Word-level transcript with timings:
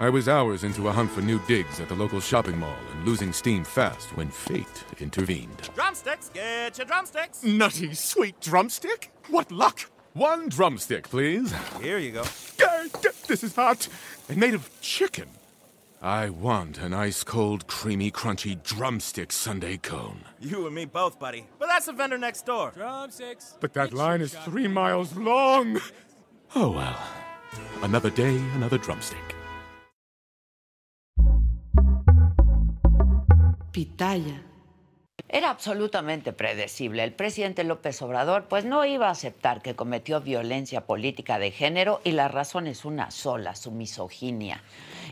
I 0.00 0.08
was 0.08 0.28
hours 0.28 0.62
into 0.62 0.86
a 0.86 0.92
hunt 0.92 1.10
for 1.10 1.22
new 1.22 1.40
digs 1.48 1.80
at 1.80 1.88
the 1.88 1.94
local 1.96 2.20
shopping 2.20 2.56
mall 2.56 2.76
and 2.92 3.04
losing 3.04 3.32
steam 3.32 3.64
fast 3.64 4.16
when 4.16 4.28
fate 4.30 4.84
intervened. 5.00 5.68
Drumsticks, 5.74 6.28
get 6.32 6.78
your 6.78 6.86
drumsticks. 6.86 7.42
Nutty, 7.42 7.94
sweet 7.94 8.40
drumstick? 8.40 9.10
What 9.28 9.50
luck! 9.50 9.90
One 10.14 10.48
drumstick, 10.50 11.10
please. 11.10 11.52
Here 11.82 11.98
you 11.98 12.12
go. 12.12 12.22
This 13.26 13.42
is 13.42 13.56
hot. 13.56 13.88
And 14.28 14.38
made 14.38 14.54
of 14.54 14.70
chicken. 14.80 15.30
I 16.00 16.30
want 16.30 16.78
an 16.78 16.94
ice 16.94 17.24
cold, 17.24 17.66
creamy, 17.66 18.12
crunchy 18.12 18.62
drumstick 18.62 19.32
Sunday 19.32 19.78
cone. 19.78 20.20
You 20.38 20.64
and 20.66 20.76
me 20.76 20.84
both, 20.84 21.18
buddy. 21.18 21.44
But 21.58 21.66
that's 21.66 21.86
the 21.86 21.92
vendor 21.92 22.18
next 22.18 22.46
door. 22.46 22.70
Drumsticks. 22.70 23.56
But 23.58 23.72
that 23.72 23.92
line 23.92 24.20
is 24.20 24.32
three 24.32 24.68
miles 24.68 25.16
long. 25.16 25.80
Oh 26.54 26.70
well. 26.70 26.98
Another 27.82 28.10
day, 28.10 28.36
another 28.54 28.78
drumstick. 28.78 29.34
Era 35.30 35.50
absolutamente 35.50 36.32
predecible. 36.32 37.04
El 37.04 37.12
presidente 37.12 37.62
López 37.62 38.00
Obrador 38.00 38.46
pues 38.48 38.64
no 38.64 38.84
iba 38.86 39.08
a 39.08 39.10
aceptar 39.10 39.60
que 39.60 39.76
cometió 39.76 40.22
violencia 40.22 40.86
política 40.86 41.38
de 41.38 41.50
género 41.50 42.00
y 42.02 42.12
la 42.12 42.28
razón 42.28 42.66
es 42.66 42.86
una 42.86 43.10
sola, 43.10 43.54
su 43.54 43.70
misoginia. 43.70 44.62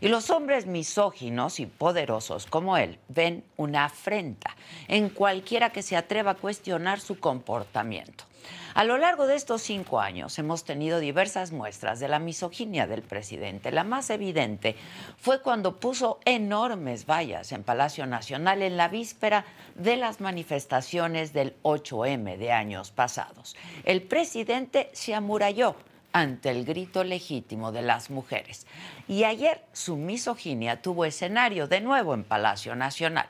Y 0.00 0.08
los 0.08 0.30
hombres 0.30 0.66
misóginos 0.66 1.60
y 1.60 1.66
poderosos 1.66 2.46
como 2.46 2.78
él 2.78 2.98
ven 3.08 3.44
una 3.58 3.84
afrenta 3.84 4.56
en 4.88 5.10
cualquiera 5.10 5.70
que 5.70 5.82
se 5.82 5.96
atreva 5.96 6.32
a 6.32 6.36
cuestionar 6.36 7.00
su 7.00 7.20
comportamiento. 7.20 8.24
A 8.74 8.84
lo 8.84 8.98
largo 8.98 9.26
de 9.26 9.36
estos 9.36 9.62
cinco 9.62 10.00
años 10.00 10.38
hemos 10.38 10.64
tenido 10.64 11.00
diversas 11.00 11.52
muestras 11.52 12.00
de 12.00 12.08
la 12.08 12.18
misoginia 12.18 12.86
del 12.86 13.02
presidente. 13.02 13.72
La 13.72 13.84
más 13.84 14.10
evidente 14.10 14.76
fue 15.18 15.40
cuando 15.40 15.76
puso 15.76 16.20
enormes 16.24 17.06
vallas 17.06 17.52
en 17.52 17.62
Palacio 17.62 18.06
Nacional 18.06 18.62
en 18.62 18.76
la 18.76 18.88
víspera 18.88 19.44
de 19.74 19.96
las 19.96 20.20
manifestaciones 20.20 21.32
del 21.32 21.54
8M 21.62 22.36
de 22.36 22.52
años 22.52 22.90
pasados. 22.90 23.56
El 23.84 24.02
presidente 24.02 24.90
se 24.92 25.14
amuralló 25.14 25.76
ante 26.16 26.50
el 26.50 26.64
grito 26.64 27.04
legítimo 27.04 27.72
de 27.72 27.82
las 27.82 28.08
mujeres. 28.08 28.66
Y 29.06 29.24
ayer 29.24 29.62
su 29.74 29.96
misoginia 29.96 30.80
tuvo 30.80 31.04
escenario 31.04 31.68
de 31.68 31.82
nuevo 31.82 32.14
en 32.14 32.24
Palacio 32.24 32.74
Nacional. 32.74 33.26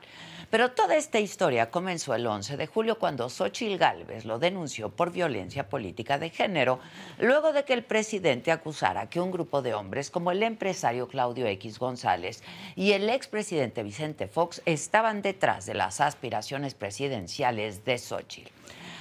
Pero 0.49 0.71
toda 0.71 0.95
esta 0.95 1.19
historia 1.19 1.69
comenzó 1.69 2.15
el 2.15 2.25
11 2.25 2.55
de 2.55 2.67
julio 2.67 2.97
cuando 2.97 3.29
Xochitl 3.29 3.77
Gálvez 3.77 4.23
lo 4.23 4.39
denunció 4.39 4.87
por 4.89 5.11
violencia 5.11 5.67
política 5.67 6.17
de 6.17 6.29
género, 6.29 6.79
luego 7.19 7.51
de 7.51 7.65
que 7.65 7.73
el 7.73 7.83
presidente 7.83 8.53
acusara 8.53 9.09
que 9.09 9.19
un 9.19 9.31
grupo 9.31 9.61
de 9.61 9.73
hombres 9.73 10.09
como 10.09 10.31
el 10.31 10.41
empresario 10.43 11.09
Claudio 11.09 11.47
X 11.47 11.79
González 11.79 12.43
y 12.77 12.93
el 12.93 13.09
expresidente 13.09 13.83
Vicente 13.83 14.27
Fox 14.27 14.61
estaban 14.65 15.21
detrás 15.21 15.65
de 15.65 15.73
las 15.73 15.99
aspiraciones 15.99 16.75
presidenciales 16.75 17.83
de 17.83 17.97
Xochitl. 17.97 18.51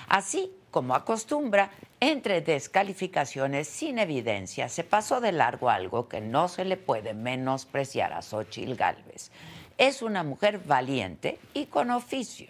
Así 0.08 0.50
como 0.72 0.96
acostumbra, 0.96 1.70
entre 2.00 2.40
descalificaciones 2.40 3.68
sin 3.68 4.00
evidencia, 4.00 4.68
se 4.68 4.82
pasó 4.82 5.20
de 5.20 5.32
largo 5.32 5.70
algo 5.70 6.08
que 6.08 6.20
no 6.20 6.48
se 6.48 6.64
le 6.64 6.76
puede 6.76 7.14
menospreciar 7.14 8.12
a 8.12 8.20
Xochitl 8.20 8.74
Gálvez. 8.74 9.30
Es 9.78 10.00
una 10.00 10.22
mujer 10.22 10.60
valiente 10.64 11.38
y 11.52 11.66
con 11.66 11.90
oficio. 11.90 12.48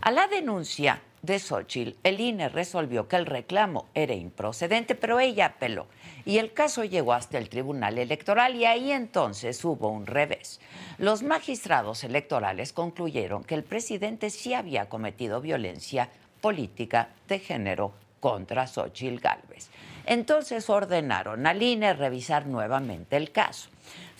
A 0.00 0.10
la 0.10 0.26
denuncia 0.26 1.00
de 1.22 1.38
Xochitl, 1.38 1.96
el 2.02 2.20
INE 2.20 2.48
resolvió 2.48 3.06
que 3.06 3.16
el 3.16 3.26
reclamo 3.26 3.86
era 3.94 4.14
improcedente, 4.14 4.94
pero 4.94 5.20
ella 5.20 5.46
apeló 5.46 5.86
y 6.24 6.38
el 6.38 6.52
caso 6.52 6.84
llegó 6.84 7.12
hasta 7.12 7.38
el 7.38 7.48
Tribunal 7.48 7.98
Electoral 7.98 8.56
y 8.56 8.64
ahí 8.64 8.92
entonces 8.92 9.64
hubo 9.64 9.88
un 9.88 10.06
revés. 10.06 10.60
Los 10.98 11.22
magistrados 11.22 12.02
electorales 12.04 12.72
concluyeron 12.72 13.44
que 13.44 13.54
el 13.54 13.62
presidente 13.62 14.30
sí 14.30 14.54
había 14.54 14.88
cometido 14.88 15.40
violencia 15.40 16.08
política 16.40 17.10
de 17.28 17.38
género 17.38 17.92
contra 18.18 18.66
Xochitl 18.66 19.20
Gálvez. 19.20 19.68
Entonces 20.06 20.68
ordenaron 20.68 21.46
al 21.46 21.62
INE 21.62 21.92
revisar 21.94 22.46
nuevamente 22.46 23.16
el 23.16 23.30
caso. 23.30 23.70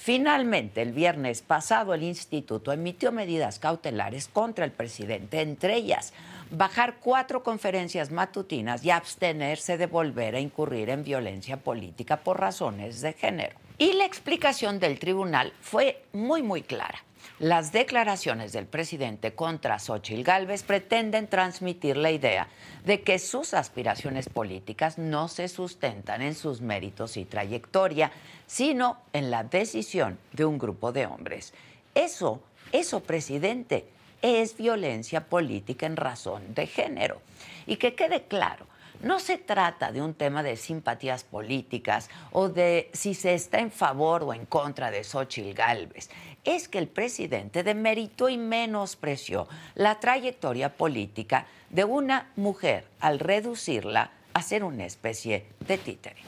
Finalmente, 0.02 0.80
el 0.80 0.92
viernes 0.92 1.42
pasado, 1.42 1.92
el 1.92 2.02
instituto 2.02 2.72
emitió 2.72 3.12
medidas 3.12 3.58
cautelares 3.58 4.28
contra 4.28 4.64
el 4.64 4.72
presidente, 4.72 5.42
entre 5.42 5.76
ellas 5.76 6.14
bajar 6.50 6.96
cuatro 7.00 7.42
conferencias 7.42 8.10
matutinas 8.10 8.82
y 8.82 8.90
abstenerse 8.90 9.76
de 9.76 9.84
volver 9.84 10.36
a 10.36 10.40
incurrir 10.40 10.88
en 10.88 11.04
violencia 11.04 11.58
política 11.58 12.16
por 12.16 12.40
razones 12.40 13.02
de 13.02 13.12
género. 13.12 13.58
Y 13.76 13.92
la 13.92 14.06
explicación 14.06 14.80
del 14.80 14.98
tribunal 14.98 15.52
fue 15.60 16.02
muy, 16.14 16.42
muy 16.42 16.62
clara. 16.62 17.04
Las 17.40 17.72
declaraciones 17.72 18.52
del 18.52 18.66
presidente 18.66 19.34
contra 19.34 19.78
Xochitl 19.78 20.24
Gálvez 20.24 20.62
pretenden 20.62 21.26
transmitir 21.26 21.96
la 21.96 22.10
idea 22.10 22.48
de 22.84 23.00
que 23.00 23.18
sus 23.18 23.54
aspiraciones 23.54 24.28
políticas 24.28 24.98
no 24.98 25.26
se 25.26 25.48
sustentan 25.48 26.20
en 26.20 26.34
sus 26.34 26.60
méritos 26.60 27.16
y 27.16 27.24
trayectoria, 27.24 28.12
sino 28.46 28.98
en 29.14 29.30
la 29.30 29.42
decisión 29.42 30.18
de 30.32 30.44
un 30.44 30.58
grupo 30.58 30.92
de 30.92 31.06
hombres. 31.06 31.54
Eso, 31.94 32.42
eso, 32.72 33.00
presidente, 33.00 33.86
es 34.20 34.54
violencia 34.58 35.24
política 35.24 35.86
en 35.86 35.96
razón 35.96 36.54
de 36.54 36.66
género. 36.66 37.22
Y 37.66 37.76
que 37.76 37.94
quede 37.94 38.24
claro, 38.24 38.66
no 39.02 39.18
se 39.18 39.38
trata 39.38 39.92
de 39.92 40.02
un 40.02 40.12
tema 40.12 40.42
de 40.42 40.56
simpatías 40.56 41.24
políticas 41.24 42.10
o 42.32 42.50
de 42.50 42.90
si 42.92 43.14
se 43.14 43.32
está 43.32 43.58
en 43.58 43.70
favor 43.70 44.24
o 44.24 44.34
en 44.34 44.44
contra 44.44 44.90
de 44.90 45.04
Xochitl 45.04 45.54
Gálvez. 45.54 46.10
Es 46.44 46.68
que 46.68 46.78
el 46.78 46.88
presidente 46.88 47.62
demeritó 47.62 48.28
y 48.30 48.38
menospreció 48.38 49.46
la 49.74 50.00
trayectoria 50.00 50.74
política 50.74 51.46
de 51.68 51.84
una 51.84 52.30
mujer 52.36 52.86
al 52.98 53.18
reducirla 53.18 54.10
a 54.32 54.42
ser 54.42 54.64
una 54.64 54.86
especie 54.86 55.46
de 55.60 55.76
títere. 55.76 56.22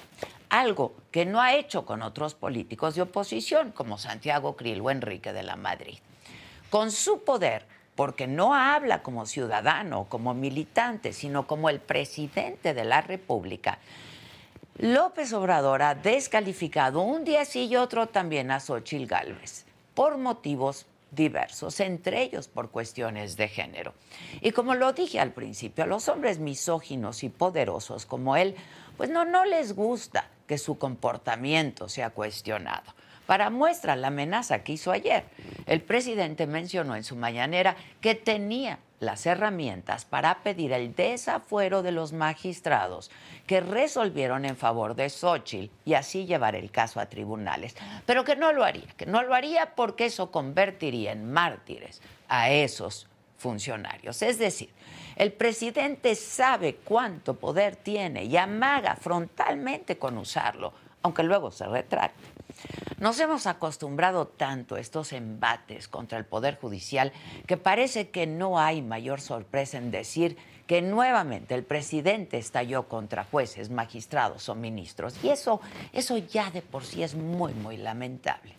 Algo 0.51 0.95
que 1.11 1.25
no 1.25 1.41
ha 1.41 1.55
hecho 1.55 1.87
con 1.87 2.03
otros 2.03 2.35
políticos 2.35 2.95
de 2.95 3.03
oposición, 3.03 3.73
como 3.73 3.97
Santiago 3.97 4.55
Krill 4.55 4.83
o 4.83 4.91
Enrique 4.91 5.33
de 5.33 5.43
la 5.43 5.57
Madrid. 5.57 5.99
Con 6.69 6.91
su 6.91 7.25
poder, 7.25 7.65
porque 7.95 8.27
no 8.27 8.55
habla 8.55 9.03
como 9.03 9.25
ciudadano, 9.25 10.07
como 10.11 10.35
militante, 10.35 11.15
sino 11.15 11.47
como 11.47 11.71
el 11.71 11.81
presidente 11.81 12.75
de 12.75 12.85
la 12.85 13.01
República. 13.01 13.79
López 14.77 15.33
Obrador 15.33 15.83
ha 15.83 15.95
descalificado 15.95 17.01
un 17.01 17.25
día 17.25 17.47
sí 17.47 17.67
y 17.67 17.77
otro 17.77 18.09
también 18.09 18.51
a 18.51 18.61
Xochitl 18.61 19.07
Gálvez 19.07 19.72
por 19.95 20.19
motivos 20.19 20.87
diversos, 21.11 21.79
entre 21.81 22.23
ellos 22.23 22.49
por 22.49 22.71
cuestiones 22.71 23.37
de 23.37 23.49
género. 23.49 23.95
Y 24.41 24.53
como 24.53 24.75
lo 24.75 24.93
dije 24.93 25.21
al 25.21 25.33
principio, 25.33 25.85
a 25.85 25.87
los 25.87 26.09
hombres 26.09 26.39
misóginos 26.39 27.23
y 27.23 27.29
poderosos 27.29 28.07
como 28.07 28.37
él, 28.37 28.55
pues 28.97 29.11
no, 29.11 29.25
no 29.25 29.45
les 29.45 29.75
gusta 29.75 30.29
que 30.47 30.59
su 30.59 30.79
comportamiento 30.79 31.89
sea 31.89 32.11
cuestionado. 32.11 32.95
Para 33.27 33.51
muestra 33.51 33.95
la 33.95 34.09
amenaza 34.09 34.65
que 34.65 34.73
hizo 34.73 34.91
ayer, 34.91 35.25
el 35.67 35.81
presidente 35.81 36.47
mencionó 36.47 36.97
en 36.97 37.05
su 37.05 37.15
mañanera 37.15 37.77
que 38.01 38.15
tenía 38.15 38.79
las 39.03 39.27
herramientas 39.27 40.05
para 40.05 40.43
pedir 40.43 40.73
el 40.73 40.95
desafuero 40.95 41.83
de 41.83 41.91
los 41.91 42.13
magistrados 42.13 43.11
que 43.47 43.61
resolvieron 43.61 44.45
en 44.45 44.57
favor 44.57 44.95
de 44.95 45.11
Xochitl 45.11 45.73
y 45.85 45.95
así 45.95 46.25
llevar 46.25 46.55
el 46.55 46.71
caso 46.71 47.01
a 47.01 47.07
tribunales, 47.07 47.75
pero 48.07 48.25
que 48.25 48.37
no 48.37 48.53
lo 48.53 48.63
haría, 48.65 48.87
que 48.97 49.07
no 49.07 49.23
lo 49.23 49.35
haría 49.35 49.75
porque 49.75 50.07
eso 50.07 50.31
convertiría 50.31 51.13
en 51.13 51.31
mártires 51.33 52.01
a 52.29 52.51
esos 52.51 53.09
funcionarios. 53.39 54.23
Es 54.23 54.39
decir, 54.39 54.71
el 55.17 55.33
presidente 55.33 56.15
sabe 56.15 56.77
cuánto 56.77 57.35
poder 57.35 57.75
tiene 57.75 58.25
y 58.25 58.37
amaga 58.37 58.95
frontalmente 58.95 59.99
con 59.99 60.17
usarlo, 60.17 60.73
aunque 61.03 61.25
luego 61.25 61.51
se 61.51 61.67
retracte. 61.67 62.23
Nos 62.99 63.19
hemos 63.19 63.47
acostumbrado 63.47 64.29
tanto 64.29 64.77
a 64.77 64.81
estos 64.81 65.13
embates 65.13 65.89
contra 65.89 66.19
el 66.19 66.25
Poder 66.25 66.57
Judicial 66.57 67.13
que 67.47 67.57
parece 67.57 68.11
que 68.11 68.27
no 68.27 68.61
hay 68.61 68.81
mayor 68.81 69.21
sorpresa 69.21 69.79
en 69.79 69.91
decir 69.91 70.37
que 70.67 70.83
nuevamente 70.83 71.55
el 71.55 71.65
presidente 71.65 72.39
estalló 72.39 72.89
contra 72.89 73.25
jueces, 73.25 73.71
magistrados 73.71 74.49
o 74.49 74.55
ministros. 74.55 75.15
Y 75.23 75.31
eso, 75.31 75.61
eso 75.93 76.17
ya 76.17 76.51
de 76.51 76.63
por 76.63 76.85
sí 76.85 77.03
es 77.03 77.15
muy, 77.15 77.53
muy 77.55 77.77
lamentable. 77.77 78.55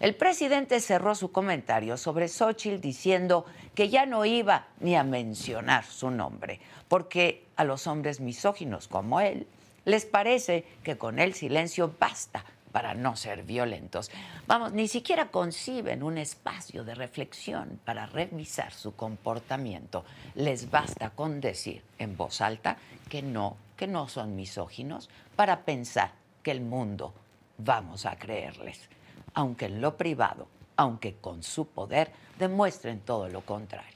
El 0.00 0.14
presidente 0.14 0.80
cerró 0.80 1.14
su 1.14 1.32
comentario 1.32 1.96
sobre 1.96 2.28
Xochitl 2.28 2.80
diciendo 2.80 3.46
que 3.74 3.88
ya 3.88 4.04
no 4.04 4.24
iba 4.24 4.66
ni 4.80 4.96
a 4.96 5.04
mencionar 5.04 5.84
su 5.84 6.10
nombre, 6.10 6.60
porque 6.88 7.44
a 7.56 7.64
los 7.64 7.86
hombres 7.86 8.20
misóginos 8.20 8.88
como 8.88 9.20
él 9.20 9.46
les 9.84 10.04
parece 10.04 10.64
que 10.82 10.98
con 10.98 11.18
el 11.18 11.32
silencio 11.32 11.94
basta 11.98 12.44
para 12.76 12.92
no 12.92 13.16
ser 13.16 13.42
violentos. 13.42 14.10
Vamos, 14.46 14.74
ni 14.74 14.86
siquiera 14.86 15.30
conciben 15.30 16.02
un 16.02 16.18
espacio 16.18 16.84
de 16.84 16.94
reflexión 16.94 17.80
para 17.86 18.04
revisar 18.04 18.70
su 18.70 18.94
comportamiento. 18.94 20.04
Les 20.34 20.70
basta 20.70 21.08
con 21.08 21.40
decir 21.40 21.82
en 21.98 22.18
voz 22.18 22.42
alta 22.42 22.76
que 23.08 23.22
no, 23.22 23.56
que 23.78 23.86
no 23.86 24.08
son 24.08 24.36
misóginos 24.36 25.08
para 25.34 25.64
pensar 25.64 26.12
que 26.42 26.50
el 26.50 26.60
mundo 26.60 27.14
vamos 27.56 28.04
a 28.04 28.18
creerles. 28.18 28.90
aunque 29.32 29.64
en 29.64 29.80
lo 29.80 29.96
privado, 29.96 30.46
aunque 30.76 31.14
con 31.14 31.42
su 31.42 31.68
poder, 31.68 32.12
demuestren 32.38 33.00
todo 33.00 33.26
lo 33.30 33.40
contrario. 33.40 33.95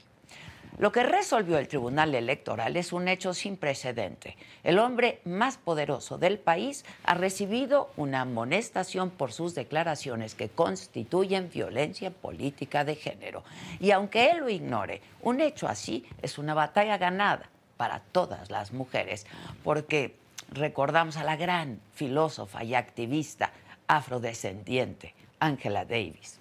Lo 0.77 0.91
que 0.91 1.03
resolvió 1.03 1.57
el 1.57 1.67
Tribunal 1.67 2.15
Electoral 2.15 2.77
es 2.77 2.93
un 2.93 3.07
hecho 3.07 3.33
sin 3.33 3.57
precedente. 3.57 4.37
El 4.63 4.79
hombre 4.79 5.19
más 5.25 5.57
poderoso 5.57 6.17
del 6.17 6.39
país 6.39 6.85
ha 7.03 7.13
recibido 7.13 7.91
una 7.97 8.21
amonestación 8.21 9.09
por 9.09 9.33
sus 9.33 9.53
declaraciones 9.53 10.33
que 10.33 10.49
constituyen 10.49 11.49
violencia 11.49 12.09
política 12.09 12.85
de 12.85 12.95
género. 12.95 13.43
Y 13.79 13.91
aunque 13.91 14.31
él 14.31 14.37
lo 14.39 14.49
ignore, 14.49 15.01
un 15.21 15.41
hecho 15.41 15.67
así 15.67 16.05
es 16.21 16.37
una 16.37 16.53
batalla 16.53 16.97
ganada 16.97 17.49
para 17.75 17.99
todas 17.99 18.49
las 18.49 18.71
mujeres, 18.71 19.27
porque 19.63 20.15
recordamos 20.51 21.17
a 21.17 21.23
la 21.23 21.35
gran 21.35 21.81
filósofa 21.93 22.63
y 22.63 22.75
activista 22.75 23.51
afrodescendiente, 23.87 25.13
Angela 25.39 25.83
Davis. 25.83 26.39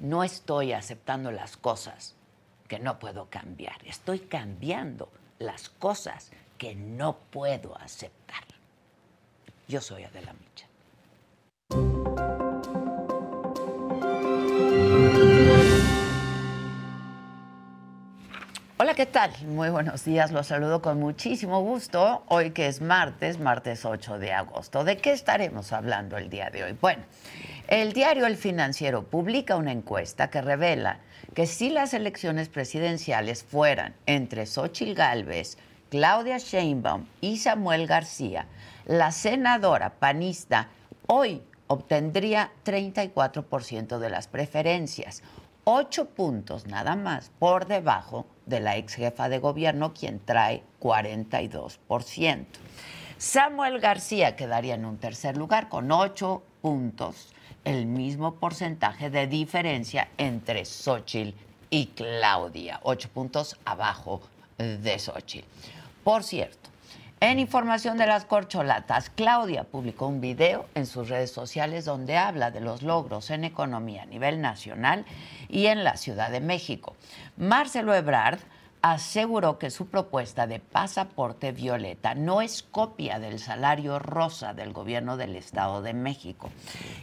No 0.00 0.24
estoy 0.24 0.72
aceptando 0.72 1.30
las 1.30 1.56
cosas 1.56 2.15
que 2.66 2.78
no 2.78 2.98
puedo 2.98 3.28
cambiar. 3.30 3.76
Estoy 3.84 4.20
cambiando 4.20 5.10
las 5.38 5.68
cosas 5.68 6.30
que 6.58 6.74
no 6.74 7.16
puedo 7.30 7.76
aceptar. 7.78 8.44
Yo 9.68 9.80
soy 9.80 10.04
Adela 10.04 10.32
Micha. 10.32 10.66
Hola, 18.78 18.94
¿qué 18.94 19.06
tal? 19.06 19.32
Muy 19.46 19.70
buenos 19.70 20.04
días, 20.04 20.32
los 20.32 20.48
saludo 20.48 20.82
con 20.82 21.00
muchísimo 21.00 21.62
gusto. 21.62 22.22
Hoy 22.28 22.50
que 22.50 22.66
es 22.66 22.82
martes, 22.82 23.40
martes 23.40 23.84
8 23.84 24.18
de 24.18 24.32
agosto. 24.32 24.84
¿De 24.84 24.98
qué 24.98 25.12
estaremos 25.12 25.72
hablando 25.72 26.18
el 26.18 26.28
día 26.28 26.50
de 26.50 26.62
hoy? 26.62 26.76
Bueno, 26.78 27.02
el 27.68 27.92
diario 27.92 28.26
El 28.26 28.36
Financiero 28.36 29.02
publica 29.02 29.56
una 29.56 29.72
encuesta 29.72 30.30
que 30.30 30.40
revela 30.40 31.00
que 31.34 31.46
si 31.46 31.68
las 31.68 31.94
elecciones 31.94 32.48
presidenciales 32.48 33.42
fueran 33.42 33.96
entre 34.06 34.46
Xochitl 34.46 34.94
Gálvez, 34.94 35.58
Claudia 35.90 36.38
Sheinbaum 36.38 37.06
y 37.20 37.38
Samuel 37.38 37.88
García, 37.88 38.46
la 38.86 39.10
senadora 39.10 39.94
panista 39.98 40.68
hoy 41.08 41.42
obtendría 41.66 42.52
34% 42.64 43.98
de 43.98 44.10
las 44.10 44.28
preferencias, 44.28 45.24
ocho 45.64 46.10
puntos 46.10 46.68
nada 46.68 46.94
más 46.94 47.32
por 47.40 47.66
debajo 47.66 48.26
de 48.46 48.60
la 48.60 48.76
ex 48.76 48.94
jefa 48.94 49.28
de 49.28 49.40
gobierno, 49.40 49.92
quien 49.92 50.20
trae 50.20 50.62
42%. 50.80 52.46
Samuel 53.18 53.80
García 53.80 54.36
quedaría 54.36 54.74
en 54.74 54.84
un 54.84 54.98
tercer 54.98 55.36
lugar 55.36 55.68
con 55.68 55.90
ocho 55.90 56.44
puntos 56.60 57.32
el 57.66 57.84
mismo 57.84 58.36
porcentaje 58.36 59.10
de 59.10 59.26
diferencia 59.26 60.08
entre 60.18 60.64
Xochitl 60.64 61.36
y 61.68 61.86
Claudia, 61.86 62.78
ocho 62.84 63.08
puntos 63.08 63.58
abajo 63.64 64.22
de 64.56 64.98
Xochitl. 64.98 65.48
Por 66.04 66.22
cierto, 66.22 66.70
en 67.18 67.40
información 67.40 67.98
de 67.98 68.06
las 68.06 68.24
corcholatas, 68.24 69.10
Claudia 69.10 69.64
publicó 69.64 70.06
un 70.06 70.20
video 70.20 70.66
en 70.76 70.86
sus 70.86 71.08
redes 71.08 71.32
sociales 71.32 71.84
donde 71.84 72.16
habla 72.16 72.52
de 72.52 72.60
los 72.60 72.82
logros 72.82 73.30
en 73.30 73.42
economía 73.42 74.04
a 74.04 74.06
nivel 74.06 74.40
nacional 74.40 75.04
y 75.48 75.66
en 75.66 75.82
la 75.82 75.96
Ciudad 75.96 76.30
de 76.30 76.40
México. 76.40 76.94
Marcelo 77.36 77.96
Ebrard 77.96 78.38
aseguró 78.82 79.58
que 79.58 79.70
su 79.70 79.88
propuesta 79.88 80.46
de 80.46 80.60
pasaporte 80.60 81.52
violeta 81.52 82.14
no 82.14 82.40
es 82.40 82.62
copia 82.62 83.18
del 83.18 83.38
salario 83.38 83.98
rosa 83.98 84.54
del 84.54 84.72
gobierno 84.72 85.16
del 85.16 85.36
Estado 85.36 85.82
de 85.82 85.92
México. 85.92 86.50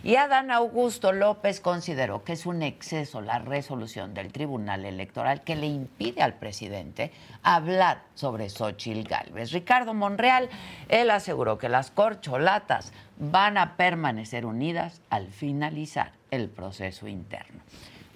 Y 0.03 0.15
Adán 0.15 0.51
Augusto 0.51 1.11
López 1.11 1.59
consideró 1.59 2.23
que 2.23 2.33
es 2.33 2.45
un 2.45 2.63
exceso 2.63 3.21
la 3.21 3.39
resolución 3.39 4.13
del 4.13 4.31
Tribunal 4.31 4.85
Electoral 4.85 5.43
que 5.43 5.55
le 5.55 5.67
impide 5.67 6.21
al 6.21 6.35
presidente 6.35 7.11
hablar 7.41 8.03
sobre 8.15 8.49
Xochitl 8.49 9.07
Gálvez. 9.07 9.51
Ricardo 9.51 9.93
Monreal, 9.93 10.49
él 10.89 11.09
aseguró 11.11 11.57
que 11.57 11.69
las 11.69 11.91
corcholatas 11.91 12.93
van 13.17 13.57
a 13.57 13.75
permanecer 13.75 14.45
unidas 14.45 15.01
al 15.09 15.27
finalizar 15.27 16.13
el 16.31 16.49
proceso 16.49 17.07
interno. 17.07 17.61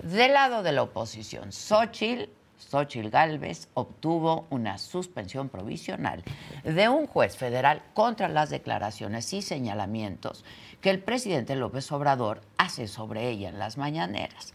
Del 0.01 0.33
lado 0.33 0.63
de 0.63 0.71
la 0.71 0.83
oposición, 0.83 1.51
Xochitl 1.51 2.29
Xochitl 2.57 3.09
Gálvez 3.09 3.69
obtuvo 3.73 4.47
una 4.49 4.77
suspensión 4.77 5.49
provisional 5.49 6.23
de 6.63 6.89
un 6.89 7.07
juez 7.07 7.37
federal 7.37 7.81
contra 7.93 8.27
las 8.27 8.49
declaraciones 8.49 9.31
y 9.33 9.41
señalamientos 9.41 10.43
que 10.81 10.89
el 10.89 10.99
presidente 10.99 11.55
López 11.55 11.91
Obrador 11.91 12.41
hace 12.57 12.87
sobre 12.87 13.29
ella 13.29 13.49
en 13.49 13.59
las 13.59 13.77
mañaneras. 13.77 14.53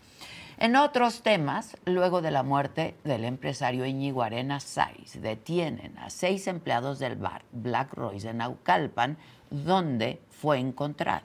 En 0.59 0.77
otros 0.77 1.23
temas, 1.23 1.77
luego 1.87 2.23
de 2.23 2.31
la 2.31 2.43
muerte 2.43 2.95
del 3.03 3.25
empresario 3.25 3.85
Íñigo 3.85 4.23
Arena 4.23 4.61
Sáiz, 4.61 5.21
detienen 5.21 5.99
a 5.99 6.11
seis 6.11 6.47
empleados 6.47 6.99
del 6.99 7.17
bar 7.17 7.43
Black 7.51 7.93
Royce 7.95 8.31
en 8.31 8.39
Naucalpan, 8.39 9.17
donde 9.51 10.21
fue 10.31 10.59
encontrado. 10.59 11.25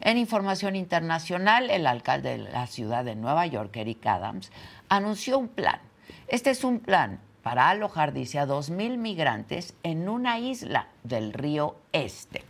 En 0.00 0.18
información 0.18 0.76
internacional, 0.76 1.68
el 1.70 1.86
alcalde 1.86 2.38
de 2.38 2.50
la 2.50 2.66
ciudad 2.66 3.04
de 3.04 3.16
Nueva 3.16 3.46
York, 3.46 3.76
Eric 3.76 4.06
Adams, 4.06 4.50
anunció 4.88 5.38
un 5.38 5.48
plan 5.48 5.80
este 6.28 6.50
es 6.50 6.64
un 6.64 6.80
plan 6.80 7.20
para 7.44 7.68
alojar, 7.68 8.14
dice, 8.14 8.38
a 8.38 8.46
2.000 8.46 8.96
migrantes 8.96 9.74
en 9.82 10.08
una 10.08 10.38
isla 10.38 10.88
del 11.02 11.34
río 11.34 11.76
Este. 11.92 12.42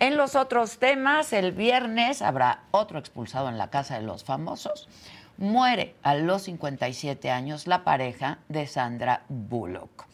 En 0.00 0.16
los 0.16 0.34
otros 0.34 0.78
temas, 0.78 1.34
el 1.34 1.52
viernes 1.52 2.22
habrá 2.22 2.62
otro 2.70 2.98
expulsado 2.98 3.50
en 3.50 3.58
la 3.58 3.68
Casa 3.68 3.96
de 3.96 4.06
los 4.06 4.24
Famosos. 4.24 4.88
Muere 5.36 5.94
a 6.02 6.14
los 6.14 6.42
57 6.42 7.30
años 7.30 7.66
la 7.66 7.84
pareja 7.84 8.38
de 8.48 8.66
Sandra 8.66 9.24
Bullock. 9.28 10.06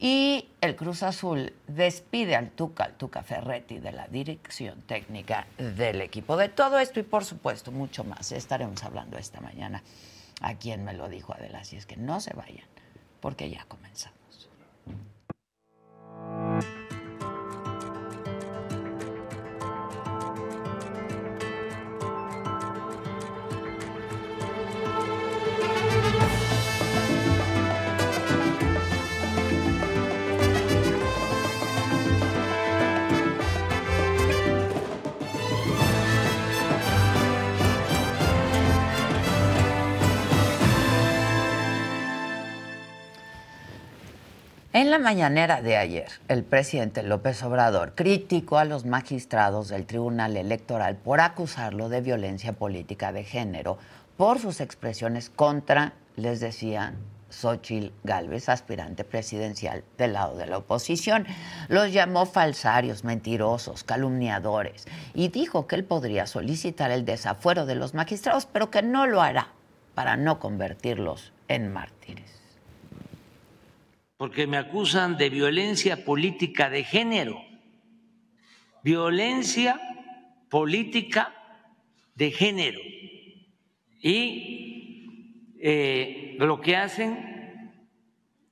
Y 0.00 0.48
el 0.60 0.74
Cruz 0.74 1.04
Azul 1.04 1.52
despide 1.68 2.34
al 2.34 2.50
Tuca, 2.50 2.84
al 2.84 2.94
Tuca 2.94 3.22
Ferretti 3.22 3.78
de 3.78 3.92
la 3.92 4.08
dirección 4.08 4.82
técnica 4.82 5.46
del 5.58 6.00
equipo. 6.00 6.36
De 6.36 6.48
todo 6.48 6.80
esto 6.80 6.98
y 6.98 7.04
por 7.04 7.24
supuesto 7.24 7.70
mucho 7.70 8.02
más 8.02 8.32
estaremos 8.32 8.82
hablando 8.82 9.16
esta 9.16 9.40
mañana 9.40 9.82
a 10.40 10.54
quien 10.54 10.84
me 10.84 10.94
lo 10.94 11.08
dijo 11.08 11.34
Adela, 11.34 11.60
así 11.60 11.76
es 11.76 11.86
que 11.86 11.96
no 11.96 12.20
se 12.20 12.34
vayan, 12.34 12.66
porque 13.20 13.50
ya 13.50 13.64
comenzamos. 13.66 14.13
En 44.74 44.90
la 44.90 44.98
mañanera 44.98 45.62
de 45.62 45.76
ayer, 45.76 46.08
el 46.26 46.42
presidente 46.42 47.04
López 47.04 47.40
Obrador 47.44 47.94
criticó 47.94 48.58
a 48.58 48.64
los 48.64 48.84
magistrados 48.84 49.68
del 49.68 49.86
Tribunal 49.86 50.36
Electoral 50.36 50.96
por 50.96 51.20
acusarlo 51.20 51.88
de 51.88 52.00
violencia 52.00 52.54
política 52.54 53.12
de 53.12 53.22
género 53.22 53.78
por 54.16 54.40
sus 54.40 54.60
expresiones 54.60 55.30
contra, 55.30 55.92
les 56.16 56.40
decía, 56.40 56.94
Xochitl 57.30 57.92
Gálvez, 58.02 58.48
aspirante 58.48 59.04
presidencial 59.04 59.84
del 59.96 60.14
lado 60.14 60.36
de 60.36 60.46
la 60.46 60.58
oposición. 60.58 61.24
Los 61.68 61.92
llamó 61.92 62.26
falsarios, 62.26 63.04
mentirosos, 63.04 63.84
calumniadores 63.84 64.88
y 65.14 65.28
dijo 65.28 65.68
que 65.68 65.76
él 65.76 65.84
podría 65.84 66.26
solicitar 66.26 66.90
el 66.90 67.04
desafuero 67.04 67.64
de 67.64 67.76
los 67.76 67.94
magistrados, 67.94 68.46
pero 68.46 68.72
que 68.72 68.82
no 68.82 69.06
lo 69.06 69.22
hará 69.22 69.52
para 69.94 70.16
no 70.16 70.40
convertirlos 70.40 71.32
en 71.46 71.72
mártires 71.72 72.33
porque 74.24 74.46
me 74.46 74.56
acusan 74.56 75.18
de 75.18 75.28
violencia 75.28 76.02
política 76.02 76.70
de 76.70 76.82
género. 76.82 77.44
Violencia 78.82 79.78
política 80.48 81.34
de 82.14 82.30
género. 82.30 82.80
Y 84.00 85.52
eh, 85.60 86.36
lo 86.38 86.58
que 86.62 86.74
hacen 86.74 87.70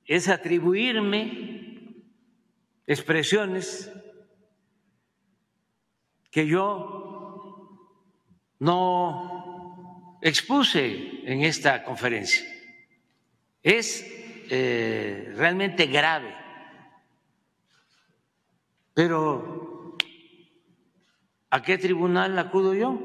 es 0.05 0.29
atribuirme 0.29 2.03
expresiones 2.85 3.91
que 6.29 6.45
yo 6.45 7.79
no 8.59 10.19
expuse 10.21 11.23
en 11.25 11.41
esta 11.41 11.83
conferencia. 11.83 12.45
Es 13.63 14.22
eh, 14.55 15.33
realmente 15.35 15.87
grave. 15.87 16.31
Pero, 18.93 19.97
¿a 21.49 21.63
qué 21.63 21.79
tribunal 21.79 22.37
acudo 22.37 22.75
yo? 22.75 22.99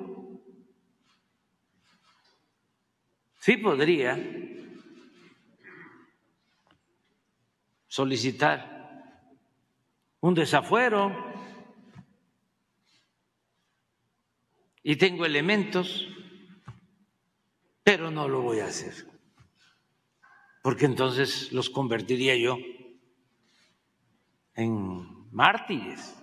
Sí 3.40 3.56
podría 3.56 4.18
solicitar 7.86 9.32
un 10.20 10.34
desafuero 10.34 11.16
y 14.82 14.96
tengo 14.96 15.24
elementos, 15.24 16.08
pero 17.82 18.10
no 18.10 18.28
lo 18.28 18.42
voy 18.42 18.60
a 18.60 18.66
hacer 18.66 19.17
porque 20.62 20.86
entonces 20.86 21.52
los 21.52 21.70
convertiría 21.70 22.36
yo 22.36 22.58
en 24.54 25.30
mártires. 25.30 26.14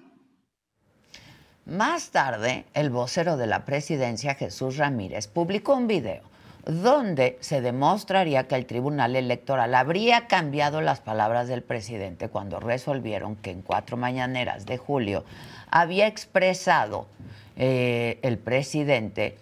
Más 1.65 2.11
tarde, 2.11 2.65
el 2.73 2.89
vocero 2.89 3.37
de 3.37 3.47
la 3.47 3.65
presidencia, 3.65 4.35
Jesús 4.35 4.77
Ramírez, 4.77 5.27
publicó 5.27 5.75
un 5.75 5.87
video 5.87 6.21
donde 6.65 7.37
se 7.41 7.61
demostraría 7.61 8.47
que 8.47 8.55
el 8.55 8.65
Tribunal 8.65 9.15
Electoral 9.15 9.73
habría 9.75 10.27
cambiado 10.27 10.81
las 10.81 10.99
palabras 10.99 11.47
del 11.47 11.61
presidente 11.61 12.29
cuando 12.29 12.59
resolvieron 12.59 13.35
que 13.35 13.51
en 13.51 13.61
cuatro 13.61 13.97
mañaneras 13.97 14.65
de 14.65 14.77
julio 14.77 15.23
había 15.69 16.07
expresado 16.07 17.07
eh, 17.55 18.19
el 18.23 18.37
presidente 18.37 19.37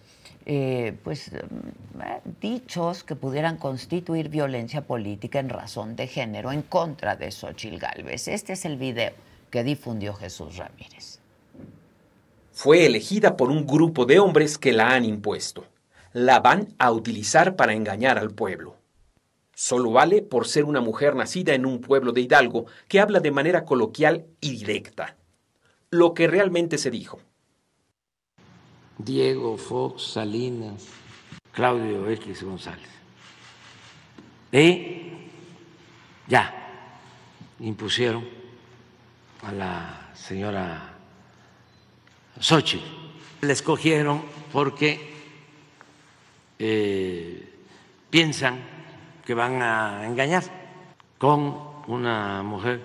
eh, 0.45 0.97
pues 1.03 1.29
eh, 1.29 1.41
dichos 2.41 3.03
que 3.03 3.15
pudieran 3.15 3.57
constituir 3.57 4.29
violencia 4.29 4.81
política 4.81 5.39
en 5.39 5.49
razón 5.49 5.95
de 5.95 6.07
género 6.07 6.51
en 6.51 6.61
contra 6.63 7.15
de 7.15 7.31
Xochil 7.31 7.79
Gálvez. 7.79 8.27
Este 8.27 8.53
es 8.53 8.65
el 8.65 8.77
video 8.77 9.11
que 9.49 9.63
difundió 9.63 10.13
Jesús 10.13 10.57
Ramírez. 10.57 11.19
Fue 12.51 12.85
elegida 12.85 13.35
por 13.35 13.49
un 13.49 13.65
grupo 13.65 14.05
de 14.05 14.19
hombres 14.19 14.57
que 14.57 14.73
la 14.73 14.93
han 14.93 15.05
impuesto 15.05 15.65
la 16.13 16.39
van 16.39 16.75
a 16.77 16.91
utilizar 16.91 17.55
para 17.55 17.73
engañar 17.73 18.19
al 18.19 18.31
pueblo. 18.31 18.75
Solo 19.55 19.91
vale 19.91 20.21
por 20.21 20.47
ser 20.47 20.63
una 20.63 20.79
mujer 20.79 21.15
nacida 21.15 21.55
en 21.55 21.65
un 21.65 21.81
pueblo 21.81 22.11
de 22.11 22.21
Hidalgo 22.21 22.65
que 22.87 22.99
habla 22.99 23.19
de 23.19 23.31
manera 23.31 23.65
coloquial 23.65 24.25
y 24.39 24.57
directa. 24.57 25.17
Lo 25.89 26.13
que 26.13 26.27
realmente 26.27 26.77
se 26.77 26.91
dijo. 26.91 27.19
Diego 29.03 29.57
Fox 29.57 30.13
Salinas, 30.13 30.87
Claudio 31.51 32.09
X 32.09 32.43
González. 32.43 32.89
Y 34.51 35.13
ya 36.27 36.53
impusieron 37.59 38.25
a 39.43 39.51
la 39.51 40.11
señora 40.13 40.93
Sochi. 42.39 42.81
La 43.41 43.53
escogieron 43.53 44.21
porque 44.51 45.13
eh, 46.59 47.49
piensan 48.09 48.59
que 49.25 49.33
van 49.33 49.61
a 49.61 50.05
engañar 50.05 50.43
con 51.17 51.73
una 51.87 52.41
mujer 52.43 52.81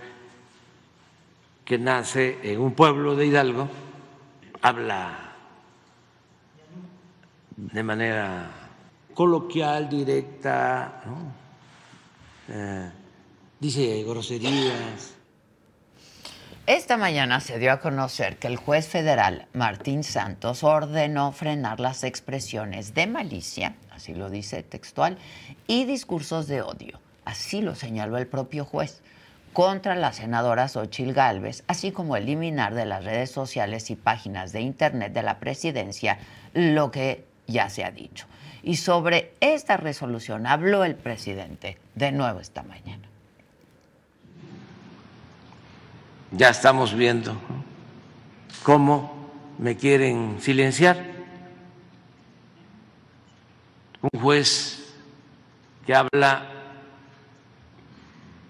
que 1.64 1.78
nace 1.78 2.38
en 2.42 2.60
un 2.60 2.72
pueblo 2.72 3.14
de 3.14 3.26
Hidalgo, 3.26 3.68
habla 4.62 5.27
de 7.58 7.82
manera 7.82 8.50
coloquial, 9.14 9.88
directa, 9.88 11.02
eh, 12.48 12.90
dice 13.58 14.04
groserías. 14.04 15.14
Esta 16.66 16.96
mañana 16.96 17.40
se 17.40 17.58
dio 17.58 17.72
a 17.72 17.80
conocer 17.80 18.38
que 18.38 18.46
el 18.46 18.56
juez 18.56 18.86
federal 18.86 19.48
Martín 19.54 20.04
Santos 20.04 20.62
ordenó 20.62 21.32
frenar 21.32 21.80
las 21.80 22.04
expresiones 22.04 22.94
de 22.94 23.06
malicia, 23.08 23.74
así 23.90 24.14
lo 24.14 24.30
dice 24.30 24.62
textual, 24.62 25.18
y 25.66 25.84
discursos 25.84 26.46
de 26.46 26.62
odio, 26.62 27.00
así 27.24 27.60
lo 27.60 27.74
señaló 27.74 28.18
el 28.18 28.28
propio 28.28 28.64
juez, 28.64 29.02
contra 29.52 29.96
la 29.96 30.12
senadora 30.12 30.68
Xochil 30.68 31.14
Gálvez, 31.14 31.64
así 31.66 31.90
como 31.90 32.16
eliminar 32.16 32.74
de 32.74 32.84
las 32.84 33.02
redes 33.04 33.32
sociales 33.32 33.90
y 33.90 33.96
páginas 33.96 34.52
de 34.52 34.60
internet 34.60 35.12
de 35.12 35.22
la 35.22 35.40
presidencia 35.40 36.18
lo 36.52 36.90
que 36.90 37.27
ya 37.48 37.68
se 37.68 37.84
ha 37.84 37.90
dicho. 37.90 38.26
Y 38.62 38.76
sobre 38.76 39.32
esta 39.40 39.76
resolución 39.76 40.46
habló 40.46 40.84
el 40.84 40.94
presidente 40.94 41.78
de 41.96 42.12
nuevo 42.12 42.38
esta 42.38 42.62
mañana. 42.62 43.08
ya 46.30 46.50
estamos 46.50 46.94
viendo 46.94 47.36
cómo 48.62 49.30
me 49.58 49.76
quieren 49.76 50.36
silenciar. 50.40 51.04
Un 54.00 54.20
juez 54.20 54.94
que 55.86 55.94
habla, 55.94 56.46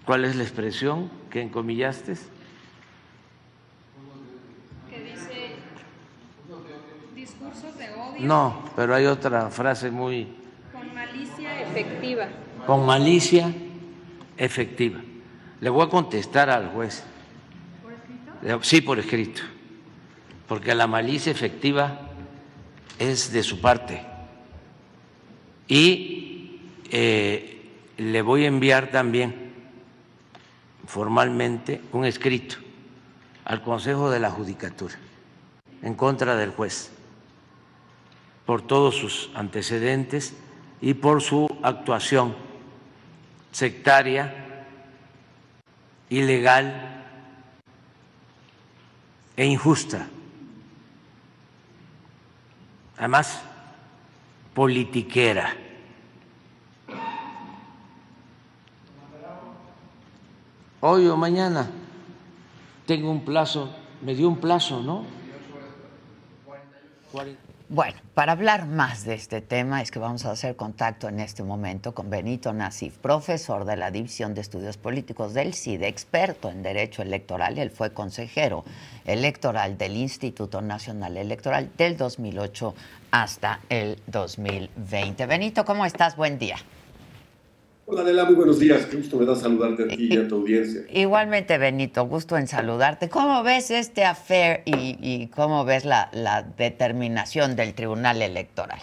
¿cuál 0.05 0.25
es 0.25 0.35
la 0.35 0.43
expresión 0.43 1.09
que 1.29 1.41
encomillaste? 1.41 2.15
Que 4.89 4.99
dice 4.99 5.55
discursos 7.15 7.77
de 7.77 7.89
odio. 7.91 8.08
No, 8.19 8.63
pero 8.75 8.95
hay 8.95 9.05
otra 9.05 9.49
frase 9.49 9.89
muy... 9.91 10.27
Con 10.73 10.93
malicia 10.93 11.61
efectiva. 11.61 12.27
Con 12.65 12.85
malicia 12.85 13.53
efectiva. 14.37 14.99
Le 15.61 15.69
voy 15.69 15.85
a 15.85 15.89
contestar 15.89 16.49
al 16.49 16.69
juez. 16.69 17.03
Sí, 18.61 18.81
por 18.81 18.99
escrito, 18.99 19.41
porque 20.47 20.73
la 20.73 20.87
malicia 20.87 21.31
efectiva 21.31 21.99
es 22.97 23.31
de 23.33 23.43
su 23.43 23.59
parte. 23.59 24.05
Y 25.67 26.61
eh, 26.89 27.61
le 27.97 28.21
voy 28.21 28.45
a 28.45 28.47
enviar 28.47 28.91
también 28.91 29.51
formalmente 30.85 31.81
un 31.91 32.05
escrito 32.05 32.55
al 33.45 33.61
Consejo 33.61 34.09
de 34.09 34.19
la 34.19 34.31
Judicatura 34.31 34.95
en 35.81 35.93
contra 35.95 36.35
del 36.35 36.51
juez 36.51 36.91
por 38.49 38.63
todos 38.63 38.95
sus 38.95 39.29
antecedentes 39.35 40.33
y 40.81 40.95
por 40.95 41.21
su 41.21 41.47
actuación 41.61 42.35
sectaria, 43.51 44.65
ilegal 46.09 47.05
e 49.37 49.45
injusta. 49.45 50.07
Además, 52.97 53.39
politiquera. 54.55 55.55
Hoy 60.79 61.05
o 61.05 61.15
mañana 61.15 61.69
tengo 62.87 63.11
un 63.11 63.23
plazo, 63.23 63.69
me 64.01 64.15
dio 64.15 64.27
un 64.27 64.37
plazo, 64.39 64.81
¿no? 64.81 65.05
Bueno, 67.71 67.99
para 68.15 68.31
hablar 68.31 68.65
más 68.65 69.05
de 69.05 69.13
este 69.13 69.41
tema 69.41 69.83
es 69.83 69.91
que 69.91 69.99
vamos 69.99 70.25
a 70.25 70.31
hacer 70.31 70.55
contacto 70.55 71.07
en 71.07 71.19
este 71.19 71.43
momento 71.43 71.93
con 71.93 72.09
Benito 72.09 72.51
Nasif, 72.51 72.97
profesor 72.97 73.63
de 73.63 73.77
la 73.77 73.91
División 73.91 74.33
de 74.33 74.41
Estudios 74.41 74.77
Políticos 74.77 75.35
del 75.35 75.53
CIDE, 75.53 75.87
experto 75.87 76.49
en 76.49 76.63
Derecho 76.63 77.03
Electoral. 77.03 77.59
Él 77.59 77.69
fue 77.69 77.93
consejero 77.93 78.65
electoral 79.05 79.77
del 79.77 79.97
Instituto 79.97 80.63
Nacional 80.63 81.15
Electoral 81.15 81.69
del 81.77 81.95
2008 81.95 82.73
hasta 83.11 83.59
el 83.69 84.01
2020. 84.07 85.27
Benito, 85.27 85.63
¿cómo 85.63 85.85
estás? 85.85 86.15
Buen 86.15 86.39
día. 86.39 86.55
Hola 87.91 88.01
Adela, 88.01 88.25
muy 88.25 88.35
buenos 88.35 88.59
días. 88.59 88.85
Qué 88.85 88.97
gusto 88.97 89.17
me 89.17 89.25
da 89.25 89.35
saludarte 89.35 89.81
a 89.81 89.87
ti 89.87 90.09
y 90.11 90.15
a 90.15 90.27
tu 90.27 90.35
audiencia. 90.35 90.83
Igualmente, 90.93 91.57
Benito, 91.57 92.05
gusto 92.05 92.37
en 92.37 92.47
saludarte. 92.47 93.09
¿Cómo 93.09 93.41
ves 93.41 93.71
este 93.71 94.03
affair 94.03 94.61
y, 94.67 95.25
cómo 95.35 95.65
ves 95.65 95.85
la, 95.85 96.11
la, 96.13 96.43
determinación 96.43 97.55
del 97.55 97.73
Tribunal 97.73 98.21
Electoral? 98.21 98.77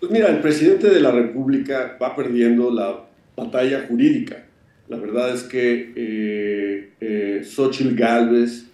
Pues 0.00 0.10
mira, 0.10 0.28
el 0.28 0.40
presidente 0.40 0.90
de 0.90 0.98
la 0.98 1.12
República 1.12 1.96
va 2.02 2.16
perdiendo 2.16 2.72
la 2.72 3.04
batalla 3.36 3.84
jurídica. 3.86 4.44
La 4.88 4.96
verdad 4.96 5.32
es 5.32 5.44
que 5.44 5.92
eh, 5.94 6.90
eh, 7.00 7.44
Xochitl 7.44 7.94
Galvez 7.94 8.64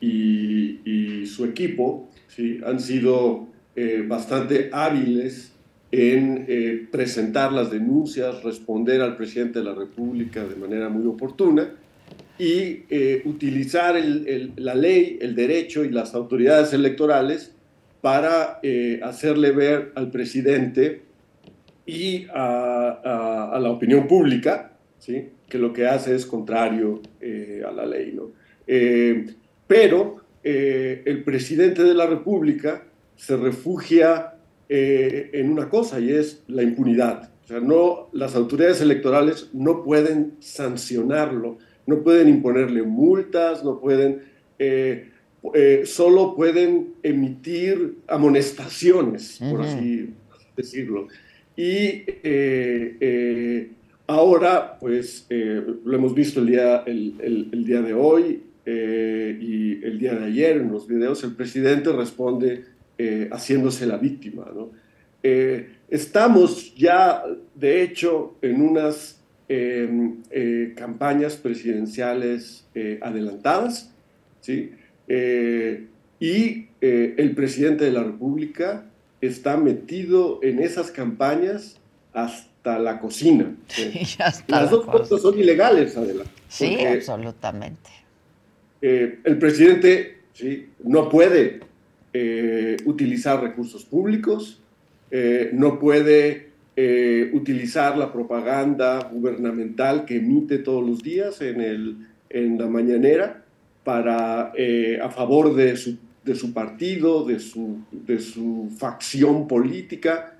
y, 0.00 0.78
y, 0.84 1.26
su 1.26 1.46
equipo 1.46 2.08
¿sí? 2.28 2.60
han 2.64 2.78
sido 2.78 3.48
eh, 3.74 4.04
bastante 4.06 4.70
hábiles 4.72 5.50
en 5.90 6.44
eh, 6.48 6.86
presentar 6.90 7.52
las 7.52 7.70
denuncias, 7.70 8.42
responder 8.42 9.00
al 9.00 9.16
presidente 9.16 9.60
de 9.60 9.64
la 9.64 9.74
República 9.74 10.44
de 10.44 10.56
manera 10.56 10.88
muy 10.88 11.06
oportuna 11.06 11.72
y 12.38 12.84
eh, 12.90 13.22
utilizar 13.24 13.96
la 14.56 14.74
ley, 14.74 15.18
el 15.20 15.34
derecho 15.34 15.84
y 15.84 15.90
las 15.90 16.14
autoridades 16.14 16.72
electorales 16.72 17.54
para 18.00 18.60
eh, 18.62 19.00
hacerle 19.02 19.50
ver 19.52 19.92
al 19.94 20.10
presidente 20.10 21.02
y 21.86 22.26
a, 22.34 23.58
la 23.60 23.70
opinión 23.70 24.06
pública 24.06 24.72
que 25.48 25.58
lo 25.58 25.72
que 25.72 25.86
hace 25.86 26.14
es 26.14 26.26
contrario 26.26 27.00
a 27.66 27.72
la 27.72 27.86
ley. 27.86 28.12
¿no? 28.14 28.30
pero 29.66 30.20
el 30.44 31.24
presidente 31.24 31.82
de 31.82 31.94
la 31.94 32.04
República 32.04 32.84
se 33.16 33.38
refugia 33.38 34.37
eh, 34.70 35.30
en 35.32 35.50
una 35.50 35.70
cosa 35.70 35.98
y 35.98 36.10
es 36.10 36.42
la 36.46 36.62
impunidad. 36.62 37.30
O 37.44 37.46
sea, 37.46 37.58
no, 37.58 38.10
las 38.12 38.34
autoridades 38.34 38.82
electorales 38.82 39.48
no 39.54 39.82
pueden 39.82 40.34
sancionarlo, 40.40 41.56
no 41.86 42.02
pueden 42.02 42.28
imponerle 42.28 42.82
multas, 42.82 43.64
no 43.64 43.80
pueden, 43.80 44.24
eh, 44.58 45.08
eh, 45.54 45.82
solo 45.86 46.34
pueden 46.36 46.96
emitir 47.02 47.96
amonestaciones, 48.08 49.38
por 49.50 49.62
así 49.62 50.10
decirlo. 50.54 51.08
Y 51.56 52.02
ahora, 54.06 54.78
pues, 54.78 55.26
lo 55.30 55.96
hemos 55.96 56.14
visto 56.14 56.40
el 56.40 56.46
día, 56.46 56.82
el, 56.86 57.48
el 57.52 57.64
día 57.64 57.80
de 57.80 57.94
hoy 57.94 58.42
y 58.66 59.82
el 59.82 59.98
día 59.98 60.14
de 60.14 60.26
ayer 60.26 60.58
en 60.58 60.70
los 60.70 60.86
videos, 60.86 61.24
el 61.24 61.34
presidente 61.34 61.90
responde 61.90 62.77
eh, 63.00 63.28
haciéndose 63.30 63.86
la 63.86 63.96
víctima. 63.96 64.44
Eh, 65.22 65.70
estamos 65.88 66.74
ya, 66.74 67.22
de 67.54 67.82
hecho, 67.82 68.36
en 68.42 68.60
unas 68.60 69.20
em, 69.48 70.16
eh, 70.32 70.74
campañas 70.76 71.36
presidenciales 71.36 72.66
adelantadas, 73.00 73.94
¿sí? 74.40 74.72
y 76.18 76.66
el 76.80 77.34
presidente 77.36 77.84
de 77.84 77.92
la 77.92 78.02
República 78.02 78.84
está 79.20 79.56
metido 79.56 80.40
en 80.42 80.58
esas 80.58 80.90
campañas 80.90 81.80
hasta 82.12 82.80
la 82.80 82.98
cocina. 82.98 83.54
Las 84.48 84.70
dos 84.70 84.86
cosas 84.86 85.22
son 85.22 85.38
ilegales, 85.38 85.96
adelante. 85.96 86.32
Sí, 86.48 86.76
absolutamente. 86.84 87.90
el 88.80 89.38
presidente 89.38 90.18
¿sí? 90.32 90.68
no 90.82 91.08
puede 91.08 91.67
eh, 92.12 92.76
utilizar 92.84 93.42
recursos 93.42 93.84
públicos, 93.84 94.60
eh, 95.10 95.50
no 95.52 95.78
puede 95.78 96.48
eh, 96.76 97.30
utilizar 97.34 97.98
la 97.98 98.12
propaganda 98.12 99.10
gubernamental 99.12 100.04
que 100.04 100.16
emite 100.16 100.58
todos 100.58 100.86
los 100.86 101.02
días 101.02 101.40
en, 101.40 101.60
el, 101.60 101.96
en 102.30 102.58
la 102.58 102.66
mañanera 102.66 103.44
para, 103.84 104.52
a 105.02 105.10
favor 105.10 105.54
de 105.54 105.76
su, 105.76 105.96
de 106.24 106.34
su 106.34 106.52
partido, 106.52 107.24
de 107.24 107.40
su, 107.40 107.78
de 107.90 108.18
su 108.20 108.70
facción 108.78 109.48
política. 109.48 110.34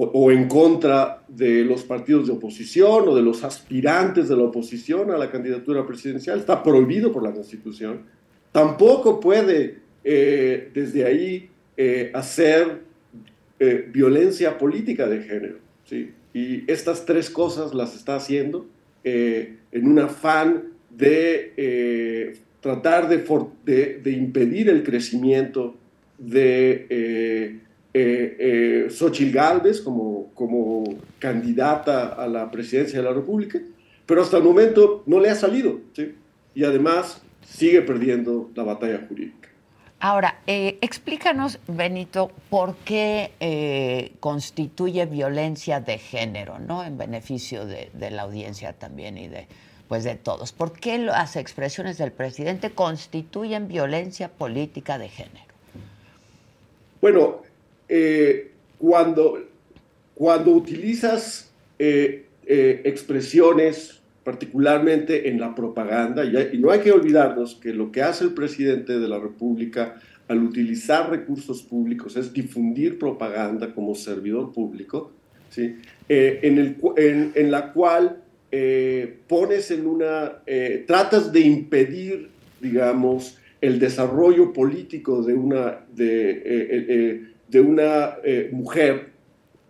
O, 0.00 0.04
o, 0.04 0.30
en 0.30 0.46
contra 0.46 1.24
de 1.26 1.64
los 1.64 1.82
partidos 1.82 2.28
de 2.28 2.32
oposición 2.32 3.08
o 3.08 3.16
de 3.16 3.20
los 3.20 3.42
aspirantes 3.42 4.28
de 4.28 4.36
la 4.36 4.44
oposición 4.44 5.10
a 5.10 5.18
la 5.18 5.28
candidatura 5.28 5.84
presidencial. 5.84 6.38
Está 6.38 6.62
prohibido 6.62 7.10
por 7.10 7.24
la 7.24 7.32
Constitución. 7.32 8.02
Tampoco 8.52 9.20
puede 9.20 9.78
eh, 10.04 10.70
desde 10.72 11.04
ahí 11.04 11.50
eh, 11.76 12.10
hacer 12.14 12.80
eh, 13.58 13.88
violencia 13.90 14.58
política 14.58 15.06
de 15.06 15.22
género. 15.22 15.58
¿sí? 15.84 16.12
Y 16.32 16.70
estas 16.70 17.04
tres 17.04 17.30
cosas 17.30 17.74
las 17.74 17.94
está 17.94 18.16
haciendo 18.16 18.66
en 19.04 19.86
un 19.86 19.98
afán 20.00 20.64
de 20.90 22.34
tratar 22.60 23.08
de, 23.08 24.00
de, 24.02 24.10
impedir 24.10 24.68
el 24.68 24.82
crecimiento 24.82 25.76
de 26.18 27.62
eh, 27.94 28.86
Xochitl 28.90 29.32
Gálvez 29.32 29.80
como, 29.80 30.30
como 30.34 30.84
candidata 31.18 32.08
a 32.08 32.28
la 32.28 32.50
presidencia 32.50 32.98
de 32.98 33.04
la 33.04 33.12
República, 33.12 33.60
pero 34.06 34.22
hasta 34.22 34.36
el 34.36 34.44
momento 34.44 35.02
no 35.06 35.18
le 35.18 35.30
ha 35.30 35.34
salido. 35.34 35.80
¿sí? 35.94 36.14
Y 36.54 36.64
además 36.64 37.22
sigue 37.48 37.82
perdiendo 37.82 38.50
la 38.54 38.62
batalla 38.62 39.04
jurídica. 39.08 39.48
Ahora, 40.00 40.42
eh, 40.46 40.78
explícanos, 40.80 41.58
Benito, 41.66 42.30
por 42.50 42.76
qué 42.76 43.32
eh, 43.40 44.12
constituye 44.20 45.06
violencia 45.06 45.80
de 45.80 45.98
género, 45.98 46.60
¿no? 46.60 46.84
En 46.84 46.96
beneficio 46.96 47.66
de, 47.66 47.90
la 48.10 48.22
audiencia 48.22 48.74
también 48.74 49.18
y 49.18 49.26
de, 49.26 49.48
pues 49.88 50.04
de 50.04 50.14
todos. 50.14 50.52
¿Por 50.52 50.72
qué 50.72 50.98
las 50.98 51.34
expresiones 51.34 51.98
del 51.98 52.12
presidente 52.12 52.70
constituyen 52.70 53.66
violencia 53.66 54.28
política 54.28 54.98
de 54.98 55.08
género? 55.08 55.46
Bueno, 57.00 57.42
eh, 57.88 58.52
cuando, 58.78 59.48
cuando 60.14 60.52
utilizas 60.52 61.50
expresiones 61.80 63.97
particularmente 64.28 65.30
en 65.30 65.40
la 65.40 65.54
propaganda, 65.54 66.22
y, 66.22 66.58
no 66.58 66.70
hay 66.70 66.80
que 66.80 66.92
olvidarnos 66.92 67.54
que 67.54 67.72
lo 67.72 67.90
que 67.90 68.02
hace 68.02 68.24
el 68.24 68.34
presidente 68.34 68.98
de 68.98 69.08
la 69.08 69.18
República 69.18 70.02
al 70.28 70.42
utilizar 70.42 71.08
recursos 71.08 71.62
públicos 71.62 72.14
es 72.14 72.30
difundir 72.30 72.98
propaganda 72.98 73.72
como 73.74 73.94
servidor 73.94 74.52
público, 74.52 75.12
¿sí? 75.48 75.76
Eh, 76.10 76.40
en, 76.42 76.58
el, 76.58 76.76
en, 77.34 77.50
la 77.50 77.72
cual 77.72 78.18
eh, 78.52 79.16
pones 79.26 79.70
en 79.70 79.86
una, 79.86 80.42
eh, 80.46 80.84
tratas 80.86 81.32
de 81.32 81.40
impedir, 81.40 82.28
digamos, 82.60 83.38
el 83.62 83.78
desarrollo 83.78 84.52
político 84.52 85.22
de 85.22 85.32
una, 85.32 85.86
de, 85.90 87.24
de 87.48 87.60
una 87.60 88.16
mujer 88.52 89.08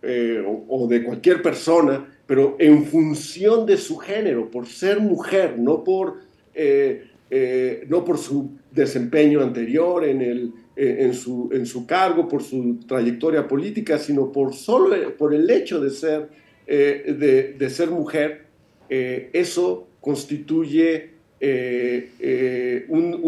o 0.03 0.89
de 0.91 1.05
cualquier 1.05 1.43
persona 1.43 2.18
pero 2.29 2.57
en 2.59 2.85
función 2.85 3.65
de 3.65 3.79
su 3.79 3.97
género, 3.97 4.51
por 4.51 4.67
ser 4.67 5.01
mujer, 5.01 5.59
no 5.59 5.83
por, 5.83 6.19
eh, 6.55 7.07
eh, 7.31 7.87
no 7.89 8.05
por 8.05 8.19
su 8.19 8.51
desempeño 8.71 9.41
anterior 9.41 10.05
en, 10.05 10.21
el, 10.21 10.53
eh, 10.77 10.97
en, 11.01 11.15
su, 11.15 11.49
en 11.51 11.65
su 11.65 11.87
cargo, 11.87 12.29
por 12.29 12.43
su 12.43 12.81
trayectoria 12.87 13.49
política, 13.49 13.99
sino 13.99 14.31
por, 14.31 14.53
solo, 14.53 15.17
por 15.17 15.33
el 15.33 15.49
hecho 15.49 15.81
de 15.81 15.89
ser, 15.89 16.29
de, 16.67 17.71
ser 17.71 17.91
mujer, 17.91 18.45
eso 18.91 19.89
constituye 19.99 21.13
un, 22.91 23.21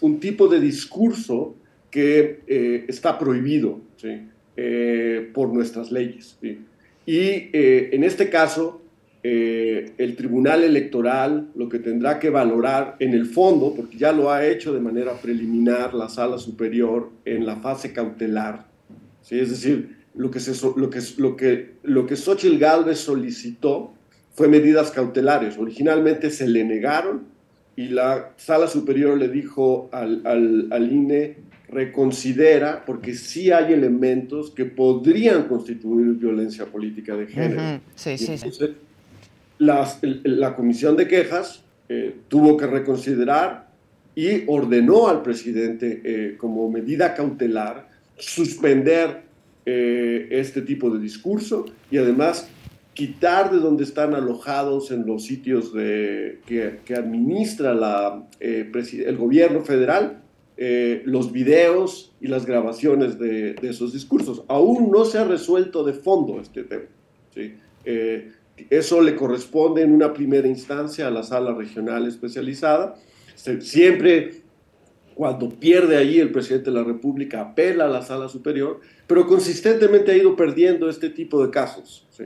un, 0.00 0.18
tipo 0.18 0.48
de 0.48 0.58
discurso 0.58 1.54
que 1.92 2.84
está 2.88 3.16
prohibido 3.20 3.78
por 5.32 5.54
nuestras 5.54 5.92
leyes. 5.92 6.36
Y 7.08 7.48
eh, 7.54 7.88
en 7.92 8.04
este 8.04 8.28
caso, 8.28 8.82
eh, 9.22 9.92
el 9.96 10.14
Tribunal 10.14 10.62
Electoral 10.62 11.48
lo 11.54 11.66
que 11.66 11.78
tendrá 11.78 12.18
que 12.18 12.28
valorar 12.28 12.96
en 12.98 13.14
el 13.14 13.24
fondo, 13.24 13.72
porque 13.74 13.96
ya 13.96 14.12
lo 14.12 14.30
ha 14.30 14.44
hecho 14.44 14.74
de 14.74 14.80
manera 14.80 15.14
preliminar 15.14 15.94
la 15.94 16.10
Sala 16.10 16.36
Superior 16.36 17.08
en 17.24 17.46
la 17.46 17.56
fase 17.56 17.94
cautelar, 17.94 18.66
¿sí? 19.22 19.40
es 19.40 19.48
decir, 19.48 19.96
lo 20.14 20.30
que, 20.30 20.38
se, 20.38 20.52
lo, 20.76 20.90
que, 20.90 21.00
lo, 21.16 21.34
que, 21.34 21.76
lo 21.82 22.04
que 22.04 22.14
Xochitl 22.14 22.58
Galvez 22.58 22.98
solicitó 22.98 23.94
fue 24.34 24.48
medidas 24.48 24.90
cautelares. 24.90 25.56
Originalmente 25.56 26.28
se 26.28 26.46
le 26.46 26.62
negaron 26.62 27.22
y 27.74 27.88
la 27.88 28.34
Sala 28.36 28.66
Superior 28.66 29.16
le 29.16 29.28
dijo 29.30 29.88
al, 29.92 30.20
al, 30.26 30.68
al 30.70 30.92
INE 30.92 31.38
reconsidera, 31.68 32.84
porque 32.84 33.14
sí 33.14 33.50
hay 33.50 33.72
elementos 33.72 34.50
que 34.50 34.64
podrían 34.64 35.44
constituir 35.44 36.14
violencia 36.14 36.66
política 36.66 37.14
de 37.14 37.26
género. 37.26 37.80
Sí, 37.94 38.16
sí, 38.16 38.36
la 39.58 40.54
Comisión 40.56 40.96
de 40.96 41.08
Quejas 41.08 41.62
eh, 41.88 42.16
tuvo 42.28 42.56
que 42.56 42.66
reconsiderar 42.66 43.68
y 44.14 44.44
ordenó 44.46 45.08
al 45.08 45.22
presidente, 45.22 46.00
eh, 46.04 46.36
como 46.36 46.70
medida 46.70 47.14
cautelar, 47.14 47.88
suspender 48.16 49.22
eh, 49.64 50.28
este 50.30 50.62
tipo 50.62 50.90
de 50.90 50.98
discurso 50.98 51.66
y 51.90 51.98
además 51.98 52.48
quitar 52.94 53.50
de 53.50 53.58
donde 53.58 53.84
están 53.84 54.14
alojados 54.14 54.90
en 54.90 55.06
los 55.06 55.24
sitios 55.24 55.72
de, 55.72 56.40
que, 56.46 56.80
que 56.84 56.94
administra 56.94 57.74
la, 57.74 58.24
el 58.40 59.16
gobierno 59.16 59.60
federal 59.60 60.22
eh, 60.60 61.02
los 61.04 61.30
videos 61.30 62.12
y 62.20 62.26
las 62.26 62.44
grabaciones 62.44 63.16
de, 63.16 63.54
esos 63.62 63.92
discursos. 63.92 64.42
Aún 64.48 64.90
no 64.90 65.04
se 65.04 65.18
ha 65.18 65.24
resuelto 65.24 65.84
de 65.84 65.92
fondo 65.92 66.40
este 66.40 66.64
tema. 66.64 66.86
Eh, 67.84 68.32
eso 68.68 69.00
le 69.00 69.14
corresponde 69.14 69.82
en 69.82 69.92
una 69.92 70.12
primera 70.12 70.48
instancia 70.48 71.06
a 71.06 71.12
la 71.12 71.22
sala 71.22 71.54
regional 71.54 72.08
especializada. 72.08 72.96
siempre 73.60 74.42
cuando 75.14 75.48
pierde 75.48 75.96
ahí 75.96 76.18
el 76.18 76.32
presidente 76.32 76.70
de 76.70 76.76
la 76.76 76.82
República 76.82 77.40
apela 77.40 77.84
a 77.84 77.88
la 77.88 78.02
sala 78.02 78.28
superior, 78.28 78.80
pero 79.06 79.28
consistentemente 79.28 80.10
ha 80.10 80.16
ido 80.16 80.34
perdiendo 80.34 80.90
este 80.90 81.08
tipo 81.08 81.44
de 81.44 81.52
casos. 81.52 82.04
¿sí? 82.10 82.24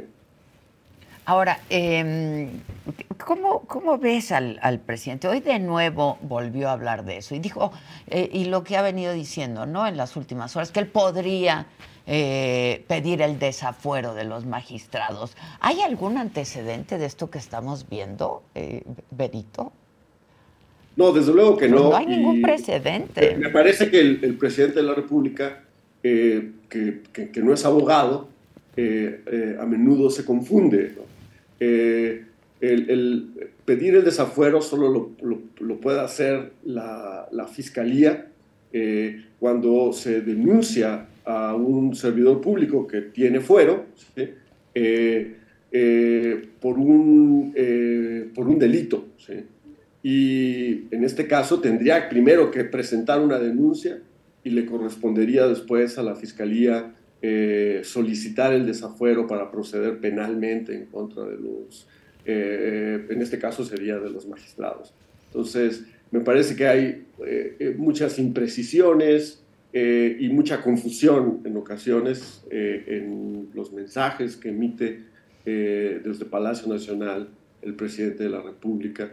Ahora, 1.24 1.61
eh, 1.70 2.50
¿cómo, 3.24 3.98
ves 3.98 4.32
al, 4.32 4.80
presidente? 4.85 5.28
Hoy 5.28 5.40
de 5.40 5.61
nuevo 5.61 6.18
volvió 6.22 6.68
a 6.68 6.72
hablar 6.72 7.04
de 7.04 7.18
eso 7.18 7.35
y 7.37 7.38
dijo, 7.38 7.72
eh, 8.08 8.28
y 8.32 8.46
lo 8.46 8.64
que 8.64 8.76
ha 8.76 8.82
venido 8.82 9.12
diciendo 9.12 9.64
¿no? 9.64 9.87
en 9.87 9.96
las 9.96 10.16
últimas 10.16 10.56
horas, 10.56 10.72
que 10.72 10.80
él 10.80 10.88
podría 10.88 11.66
eh, 12.08 12.85
pedir 12.88 13.22
el 13.22 13.38
desafuero 13.38 14.14
de 14.14 14.24
los 14.24 14.46
magistrados. 14.46 15.37
¿Hay 15.61 15.80
algún 15.82 16.18
antecedente 16.18 16.98
de 16.98 17.06
esto 17.06 17.30
que 17.30 17.38
estamos 17.38 17.88
viendo, 17.88 18.42
eh, 18.56 18.82
Benito? 19.12 19.72
No, 20.96 21.12
desde 21.12 21.32
luego 21.32 21.56
que 21.56 21.68
no. 21.68 21.90
no 21.90 21.96
hay 21.96 22.06
ningún 22.06 22.42
precedente. 22.42 23.37
Me 23.37 23.50
parece 23.50 23.90
que 23.90 24.00
el, 24.00 24.37
presidente 24.37 24.80
de 24.80 24.82
la 24.82 24.94
República 24.94 25.62
que, 26.02 26.50
que, 26.68 27.40
no 27.40 27.54
es 27.54 27.64
abogado, 27.64 28.28
a 28.76 29.66
menudo 29.66 30.11
se 30.11 30.24
confunde. 30.24 30.92
el, 31.61 32.26
el, 32.61 33.28
pedir 33.64 33.96
el 33.96 34.04
desafuero 34.04 34.61
solo 34.62 35.12
lo, 35.20 35.76
puede 35.80 36.00
hacer 36.00 36.52
la, 36.64 37.48
fiscalía 37.52 38.28
cuando 39.38 39.92
se 39.92 40.20
denuncia 40.20 41.06
a 41.24 41.54
un 41.54 41.94
servidor 41.94 42.40
público 42.40 42.87
que 42.87 43.00
tiene 43.02 43.40
fuero 43.40 43.87
eh, 44.74 45.37
eh, 45.70 46.48
por, 46.61 46.78
un, 46.78 47.52
eh, 47.54 48.28
por 48.35 48.48
un 48.48 48.58
delito. 48.58 49.08
Y 50.02 50.92
en 50.94 51.04
este 51.04 51.26
caso 51.28 51.61
tendría 51.61 52.08
primero 52.08 52.50
que 52.50 52.64
presentar 52.64 53.20
una 53.20 53.38
denuncia 53.38 54.00
y 54.42 54.50
le 54.50 54.66
correspondería 54.66 55.46
después 55.46 55.96
a 55.98 56.02
la 56.02 56.16
fiscalía 56.16 56.92
solicitar 57.85 58.52
el 58.52 58.66
desafuero 58.66 59.28
para 59.28 59.50
proceder 59.50 60.00
penalmente 60.00 60.74
en 60.74 60.87
contra 60.87 61.24
de 61.24 61.37
los, 61.37 61.87
en 62.24 63.22
este 63.22 63.38
caso 63.38 63.64
sería 63.64 63.98
de 63.98 64.11
los 64.11 64.26
magistrados. 64.26 64.92
Entonces, 65.26 65.85
me 66.11 66.20
parece 66.20 66.56
que 66.56 66.66
hay 66.66 67.06
muchas 67.76 68.18
imprecisiones, 68.18 69.42
eh, 69.74 70.18
y 70.20 70.28
mucha 70.28 70.61
confusión 70.61 71.40
en 71.46 71.56
ocasiones 71.56 72.44
eh, 72.50 72.85
en 72.88 73.48
los 73.54 73.72
mensajes 73.72 74.37
que 74.37 74.50
emite 74.50 75.04
eh, 75.46 75.98
desde 76.04 76.26
Palacio 76.26 76.70
Nacional 76.70 77.30
el 77.62 77.74
presidente 77.74 78.24
de 78.24 78.30
la 78.30 78.42
República 78.42 79.11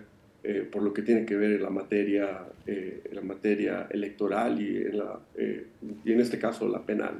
por 0.71 0.81
lo 0.81 0.93
que 0.93 1.03
tiene 1.03 1.25
que 1.25 1.35
ver 1.35 1.51
en 1.51 1.61
la 1.61 1.69
materia, 1.69 2.45
en 2.65 3.13
la 3.13 3.21
materia 3.21 3.87
electoral 3.91 4.59
y 4.59 4.77
en, 4.77 4.97
la, 4.97 5.19
y 5.37 6.11
en 6.11 6.21
este 6.21 6.39
caso 6.39 6.67
la 6.67 6.81
penal. 6.81 7.19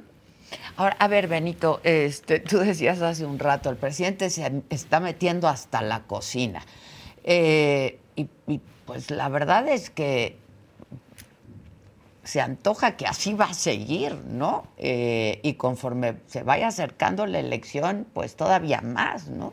Ahora, 0.76 0.96
a 0.98 1.08
ver, 1.08 1.28
Benito, 1.28 1.80
este, 1.84 2.40
tú 2.40 2.58
decías 2.58 3.00
hace 3.02 3.24
un 3.24 3.38
rato, 3.38 3.70
el 3.70 3.76
presidente 3.76 4.30
se 4.30 4.62
está 4.70 5.00
metiendo 5.00 5.48
hasta 5.48 5.82
la 5.82 6.04
cocina. 6.04 6.62
y, 7.24 8.26
pues 8.86 9.10
la 9.10 9.28
verdad 9.28 9.68
es 9.68 9.88
que 9.88 10.36
se 12.30 12.40
antoja 12.40 12.96
que 12.96 13.06
así 13.06 13.34
va 13.34 13.46
a 13.46 13.54
seguir, 13.54 14.14
¿no? 14.30 14.68
Eh, 14.78 15.40
y 15.42 15.54
conforme 15.54 16.14
se 16.26 16.44
vaya 16.44 16.68
acercando 16.68 17.26
la 17.26 17.40
elección, 17.40 18.06
pues 18.12 18.36
todavía 18.36 18.80
más, 18.82 19.28
¿no? 19.28 19.52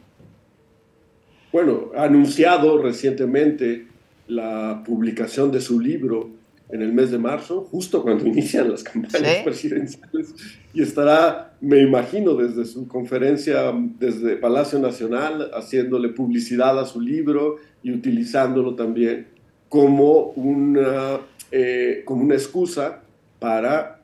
Bueno, 1.52 1.92
ha 1.98 2.04
anunciado 2.04 2.82
recientemente 2.82 3.88
la 4.28 4.84
publicación 4.86 5.52
de 5.52 5.62
su 5.62 5.80
libro 5.80 6.30
en 6.70 6.82
el 6.82 6.92
mes 6.94 7.12
de 7.12 7.18
marzo, 7.18 7.62
justo 7.62 8.02
cuando 8.02 8.26
inician 8.28 8.70
las 8.70 8.84
campañas 8.84 9.44
presidenciales, 9.44 10.34
y 10.74 10.82
estará, 10.82 11.54
me 11.62 11.82
imagino, 11.82 12.36
desde 12.36 12.66
su 12.66 12.88
conferencia, 12.88 13.74
desde 14.00 14.36
Palacio 14.36 14.80
Nacional, 14.80 15.52
haciéndole 15.54 16.10
publicidad 16.10 16.80
a 16.80 16.86
su 16.86 17.02
libro 17.02 17.58
y 17.84 17.92
utilizándolo 17.92 18.76
también 18.76 19.28
como 19.70 20.32
una 20.36 21.20
eh, 21.50 22.02
como 22.04 22.24
una 22.24 22.36
excusa 22.36 23.00
para, 23.40 24.02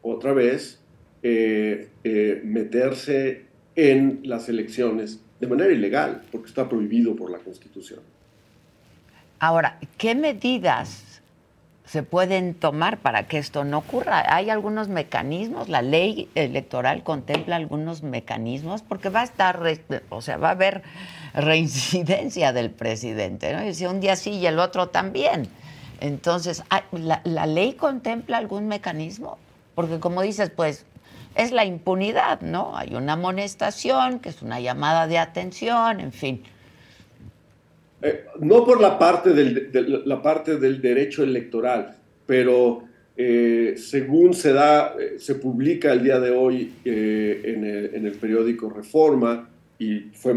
otra 0.00 0.32
vez, 0.32 0.80
eh, 1.22 1.90
eh, 2.02 2.40
meterse 2.42 3.44
en 3.76 4.20
las 4.22 4.48
elecciones 4.48 5.20
de 5.40 5.46
manera 5.46 5.72
ilegal, 5.72 6.22
porque 6.32 6.48
está 6.48 6.66
prohibido 6.66 7.14
por 7.14 7.30
la 7.30 7.38
Constitución. 7.38 8.00
Ahora, 9.40 9.78
¿qué 9.98 10.14
medidas 10.14 11.03
se 11.94 12.02
pueden 12.02 12.54
tomar 12.54 12.98
para 12.98 13.28
que 13.28 13.38
esto 13.38 13.62
no 13.62 13.78
ocurra? 13.78 14.24
¿Hay 14.34 14.50
algunos 14.50 14.88
mecanismos? 14.88 15.68
¿La 15.68 15.80
ley 15.80 16.28
electoral 16.34 17.04
contempla 17.04 17.54
algunos 17.54 18.02
mecanismos? 18.02 18.82
Porque 18.82 19.10
va 19.10 19.20
a 19.20 19.22
estar, 19.22 19.62
o 20.08 20.20
sea, 20.20 20.36
va 20.36 20.48
a 20.48 20.50
haber 20.50 20.82
reincidencia 21.34 22.52
del 22.52 22.70
presidente, 22.70 23.52
¿no? 23.52 23.64
Y 23.64 23.74
si 23.74 23.86
un 23.86 24.00
día 24.00 24.16
sí 24.16 24.32
y 24.32 24.46
el 24.48 24.58
otro 24.58 24.88
también. 24.88 25.48
Entonces, 26.00 26.64
ah, 26.68 26.82
¿la, 26.90 27.46
ley 27.46 27.74
contempla 27.74 28.38
algún 28.38 28.66
mecanismo? 28.66 29.38
Porque 29.76 30.00
como 30.00 30.20
dices, 30.22 30.50
pues 30.50 30.86
es 31.36 31.52
la 31.52 31.64
impunidad, 31.64 32.40
¿no? 32.40 32.76
Hay 32.76 32.96
una 32.96 33.12
amonestación, 33.12 34.18
que 34.18 34.30
es 34.30 34.42
una 34.42 34.58
llamada 34.58 35.06
de 35.06 35.18
atención, 35.18 36.00
en 36.00 36.10
fin. 36.10 36.42
Eh, 38.04 38.26
no 38.40 38.66
por 38.66 38.82
la 38.82 38.98
parte 38.98 39.32
del, 39.32 40.02
la 40.04 40.20
parte 40.20 40.58
del 40.58 40.82
derecho 40.82 41.22
electoral, 41.22 41.96
pero 42.26 42.82
eh, 43.16 43.76
según 43.78 44.34
se 44.34 44.52
da, 44.52 44.94
eh, 45.00 45.14
se 45.18 45.36
publica 45.36 45.90
el 45.90 46.02
día 46.02 46.20
de 46.20 46.30
hoy 46.30 46.70
en 46.84 47.64
el, 47.64 48.12
periódico 48.20 48.68
Reforma 48.68 49.48
y 49.78 50.00
fue 50.12 50.34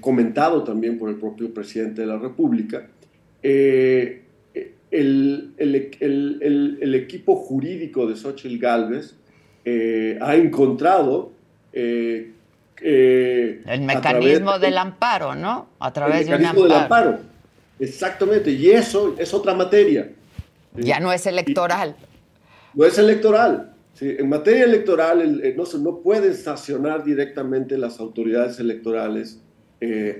comentado 0.00 0.62
también 0.62 0.96
por 0.96 1.10
el 1.10 1.16
propio 1.16 1.52
presidente 1.52 2.02
de 2.02 2.06
la 2.06 2.18
República, 2.18 2.86
el, 3.42 3.94
equipo 6.94 7.34
jurídico 7.34 8.06
de 8.06 8.14
Xochitl 8.14 8.58
Galvez 8.58 9.16
ha 10.20 10.36
encontrado 10.36 11.32
el 12.82 13.82
mecanismo 13.82 14.58
del 14.58 14.78
amparo, 14.78 15.34
¿no? 15.34 15.68
A 15.78 15.92
través 15.92 16.26
de 16.26 16.36
un 16.36 16.44
amparo. 16.44 16.62
del 16.62 16.72
amparo. 16.72 17.18
Exactamente, 17.78 18.50
y 18.50 18.70
eso 18.70 19.14
es 19.18 19.32
otra 19.32 19.54
materia. 19.54 20.10
Ya 20.74 21.00
no 21.00 21.12
es 21.12 21.26
electoral. 21.26 21.96
no 22.74 22.84
es 22.84 22.98
electoral. 22.98 23.74
En 24.00 24.28
materia 24.28 24.64
electoral 24.64 25.42
no, 25.56 25.64
no 25.78 25.98
pueden 25.98 26.34
sancionar 26.34 27.04
directamente 27.04 27.76
las 27.76 28.00
autoridades 28.00 28.58
electorales 28.60 29.40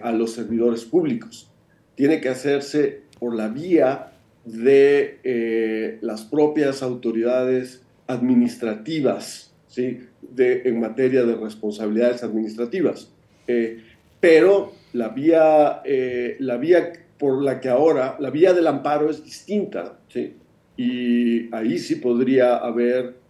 a 0.02 0.12
los 0.12 0.32
servidores 0.32 0.84
públicos. 0.84 1.50
Tiene 1.94 2.20
que 2.20 2.28
hacerse 2.28 3.02
por 3.18 3.34
la 3.34 3.48
vía 3.48 4.12
de 4.44 5.20
eh, 5.22 5.98
las 6.00 6.22
propias 6.22 6.82
autoridades 6.82 7.82
administrativas, 8.06 9.52
¿sí? 9.68 10.00
De, 10.22 10.62
en 10.64 10.80
materia 10.80 11.24
de 11.24 11.34
responsabilidades 11.34 12.22
administrativas. 12.22 13.10
Eh, 13.46 13.82
pero 14.20 14.72
la 14.92 15.08
vía, 15.08 15.82
eh, 15.84 16.36
la 16.40 16.56
vía 16.56 16.92
por 17.18 17.42
la 17.42 17.60
que 17.60 17.68
ahora, 17.68 18.16
la 18.18 18.30
vía 18.30 18.52
del 18.52 18.66
amparo 18.66 19.10
es 19.10 19.24
distinta, 19.24 19.98
¿sí? 20.08 20.34
y 20.76 21.54
ahí 21.54 21.78
sí 21.78 21.96
podría 21.96 22.56
haber 22.56 23.20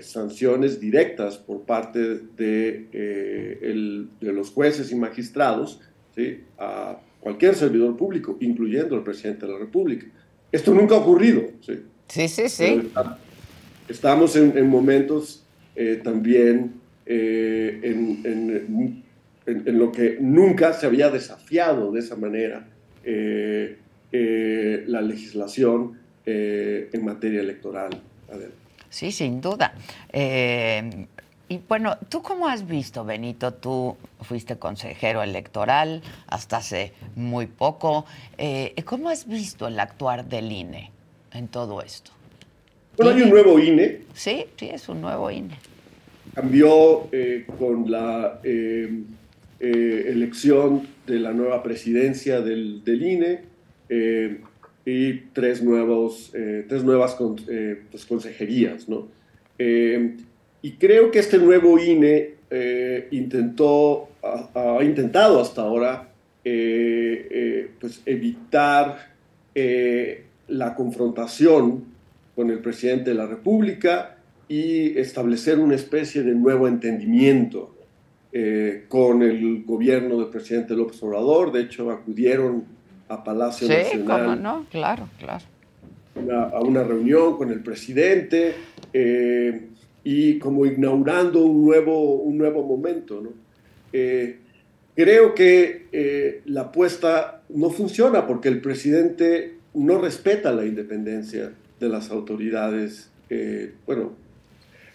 sanciones 0.00 0.80
directas 0.80 1.36
por 1.36 1.62
parte 1.62 1.98
de, 1.98 2.86
de 4.20 4.32
los 4.32 4.50
jueces 4.50 4.90
y 4.90 4.94
magistrados 4.94 5.80
¿sí? 6.14 6.44
a 6.56 6.98
cualquier 7.20 7.54
servidor 7.54 7.96
público, 7.96 8.36
incluyendo 8.40 8.96
el 8.96 9.02
presidente 9.02 9.46
de 9.46 9.52
la 9.52 9.58
República. 9.58 10.06
Esto 10.50 10.74
nunca 10.74 10.96
ha 10.96 10.98
ocurrido. 10.98 11.44
Sí, 12.08 12.28
sí, 12.28 12.48
sí. 12.48 12.90
Estamos 13.88 14.36
en, 14.36 14.66
momentos 14.68 15.41
eh, 15.74 16.00
también 16.02 16.80
eh, 17.06 17.80
en, 17.82 19.02
en, 19.46 19.78
lo 19.78 19.90
que 19.90 20.18
nunca 20.20 20.72
se 20.72 20.86
había 20.86 21.10
desafiado 21.10 21.90
de 21.90 22.00
esa 22.00 22.14
manera 22.14 22.68
eh, 23.04 23.78
la 24.86 25.00
legislación 25.00 25.98
en 26.24 27.04
materia 27.04 27.40
electoral. 27.40 27.90
Sí, 28.88 29.10
sin 29.10 29.40
duda. 29.40 29.74
Y 30.12 31.58
bueno, 31.68 31.98
¿tú 32.08 32.22
cómo 32.22 32.46
has 32.46 32.66
visto, 32.66 33.04
Benito? 33.04 33.54
Tú 33.54 33.96
fuiste 34.20 34.56
consejero 34.56 35.22
electoral 35.22 36.02
hasta 36.28 36.58
hace 36.58 36.92
muy 37.16 37.46
poco. 37.46 38.04
¿Cómo 38.84 39.08
has 39.08 39.26
visto 39.26 39.66
el 39.66 39.80
actuar 39.80 40.26
del 40.26 40.52
INE 40.52 40.92
en 41.32 41.48
todo 41.48 41.82
esto? 41.82 42.12
Bueno, 42.96 43.12
hay 43.12 43.22
un 43.22 43.30
nuevo 43.30 43.58
INE. 43.58 44.00
Sí, 44.14 44.44
sí, 44.56 44.68
es 44.72 44.88
un 44.88 45.00
nuevo 45.00 45.30
INE. 45.30 45.56
Cambió 46.34 47.08
eh, 47.12 47.46
con 47.58 47.90
la 47.90 48.40
eh, 48.44 49.02
elección 49.58 50.86
de 51.06 51.18
la 51.18 51.32
nueva 51.32 51.62
presidencia 51.62 52.40
del, 52.40 52.82
INE 52.86 53.40
y 54.84 55.12
tres, 55.32 55.62
nuevos, 55.62 56.30
tres 56.32 56.82
nuevas 56.82 57.16
pues, 57.90 58.06
consejerías, 58.06 58.88
¿no? 58.88 59.08
Y 59.58 60.72
creo 60.72 61.10
que 61.10 61.18
este 61.18 61.38
nuevo 61.38 61.78
INE 61.78 62.34
eh, 62.48 63.08
intentó, 63.10 64.10
ha, 64.22 64.78
intentado 64.84 65.40
hasta 65.40 65.62
ahora 65.62 66.08
eh, 66.44 67.28
eh, 67.30 67.70
pues 67.80 68.02
evitar 68.06 69.10
la 70.48 70.74
confrontación 70.74 71.84
con 72.42 72.50
el 72.50 72.58
presidente 72.58 73.10
de 73.10 73.14
la 73.14 73.26
República 73.26 74.16
y 74.48 74.98
establecer 74.98 75.60
una 75.60 75.76
especie 75.76 76.24
de 76.24 76.34
nuevo 76.34 76.66
entendimiento 76.66 77.76
con 78.88 79.22
el 79.22 79.62
gobierno 79.64 80.18
del 80.18 80.28
presidente 80.28 80.74
López 80.74 81.00
Obrador. 81.02 81.52
De 81.52 81.60
hecho, 81.60 81.90
acudieron 81.90 82.64
a 83.08 83.22
Palacio 83.22 83.68
sí, 83.68 83.74
Nacional. 83.74 84.42
no, 84.42 84.66
claro, 84.70 85.08
claro 85.18 85.44
a 86.30 86.60
una 86.60 86.82
reunión 86.82 87.36
con 87.36 87.50
el 87.50 87.62
presidente 87.62 88.54
eh, 88.92 89.68
y 90.04 90.38
como 90.38 90.66
inaugurando 90.66 91.44
un 91.44 91.64
nuevo, 91.64 92.16
un 92.16 92.36
nuevo 92.36 92.64
momento. 92.64 93.20
¿no? 93.22 93.30
Eh, 93.92 94.38
creo 94.94 95.34
que 95.34 95.86
eh, 95.92 96.42
la 96.46 96.62
apuesta 96.62 97.42
no 97.48 97.70
funciona 97.70 98.26
porque 98.26 98.48
el 98.48 98.60
presidente 98.60 99.58
no 99.74 99.98
respeta 100.00 100.52
la 100.52 100.66
independencia 100.66 101.52
de 101.82 101.88
las 101.88 102.10
autoridades, 102.10 103.10
bueno, 103.86 104.12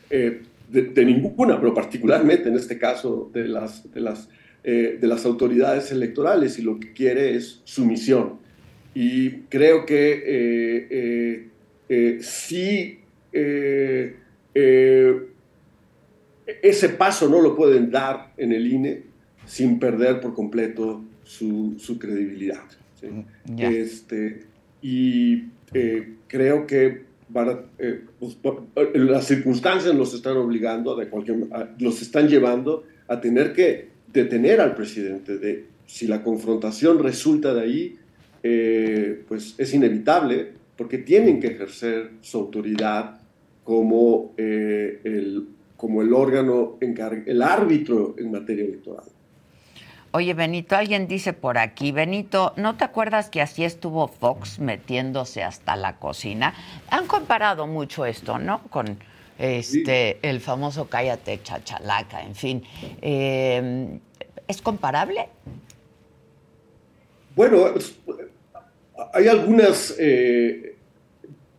de, 0.10 1.06
ninguna, 1.06 1.60
pero 1.60 1.74
particularmente 1.74 2.50
en 2.50 2.56
este 2.56 2.78
caso 2.78 3.30
de 3.34 3.48
las, 3.48 3.92
de, 3.94 4.02
las, 4.02 4.30
de 4.64 5.00
las 5.02 5.26
autoridades 5.26 5.92
electorales 5.92 6.58
y 6.60 6.62
lo 6.62 6.80
que 6.80 6.94
quiere 6.94 7.36
es 7.36 7.62
sumisión. 7.64 8.40
Y 9.00 9.42
creo 9.50 9.86
que 9.86 10.12
eh, 10.26 10.88
eh, 10.90 11.48
eh, 11.88 12.18
sí 12.22 13.00
ese 16.64 16.90
paso 16.98 17.30
no 17.30 17.40
lo 17.40 17.56
pueden 17.56 17.92
dar 17.92 18.34
en 18.38 18.52
el 18.54 18.66
INE 18.66 19.04
sin 19.46 19.78
perder 19.78 20.20
por 20.20 20.34
completo 20.34 21.04
su, 21.24 21.78
credibilidad. 22.00 22.64
Mm, 23.04 23.60
este, 23.60 24.46
y 24.82 25.44
creo 26.28 26.68
que 26.68 27.04
pues, 27.32 28.38
las 28.94 29.26
circunstancias 29.26 29.94
los 29.94 30.14
están 30.14 30.38
obligando, 30.38 30.96
de 30.96 31.08
cualquier, 31.10 31.48
los 31.80 32.02
están 32.02 32.28
llevando 32.28 32.84
a 33.08 33.20
tener 33.20 33.54
que 33.54 33.90
detener 34.12 34.62
al 34.62 34.76
presidente. 34.76 35.38
De, 35.38 35.66
si 35.86 36.08
la 36.08 36.24
confrontación 36.24 37.00
resulta 37.00 37.54
de 37.54 37.62
ahí, 37.62 37.96
eh, 38.44 39.24
pues 39.28 39.56
es 39.58 39.74
inevitable 39.74 40.54
porque 40.78 41.00
tienen 41.00 41.40
que 41.40 41.48
ejercer 41.48 42.12
su 42.22 42.38
autoridad 42.38 43.20
como, 43.64 44.34
eh, 44.38 45.02
el, 45.04 45.48
como 45.76 46.02
el 46.02 46.14
órgano, 46.14 46.78
el 46.80 47.42
árbitro 47.42 48.16
en 48.18 48.32
materia 48.32 48.64
electoral. 48.64 49.06
Oye, 50.12 50.34
Benito, 50.34 50.76
alguien 50.76 51.08
dice 51.08 51.34
por 51.34 51.58
aquí, 51.58 51.92
Benito, 51.92 52.54
¿no 52.56 52.78
te 52.78 52.86
acuerdas 52.86 53.30
que 53.30 53.42
así 53.42 53.64
estuvo 53.64 54.08
Fox 54.08 54.60
metiéndose 54.60 55.44
hasta 55.44 55.76
la 55.76 55.98
cocina? 55.98 56.54
Han 56.90 57.08
comparado 57.08 57.68
mucho 57.68 58.06
esto, 58.06 58.40
¿no? 58.40 58.62
Con 58.70 58.98
este 59.38 60.18
el 60.28 60.40
famoso 60.40 60.86
cállate 60.86 61.42
chachalaca, 61.44 62.24
en 62.24 62.36
fin. 62.36 62.64
Eh, 63.02 64.00
¿Es 64.48 64.62
comparable? 64.62 65.28
Bueno, 67.36 67.66
hay 69.14 69.28
algunas 69.28 69.94
eh, 70.00 70.76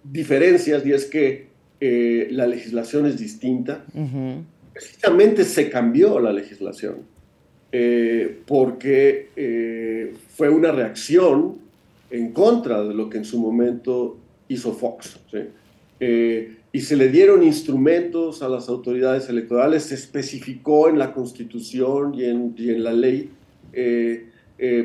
diferencias 0.03 0.85
y 0.87 0.93
es 0.93 1.05
que 1.05 1.49
eh, 1.81 2.29
la 2.31 2.47
legislación 2.47 3.07
es 3.07 3.19
distinta. 3.19 3.85
Precisamente 4.73 5.45
se 5.45 5.69
cambió 5.69 6.19
la 6.19 6.33
legislación 6.33 7.18
eh, 7.73 8.41
porque 8.47 10.15
fue 10.35 10.49
una 10.49 10.73
reacción 10.73 11.57
en 12.11 12.33
contra 12.33 12.83
de 12.83 12.95
lo 12.95 13.11
que 13.11 13.19
en 13.19 13.25
su 13.25 13.39
momento 13.39 14.17
hizo 14.49 14.73
Fox. 14.73 15.19
y 16.01 16.81
se 16.81 16.97
le 16.97 17.09
dieron 17.09 17.43
instrumentos 17.43 18.43
a 18.43 18.49
las 18.49 18.69
autoridades 18.69 19.29
electorales, 19.29 19.85
se 19.85 19.95
especificó 19.95 20.89
en 20.89 20.99
la 20.99 21.13
Constitución 21.13 22.15
y 22.15 22.25
en, 22.25 22.55
y 22.57 22.67
la 22.77 22.93
ley 22.93 23.31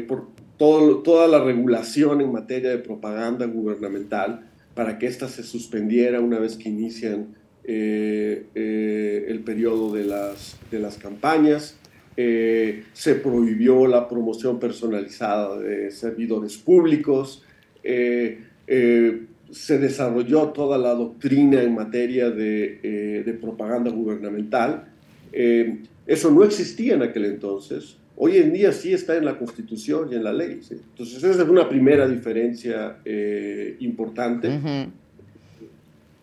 por, 0.07 0.27
toda 0.57 1.27
la 1.27 1.43
regulación 1.43 2.21
en 2.21 2.31
materia 2.31 2.69
de 2.69 2.77
propaganda 2.77 3.45
gubernamental 3.45 4.41
para 4.73 4.97
que 4.97 5.07
ésta 5.07 5.27
se 5.27 5.43
suspendiera 5.43 6.19
una 6.19 6.39
vez 6.39 6.55
que 6.55 6.69
inician 6.69 7.35
eh, 7.63 8.45
eh, 8.55 9.25
el 9.27 9.39
periodo 9.41 9.93
de 9.93 10.05
las, 10.05 10.57
de 10.71 10.79
las 10.79 10.97
campañas. 10.97 11.77
Eh, 12.15 12.83
se 12.93 13.15
prohibió 13.15 13.87
la 13.87 14.07
promoción 14.07 14.59
personalizada 14.59 15.59
de 15.59 15.91
servidores 15.91 16.57
públicos. 16.57 17.43
se 17.83 19.77
desarrolló 19.77 20.47
toda 20.49 20.77
la 20.77 20.93
doctrina 20.93 21.61
en 21.61 21.75
materia 21.75 22.29
de, 22.31 23.37
propaganda 23.41 23.91
gubernamental. 23.91 24.85
eso 25.31 26.31
no 26.31 26.43
existía 26.43 26.95
en 26.95 27.03
aquel 27.03 27.25
entonces. 27.25 27.97
Hoy 28.15 28.37
en 28.37 28.53
día 28.53 28.71
sí 28.71 28.93
está 28.93 29.17
en 29.17 29.25
la 29.25 29.37
Constitución 29.37 30.09
y 30.11 30.15
en 30.15 30.23
la 30.23 30.31
ley. 30.31 30.59
Entonces, 30.69 31.23
esa 31.23 31.43
es 31.43 31.49
una 31.49 31.67
primera 31.67 32.07
diferencia 32.07 32.97
eh, 33.03 33.75
importante. 33.79 34.59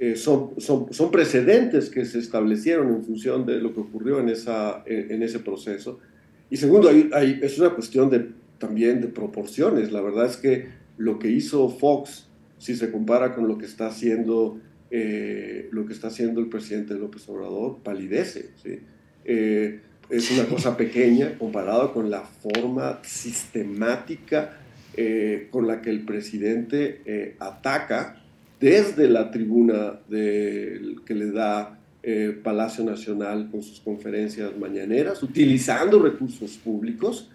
Eh, 0.03 0.17
son, 0.17 0.59
son, 0.59 0.93
son, 0.93 1.11
precedentes 1.11 1.91
que 1.91 2.07
se 2.07 2.19
establecieron 2.19 2.89
en 2.89 3.05
función 3.05 3.45
de 3.45 3.61
lo 3.61 3.75
que 3.75 3.81
ocurrió 3.81 4.19
en, 4.19 4.31
esa, 4.31 4.83
en, 4.87 5.23
ese 5.23 5.41
proceso. 5.41 6.01
Y 6.49 6.57
segundo, 6.57 6.89
hay, 6.89 7.39
es 7.43 7.59
una 7.59 7.71
cuestión 7.71 8.09
de, 8.09 8.31
también 8.59 9.03
de 9.03 9.09
proporciones. 9.09 9.93
La 9.93 10.01
verdad 10.01 10.27
es 10.27 10.39
que 10.39 10.69
lo 10.97 11.19
que 11.19 11.29
hizo 11.31 11.69
Fox, 11.69 12.29
si 12.57 12.75
se 12.77 12.91
compara 12.91 13.35
con 13.35 13.47
lo 13.47 13.59
que 13.59 13.67
está 13.67 13.89
haciendo, 13.89 14.59
eh, 14.91 15.69
lo 15.71 15.85
que 15.85 15.93
está 15.93 16.09
haciendo 16.09 16.41
el 16.41 16.49
presidente 16.49 16.95
López 16.95 17.29
Obrador, 17.29 17.79
palidece. 17.83 18.51
¿sí? 18.63 18.81
es 19.23 20.31
una 20.33 20.47
cosa 20.47 20.77
pequeña 20.77 21.39
comparado 21.39 21.93
con 21.93 22.11
la 22.11 22.23
forma 22.23 23.01
sistemática 23.05 24.57
eh, 24.97 25.47
con 25.53 25.69
la 25.69 25.81
que 25.81 25.91
el 25.91 26.05
presidente 26.05 27.01
eh, 27.05 27.37
ataca 27.39 28.20
desde 28.61 29.09
la 29.09 29.31
tribuna 29.31 30.01
que 30.09 31.14
le 31.14 31.31
da 31.33 31.79
eh, 32.03 32.38
Palacio 32.42 32.85
Nacional 32.85 33.49
con 33.51 33.62
sus 33.62 33.81
conferencias 33.81 34.57
mañaneras, 34.57 35.23
utilizando 35.23 35.99
recursos 36.01 36.57
públicos, 36.59 37.29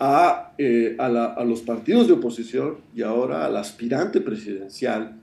a, 0.00 0.52
a, 0.98 1.44
los 1.44 1.60
partidos 1.60 2.08
de 2.08 2.14
oposición 2.14 2.78
y 2.92 3.02
ahora 3.02 3.46
al 3.46 3.56
aspirante 3.56 4.20
presidencial 4.20 5.16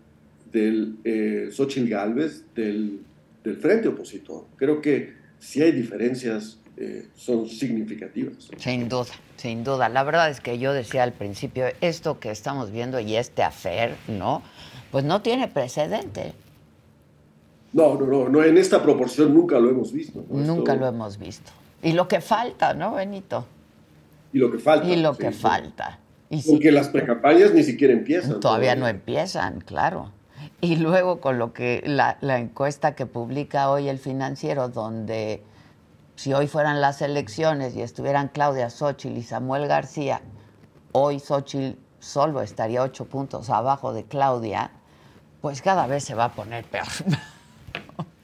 del 0.53 0.95
Xochitl 1.51 1.89
Gálvez 1.89 2.45
del, 2.55 3.01
del 3.43 3.57
Frente 3.57 3.89
Opositor. 3.89 4.45
Creo 4.55 4.79
que 4.79 5.13
si 5.39 5.61
hay 5.61 5.71
diferencias, 5.71 6.59
eh, 6.77 7.07
son 7.15 7.47
significativas. 7.49 8.49
Sin 8.57 8.87
duda, 8.87 9.07
sin 9.35 9.65
duda. 9.65 9.89
La 9.89 10.03
verdad 10.03 10.29
es 10.29 10.39
que 10.39 10.59
yo 10.59 10.71
decía 10.71 11.03
al 11.03 11.13
principio, 11.13 11.65
esto 11.81 12.19
que 12.19 12.31
estamos 12.31 12.71
viendo 12.71 12.99
y 12.99 13.15
este 13.15 13.43
afer, 13.43 13.95
¿no? 14.07 14.41
Pues 14.91 15.03
no 15.03 15.21
tiene 15.21 15.47
precedente. 15.47 16.33
No, 17.73 17.95
no, 17.95 18.07
no, 18.07 18.29
no 18.29 18.43
en 18.43 18.57
esta 18.57 18.81
proporción 18.81 19.33
nunca 19.33 19.59
lo 19.59 19.69
hemos 19.69 19.91
visto. 19.91 20.23
Nunca 20.29 20.75
lo 20.75 20.87
hemos 20.87 21.17
visto. 21.17 21.51
Y 21.81 21.93
lo 21.93 22.07
que 22.07 22.21
falta, 22.21 22.73
¿no, 22.73 22.95
Benito? 22.95 23.45
Y 24.33 24.39
lo 24.39 24.51
que 24.51 24.59
falta. 24.59 24.87
Y 24.87 24.95
lo 24.97 25.15
que 25.15 25.31
falta. 25.31 25.99
Y 26.29 26.41
Porque 26.43 26.71
las 26.71 26.89
precampañas 26.89 27.53
ni 27.53 27.63
siquiera 27.63 27.93
empiezan. 27.93 28.39
Todavía, 28.39 28.75
no 28.75 28.87
empiezan, 28.87 29.61
claro. 29.61 30.11
Y 30.61 30.75
luego 30.75 31.19
con 31.19 31.39
lo 31.39 31.53
que 31.53 31.81
la, 31.85 32.17
encuesta 32.21 32.95
que 32.95 33.05
publica 33.05 33.69
hoy 33.71 33.89
el 33.89 33.97
financiero, 33.97 34.69
donde 34.69 35.41
si 36.15 36.33
hoy 36.33 36.47
fueran 36.47 36.81
las 36.81 37.01
elecciones 37.01 37.75
y 37.75 37.81
estuvieran 37.81 38.27
Claudia 38.27 38.69
Xochitl 38.69 39.17
y 39.17 39.23
Samuel 39.23 39.67
García, 39.67 40.21
hoy 40.91 41.19
Xochitl 41.19 41.79
solo 41.99 42.41
estaría 42.41 42.83
ocho 42.83 43.05
puntos 43.05 43.49
abajo 43.49 43.93
de 43.93 44.03
Claudia, 44.03 44.71
pues 45.41 45.61
cada 45.61 45.87
vez 45.87 46.03
se 46.03 46.15
va 46.15 46.25
a 46.25 46.33
poner 46.33 46.63
peor. 46.65 46.87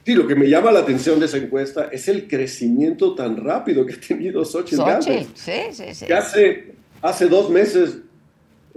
Sí, 0.04 0.14
lo 0.14 0.28
que 0.28 0.36
me 0.36 0.48
llama 0.48 0.70
la 0.70 0.80
atención 0.80 1.18
de 1.18 1.26
esa 1.26 1.38
encuesta 1.38 1.88
es 1.90 2.06
el 2.06 2.28
crecimiento 2.28 3.16
tan 3.16 3.36
rápido 3.36 3.84
que 3.84 3.94
ha 3.94 4.00
tenido 4.00 4.44
Xochitl. 4.44 4.76
Xochitl, 4.76 5.32
sí, 5.34 5.62
sí, 5.72 5.94
sí. 5.94 6.06
Que 6.06 6.14
hace, 6.14 6.74
hace 7.02 7.26
dos 7.26 7.50
meses 7.50 7.98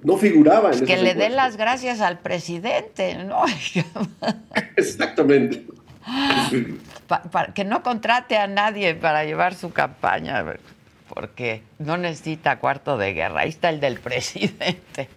no 0.03 0.17
figuraba 0.17 0.71
en 0.71 0.85
Que 0.85 0.97
le 0.97 1.13
dé 1.13 1.29
las 1.29 1.57
gracias 1.57 2.01
al 2.01 2.19
presidente, 2.19 3.15
¿no? 3.23 3.43
Exactamente. 4.75 5.65
que 7.53 7.63
no 7.63 7.83
contrate 7.83 8.37
a 8.37 8.47
nadie 8.47 8.95
para 8.95 9.23
llevar 9.25 9.53
su 9.53 9.71
campaña, 9.71 10.45
porque 11.13 11.61
no 11.77 11.97
necesita 11.97 12.59
cuarto 12.59 12.97
de 12.97 13.13
guerra. 13.13 13.41
Ahí 13.41 13.49
está 13.49 13.69
el 13.69 13.79
del 13.79 13.99
presidente. 13.99 15.09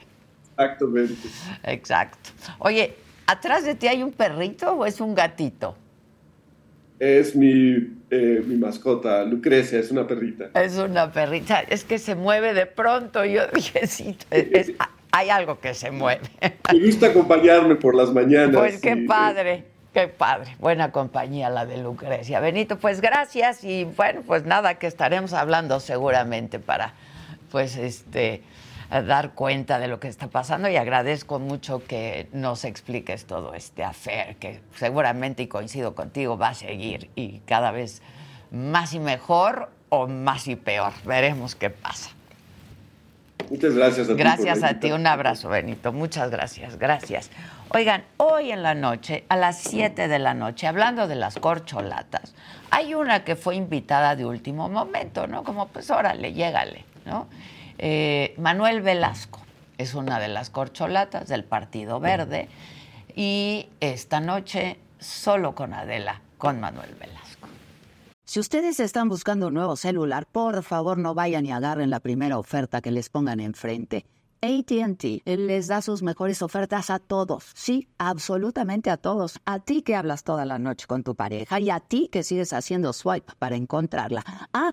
Exactamente. 0.50 1.28
Exacto. 1.62 2.30
Oye, 2.58 2.96
¿atrás 3.26 3.64
de 3.64 3.74
ti 3.74 3.88
hay 3.88 4.02
un 4.02 4.12
perrito 4.12 4.72
o 4.72 4.87
es 4.87 5.00
un 5.00 5.14
gatito? 5.14 5.76
Es 6.98 7.35
mi, 7.35 7.96
eh, 8.11 8.42
mi 8.46 8.56
mascota, 8.56 9.24
Lucrecia, 9.24 9.78
es 9.78 9.90
una 9.90 10.06
perrita. 10.06 10.50
Es 10.54 10.76
una 10.76 11.11
perrita, 11.11 11.61
es 11.61 11.85
que 11.85 11.98
se 11.98 12.14
mueve 12.14 12.54
de 12.54 12.66
pronto. 12.66 13.24
Yo 13.24 13.46
dije, 13.48 13.87
sí, 13.87 14.16
hay 15.11 15.30
algo 15.30 15.58
que 15.58 15.74
se 15.74 15.90
mueve. 15.90 16.22
Me 16.72 16.87
gusta 16.87 17.08
acompañarme 17.08 17.74
por 17.74 17.94
las 17.94 18.12
mañanas. 18.12 18.56
Pues 18.56 18.80
qué 18.80 18.96
padre. 18.96 19.64
Qué 19.92 20.08
padre, 20.08 20.56
buena 20.58 20.90
compañía 20.90 21.50
la 21.50 21.66
de 21.66 21.76
Lucrecia. 21.76 22.40
Benito, 22.40 22.78
pues 22.78 23.02
gracias 23.02 23.62
y 23.62 23.85
bueno, 23.85 24.22
pues 24.26 24.46
nada, 24.46 24.78
que 24.78 24.87
estaremos 24.87 25.35
hablando 25.35 25.80
seguramente 25.80 26.58
para, 26.58 26.94
pues 27.50 27.76
este, 27.76 28.42
dar 29.00 29.33
cuenta 29.33 29.78
de 29.78 29.88
lo 29.88 29.98
que 29.98 30.09
está 30.09 30.26
pasando 30.28 30.68
y 30.68 30.76
agradezco 30.76 31.38
mucho 31.38 31.83
que 31.83 32.28
nos 32.33 32.64
expliques 32.64 33.24
todo 33.24 33.55
este 33.55 33.85
afer 33.85 34.37
que 34.37 34.61
seguramente 34.76 35.42
y 35.42 35.46
coincido 35.46 35.94
contigo 35.94 36.37
va 36.37 36.48
a 36.48 36.55
seguir 36.55 37.11
y 37.14 37.38
cada 37.46 37.70
vez 37.70 38.02
más 38.50 38.92
y 38.92 39.00
mejor 39.00 39.70
o 39.88 40.09
más 40.09 40.46
y 40.46 40.57
peor. 40.57 40.92
Veremos 41.05 41.55
qué 41.55 41.70
pasa. 41.70 42.11
Muchas 43.50 43.74
gracias 43.74 44.09
a 44.09 44.12
ti. 44.12 44.18
Gracias 44.18 44.62
a 44.62 44.81
ti, 44.81 44.92
un 44.92 45.07
abrazo, 45.07 45.48
Benito. 45.48 45.92
Muchas 45.92 46.31
gracias, 46.31 46.78
gracias. 46.78 47.31
Oigan, 47.70 48.05
hoy 48.18 48.52
en 48.52 48.62
la 48.62 48.74
noche, 48.74 49.24
a 49.28 49.37
las 49.37 49.59
7 49.59 50.09
de 50.09 50.18
la 50.18 50.35
noche, 50.35 50.66
hablando 50.66 51.09
de 51.09 51.16
las 51.16 51.37
corcholatas, 51.37 52.35
hay 52.70 52.94
una 52.94 53.24
que 53.24 53.37
fue 53.37 53.57
invitada 53.57 54.16
de 54.16 54.24
último 54.24 54.68
momento, 54.68 55.26
¿no? 55.26 55.44
Como 55.44 55.68
pues 55.68 55.90
órale, 55.90 56.33
llégale, 56.33 56.85
¿no? 57.07 57.26
Eh, 57.85 58.37
Manuel 58.38 58.81
Velasco 58.81 59.40
es 59.77 59.95
una 59.95 60.21
de 60.21 60.29
las 60.29 60.51
corcholatas 60.51 61.27
del 61.27 61.42
Partido 61.42 61.99
Verde 61.99 62.49
y 63.16 63.66
esta 63.81 64.21
noche 64.21 64.79
solo 65.01 65.57
con 65.57 65.75
Adela, 65.75 66.21
con 66.38 66.61
Manuel 66.61 66.95
Velasco. 66.95 67.49
Si 68.25 68.38
ustedes 68.38 68.79
están 68.79 69.09
buscando 69.09 69.49
un 69.49 69.55
nuevo 69.55 69.75
celular, 69.75 70.27
por 70.31 70.62
favor 70.62 70.97
no 70.97 71.14
vayan 71.14 71.45
y 71.45 71.51
agarren 71.51 71.90
la 71.90 71.99
primera 71.99 72.38
oferta 72.38 72.81
que 72.81 72.92
les 72.92 73.09
pongan 73.09 73.40
enfrente. 73.40 74.07
ATT 74.42 75.23
les 75.25 75.68
da 75.68 75.83
sus 75.83 76.03
mejores 76.03 76.42
ofertas 76.42 76.90
a 76.90 76.99
todos. 76.99 77.51
Sí, 77.55 77.88
absolutamente 77.99 78.90
a 78.90 78.97
todos. 78.97 79.40
A 79.45 79.61
ti 79.61 79.83
que 79.83 79.95
hablas 79.95 80.25
toda 80.25 80.45
la 80.45 80.59
noche 80.59 80.87
con 80.87 81.05
tu 81.05 81.14
pareja 81.14 81.61
y 81.61 81.71
a 81.71 81.79
ti 81.79 82.09
que 82.11 82.25
sigues 82.25 82.53
haciendo 82.53 82.92
swipe 82.92 83.33
para 83.38 83.55
encontrarla. 83.55 84.25
Ah, 84.53 84.73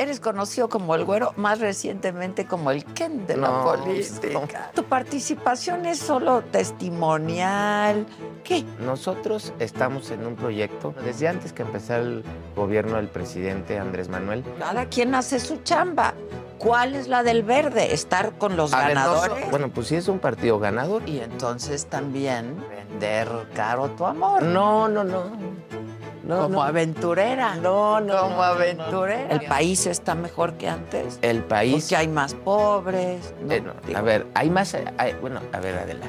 Eres 0.00 0.18
conocido 0.18 0.70
como 0.70 0.94
el 0.94 1.04
güero, 1.04 1.34
más 1.36 1.60
recientemente 1.60 2.46
como 2.46 2.70
el 2.70 2.86
Ken 2.86 3.26
de 3.26 3.36
la 3.36 3.48
No, 3.48 3.64
política. 3.64 4.70
Tu 4.74 4.82
participación 4.84 5.84
es 5.84 5.98
solo 5.98 6.40
testimonial. 6.40 8.06
¿Qué? 8.42 8.64
Nosotros 8.78 9.52
estamos 9.58 10.10
en 10.10 10.26
un 10.26 10.36
proyecto 10.36 10.94
desde 11.04 11.28
antes 11.28 11.52
que 11.52 11.60
empezara 11.64 12.02
el 12.02 12.24
gobierno 12.56 12.96
del 12.96 13.08
presidente 13.08 13.78
Andrés 13.78 14.08
Manuel. 14.08 14.42
Cada 14.58 14.86
quien 14.86 15.14
hace 15.14 15.38
su 15.38 15.58
chamba. 15.58 16.14
¿Cuál 16.56 16.94
es 16.94 17.06
la 17.06 17.22
del 17.22 17.42
verde? 17.42 17.92
Estar 17.92 18.32
con 18.38 18.56
los 18.56 18.72
A 18.72 18.78
ver, 18.86 18.94
ganadores. 18.94 19.50
bueno, 19.50 19.68
pues 19.68 19.88
sí 19.88 19.96
es 19.96 20.08
un 20.08 20.18
partido 20.18 20.58
ganador. 20.58 21.02
Y 21.06 21.20
entonces 21.20 21.86
también 21.86 22.56
vender 22.70 23.28
caro 23.54 23.90
tu 23.90 24.06
amor. 24.06 24.42
No, 24.44 24.88
no, 24.88 25.04
no. 25.04 25.24
No, 26.30 26.42
como 26.44 26.54
no. 26.56 26.62
aventurera. 26.62 27.54
No, 27.56 28.00
no. 28.00 28.20
Como 28.22 28.42
aventurera. 28.42 29.28
El 29.30 29.42
país 29.46 29.86
está 29.86 30.14
mejor 30.14 30.54
que 30.54 30.68
antes. 30.68 31.18
El 31.22 31.42
país. 31.44 31.84
Porque 31.84 31.96
hay 31.96 32.08
más 32.08 32.34
pobres. 32.34 33.34
Eh, 33.48 33.62
a 33.94 34.00
ver, 34.00 34.26
hay 34.34 34.48
más. 34.50 34.74
hay- 34.96 35.14
bueno, 35.20 35.40
a 35.52 35.60
ver, 35.60 35.78
Adela. 35.78 36.06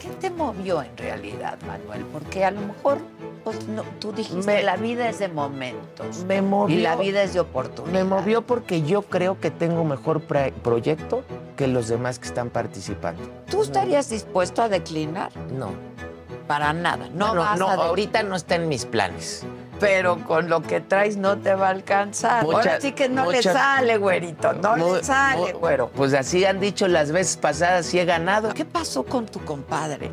¿Qué 0.00 0.08
te 0.20 0.30
movió 0.30 0.82
en 0.82 0.96
realidad, 0.96 1.58
Manuel? 1.66 2.04
Porque 2.12 2.44
a 2.44 2.50
lo 2.50 2.60
mejor 2.60 2.98
pues, 3.44 3.66
no, 3.68 3.82
tú 3.98 4.12
dijiste, 4.12 4.46
Me- 4.46 4.62
la 4.62 4.76
vida 4.76 5.08
es 5.08 5.18
de 5.18 5.28
momentos. 5.28 6.24
Me 6.28 6.42
movió. 6.42 6.76
Y 6.78 6.82
la 6.82 6.94
vida 6.96 7.22
es 7.22 7.34
de 7.34 7.40
oportunidad. 7.40 7.92
Me 7.92 8.04
movió 8.04 8.42
porque 8.42 8.82
yo 8.82 9.02
creo 9.02 9.40
que 9.40 9.50
tengo 9.50 9.82
mejor 9.84 10.20
proyecto 10.22 11.24
que 11.56 11.66
los 11.66 11.88
demás 11.88 12.18
que 12.20 12.26
están 12.28 12.50
participando. 12.50 13.22
¿Tú 13.50 13.62
estarías 13.62 14.08
dispuesto 14.10 14.62
a 14.62 14.68
declinar? 14.68 15.30
No. 15.52 15.70
Para 16.46 16.72
nada. 16.72 17.08
No, 17.14 17.28
Bueno, 17.28 17.40
vas 17.42 17.58
no, 17.58 17.68
a 17.68 17.74
ahorita 17.74 18.22
no 18.24 18.36
está 18.36 18.56
en 18.56 18.68
mis 18.68 18.84
planes. 18.84 19.44
Pero 19.82 20.18
con 20.24 20.48
lo 20.48 20.62
que 20.62 20.80
traes 20.80 21.16
no 21.16 21.38
te 21.38 21.54
va 21.54 21.66
a 21.66 21.70
alcanzar. 21.70 22.44
Ahora 22.44 22.80
sí 22.80 22.92
que 22.92 23.08
no 23.08 23.30
le 23.30 23.42
sale, 23.42 23.98
güerito. 23.98 24.52
No 24.54 24.76
le 24.76 25.02
sale, 25.02 25.52
güero. 25.52 25.88
Pues 25.88 26.14
así 26.14 26.44
han 26.44 26.60
dicho 26.60 26.86
las 26.86 27.10
veces 27.10 27.36
pasadas 27.36 27.92
y 27.92 27.98
he 27.98 28.04
ganado. 28.04 28.54
¿Qué 28.54 28.64
pasó 28.64 29.04
con 29.04 29.26
tu 29.26 29.44
compadre? 29.44 30.10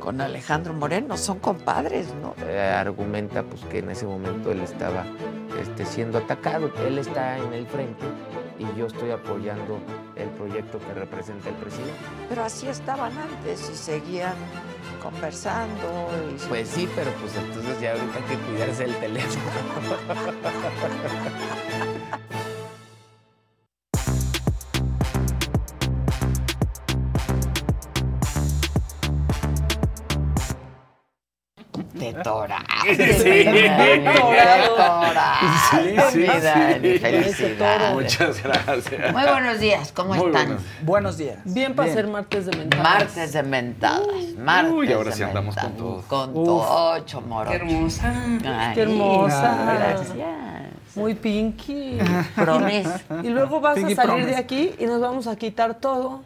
Con 0.00 0.20
Alejandro 0.20 0.74
Moreno. 0.74 1.16
Son 1.16 1.38
compadres, 1.38 2.08
¿no? 2.20 2.34
Eh, 2.44 2.58
argumenta 2.58 3.44
pues 3.44 3.62
que 3.66 3.78
en 3.78 3.90
ese 3.90 4.06
momento 4.06 4.50
él 4.50 4.60
estaba 4.60 5.04
este, 5.60 5.86
siendo 5.86 6.18
atacado. 6.18 6.72
Él 6.86 6.98
está 6.98 7.38
en 7.38 7.52
el 7.52 7.66
frente 7.68 8.06
y 8.58 8.78
yo 8.78 8.86
estoy 8.86 9.12
apoyando 9.12 9.78
el 10.16 10.28
proyecto 10.30 10.78
que 10.80 10.94
representa 10.94 11.48
el 11.48 11.54
presidente. 11.56 11.94
Pero 12.28 12.44
así 12.44 12.66
estaban 12.68 13.12
antes 13.16 13.70
y 13.72 13.76
seguían 13.76 14.34
conversando. 15.10 16.10
Y... 16.36 16.48
Pues 16.48 16.68
sí, 16.68 16.88
pero 16.94 17.10
pues 17.12 17.34
entonces 17.36 17.80
ya 17.80 17.92
ahorita 17.92 18.16
hay 18.16 18.22
que 18.24 18.36
cuidarse 18.42 18.84
el 18.84 18.94
teléfono. 18.96 19.42
Te 32.12 32.22
tora. 32.22 32.58
Sí. 32.84 32.96
Sí. 36.12 36.26
Muchas 37.92 38.42
gracias. 38.42 39.12
Muy 39.12 39.22
buenos 39.22 39.58
días, 39.60 39.92
¿cómo 39.92 40.14
Muy 40.14 40.26
están? 40.26 40.46
buenos. 40.46 40.62
Buenos 40.82 41.18
días. 41.18 41.38
Bien 41.44 41.74
para 41.74 41.92
ser 41.92 42.06
martes 42.06 42.46
de 42.46 42.56
mentadas. 42.56 42.84
Martes 42.84 43.32
de 43.32 43.42
mentadas. 43.42 44.06
Martes 44.38 44.72
Uy, 44.72 44.92
ahora 44.92 45.10
de 45.10 45.16
sí 45.16 45.22
andamos 45.22 45.56
con 45.56 45.72
todo. 45.76 46.02
Con 46.08 46.32
todo, 46.34 46.98
Chomoro. 47.00 47.50
Qué 47.50 47.56
hermosa. 47.56 48.12
Ay, 48.44 48.74
Qué 48.74 48.82
hermosa. 48.82 49.74
Gracias. 49.78 50.16
Muy 50.94 51.14
pinky. 51.14 51.98
Promise. 52.34 52.88
Y 53.22 53.28
luego 53.28 53.60
vas 53.60 53.74
Pinky 53.76 53.92
a 53.92 53.96
salir 53.96 54.10
promise. 54.12 54.30
de 54.30 54.36
aquí 54.36 54.74
y 54.78 54.86
nos 54.86 55.00
vamos 55.00 55.26
a 55.26 55.36
quitar 55.36 55.74
todo. 55.74 56.22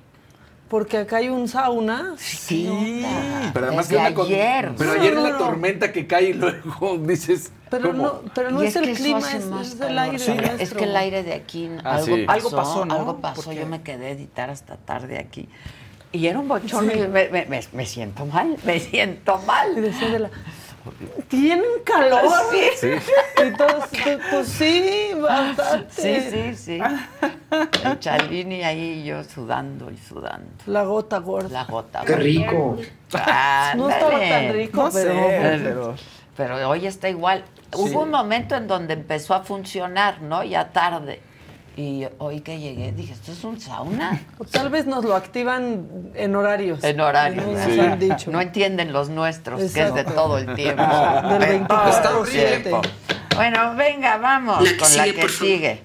Porque 0.71 0.99
acá 0.99 1.17
hay 1.17 1.29
un 1.29 1.49
sauna. 1.49 2.15
Sí. 2.17 3.05
Pero 3.53 3.67
además 3.67 3.89
Desde 3.89 3.97
que 4.03 4.07
una 4.07 4.15
con- 4.15 4.27
ayer. 4.27 4.73
Pero 4.79 4.95
No, 4.95 5.01
ayer 5.01 5.15
no, 5.17 5.21
la 5.23 5.31
no. 5.31 5.39
tormenta 5.39 5.91
que 5.91 6.07
cae 6.07 6.31
y 6.31 6.33
luego 6.33 6.97
dices. 7.03 7.51
Pero 7.71 7.91
¿cómo? 7.91 8.03
no, 8.05 8.23
pero 8.35 8.51
no 8.53 8.63
es, 8.63 8.77
el 8.77 8.93
clima, 8.95 9.19
es, 9.19 9.47
más 9.47 9.75
es 9.75 9.81
el 9.81 9.99
aire. 9.99 10.19
Sí, 10.21 10.33
Es 10.61 10.73
que 10.73 10.85
el 10.85 10.95
aire 10.97 11.25
de 11.25 11.35
aquí 11.35 11.69
Ah, 11.85 11.97
algo, 11.97 12.07
sí. 12.17 12.25
pasó, 12.25 12.33
Algo 12.33 12.51
pasó, 12.57 12.85
¿no? 12.85 12.95
Algo 12.95 13.21
pasó. 13.21 13.53
Yo 13.53 13.67
me 13.67 13.83
quedé 13.83 14.07
a 14.07 14.11
editar 14.11 14.49
hasta 14.49 14.77
tarde 14.77 15.19
aquí. 15.19 15.49
Y 16.13 16.27
era 16.29 16.39
un 16.39 16.47
bochorno 16.49 16.93
y 16.93 16.99
me, 17.09 17.29
me- 17.29 17.47
me- 17.47 17.61
me 17.73 17.87
siento 17.87 18.25
mal, 18.27 18.57
me 18.65 18.79
siento 18.79 19.41
Y 19.43 19.47
mal. 19.47 20.31
¿Tienen 21.29 21.65
calor? 21.85 22.23
Sí. 22.77 22.89
Y 23.47 23.53
todos, 23.57 23.85
pues, 24.31 24.49
sí, 24.49 25.13
bastante. 25.19 25.91
Sí, 25.91 26.31
sí, 26.31 26.55
sí. 26.55 26.81
El 27.85 27.99
Chalini 27.99 28.63
ahí 28.63 29.01
y 29.01 29.05
yo 29.05 29.25
sudando 29.25 29.91
y 29.91 29.97
sudando. 29.97 30.51
La 30.67 30.85
gota 30.85 31.19
gorda. 31.19 31.49
La 31.49 31.65
gota. 31.65 32.03
Qué 32.05 32.17
rico. 32.17 32.77
No 33.77 33.91
estaba 33.91 34.19
tan 34.19 34.53
rico, 34.53 34.83
No 34.83 34.91
sé, 34.91 35.05
pero... 35.05 35.65
pero... 35.65 35.95
Pero 36.37 36.71
hoy 36.71 36.87
está 36.87 37.09
igual. 37.09 37.45
Hubo 37.75 38.03
un 38.03 38.11
momento 38.11 38.57
en 38.57 38.67
donde 38.67 38.95
empezó 38.95 39.35
a 39.35 39.43
funcionar, 39.43 40.23
¿no? 40.23 40.43
Ya 40.43 40.71
tarde. 40.71 41.21
Y 41.77 42.07
hoy 42.19 42.41
que 42.41 42.59
llegué 42.59 42.93
dije, 42.93 43.13
¿esto 43.13 43.33
es 43.33 43.43
un 43.45 43.61
sauna? 43.61 44.21
O 44.39 44.45
Tal 44.51 44.69
vez 44.71 44.87
nos 44.87 45.05
lo 45.05 45.15
activan 45.15 46.11
en 46.15 46.35
horarios. 46.37 46.83
En 46.85 47.01
horario. 47.01 47.43
Nos 47.47 47.65
Sí. 47.73 47.81
han 47.81 47.99
dicho. 47.99 48.31
No 48.31 48.41
entienden 48.41 48.93
los 48.93 49.09
nuestros, 49.09 49.61
que 49.73 49.83
es 49.83 49.95
de 49.95 50.05
todo 50.05 50.39
el 50.39 50.55
tiempo. 50.55 50.83
Del 51.31 51.39
De 51.41 51.47
24 51.47 52.03
todo 52.11 52.25
el 52.25 52.31
siete. 52.31 52.61
tiempo. 52.71 52.83
Bueno, 53.37 53.75
venga, 53.77 54.19
vamos 54.19 54.63
La 54.63 54.77
con 54.77 54.97
la 54.97 55.05
que 55.05 55.13
por 55.15 55.31
sigue. 55.31 55.83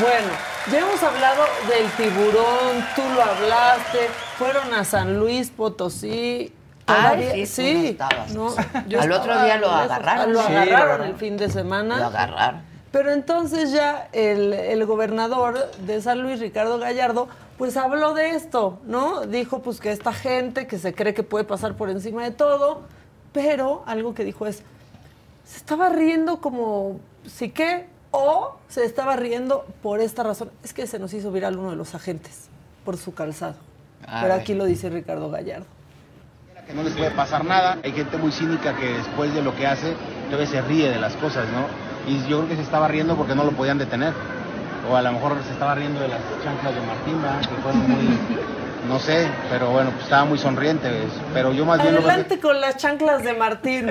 Bueno, 0.00 0.28
ya 0.72 0.80
hemos 0.80 1.02
hablado 1.02 1.44
del 1.68 1.88
tiburón, 1.92 2.84
tú 2.96 3.02
lo 3.14 3.22
hablaste, 3.22 4.08
fueron 4.38 4.74
a 4.74 4.84
San 4.84 5.18
Luis 5.18 5.50
Potosí. 5.50 6.52
Ay, 6.86 7.46
sí, 7.46 7.96
no 8.34 8.54
yo 8.88 9.00
Al 9.00 9.12
otro 9.12 9.42
día 9.42 9.56
lo 9.56 9.70
agarraron. 9.70 10.32
Lo 10.32 10.40
agarraron 10.40 11.06
el 11.06 11.16
fin 11.16 11.36
de 11.36 11.48
semana. 11.48 11.98
Lo 11.98 12.06
agarraron. 12.06 12.62
Pero 12.92 13.10
entonces 13.10 13.72
ya 13.72 14.08
el, 14.12 14.52
el 14.52 14.84
gobernador 14.86 15.70
de 15.78 16.00
San 16.00 16.20
Luis, 16.22 16.40
Ricardo 16.40 16.78
Gallardo, 16.78 17.28
pues 17.58 17.76
habló 17.76 18.14
de 18.14 18.30
esto, 18.30 18.78
¿no? 18.84 19.22
Dijo 19.22 19.62
pues 19.62 19.80
que 19.80 19.90
esta 19.90 20.12
gente 20.12 20.66
que 20.66 20.78
se 20.78 20.94
cree 20.94 21.14
que 21.14 21.22
puede 21.22 21.44
pasar 21.44 21.74
por 21.74 21.90
encima 21.90 22.22
de 22.22 22.30
todo, 22.30 22.82
pero 23.32 23.82
algo 23.86 24.14
que 24.14 24.24
dijo 24.24 24.46
es, 24.46 24.62
se 25.44 25.56
estaba 25.56 25.88
riendo 25.88 26.40
como, 26.40 27.00
¿sí 27.26 27.50
qué? 27.50 27.86
o 28.16 28.56
se 28.68 28.84
estaba 28.84 29.16
riendo 29.16 29.66
por 29.82 30.00
esta 30.00 30.22
razón. 30.22 30.52
Es 30.62 30.72
que 30.72 30.86
se 30.86 31.00
nos 31.00 31.12
hizo 31.14 31.32
viral 31.32 31.58
uno 31.58 31.70
de 31.70 31.76
los 31.76 31.96
agentes 31.96 32.48
por 32.84 32.96
su 32.96 33.12
calzado. 33.12 33.56
Pero 34.06 34.34
aquí 34.34 34.54
lo 34.54 34.66
dice 34.66 34.88
Ricardo 34.88 35.30
Gallardo. 35.30 35.66
Que 36.66 36.72
no 36.74 36.82
les 36.82 36.94
puede 36.94 37.10
pasar 37.10 37.44
nada. 37.44 37.78
Hay 37.82 37.92
gente 37.92 38.16
muy 38.16 38.32
cínica 38.32 38.74
que 38.76 38.88
después 38.88 39.34
de 39.34 39.42
lo 39.42 39.54
que 39.54 39.66
hace, 39.66 39.94
todavía 40.26 40.46
se 40.46 40.62
ríe 40.62 40.90
de 40.90 40.98
las 40.98 41.14
cosas, 41.16 41.46
¿no? 41.48 41.66
Y 42.10 42.18
yo 42.28 42.38
creo 42.38 42.48
que 42.48 42.56
se 42.56 42.62
estaba 42.62 42.88
riendo 42.88 43.16
porque 43.16 43.34
no 43.34 43.44
lo 43.44 43.52
podían 43.52 43.78
detener. 43.78 44.12
O 44.90 44.96
a 44.96 45.02
lo 45.02 45.12
mejor 45.12 45.36
se 45.46 45.52
estaba 45.52 45.74
riendo 45.74 46.00
de 46.00 46.08
las 46.08 46.20
chanclas 46.42 46.74
de 46.74 46.80
Martín, 46.82 47.22
¿verdad? 47.22 47.40
que 47.40 47.62
fueron 47.62 47.90
muy, 47.90 48.18
no 48.88 48.98
sé, 48.98 49.28
pero 49.50 49.70
bueno, 49.70 49.90
pues 49.90 50.04
estaba 50.04 50.24
muy 50.26 50.38
sonriente. 50.38 50.88
¿ves? 50.88 51.12
Pero 51.32 51.52
yo 51.52 51.64
más 51.64 51.80
bien 51.80 51.94
lo 51.94 52.00
veo 52.00 52.10
Adelante 52.10 52.38
con 52.40 52.60
las 52.60 52.76
chanclas 52.76 53.24
de 53.24 53.32
Martín, 53.32 53.90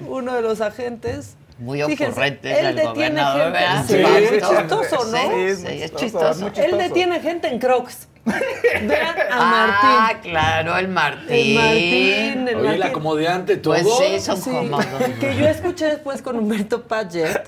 uno 0.00 0.34
de 0.34 0.42
los 0.42 0.60
agentes. 0.60 1.36
Muy 1.58 1.80
ocurrente 1.80 2.58
él 2.58 2.66
el 2.66 2.76
detiene 2.76 3.22
gobernador, 3.22 3.52
gente. 3.54 3.86
Sí, 3.86 4.04
Sí, 4.04 4.34
es 4.34 4.48
chistoso, 4.48 5.04
¿no? 5.04 5.18
sí, 5.54 5.82
es 5.82 5.94
chistoso. 5.94 6.50
Él 6.56 6.78
detiene 6.78 7.20
gente 7.20 7.46
en 7.46 7.60
Crocs. 7.60 8.08
Vean 8.86 9.16
a 9.18 9.26
Ah, 9.30 10.06
Martín. 10.12 10.30
claro, 10.32 10.76
el 10.78 10.88
Martín. 10.88 11.26
El 11.30 11.54
Martín, 11.54 12.48
el 12.48 12.56
Oye, 12.56 12.74
el 12.76 12.82
acomodante, 12.82 13.56
todo. 13.56 13.74
Pues 13.74 13.86
sí, 13.98 14.20
son 14.20 14.36
Sí, 14.40 14.50
cómodos. 14.50 14.86
que 15.20 15.36
yo 15.36 15.46
escuché 15.48 15.86
después 15.86 16.22
con 16.22 16.36
Humberto 16.38 16.82
Paget 16.82 17.42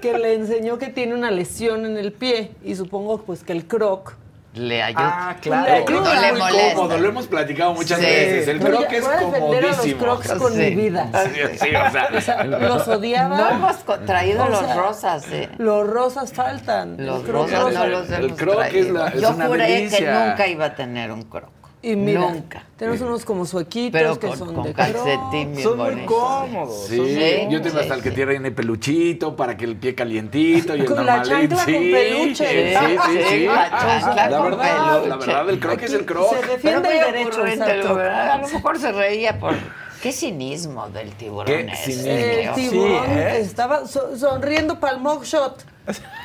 que 0.00 0.16
le 0.18 0.34
enseñó 0.34 0.78
que 0.78 0.86
tiene 0.88 1.14
una 1.14 1.30
lesión 1.30 1.84
en 1.84 1.96
el 1.96 2.12
pie 2.12 2.52
y 2.64 2.74
supongo 2.76 3.22
pues 3.22 3.42
que 3.42 3.52
el 3.52 3.66
croc 3.66 4.14
Le 4.54 4.82
ayuda. 4.82 5.28
Ah, 5.30 5.36
claro. 5.40 5.64
Le 5.64 5.72
ayuda. 5.74 5.90
No 5.90 6.00
No 6.14 6.20
le 6.20 6.30
muy 6.32 6.40
molesta. 6.40 6.74
cómodo, 6.74 6.98
lo 6.98 7.08
hemos 7.08 7.26
platicado 7.28 7.72
muchas 7.74 8.00
Sí. 8.00 8.04
veces. 8.06 8.48
El 8.48 8.58
croc 8.60 8.88
ya 8.90 8.96
es 8.98 9.04
voy 9.04 9.14
a 9.14 9.16
defender 9.20 9.64
a 9.64 9.66
los 9.68 9.76
comodísimo. 9.76 10.00
Crocs 10.02 10.32
con 10.32 10.58
mi 10.58 10.70
vida. 10.74 11.08
Sí, 11.24 11.40
sí, 11.60 11.68
o 11.76 11.90
sea. 11.92 12.08
O 12.16 12.20
sea, 12.20 12.44
los 12.44 12.88
odiaba. 12.88 13.36
No 13.36 13.48
hemos 13.50 13.76
traído 14.06 14.44
O 14.44 14.48
los 14.48 14.58
sea, 14.58 14.74
rosas, 14.74 15.24
¿eh? 15.30 15.48
Los 15.58 15.86
rosas 15.88 16.32
faltan. 16.32 16.96
Los 16.98 17.22
Crocs 17.22 17.52
rosas 17.52 17.58
no 17.58 17.64
faltan. 17.80 17.90
los 17.92 18.10
El 18.10 18.24
hemos 18.24 18.38
croc 18.38 18.62
es 18.64 18.70
traído. 18.70 18.92
la- 18.94 19.08
es 19.08 19.20
Yo 19.20 19.30
una 19.30 19.46
juré 19.46 19.66
que 19.66 19.72
delicia. 19.72 20.24
nunca 20.26 20.46
iba 20.48 20.64
a 20.64 20.74
tener 20.74 21.12
un 21.12 21.22
croc. 21.22 21.50
Y 21.82 21.96
mira, 21.96 22.20
Nunca. 22.20 22.62
tenemos 22.76 23.00
unos 23.00 23.24
como 23.24 23.46
suequitos 23.46 23.98
Pero 23.98 24.18
que 24.20 24.28
con, 24.28 24.38
son 24.38 24.54
con 24.54 24.64
de 24.64 24.74
calcetín 24.74 25.52
bien 25.52 25.62
Son 25.62 25.78
muy 25.78 25.90
bonitos. 25.92 26.14
cómodos. 26.14 26.86
Sí, 26.88 26.96
Sí, 26.96 27.46
yo 27.48 27.62
tengo 27.62 27.76
sí, 27.76 27.82
hasta 27.82 27.94
el 27.94 28.02
que 28.02 28.10
sí. 28.10 28.14
tiene 28.16 28.50
peluchito 28.50 29.34
para 29.34 29.56
que 29.56 29.64
el 29.64 29.76
pie 29.76 29.94
calientito 29.94 30.76
y 30.76 30.80
el 30.80 30.86
Con 30.86 31.06
la 31.06 31.16
normalito. 31.16 31.56
chancla 31.56 31.64
con 31.74 31.82
sí, 31.82 31.90
peluche. 31.90 32.46
Sí, 32.46 32.76
sí, 32.76 32.98
sí. 33.06 33.22
Sí, 33.30 33.46
la 33.46 33.70
chancla 33.70 34.28
La 34.28 34.36
con 34.38 34.50
verdad, 34.50 34.86
la 34.86 35.02
peluche. 35.02 35.26
verdad, 35.26 35.50
el 35.50 35.58
croc 35.60 35.82
es 35.82 35.92
el 35.94 36.04
croc. 36.04 36.28
Se 36.34 36.36
Pero 36.40 36.52
defiende 36.52 36.88
muy 36.90 36.98
el 36.98 37.04
derecho 37.06 37.28
ocurrente, 37.30 37.64
verdad. 37.64 38.30
A 38.32 38.36
lo 38.38 38.48
mejor 38.48 38.78
se 38.78 38.92
reía 38.92 39.38
por... 39.38 39.54
Qué 40.02 40.12
cinismo 40.12 40.88
del 40.90 41.10
tiburón 41.12 41.46
Qué 41.46 41.60
ese. 41.72 41.92
cinismo. 41.92 42.10
El 42.10 42.52
tiburón 42.54 43.04
Sí, 43.06 43.10
¿eh? 43.18 43.40
estaba 43.40 43.86
so- 43.86 44.16
sonriendo 44.18 44.78
para 44.80 44.94
el 44.94 45.00
mugshot. 45.00 45.64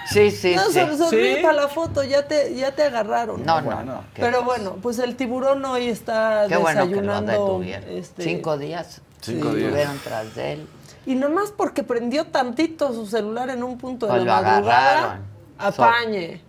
Sí, 0.09 0.31
sí, 0.31 0.55
no, 0.55 0.63
sí. 0.69 0.79
son- 0.79 0.97
sonríe 0.97 1.37
Sí. 1.37 1.41
para 1.41 1.53
la 1.53 1.67
foto, 1.67 2.03
ya 2.03 2.27
te, 2.27 2.53
ya 2.55 2.71
te 2.73 2.83
agarraron. 2.83 3.43
No, 3.45 3.61
no, 3.61 3.83
no. 3.83 4.03
Pero 4.15 4.43
bueno, 4.43 4.77
pues 4.81 4.99
el 4.99 5.15
tiburón 5.15 5.63
hoy 5.65 5.87
está 5.87 6.45
Qué 6.47 6.57
bueno 6.57 6.81
que 6.87 6.95
lo 6.95 7.01
desayunando. 7.01 7.31
detuvieron. 7.31 7.89
este, 7.89 8.23
Cinco 8.23 8.57
días. 8.57 9.01
Cinco 9.21 9.49
Sí, 9.49 9.55
días. 9.55 9.67
Estuvieron 9.69 9.99
tras 10.03 10.35
de 10.35 10.53
él. 10.53 10.67
Y 11.07 11.15
nomás 11.15 11.51
porque 11.51 11.83
prendió 11.83 12.25
tantito 12.27 12.93
su 12.93 13.05
celular 13.07 13.49
en 13.49 13.63
un 13.63 13.77
punto 13.77 14.05
de 14.07 14.11
Pues 14.13 14.23
la 14.25 14.37
lo 14.41 14.47
madrugada, 14.47 14.91
agarraron. 14.99 15.25
apañe. 15.57 16.41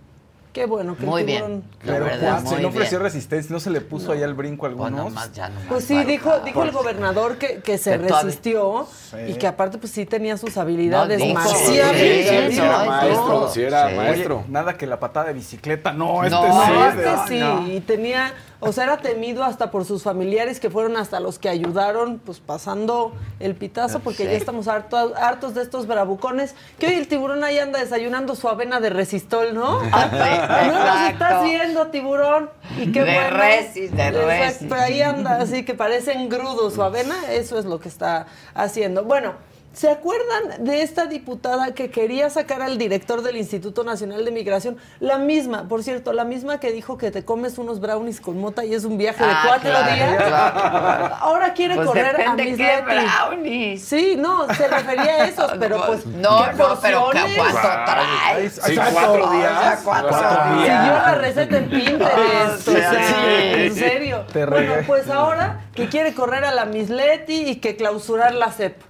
Qué 0.57 0.65
bueno 0.65 0.97
que 0.97 1.03
el 1.03 1.09
Muy 1.11 1.23
tiburón. 1.25 1.49
bien. 1.51 1.65
La 1.85 1.93
Pero 1.93 2.05
verdad, 2.07 2.41
muy 2.45 2.63
no 2.63 2.69
ofreció 2.69 2.99
bien. 2.99 3.03
resistencia, 3.13 3.53
no 3.53 3.61
se 3.61 3.69
le 3.69 3.83
puso 3.83 4.13
ahí 4.13 4.23
al 4.23 4.33
brinco 4.33 4.65
a 4.65 4.71
Pues 4.71 4.81
algunos. 4.87 5.05
nomás, 5.13 5.31
ya 5.35 5.51
nomás 5.51 5.67
Pues 5.69 5.85
sí, 5.85 5.93
para- 5.97 6.07
dijo, 6.07 6.39
dijo 6.47 6.63
el 6.63 6.71
gobernador 6.71 7.37
que, 7.37 7.59
que 7.61 7.77
se 7.77 7.91
Que 7.91 7.99
resistió 7.99 8.87
Sí. 9.11 9.17
y 9.29 9.35
que 9.35 9.47
aparte 9.47 9.77
pues 9.77 9.93
sí 9.93 10.07
tenía 10.07 10.39
sus 10.39 10.57
habilidades 10.57 11.21
marciales. 11.35 12.01
sí, 12.01 12.23
sí, 12.49 12.53
sí, 12.55 12.59
era 12.59 12.79
no, 12.79 12.91
maestro, 12.91 13.41
no. 13.41 13.49
sí 13.49 13.63
era 13.63 13.91
Sí. 13.91 13.97
maestro. 13.97 14.45
Nada 14.49 14.79
que 14.79 14.87
la 14.87 14.99
patada 14.99 15.27
de 15.27 15.35
bicicleta, 15.35 15.93
no, 15.93 16.25
este 16.25 16.35
No, 16.35 16.43
sí. 16.65 16.73
No, 16.73 16.87
este 16.89 17.29
sí, 17.29 17.39
no. 17.41 17.69
y 17.69 17.81
tenía, 17.81 18.33
o 18.61 18.73
sea, 18.73 18.85
era 18.85 18.97
temido 18.99 19.45
hasta 19.45 19.71
por 19.71 19.85
sus 19.85 20.03
familiares 20.03 20.61
que 20.61 20.71
fueron 20.71 20.97
hasta 20.97 21.21
los 21.21 21.39
que 21.39 21.49
ayudaron, 21.49 22.19
pues 22.19 22.41
pasando 22.41 23.13
el 23.41 23.55
pitazo, 23.55 24.01
porque 24.01 24.25
ya 24.25 24.33
estamos 24.33 24.67
hartos, 24.69 25.13
hartos 25.17 25.55
de 25.55 25.63
estos 25.63 25.87
bravucones. 25.87 26.55
Que 26.79 26.87
hoy 26.87 26.95
el 26.95 27.09
tiburón 27.09 27.45
ahí 27.45 27.59
anda 27.59 27.79
desayunando 27.79 28.35
su 28.35 28.49
avena 28.49 28.81
de 28.81 28.91
resistol, 28.91 29.55
¿no? 29.55 29.81
Sí, 29.83 29.91
no 29.91 30.73
nos 30.73 30.81
exacto. 30.81 31.25
estás 31.25 31.45
viendo, 31.45 31.87
tiburón. 31.89 32.51
Y 32.79 32.93
qué 32.93 33.03
De 33.05 33.15
bueno. 33.15 33.37
resis, 33.37 33.95
de 33.95 34.07
Exacto, 34.09 34.27
resis. 34.27 34.67
Pero 34.69 34.81
ahí 34.81 35.01
anda, 35.03 35.37
así 35.41 35.65
que 35.65 35.75
parece 35.75 36.13
engrudo 36.13 36.71
su 36.71 36.83
avena, 36.83 37.15
eso 37.31 37.59
es 37.59 37.65
lo 37.65 37.79
que 37.81 37.89
está 37.89 38.27
haciendo. 38.55 39.05
Bueno. 39.05 39.35
¿Se 39.77 39.91
acuerdan 39.91 40.65
de 40.65 40.81
esta 40.81 41.05
diputada 41.05 41.75
que 41.75 41.91
quería 41.91 42.31
sacar 42.31 42.63
al 42.63 42.79
director 42.79 43.21
del 43.21 43.37
Instituto 43.37 43.85
Nacional 43.85 44.25
de 44.25 44.31
Migración? 44.31 44.79
La 45.01 45.19
misma, 45.19 45.69
por 45.69 45.83
cierto, 45.83 46.15
la 46.15 46.25
misma 46.25 46.59
que 46.61 46.73
dijo 46.73 46.97
que 46.97 47.11
te 47.11 47.27
comes 47.27 47.59
unos 47.59 47.79
brownies 47.79 48.23
con 48.23 48.41
mota 48.41 48.65
y 48.65 48.73
es 48.73 48.85
un 48.85 48.97
viaje 48.97 49.23
de 49.23 49.31
Ah, 49.31 49.45
cuatro 49.47 49.69
claro, 49.69 49.95
días. 49.95 50.23
claro. 50.25 51.15
Ahora 51.21 51.53
quiere 51.53 51.75
Pues 51.75 51.89
correr 51.89 52.23
a 52.27 52.33
Miss 52.33 52.57
qué 52.57 52.63
Leti. 52.63 53.07
brownies. 53.07 53.85
Sí, 53.85 54.17
no, 54.17 54.47
se 54.55 54.67
refería 54.67 55.03
a 55.13 55.25
esos, 55.27 55.53
pero 55.61 55.85
pues. 55.87 56.07
No, 56.07 56.45
¿qué 56.47 56.53
no, 56.57 56.79
pero. 56.81 57.01
¿cuánto 57.13 57.61
trae? 57.85 58.49
Sí, 58.49 58.77
cuatro 58.95 59.29
O 59.29 59.31
días. 59.33 59.61
sea, 59.61 59.81
cuatro 59.85 60.09
Cuatro 60.09 60.55
días. 60.63 60.81
Siguió 60.85 60.99
la 61.03 61.15
receta 61.17 61.57
en 61.59 61.69
Pinterest. 61.69 62.69
O 62.69 62.71
o 62.71 62.75
sea, 62.75 62.91
sea, 62.93 63.09
sí. 63.09 63.61
en 63.61 63.75
serio. 63.75 64.25
Te 64.33 64.47
bueno, 64.47 64.73
pues 64.87 65.11
ahora 65.11 65.67
que 65.75 65.87
quiere 65.91 66.15
correr 66.15 66.47
a 66.47 66.53
la 66.55 66.65
Misleti 66.65 67.45
y 67.51 67.57
que 67.57 67.77
clausurar 67.77 68.33
la 68.35 68.51
CEP. 68.51 68.81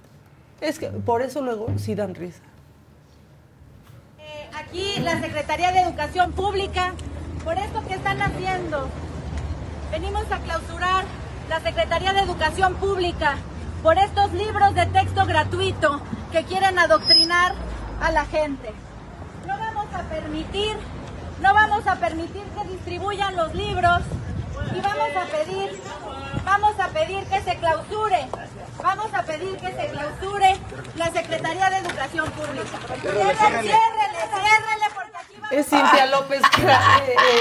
Es 0.59 0.79
que 0.79 0.87
por 0.87 1.21
eso 1.21 1.41
luego 1.41 1.67
sí 1.77 1.93
dan 1.93 2.15
risa. 2.15 2.41
Eh, 4.19 4.49
aquí 4.55 4.99
la 5.01 5.19
Secretaría 5.21 5.71
de 5.71 5.81
Educación 5.81 6.31
Pública, 6.31 6.93
por 7.43 7.57
esto 7.57 7.85
que 7.87 7.93
están 7.93 8.21
haciendo, 8.21 8.89
venimos 9.91 10.31
a 10.31 10.39
clausurar 10.39 11.05
la 11.49 11.59
Secretaría 11.59 12.13
de 12.13 12.21
Educación 12.21 12.75
Pública 12.75 13.35
por 13.83 13.97
estos 13.99 14.33
libros 14.33 14.73
de 14.73 14.87
texto 14.87 15.25
gratuito 15.25 16.01
que 16.31 16.43
quieren 16.43 16.79
adoctrinar 16.79 17.53
a 18.01 18.11
la 18.11 18.25
gente. 18.25 18.71
No 19.45 19.57
vamos 19.57 19.85
a 19.93 20.01
permitir, 20.09 20.75
no 21.41 21.53
vamos 21.53 21.85
a 21.85 21.95
permitir 21.97 22.43
que 22.43 22.67
distribuyan 22.67 23.35
los 23.35 23.53
libros 23.53 24.01
y 24.75 24.81
vamos 24.81 25.09
a 25.15 25.25
pedir, 25.25 25.81
vamos 26.43 26.79
a 26.79 26.87
pedir 26.89 27.23
que 27.25 27.41
se 27.41 27.55
clausure, 27.57 28.27
vamos 28.81 29.13
a 29.13 29.23
pedir 29.23 29.57
que 29.57 29.67
se 29.71 29.87
clausure 29.87 30.57
la 30.95 31.11
Secretaría 31.11 31.69
de 31.69 31.77
Educación 31.77 32.31
Pública. 32.31 32.77
Ciérrele, 33.01 33.33
ciérrele, 33.37 33.63
ciérrele, 33.63 34.85
porque 34.93 35.17
aquí 35.17 35.33
vamos 35.39 35.51
Es 35.51 35.65
Cintia 35.67 36.05
López 36.07 36.41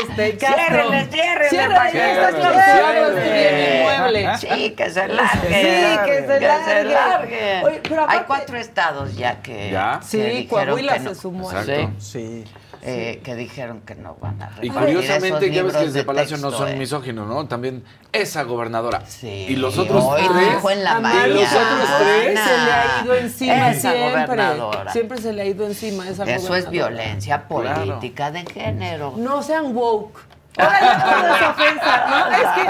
este, 0.03 0.39
Castro. 0.39 0.66
Ciérrele, 0.66 1.07
ciérrele, 1.11 1.93
ya 1.93 2.30
que- 2.30 2.37
Ciérrele. 2.64 3.78
inmueble. 3.80 4.39
Sí, 4.39 4.70
que 4.72 4.91
se 4.91 5.09
largue. 5.09 5.49
Sí, 5.49 5.99
que 6.07 6.26
se 6.26 6.41
largue. 6.41 6.84
largue. 6.84 7.62
Oye, 7.64 7.80
pero 7.89 8.07
Hay 8.09 8.20
cuatro 8.26 8.57
estados 8.59 9.16
ya 9.16 9.41
que. 9.43 9.70
¿Ya? 9.70 10.01
que 10.01 10.07
Sí, 10.07 10.47
Coahuila 10.49 10.95
que 10.95 11.01
no. 11.01 11.14
se 11.14 11.20
sumó. 11.20 11.51
Exacto. 11.51 11.91
Sí. 11.99 12.45
Eh, 12.89 13.20
que 13.24 13.34
dijeron 13.34 13.80
que 13.80 13.95
no 13.97 14.16
van 14.20 14.41
a 14.41 14.47
Y 14.62 14.68
repetir 14.68 14.72
curiosamente, 14.72 15.47
esos 15.47 15.55
ya 15.57 15.62
ves 15.64 15.72
que 15.76 15.84
desde 15.87 15.99
de 15.99 16.05
Palacio 16.05 16.37
no 16.37 16.49
texto, 16.51 16.59
son 16.64 16.68
eh. 16.74 16.76
misóginos, 16.76 17.26
¿no? 17.26 17.47
También 17.49 17.84
esa 18.12 18.43
gobernadora. 18.45 19.03
Sí. 19.07 19.47
Y 19.49 19.57
los 19.57 19.76
otros 19.76 20.05
Hoy 20.05 20.22
tres. 20.32 20.55
dijo 20.55 20.70
en 20.70 20.84
la 20.84 21.01
mañana. 21.01 21.26
Y 21.26 21.34
los 21.34 21.53
otros 21.53 21.89
tres. 21.99 22.39
Se 22.41 22.59
le 22.64 22.72
ha 22.72 23.03
ido 23.05 23.14
encima 23.16 23.70
Esa 23.70 23.80
siempre. 23.93 24.11
gobernadora. 24.11 24.93
Siempre 24.93 25.18
se 25.18 25.32
le 25.32 25.43
ha 25.43 25.47
ido 25.47 25.66
encima 25.66 26.09
esa 26.09 26.22
Eso 26.24 26.55
es 26.55 26.64
gobernadora. 26.66 26.70
violencia 26.70 27.45
Claro. 27.49 27.74
política 27.84 28.30
de 28.30 28.47
género. 28.47 29.14
No 29.16 29.43
sean 29.43 29.74
woke. 29.76 30.18
Ahora 30.59 30.80
ya 30.80 31.05
todo 31.05 31.37
es 31.37 31.43
ofensa, 31.43 32.07
¿no? 32.09 32.30
Es 32.32 32.49
que 32.55 32.62
es- 32.62 32.68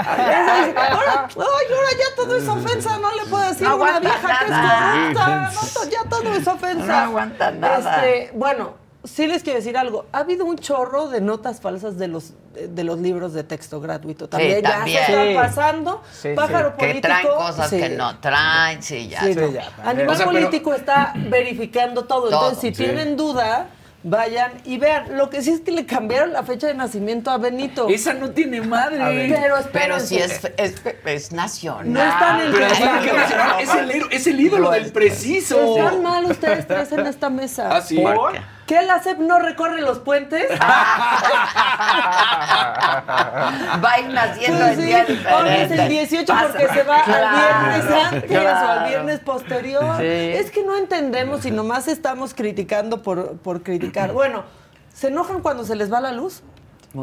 es- 0.69 0.75
ahora, 0.77 1.27
ay, 1.29 1.73
ahora 1.73 1.89
ya 1.97 2.15
todo 2.17 2.35
es 2.35 2.47
ofensa, 2.49 2.97
no 2.97 3.15
le 3.15 3.25
puedo 3.29 3.47
decir 3.47 3.63
No 3.63 3.71
a 3.71 3.75
una 3.75 3.99
vieja 4.01 4.39
que 4.43 4.49
nada. 4.51 4.89
es 5.09 5.17
corrupta, 5.17 5.51
no, 5.53 5.89
ya 5.89 6.09
todo 6.09 6.33
es 6.33 6.47
ofensa. 6.47 6.85
No 6.85 6.93
aguanta 6.95 7.51
nada. 7.51 8.05
Este, 8.05 8.31
bueno, 8.37 8.73
sí 9.07 9.27
les 9.27 9.43
quiero 9.43 9.57
decir 9.59 9.77
algo. 9.77 10.05
Ha 10.11 10.19
habido 10.19 10.45
un 10.45 10.57
chorro 10.57 11.07
de 11.09 11.21
notas 11.21 11.61
falsas 11.61 11.97
de 11.97 12.07
los 12.07 12.33
de 12.53 12.83
los 12.83 12.99
libros 12.99 13.33
de 13.33 13.43
texto 13.43 13.79
gratuito. 13.79 14.27
También, 14.29 14.61
ya 14.63 14.71
también. 14.71 15.05
se 15.05 15.11
está 15.11 15.25
Sí. 15.27 15.33
pasando. 15.35 16.03
Sí, 16.11 16.29
Pájaro 16.35 16.71
Que 16.75 16.87
político. 16.87 17.01
traen 17.07 17.27
cosas 17.27 17.69
sí. 17.69 17.77
que 17.79 17.89
no 17.89 18.19
traen, 18.19 18.81
sí, 18.83 19.07
ya. 19.09 19.21
Sí, 19.21 19.33
Sí, 19.33 19.39
no. 19.39 19.51
ya. 19.51 19.71
Animal 19.83 20.09
O 20.09 20.15
sea, 20.17 20.25
pero- 20.27 20.39
político 20.39 20.73
está 20.73 21.13
verificando 21.15 22.05
todo. 22.05 22.29
Todo, 22.29 22.49
Entonces, 22.49 22.59
si 22.59 22.67
sí. 22.75 22.83
tienen 22.83 23.15
duda, 23.15 23.67
vayan 24.01 24.53
y 24.65 24.77
vean. 24.79 25.17
Lo 25.17 25.29
que 25.29 25.43
sí 25.43 25.51
es 25.51 25.61
que 25.61 25.71
le 25.71 25.85
cambiaron 25.85 26.33
la 26.33 26.41
fecha 26.43 26.65
de 26.65 26.73
nacimiento 26.73 27.29
a 27.29 27.37
Benito. 27.37 27.87
Esa 27.89 28.13
no 28.15 28.31
tiene 28.31 28.61
madre. 28.61 28.97
Pero, 29.39 29.55
Pero 29.71 29.99
si 29.99 30.17
es, 30.17 30.41
es, 30.57 30.75
es 31.05 31.31
nacional. 31.31 31.93
No 31.93 32.01
están 32.03 32.39
en 32.41 32.51
Pero 32.53 32.65
el 32.65 32.71
además, 32.71 33.05
¿qué 33.05 33.13
nacional? 33.13 33.61
es, 33.61 33.75
el, 33.75 34.01
es 34.11 34.27
el 34.27 34.39
ídolo 34.41 34.71
del 34.71 34.91
preciso. 34.91 35.77
Están 35.77 36.01
mal 36.01 36.25
ustedes 36.25 36.65
tres 36.67 36.91
en 36.91 37.05
esta 37.05 37.29
mesa. 37.29 37.69
Ah, 37.71 37.81
sí. 37.81 37.99
¿Por 37.99 38.33
qué? 38.67 38.75
¿Qué 38.75 38.81
la 38.85 38.99
CEP 38.99 39.17
no 39.19 39.39
recorre 39.39 39.81
los 39.81 39.99
puentes? 39.99 40.47
Va 43.83 43.91
a 43.93 43.99
ir 43.99 44.09
naciendo 44.13 44.59
Pues 44.59 44.71
el 44.71 44.75
sí, 44.79 44.81
día 44.87 45.05
ahora 45.29 45.55
es 45.55 45.61
el 45.63 45.69
diferente. 45.69 45.93
18 45.93 46.33
Pasa. 46.33 46.47
porque 46.47 46.67
se 46.67 46.83
va 46.83 47.03
Claro, 47.03 47.27
al 47.27 47.35
viernes 47.81 48.03
antes 48.05 48.31
o 48.31 48.67
al 48.69 48.87
viernes 48.87 49.19
posterior. 49.21 49.97
Sí. 49.97 50.03
Es 50.05 50.51
que 50.51 50.63
no 50.63 50.77
entendemos 50.77 51.45
y 51.45 51.51
nomás 51.51 51.87
estamos 51.87 52.33
criticando 52.33 53.01
por, 53.01 53.37
por 53.37 53.63
criticar. 53.63 54.11
Bueno, 54.17 54.43
¿se 54.93 55.07
enojan 55.07 55.41
cuando 55.41 55.63
se 55.63 55.75
les 55.75 55.91
va 55.91 55.99
la 56.01 56.11
luz? 56.11 56.41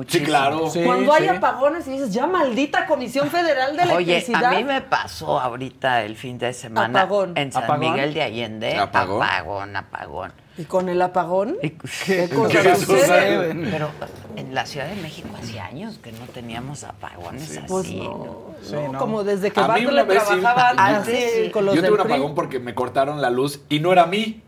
Sí, 0.09 0.21
claro. 0.23 0.71
cuando 0.85 1.13
hay 1.13 1.29
apagones 1.29 1.87
y 1.87 1.93
dices, 1.93 2.13
ya 2.13 2.27
maldita 2.27 2.87
Comisión 2.87 3.29
Federal 3.31 3.77
de 3.77 3.83
Oye, 3.95 4.15
Electricidad. 4.17 4.45
a 4.53 4.57
mí 4.57 4.65
me 4.65 4.81
pasó 4.81 5.39
ahorita 5.41 6.03
el 6.03 6.17
fin 6.17 6.39
de 6.39 6.53
semana 6.53 7.03
Apagón. 7.03 7.33
en 7.37 7.53
San 7.53 7.65
¿Apagón? 7.65 7.93
Miguel 7.93 8.15
de 8.15 8.23
Allende. 8.23 8.77
¿Apagón? 8.77 9.23
Apagón, 9.23 9.77
apagón. 9.77 10.33
¿Y 10.57 10.65
con 10.65 10.89
el 10.89 11.03
apagón? 11.03 11.57
¿Qué, 11.61 11.77
¿Qué 12.07 12.29
cosas 12.29 12.79
suceden? 12.81 13.69
Pero 13.71 13.91
en 14.37 14.55
la 14.55 14.67
Ciudad 14.67 14.87
de 14.89 14.97
México 14.97 15.29
hace 15.41 15.61
años 15.61 15.99
que 16.03 16.13
no 16.13 16.27
teníamos 16.33 16.85
apagones 16.85 17.61
Pues 17.69 17.87
así. 17.87 18.01
no, 18.01 18.93
¿no? 18.93 18.99
Como 18.99 19.23
desde 19.25 19.51
que 19.51 19.61
A 19.61 19.65
mí 19.65 19.69
Bartlett 19.69 19.93
una 19.93 20.03
vez 20.05 20.23
sí- 20.23 20.41
trabajaba 20.41 20.75
Antes 20.87 21.33
sí. 21.45 21.51
con 21.51 21.67
los 21.67 21.75
Yo 21.75 21.83
tuve 21.83 21.91
un 21.93 22.03
PRI. 22.05 22.13
apagón 22.15 22.35
porque 22.35 22.59
me 22.61 22.75
cortaron 22.75 23.21
la 23.21 23.31
luz 23.31 23.61
y 23.69 23.81
no 23.81 23.93
era 23.93 24.05
a 24.05 24.07
mí. 24.07 24.41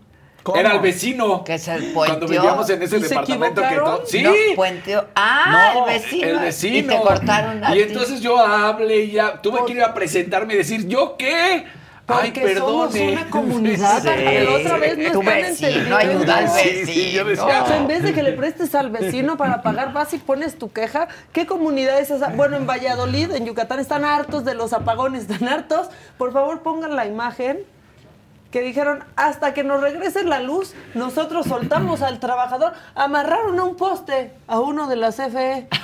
¿Cómo? 0.47 0.59
Era 0.61 0.75
el 0.75 0.79
vecino. 0.79 1.43
Que 1.43 1.59
se 1.59 1.73
Cuando 1.93 2.21
puenteó. 2.21 2.29
vivíamos 2.29 2.71
en 2.71 2.83
ese 2.83 2.99
¿Y 2.99 3.01
se 3.01 3.09
departamento 3.09 3.63
que 3.69 3.75
todo. 3.75 4.03
Sí. 4.07 4.23
No, 4.23 4.31
puenteó. 4.55 5.05
Ah, 5.17 5.73
No, 5.75 5.89
el 5.89 5.95
vecino. 6.01 6.29
El 6.29 6.39
vecino. 6.39 6.77
Y 6.79 6.83
te 6.85 6.97
cortaron 7.01 7.65
a 7.65 7.71
Y 7.75 7.79
ti. 7.79 7.83
entonces 7.89 8.21
yo 8.21 8.39
hablé 8.39 8.97
y 9.01 9.11
ya 9.11 9.43
tuve 9.43 9.65
que 9.67 9.73
ir 9.73 9.83
a 9.83 9.93
presentarme 9.93 10.55
y 10.55 10.59
decir, 10.59 10.87
¿yo 10.87 11.17
qué? 11.19 11.65
Ay, 12.09 12.31
Porque 12.31 12.55
somos 12.57 12.95
una 12.95 13.29
comunidad, 13.31 14.01
Sí. 14.01 14.09
otra 14.49 14.77
vez 14.79 14.97
no 14.97 15.11
Tu 15.11 15.21
están 15.23 15.25
vecino 15.43 15.97
ayuda 15.97 16.37
al 16.37 16.49
Sí, 16.51 16.87
sí, 16.87 17.11
yo 17.11 17.25
vecino. 17.25 17.47
decía, 17.49 17.63
O 17.65 17.67
sea, 17.67 17.77
en 17.79 17.89
vez 17.89 18.03
de 18.05 18.13
que 18.15 18.23
le 18.23 18.31
prestes 18.31 18.73
al 18.77 18.91
vecino 18.91 19.37
para 19.37 19.61
pagar, 19.61 19.93
vas 19.93 20.15
y 20.15 20.19
pones 20.19 20.57
tu 20.57 20.71
queja. 20.71 21.09
¿Qué 21.33 21.47
comunidad 21.47 21.99
es 21.99 22.13
esa? 22.13 22.29
Bueno, 22.29 22.57
en 22.57 22.65
Valladolid, 22.69 23.33
en 23.33 23.45
Yucatán, 23.47 23.81
están 23.81 24.05
hartos 24.05 24.45
de 24.45 24.55
los 24.55 24.73
apagones, 24.73 25.23
están 25.29 25.49
hartos. 25.49 25.89
Por 26.17 26.33
favor, 26.33 26.63
pongan 26.63 26.95
la 26.95 27.07
imagen 27.07 27.59
que 28.57 28.63
dijeron, 28.63 29.05
hasta 29.17 29.53
que 29.53 29.63
nos 29.65 29.83
regrese 29.83 30.25
la 30.25 30.41
luz, 30.41 30.75
nosotros 30.95 31.45
soltamos 31.45 32.01
al 32.01 32.19
trabajador. 32.21 32.73
Amarraron 32.95 33.59
a 33.61 33.65
un 33.65 33.77
poste 33.77 34.33
a 34.47 34.61
uno 34.61 34.87
de 34.89 34.97
la 34.97 35.11
CFE. 35.13 35.69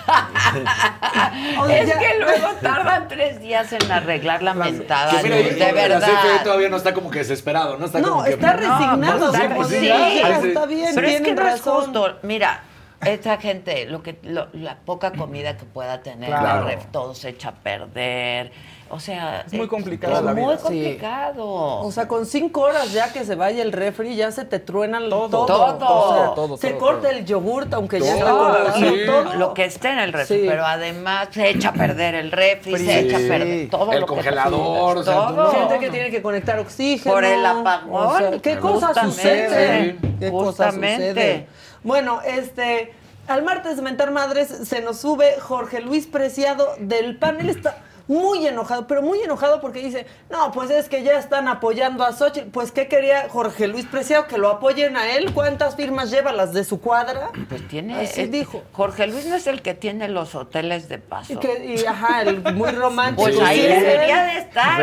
O 1.60 1.66
sea, 1.66 1.78
es 1.82 1.88
ya- 1.88 1.98
que 1.98 2.18
luego 2.18 2.48
tardan 2.62 3.08
tres 3.08 3.40
días 3.40 3.70
en 3.74 3.90
arreglar 3.92 4.42
la 4.42 4.54
mentada 4.54 5.10
Que 5.20 5.22
mira, 5.24 5.36
luz, 5.36 5.46
ahí 5.48 5.54
de 5.54 5.58
la 5.66 5.72
verdad. 5.72 6.00
CFE 6.08 6.44
todavía 6.44 6.68
no 6.70 6.76
está 6.78 6.94
como 6.94 7.10
que 7.10 7.18
desesperado, 7.18 7.76
¿no? 7.76 7.84
Está 7.86 8.00
No, 8.00 8.08
como 8.10 8.24
que... 8.24 8.30
está 8.30 8.52
resignado, 8.54 9.32
como 9.32 9.64
sí, 9.64 9.78
sí, 9.80 9.86
"Ya, 9.86 10.40
sí. 10.40 10.48
está 10.48 10.66
bien, 10.66 10.90
Pero 10.94 11.06
es 11.06 11.12
que 11.14 11.20
tienen 11.20 11.36
no 11.36 11.42
es 11.48 11.58
razón". 11.58 11.84
justo. 11.84 12.18
Mira, 12.22 12.62
esta 13.04 13.36
gente, 13.38 13.84
lo 13.86 14.02
que, 14.02 14.18
lo- 14.22 14.48
la 14.54 14.76
poca 14.76 15.12
comida 15.12 15.56
que 15.58 15.64
pueda 15.64 16.00
tener, 16.02 16.30
Claro. 16.30 16.60
el 16.60 16.74
ref, 16.76 16.86
todo 16.90 17.14
se 17.14 17.28
echa 17.30 17.50
a 17.50 17.52
perder. 17.52 18.52
O 18.92 19.00
sea, 19.00 19.40
Es 19.46 19.52
muy 19.54 19.64
eh, 19.64 19.68
complicada 19.68 20.18
es 20.18 20.22
la 20.24 20.34
muy 20.34 20.42
vida. 20.42 20.56
Sí. 20.58 20.62
complicado. 20.64 21.44
O 21.46 21.90
sea, 21.90 22.06
con 22.06 22.26
cinco 22.26 22.60
horas 22.60 22.92
ya 22.92 23.10
que 23.12 23.24
se 23.24 23.34
vaya 23.34 23.62
el 23.62 23.72
refri, 23.72 24.14
ya 24.16 24.30
se 24.30 24.44
te 24.44 24.58
truena 24.58 24.98
todo. 25.08 25.28
Todo. 25.30 25.46
Todo. 25.46 26.10
O 26.10 26.14
sea, 26.14 26.34
Todo, 26.34 26.56
se 26.58 26.70
todo, 26.72 26.78
corta 26.78 27.08
todo. 27.08 27.10
el 27.18 27.24
yogurt, 27.24 27.72
aunque 27.72 28.00
ya 28.00 28.14
está 28.16 28.72
sí. 28.74 28.96
Todo. 29.06 29.34
Lo 29.36 29.54
que 29.54 29.64
esté 29.64 29.88
en 29.92 29.98
el 29.98 30.12
refri, 30.12 30.40
Sí. 30.40 30.44
pero 30.46 30.66
además 30.66 31.28
se 31.32 31.48
echa 31.48 31.70
a 31.70 31.72
perder 31.72 32.14
el 32.16 32.30
refri, 32.30 32.76
Sí. 32.76 32.84
se 32.84 33.00
echa 33.00 33.16
a 33.16 33.20
perder 33.20 33.70
todo 33.70 33.92
El 33.92 34.00
lo 34.00 34.06
que 34.06 34.14
congelador, 34.14 34.96
tú 34.98 35.04
todo. 35.04 35.52
Gente 35.52 35.78
que 35.78 35.90
tiene 35.90 36.10
que 36.10 36.20
conectar 36.20 36.58
oxígeno. 36.58 37.14
Por 37.14 37.24
el 37.24 37.44
apagón. 37.46 38.06
O 38.06 38.18
sea, 38.18 38.30
¿Qué 38.40 38.58
cosas 38.58 38.96
suceden? 39.04 39.98
¿Qué 40.20 40.30
cosas 40.30 40.66
Justamente. 40.66 41.08
suceden? 41.08 41.46
Bueno, 41.82 42.20
este, 42.26 42.92
al 43.26 43.42
martes 43.42 43.76
de 43.76 43.82
Mentar 43.82 44.10
Madres 44.10 44.48
se 44.48 44.82
nos 44.82 44.98
sube 45.00 45.36
Jorge 45.40 45.80
Luis 45.80 46.06
Preciado 46.06 46.68
del 46.78 47.16
panel. 47.18 47.48
Está 47.50 47.78
muy 48.12 48.46
enojado, 48.46 48.86
pero 48.86 49.02
muy 49.02 49.20
enojado 49.22 49.60
porque 49.60 49.80
dice, 49.80 50.06
no, 50.30 50.52
pues 50.52 50.70
es 50.70 50.88
que 50.88 51.02
ya 51.02 51.18
están 51.18 51.48
apoyando 51.48 52.04
a 52.04 52.12
Xochitl. 52.12 52.50
Pues, 52.50 52.70
¿qué 52.72 52.86
quería 52.88 53.26
Jorge 53.28 53.66
Luis 53.68 53.86
Preciado? 53.86 54.26
¿Que 54.26 54.38
lo 54.38 54.48
apoyen 54.50 54.96
a 54.96 55.12
él? 55.16 55.32
¿Cuántas 55.32 55.76
firmas 55.76 56.10
lleva? 56.10 56.32
¿Las 56.32 56.52
de 56.52 56.64
su 56.64 56.80
cuadra? 56.80 57.30
Pues 57.48 57.66
tiene. 57.68 58.00
Así 58.00 58.22
eh, 58.22 58.26
dijo. 58.26 58.62
Jorge 58.72 59.06
Luis 59.06 59.26
no 59.26 59.36
es 59.36 59.46
el 59.46 59.62
que 59.62 59.74
tiene 59.74 60.08
los 60.08 60.34
hoteles 60.34 60.88
de 60.88 60.98
paso. 60.98 61.32
Y, 61.32 61.36
que, 61.36 61.64
y, 61.80 61.84
ajá, 61.86 62.22
el 62.22 62.40
muy 62.54 62.70
romántico. 62.72 63.22
Pues 63.28 63.40
ahí 63.40 63.60
Sí, 63.62 63.66
debería 63.66 64.22
de 64.24 64.38
estar 64.38 64.80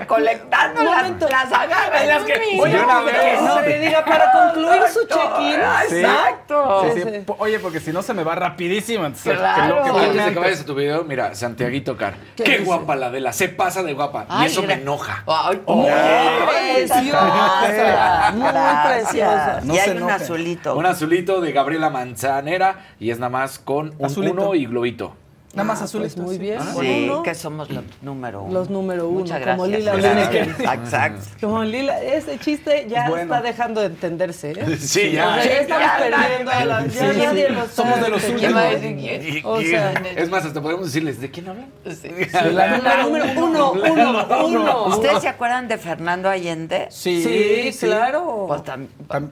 recolectando 0.00 0.82
las, 0.82 1.02
momento. 1.02 1.28
las 1.28 1.52
agarras. 1.52 2.02
En 2.02 2.08
las 2.08 2.22
que-. 2.24 2.40
Oye, 2.60 2.82
una 2.82 3.00
vez. 3.02 3.42
No, 3.42 3.62
que 3.62 3.78
diga, 3.78 4.04
para 4.04 4.32
concluir 4.32 4.82
su 4.92 5.00
Exacto. 5.00 5.16
check-in. 5.38 5.60
Sí. 5.88 5.96
Exacto. 6.00 6.82
Sí, 6.94 7.02
sí. 7.02 7.24
Oye, 7.38 7.58
porque 7.58 7.80
si 7.80 7.92
no 7.92 8.02
se 8.02 8.14
me 8.14 8.24
va 8.24 8.34
rapidísimo. 8.34 9.04
entonces, 9.06 9.36
Claro. 9.36 9.82
que 9.82 9.88
lo- 9.88 9.94
que 9.94 10.00
Antes 10.06 10.24
de 10.26 10.32
que 10.32 10.38
vayas 10.38 10.60
a 10.60 10.64
tu 10.64 10.74
video, 10.74 11.04
mira, 11.04 11.34
Santiaguito 11.34 11.96
Car. 11.96 12.14
¿Qué 12.36 12.44
Qué? 12.44 12.58
Guapa 12.76 12.96
la 12.96 13.06
Adela, 13.06 13.32
se 13.32 13.48
pasa 13.48 13.82
de 13.82 13.92
guapa. 13.94 14.26
Ay, 14.28 14.44
y 14.44 14.46
eso 14.50 14.62
mira. 14.62 14.76
me 14.76 14.82
enoja. 14.82 15.24
Ay, 15.26 15.60
Muy 15.66 15.88
ay, 15.88 16.86
preciosa, 16.86 18.32
muy 18.34 18.48
preciosa. 18.50 19.60
No 19.64 19.74
y 19.74 19.78
hay 19.78 19.90
un 19.96 20.10
azulito. 20.10 20.76
Un 20.76 20.86
azulito 20.86 21.40
de 21.40 21.52
Gabriela 21.52 21.90
Manzanera 21.90 22.86
y 22.98 23.10
es 23.10 23.18
nada 23.18 23.30
más 23.30 23.58
con 23.58 23.94
un 23.98 24.06
Azulito. 24.06 24.32
uno 24.34 24.54
y 24.54 24.66
globito. 24.66 25.14
Nada 25.52 25.64
más 25.66 25.80
Ah, 25.80 25.84
azulito. 25.84 26.14
pues 26.14 26.26
muy 26.26 26.36
sí. 26.36 26.40
bien. 26.42 26.58
Ah. 26.60 26.74
Sí, 26.78 27.08
uno. 27.10 27.22
que 27.24 27.34
somos 27.34 27.68
los 27.70 27.82
número 28.02 28.42
uno. 28.42 28.54
Los 28.54 28.70
número 28.70 29.08
uno, 29.08 29.20
Muchas 29.20 29.40
como 29.40 29.64
gracias. 29.64 29.78
Lila 29.80 29.96
Gracias. 29.96 30.46
Lineker. 30.46 30.66
Exacto. 30.78 31.24
Como 31.40 31.64
Lila, 31.64 32.02
ese 32.02 32.38
chiste 32.38 32.86
ya 32.88 33.08
Bueno. 33.08 33.34
está 33.34 33.42
dejando 33.42 33.80
de 33.80 33.86
entenderse, 33.88 34.52
¿eh? 34.52 34.76
Sí, 34.80 35.10
ya. 35.12 35.28
O 35.28 35.34
sea, 35.34 35.44
ya 35.44 35.50
estamos 35.60 35.84
Ya, 35.84 35.98
perdiendo 35.98 36.50
a 36.52 36.64
la, 36.64 36.86
ya 36.86 37.12
Sí, 37.12 37.18
nadie 37.18 37.48
sí. 37.48 37.54
Somos 37.74 38.00
de 38.00 38.08
los 38.10 38.28
últimos. 38.28 39.44
O 39.44 39.60
sea, 39.60 39.92
Es 40.16 40.30
más, 40.30 40.44
hasta 40.44 40.62
podemos 40.62 40.86
decirles, 40.86 41.20
¿de 41.20 41.30
quién 41.30 41.48
hablan? 41.48 41.66
la 42.54 43.02
número 43.02 43.24
uno, 43.44 43.72
uno, 43.72 44.26
uno. 44.46 44.84
¿Ustedes 44.86 45.20
se 45.22 45.28
acuerdan 45.28 45.66
de 45.66 45.78
Fernando 45.78 46.28
Allende? 46.28 46.86
Sí, 46.90 47.22
Sí, 47.24 47.72
sí. 47.72 47.86
claro. 47.86 48.44
Pues 48.46 48.62
tam- 48.62 48.86
Tam- 49.08 49.30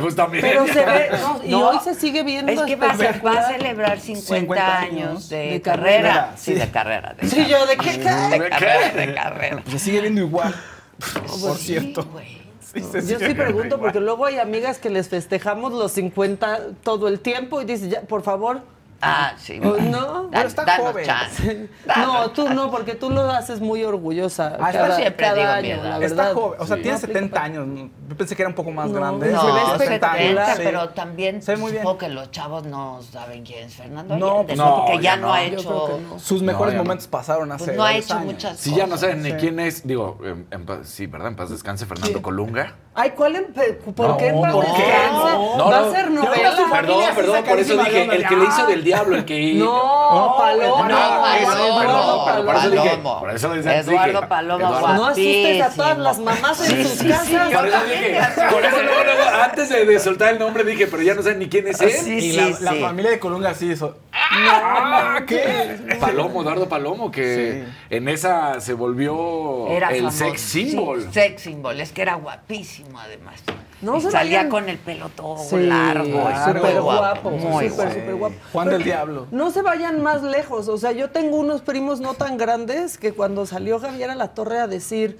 Pues 0.00 0.14
también. 0.14 0.42
Pero 0.44 0.66
se 0.66 0.84
ve, 0.84 1.08
no, 1.20 1.40
y 1.44 1.50
No. 1.50 1.68
hoy 1.70 1.78
se 1.82 1.94
sigue 1.94 2.22
viendo 2.22 2.52
Es 2.52 2.60
que 2.62 2.76
va 2.76 2.90
a, 2.90 2.96
ser- 2.96 3.24
va 3.26 3.32
a 3.40 3.48
celebrar 3.48 3.98
50, 4.00 4.26
50 4.40 4.78
años 4.78 5.28
de, 5.28 5.36
de 5.52 5.62
carrera. 5.62 6.08
carrera, 6.08 6.32
Sí, 6.36 6.54
de 6.54 6.70
carrera. 6.70 7.14
De 7.20 7.28
Sí, 7.28 7.46
yo, 7.46 7.66
¿de 7.66 7.76
qué 7.76 7.98
carrera, 8.00 8.28
cae? 8.28 8.38
de 8.40 8.48
carrera, 8.50 8.92
de 9.06 9.14
carrera. 9.14 9.62
Se 9.70 9.78
sigue 9.78 10.00
viendo 10.02 10.20
igual. 10.20 10.54
Pues 10.98 11.42
Por 11.42 11.56
cierto. 11.56 12.04
güey. 12.04 12.42
Sí, 12.60 12.82
se 12.82 13.06
Yo 13.06 13.18
sí 13.18 13.32
pregunto 13.34 13.66
igual. 13.76 13.80
porque 13.80 14.00
luego 14.00 14.26
hay 14.26 14.38
amigas 14.38 14.78
que 14.78 14.90
les 14.90 15.08
festejamos 15.08 15.72
los 15.72 15.92
50 15.92 16.58
todo 16.82 17.08
el 17.08 17.20
tiempo 17.20 17.62
y 17.62 17.64
dices, 17.64 17.88
ya, 17.90 18.02
por 18.02 18.22
favor. 18.22 18.60
Ah, 19.02 19.34
sí. 19.36 19.58
Pues 19.60 19.72
bueno. 19.74 20.00
no. 20.22 20.30
Pero 20.30 20.48
está 20.48 20.64
danos 20.64 20.86
joven. 20.88 21.04
chance. 21.04 21.68
No, 21.96 22.30
tú 22.30 22.48
no, 22.48 22.70
porque 22.70 22.94
tú 22.94 23.10
lo 23.10 23.22
haces 23.30 23.60
muy 23.60 23.84
orgullosa. 23.84 24.56
Ah, 24.60 24.70
cada, 24.72 24.88
yo 24.88 24.96
siempre 24.96 25.26
cada 25.26 25.36
digo 25.36 25.48
año, 25.76 25.82
la 25.82 25.98
Está 26.04 26.22
verdad. 26.24 26.32
joven, 26.34 26.60
o 26.60 26.66
sea, 26.66 26.76
Sí. 26.76 26.82
tiene 26.82 26.98
No 26.98 27.04
aplica 27.04 27.18
70 27.20 27.34
para- 27.34 27.44
años. 27.44 27.90
Yo 28.08 28.16
pensé 28.16 28.36
que 28.36 28.42
era 28.42 28.48
un 28.48 28.54
poco 28.54 28.70
más 28.70 28.88
No, 28.88 28.94
grande. 28.94 29.30
no, 29.32 29.40
Sí, 29.40 29.46
se 29.46 29.52
ve 29.52 29.60
tiene 29.60 29.78
70 29.78 30.12
años, 30.12 30.28
70, 30.28 30.54
sí. 30.56 30.60
pero 30.64 30.88
también 30.90 31.42
Se 31.42 31.52
ve 31.52 31.58
muy 31.58 31.70
bien. 31.72 31.82
supongo 31.82 31.98
que 31.98 32.08
los 32.08 32.30
chavos 32.30 32.64
no 32.66 33.00
saben 33.02 33.44
quién 33.44 33.66
es 33.66 33.74
Fernando 33.74 34.16
No, 34.16 34.26
Allende, 34.26 34.46
pues 34.46 34.58
¿no? 34.58 34.64
no, 34.64 34.76
porque 34.86 34.96
ya 34.96 35.02
ya 35.02 35.16
no, 35.16 35.26
no. 35.28 35.32
ha 35.34 35.42
hecho... 35.44 36.00
no. 36.10 36.18
Sus 36.18 36.42
mejores 36.42 36.74
no. 36.74 36.82
momentos 36.84 37.06
pasaron 37.06 37.52
hace 37.52 37.64
Pues 37.66 37.76
no 37.76 37.84
ha 37.84 37.94
hecho 37.94 38.14
años. 38.14 38.26
muchas 38.32 38.58
Si 38.58 38.70
cosas. 38.70 38.84
ya 38.84 38.90
no 38.90 38.96
saben 38.98 39.22
ni 39.22 39.30
Sí. 39.32 39.36
quién 39.38 39.60
es, 39.60 39.86
digo, 39.86 40.18
en- 40.24 40.46
en 40.50 40.66
paz- 40.66 40.86
sí, 40.88 41.06
¿verdad? 41.06 41.28
En 41.28 41.36
paz 41.36 41.50
descanse 41.50 41.86
Fernando 41.86 42.12
¿Quién? 42.12 42.22
Colunga. 42.22 42.74
Ay, 42.94 43.10
¿cuál? 43.10 43.36
en 43.36 43.52
¿Por 43.52 44.08
No, 44.08 44.16
qué 44.16 44.28
en 44.28 44.40
paz 44.40 44.52
¿por 44.52 44.64
qué? 44.64 44.70
descanse? 44.72 45.32
No, 45.58 45.68
Va 45.70 45.80
no. 45.80 45.86
a 45.86 45.90
ser 45.92 46.10
novela. 46.10 46.32
Perdón, 46.34 46.54
sí 46.56 47.12
perdón, 47.14 47.44
por 47.44 47.58
eso 47.58 47.76
dije, 47.76 48.02
el 48.04 48.26
que 48.26 48.36
le 48.36 48.44
hizo 48.46 48.66
del 48.66 48.84
diablo, 48.86 49.16
el 49.16 49.24
que... 49.24 49.54
No, 49.54 50.34
Paloma. 50.38 50.88
No, 50.88 51.22
Palomo, 51.22 51.78
perdón, 51.78 52.20
pero 52.26 52.46
por 52.46 52.56
eso 52.56 52.70
dije, 52.70 52.88
Palomo. 52.90 53.20
por 53.20 53.30
eso 53.30 53.54
dije, 53.54 53.76
Eduardo 53.78 54.28
Palomo, 54.28 54.66
Eduardo. 54.66 54.94
No 54.94 55.04
asustes 55.06 55.62
a 55.62 55.70
todas 55.70 55.98
las 55.98 56.18
mamás 56.18 56.60
en 56.70 56.76
Sí, 56.76 56.82
sus 56.84 56.98
sí, 56.98 57.08
casas. 57.08 57.52
Por 57.52 57.66
eso 57.66 57.84
dije, 57.84 58.18
por 58.50 58.64
eso 58.64 58.82
luego, 58.82 59.04
luego, 59.04 59.22
antes 59.42 59.68
de, 59.68 59.84
de 59.84 59.98
soltar 60.00 60.32
el 60.32 60.38
nombre 60.38 60.64
dije, 60.64 60.86
pero 60.86 61.02
ya 61.02 61.14
no 61.14 61.22
saben 61.22 61.38
ni 61.40 61.48
quién 61.48 61.68
es 61.68 61.80
él. 61.80 61.90
Sí, 61.90 62.14
Y 62.16 62.32
sí, 62.32 62.54
la, 62.60 62.72
familia 62.74 63.10
de 63.10 63.18
Colunga 63.18 63.52
sí 63.54 63.70
hizo. 63.72 63.98
Ah, 64.12 65.20
¿Qué? 65.26 65.96
Palomo, 66.00 66.42
Eduardo 66.42 66.68
Palomo, 66.68 67.10
que 67.10 67.64
en 67.90 68.08
esa 68.08 68.60
se 68.60 68.72
volvió 68.74 69.66
Era 69.68 69.88
el 69.90 69.98
famoso. 69.98 70.18
sex 70.18 70.40
symbol. 70.40 71.02
Sí, 71.02 71.08
sex 71.12 71.42
symbol. 71.42 71.80
Es 71.80 71.92
que 71.92 72.02
era 72.02 72.14
guapísimo, 72.14 72.98
además. 72.98 73.42
No 73.86 73.98
Y 73.98 74.00
salía 74.02 74.38
vayan. 74.38 74.50
con 74.50 74.68
el 74.68 74.78
pelo 74.78 75.08
todo 75.10 75.38
Sí, 75.38 75.56
largo. 75.66 76.04
súper 76.44 76.62
muy 76.74 76.82
guapo, 76.82 77.30
Muy 77.30 77.68
súper, 77.70 77.92
súper 77.94 78.14
guapo. 78.16 78.34
Juan 78.52 78.64
Pero 78.66 78.76
del 78.78 78.84
Diablo. 78.84 79.26
No 79.30 79.50
se 79.50 79.62
vayan 79.62 80.02
más 80.02 80.22
lejos. 80.22 80.68
O 80.68 80.76
sea, 80.78 80.92
yo 80.92 81.10
tengo 81.10 81.36
unos 81.36 81.60
primos 81.62 82.00
no 82.00 82.14
tan 82.14 82.36
grandes 82.36 82.98
que 82.98 83.12
cuando 83.12 83.46
salió 83.46 83.78
Javier 83.78 84.10
a 84.10 84.14
la 84.14 84.28
torre 84.34 84.58
a 84.60 84.66
decir. 84.66 85.18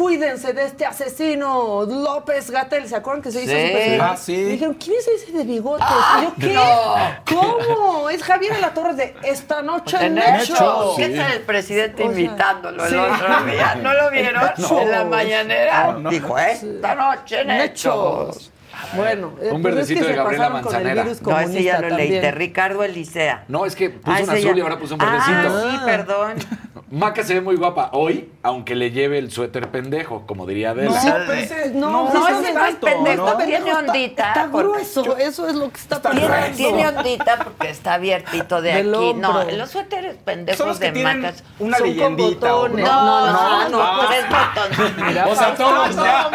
Cuídense 0.00 0.54
de 0.54 0.64
este 0.64 0.86
asesino 0.86 1.84
López 1.84 2.50
Gatel, 2.50 2.88
¿se 2.88 2.96
acuerdan 2.96 3.20
que 3.22 3.30
se 3.30 3.42
hizo 3.42 3.52
Sí. 3.52 3.66
su 3.66 3.72
presidente? 3.72 4.00
Ah, 4.02 4.16
sí. 4.16 4.32
Me 4.32 4.44
dijeron, 4.52 4.74
¿quién 4.82 4.96
es 4.98 5.08
ese 5.08 5.32
de 5.32 5.44
bigotes? 5.44 5.86
Ah, 5.86 6.20
y 6.20 6.24
yo, 6.24 6.34
¿qué? 6.40 6.54
no. 6.54 6.94
¿Cómo? 7.38 8.08
Es 8.08 8.22
Javier 8.22 8.54
a 8.54 8.58
la 8.60 8.72
torre 8.72 8.94
de 8.94 9.14
esta 9.24 9.60
noche 9.60 9.98
en. 10.00 10.16
Hechos. 10.16 10.96
¿Qué 10.96 11.10
tal 11.10 11.32
el 11.32 11.42
presidente 11.42 12.02
O 12.02 12.10
sea, 12.10 12.18
imitándolo 12.18 12.82
el 12.82 12.90
sí. 12.90 12.96
otro 12.96 13.44
día? 13.44 13.74
¿No 13.74 13.92
lo 13.92 14.10
vieron? 14.10 14.42
No. 14.56 14.80
En 14.80 14.90
la 14.90 15.04
mañanera. 15.04 15.92
No, 15.92 15.98
no. 15.98 16.10
Dijo, 16.10 16.38
esta 16.38 16.94
noche 16.94 17.42
en 17.42 17.50
En 17.50 17.60
Hechos. 17.60 18.50
Bueno, 18.94 19.32
eh, 19.40 19.50
Un 19.52 19.62
pues 19.62 19.74
verdecito 19.74 20.00
es 20.00 20.06
que 20.06 20.12
de 20.12 20.16
Gabriela 20.18 20.50
Manzanera. 20.50 21.04
No, 21.04 21.38
ese 21.40 21.62
ya 21.62 21.80
lo 21.80 21.88
leíste. 21.90 22.14
también. 22.16 22.34
Ricardo 22.34 22.84
Elisea. 22.84 23.44
No, 23.48 23.66
es 23.66 23.76
que 23.76 23.90
puso 23.90 24.12
Ah, 24.16 24.20
un 24.22 24.30
azul 24.30 24.40
ya- 24.52 24.56
y 24.56 24.60
ahora 24.60 24.78
puso 24.78 24.94
un 24.94 25.00
verdecito. 25.00 25.38
Ah, 25.38 25.70
sí, 25.72 25.78
perdón. 25.84 26.34
Maca 26.90 27.22
se 27.22 27.34
ve 27.34 27.40
muy 27.40 27.54
guapa 27.54 27.90
hoy, 27.92 28.32
aunque 28.42 28.74
le 28.74 28.90
lleve 28.90 29.18
el 29.18 29.30
suéter 29.30 29.68
pendejo, 29.70 30.26
como 30.26 30.44
diría 30.44 30.70
Adela. 30.70 30.90
No, 30.90 31.12
pero 31.14 31.32
ese- 31.34 31.70
no, 31.72 31.88
no, 31.88 32.10
sí 32.26 32.32
ese 32.32 32.48
está 32.48 32.58
no 32.60 32.66
es 32.66 32.74
pendejo, 32.74 33.26
¿no? 33.30 33.36
tiene 33.36 33.56
Está- 33.58 33.78
ondita. 33.78 34.28
Está 34.28 34.48
porque- 34.50 34.68
grueso, 34.70 35.16
eso 35.16 35.46
es 35.48 35.54
lo 35.54 35.70
que 35.70 35.78
está 35.78 36.00
Tiene, 36.02 36.26
pasando. 36.26 36.56
tiene 36.56 36.88
ondita 36.88 37.36
porque 37.44 37.70
está 37.70 37.94
abiertito 37.94 38.60
de 38.60 38.72
Del 38.74 38.92
aquí. 38.94 39.14
No, 39.14 39.44
los 39.52 39.70
suéteres 39.70 40.16
pendejos 40.24 40.58
Son 40.58 40.68
los 40.68 40.80
que 40.80 40.90
de 40.90 41.02
macas. 41.04 41.44
una 41.60 41.78
son 41.78 41.86
con 41.86 41.96
leyendita, 42.16 42.56
¿o 42.56 42.60
botones. 42.62 42.84
no? 42.84 42.92
No, 42.92 43.26
no, 43.26 43.32
No, 43.32 43.68
no, 43.68 43.68
no. 44.02 44.06
pues 44.08 44.18
es 44.18 45.26
O 45.26 45.34
sea, 45.36 45.54
todos, 45.54 45.94
no, 45.94 46.04
ya. 46.04 46.30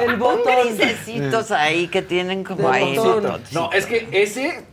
El 0.00 0.16
botón. 0.16 0.44
Grisecitos 0.86 1.50
ahí 1.50 1.88
que 1.88 2.02
tienen 2.02 2.44
como 2.44 2.68
ahí. 2.68 2.98
No, 3.52 3.72
es 3.72 3.86
que 3.86 4.08
ese 4.12 4.64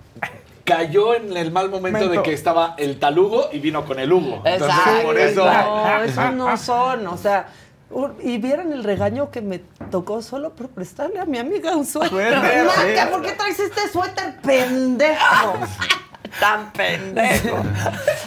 cayó 0.64 1.16
en 1.16 1.36
el 1.36 1.52
mal 1.52 1.70
momento 1.70 2.08
de 2.08 2.22
que 2.22 2.34
estaba 2.34 2.76
el 2.78 3.00
talugo 3.00 3.50
y 3.52 3.60
vino 3.60 3.86
con 3.86 4.00
el 4.00 4.12
Hugo. 4.12 4.42
Entonces, 4.46 4.78
Exacto, 4.78 5.04
por 5.04 5.18
eso. 5.18 5.46
No, 5.46 6.04
esos 6.04 6.34
no 6.34 6.58
son, 6.58 7.08
o 7.08 7.18
sea, 7.18 7.48
y 8.22 8.38
vieron 8.38 8.72
el 8.72 8.84
regaño 8.84 9.32
que 9.32 9.42
me 9.42 9.60
tocó 9.90 10.22
solo 10.22 10.52
por 10.52 10.70
prestarle 10.70 11.20
a 11.20 11.26
mi 11.26 11.38
amiga 11.38 11.76
un 11.76 11.86
suéter. 11.86 12.34
Sí. 12.34 13.10
¿por 13.10 13.22
qué 13.22 13.32
traes 13.32 13.60
este 13.60 13.90
suéter 13.90 14.38
pendejo? 14.42 15.54
Tan 16.40 16.72
pendejo. 16.72 17.62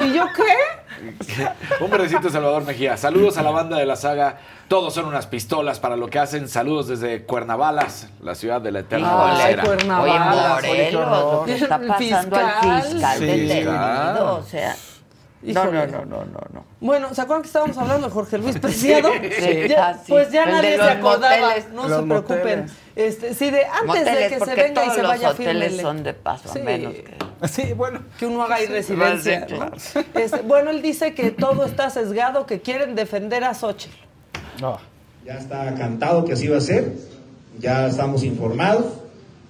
¿Y 0.01 0.13
yo 0.13 0.27
qué? 0.37 1.83
Un 1.83 1.91
verdecito 1.91 2.29
Salvador 2.29 2.65
Mejía. 2.65 2.97
Saludos 2.97 3.39
a 3.39 3.43
la 3.43 3.51
banda 3.51 3.79
de 3.79 3.87
la 3.87 3.97
saga. 3.97 4.39
Todos 4.69 4.95
son 4.95 5.07
unas 5.07 5.27
pistolas 5.27 5.79
para 5.79 5.97
lo 5.97 6.09
que 6.09 6.19
hacen. 6.19 6.49
Saludos 6.49 6.89
desde 6.89 7.23
Cuernavalas, 7.25 8.09
la 8.23 8.35
ciudad 8.35 8.61
de 8.61 8.73
la 8.73 8.81
eterna 8.81 9.13
balacera. 9.15 9.65
Oye. 9.65 9.85
Morelos, 9.85 11.11
lo 11.11 11.45
que 11.45 11.55
está 11.55 11.79
pasando 11.79 12.37
al 12.37 12.83
fiscal. 12.83 12.83
fiscal 12.93 13.19
Sí. 13.19 13.25
detenido, 13.27 14.35
o 14.37 14.43
sea... 14.43 14.77
No, 15.43 15.67
no, 15.67 15.87
no, 15.87 16.05
no, 16.07 16.25
no, 16.25 16.41
no. 16.55 16.65
Bueno, 16.81 17.13
¿se 17.13 17.21
acuerdan 17.21 17.43
que 17.43 17.49
estábamos 17.49 17.77
hablando 17.77 18.07
de 18.07 18.13
Jorge 18.15 18.39
Luis 18.39 18.59
Preciado? 18.59 19.11
Sí. 19.39 19.69
Ya- 19.69 19.89
Ah, 19.89 19.95
sí. 20.03 20.11
Pues 20.11 20.31
ya 20.33 20.47
nadie 20.47 20.71
se 20.73 20.77
los 20.79 20.89
acordaba, 20.89 21.37
moteles. 21.49 21.69
no 21.69 21.87
Los 21.89 22.01
se 22.01 22.07
preocupen. 22.07 22.67
Este, 22.97 23.35
sí, 23.35 23.51
de 23.51 23.67
antes 23.67 23.85
Moteles, 23.87 24.31
de 24.31 24.39
que 24.39 24.45
se 24.47 24.55
venga 24.55 24.87
y 24.87 24.91
se 24.91 25.03
los 25.03 25.09
vaya 25.11 25.29
hoteles 25.31 25.55
fírmele. 25.73 25.83
son 25.83 26.03
de 26.03 26.15
paso, 26.15 26.49
Sí. 26.51 26.61
a 26.61 26.65
menos 26.65 26.95
que... 26.95 27.15
Sí, 27.49 27.73
bueno. 27.75 28.01
que 28.19 28.25
uno 28.27 28.43
haga 28.43 28.55
ahí 28.55 28.67
residencia. 28.69 29.47
Sí, 29.47 29.53
¿no? 29.53 29.59
claro. 29.59 29.77
Este, 30.15 30.41
bueno, 30.41 30.71
él 30.71 30.81
dice 30.81 31.13
que 31.15 31.31
todo 31.31 31.67
está 31.67 31.91
sesgado, 31.91 32.47
que 32.47 32.63
quieren 32.63 32.95
defender 32.95 33.45
a 33.45 33.53
Xochitl. 33.53 33.95
Ya 35.25 35.39
está 35.39 35.75
cantado 35.75 36.25
que 36.25 36.35
así 36.35 36.49
va 36.49 36.59
a 36.59 36.61
ser, 36.61 36.93
ya 37.59 37.87
estamos 37.87 38.25
informados, 38.25 38.87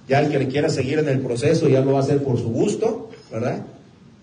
ya 0.07 0.19
el 0.19 0.31
que 0.31 0.39
le 0.39 0.47
quiera 0.47 0.69
seguir 0.69 0.99
en 0.99 1.09
el 1.09 1.19
proceso 1.19 1.67
ya 1.67 1.81
lo 1.81 1.93
va 1.93 1.99
a 1.99 2.01
hacer 2.01 2.23
por 2.23 2.37
su 2.37 2.49
gusto, 2.49 3.09
¿verdad? 3.31 3.65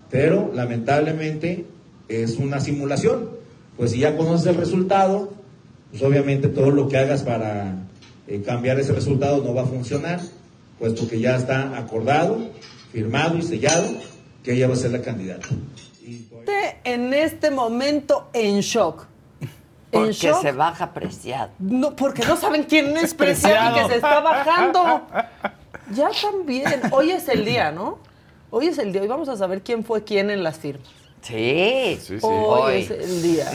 Pero 0.09 0.51
lamentablemente 0.53 1.65
es 2.07 2.37
una 2.37 2.59
simulación, 2.59 3.29
pues 3.77 3.91
si 3.91 3.99
ya 3.99 4.15
conoces 4.15 4.47
el 4.47 4.55
resultado, 4.55 5.33
pues 5.91 6.01
obviamente 6.03 6.47
todo 6.47 6.71
lo 6.71 6.87
que 6.87 6.97
hagas 6.97 7.23
para 7.23 7.75
eh, 8.27 8.41
cambiar 8.41 8.79
ese 8.79 8.93
resultado 8.93 9.43
no 9.43 9.53
va 9.53 9.63
a 9.63 9.65
funcionar, 9.65 10.21
puesto 10.79 11.07
que 11.07 11.19
ya 11.19 11.35
está 11.35 11.77
acordado, 11.77 12.39
firmado 12.91 13.37
y 13.37 13.41
sellado 13.41 13.87
que 14.43 14.53
ella 14.53 14.67
va 14.67 14.73
a 14.73 14.77
ser 14.77 14.91
la 14.91 15.01
candidata. 15.01 15.47
Este, 16.05 16.77
En 16.83 17.13
este 17.13 17.51
momento 17.51 18.29
en 18.33 18.59
shock. 18.59 19.12
En 19.93 19.99
Porque 20.01 20.13
shock. 20.13 20.41
se 20.41 20.51
baja 20.51 20.91
preciado. 20.91 21.51
No, 21.59 21.95
porque 21.95 22.25
no 22.25 22.35
saben 22.35 22.63
quién 22.63 22.97
es 22.97 23.13
Preciado 23.15 23.77
y 23.77 23.81
que 23.81 23.87
se 23.89 23.95
está 23.95 24.19
bajando. 24.21 25.05
Ya 25.91 26.09
también. 26.19 26.81
Hoy 26.91 27.11
es 27.11 27.29
el 27.29 27.45
día, 27.45 27.71
¿no? 27.71 27.99
Hoy 28.49 28.67
es 28.67 28.77
el 28.79 28.91
día. 28.91 29.01
Hoy 29.03 29.07
vamos 29.07 29.29
a 29.29 29.37
saber 29.37 29.61
quién 29.61 29.83
fue 29.83 30.03
quién 30.03 30.29
en 30.31 30.43
las 30.43 30.57
firmas. 30.57 30.87
Sí, 31.21 31.97
Sí, 32.01 32.19
sí. 32.19 32.25
Hoy 32.25 32.81
es 32.81 32.89
el 32.91 33.21
día. 33.21 33.51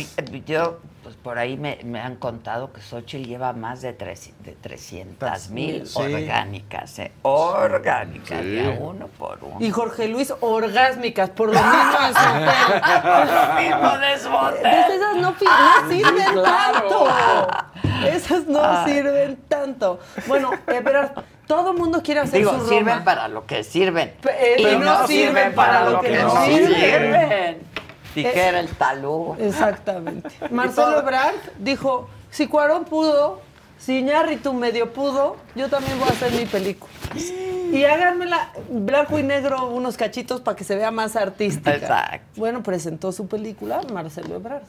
Yo, 0.47 0.79
pues 1.09 1.17
por 1.23 1.39
ahí 1.39 1.57
me, 1.57 1.79
me 1.85 2.01
han 2.03 2.17
contado 2.17 2.71
que 2.71 2.83
Xochitl 2.83 3.27
lleva 3.27 3.55
más 3.55 3.81
de, 3.81 3.95
tres, 3.95 4.31
de 4.41 4.53
300 4.53 5.49
mil 5.49 5.87
Sí. 5.87 5.99
orgánicas, 5.99 6.99
¿eh? 6.99 7.13
Orgánicas, 7.23 8.43
Sí. 8.43 8.47
de 8.57 8.77
uno 8.79 9.07
por 9.17 9.39
uno. 9.41 9.57
Y 9.59 9.71
Jorge 9.71 10.07
Luis, 10.09 10.35
orgásmicas, 10.41 11.31
por 11.31 11.47
lo 11.49 11.55
mismo 11.55 11.93
su 12.13 12.29
hotel. 12.29 13.25
Lo 13.25 13.55
mismo 13.63 13.99
de 13.99 14.19
su 14.19 14.29
hotel. 14.35 14.63
¿Ves? 14.63 14.87
Esas 14.91 14.99
no, 15.01 15.23
no 15.23 15.35
sirven 15.89 16.45
tanto. 16.45 17.09
Esas 18.07 18.47
no 18.47 18.61
Ay. 18.63 18.93
sirven 18.93 19.37
tanto. 19.49 20.01
Bueno, 20.27 20.51
eh, 20.67 20.83
pero 20.85 21.11
todo 21.47 21.71
el 21.73 21.79
mundo 21.79 22.03
quiere 22.03 22.21
hacer 22.21 22.41
Digo, 22.41 22.53
su 22.53 22.69
sirven 22.69 22.87
Roma. 22.97 23.05
para 23.05 23.29
lo 23.29 23.47
que 23.47 23.65
sirven. 23.65 24.13
Eh, 24.29 24.57
y 24.59 24.77
no 24.77 25.07
sirven 25.07 25.55
para 25.55 25.89
lo 25.89 26.03
que 26.03 26.19
no 26.19 26.45
sirven. 26.45 27.67
Eh, 28.25 28.33
que 28.33 28.41
era 28.41 28.61
el 28.61 28.69
talú. 28.69 29.35
Exactamente. 29.39 30.31
Marcelo 30.51 31.01
Ebrard 31.01 31.35
dijo, 31.59 32.09
si 32.31 32.47
Cuarón 32.47 32.85
pudo, 32.85 33.41
si 33.79 33.99
Iñárritu 33.99 34.53
medio 34.53 34.93
pudo, 34.93 35.37
yo 35.55 35.69
también 35.69 35.99
voy 35.99 36.09
a 36.09 36.13
hacer 36.13 36.33
mi 36.33 36.47
película. 36.47 36.93
Y 37.69 37.85
háganmela 37.85 38.51
blanco 38.71 39.19
y 39.19 39.23
negro 39.23 39.69
unos 39.69 39.99
cachitos 39.99 40.41
para 40.41 40.57
que 40.57 40.65
se 40.65 40.75
vea 40.75 40.91
más 40.91 41.17
artística. 41.17 41.75
Exacto. 41.75 42.27
Bueno, 42.37 42.63
presentó 42.63 43.13
su 43.13 43.27
película 43.29 43.83
Marcelo 43.93 44.37
Ebrard. 44.37 44.63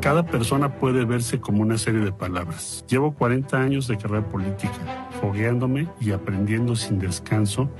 Cada 0.00 0.22
persona 0.22 0.74
puede 0.74 1.06
verse 1.06 1.40
como 1.40 1.62
una 1.62 1.78
serie 1.78 2.00
de 2.00 2.12
palabras. 2.12 2.84
Llevo 2.88 3.14
40 3.14 3.56
años 3.58 3.88
de 3.88 3.96
carrera 3.96 4.26
política, 4.28 5.08
fogueándome 5.18 5.88
y 5.98 6.12
aprendiendo 6.12 6.76
sin 6.76 6.98
descanso 6.98 7.70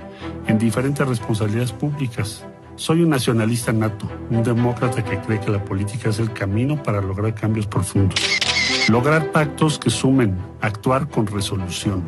en 0.47 0.59
diferentes 0.59 1.07
responsabilidades 1.07 1.73
públicas. 1.73 2.47
Soy 2.77 3.03
un 3.03 3.11
nacionalista 3.11 3.73
nato, 3.73 4.11
un 4.31 4.43
demócrata 4.43 5.05
que 5.05 5.19
cree 5.19 5.39
que 5.39 5.51
la 5.51 5.65
política 5.65 6.09
es 6.09 6.19
el 6.19 6.33
camino 6.33 6.83
para 6.83 7.01
lograr 7.01 7.33
cambios 7.33 7.69
profundos. 7.69 8.21
Lograr 8.89 9.31
pactos 9.31 9.79
que 9.79 9.91
sumen, 9.91 10.37
actuar 10.61 11.09
con 11.09 11.29
resolución, 11.29 12.03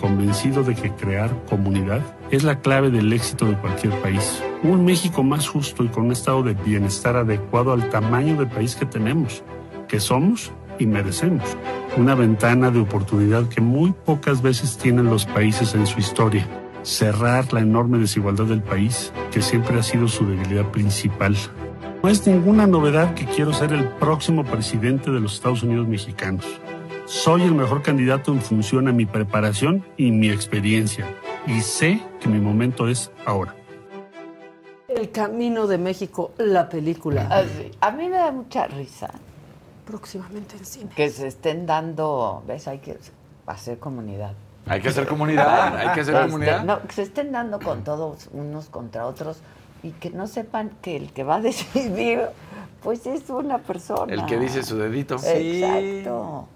convencido 0.00 0.62
de 0.62 0.76
que 0.76 0.92
crear 0.92 1.44
comunidad 1.46 2.00
es 2.30 2.44
la 2.44 2.60
clave 2.60 2.90
del 2.90 3.12
éxito 3.12 3.46
de 3.46 3.58
cualquier 3.58 4.00
país. 4.00 4.40
Un 4.62 4.84
México 4.84 5.24
más 5.24 5.48
justo 5.48 5.82
y 5.82 5.88
con 5.88 6.06
un 6.06 6.12
estado 6.12 6.44
de 6.44 6.54
bienestar 6.54 7.16
adecuado 7.16 7.72
al 7.72 7.90
tamaño 7.90 8.36
de 8.36 8.46
país 8.46 8.76
que 8.76 8.86
tenemos, 8.86 9.42
que 9.88 9.98
somos 9.98 10.52
y 10.78 10.86
merecemos. 10.86 11.56
Una 11.96 12.14
ventana 12.14 12.70
de 12.70 12.78
oportunidad 12.78 13.48
que 13.48 13.60
muy 13.60 13.90
pocas 13.90 14.40
veces 14.40 14.78
tienen 14.78 15.06
los 15.06 15.26
países 15.26 15.74
en 15.74 15.84
su 15.86 15.98
historia. 15.98 16.46
Cerrar 16.82 17.52
la 17.52 17.60
enorme 17.60 17.98
desigualdad 17.98 18.46
del 18.46 18.62
país, 18.62 19.12
que 19.30 19.40
siempre 19.40 19.78
ha 19.78 19.82
sido 19.82 20.08
su 20.08 20.26
debilidad 20.26 20.70
principal. 20.72 21.36
No 22.02 22.08
es 22.08 22.26
ninguna 22.26 22.66
novedad 22.66 23.14
que 23.14 23.24
quiero 23.26 23.52
ser 23.52 23.72
el 23.72 23.88
próximo 23.88 24.44
presidente 24.44 25.10
de 25.12 25.20
los 25.20 25.34
Estados 25.34 25.62
Unidos 25.62 25.86
mexicanos. 25.86 26.44
Soy 27.06 27.42
el 27.42 27.54
mejor 27.54 27.82
candidato 27.82 28.32
en 28.32 28.40
función 28.40 28.88
a 28.88 28.92
mi 28.92 29.06
preparación 29.06 29.84
y 29.96 30.10
mi 30.10 30.28
experiencia. 30.30 31.06
Y 31.46 31.60
sé 31.60 32.02
que 32.20 32.28
mi 32.28 32.40
momento 32.40 32.88
es 32.88 33.12
ahora. 33.26 33.54
El 34.88 35.10
Camino 35.10 35.66
de 35.66 35.78
México, 35.78 36.32
la 36.38 36.68
película. 36.68 37.28
Así. 37.30 37.70
A 37.80 37.90
mí 37.92 38.08
me 38.08 38.16
da 38.16 38.32
mucha 38.32 38.66
risa 38.66 39.10
Próximamente 39.86 40.56
en 40.56 40.64
cine. 40.64 40.90
que 40.94 41.10
se 41.10 41.26
estén 41.28 41.66
dando, 41.66 42.42
¿ves? 42.46 42.66
Hay 42.68 42.78
que 42.78 42.98
hacer 43.46 43.78
comunidad. 43.78 44.34
Hay 44.66 44.80
que 44.80 44.88
hacer 44.88 45.06
comunidad, 45.06 45.76
hay 45.76 45.88
que 45.94 46.00
hacer 46.00 46.14
Este, 46.14 46.26
comunidad. 46.26 46.64
No, 46.64 46.82
que 46.82 46.92
se 46.94 47.02
estén 47.02 47.32
dando 47.32 47.58
con 47.58 47.82
todos 47.84 48.28
unos 48.32 48.66
contra 48.66 49.06
otros 49.06 49.38
y 49.82 49.90
que 49.90 50.10
no 50.10 50.26
sepan 50.28 50.70
que 50.82 50.96
el 50.96 51.12
que 51.12 51.24
va 51.24 51.36
a 51.36 51.40
decidir, 51.42 52.20
pues 52.82 53.06
es 53.06 53.28
una 53.30 53.58
persona. 53.58 54.12
El 54.12 54.24
que 54.26 54.38
dice 54.38 54.62
su 54.62 54.76
dedito. 54.78 55.16
Exacto. 55.24 56.48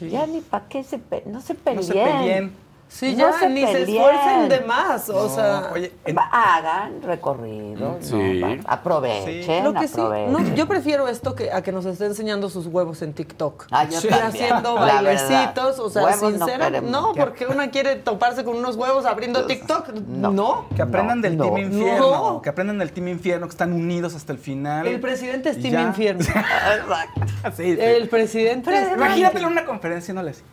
Ya 0.00 0.26
ni 0.26 0.40
para 0.40 0.66
qué 0.68 0.82
se 0.84 0.98
pe- 0.98 1.22
no 1.26 1.40
se 1.40 1.54
peleen. 1.54 1.76
No 1.76 1.82
se 1.82 1.92
peleen. 1.92 2.52
Sí, 2.92 3.12
No 3.16 3.30
ya 3.30 3.38
se 3.38 3.48
ni 3.48 3.62
se 3.62 3.82
esfuercen 3.84 4.48
de 4.50 4.60
más. 4.60 5.08
O 5.08 5.14
No, 5.26 5.28
sea, 5.34 5.70
oye, 5.72 5.92
en- 6.04 6.14
Va- 6.16 6.28
Hagan 6.30 7.00
recorrido, 7.02 7.96
Sí. 8.00 8.14
¿no? 8.40 8.58
Aprovechen, 8.66 9.64
Lo 9.64 9.72
que 9.72 9.88
sí, 9.88 9.94
aprovechen. 10.00 10.32
no, 10.32 10.54
yo 10.54 10.68
prefiero 10.68 11.08
esto 11.08 11.34
que 11.34 11.50
a 11.50 11.62
que 11.62 11.72
nos 11.72 11.86
esté 11.86 12.04
enseñando 12.06 12.50
sus 12.50 12.66
huevos 12.66 13.00
en 13.02 13.14
TikTok. 13.14 13.66
Ah, 13.70 13.84
yo 13.88 13.98
haciendo 13.98 14.74
la 14.74 14.80
bailecitos, 14.80 15.54
verdad. 15.54 15.80
o 15.80 15.90
sea, 15.90 16.02
Huevos 16.04 16.34
queremos. 16.44 16.90
no, 16.90 17.12
porque 17.14 17.46
una 17.46 17.70
quiere 17.70 17.96
toparse 17.96 18.44
con 18.44 18.56
unos 18.56 18.76
huevos 18.76 19.06
abriendo 19.06 19.46
TikTok. 19.46 19.88
No. 19.94 20.66
Que 20.76 20.82
aprendan 20.82 21.18
No, 21.18 21.22
del 21.22 21.36
no, 21.38 21.44
Team 21.44 21.58
Infierno. 21.72 22.10
no. 22.34 22.42
Que 22.42 22.50
aprendan 22.50 22.78
del 22.78 22.92
Team 22.92 23.08
Infierno, 23.08 23.46
que 23.46 23.52
están 23.52 23.72
unidos 23.72 24.14
hasta 24.14 24.32
el 24.32 24.38
final. 24.38 24.86
El 24.86 25.00
presidente 25.00 25.48
es 25.48 25.60
Team 25.60 25.72
ya. 25.72 25.82
Infierno. 25.82 26.22
Exacto. 26.76 27.20
Sí, 27.56 27.74
sí. 27.74 27.80
El 27.80 28.08
presidente 28.08 28.70
es 28.76 28.92
Imagínatelo 28.92 29.46
en 29.46 29.52
una 29.52 29.64
conferencia 29.64 30.12
y 30.12 30.14
no 30.14 30.22
les. 30.22 30.44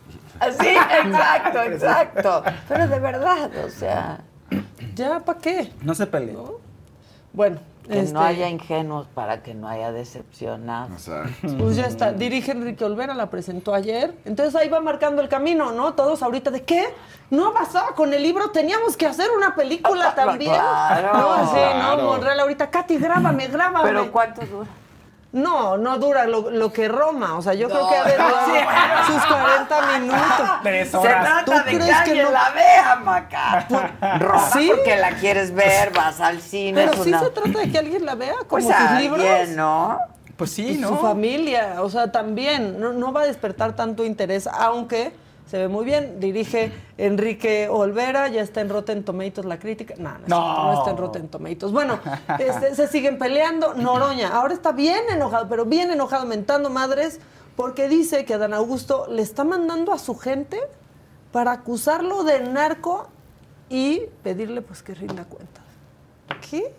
Sí, 0.60 0.68
exacto, 0.68 1.62
exacto. 1.72 2.42
Pero 2.68 2.88
de 2.88 2.98
verdad, 2.98 3.50
o 3.64 3.70
sea. 3.70 4.20
¿Ya 4.94 5.20
para 5.20 5.38
qué? 5.38 5.72
No 5.82 5.94
se 5.94 6.06
peleen. 6.06 6.36
Bueno, 7.32 7.58
Que 7.88 8.00
Este- 8.00 8.12
no 8.12 8.20
haya 8.22 8.48
ingenuos 8.48 9.06
para 9.14 9.42
que 9.42 9.54
no 9.54 9.66
haya 9.68 9.90
decepcionados. 9.92 11.08
Pues 11.58 11.76
ya 11.76 11.84
está. 11.86 12.12
Dirige 12.12 12.52
Enrique 12.52 12.84
Olvera, 12.84 13.14
la 13.14 13.30
presentó 13.30 13.74
ayer. 13.74 14.14
Entonces 14.24 14.54
ahí 14.54 14.68
va 14.68 14.80
marcando 14.80 15.22
el 15.22 15.28
camino, 15.28 15.72
¿no? 15.72 15.94
Todos 15.94 16.22
ahorita, 16.22 16.50
¿de 16.50 16.62
qué? 16.62 16.84
No 17.30 17.52
pasaba 17.52 17.94
con 17.94 18.12
el 18.14 18.22
libro, 18.22 18.50
teníamos 18.50 18.96
que 18.96 19.06
hacer 19.06 19.28
una 19.36 19.54
película 19.54 20.14
también. 20.14 20.52
Claro. 20.52 21.12
No, 21.14 21.46
sí, 21.46 21.52
Claro. 21.54 21.96
no, 21.96 22.02
Monreal 22.08 22.40
ahorita, 22.40 22.70
Katy, 22.70 22.98
grábame, 22.98 23.46
grábame. 23.48 23.88
¿Pero 23.88 24.12
cuánto 24.12 24.42
dura? 24.46 24.68
No, 25.32 25.76
no 25.76 25.98
dura 25.98 26.26
lo, 26.26 26.50
lo 26.50 26.72
que 26.72 26.88
Roma. 26.88 27.36
O 27.38 27.42
sea, 27.42 27.54
yo 27.54 27.68
creo 27.68 27.88
que 27.88 27.96
ha 27.96 28.04
de 28.04 28.18
No, 28.18 28.28
durar 28.28 29.06
sus 29.06 29.24
40 29.26 29.98
minutos. 29.98 30.50
Tres 30.62 30.90
Se 30.90 30.96
horas. 30.96 31.24
trata 31.24 31.44
¿Tú 31.44 31.52
de 31.52 31.62
crees 31.62 31.84
que 31.86 31.92
alguien 31.92 32.24
no? 32.24 32.30
la 32.32 32.50
vea, 32.50 32.96
Maca. 32.96 33.66
Roma 34.18 34.50
¿Sí? 34.52 34.72
porque 34.74 34.96
la 34.96 35.10
quieres 35.12 35.54
ver, 35.54 35.92
vas 35.92 36.20
al 36.20 36.40
cine. 36.40 36.80
Pero 36.80 36.92
es 36.94 37.02
sí 37.04 37.08
una- 37.10 37.20
se 37.20 37.30
trata 37.30 37.58
de 37.60 37.70
que 37.70 37.78
alguien 37.78 38.04
la 38.04 38.14
vea, 38.16 38.34
como 38.38 38.48
Pues 38.48 38.64
sus 38.64 38.74
alguien, 38.74 39.12
libros. 39.16 39.48
¿no? 39.50 39.98
Pues 40.36 40.50
sí, 40.52 40.70
y 40.72 40.78
¿no? 40.78 40.88
su 40.88 40.96
familia, 40.96 41.76
o 41.80 41.90
sea, 41.90 42.10
también 42.10 42.80
no, 42.80 42.92
no 42.92 43.12
va 43.12 43.20
a 43.22 43.26
despertar 43.26 43.76
tanto 43.76 44.04
interés, 44.04 44.46
aunque 44.48 45.12
se 45.50 45.58
ve 45.58 45.66
muy 45.66 45.84
bien. 45.84 46.20
Dirige 46.20 46.70
Enrique 46.96 47.68
Olvera, 47.68 48.28
ya 48.28 48.40
está 48.40 48.60
en 48.60 48.68
Rotten 48.68 49.02
Tomatoes 49.04 49.44
la 49.46 49.58
crítica. 49.58 49.94
No, 49.98 50.12
no, 50.18 50.26
No. 50.28 50.64
no 50.72 50.78
está 50.78 50.90
en 50.92 50.96
Rotten 50.96 51.28
Tomatoes. 51.28 51.72
Bueno, 51.72 51.98
este, 52.38 52.76
se 52.76 52.86
siguen 52.86 53.18
peleando. 53.18 53.74
Noroña, 53.74 54.28
ahora 54.28 54.54
está 54.54 54.70
bien 54.70 55.00
enojado, 55.10 55.48
pero 55.48 55.64
bien 55.64 55.90
enojado, 55.90 56.24
mentando 56.24 56.70
madres, 56.70 57.18
porque 57.56 57.88
dice 57.88 58.24
que 58.24 58.34
Adán 58.34 58.54
Augusto 58.54 59.06
le 59.10 59.22
está 59.22 59.42
mandando 59.42 59.92
a 59.92 59.98
su 59.98 60.16
gente 60.16 60.60
para 61.32 61.50
acusarlo 61.50 62.22
de 62.22 62.40
narco 62.40 63.08
y 63.68 64.02
pedirle 64.22 64.62
pues 64.62 64.84
que 64.84 64.94
rinda 64.94 65.24
cuentas. 65.24 65.64
¿Qué? 66.48 66.72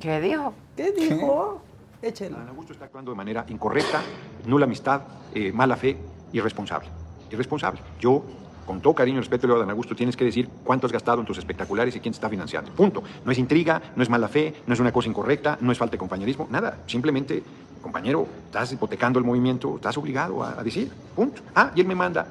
¿Qué 0.00 0.20
dijo? 0.20 0.54
¿Qué 0.76 0.92
dijo? 0.92 1.60
Échelo. 2.00 2.36
Adán 2.36 2.48
Augusto 2.50 2.72
está 2.72 2.84
actuando 2.84 3.10
de 3.10 3.16
manera 3.16 3.44
incorrecta, 3.48 4.00
nula 4.46 4.64
amistad, 4.64 5.02
eh, 5.34 5.52
mala 5.52 5.76
fe, 5.76 5.96
irresponsable. 6.32 6.88
Irresponsable. 7.32 7.80
Yo, 8.00 8.22
con 8.66 8.80
todo 8.80 8.94
cariño 8.94 9.18
y 9.18 9.20
respeto, 9.20 9.46
le 9.46 9.54
digo 9.54 9.66
a 9.66 9.70
Augusto, 9.70 9.96
tienes 9.96 10.16
que 10.16 10.24
decir 10.24 10.48
cuánto 10.64 10.86
has 10.86 10.92
gastado 10.92 11.20
en 11.20 11.26
tus 11.26 11.38
espectaculares 11.38 11.96
y 11.96 12.00
quién 12.00 12.12
te 12.12 12.16
está 12.16 12.28
financiando. 12.28 12.70
Punto. 12.72 13.02
No 13.24 13.32
es 13.32 13.38
intriga, 13.38 13.80
no 13.96 14.02
es 14.02 14.10
mala 14.10 14.28
fe, 14.28 14.54
no 14.66 14.74
es 14.74 14.80
una 14.80 14.92
cosa 14.92 15.08
incorrecta, 15.08 15.58
no 15.60 15.72
es 15.72 15.78
falta 15.78 15.92
de 15.92 15.98
compañerismo, 15.98 16.46
nada. 16.50 16.78
Simplemente, 16.86 17.42
compañero, 17.80 18.26
estás 18.46 18.72
hipotecando 18.72 19.18
el 19.18 19.24
movimiento, 19.24 19.76
estás 19.76 19.96
obligado 19.98 20.42
a, 20.42 20.60
a 20.60 20.62
decir. 20.62 20.90
Punto. 21.16 21.42
Ah, 21.54 21.72
y 21.74 21.80
él 21.80 21.86
me 21.86 21.94
manda 21.94 22.26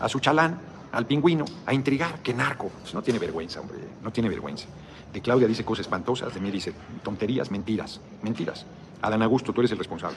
a 0.00 0.08
su 0.08 0.18
chalán, 0.18 0.58
al 0.92 1.06
pingüino, 1.06 1.44
a 1.66 1.74
intrigar. 1.74 2.20
¡Qué 2.22 2.34
narco! 2.34 2.70
Pues 2.80 2.94
no 2.94 3.02
tiene 3.02 3.18
vergüenza, 3.18 3.60
hombre, 3.60 3.78
no 4.02 4.10
tiene 4.10 4.28
vergüenza. 4.28 4.66
De 5.12 5.20
Claudia 5.20 5.46
dice 5.46 5.64
cosas 5.64 5.86
espantosas, 5.86 6.32
de 6.32 6.40
mí 6.40 6.50
dice 6.50 6.72
tonterías, 7.02 7.50
mentiras, 7.50 8.00
mentiras. 8.22 8.64
Adán 9.02 9.22
Augusto, 9.22 9.52
tú 9.52 9.60
eres 9.60 9.72
el 9.72 9.78
responsable. 9.78 10.16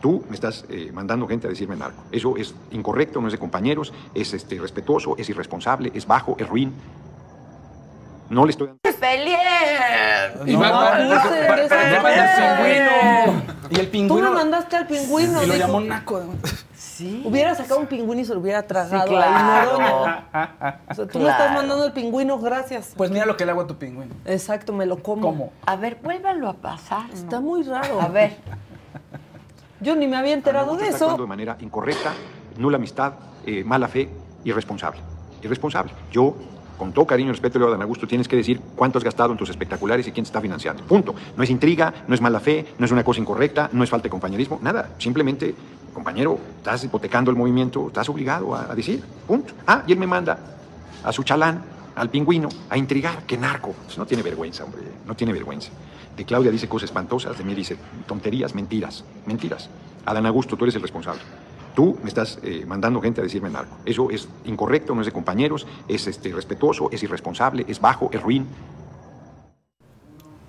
Tú 0.00 0.24
me 0.28 0.34
estás 0.34 0.64
eh, 0.70 0.90
mandando 0.94 1.26
gente 1.28 1.46
a 1.46 1.50
decirme 1.50 1.76
narco. 1.76 2.02
Eso 2.10 2.36
es 2.36 2.54
incorrecto, 2.70 3.20
no 3.20 3.26
es 3.28 3.32
de 3.32 3.38
compañeros, 3.38 3.92
es 4.14 4.32
este, 4.32 4.58
respetuoso, 4.58 5.14
es 5.18 5.28
irresponsable, 5.28 5.90
es 5.94 6.06
bajo, 6.06 6.36
es 6.38 6.48
ruin. 6.48 6.72
No 8.30 8.44
le 8.46 8.50
estoy 8.52 8.68
dando... 8.68 8.80
¡Peleen! 9.00 10.46
Y 10.46 10.56
No, 10.56 10.64
abusen 10.64 11.46
porque- 11.48 11.74
al 11.74 12.56
pingüino. 12.56 13.42
Y 13.70 13.74
el 13.80 13.86
Tú 13.86 13.90
pingüino. 13.92 14.28
me 14.30 14.34
mandaste 14.36 14.76
al 14.76 14.86
pingüino. 14.86 15.42
Y 15.42 15.46
lo 15.46 15.54
dijo. 15.54 15.66
llamó 15.66 15.80
naco. 15.80 16.22
Sí. 16.76 17.22
Hubiera 17.24 17.54
sacado 17.54 17.80
un 17.80 17.86
pingüino 17.86 18.20
y 18.20 18.24
se 18.24 18.34
lo 18.34 18.40
hubiera 18.40 18.62
tragado 18.66 19.06
Sí, 19.08 19.14
ahí, 19.14 19.26
claro. 19.32 19.72
Noroña. 19.78 20.80
O 20.90 20.94
sea, 20.94 21.06
tú 21.08 21.18
me 21.18 21.24
estás 21.24 21.36
Claro. 21.38 21.54
mandando 21.54 21.84
el 21.86 21.92
pingüino, 21.92 22.38
gracias. 22.38 22.92
Pues 22.96 23.10
mira 23.10 23.24
lo 23.26 23.36
que 23.36 23.44
le 23.46 23.52
hago 23.52 23.62
a 23.62 23.66
tu 23.66 23.76
pingüino. 23.76 24.14
Exacto, 24.26 24.72
me 24.72 24.86
lo 24.86 25.02
como. 25.02 25.22
¿Cómo? 25.22 25.52
A 25.66 25.76
ver, 25.76 25.98
vuélvanlo 26.02 26.48
a 26.48 26.52
pasar. 26.54 27.10
Está 27.12 27.40
muy 27.40 27.62
raro. 27.64 28.00
A 28.00 28.08
ver. 28.08 28.36
Yo 29.80 29.96
ni 29.96 30.06
me 30.06 30.16
había 30.16 30.34
enterado 30.34 30.76
de 30.76 30.88
eso. 30.88 31.16
de 31.16 31.26
manera 31.26 31.56
incorrecta, 31.60 32.12
nula 32.58 32.76
amistad, 32.76 33.14
eh, 33.46 33.64
mala 33.64 33.88
fe, 33.88 34.08
irresponsable. 34.44 35.00
Irresponsable. 35.42 35.92
Yo, 36.12 36.34
con 36.76 36.92
todo 36.92 37.06
cariño 37.06 37.30
y 37.30 37.32
respeto, 37.32 37.58
le 37.58 37.70
Dan 37.70 37.80
Augusto, 37.82 38.06
tienes 38.06 38.28
que 38.28 38.36
decir 38.36 38.60
cuánto 38.76 38.98
has 38.98 39.04
gastado 39.04 39.32
en 39.32 39.38
tus 39.38 39.48
espectaculares 39.48 40.06
y 40.06 40.12
quién 40.12 40.24
te 40.24 40.28
está 40.28 40.40
financiando. 40.40 40.82
Punto. 40.84 41.14
No 41.36 41.42
es 41.42 41.50
intriga, 41.50 41.92
no 42.06 42.14
es 42.14 42.20
mala 42.20 42.40
fe, 42.40 42.66
no 42.78 42.84
es 42.84 42.92
una 42.92 43.02
cosa 43.04 43.20
incorrecta, 43.20 43.70
no 43.72 43.82
es 43.82 43.90
falta 43.90 44.04
de 44.04 44.10
compañerismo, 44.10 44.58
nada. 44.62 44.90
Simplemente, 44.98 45.54
compañero, 45.94 46.38
estás 46.58 46.84
hipotecando 46.84 47.30
el 47.30 47.36
movimiento, 47.36 47.86
estás 47.88 48.08
obligado 48.10 48.54
a, 48.54 48.70
a 48.70 48.74
decir. 48.74 49.02
Punto. 49.26 49.54
Ah, 49.66 49.82
y 49.86 49.92
él 49.92 49.98
me 49.98 50.06
manda 50.06 50.38
a 51.02 51.12
su 51.12 51.22
chalán, 51.22 51.62
al 51.96 52.10
pingüino, 52.10 52.48
a 52.68 52.76
intrigar. 52.76 53.22
¡Qué 53.26 53.38
narco! 53.38 53.74
Pues 53.84 53.96
no 53.96 54.04
tiene 54.06 54.22
vergüenza, 54.22 54.64
hombre, 54.64 54.82
no 55.06 55.14
tiene 55.16 55.32
vergüenza. 55.32 55.70
Claudia 56.24 56.50
dice 56.50 56.68
cosas 56.68 56.90
espantosas, 56.90 57.36
de 57.36 57.44
mí 57.44 57.54
dice 57.54 57.76
tonterías, 58.06 58.54
mentiras, 58.54 59.04
mentiras. 59.26 59.68
Adán 60.04 60.26
Augusto, 60.26 60.56
tú 60.56 60.64
eres 60.64 60.74
el 60.74 60.82
responsable. 60.82 61.20
Tú 61.74 61.98
me 62.02 62.08
estás 62.08 62.38
eh, 62.42 62.64
mandando 62.66 63.00
gente 63.00 63.20
a 63.20 63.24
decirme 63.24 63.48
narco. 63.48 63.76
Eso 63.84 64.10
es 64.10 64.28
incorrecto, 64.44 64.94
no 64.94 65.02
es 65.02 65.06
de 65.06 65.12
compañeros, 65.12 65.66
es 65.88 66.06
este, 66.06 66.32
respetuoso, 66.32 66.88
es 66.90 67.02
irresponsable, 67.02 67.64
es 67.68 67.80
bajo, 67.80 68.10
es 68.12 68.20
ruin. 68.20 68.46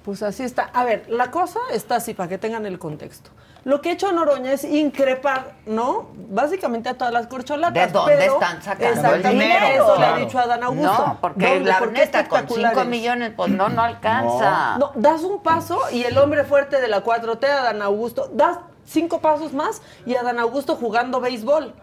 Pues 0.03 0.23
así 0.23 0.43
está. 0.43 0.63
A 0.73 0.83
ver, 0.83 1.05
la 1.09 1.29
cosa 1.29 1.59
está 1.71 1.97
así 1.97 2.13
para 2.13 2.27
que 2.27 2.37
tengan 2.37 2.65
el 2.65 2.79
contexto. 2.79 3.29
Lo 3.63 3.79
que 3.79 3.89
ha 3.89 3.91
hecho 3.93 4.11
Noroña 4.11 4.53
es 4.53 4.63
increpar, 4.63 5.53
¿no? 5.67 6.07
Básicamente 6.29 6.89
a 6.89 6.95
todas 6.95 7.13
las 7.13 7.27
corcholatas. 7.27 7.73
¿De 7.73 7.91
dónde 7.93 8.15
pero- 8.17 8.33
están 8.33 8.61
sacando 8.63 8.85
el 8.87 8.93
Exactamente, 8.93 9.29
dinero? 9.29 9.65
Eso 9.83 9.99
le 9.99 10.05
ha 10.05 10.15
dicho 10.17 10.39
Adán 10.39 10.63
Augusto. 10.63 11.05
No, 11.07 11.17
porque 11.21 11.45
¿Dónde? 11.47 11.69
la 11.69 11.77
¿Por 11.77 11.93
qué 11.93 11.99
neta, 11.99 12.27
con 12.27 12.37
espectaculares? 12.39 12.77
5 12.79 12.89
millones, 12.89 13.33
pues 13.35 13.51
no, 13.51 13.69
no 13.69 13.81
alcanza. 13.83 14.77
No, 14.79 14.91
das 14.95 15.21
un 15.21 15.43
paso 15.43 15.79
y 15.91 16.03
el 16.03 16.17
hombre 16.17 16.43
fuerte 16.43 16.81
de 16.81 16.87
la 16.87 17.03
4T, 17.03 17.45
Adán 17.47 17.81
Augusto, 17.83 18.29
das 18.33 18.57
cinco 18.83 19.19
pasos 19.21 19.53
más 19.53 19.83
y 20.07 20.15
Adán 20.15 20.39
Augusto 20.39 20.75
jugando 20.75 21.19
béisbol. 21.21 21.75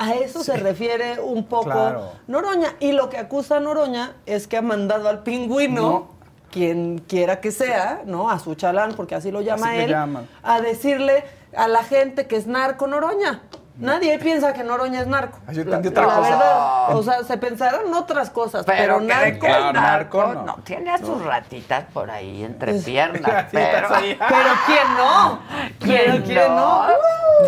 A 0.00 0.14
eso 0.14 0.42
se 0.42 0.56
refiere 0.56 1.20
un 1.20 1.44
poco 1.46 1.64
Claro. 1.70 2.12
Noroña. 2.26 2.74
Y 2.80 2.90
lo 2.90 3.08
que 3.08 3.18
acusa 3.18 3.58
a 3.58 3.60
Noroña 3.60 4.16
es 4.26 4.48
que 4.48 4.56
ha 4.56 4.62
mandado 4.62 5.08
al 5.08 5.22
pingüino, 5.22 5.82
No. 5.82 6.08
Quien 6.52 6.98
quiera 6.98 7.40
que 7.40 7.50
sea, 7.50 8.02
¿no? 8.04 8.30
A 8.30 8.38
su 8.38 8.54
chalán, 8.54 8.92
porque 8.94 9.16
así 9.16 9.32
lo 9.32 9.40
llama 9.40 9.72
Así 9.72 9.80
él, 9.80 9.96
a 10.42 10.60
decirle 10.60 11.24
a 11.56 11.66
la 11.66 11.82
gente 11.82 12.26
que 12.26 12.36
es 12.36 12.46
narco 12.46 12.86
Noroña. 12.86 13.42
Nadie 13.78 14.18
piensa 14.18 14.52
que 14.52 14.62
Noroña 14.62 15.00
es 15.00 15.06
narco. 15.06 15.38
Ah, 15.46 15.52
yo 15.52 15.64
la, 15.64 15.76
entendí 15.76 15.88
otra 15.88 16.06
la 16.06 16.14
cosa. 16.14 16.30
verdad, 16.30 16.96
o 16.96 17.02
sea, 17.02 17.24
se 17.24 17.38
pensarán 17.38 17.92
otras 17.94 18.30
cosas, 18.30 18.64
pero, 18.66 18.98
Pero, 18.98 19.00
narco 19.00 19.48
narco, 19.48 19.72
narco, 19.72 20.34
no. 20.34 20.44
no. 20.44 20.54
tiene 20.64 20.90
a 20.90 20.98
sus 20.98 21.24
ratitas 21.24 21.84
por 21.92 22.10
ahí 22.10 22.44
entre 22.44 22.74
piernas, 22.74 23.46
pero... 23.52 23.88
Pero 23.90 24.50
¿quién 24.66 24.94
no? 24.96 25.38
¿Quién, 25.80 26.02
Pero 26.06 26.24
¿quién 26.24 26.56
no? 26.56 26.86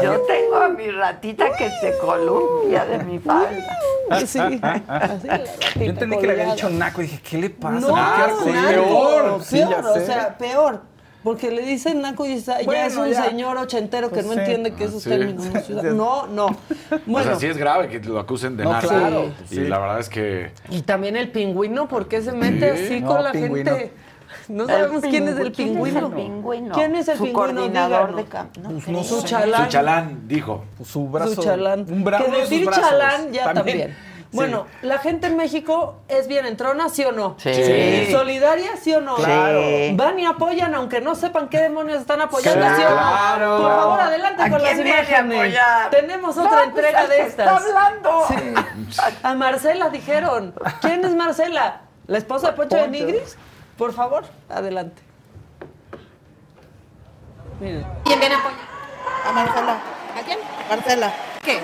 Yo 0.03 0.21
tengo 0.23 0.57
a 0.57 0.69
mi 0.71 0.91
ratita 0.91 1.53
que 1.57 1.71
se 1.81 1.99
columpia 1.99 2.85
de 2.87 2.99
mi 3.05 3.19
falda. 3.19 3.79
Sí, 4.27 4.39
así 4.39 4.39
la 4.39 4.83
Yo 5.77 5.83
entendí 5.83 6.19
que 6.19 6.27
le 6.27 6.33
había 6.35 6.53
dicho 6.53 6.69
naco 6.69 7.01
y 7.01 7.07
dije, 7.07 7.23
¿qué 7.23 7.39
le 7.39 7.49
pasa? 7.49 7.81
No, 7.81 7.89
¿Por 7.89 8.45
qué 8.45 8.53
peor. 8.53 9.43
Sí, 9.43 9.59
ya 9.61 9.69
peor, 9.69 9.87
o 9.87 10.01
sea, 10.05 10.37
peor. 10.37 10.83
Porque 11.25 11.51
le 11.51 11.63
dicen 11.63 12.03
naco 12.03 12.27
y 12.27 12.39
ya 12.39 12.59
Bueno, 12.67 12.87
es 12.87 12.97
un 12.97 13.09
ya. 13.11 13.25
señor 13.25 13.57
ochentero 13.57 14.09
que 14.11 14.17
Pues 14.17 14.27
no 14.27 14.35
sí. 14.35 14.39
entiende 14.41 14.75
que 14.75 14.85
esos 14.85 15.03
sí. 15.03 15.09
términos 15.09 15.47
no 15.47 15.61
se 15.65 15.75
usan. 15.75 15.97
No, 15.97 16.27
no. 16.27 16.57
Bueno, 17.07 17.21
o 17.29 17.33
sea, 17.33 17.41
sí 17.41 17.47
es 17.47 17.57
grave 17.57 17.89
que 17.89 17.99
lo 18.01 18.19
acusen 18.21 18.57
de 18.59 18.65
No, 18.65 18.73
narco. 18.73 18.89
claro, 18.91 19.33
Y 19.51 19.55
sí. 19.55 19.61
la 19.63 19.79
verdad 19.79 20.01
es 20.01 20.09
que 20.11 20.51
y 20.71 20.83
también 20.83 21.17
el 21.17 21.31
pingüino, 21.31 21.89
¿por 21.89 22.07
qué 22.09 22.21
se 22.21 22.33
mete 22.33 22.77
Sí. 22.77 22.85
así 22.85 23.01
No, 23.01 23.07
con 23.09 23.25
la 23.25 23.33
pingüino. 23.33 23.71
gente? 23.75 23.93
No 24.49 24.67
sabemos 24.67 25.03
quién 25.03 25.27
es 25.29 25.39
el 25.39 25.53
¿Quién 25.53 25.69
pingüino. 25.71 25.99
es 25.99 26.05
el 26.05 26.11
pingüino? 26.13 26.75
¿Quién 26.75 26.95
es 26.97 27.09
el 27.09 27.17
Su 27.17 27.25
pingüino? 27.25 27.55
coordinador 27.55 28.17
de 28.17 28.25
campo. 28.25 28.61
No, 28.61 28.69
Pues 28.71 28.85
creo. 28.85 28.97
no 28.99 29.05
Su 29.05 29.23
chalán. 29.23 29.65
su 29.65 29.69
chalán 29.71 30.29
dijo. 30.29 30.65
Su 30.85 31.09
brazo. 31.09 31.35
Su 31.37 31.43
chalán. 31.43 31.81
Un 31.91 32.05
bra- 32.05 32.23
que 32.23 32.31
decir 32.31 32.69
chalán 32.71 33.33
ya 33.33 33.55
también. 33.55 33.97
Bueno, 34.35 34.67
¿la 34.83 34.99
gente 34.99 35.29
en 35.29 35.37
México 35.37 36.01
es 36.09 36.27
bien 36.27 36.45
entrona, 36.45 36.89
sí 36.89 37.05
o 37.05 37.13
no? 37.13 37.37
Sí. 37.39 37.55
Sí. 37.55 38.09
¿Solidaria, 38.11 38.77
sí 38.77 38.93
o 38.95 39.01
no? 39.01 39.15
Claro. 39.15 39.61
Van 39.93 40.19
y 40.19 40.27
apoyan, 40.27 40.75
aunque 40.75 41.01
no 41.01 41.15
sepan 41.15 41.49
qué 41.49 41.59
demonios 41.61 42.01
están 42.01 42.21
apoyando, 42.21 42.59
Claro. 42.61 42.77
¿sí 42.77 42.83
o 42.83 42.91
no? 42.91 42.97
Claro. 42.97 43.57
Por 43.63 43.71
favor, 43.77 44.01
adelante 44.01 44.43
¿A 44.43 44.51
con 44.51 44.63
las 44.63 44.75
quién 44.75 44.87
a 44.87 44.91
imágenes. 44.91 45.39
apoyar? 45.39 45.91
Tenemos 45.91 46.37
otra 46.37 46.51
pues, 46.51 46.65
entrega 46.67 47.07
de 47.07 47.21
estas. 47.23 47.63
está 47.63 47.69
hablando. 47.79 48.25
Sí. 48.29 48.55
A 49.23 49.35
Marcela 49.35 49.89
dijeron. 49.91 50.55
¿Quién 50.81 51.05
es 51.05 51.15
Marcela? 51.15 51.83
¿La 52.07 52.19
esposa 52.19 52.49
de 52.49 52.53
Poncho 52.55 52.77
de. 52.77 52.89
Nigris? 52.89 53.37
Por 53.79 53.93
favor, 53.93 54.25
adelante. 54.49 55.01
Miren. 57.61 57.87
¿Quién 58.05 58.19
viene 58.21 58.35
a 58.35 58.39
apoyar? 58.39 58.59
A 59.27 59.33
Marcela. 59.33 59.77
¿A 60.17 60.21
quién? 60.25 60.39
Marcela. 60.69 61.13
¿Qué? 61.43 61.59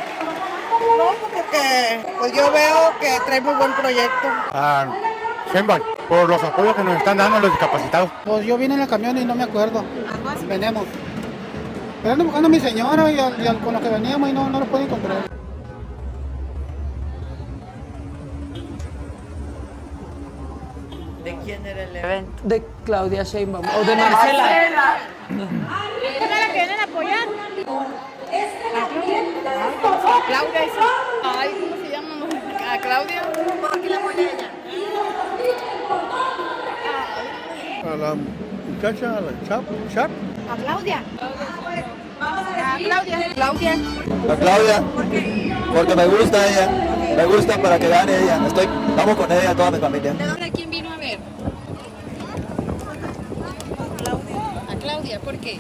No, 0.99 1.05
porque 1.33 2.01
pues 2.19 2.33
yo 2.33 2.51
veo 2.53 2.93
que 3.01 3.19
trae 3.27 3.41
muy 3.41 3.55
buen 3.55 3.73
proyecto. 3.75 4.29
a 4.53 4.87
Sheinbaum 5.53 5.81
por 6.09 6.29
los 6.29 6.43
apoyos 6.43 6.75
que 6.77 6.85
nos 6.85 6.97
están 6.97 7.17
dando 7.19 7.41
los 7.41 7.51
discapacitados. 7.51 8.11
Pues 8.25 8.45
yo 8.47 8.57
vine 8.57 8.75
en 8.75 8.81
el 8.83 8.89
camión 8.89 9.17
y 9.19 9.25
no 9.25 9.35
me 9.35 9.45
acuerdo. 9.45 9.85
Venimos. 10.47 10.85
Pero 12.03 12.13
ando 12.13 12.25
buscando 12.25 12.47
a 12.47 12.51
mi 12.51 12.61
señora 12.61 13.11
y, 13.11 13.19
al- 13.19 13.41
y 13.43 13.47
al- 13.47 13.59
con 13.61 13.75
lo 13.75 13.81
que 13.81 13.89
veníamos 13.89 14.29
y 14.31 14.33
no, 14.33 14.49
no 14.49 14.61
lo 14.61 14.67
puedo 14.67 14.85
encontrar. 14.85 15.19
¿De 21.25 21.37
quién 21.45 21.67
era 21.67 21.83
el 21.83 21.97
evento? 21.97 22.33
De 22.45 22.65
Claudia 22.85 23.23
Sheinbaum 23.25 23.65
o 23.67 23.85
de 23.85 23.95
Marcela. 23.97 24.97
¿Quién 25.29 26.23
era 26.23 26.41
la 26.41 26.47
que 26.47 26.53
vienen 26.55 26.81
a 26.81 26.85
apoyar? 26.85 27.29
A 28.31 28.33
Claudia, 30.27 30.65
esa. 30.65 30.87
Ay, 31.25 31.51
¿cómo 31.61 31.75
se 31.83 31.91
llama? 31.91 32.15
A 32.73 32.79
Claudia. 32.79 33.23
¿Por 33.61 33.81
qué 33.81 33.89
la 33.89 33.99
ella? 33.99 34.51
A 37.83 37.97
la 37.97 38.15
muchacha, 38.15 39.17
a 39.17 39.21
la 39.21 39.33
chap, 39.49 39.65
chap. 39.93 40.11
A 40.49 40.57
Claudia. 40.57 41.03
A 42.21 42.77
Claudia. 42.79 43.35
Claudia. 43.35 43.73
A 44.29 44.37
Claudia, 44.37 44.83
porque 45.75 45.97
me 45.97 46.07
gusta 46.07 46.49
ella, 46.49 46.69
me 47.17 47.25
gusta 47.25 47.59
para 47.61 47.79
que 47.81 47.89
gane 47.89 48.17
ella. 48.17 48.47
Estoy, 48.47 48.69
vamos 48.97 49.17
con 49.17 49.33
ella, 49.33 49.55
toda 49.57 49.73
mi 49.73 49.79
familia. 49.79 50.13
¿De 50.13 50.27
dónde 50.27 50.53
quién 50.53 50.71
vino 50.71 50.93
a 50.93 50.97
ver? 50.99 51.19
A 54.69 54.77
Claudia, 54.77 55.19
¿por 55.19 55.37
qué? 55.39 55.59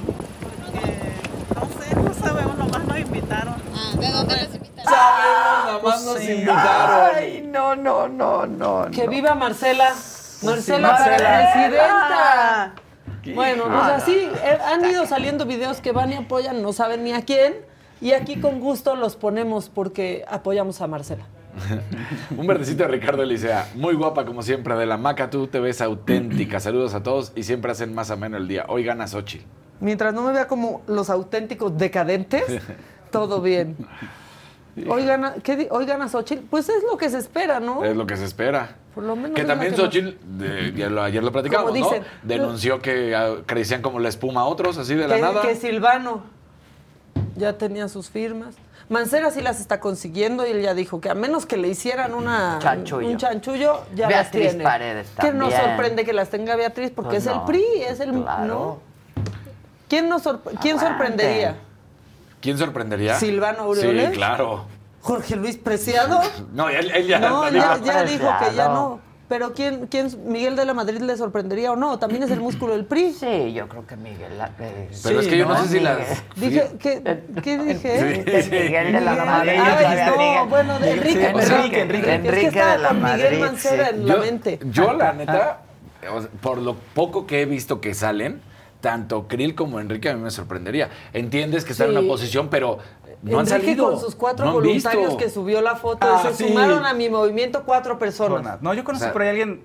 Sabemos, 2.21 2.59
nomás 2.59 2.85
nos 2.85 2.99
invitaron. 2.99 3.55
Ah, 3.75 3.97
¿de 3.99 4.11
dónde 4.11 4.37
los 4.37 4.55
invitaron? 4.55 4.93
Sabemos, 4.93 5.65
nada 5.65 5.81
más 5.83 6.05
nos 6.05 6.23
invitaron. 6.23 7.11
Ay, 7.17 7.49
no, 7.49 7.77
no, 7.77 8.09
no, 8.09 8.47
no. 8.47 8.91
Que 8.91 9.05
no. 9.05 9.11
viva 9.11 9.35
Marcela. 9.35 9.95
Marcela 10.43 10.89
Marcela. 10.89 11.19
para 11.19 11.53
presidenta. 11.53 12.75
Bueno, 13.35 13.65
pues 13.65 13.83
así 13.83 14.31
eh, 14.43 14.59
han 14.65 14.85
ido 14.85 15.07
saliendo 15.07 15.45
videos 15.45 15.81
que 15.81 15.93
van 15.93 16.11
y 16.13 16.15
apoyan, 16.15 16.63
no 16.63 16.73
saben 16.73 17.05
ni 17.05 17.13
a 17.13 17.23
quién. 17.23 17.55
Y 18.01 18.13
aquí 18.13 18.41
con 18.41 18.61
gusto 18.61 18.97
los 18.97 19.17
ponemos 19.17 19.69
porque 19.69 20.25
apoyamos 20.29 20.81
a 20.81 20.87
Marcela. 20.87 21.27
Un 22.37 22.47
verdecito 22.47 22.85
de 22.85 22.89
Ricardo 22.89 23.23
Elisea. 23.23 23.69
Muy 23.75 23.95
guapa 23.95 24.25
como 24.25 24.43
siempre. 24.43 24.75
De 24.77 24.87
la 24.87 24.97
maca 24.97 25.29
tú 25.29 25.47
te 25.49 25.61
ves 25.61 25.81
auténtica. 25.81 26.61
Saludos 26.61 26.95
a 26.95 27.03
todos 27.03 27.33
y 27.35 27.43
siempre 27.43 27.73
hacen 27.73 27.95
más 27.95 28.11
ameno 28.11 28.39
el 28.39 28.49
día. 28.49 28.65
Hoy 28.69 28.85
gana 28.85 29.07
Sochi. 29.07 29.45
Mientras 29.81 30.13
no 30.15 30.23
me 30.23 30.33
vea 30.33 30.47
como 30.47 30.83
los 30.87 31.11
auténticos 31.11 31.77
decadentes, 31.79 32.45
todo 33.11 33.41
bien. 33.41 33.77
Hoy 34.89 35.05
gana, 35.05 35.35
¿qué 35.43 35.57
di- 35.57 35.69
hoy 35.71 35.85
gana 35.85 36.09
Xochitl? 36.09 36.45
Pues 36.49 36.69
es 36.69 36.83
lo 36.91 36.97
que 36.97 37.11
se 37.11 37.19
espera, 37.19 37.61
¿no? 37.61 37.85
Es 37.85 37.97
lo 37.97 38.07
que 38.07 38.17
se 38.17 38.25
espera. 38.25 38.77
Por 38.95 39.05
lo 39.05 39.17
menos 39.17 39.33
Que 39.37 39.45
también 39.45 39.75
Xochitl, 39.77 40.17
de- 40.39 41.01
ayer 41.03 41.23
lo 41.23 41.33
platicamos. 41.33 41.73
Denunció 42.23 42.81
que 42.81 43.15
ah, 43.17 43.37
crecían 43.47 43.83
como 43.83 43.99
la 44.01 44.09
espuma 44.09 44.43
a 44.43 44.45
otros, 44.45 44.79
así 44.79 44.95
de 44.95 45.09
la 45.09 45.17
que, 45.17 45.23
nada. 45.23 45.43
que 45.43 45.57
Silvano 45.57 46.23
ya 47.37 47.59
tenía 47.59 47.89
sus 47.89 48.11
firmas. 48.11 48.55
Mancera 48.89 49.31
sí 49.31 49.41
las 49.41 49.61
está 49.61 49.79
consiguiendo 49.79 50.47
y 50.47 50.51
él 50.51 50.63
ya 50.63 50.75
dijo 50.75 51.01
que 51.01 51.11
a 51.11 51.15
menos 51.15 51.47
que 51.47 51.57
le 51.57 51.69
hicieran 51.69 52.13
una, 52.13 52.59
Chanchullo. 52.61 53.07
un 53.09 53.17
chanchullo, 53.19 53.85
ya 53.95 54.09
Beatriz 54.09 54.43
las 54.45 54.51
tiene. 54.53 54.65
Paredes 54.65 55.13
Que 55.21 55.33
no 55.33 55.49
sorprende 55.51 56.05
que 56.05 56.13
las 56.13 56.29
tenga 56.29 56.57
Beatriz 56.57 56.91
porque 56.93 57.11
Pues 57.11 57.27
es 57.27 57.33
el 57.33 57.41
PRI, 57.43 57.65
es 57.89 58.01
el... 58.01 58.11
claro. 58.23 58.47
¿no? 58.47 58.90
¿Quién, 59.91 60.09
nos 60.09 60.23
sorpre- 60.25 60.53
¿quién 60.63 60.79
sorprendería? 60.79 61.57
¿Quién 62.41 62.57
sorprendería? 62.57 63.17
Silvano 63.17 63.65
Aureoles. 63.65 64.11
Sí, 64.11 64.15
claro. 64.15 64.65
¿Jorge 65.03 65.35
Luis 65.37 65.57
Preciado? 65.59 66.21
No, 66.55 66.69
él, 66.69 66.91
él 66.95 67.07
ya 67.07 67.19
no, 67.19 67.49
ya, 67.51 67.75
dijo. 67.77 67.85
ya 67.85 68.05
dijo 68.05 68.29
que 68.41 68.55
ya 68.55 68.69
no. 68.69 69.01
Pero 69.29 69.53
¿quién, 69.53 69.87
quién, 69.87 70.09
Miguel 70.27 70.57
de 70.57 70.65
la 70.65 70.75
Madrid 70.75 71.01
le 71.01 71.17
sorprendería 71.17 71.71
o 71.73 71.77
no? 71.77 71.99
También 72.01 72.23
es 72.25 72.31
el 72.33 72.41
músculo 72.41 72.73
del 72.73 72.85
PRI. 72.85 73.13
Sí, 73.13 73.53
yo 73.53 73.69
creo 73.69 73.87
que 73.87 73.97
Miguel. 73.97 74.33
eh, 74.59 74.91
Pero 75.05 75.21
es 75.21 75.29
que 75.29 75.39
yo 75.39 75.47
no 75.47 75.57
sé 75.63 75.69
si 75.69 75.81
las- 75.81 75.99
Dije, 76.37 76.71
¿qué, 76.81 77.23
qué 77.43 77.59
dije? 77.59 78.25
Sí, 78.25 78.43
sí. 78.43 78.51
Miguel 78.51 78.93
de 78.93 79.01
la 79.01 79.11
Miguel- 79.13 79.27
Madrid. 79.27 79.51
Ay, 79.53 79.77
todavía 79.77 80.07
no, 80.07 80.17
Miguel. 80.17 80.49
bueno, 80.49 80.79
de 80.81 80.91
Enrique. 80.93 81.27
Enrique, 81.29 81.81
Enrique. 81.81 81.99
Es 82.15 82.21
que 82.21 82.29
Enrique 82.29 82.47
estaba 82.49 82.73
de 82.73 82.79
la 82.79 82.89
con 82.89 83.03
Miguel 83.03 83.21
Madrid. 83.23 83.39
Mancera 83.41 83.85
sí. 83.89 83.95
en 83.95 84.07
la 84.09 84.15
Yo, 84.15 84.21
mente. 84.21 84.59
yo, 84.65 84.93
la 84.95 85.13
neta, 85.13 85.59
o 86.13 86.21
sea, 86.23 86.31
por 86.41 86.59
lo 86.59 86.75
poco 86.95 87.27
que 87.27 87.43
he 87.43 87.47
visto 87.47 87.81
que 87.81 87.95
salen, 87.95 88.41
tanto 88.81 89.27
Krill 89.29 89.55
como 89.55 89.79
Enrique 89.81 90.09
a 90.11 90.15
mí 90.15 90.23
me 90.23 90.31
sorprendería. 90.31 90.89
Entiendes 91.13 91.65
que 91.65 91.73
están 91.73 91.89
en 91.89 91.95
Sí. 91.95 91.99
una 92.01 92.09
posición, 92.09 92.49
pero 92.49 92.79
no 93.23 93.39
han 93.39 93.47
Enrique 93.47 93.67
salido. 93.67 93.91
con 93.91 94.01
sus 94.01 94.15
cuatro 94.15 94.45
no 94.45 94.51
han 94.53 94.57
voluntarios 94.57 95.03
visto. 95.09 95.17
que 95.19 95.29
subió 95.31 95.61
la 95.61 95.77
foto 95.77 96.07
Ah, 96.11 96.23
se 96.23 96.35
sí. 96.35 96.49
sumaron 96.49 96.85
a 96.87 96.95
mi 96.95 97.09
movimiento 97.11 97.63
cuatro 97.65 97.99
personas. 97.99 98.61
No, 98.63 98.73
yo 98.75 98.83
conocí 98.85 99.03
O 99.03 99.07
sea- 99.07 99.13
por 99.13 99.23
ahí 99.23 99.29
alguien, 99.29 99.63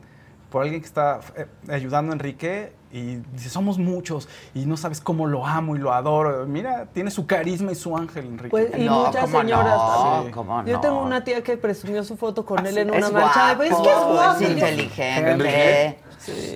por 0.49 0.63
alguien 0.63 0.81
que 0.81 0.87
está 0.87 1.19
eh, 1.35 1.45
ayudando 1.69 2.11
a 2.11 2.13
Enrique 2.15 2.73
y 2.91 3.15
dice, 3.33 3.49
somos 3.49 3.77
muchos 3.77 4.29
y 4.53 4.65
no 4.65 4.77
sabes 4.77 5.01
cómo 5.01 5.25
lo 5.27 5.45
amo 5.45 5.75
y 5.75 5.79
lo 5.79 5.91
adoro. 5.91 6.45
Mira, 6.45 6.85
tiene 6.93 7.11
su 7.11 7.25
carisma 7.27 7.73
y 7.73 7.75
su 7.75 7.95
ángel, 7.97 8.25
Enrique. 8.25 8.49
Pues, 8.49 8.69
y 8.77 8.85
No, 8.85 9.07
muchas 9.07 9.25
¿cómo 9.25 9.41
señoras 9.41 9.77
no? 9.77 10.03
también. 10.13 10.33
¿Cómo 10.33 10.65
Yo 10.65 10.79
tengo 10.79 11.01
una 11.01 11.23
tía 11.23 11.43
que 11.43 11.57
presumió 11.57 12.03
su 12.05 12.15
foto 12.15 12.45
con 12.45 12.65
él 12.65 12.77
en 12.77 12.93
Es 12.93 13.09
una 13.09 13.19
marcha. 13.19 13.55
guapo, 13.55 13.63
es 13.63 13.69
que 13.75 13.89
es 13.89 13.97
guapo. 14.05 14.39
es 14.43 14.49
inteligente. 14.49 15.31
Enrique. 15.31 15.99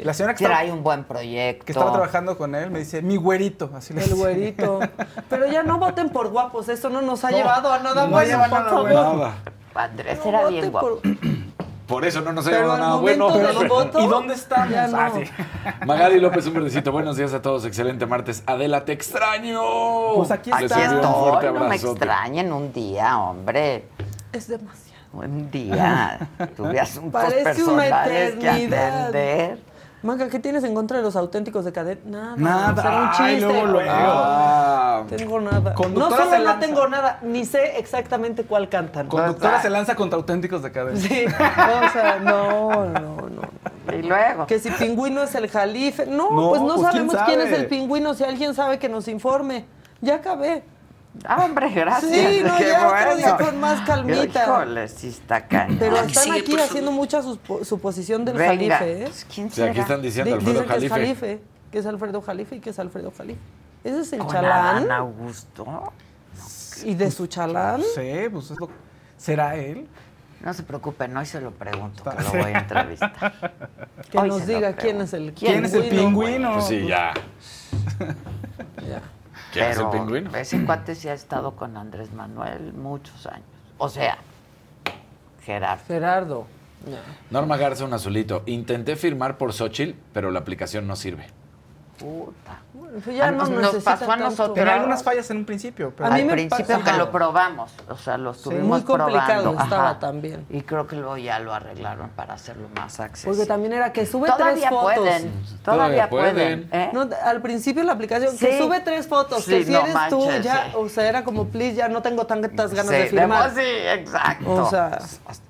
La 0.04 0.14
señora 0.14 0.34
que 0.36 0.44
estaba, 0.44 0.60
Trae 0.62 0.72
un 0.72 0.84
buen 0.84 1.04
proyecto. 1.04 1.66
que 1.66 1.72
estaba 1.72 1.92
trabajando 1.92 2.38
con 2.38 2.56
él 2.56 2.70
me 2.72 2.80
dice, 2.80 3.02
mi 3.02 3.16
güerito. 3.18 3.70
Así 3.76 3.94
le 3.94 4.04
El 4.04 4.16
güerito. 4.16 4.80
Pero 5.30 5.48
ya 5.48 5.64
no 5.64 5.78
voten 5.80 6.10
por 6.10 6.30
guapos, 6.30 6.70
eso 6.70 6.90
no 6.90 7.02
nos 7.02 7.24
ha 7.26 7.32
No, 7.32 7.38
llevado 7.38 7.72
a 7.72 7.80
nada 7.80 8.06
no 8.06 8.12
bueno, 8.12 8.28
lleva 8.30 8.44
por 8.50 8.60
nada 8.60 8.70
favor. 8.70 8.92
Nada. 8.94 9.34
Andrés 9.76 10.20
No 10.24 10.30
era 10.30 10.40
voten 10.42 10.54
bien 10.54 10.72
guapo. 10.72 10.88
por- 11.02 11.02
Por 11.90 12.06
eso 12.06 12.22
no 12.22 12.32
nos 12.34 12.46
ha 12.46 12.52
llevado 12.52 12.78
nada 12.78 12.96
bueno. 12.98 13.30
voto, 13.68 14.00
¿Y 14.04 14.06
dónde 14.08 14.36
estamos? 14.36 14.70
Ya 14.70 14.86
no. 14.86 14.98
Ah, 15.00 15.12
sí. 15.12 15.24
Magali 15.88 16.20
López, 16.20 16.46
un 16.46 16.54
verdecito. 16.54 16.92
Buenos 16.92 17.18
días 17.18 17.34
a 17.34 17.42
todos. 17.42 17.66
Excelente 17.66 18.06
martes. 18.06 18.44
Adela, 18.46 18.86
te 18.86 18.92
extraño. 18.92 19.60
Pues 20.16 20.30
aquí 20.30 20.52
Les 20.52 20.72
Aquí 20.72 20.82
envío 20.84 21.00
un 21.00 21.16
fuerte 21.16 21.48
estoy, 21.48 21.60
no 21.60 21.68
me 21.68 21.76
extrañen 21.76 22.54
un 22.54 22.72
día, 22.72 23.18
hombre. 23.18 23.86
Es 24.32 24.48
demasiado. 24.48 24.89
Un 25.14 25.50
día. 25.52 26.28
Tuve 26.58 26.80
asuntos 26.80 27.22
Parece 27.24 27.44
personales 27.44 28.36
que 28.36 28.48
eternidad. 28.48 29.00
atender. 29.08 29.60
Maga, 30.02 30.30
¿qué 30.30 30.40
tienes 30.40 30.64
en 30.64 30.74
contra 30.74 30.98
de 30.98 31.04
los 31.04 31.18
auténticos 31.18 31.66
de 31.66 31.74
cadena? 31.74 32.02
Nada. 32.06 32.72
Nada. 32.72 32.82
Será 32.82 33.02
un 33.02 33.10
Ay, 33.12 33.34
chiste. 33.36 33.52
luego, 33.52 33.66
luego. 33.68 33.90
Ah, 33.92 35.04
Tengo 35.10 35.42
nada. 35.42 35.60
No 35.72 35.76
Conductora 35.76 36.24
solo 36.24 36.30
se 36.38 36.40
no 36.40 36.60
tengo 36.60 36.88
nada, 36.88 37.20
ni 37.22 37.44
sé 37.44 37.78
exactamente 37.80 38.44
cuál 38.44 38.70
cantan. 38.70 39.08
Conductora 39.08 39.62
se 39.62 39.70
lanza 39.70 39.96
contra 39.96 40.16
auténticos 40.18 40.64
de 40.64 40.72
cadena. 40.72 40.98
Sí, 40.98 41.26
o 41.28 41.90
sea, 41.92 42.20
no, 42.24 42.86
no, 42.86 43.02
no. 43.30 43.94
Y 43.94 44.04
luego. 44.04 44.46
Que 44.46 44.60
si 44.60 44.70
pingüino 44.72 45.24
es 45.24 45.36
el 45.36 45.50
jalife. 45.50 46.06
No, 46.06 46.32
No, 46.32 46.50
pues 46.52 46.62
no 46.62 46.76
pues, 46.76 46.92
¿quién 46.92 47.10
sabemos 47.10 47.16
quién, 47.26 47.40
es 47.42 47.50
sabe? 47.50 47.58
el 47.58 47.68
pingüino. 47.68 48.14
Si 48.14 48.24
alguien 48.24 48.54
sabe 48.54 48.80
que 48.80 48.88
nos 48.88 49.08
informe. 49.10 49.66
Ya 50.00 50.16
acabé. 50.16 50.64
Ah, 51.26 51.44
hombre, 51.44 51.70
gracias. 51.72 52.12
Sí, 52.12 52.42
no, 52.46 52.56
Qué 52.58 52.68
ya 52.68 52.78
otro 52.88 52.90
bueno. 52.90 53.16
día 53.18 53.38
con 53.38 53.60
más 53.60 53.82
calmita. 53.86 54.44
Híjole, 54.44 54.88
sí 54.88 55.08
está 55.10 55.48
cañón. 55.48 55.78
Pero 55.80 55.98
están 55.98 56.32
aquí 56.32 56.56
haciendo 56.60 56.92
mucha 56.92 57.22
supo- 57.22 57.66
suposición 57.66 58.24
del 58.26 58.36
Venga. 58.38 58.78
jalife, 58.78 59.02
¿eh? 59.02 59.04
Pues, 59.06 59.26
¿Quién 59.34 59.52
Sí, 59.52 59.62
aquí 59.62 59.72
será? 59.74 59.82
están 59.82 60.02
diciendo 60.02 60.30
Di- 60.30 60.34
Alfredo 60.38 60.54
dicen 60.62 60.68
que 60.80 60.86
es 60.86 60.92
Jalife. 60.92 61.16
jalife, 61.26 61.42
que 61.72 61.78
es 61.80 61.86
Alfredo 61.88 62.22
Jalife 62.22 62.56
y 62.56 62.60
que 62.60 62.70
es 62.70 62.80
Alfredo 62.80 63.12
Jalife. 63.18 63.40
Ese 63.84 64.00
es 64.02 64.14
el 64.14 64.20
¿Con 64.20 64.30
chalán. 64.30 64.52
Adán 64.78 64.92
Augusto? 64.92 65.92
Y 66.86 66.94
de 66.94 67.12
su 67.12 67.28
chalán. 67.28 67.82
No 67.82 67.86
sé, 67.96 68.30
pues 68.32 68.52
es 68.52 68.60
lo- 68.60 68.70
¿Será 69.18 69.56
él? 69.56 69.88
No 70.42 70.54
se 70.54 70.64
preocupen, 70.64 71.18
hoy 71.18 71.26
se 71.26 71.42
lo 71.42 71.52
pregunto, 71.52 72.02
que 72.04 72.24
lo 72.24 72.30
voy 72.30 72.54
a 72.54 72.60
entrevistar. 72.60 73.52
Que 74.10 74.18
Hoy 74.18 74.30
nos 74.30 74.42
se 74.44 74.48
lo 74.48 74.56
diga 74.56 74.74
quién 74.74 74.98
pregunto. 74.98 75.04
es 75.04 75.14
el 75.14 75.34
¿Quién 75.34 75.66
es 75.66 75.74
el 75.74 75.90
pingüino? 75.90 76.54
Pues 76.54 76.66
sí, 76.68 76.86
ya. 76.88 77.14
Ya. 78.88 79.02
¿Quién 79.52 79.66
es 79.66 79.78
el 79.78 79.78
Pero 79.78 79.92
pingüino? 79.92 80.36
ese 80.36 80.64
cuate 80.66 80.96
sí 80.96 81.08
ha 81.10 81.14
estado 81.14 81.56
con 81.56 81.76
Andrés 81.78 82.12
Manuel 82.14 82.74
muchos 82.74 83.26
años. 83.28 83.46
O 83.78 83.90
sea, 83.90 84.18
Gerardo. 85.44 85.84
Gerardo. 85.88 86.46
Norma 87.30 87.58
Garza, 87.58 87.84
un 87.86 87.94
azulito. 87.94 88.44
Intenté 88.46 88.96
firmar 88.96 89.38
por 89.38 89.52
Xochitl, 89.54 89.98
pero 90.14 90.32
la 90.32 90.40
aplicación 90.40 90.88
no 90.88 90.96
sirve. 90.96 91.28
Puta. 92.00 92.60
Bueno, 92.74 92.98
pues 93.04 93.16
ya 93.18 93.30
no 93.32 93.46
nos- 93.46 93.84
pasó 93.84 94.06
a 94.06 94.08
tanto. 94.08 94.24
nosotros. 94.26 94.56
Tenía 94.56 94.76
algunas 94.76 95.04
fallas 95.04 95.30
en 95.32 95.38
un 95.38 95.46
principio, 95.46 95.92
pero 95.96 96.08
A 96.10 96.12
mí 96.14 96.22
Al 96.22 96.26
me 96.28 96.32
principio 96.34 96.78
pasa- 96.78 96.92
que 96.92 96.98
lo 96.98 97.12
probamos, 97.12 97.72
o 97.90 97.98
sea, 97.98 98.18
lo 98.18 98.32
estuvimos 98.32 98.66
muy 98.68 98.82
complicado 98.84 99.42
probando. 99.44 99.64
estaba 99.64 99.90
Ajá. 99.92 100.00
también. 100.00 100.46
Y 100.50 100.62
creo 100.62 100.88
que 100.88 100.96
luego 100.96 101.18
ya 101.18 101.40
lo 101.40 101.54
arreglaron 101.54 102.10
para 102.12 102.36
hacerlo 102.36 102.70
más 102.76 103.00
accesible. 103.00 103.36
Porque 103.36 103.48
también 103.48 103.74
era 103.74 103.92
que 103.92 104.06
sube 104.06 104.30
todavía 104.30 104.54
tres 104.54 104.70
fotos. 104.70 104.94
pueden, 104.96 105.44
todavía 105.64 106.10
Todavía 106.10 106.10
pueden. 106.10 106.70
¿eh? 106.72 106.90
No, 106.94 107.10
al 107.26 107.42
principio 107.42 107.84
la 107.84 107.94
aplicación 107.94 108.38
que 108.38 108.52
Sí. 108.54 108.58
sube 108.58 108.80
tres 108.80 109.08
fotos, 109.08 109.44
Sí, 109.44 109.52
que 109.52 109.66
si 109.66 109.72
no 109.72 109.80
eres 109.82 109.94
tú 110.10 110.20
manches, 110.26 110.44
ya, 110.46 110.66
sí. 110.66 110.72
o 110.76 110.88
sea, 110.90 111.08
era 111.10 111.24
como 111.26 111.46
please, 111.50 111.76
ya 111.76 111.90
no 111.90 112.02
tengo 112.02 112.26
tantas 112.26 112.74
ganas 112.74 112.88
Sí, 112.92 112.98
de 113.02 113.08
firmar. 113.08 113.52
Sí, 113.54 113.62
exacto. 113.62 114.52
O 114.54 114.70
sea- 114.70 115.00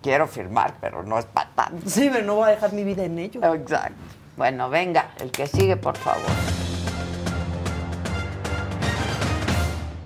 quiero 0.02 0.28
firmar, 0.28 0.74
pero 0.82 1.04
no 1.04 1.20
es 1.20 1.26
para 1.26 1.50
tanto. 1.52 1.90
Sí, 1.90 2.10
pero 2.12 2.26
no 2.26 2.36
voy 2.36 2.46
a 2.46 2.52
dejar 2.52 2.74
mi 2.74 2.84
vida 2.84 3.04
en 3.04 3.20
ello. 3.20 3.40
Exacto. 3.54 3.94
Bueno, 4.40 4.70
venga, 4.70 5.10
el 5.20 5.32
que 5.32 5.46
sigue, 5.48 5.76
por 5.76 5.98
favor. 5.98 6.24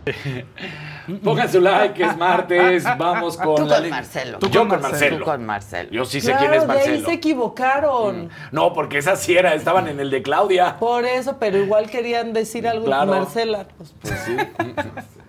Pongan 1.23 1.51
su 1.51 1.61
like, 1.61 2.03
es 2.03 2.17
martes. 2.17 2.83
Vamos 2.97 3.37
con 3.37 3.55
Tú 3.57 3.65
la 3.67 3.77
con 3.77 3.89
Marcelo. 3.91 4.39
Yo 4.49 4.67
con 4.67 4.81
Marcelo. 4.81 5.17
Tú 5.19 5.23
con 5.23 5.45
Marcelo. 5.45 5.89
Yo 5.91 6.05
sí 6.05 6.19
sé 6.19 6.31
Claro, 6.31 6.39
quién 6.39 6.53
es 6.55 6.67
de 6.67 6.73
ahí 6.73 6.77
Marcelo. 6.79 7.05
se 7.09 7.13
equivocaron. 7.13 8.29
No, 8.51 8.73
porque 8.73 8.97
esa 8.97 9.15
sí 9.17 9.37
era, 9.37 9.53
estaban 9.53 9.87
en 9.87 9.99
el 9.99 10.09
de 10.09 10.23
Claudia. 10.23 10.77
Por 10.79 11.05
eso, 11.05 11.37
pero 11.39 11.59
igual 11.59 11.91
querían 11.91 12.33
decir 12.33 12.67
algo 12.67 12.85
Claro. 12.85 13.11
Marcela. 13.11 13.67
Pues, 13.77 13.93
Pues 14.01 14.19
sí. 14.25 14.35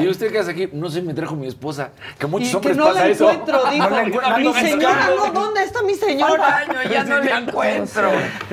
Y 0.00 0.08
usted 0.08 0.32
que 0.32 0.38
hace 0.40 0.50
aquí, 0.50 0.68
no 0.72 0.90
sé, 0.90 1.00
me 1.00 1.14
trajo 1.14 1.36
mi 1.36 1.46
esposa. 1.46 1.90
Que 2.18 2.26
a 2.26 2.28
muchos 2.28 2.50
Y 2.52 2.56
hombres 2.56 2.72
que 2.76 2.78
no 2.78 2.86
pasa 2.86 3.00
la 3.04 3.08
eso. 3.08 3.30
encuentro, 3.30 3.70
dijo. 3.70 3.84
No 3.84 3.90
la 3.96 4.02
encuentro. 4.02 4.38
mi 4.38 4.54
señora, 4.60 5.10
no, 5.16 5.32
¿dónde 5.32 5.62
está 5.62 5.82
mi 5.82 5.94
señora? 5.94 6.62
ya 6.90 7.04
no 7.04 7.18
la 7.20 7.38
encuentro. 7.38 8.10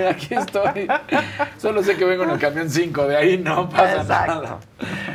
Aquí 0.09 0.27
estoy. 0.35 0.87
Solo 1.57 1.81
sé 1.83 1.95
que 1.97 2.05
vengo 2.05 2.23
en 2.23 2.29
el 2.29 2.39
camión 2.39 2.69
5, 2.69 3.07
de 3.07 3.17
ahí 3.17 3.37
no 3.37 3.67
pasa 3.69 4.01
Exacto. 4.01 4.33
nada. 4.35 4.59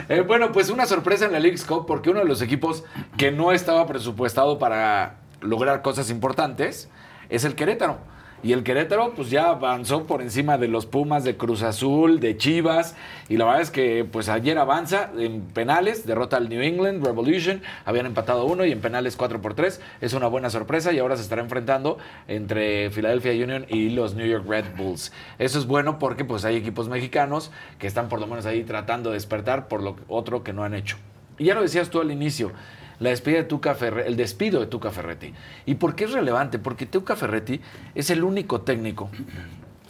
Eh, 0.09 0.21
bueno, 0.23 0.51
pues 0.51 0.71
una 0.71 0.87
sorpresa 0.87 1.27
en 1.27 1.33
la 1.33 1.39
League's 1.41 1.65
Cup 1.65 1.87
porque 1.87 2.11
uno 2.11 2.19
de 2.21 2.27
los 2.27 2.43
equipos 2.43 2.83
que 3.17 3.31
no 3.31 3.53
estaba 3.53 3.87
presupuestado 3.87 4.59
para 4.59 5.17
lograr 5.41 5.83
cosas 5.83 6.11
importantes 6.11 6.89
es 7.29 7.45
el 7.45 7.55
Querétaro. 7.55 7.99
Y 8.43 8.53
el 8.53 8.63
Querétaro 8.63 9.15
pues 9.15 9.31
ya 9.31 9.49
avanzó 9.49 10.07
por 10.07 10.23
encima 10.23 10.59
de 10.59 10.69
los 10.69 10.87
Pumas, 10.87 11.25
de 11.25 11.37
Cruz 11.37 11.63
Azul, 11.63 12.21
de 12.21 12.37
Chivas. 12.37 12.95
Y 13.29 13.37
la 13.37 13.45
verdad 13.45 13.63
es 13.63 13.71
que 13.71 14.05
pues 14.05 14.29
ayer 14.29 14.59
avanza 14.59 15.11
en 15.19 15.43
penales, 15.43 16.07
derrota 16.07 16.37
al 16.37 16.49
New 16.49 16.63
England 16.63 17.05
Revolution. 17.05 17.63
Habían 17.85 18.07
empatado 18.07 18.45
uno 18.45 18.65
y 18.65 18.73
en 18.73 18.81
penales 18.81 19.17
4 19.17 19.41
por 19.41 19.55
3. 19.55 19.81
Es 20.01 20.13
una 20.13 20.27
buena 20.27 20.51
sorpresa 20.51 20.93
y 20.93 20.99
ahora 20.99 21.17
se 21.17 21.23
estará 21.23 21.43
enfrentando 21.43 21.99
entre 22.29 22.91
Philadelphia 22.91 23.33
Union 23.33 23.67
y 23.69 23.91
los 23.91 24.15
New 24.15 24.27
York 24.27 24.45
Red 24.47 24.77
Bulls. 24.77 25.13
Eso 25.39 25.59
es 25.59 25.67
bueno 25.67 25.99
porque 25.99 26.25
pues 26.25 26.45
hay 26.45 26.57
equipos 26.57 26.89
mexicanos 26.89 27.51
que 27.79 27.87
están 27.87 28.09
por 28.09 28.21
lo 28.21 28.27
menos 28.27 28.47
ahí 28.47 28.63
tratando 28.65 29.11
de 29.11 29.15
despertar 29.15 29.69
por 29.69 29.83
lo 29.83 29.97
otro 30.09 30.45
que 30.45 30.53
no 30.53 30.63
han 30.63 30.75
hecho. 30.75 30.97
Y 31.39 31.45
ya 31.45 31.55
lo 31.55 31.63
decías 31.63 31.91
tú 31.91 32.01
al 32.01 32.11
inicio, 32.11 32.53
la 32.99 33.11
despedida 33.11 33.43
de 33.43 33.49
Tuca 33.49 33.75
Ferretti, 33.75 34.09
el 34.09 34.17
despido 34.17 34.61
de 34.61 34.67
Tuca 34.67 34.91
Ferretti. 34.91 35.33
¿Y 35.67 35.75
por 35.75 35.95
qué 35.95 36.05
es 36.05 36.13
relevante? 36.13 36.59
Porque 36.59 36.87
Tuca 36.87 37.17
Ferretti 37.17 37.61
es 37.95 38.11
el 38.11 38.25
único 38.25 38.63
técnico 38.63 39.11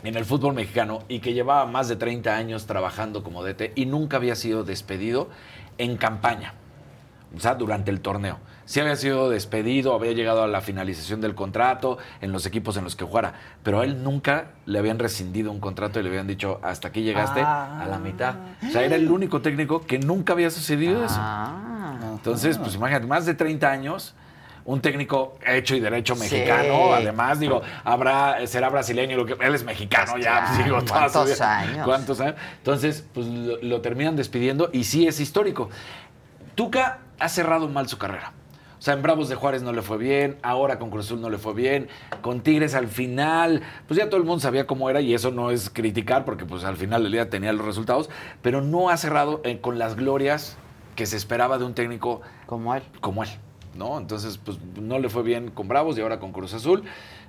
en 0.03 0.17
el 0.17 0.25
fútbol 0.25 0.55
mexicano 0.55 1.01
y 1.09 1.21
que 1.21 1.33
llevaba 1.33 1.67
más 1.67 1.89
de 1.89 1.97
30 1.97 2.35
años 2.35 2.67
trabajando 2.67 3.23
como 3.23 3.43
DT 3.45 3.73
y 3.75 3.87
nunca 3.87 4.17
había 4.17 4.35
sido 4.35 4.65
despedido 4.65 5.29
en 5.79 5.97
campaña, 5.97 6.55
o 7.37 7.41
sea, 7.41 7.55
durante 7.55 7.91
el 7.91 8.01
torneo. 8.01 8.39
Sí 8.67 8.81
había 8.81 8.97
sido 8.97 9.31
despedido, 9.31 9.95
había 9.95 10.13
llegado 10.13 10.43
a 10.43 10.47
la 10.49 10.61
finalización 10.61 11.21
del 11.21 11.35
contrato 11.35 11.99
en 12.21 12.33
los 12.33 12.45
equipos 12.47 12.77
en 12.77 12.85
los 12.85 12.97
que 12.97 13.05
jugara, 13.05 13.33
pero 13.63 13.81
a 13.81 13.85
él 13.85 14.03
nunca 14.03 14.47
le 14.67 14.79
habían 14.79 14.99
rescindido 14.99 15.51
un 15.53 15.61
contrato 15.61 15.99
y 16.01 16.03
le 16.03 16.09
habían 16.09 16.27
dicho, 16.27 16.59
hasta 16.63 16.89
aquí 16.89 17.03
llegaste 17.03 17.41
Ah. 17.43 17.83
a 17.83 17.87
la 17.87 17.99
mitad. 17.99 18.35
O 18.69 18.71
sea, 18.73 18.83
era 18.83 18.97
el 18.97 19.09
único 19.11 19.41
técnico 19.41 19.87
que 19.87 19.99
nunca 20.01 20.33
había 20.33 20.51
sucedido 20.51 21.05
eso. 21.05 21.15
Ah. 21.17 21.97
Entonces, 22.13 22.59
pues 22.59 22.75
imagínate, 22.75 23.07
más 23.07 23.25
de 23.25 23.35
30 23.35 23.71
años, 23.71 24.15
un 24.65 24.81
técnico 24.81 25.39
hecho 25.47 25.77
y 25.77 25.81
derecho 25.81 26.17
Sí. 26.17 26.23
mexicano, 26.23 26.93
además, 26.93 27.39
digo, 27.39 27.63
habrá, 27.85 28.45
será 28.49 28.69
brasileño, 28.69 29.17
lo 29.17 29.25
que, 29.27 29.37
él 29.47 29.55
es 29.55 29.63
mexicano 29.63 30.19
ya, 30.19 30.23
Claro, 30.41 30.47
pues, 30.49 30.65
digo, 30.65 30.81
su 30.81 30.87
¿cuántos 30.87 31.41
años? 31.41 31.85
¿Cuántos 31.87 32.21
años? 32.21 32.35
Entonces, 32.59 33.05
pues 33.15 33.27
lo, 33.29 33.63
lo 33.63 33.81
terminan 33.81 34.17
despidiendo 34.17 34.71
y 34.73 34.83
sí 34.83 35.07
es 35.07 35.21
histórico. 35.21 35.71
Tuca 36.57 36.99
ha 37.21 37.29
cerrado 37.29 37.69
mal 37.69 37.89
su 37.89 37.97
carrera. 37.99 38.33
O 38.79 38.83
sea, 38.83 38.95
en 38.95 39.03
Bravos 39.03 39.29
de 39.29 39.35
Juárez 39.35 39.63
no 39.63 39.73
le 39.73 39.83
fue 39.83 39.97
bien, 39.97 40.37
ahora 40.43 40.79
con 40.79 40.91
Cruz 40.91 41.07
Azul 41.07 41.21
no 41.21 41.31
le 41.31 41.39
fue 41.39 41.55
bien, 41.55 41.89
con 42.21 42.41
Tigres 42.41 42.75
al 42.75 42.89
final, 42.89 43.63
pues 43.89 43.99
ya 43.99 44.09
todo 44.09 44.19
el 44.19 44.27
mundo 44.27 44.41
sabía 44.41 44.67
cómo 44.67 44.91
era 44.91 45.01
y 45.01 45.15
eso 45.15 45.31
no 45.31 45.51
es 45.51 45.71
criticar 45.71 46.25
porque 46.25 46.45
pues 46.45 46.65
al 46.65 46.77
final 46.77 47.03
del 47.03 47.13
día 47.13 47.31
tenía 47.31 47.53
los 47.53 47.65
resultados, 47.65 48.11
pero 48.43 48.61
no 48.61 48.91
ha 48.91 48.97
cerrado 48.97 49.41
eh, 49.45 49.61
con 49.61 49.79
las 49.79 49.97
glorias 49.97 50.59
que 50.95 51.07
se 51.07 51.17
esperaba 51.17 51.59
de 51.59 51.65
un 51.65 51.75
técnico 51.75 52.21
como 52.47 52.75
él. 52.75 52.83
Como 53.01 53.23
él, 53.23 53.31
¿no? 53.77 53.99
Entonces, 53.99 54.39
pues 54.39 54.59
no 54.81 54.99
le 54.99 55.09
fue 55.09 55.23
bien 55.23 55.51
con 55.51 55.69
Bravos 55.69 55.97
y 55.97 56.01
ahora 56.01 56.19
con 56.19 56.33
Cruz 56.33 56.55
Azul. 56.55 56.83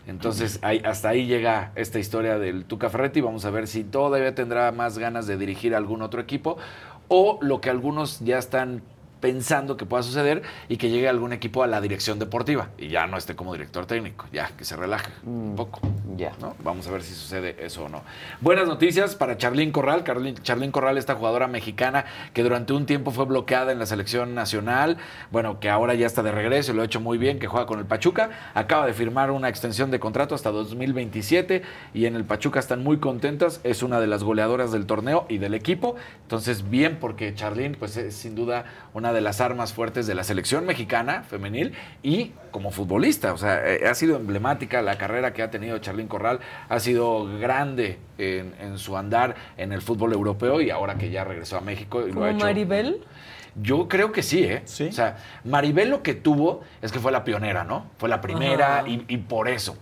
Entonces, 0.07 0.59
ahí, 0.61 0.81
hasta 0.85 1.09
ahí 1.09 1.27
llega 1.27 1.73
esta 1.75 1.99
historia 1.99 2.39
del 2.39 2.63
Tuca 2.63 2.89
Ferretti. 2.89 3.19
Vamos 3.19 3.43
a 3.43 3.51
ver 3.51 3.67
si 3.67 3.83
todavía 3.83 4.33
tendrá 4.33 4.71
más 4.71 4.97
ganas 4.97 5.27
de 5.27 5.37
dirigir 5.37 5.75
a 5.75 5.77
algún 5.77 6.01
otro 6.01 6.21
equipo 6.21 6.57
o 7.09 7.39
lo 7.41 7.61
que 7.61 7.69
algunos 7.69 8.19
ya 8.21 8.37
están 8.37 8.81
pensando 9.19 9.77
que 9.77 9.85
pueda 9.85 10.03
suceder 10.03 10.43
y 10.69 10.77
que 10.77 10.89
llegue 10.89 11.07
algún 11.07 11.33
equipo 11.33 11.63
a 11.63 11.67
la 11.67 11.81
dirección 11.81 12.19
deportiva 12.19 12.69
y 12.77 12.89
ya 12.89 13.07
no 13.07 13.17
esté 13.17 13.35
como 13.35 13.53
director 13.53 13.85
técnico, 13.85 14.25
ya 14.31 14.51
que 14.57 14.65
se 14.65 14.75
relaje 14.75 15.11
un 15.25 15.55
poco. 15.55 15.81
Ya. 16.15 16.33
¿no? 16.39 16.55
Vamos 16.63 16.87
a 16.87 16.91
ver 16.91 17.03
si 17.03 17.13
sucede 17.13 17.55
eso 17.59 17.85
o 17.85 17.89
no. 17.89 18.03
Buenas 18.41 18.67
noticias 18.67 19.15
para 19.15 19.37
Charlín 19.37 19.71
Corral. 19.71 20.03
Charlín 20.41 20.71
Corral, 20.71 20.97
esta 20.97 21.15
jugadora 21.15 21.47
mexicana 21.47 22.05
que 22.33 22.43
durante 22.43 22.73
un 22.73 22.85
tiempo 22.85 23.11
fue 23.11 23.25
bloqueada 23.25 23.71
en 23.71 23.79
la 23.79 23.85
selección 23.85 24.35
nacional, 24.35 24.97
bueno, 25.31 25.59
que 25.59 25.69
ahora 25.69 25.93
ya 25.93 26.05
está 26.05 26.23
de 26.23 26.31
regreso 26.31 26.71
y 26.71 26.75
lo 26.75 26.81
ha 26.81 26.85
hecho 26.85 26.99
muy 26.99 27.17
bien, 27.17 27.39
que 27.39 27.47
juega 27.47 27.65
con 27.65 27.79
el 27.79 27.85
Pachuca. 27.85 28.29
Acaba 28.53 28.85
de 28.85 28.93
firmar 28.93 29.31
una 29.31 29.49
extensión 29.49 29.91
de 29.91 29.99
contrato 29.99 30.35
hasta 30.35 30.51
2027 30.51 31.61
y 31.93 32.05
en 32.05 32.15
el 32.15 32.25
Pachuca 32.25 32.59
están 32.59 32.83
muy 32.83 32.97
contentas. 32.97 33.61
Es 33.63 33.83
una 33.83 33.99
de 33.99 34.07
las 34.07 34.23
goleadoras 34.23 34.71
del 34.71 34.85
torneo 34.85 35.25
y 35.29 35.37
del 35.37 35.53
equipo. 35.53 35.95
Entonces, 36.23 36.69
bien, 36.69 36.97
porque 36.99 37.33
Charlín, 37.35 37.75
pues 37.77 37.97
es 37.97 38.15
sin 38.15 38.35
duda 38.35 38.65
una 38.93 39.13
de 39.13 39.16
las 39.21 39.41
armas 39.41 39.73
fuertes 39.73 40.07
de 40.07 40.15
la 40.15 40.23
selección 40.23 40.65
mexicana 40.65 41.23
femenil 41.23 41.73
y 42.03 42.31
como 42.51 42.71
futbolista. 42.71 43.33
O 43.33 43.37
sea, 43.37 43.65
eh, 43.65 43.87
ha 43.87 43.93
sido 43.93 44.17
emblemática 44.17 44.81
la 44.81 44.97
carrera 44.97 45.33
que 45.33 45.43
ha 45.43 45.51
tenido 45.51 45.77
Charlín 45.79 46.07
Corral. 46.07 46.39
Ha 46.69 46.79
sido 46.79 47.25
grande 47.39 47.99
en, 48.17 48.53
en 48.59 48.77
su 48.77 48.97
andar 48.97 49.35
en 49.57 49.71
el 49.71 49.81
fútbol 49.81 50.13
europeo 50.13 50.61
y 50.61 50.69
ahora 50.69 50.95
que 50.97 51.09
ya 51.09 51.23
regresó 51.23 51.57
a 51.57 51.61
México 51.61 52.01
y 52.07 52.11
lo 52.11 52.23
ha 52.23 52.27
¿Como 52.27 52.27
hecho. 52.27 52.45
Maribel? 52.45 53.03
Yo 53.59 53.87
creo 53.87 54.11
que 54.11 54.21
sí, 54.21 54.43
¿eh? 54.43 54.63
O 54.65 54.91
sea, 54.91 55.17
Maribel 55.43 55.89
lo 55.89 56.03
que 56.03 56.13
tuvo 56.13 56.61
es 56.81 56.91
que 56.91 56.99
fue 56.99 57.11
la 57.11 57.23
pionera, 57.23 57.63
¿no? 57.63 57.87
Fue 57.97 58.07
la 58.07 58.21
primera 58.21 58.83
y 58.85 59.17
por 59.17 59.47
eso. 59.47 59.77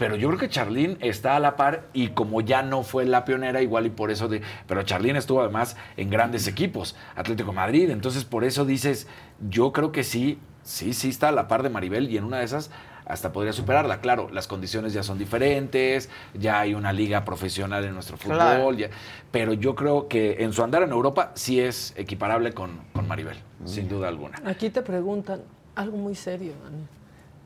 Pero 0.00 0.16
yo 0.16 0.28
creo 0.28 0.40
que 0.40 0.48
Charlín 0.48 0.96
está 1.02 1.36
a 1.36 1.40
la 1.40 1.56
par 1.56 1.82
y 1.92 2.08
como 2.08 2.40
ya 2.40 2.62
no 2.62 2.82
fue 2.84 3.04
la 3.04 3.26
pionera, 3.26 3.60
igual 3.60 3.84
y 3.84 3.90
por 3.90 4.10
eso 4.10 4.28
de... 4.28 4.40
Pero 4.66 4.82
Charlín 4.82 5.14
estuvo 5.14 5.42
además 5.42 5.76
en 5.98 6.08
grandes 6.08 6.46
equipos, 6.46 6.96
Atlético 7.14 7.52
Madrid, 7.52 7.90
entonces 7.90 8.24
por 8.24 8.42
eso 8.44 8.64
dices, 8.64 9.06
yo 9.50 9.72
creo 9.72 9.92
que 9.92 10.02
sí, 10.02 10.38
sí, 10.62 10.94
sí 10.94 11.10
está 11.10 11.28
a 11.28 11.32
la 11.32 11.48
par 11.48 11.62
de 11.62 11.68
Maribel 11.68 12.08
y 12.08 12.16
en 12.16 12.24
una 12.24 12.38
de 12.38 12.46
esas 12.46 12.70
hasta 13.04 13.30
podría 13.32 13.52
superarla. 13.52 14.00
Claro, 14.00 14.30
las 14.32 14.46
condiciones 14.48 14.94
ya 14.94 15.02
son 15.02 15.18
diferentes, 15.18 16.08
ya 16.32 16.60
hay 16.60 16.72
una 16.72 16.94
liga 16.94 17.26
profesional 17.26 17.84
en 17.84 17.92
nuestro 17.92 18.16
fútbol, 18.16 18.36
Claro. 18.38 18.72
ya- 18.72 18.88
pero 19.30 19.52
yo 19.52 19.74
creo 19.74 20.08
que 20.08 20.42
en 20.44 20.54
su 20.54 20.62
andar 20.64 20.82
en 20.82 20.92
Europa 20.92 21.32
sí 21.34 21.60
es 21.60 21.92
equiparable 21.98 22.54
con, 22.54 22.70
con 22.94 23.06
Maribel, 23.06 23.36
sin 23.66 23.86
duda 23.86 24.08
alguna. 24.08 24.40
Aquí 24.46 24.70
te 24.70 24.80
preguntan 24.80 25.42
algo 25.74 25.98
muy 25.98 26.14
serio, 26.14 26.54
Ani. 26.66 26.86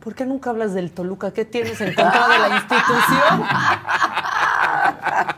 ¿Por 0.05 0.14
qué 0.14 0.26
nunca 0.26 0.50
hablas 0.50 0.74
del 0.74 0.90
Toluca? 0.90 1.32
¿Qué 1.32 1.46
tienes 1.46 1.80
en 1.80 1.94
contra 1.94 2.28
de 2.28 2.38
la 2.38 2.57
institución? 2.57 3.42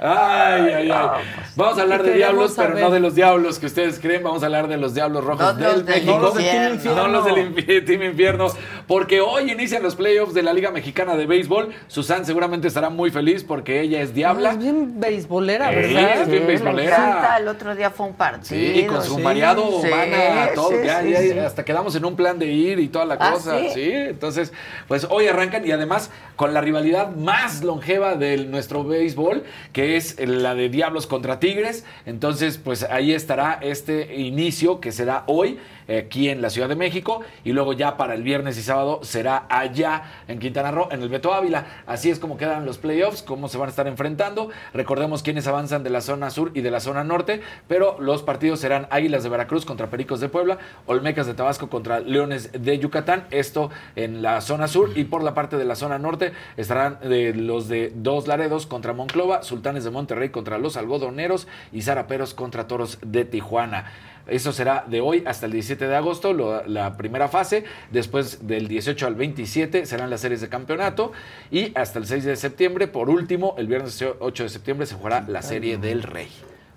Ay, 0.00 0.72
ay, 0.74 0.90
ay. 0.90 1.08
Vamos 1.56 1.78
a 1.78 1.82
hablar 1.82 2.02
de 2.02 2.12
diablos, 2.14 2.54
pero 2.56 2.74
no 2.74 2.90
de 2.90 3.00
los 3.00 3.14
diablos 3.14 3.58
que 3.58 3.66
ustedes 3.66 3.98
creen. 3.98 4.22
Vamos 4.22 4.42
a 4.42 4.46
hablar 4.46 4.68
de 4.68 4.76
los 4.76 4.94
diablos 4.94 5.24
rojos 5.24 5.40
No 5.40 5.52
los 5.52 5.76
del 5.76 5.86
del 5.86 6.04
México. 6.04 6.32
infierno. 6.34 6.94
No 6.94 7.08
los 7.08 7.24
del 7.24 7.84
Team 7.84 8.02
Infierno. 8.02 8.48
Porque 8.86 9.20
hoy 9.20 9.50
inician 9.50 9.82
los 9.82 9.96
playoffs 9.96 10.34
de 10.34 10.42
la 10.42 10.52
Liga 10.52 10.70
Mexicana 10.70 11.16
de 11.16 11.26
Béisbol. 11.26 11.72
Susan 11.88 12.24
seguramente 12.26 12.68
estará 12.68 12.90
muy 12.90 13.10
feliz 13.10 13.42
porque 13.44 13.80
ella 13.80 14.00
es 14.00 14.14
diabla. 14.14 14.52
Es 14.52 14.58
bien 14.58 15.00
beisbolera, 15.00 15.70
Sí, 15.70 15.74
¿verdad? 15.76 16.20
es 16.22 16.28
bien 16.28 16.42
Me 16.42 16.46
beisbolera. 16.48 17.36
el 17.38 17.48
otro 17.48 17.74
día 17.74 17.90
fue 17.90 18.06
un 18.06 18.14
partido. 18.14 18.46
Sí, 18.46 18.80
y 18.80 18.86
con 18.86 19.02
su 19.02 19.18
mareado 19.18 19.62
Sí, 19.80 19.88
humana, 19.88 20.48
todo, 20.54 20.70
sí, 20.70 20.76
ya, 20.84 21.02
sí, 21.02 21.10
ya, 21.10 21.20
sí. 21.20 21.38
hasta 21.38 21.64
quedamos 21.64 21.94
en 21.96 22.04
un 22.04 22.16
plan 22.16 22.38
de 22.38 22.46
ir 22.46 22.78
y 22.78 22.88
toda 22.88 23.04
la 23.04 23.16
¿Ah, 23.18 23.32
cosa. 23.32 23.58
sí? 23.58 23.68
sí, 23.74 23.90
entonces, 23.92 24.52
pues 24.88 25.06
hoy 25.10 25.26
arrancan 25.28 25.66
y 25.66 25.72
además 25.72 26.10
con 26.36 26.52
la 26.54 26.60
rivalidad 26.60 27.10
más 27.16 27.62
longeva 27.64 28.14
de 28.14 28.36
nuestro 28.56 28.84
béisbol, 28.84 29.44
que 29.74 29.96
es 29.96 30.18
la 30.18 30.54
de 30.54 30.70
Diablos 30.70 31.06
contra 31.06 31.38
Tigres. 31.38 31.84
Entonces, 32.06 32.56
pues 32.56 32.84
ahí 32.84 33.12
estará 33.12 33.58
este 33.60 34.16
inicio 34.16 34.80
que 34.80 34.92
será 34.92 35.24
hoy 35.26 35.58
aquí 35.88 36.28
en 36.28 36.42
la 36.42 36.50
Ciudad 36.50 36.68
de 36.68 36.76
México 36.76 37.22
y 37.44 37.52
luego 37.52 37.72
ya 37.72 37.96
para 37.96 38.14
el 38.14 38.22
viernes 38.22 38.58
y 38.58 38.62
sábado 38.62 39.00
será 39.02 39.46
allá 39.48 40.02
en 40.28 40.38
Quintana 40.38 40.70
Roo, 40.70 40.88
en 40.90 41.02
el 41.02 41.08
Beto 41.08 41.32
Ávila. 41.32 41.66
Así 41.86 42.10
es 42.10 42.18
como 42.18 42.36
quedan 42.36 42.64
los 42.64 42.78
playoffs, 42.78 43.22
cómo 43.22 43.48
se 43.48 43.58
van 43.58 43.68
a 43.68 43.70
estar 43.70 43.86
enfrentando. 43.86 44.50
Recordemos 44.74 45.22
quiénes 45.22 45.46
avanzan 45.46 45.82
de 45.82 45.90
la 45.90 46.00
zona 46.00 46.30
sur 46.30 46.50
y 46.54 46.60
de 46.60 46.70
la 46.70 46.80
zona 46.80 47.04
norte, 47.04 47.40
pero 47.68 47.96
los 48.00 48.22
partidos 48.22 48.60
serán 48.60 48.86
Águilas 48.90 49.22
de 49.22 49.28
Veracruz 49.28 49.64
contra 49.64 49.88
Pericos 49.88 50.20
de 50.20 50.28
Puebla, 50.28 50.58
Olmecas 50.86 51.26
de 51.26 51.34
Tabasco 51.34 51.68
contra 51.68 52.00
Leones 52.00 52.50
de 52.52 52.78
Yucatán, 52.78 53.26
esto 53.30 53.70
en 53.94 54.22
la 54.22 54.40
zona 54.40 54.68
sur 54.68 54.90
y 54.96 55.04
por 55.04 55.22
la 55.22 55.34
parte 55.34 55.56
de 55.56 55.64
la 55.64 55.76
zona 55.76 55.98
norte 55.98 56.32
estarán 56.56 56.98
eh, 57.02 57.32
los 57.34 57.68
de 57.68 57.92
Dos 57.94 58.26
Laredos 58.26 58.66
contra 58.66 58.92
Monclova, 58.92 59.42
Sultanes 59.42 59.84
de 59.84 59.90
Monterrey 59.90 60.30
contra 60.30 60.58
los 60.58 60.76
Algodoneros 60.76 61.46
y 61.72 61.82
Zaraperos 61.82 62.34
contra 62.34 62.66
Toros 62.66 62.98
de 63.02 63.24
Tijuana. 63.24 63.86
Eso 64.26 64.52
será 64.52 64.84
de 64.86 65.00
hoy 65.00 65.22
hasta 65.26 65.46
el 65.46 65.52
17 65.52 65.86
de 65.86 65.94
agosto, 65.96 66.32
lo- 66.32 66.64
la 66.66 66.96
primera 66.96 67.28
fase. 67.28 67.64
Después 67.90 68.46
del 68.46 68.66
18 68.68 69.06
al 69.06 69.14
27 69.14 69.86
serán 69.86 70.10
las 70.10 70.20
series 70.20 70.40
de 70.40 70.48
campeonato. 70.48 71.12
Y 71.50 71.72
hasta 71.78 71.98
el 71.98 72.06
6 72.06 72.24
de 72.24 72.36
septiembre, 72.36 72.88
por 72.88 73.08
último, 73.08 73.54
el 73.58 73.66
viernes 73.68 74.02
8 74.18 74.42
de 74.42 74.48
septiembre 74.48 74.86
se 74.86 74.94
jugará 74.96 75.24
la 75.28 75.42
serie 75.42 75.78
del 75.78 76.02
Rey. 76.02 76.28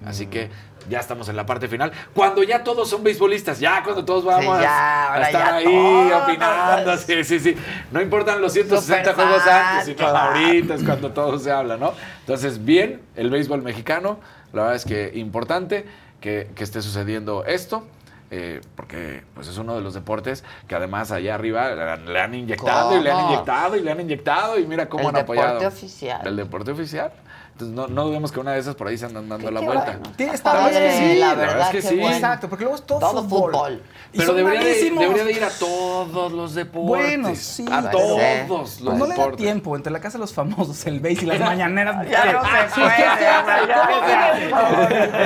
Así 0.05 0.27
que 0.27 0.47
ya 0.89 0.99
estamos 0.99 1.27
en 1.27 1.35
la 1.35 1.45
parte 1.45 1.67
final. 1.67 1.91
Cuando 2.13 2.41
ya 2.41 2.63
todos 2.63 2.89
son 2.89 3.03
beisbolistas, 3.03 3.59
ya 3.59 3.83
cuando 3.83 4.05
todos 4.05 4.23
vamos 4.23 4.55
Sí, 4.57 4.63
ya, 4.63 5.13
a 5.13 5.21
estar 5.23 5.53
ahí 5.55 5.65
todos. 5.65 6.23
opinando. 6.23 6.97
Sí, 6.97 7.23
sí, 7.25 7.39
sí. 7.39 7.55
No 7.91 7.99
importan 8.01 8.41
los 8.41 8.53
160 8.53 9.13
juegos 9.13 9.41
Superfan, 9.41 9.65
antes, 9.79 9.95
sino 9.97 10.07
ahorita 10.07 10.75
es 10.75 10.83
cuando 10.83 11.11
todo 11.11 11.37
se 11.37 11.51
habla, 11.51 11.75
¿no? 11.75 11.93
Entonces, 12.21 12.63
bien, 12.63 13.01
el 13.17 13.29
béisbol 13.29 13.61
mexicano, 13.61 14.19
la 14.53 14.61
verdad 14.61 14.75
es 14.77 14.85
que 14.85 15.11
importante. 15.15 15.85
Que, 16.21 16.49
que 16.55 16.63
esté 16.63 16.81
sucediendo 16.81 17.45
esto. 17.45 17.85
eh, 18.31 18.61
porque 18.75 19.23
pues 19.33 19.47
es 19.47 19.57
uno 19.57 19.75
de 19.75 19.81
los 19.81 19.95
deportes 19.95 20.43
que 20.67 20.75
además 20.75 21.11
allá 21.11 21.33
arriba 21.33 21.71
le 21.97 22.19
han, 22.19 22.35
inyectado 22.35 22.95
y 22.95 23.01
le 23.01 23.09
han 23.11 23.25
inyectado 23.25 23.75
y 23.75 23.81
le 23.81 23.91
han 23.91 23.99
inyectado 24.01 24.59
y 24.59 24.67
mira 24.67 24.87
cómo 24.87 25.09
El 25.09 25.15
han 25.15 25.21
apoyado. 25.23 25.47
deporte 25.55 25.67
oficial. 25.67 26.27
El 26.27 26.35
deporte 26.35 26.69
oficial. 26.71 27.11
Entonces 27.59 27.75
no, 27.75 27.87
no 27.87 28.05
dudemos 28.05 28.31
que 28.31 28.39
una 28.39 28.53
de 28.53 28.59
esas 28.59 28.73
por 28.75 28.87
ahí 28.87 28.97
se 28.97 29.05
andan 29.05 29.27
dando 29.27 29.51
la 29.51 29.59
vuelta. 29.59 29.99
Tiene- 30.15 30.33
Está 30.33 30.53
la 30.53 30.63
verdad 30.67 30.81
es 30.85 30.93
que 30.93 31.13
sí, 31.13 31.19
la 31.19 31.33
verdad 31.35 31.61
es 31.61 31.69
que 31.71 31.81
sí. 31.81 31.95
bueno. 31.99 32.15
Exacto, 32.15 32.47
porque 32.47 32.63
luego 32.63 32.77
es 32.77 32.83
todo, 32.85 32.99
Todo 32.99 33.23
fútbol. 33.27 33.83
Pero 34.15 34.33
debería 34.33 34.61
de, 34.63 34.89
debería 34.91 35.23
de 35.25 35.31
ir 35.33 35.43
a 35.43 35.49
todos 35.49 36.31
los 36.31 36.55
deportes. 36.55 36.87
Bueno, 36.87 37.35
sí, 37.35 37.65
a 37.69 37.91
todos 37.91 38.79
los 38.79 38.81
no 38.81 38.93
le 38.93 38.99
da 38.99 39.07
deportes. 39.07 39.37
tiempo 39.37 39.75
entre 39.75 39.91
la 39.91 39.99
casa 39.99 40.17
de 40.17 40.21
los 40.21 40.33
famosos, 40.33 40.85
el 40.87 41.01
base 41.01 41.19
y 41.23 41.25
las 41.25 41.39
mañaneras. 41.41 42.07
Ya 42.09 42.31
no 42.31 42.41
se 42.43 42.49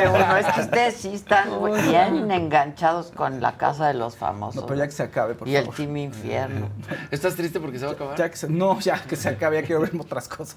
ya 0.01 0.39
es 0.39 0.45
que 0.55 0.61
ustedes 0.61 0.95
sí 0.95 1.13
están 1.13 1.49
muy 1.59 1.79
bien 1.81 2.29
enganchados 2.31 3.11
con 3.11 3.41
la 3.41 3.57
casa 3.57 3.87
de 3.87 3.93
los 3.93 4.15
famosos. 4.15 4.55
No, 4.61 4.65
pero 4.65 4.79
ya 4.79 4.85
que 4.87 4.91
se 4.91 5.03
acabe, 5.03 5.35
por 5.35 5.47
y 5.47 5.55
el 5.55 5.63
favor. 5.65 5.75
Team 5.77 5.97
Infierno. 5.97 6.69
¿Estás 7.11 7.35
triste 7.35 7.59
porque 7.59 7.79
se 7.79 7.85
va 7.85 7.91
a 7.91 7.95
acabar? 7.95 8.17
Ya 8.17 8.29
que 8.29 8.37
se- 8.37 8.49
no, 8.49 8.79
ya 8.79 9.01
que 9.03 9.15
se 9.15 9.29
acabe, 9.29 9.61
ya 9.61 9.67
quiero 9.67 9.81
ver 9.81 9.91
otras 9.99 10.27
cosas. 10.27 10.55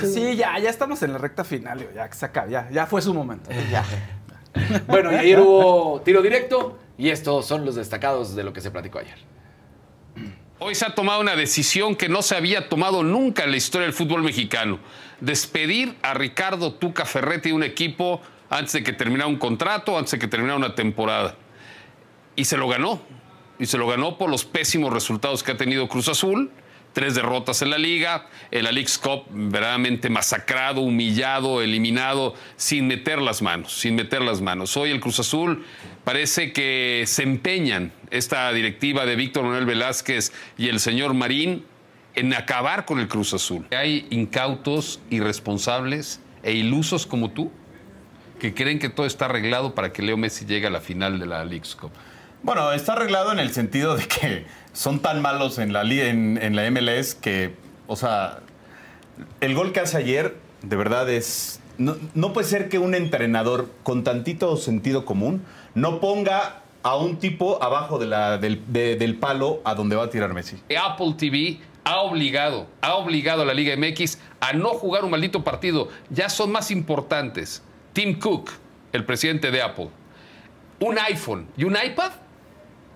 Sí, 0.00 0.36
ya, 0.36 0.58
ya 0.64 0.70
estamos 0.70 1.02
en 1.02 1.12
la 1.12 1.18
recta 1.18 1.44
final, 1.44 1.78
digo, 1.78 1.90
ya 1.94 2.08
que 2.08 2.16
se 2.16 2.30
ya, 2.48 2.68
ya 2.70 2.86
fue 2.86 3.02
su 3.02 3.14
momento. 3.14 3.50
Ya. 3.70 3.84
Bueno, 4.86 5.10
y 5.10 5.16
ayer 5.16 5.40
hubo 5.40 6.00
tiro 6.02 6.22
directo 6.22 6.78
y 6.96 7.08
estos 7.08 7.44
son 7.44 7.64
los 7.64 7.74
destacados 7.74 8.36
de 8.36 8.44
lo 8.44 8.52
que 8.52 8.60
se 8.60 8.70
platicó 8.70 9.00
ayer. 9.00 9.18
Hoy 10.60 10.76
se 10.76 10.86
ha 10.86 10.94
tomado 10.94 11.20
una 11.20 11.34
decisión 11.34 11.96
que 11.96 12.08
no 12.08 12.22
se 12.22 12.36
había 12.36 12.68
tomado 12.68 13.02
nunca 13.02 13.42
en 13.42 13.50
la 13.50 13.56
historia 13.56 13.86
del 13.86 13.94
fútbol 13.94 14.22
mexicano. 14.22 14.78
Despedir 15.20 15.96
a 16.02 16.14
Ricardo 16.14 16.72
Tuca 16.74 17.04
Ferretti 17.04 17.48
de 17.48 17.54
un 17.56 17.64
equipo 17.64 18.20
antes 18.48 18.74
de 18.74 18.84
que 18.84 18.92
terminara 18.92 19.26
un 19.26 19.38
contrato, 19.38 19.98
antes 19.98 20.12
de 20.12 20.20
que 20.20 20.28
terminara 20.28 20.56
una 20.56 20.76
temporada. 20.76 21.34
Y 22.36 22.44
se 22.44 22.56
lo 22.56 22.68
ganó. 22.68 23.02
Y 23.58 23.66
se 23.66 23.76
lo 23.76 23.88
ganó 23.88 24.16
por 24.16 24.30
los 24.30 24.44
pésimos 24.44 24.92
resultados 24.92 25.42
que 25.42 25.50
ha 25.50 25.56
tenido 25.56 25.88
Cruz 25.88 26.08
Azul. 26.08 26.52
Tres 26.94 27.16
derrotas 27.16 27.60
en 27.60 27.70
la 27.70 27.78
liga, 27.78 28.28
la 28.52 28.70
League's 28.70 28.98
Cup 28.98 29.24
verdaderamente 29.28 30.08
masacrado, 30.08 30.80
humillado, 30.80 31.60
eliminado, 31.60 32.34
sin 32.56 32.86
meter 32.86 33.20
las 33.20 33.42
manos, 33.42 33.72
sin 33.72 33.96
meter 33.96 34.22
las 34.22 34.40
manos. 34.40 34.76
Hoy 34.76 34.92
el 34.92 35.00
Cruz 35.00 35.18
Azul 35.18 35.66
parece 36.04 36.52
que 36.52 37.02
se 37.08 37.24
empeñan, 37.24 37.92
esta 38.10 38.52
directiva 38.52 39.06
de 39.06 39.16
Víctor 39.16 39.42
Manuel 39.42 39.66
Velázquez 39.66 40.32
y 40.56 40.68
el 40.68 40.78
señor 40.78 41.14
Marín, 41.14 41.66
en 42.14 42.32
acabar 42.32 42.84
con 42.84 43.00
el 43.00 43.08
Cruz 43.08 43.34
Azul. 43.34 43.66
Hay 43.76 44.06
incautos, 44.10 45.00
irresponsables 45.10 46.20
e 46.44 46.52
ilusos 46.52 47.06
como 47.06 47.32
tú 47.32 47.50
que 48.38 48.54
creen 48.54 48.78
que 48.78 48.88
todo 48.88 49.06
está 49.06 49.24
arreglado 49.24 49.74
para 49.74 49.92
que 49.92 50.00
Leo 50.00 50.16
Messi 50.16 50.44
llegue 50.44 50.68
a 50.68 50.70
la 50.70 50.80
final 50.80 51.18
de 51.18 51.26
la 51.26 51.44
League's 51.44 51.74
Cup. 51.74 51.90
Bueno, 52.42 52.70
está 52.72 52.92
arreglado 52.92 53.32
en 53.32 53.38
el 53.38 53.52
sentido 53.52 53.96
de 53.96 54.06
que 54.06 54.46
son 54.74 54.98
tan 55.00 55.22
malos 55.22 55.58
en 55.58 55.72
la, 55.72 55.82
en, 55.82 56.38
en 56.42 56.54
la 56.54 56.70
MLS 56.70 57.14
que, 57.14 57.54
o 57.86 57.96
sea, 57.96 58.40
el 59.40 59.54
gol 59.54 59.72
que 59.72 59.80
hace 59.80 59.96
ayer, 59.96 60.36
de 60.62 60.76
verdad 60.76 61.08
es... 61.08 61.60
No, 61.78 61.96
no 62.14 62.32
puede 62.32 62.46
ser 62.46 62.68
que 62.68 62.78
un 62.78 62.94
entrenador 62.94 63.68
con 63.82 64.04
tantito 64.04 64.56
sentido 64.56 65.04
común 65.04 65.42
no 65.74 65.98
ponga 66.00 66.60
a 66.84 66.96
un 66.96 67.16
tipo 67.18 67.60
abajo 67.62 67.98
del, 67.98 68.10
de- 68.68 68.94
del 68.96 69.16
palo 69.16 69.60
a 69.64 69.74
donde 69.74 69.96
va 69.96 70.04
a 70.04 70.10
tirar 70.10 70.32
Messi. 70.34 70.56
Apple 70.80 71.14
TV 71.16 71.58
ha 71.82 72.00
obligado, 72.02 72.66
ha 72.80 72.94
obligado 72.94 73.42
a 73.42 73.44
la 73.44 73.54
Liga 73.54 73.74
MX 73.76 74.18
a 74.40 74.52
no 74.52 74.68
jugar 74.70 75.04
un 75.04 75.10
maldito 75.10 75.42
partido. 75.42 75.88
Ya 76.10 76.28
son 76.28 76.52
más 76.52 76.70
importantes. 76.70 77.62
Tim 77.92 78.18
Cook, 78.20 78.50
el 78.92 79.04
presidente 79.04 79.50
de 79.50 79.62
Apple, 79.62 79.88
un 80.78 80.98
iPhone 80.98 81.48
y 81.56 81.64
un 81.64 81.76
iPad 81.82 82.12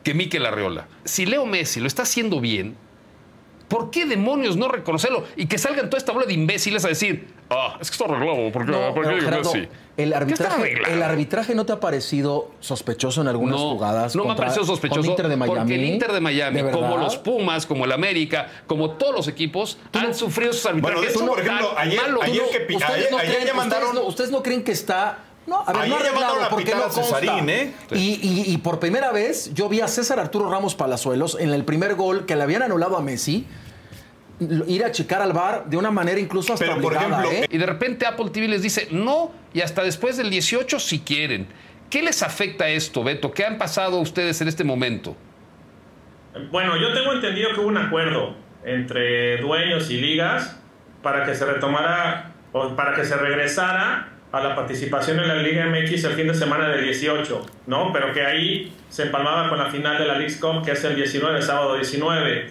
que 0.08 0.14
Mikel 0.14 0.46
Arreola. 0.46 0.86
Si 1.04 1.26
Leo 1.26 1.44
Messi 1.44 1.80
lo 1.80 1.86
está 1.86 2.02
haciendo 2.04 2.40
bien, 2.40 2.76
¿por 3.68 3.90
qué 3.90 4.06
demonios 4.06 4.56
no 4.56 4.68
reconocerlo 4.68 5.24
y 5.36 5.44
que 5.46 5.58
salgan 5.58 5.90
toda 5.90 5.98
esta 5.98 6.12
bola 6.12 6.24
de 6.24 6.32
imbéciles 6.32 6.82
a 6.86 6.88
decir, 6.88 7.28
ah, 7.50 7.76
es 7.78 7.90
que 7.90 7.94
está 7.94 8.06
arreglado, 8.06 8.38
No, 8.64 8.94
Gerardo, 9.20 9.52
Messi? 9.52 9.58
el 9.58 9.68
¿Qué 9.96 10.02
está 10.04 10.16
arbitraje, 10.16 10.54
arreglado? 10.62 10.94
el 10.94 11.02
arbitraje 11.02 11.54
no 11.54 11.66
te 11.66 11.72
ha 11.72 11.80
parecido 11.80 12.52
sospechoso 12.60 13.20
en 13.20 13.28
algunas 13.28 13.60
No, 13.60 13.72
jugadas. 13.72 14.16
No 14.16 14.22
me 14.22 14.28
ha 14.28 14.30
contra- 14.30 14.46
parecido 14.46 14.64
sospechoso. 14.64 15.00
con 15.02 15.10
Inter 15.10 15.28
de 15.28 15.36
Miami. 15.36 15.58
Porque 15.58 15.74
el 15.74 15.84
Inter 15.84 16.12
de 16.12 16.20
Miami, 16.20 16.62
¿De 16.62 16.70
como 16.70 16.96
los 16.96 17.18
Pumas, 17.18 17.66
como 17.66 17.84
el 17.84 17.92
América, 17.92 18.48
como 18.66 18.92
todos 18.92 19.14
los 19.14 19.28
equipos, 19.28 19.76
han 19.92 20.14
sufrido 20.14 20.54
sus 20.54 20.64
arbitrajes. 20.64 20.94
Bueno, 20.96 21.00
de 21.06 21.12
hecho, 21.12 21.26
por 21.26 21.40
ejemplo, 21.40 21.74
ayer- 21.76 22.00
ayer 22.00 22.10
no- 22.12 22.20
que 22.20 22.26
ayer- 22.26 23.08
no 23.10 23.18
ayer 23.18 23.32
creen, 23.34 23.46
ya 23.46 23.52
mandaron- 23.54 23.88
ustedes, 23.88 24.02
no, 24.02 24.08
ustedes 24.08 24.30
no 24.30 24.42
creen 24.42 24.64
que 24.64 24.72
está. 24.72 25.24
No, 25.48 25.62
a 25.66 25.72
ver, 25.72 25.82
Ayer 25.82 25.88
no 25.90 25.96
arreglado, 25.96 26.48
porque 26.50 26.74
no 26.74 26.90
Cesarín, 26.90 27.30
consta. 27.30 27.52
¿eh? 27.52 27.72
Y, 27.92 28.20
y- 28.22 28.52
y 28.52 28.58
por 28.58 28.78
primera 28.78 29.10
vez 29.12 29.52
yo 29.54 29.68
vi 29.68 29.80
a 29.80 29.88
César 29.88 30.20
Arturo 30.20 30.50
Ramos 30.50 30.74
Palazuelos 30.74 31.36
en 31.40 31.50
el 31.54 31.64
primer 31.64 31.94
gol 31.94 32.26
que 32.26 32.36
le 32.36 32.42
habían 32.42 32.62
anulado 32.62 32.96
a 32.98 33.02
Messi 33.02 33.46
ir 34.40 34.84
a 34.84 34.92
checar 34.92 35.20
al 35.20 35.32
bar 35.32 35.64
de 35.66 35.76
una 35.76 35.90
manera 35.90 36.20
incluso 36.20 36.52
hasta 36.52 36.72
obligada, 36.74 37.24
¿eh? 37.32 37.46
Y 37.50 37.58
de 37.58 37.66
repente 37.66 38.06
Apple 38.06 38.30
TV 38.30 38.46
les 38.46 38.62
dice, 38.62 38.86
no, 38.92 39.32
y 39.52 39.62
hasta 39.62 39.82
después 39.82 40.16
del 40.16 40.30
18 40.30 40.78
si 40.78 41.00
quieren. 41.00 41.48
¿Qué 41.90 42.02
les 42.02 42.22
afecta 42.22 42.68
esto, 42.68 43.02
Beto? 43.02 43.32
¿Qué 43.32 43.44
han 43.46 43.56
pasado 43.58 43.98
ustedes 43.98 44.40
en 44.42 44.48
este 44.48 44.62
momento? 44.62 45.16
Bueno, 46.52 46.76
yo 46.76 46.92
tengo 46.92 47.12
entendido 47.14 47.48
que 47.54 47.60
hubo 47.60 47.68
un 47.68 47.78
acuerdo 47.78 48.36
entre 48.64 49.38
dueños 49.40 49.90
y 49.90 49.96
ligas 49.96 50.56
para 51.02 51.24
que 51.24 51.34
se 51.34 51.44
retomara 51.46 52.32
o 52.52 52.76
para 52.76 52.94
que 52.94 53.04
se 53.04 53.16
regresara 53.16 54.12
a 54.32 54.40
la 54.40 54.54
participación 54.54 55.18
en 55.20 55.28
la 55.28 55.36
Liga 55.36 55.66
MX 55.66 56.04
el 56.04 56.12
fin 56.12 56.28
de 56.28 56.34
semana 56.34 56.68
del 56.68 56.84
18, 56.84 57.46
¿no? 57.66 57.92
Pero 57.92 58.12
que 58.12 58.22
ahí 58.24 58.72
se 58.88 59.04
empalmaba 59.04 59.48
con 59.48 59.58
la 59.58 59.70
final 59.70 59.96
de 59.98 60.04
la 60.06 60.14
League's 60.14 60.36
Cup, 60.38 60.62
que 60.64 60.72
es 60.72 60.84
el 60.84 60.96
19, 60.96 61.40
sábado 61.42 61.74
19. 61.76 62.50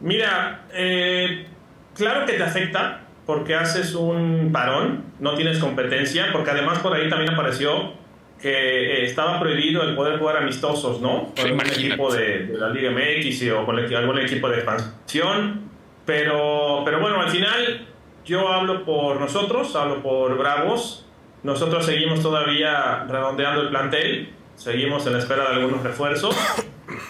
Mira, 0.00 0.66
eh, 0.74 1.46
claro 1.94 2.26
que 2.26 2.34
te 2.34 2.42
afecta 2.42 3.00
porque 3.24 3.54
haces 3.54 3.94
un 3.94 4.50
parón, 4.52 5.04
no 5.18 5.34
tienes 5.34 5.58
competencia, 5.58 6.26
porque 6.32 6.50
además 6.50 6.78
por 6.80 6.94
ahí 6.94 7.08
también 7.08 7.32
apareció 7.32 7.92
que 8.40 8.50
eh, 8.52 9.04
estaba 9.06 9.40
prohibido 9.40 9.82
el 9.82 9.96
poder 9.96 10.18
jugar 10.18 10.36
amistosos, 10.36 11.00
¿no? 11.00 11.32
Con 11.34 11.46
algún 11.46 11.66
equipo 11.66 12.12
de, 12.12 12.46
de 12.46 12.58
la 12.58 12.68
Liga 12.68 12.90
MX 12.90 13.50
o 13.52 13.64
con 13.64 13.78
el- 13.78 13.96
algún 13.96 14.18
equipo 14.18 14.48
de 14.50 14.56
expansión. 14.56 15.62
Pero, 16.04 16.82
pero 16.84 17.00
bueno, 17.00 17.20
al 17.20 17.30
final 17.30 17.86
yo 18.24 18.52
hablo 18.52 18.84
por 18.84 19.18
nosotros, 19.18 19.74
hablo 19.74 20.02
por 20.02 20.36
Bravos. 20.38 21.05
Nosotros 21.42 21.86
seguimos 21.86 22.20
todavía 22.22 23.04
redondeando 23.08 23.62
el 23.62 23.68
plantel, 23.68 24.30
seguimos 24.56 25.06
en 25.06 25.12
la 25.12 25.18
espera 25.18 25.48
de 25.48 25.56
algunos 25.56 25.82
refuerzos. 25.82 26.36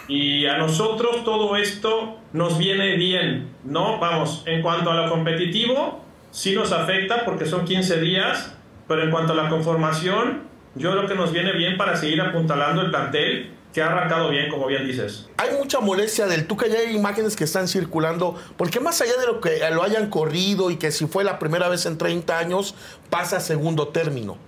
Y 0.08 0.46
a 0.46 0.58
nosotros 0.58 1.24
todo 1.24 1.56
esto 1.56 2.18
nos 2.32 2.58
viene 2.58 2.96
bien, 2.96 3.48
¿no? 3.64 3.98
Vamos, 3.98 4.42
en 4.46 4.62
cuanto 4.62 4.90
a 4.90 4.94
lo 4.94 5.10
competitivo, 5.10 6.04
sí 6.30 6.54
nos 6.54 6.72
afecta 6.72 7.24
porque 7.24 7.46
son 7.46 7.64
15 7.64 8.00
días, 8.00 8.56
pero 8.88 9.02
en 9.02 9.10
cuanto 9.10 9.32
a 9.32 9.36
la 9.36 9.48
conformación, 9.48 10.42
yo 10.74 10.92
creo 10.92 11.06
que 11.06 11.14
nos 11.14 11.32
viene 11.32 11.52
bien 11.52 11.76
para 11.76 11.96
seguir 11.96 12.20
apuntalando 12.20 12.82
el 12.82 12.90
plantel, 12.90 13.55
que 13.76 13.82
ha 13.82 13.88
arrancado 13.88 14.30
bien, 14.30 14.48
como 14.48 14.68
bien 14.68 14.86
dices. 14.86 15.26
Hay 15.36 15.50
mucha 15.54 15.80
molestia 15.80 16.26
del 16.26 16.46
Tuca, 16.46 16.66
ya 16.66 16.78
hay 16.78 16.96
imágenes 16.96 17.36
que 17.36 17.44
están 17.44 17.68
circulando, 17.68 18.34
porque 18.56 18.80
más 18.80 19.02
allá 19.02 19.18
de 19.18 19.26
lo 19.26 19.42
que 19.42 19.60
lo 19.70 19.82
hayan 19.82 20.08
corrido 20.08 20.70
y 20.70 20.76
que 20.76 20.90
si 20.90 21.06
fue 21.06 21.24
la 21.24 21.38
primera 21.38 21.68
vez 21.68 21.84
en 21.84 21.98
30 21.98 22.38
años, 22.38 22.74
pasa 23.10 23.36
a 23.36 23.40
segundo 23.40 23.88
término. 23.88 24.38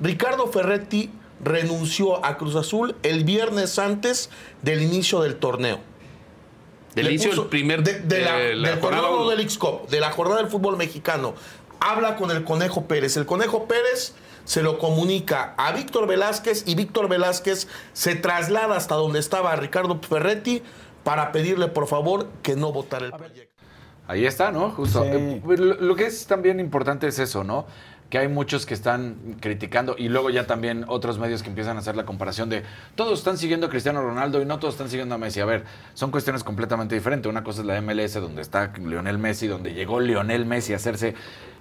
Ricardo 0.00 0.46
Ferretti 0.46 1.10
renunció 1.42 2.24
a 2.24 2.38
Cruz 2.38 2.54
Azul 2.54 2.94
el 3.02 3.24
viernes 3.24 3.80
antes 3.80 4.30
del 4.62 4.80
inicio 4.80 5.22
del 5.22 5.34
torneo. 5.34 5.80
Del 6.94 7.06
Le 7.06 7.10
inicio 7.14 7.32
del 7.32 7.46
primer 7.46 7.82
de, 7.82 7.98
de 7.98 8.20
la, 8.20 8.36
de 8.36 8.54
la 8.54 8.68
del 8.70 8.80
jornada 8.80 9.08
torneo 9.08 9.30
del 9.30 9.40
X-Cup, 9.40 9.88
de 9.88 9.98
la 9.98 10.12
jornada 10.12 10.40
del 10.40 10.52
fútbol 10.52 10.76
mexicano. 10.76 11.34
Habla 11.80 12.14
con 12.14 12.30
el 12.30 12.44
Conejo 12.44 12.86
Pérez. 12.86 13.16
El 13.16 13.26
Conejo 13.26 13.66
Pérez 13.66 14.14
se 14.48 14.62
lo 14.62 14.78
comunica 14.78 15.52
a 15.58 15.72
Víctor 15.72 16.06
Velázquez 16.06 16.64
y 16.66 16.74
Víctor 16.74 17.06
Velázquez 17.06 17.68
se 17.92 18.14
traslada 18.14 18.76
hasta 18.76 18.94
donde 18.94 19.18
estaba 19.18 19.54
Ricardo 19.56 20.00
Ferretti 20.00 20.62
para 21.04 21.32
pedirle 21.32 21.68
por 21.68 21.86
favor 21.86 22.28
que 22.42 22.56
no 22.56 22.72
votara 22.72 23.04
el 23.04 23.12
proyecto. 23.12 23.62
Ahí 24.06 24.24
está, 24.24 24.50
¿no? 24.50 24.70
Justo. 24.70 25.04
Eh, 25.04 25.42
lo, 25.46 25.74
lo 25.74 25.94
que 25.94 26.06
es 26.06 26.26
también 26.26 26.60
importante 26.60 27.06
es 27.06 27.18
eso, 27.18 27.44
¿no? 27.44 27.66
Que 28.08 28.16
hay 28.16 28.28
muchos 28.28 28.64
que 28.64 28.72
están 28.72 29.36
criticando 29.38 29.96
y 29.98 30.08
luego 30.08 30.30
ya 30.30 30.46
también 30.46 30.86
otros 30.88 31.18
medios 31.18 31.42
que 31.42 31.50
empiezan 31.50 31.76
a 31.76 31.80
hacer 31.80 31.94
la 31.94 32.06
comparación 32.06 32.48
de 32.48 32.62
todos 32.94 33.18
están 33.18 33.36
siguiendo 33.36 33.66
a 33.66 33.68
Cristiano 33.68 34.00
Ronaldo 34.00 34.40
y 34.40 34.46
no 34.46 34.58
todos 34.58 34.76
están 34.76 34.88
siguiendo 34.88 35.14
a 35.14 35.18
Messi. 35.18 35.40
A 35.40 35.44
ver, 35.44 35.64
son 35.92 36.10
cuestiones 36.10 36.42
completamente 36.42 36.94
diferentes. 36.94 37.28
Una 37.28 37.44
cosa 37.44 37.60
es 37.60 37.66
la 37.66 37.82
MLS 37.82 38.14
donde 38.14 38.40
está 38.40 38.72
Lionel 38.78 39.18
Messi, 39.18 39.46
donde 39.46 39.74
llegó 39.74 40.00
Lionel 40.00 40.46
Messi 40.46 40.72
a 40.72 40.76
hacerse 40.76 41.14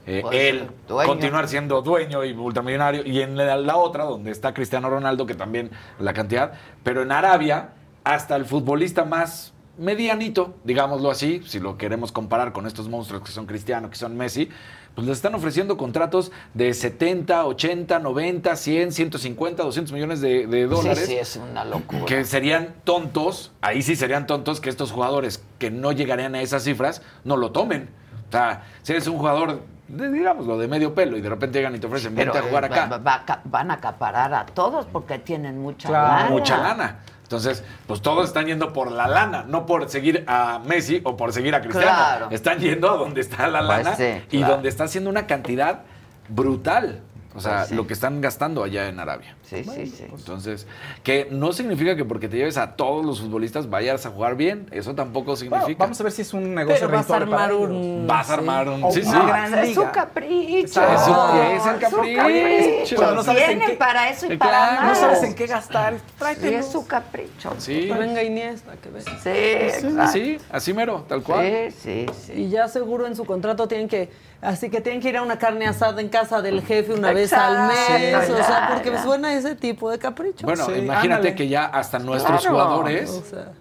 eh, 0.07 0.23
él, 0.31 0.69
dueño. 0.87 1.07
continuar 1.07 1.47
siendo 1.47 1.81
dueño 1.81 2.23
y 2.23 2.33
multimillonario. 2.33 3.05
Y 3.05 3.21
en 3.21 3.35
la, 3.37 3.57
la 3.57 3.75
otra, 3.75 4.05
donde 4.05 4.31
está 4.31 4.53
Cristiano 4.53 4.89
Ronaldo, 4.89 5.25
que 5.25 5.35
también 5.35 5.69
la 5.99 6.13
cantidad. 6.13 6.53
Pero 6.83 7.01
en 7.01 7.11
Arabia, 7.11 7.71
hasta 8.03 8.35
el 8.37 8.45
futbolista 8.45 9.03
más 9.03 9.53
medianito, 9.77 10.55
digámoslo 10.63 11.11
así, 11.11 11.41
si 11.45 11.59
lo 11.59 11.77
queremos 11.77 12.11
comparar 12.11 12.51
con 12.51 12.65
estos 12.65 12.89
monstruos 12.89 13.21
que 13.21 13.31
son 13.31 13.45
Cristiano, 13.45 13.89
que 13.89 13.95
son 13.95 14.17
Messi, 14.17 14.49
pues 14.95 15.05
les 15.05 15.17
están 15.17 15.35
ofreciendo 15.35 15.77
contratos 15.77 16.31
de 16.55 16.73
70, 16.73 17.45
80, 17.45 17.99
90, 17.99 18.55
100, 18.55 18.91
150, 18.91 19.63
200 19.63 19.93
millones 19.93 20.21
de, 20.21 20.47
de 20.47 20.65
dólares. 20.65 20.99
Sí, 20.99 21.05
sí, 21.05 21.17
es 21.17 21.35
una 21.35 21.63
locura. 21.63 22.05
Que 22.05 22.25
serían 22.25 22.73
tontos, 22.83 23.51
ahí 23.61 23.83
sí 23.83 23.95
serían 23.95 24.25
tontos 24.25 24.59
que 24.59 24.69
estos 24.69 24.91
jugadores 24.91 25.43
que 25.59 25.69
no 25.69 25.91
llegarían 25.91 26.33
a 26.33 26.41
esas 26.41 26.63
cifras 26.63 27.03
no 27.25 27.37
lo 27.37 27.51
tomen. 27.51 27.89
O 28.29 28.31
sea, 28.31 28.65
si 28.81 28.93
eres 28.93 29.05
un 29.07 29.17
jugador, 29.17 29.61
de- 29.87 30.11
digámoslo, 30.11 30.57
de 30.57 30.67
medio 30.67 30.93
pelo 30.93 31.17
y 31.17 31.21
de 31.21 31.29
repente 31.29 31.59
llegan 31.59 31.75
y 31.75 31.79
te 31.79 31.87
ofrecen, 31.87 32.13
Pero 32.15 32.33
vente 32.33 32.45
a 32.45 32.49
jugar 32.49 32.63
eh, 32.63 32.67
acá. 32.67 32.85
va- 32.87 32.97
va 32.97 33.41
van 33.45 33.71
a 33.71 33.75
acaparar 33.75 34.33
a 34.33 34.45
todos 34.45 34.85
porque 34.85 35.19
tienen 35.19 35.61
mucha 35.61 35.87
Claro, 35.89 36.07
lana. 36.23 36.29
mucha 36.29 36.57
lana. 36.57 36.99
Entonces, 37.23 37.63
pues 37.87 38.01
todos 38.01 38.27
están 38.29 38.45
yendo 38.45 38.71
por 38.71 38.89
la 38.91 39.07
lana, 39.07 39.43
no 39.47 39.65
por 39.65 39.89
seguir 39.89 40.23
a 40.27 40.59
Messi 40.65 41.01
o 41.03 41.17
por 41.17 41.33
seguir 41.33 41.53
a 41.55 41.61
Cristiano. 41.61 41.87
Claro. 41.87 42.27
Están 42.31 42.59
yendo 42.59 42.89
a 42.89 42.95
donde 42.97 43.19
está 43.21 43.47
la 43.47 43.59
Pues 43.65 43.69
lana 43.85 43.95
sí, 43.97 44.21
y 44.31 44.37
claro. 44.39 44.53
donde 44.53 44.69
está 44.69 44.85
haciendo 44.85 45.09
una 45.09 45.27
cantidad 45.27 45.81
brutal. 46.29 47.01
O 47.35 47.39
sea, 47.39 47.57
Pues 47.57 47.67
sí. 47.69 47.75
lo 47.75 47.85
que 47.85 47.93
están 47.93 48.19
gastando 48.21 48.63
allá 48.63 48.87
en 48.87 48.99
Arabia. 48.99 49.35
Sí, 49.49 49.63
sí, 49.63 49.87
sí. 49.87 50.05
Entonces, 50.11 50.67
que 51.03 51.27
no 51.31 51.53
significa 51.53 51.95
que 51.95 52.03
porque 52.03 52.27
te 52.27 52.35
lleves 52.37 52.57
a 52.57 52.75
todos 52.75 53.05
los 53.05 53.21
futbolistas 53.21 53.69
vayas 53.69 54.05
a 54.05 54.09
jugar 54.09 54.35
bien. 54.35 54.67
Eso 54.71 54.93
tampoco 54.93 55.35
significa. 55.37 55.63
Bueno, 55.63 55.77
vamos 55.79 55.99
a 55.99 56.03
ver 56.03 56.11
si 56.11 56.21
es 56.23 56.33
un 56.33 56.53
negocio 56.53 56.85
Pero 56.87 56.97
vas 56.97 57.09
a 57.09 57.15
armar 57.15 57.51
ellos. 57.51 57.69
un- 57.69 58.05
Vas 58.07 58.29
a 58.29 58.33
armar 58.33 58.67
un- 58.67 58.91
sí, 58.91 59.01
una 59.05 59.21
sí. 59.21 59.27
gran 59.27 59.53
Es 59.59 59.73
su 59.75 59.83
capricho. 59.91 60.81
Eso 60.81 61.33
es 61.43 61.65
el 61.65 61.79
capricho. 61.79 62.17
capricho. 62.17 63.13
No 63.15 63.23
sabes 63.23 63.41
en 63.43 63.47
Tienen 63.47 63.67
qué- 63.69 63.75
para 63.75 64.09
eso 64.09 64.25
y 64.25 64.37
Claro, 64.37 64.75
para 64.77 64.87
no 64.89 64.95
sabes 64.95 65.23
en 65.23 65.33
qué 65.35 65.47
gastar. 65.47 65.93
Sí, 65.95 65.99
Tráetelos. 66.19 66.65
es 66.65 66.71
su 66.71 66.85
capricho. 66.85 67.53
Sí. 67.57 67.87
Que 67.87 67.93
venga 67.93 68.23
Iniesta, 68.23 68.73
que 68.81 68.89
venga. 68.89 69.11
Sí, 69.11 69.17
Sí, 69.23 69.29
exacto. 69.29 70.07
sí, 70.11 70.37
así 70.51 70.73
mero, 70.73 71.05
tal 71.07 71.23
cual. 71.23 71.45
Sí, 71.71 71.75
sí, 71.81 72.05
sí. 72.25 72.33
Y 72.33 72.49
ya 72.49 72.67
seguro 72.67 73.07
en 73.07 73.15
su 73.15 73.23
contrato 73.25 73.67
tienen 73.67 73.87
que, 73.87 74.09
así 74.41 74.69
que 74.69 74.81
tienen 74.81 75.01
que 75.01 75.09
ir 75.09 75.17
a 75.17 75.21
una 75.21 75.37
carne 75.39 75.67
asada 75.67 76.01
en 76.01 76.09
casa 76.09 76.41
del 76.41 76.61
jefe 76.63 76.93
una 76.93 77.13
vez 77.13 77.31
al 77.33 77.67
mes, 77.67 78.29
o 78.29 78.35
sea, 78.37 78.71
porque 78.73 78.97
suena 78.99 79.33
ese 79.37 79.55
tipo 79.55 79.89
de 79.89 79.99
capricho. 79.99 80.45
Bueno, 80.45 80.65
Sí, 80.65 80.73
imagínate 80.73 81.13
ándale. 81.29 81.35
que 81.35 81.47
ya 81.47 81.65
hasta 81.65 81.99
nuestros 81.99 82.41
Claro. 82.41 82.55
jugadores. 82.55 83.09
O 83.09 83.21
sea, 83.23 83.51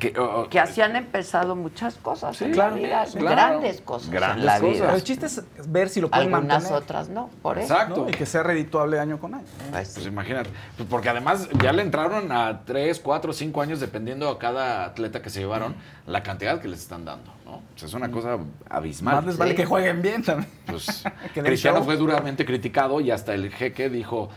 que, 0.00 0.18
o- 0.18 0.40
o- 0.42 0.48
Que 0.48 0.58
así 0.58 0.80
han 0.80 0.96
empezado 0.96 1.54
muchas 1.54 1.94
cosas 1.96 2.40
en 2.42 2.50
claro, 2.52 2.74
la 2.74 2.82
vida, 2.82 3.06
sí, 3.06 3.18
claro. 3.18 3.36
grandes 3.36 3.80
cosas 3.82 4.10
Grandes 4.10 4.40
en 4.40 4.46
la 4.46 4.54
cosas. 4.58 4.72
vida. 4.74 4.84
Pero 4.86 4.96
el 4.96 5.04
chiste 5.04 5.26
es 5.26 5.42
ver 5.68 5.88
si 5.90 6.00
lo 6.00 6.08
pueden 6.10 6.34
Algunas 6.34 6.62
mantener. 6.64 6.82
otras 6.82 7.08
no, 7.08 7.30
por 7.40 7.58
eso. 7.58 7.72
Exacto. 7.72 8.02
¿no? 8.02 8.08
Y 8.08 8.12
que 8.12 8.26
sea 8.26 8.42
redituable 8.42 8.98
año 8.98 9.20
con 9.20 9.34
año. 9.34 9.44
Pues 9.70 10.04
imagínate. 10.04 10.50
Pues 10.76 10.88
porque 10.88 11.08
además 11.10 11.48
ya 11.62 11.72
le 11.72 11.82
entraron 11.82 12.32
a 12.32 12.62
3, 12.64 12.98
4, 12.98 13.32
5 13.32 13.62
años, 13.62 13.78
dependiendo 13.78 14.28
a 14.28 14.38
cada 14.40 14.86
atleta 14.86 15.22
que 15.22 15.30
se 15.30 15.38
llevaron, 15.40 15.76
la 16.06 16.22
cantidad 16.24 16.60
que 16.60 16.66
les 16.68 16.80
están 16.80 17.04
dando. 17.04 17.30
¿no? 17.44 17.56
O 17.56 17.62
sea, 17.78 17.86
es 17.86 17.94
una 17.94 18.10
cosa 18.10 18.38
abismal. 18.68 19.16
Más 19.16 19.26
les 19.26 19.38
vale 19.38 19.54
que 19.54 19.66
jueguen 19.66 20.02
bien 20.02 20.24
también. 20.24 20.50
Pues, 20.66 21.04
Cristiano 21.34 21.76
show. 21.78 21.84
fue 21.84 21.96
duramente 21.96 22.44
criticado 22.44 23.00
y 23.00 23.12
hasta 23.12 23.34
el 23.34 23.52
jeque 23.52 23.88
dijo, 23.88 24.30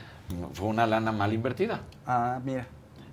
fue 0.53 0.68
una 0.68 0.85
lana 0.85 1.11
mal 1.11 1.34
invertida. 1.34 1.81
Ah, 2.06 2.39
mira. 2.43 2.68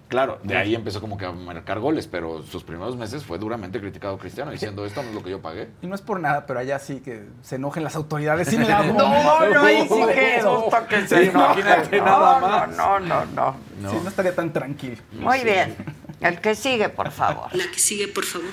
Claro, 0.08 0.38
de 0.44 0.56
ahí 0.56 0.72
empezó 0.76 1.00
como 1.00 1.18
que 1.18 1.26
a 1.26 1.32
marcar 1.32 1.80
goles, 1.80 2.06
pero 2.06 2.40
sus 2.44 2.62
primeros 2.62 2.96
meses 2.96 3.24
fue 3.24 3.38
duramente 3.38 3.80
criticado 3.80 4.16
Cristiano, 4.18 4.52
diciendo 4.52 4.86
esto 4.86 5.02
no 5.02 5.08
es 5.08 5.14
lo 5.16 5.22
que 5.24 5.30
yo 5.30 5.42
pagué. 5.42 5.68
Y 5.82 5.88
no 5.88 5.96
es 5.96 6.00
por 6.00 6.20
nada, 6.20 6.46
pero 6.46 6.60
allá 6.60 6.78
sí 6.78 7.00
que 7.00 7.24
se 7.42 7.56
enojen 7.56 7.82
las 7.82 7.96
autoridades. 7.96 8.56
Me 8.56 8.68
la 8.68 8.82
No, 8.86 9.50
no, 9.50 9.62
ahí 9.62 9.82
sí 9.88 10.00
que 10.88 11.06
se 11.08 11.24
imagínate 11.24 12.00
nada 12.00 12.40
No, 12.40 12.46
más. 12.46 12.76
No, 12.76 13.00
no, 13.00 13.26
no. 13.26 13.56
No. 13.80 13.90
Sí, 13.90 13.96
no 14.02 14.08
estaría 14.08 14.34
tan 14.34 14.52
tranquilo. 14.52 14.96
Muy 15.12 15.42
bien. 15.42 15.76
El 16.20 16.40
que 16.40 16.54
sigue, 16.54 16.88
por 16.88 17.10
favor. 17.10 17.54
La 17.54 17.64
que 17.70 17.78
sigue, 17.78 18.06
por 18.08 18.24
favor. 18.24 18.48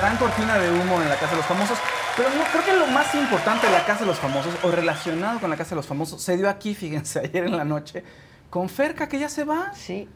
Gran 0.00 0.16
cortina 0.16 0.58
de 0.58 0.70
humo 0.70 1.02
en 1.02 1.08
la 1.10 1.16
Casa 1.16 1.32
de 1.32 1.36
los 1.36 1.46
Famosos. 1.46 1.78
Pero 2.16 2.30
no, 2.30 2.42
creo 2.50 2.64
que 2.64 2.72
lo 2.72 2.86
más 2.86 3.14
importante 3.14 3.66
de 3.66 3.72
la 3.72 3.84
Casa 3.84 4.00
de 4.00 4.06
los 4.06 4.18
Famosos, 4.18 4.54
o 4.62 4.70
relacionado 4.70 5.38
con 5.40 5.50
la 5.50 5.56
Casa 5.56 5.70
de 5.70 5.76
los 5.76 5.86
Famosos, 5.86 6.22
se 6.22 6.38
dio 6.38 6.48
aquí, 6.48 6.74
fíjense, 6.74 7.20
ayer 7.20 7.44
en 7.44 7.56
la 7.56 7.64
noche, 7.64 8.02
con 8.48 8.68
Ferca, 8.70 9.08
que 9.08 9.18
ya 9.18 9.28
se 9.28 9.44
va. 9.44 9.74
Sí. 9.74 10.08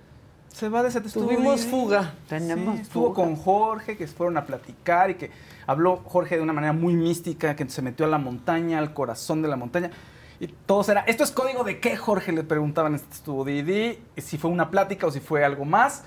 Se 0.49 0.69
va 0.71 0.83
de 0.83 0.89
ese 0.89 1.01
estudio. 1.01 1.29
Tuvimos 1.29 1.67
fuga. 1.67 2.15
Tenemos 2.29 2.77
Sí, 2.77 2.83
estuvo 2.83 3.09
fuga. 3.09 3.15
con 3.17 3.37
Jorge, 3.37 3.97
que 3.99 4.07
fueron 4.07 4.39
a 4.39 4.47
platicar 4.47 5.11
y 5.11 5.15
que 5.17 5.31
habló 5.67 5.97
Jorge 6.05 6.37
de 6.37 6.43
una 6.43 6.53
manera 6.55 6.73
muy 6.73 6.95
mística, 6.95 7.55
que 7.55 7.69
se 7.69 7.83
metió 7.83 8.07
a 8.07 8.09
la 8.09 8.19
montaña, 8.19 8.79
al 8.79 8.95
corazón 8.95 9.43
de 9.43 9.49
la 9.49 9.57
montaña. 9.57 9.91
Y 10.41 10.47
todos 10.47 10.89
era, 10.89 11.01
¿esto 11.03 11.25
es 11.25 11.31
código 11.31 11.63
de 11.63 11.81
qué, 11.81 11.97
Jorge? 11.97 12.33
Le 12.33 12.43
preguntaban 12.45 12.95
este 12.95 13.13
estuvo 13.15 13.45
Didi, 13.45 13.99
si 14.17 14.39
fue 14.39 14.51
una 14.51 14.71
plática 14.71 15.07
o 15.07 15.11
si 15.11 15.21
fue 15.21 15.45
algo 15.45 15.65
más. 15.65 16.05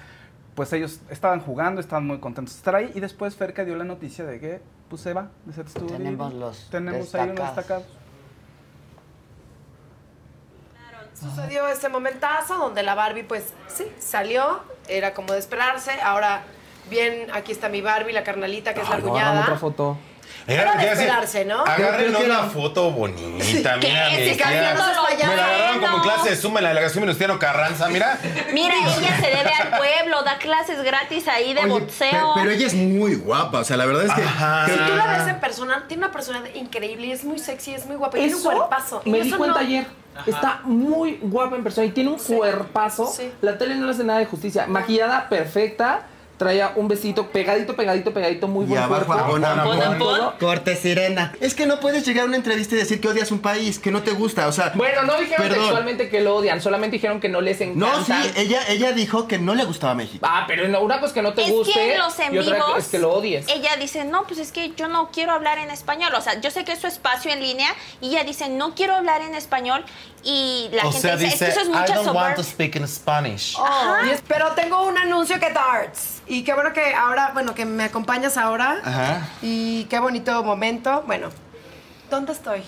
Pues 0.58 0.74
ellos 0.74 1.02
estaban 1.12 1.40
jugando, 1.40 1.80
estaban 1.80 2.08
muy 2.08 2.18
contentos 2.18 2.56
de 2.56 2.58
estar 2.58 2.74
ahí. 2.74 2.92
Y 2.96 3.00
después 3.00 3.36
Ferca 3.36 3.64
dio 3.64 3.76
la 3.76 3.84
noticia 3.84 4.26
de 4.26 4.40
que 4.40 4.60
pues, 4.90 5.04
se 5.04 5.14
va 5.14 5.30
de 5.46 5.52
ese 5.52 5.62
estudio 5.62 5.96
Tenemos 5.96 6.34
los 6.34 6.68
Tenemos 6.72 7.14
ahí 7.14 7.30
unos 7.30 7.36
destacados. 7.46 7.84
destacados. 7.86 7.86
Sucedió 11.14 11.68
este 11.68 11.90
momentazo 11.90 12.58
donde 12.58 12.82
la 12.82 12.96
Barbie, 12.96 13.22
pues 13.22 13.54
sí, 13.68 13.86
salió, 14.00 14.62
era 14.88 15.14
como 15.14 15.34
de 15.34 15.38
esperarse. 15.40 15.92
Ahora, 16.02 16.42
bien, 16.90 17.28
aquí 17.34 17.52
está 17.52 17.70
mi 17.70 17.82
Barbie, 17.82 18.14
la 18.14 18.24
carnalita, 18.24 18.74
que 18.74 18.82
es 18.82 18.90
la 18.90 18.96
Agarran 18.96 19.12
cuñada. 19.14 19.42
otra 19.42 19.58
foto. 19.58 19.98
Era 20.48 20.76
de 20.76 20.88
esperarse, 20.88 21.44
¿no? 21.46 21.64
Agárrenle 21.66 22.26
una 22.26 22.44
foto 22.44 22.90
bonita, 22.92 23.80
¿Qué? 23.80 23.88
mira. 23.90 24.10
Si 24.10 25.26
Me 25.26 25.36
la 25.36 25.46
agarraron 25.46 25.80
como 25.82 25.98
en 25.98 26.02
clase 26.04 26.30
de 26.30 26.36
suma 26.38 26.60
en 26.60 26.64
la 26.64 26.70
delegación 26.70 27.02
Venustiano 27.02 27.38
Carranza, 27.38 27.90
mira. 27.90 28.18
Mira, 28.54 28.76
ella 28.76 29.16
se 29.20 29.28
debe 29.28 29.52
al 29.52 29.78
pueblo, 29.78 30.24
da 30.24 30.38
clases 30.38 30.82
gratis 30.84 31.28
ahí 31.28 31.54
de 31.54 31.62
Oye, 31.62 31.70
boxeo. 31.70 32.10
pero, 32.12 32.32
pero 32.36 32.52
ella 32.52 32.66
es 32.68 32.74
muy 32.74 33.16
guapa, 33.16 33.60
o 33.60 33.64
sea, 33.66 33.76
la 33.76 33.86
verdad 33.86 34.06
es 34.06 34.14
que... 34.14 34.22
Si 34.22 34.80
tú 34.90 34.96
la 34.96 35.18
ves 35.18 35.28
en 35.28 35.40
persona, 35.40 35.84
tiene 35.88 36.04
una 36.06 36.14
personalidad 36.14 36.56
increíble, 36.56 37.12
es 37.12 37.24
muy 37.26 37.40
sexy, 37.40 37.74
es 37.74 37.86
muy 37.86 37.98
guapa, 37.98 38.18
y 38.18 38.22
tiene 38.22 38.36
un 38.36 38.44
cuerpazo. 38.44 39.02
Y 39.04 39.10
me 39.10 39.20
di 39.22 39.32
cuenta 39.32 39.60
no- 39.60 39.66
ayer. 39.68 39.86
Está 40.26 40.62
muy 40.64 41.20
guapa 41.22 41.58
en 41.58 41.64
persona 41.64 41.86
y 41.86 41.92
tiene 41.92 42.10
un 42.10 42.18
cuerpazo. 42.18 43.14
La 43.42 43.58
tele 43.58 43.76
no 43.76 43.86
le 43.86 43.92
hace 43.92 44.04
nada 44.04 44.20
de 44.20 44.26
justicia. 44.26 44.66
Maquillada 44.66 45.30
perfecta. 45.30 46.02
Traía 46.38 46.74
un 46.76 46.88
besito 46.88 47.28
pegadito, 47.30 47.76
pegadito, 47.76 48.14
pegadito, 48.14 48.48
muy 48.48 48.66
Y 48.66 48.70
buen 48.70 48.82
abajo 48.82 49.06
cuerpo. 49.08 50.34
Corte 50.40 50.76
sirena. 50.76 51.34
Es 51.40 51.56
que 51.56 51.66
no 51.66 51.80
puedes 51.80 52.06
llegar 52.06 52.26
a 52.26 52.28
una 52.28 52.38
entrevista 52.38 52.76
y 52.76 52.78
decir 52.78 53.02
que 53.02 53.08
odias 53.08 53.32
un 53.32 53.40
país, 53.40 53.80
que 53.80 53.92
no 53.92 54.04
te 54.04 54.12
gusta, 54.12 54.48
o 54.48 54.52
sea... 54.52 54.72
Bueno, 54.76 55.02
no 55.04 55.20
dijeron 55.20 55.48
perdón. 55.48 55.60
textualmente 55.60 56.10
que 56.10 56.22
lo 56.22 56.36
odian, 56.36 56.62
solamente 56.62 56.98
dijeron 56.98 57.20
que 57.20 57.30
no 57.30 57.42
les 57.42 57.60
encanta. 57.62 57.98
No, 57.98 58.06
sí, 58.24 58.32
ella, 58.36 58.62
ella 58.68 58.92
dijo 58.92 59.28
que 59.28 59.40
no 59.40 59.56
le 59.56 59.66
gustaba 59.66 59.96
México. 59.96 60.26
Ah, 60.30 60.46
pero 60.48 60.68
no, 60.68 60.82
una 60.82 60.96
cosa 60.96 61.08
es 61.08 61.14
que 61.14 61.22
no 61.24 61.34
te 61.34 61.44
es 61.44 61.52
guste 61.52 61.74
que 61.74 61.94
en 61.94 62.00
los 62.00 62.20
en 62.20 62.36
y 62.36 62.38
otra 62.38 62.54
vivos, 62.54 62.78
es 62.78 62.88
que 62.88 63.00
lo 63.00 63.14
odies. 63.14 63.48
Ella 63.48 63.76
dice, 63.78 64.06
no, 64.06 64.26
pues 64.28 64.40
es 64.40 64.52
que 64.52 64.74
yo 64.76 64.88
no 64.88 65.10
quiero 65.12 65.32
hablar 65.32 65.58
en 65.58 65.72
español. 65.72 66.14
O 66.16 66.22
sea, 66.22 66.40
yo 66.40 66.52
sé 66.52 66.64
que 66.64 66.74
es 66.74 66.80
su 66.80 66.88
espacio 66.88 67.32
en 67.32 67.42
línea 67.42 67.74
y 68.00 68.10
ella 68.10 68.24
dice, 68.24 68.50
no 68.50 68.76
quiero 68.76 68.96
hablar 68.96 69.22
en 69.22 69.34
español. 69.34 69.84
Y 70.24 70.70
la 70.74 70.86
o 70.86 70.92
gente 70.92 71.08
sea, 71.08 71.16
dice, 71.16 71.32
dice, 71.32 71.48
es 71.48 71.54
que 71.54 71.62
eso 71.62 71.62
es 71.62 71.68
I 71.68 71.80
mucha 71.80 71.96
don't 71.96 72.16
want 72.16 72.36
to 72.36 72.44
speak 72.44 72.76
in 72.76 72.88
Spanish. 72.88 73.56
Oh, 73.58 73.96
pero 74.28 74.52
tengo 74.52 74.84
un 74.84 74.98
anuncio 74.98 75.40
que 75.40 75.50
darts. 75.52 76.22
Y 76.28 76.44
qué 76.44 76.54
bueno 76.54 76.74
que 76.74 76.94
ahora, 76.94 77.32
bueno, 77.34 77.56
que 77.56 77.66
me 77.66 77.86
acompañas 77.86 78.38
ahora. 78.38 78.82
Ajá. 78.84 79.30
Y 79.42 79.86
qué 79.86 80.00
bonito 80.00 80.44
momento. 80.44 81.04
Bueno, 81.08 81.30
¿dónde 82.10 82.34
estoy? 82.34 82.64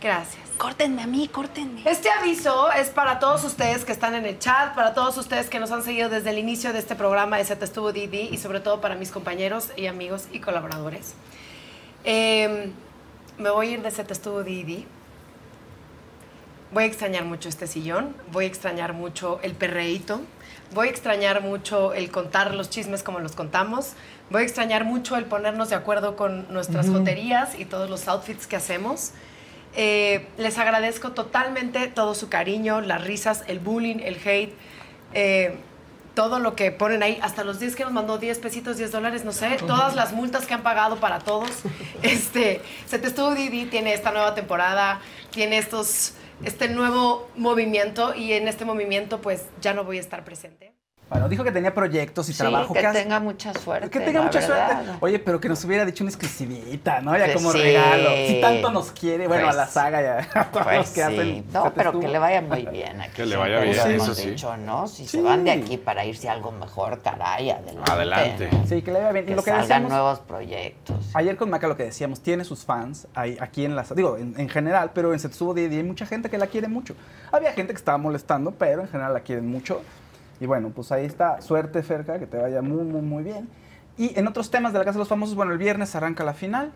Gracias. 0.00 0.44
Córtenme 0.58 1.02
a 1.02 1.06
mí, 1.06 1.28
córtenme. 1.28 1.82
Este 1.84 2.10
aviso 2.10 2.70
es 2.72 2.90
para 2.90 3.18
todos 3.18 3.42
ustedes 3.44 3.84
que 3.84 3.92
están 3.92 4.14
en 4.14 4.24
el 4.24 4.38
chat, 4.38 4.74
para 4.74 4.94
todos 4.94 5.16
ustedes 5.16 5.50
que 5.50 5.58
nos 5.58 5.72
han 5.72 5.82
seguido 5.82 6.08
desde 6.08 6.30
el 6.30 6.38
inicio 6.38 6.72
de 6.72 6.78
este 6.78 6.94
programa 6.94 7.38
de 7.38 7.44
Te 7.44 7.64
Estuvo 7.64 7.92
Didi 7.92 8.28
y 8.30 8.38
sobre 8.38 8.60
todo 8.60 8.80
para 8.80 8.94
mis 8.94 9.10
compañeros 9.10 9.70
y 9.76 9.86
amigos 9.86 10.28
y 10.32 10.40
colaboradores. 10.40 11.14
Eh, 12.04 12.70
me 13.38 13.50
voy 13.50 13.68
a 13.68 13.70
ir 13.72 13.82
de 13.82 13.90
Te 13.90 14.12
Estuvo 14.12 14.44
Didi. 14.44 14.86
Voy 16.70 16.84
a 16.84 16.86
extrañar 16.86 17.24
mucho 17.24 17.48
este 17.48 17.66
sillón, 17.66 18.16
voy 18.32 18.44
a 18.44 18.48
extrañar 18.48 18.94
mucho 18.94 19.38
el 19.42 19.54
perreíto, 19.54 20.20
voy 20.74 20.88
a 20.88 20.90
extrañar 20.90 21.40
mucho 21.40 21.94
el 21.94 22.10
contar 22.10 22.54
los 22.54 22.68
chismes 22.68 23.02
como 23.02 23.20
los 23.20 23.32
contamos, 23.32 23.92
voy 24.30 24.42
a 24.42 24.44
extrañar 24.44 24.84
mucho 24.84 25.16
el 25.16 25.24
ponernos 25.24 25.70
de 25.70 25.76
acuerdo 25.76 26.16
con 26.16 26.52
nuestras 26.52 26.88
joterías 26.88 27.58
y 27.58 27.64
todos 27.64 27.88
los 27.88 28.06
outfits 28.08 28.46
que 28.46 28.56
hacemos. 28.56 29.12
Eh, 29.76 30.26
les 30.36 30.58
agradezco 30.58 31.12
totalmente 31.12 31.88
todo 31.88 32.14
su 32.14 32.28
cariño, 32.28 32.80
las 32.80 33.02
risas, 33.02 33.42
el 33.48 33.58
bullying, 33.58 34.00
el 34.00 34.16
hate, 34.24 34.54
eh, 35.14 35.56
todo 36.14 36.38
lo 36.38 36.54
que 36.54 36.70
ponen 36.70 37.02
ahí, 37.02 37.18
hasta 37.22 37.42
los 37.42 37.58
10 37.58 37.74
que 37.74 37.84
nos 37.84 37.92
mandó, 37.92 38.18
10 38.18 38.38
pesitos, 38.38 38.76
10 38.76 38.92
dólares, 38.92 39.24
no 39.24 39.32
sé, 39.32 39.56
todas 39.66 39.96
las 39.96 40.12
multas 40.12 40.46
que 40.46 40.54
han 40.54 40.62
pagado 40.62 40.96
para 40.96 41.18
todos. 41.18 41.50
Este, 42.02 42.60
Se 42.86 42.98
Te 42.98 43.08
Estuvo 43.08 43.34
Didi 43.34 43.64
tiene 43.64 43.94
esta 43.94 44.12
nueva 44.12 44.34
temporada, 44.34 45.00
tiene 45.30 45.58
estos, 45.58 46.14
este 46.44 46.68
nuevo 46.68 47.28
movimiento 47.36 48.14
y 48.14 48.32
en 48.32 48.48
este 48.48 48.64
movimiento 48.64 49.20
pues 49.20 49.46
ya 49.60 49.74
no 49.74 49.84
voy 49.84 49.98
a 49.98 50.00
estar 50.00 50.24
presente. 50.24 50.73
Bueno, 51.14 51.28
dijo 51.28 51.44
que 51.44 51.52
tenía 51.52 51.72
proyectos 51.72 52.28
y 52.28 52.32
Sí, 52.32 52.38
trabajo. 52.40 52.74
que 52.74 52.82
tenga 52.82 53.20
mucha 53.20 53.54
suerte. 53.54 53.88
Que 53.88 54.00
tenga 54.00 54.20
mucha 54.22 54.40
verdad. 54.40 54.82
suerte. 54.84 54.92
Oye, 55.00 55.20
pero 55.20 55.40
que 55.40 55.48
nos 55.48 55.64
hubiera 55.64 55.84
dicho 55.84 56.02
una 56.02 56.10
exclusivita, 56.10 57.00
¿no? 57.02 57.16
Ya 57.16 57.26
Pues 57.26 57.36
como 57.36 57.52
sí. 57.52 57.58
regalo. 57.58 58.10
Si 58.26 58.40
tanto 58.40 58.72
nos 58.72 58.90
quiere, 58.90 59.28
bueno, 59.28 59.44
Pues 59.44 59.54
a 59.54 59.58
la 59.60 59.66
saga 59.68 60.02
y 60.02 60.06
a, 60.06 60.18
a 60.40 60.50
todos 60.50 60.64
Pues 60.64 60.76
los 60.76 60.88
que 60.88 60.94
sí. 60.94 61.00
hacen. 61.02 61.44
No, 61.52 61.72
pero 61.72 61.90
estuvo. 61.90 62.00
que 62.02 62.08
le 62.08 62.18
vaya 62.18 62.40
muy 62.42 62.66
bien 62.66 63.00
aquí. 63.00 63.12
Que 63.14 63.26
le 63.26 63.36
vaya 63.36 63.60
bien, 63.60 63.74
eso 63.76 63.88
hemos 63.88 64.16
sí. 64.16 64.30
dicho, 64.30 64.56
¿no? 64.56 64.88
Si 64.88 65.04
Sí. 65.04 65.18
se 65.18 65.22
van 65.22 65.44
de 65.44 65.52
aquí 65.52 65.76
para 65.76 66.04
irse 66.04 66.28
a 66.28 66.32
algo 66.32 66.50
mejor, 66.50 67.00
caray, 67.00 67.50
adelante. 67.50 67.92
Adelante. 67.92 68.48
¿no? 68.50 68.66
Sí, 68.66 68.82
que 68.82 68.90
le 68.90 68.98
vaya 68.98 69.12
bien. 69.12 69.24
Y 69.24 69.28
Que 69.28 69.36
lo 69.36 69.42
que 69.44 69.50
salgan 69.50 69.68
decíamos- 69.68 69.90
nuevos 69.92 70.18
proyectos. 70.18 70.96
Ayer 71.14 71.36
con 71.36 71.48
Maca 71.48 71.68
lo 71.68 71.76
que 71.76 71.84
decíamos, 71.84 72.22
tiene 72.22 72.42
sus 72.44 72.64
fans 72.64 73.06
ahí, 73.14 73.36
aquí 73.40 73.64
en 73.64 73.76
la 73.76 73.84
digo, 73.94 74.16
en, 74.16 74.34
en 74.36 74.48
general, 74.48 74.90
pero 74.92 75.12
en 75.12 75.20
Setsubo 75.20 75.54
Didi 75.54 75.76
hay 75.76 75.84
mucha 75.84 76.06
gente 76.06 76.28
que 76.28 76.38
la 76.38 76.48
quiere 76.48 76.66
mucho. 76.66 76.96
Había 77.30 77.52
gente 77.52 77.72
que 77.72 77.78
estaba 77.78 77.98
molestando, 77.98 78.50
pero 78.50 78.82
en 78.82 78.88
general 78.88 79.12
la 79.14 79.20
quieren 79.20 79.46
mucho. 79.46 79.80
Y 80.40 80.46
bueno, 80.46 80.70
pues 80.74 80.90
ahí 80.92 81.04
está. 81.04 81.40
Suerte, 81.40 81.82
Ferca, 81.82 82.18
que 82.18 82.26
te 82.26 82.36
vaya 82.38 82.60
muy, 82.62 82.82
muy, 82.84 83.02
muy 83.02 83.22
bien. 83.22 83.48
Y 83.96 84.18
en 84.18 84.26
otros 84.26 84.50
temas 84.50 84.72
de 84.72 84.78
la 84.80 84.84
Casa 84.84 84.94
de 84.94 85.00
los 85.00 85.08
Famosos, 85.08 85.34
bueno, 85.36 85.52
el 85.52 85.58
viernes 85.58 85.94
arranca 85.94 86.24
la 86.24 86.34
final. 86.34 86.72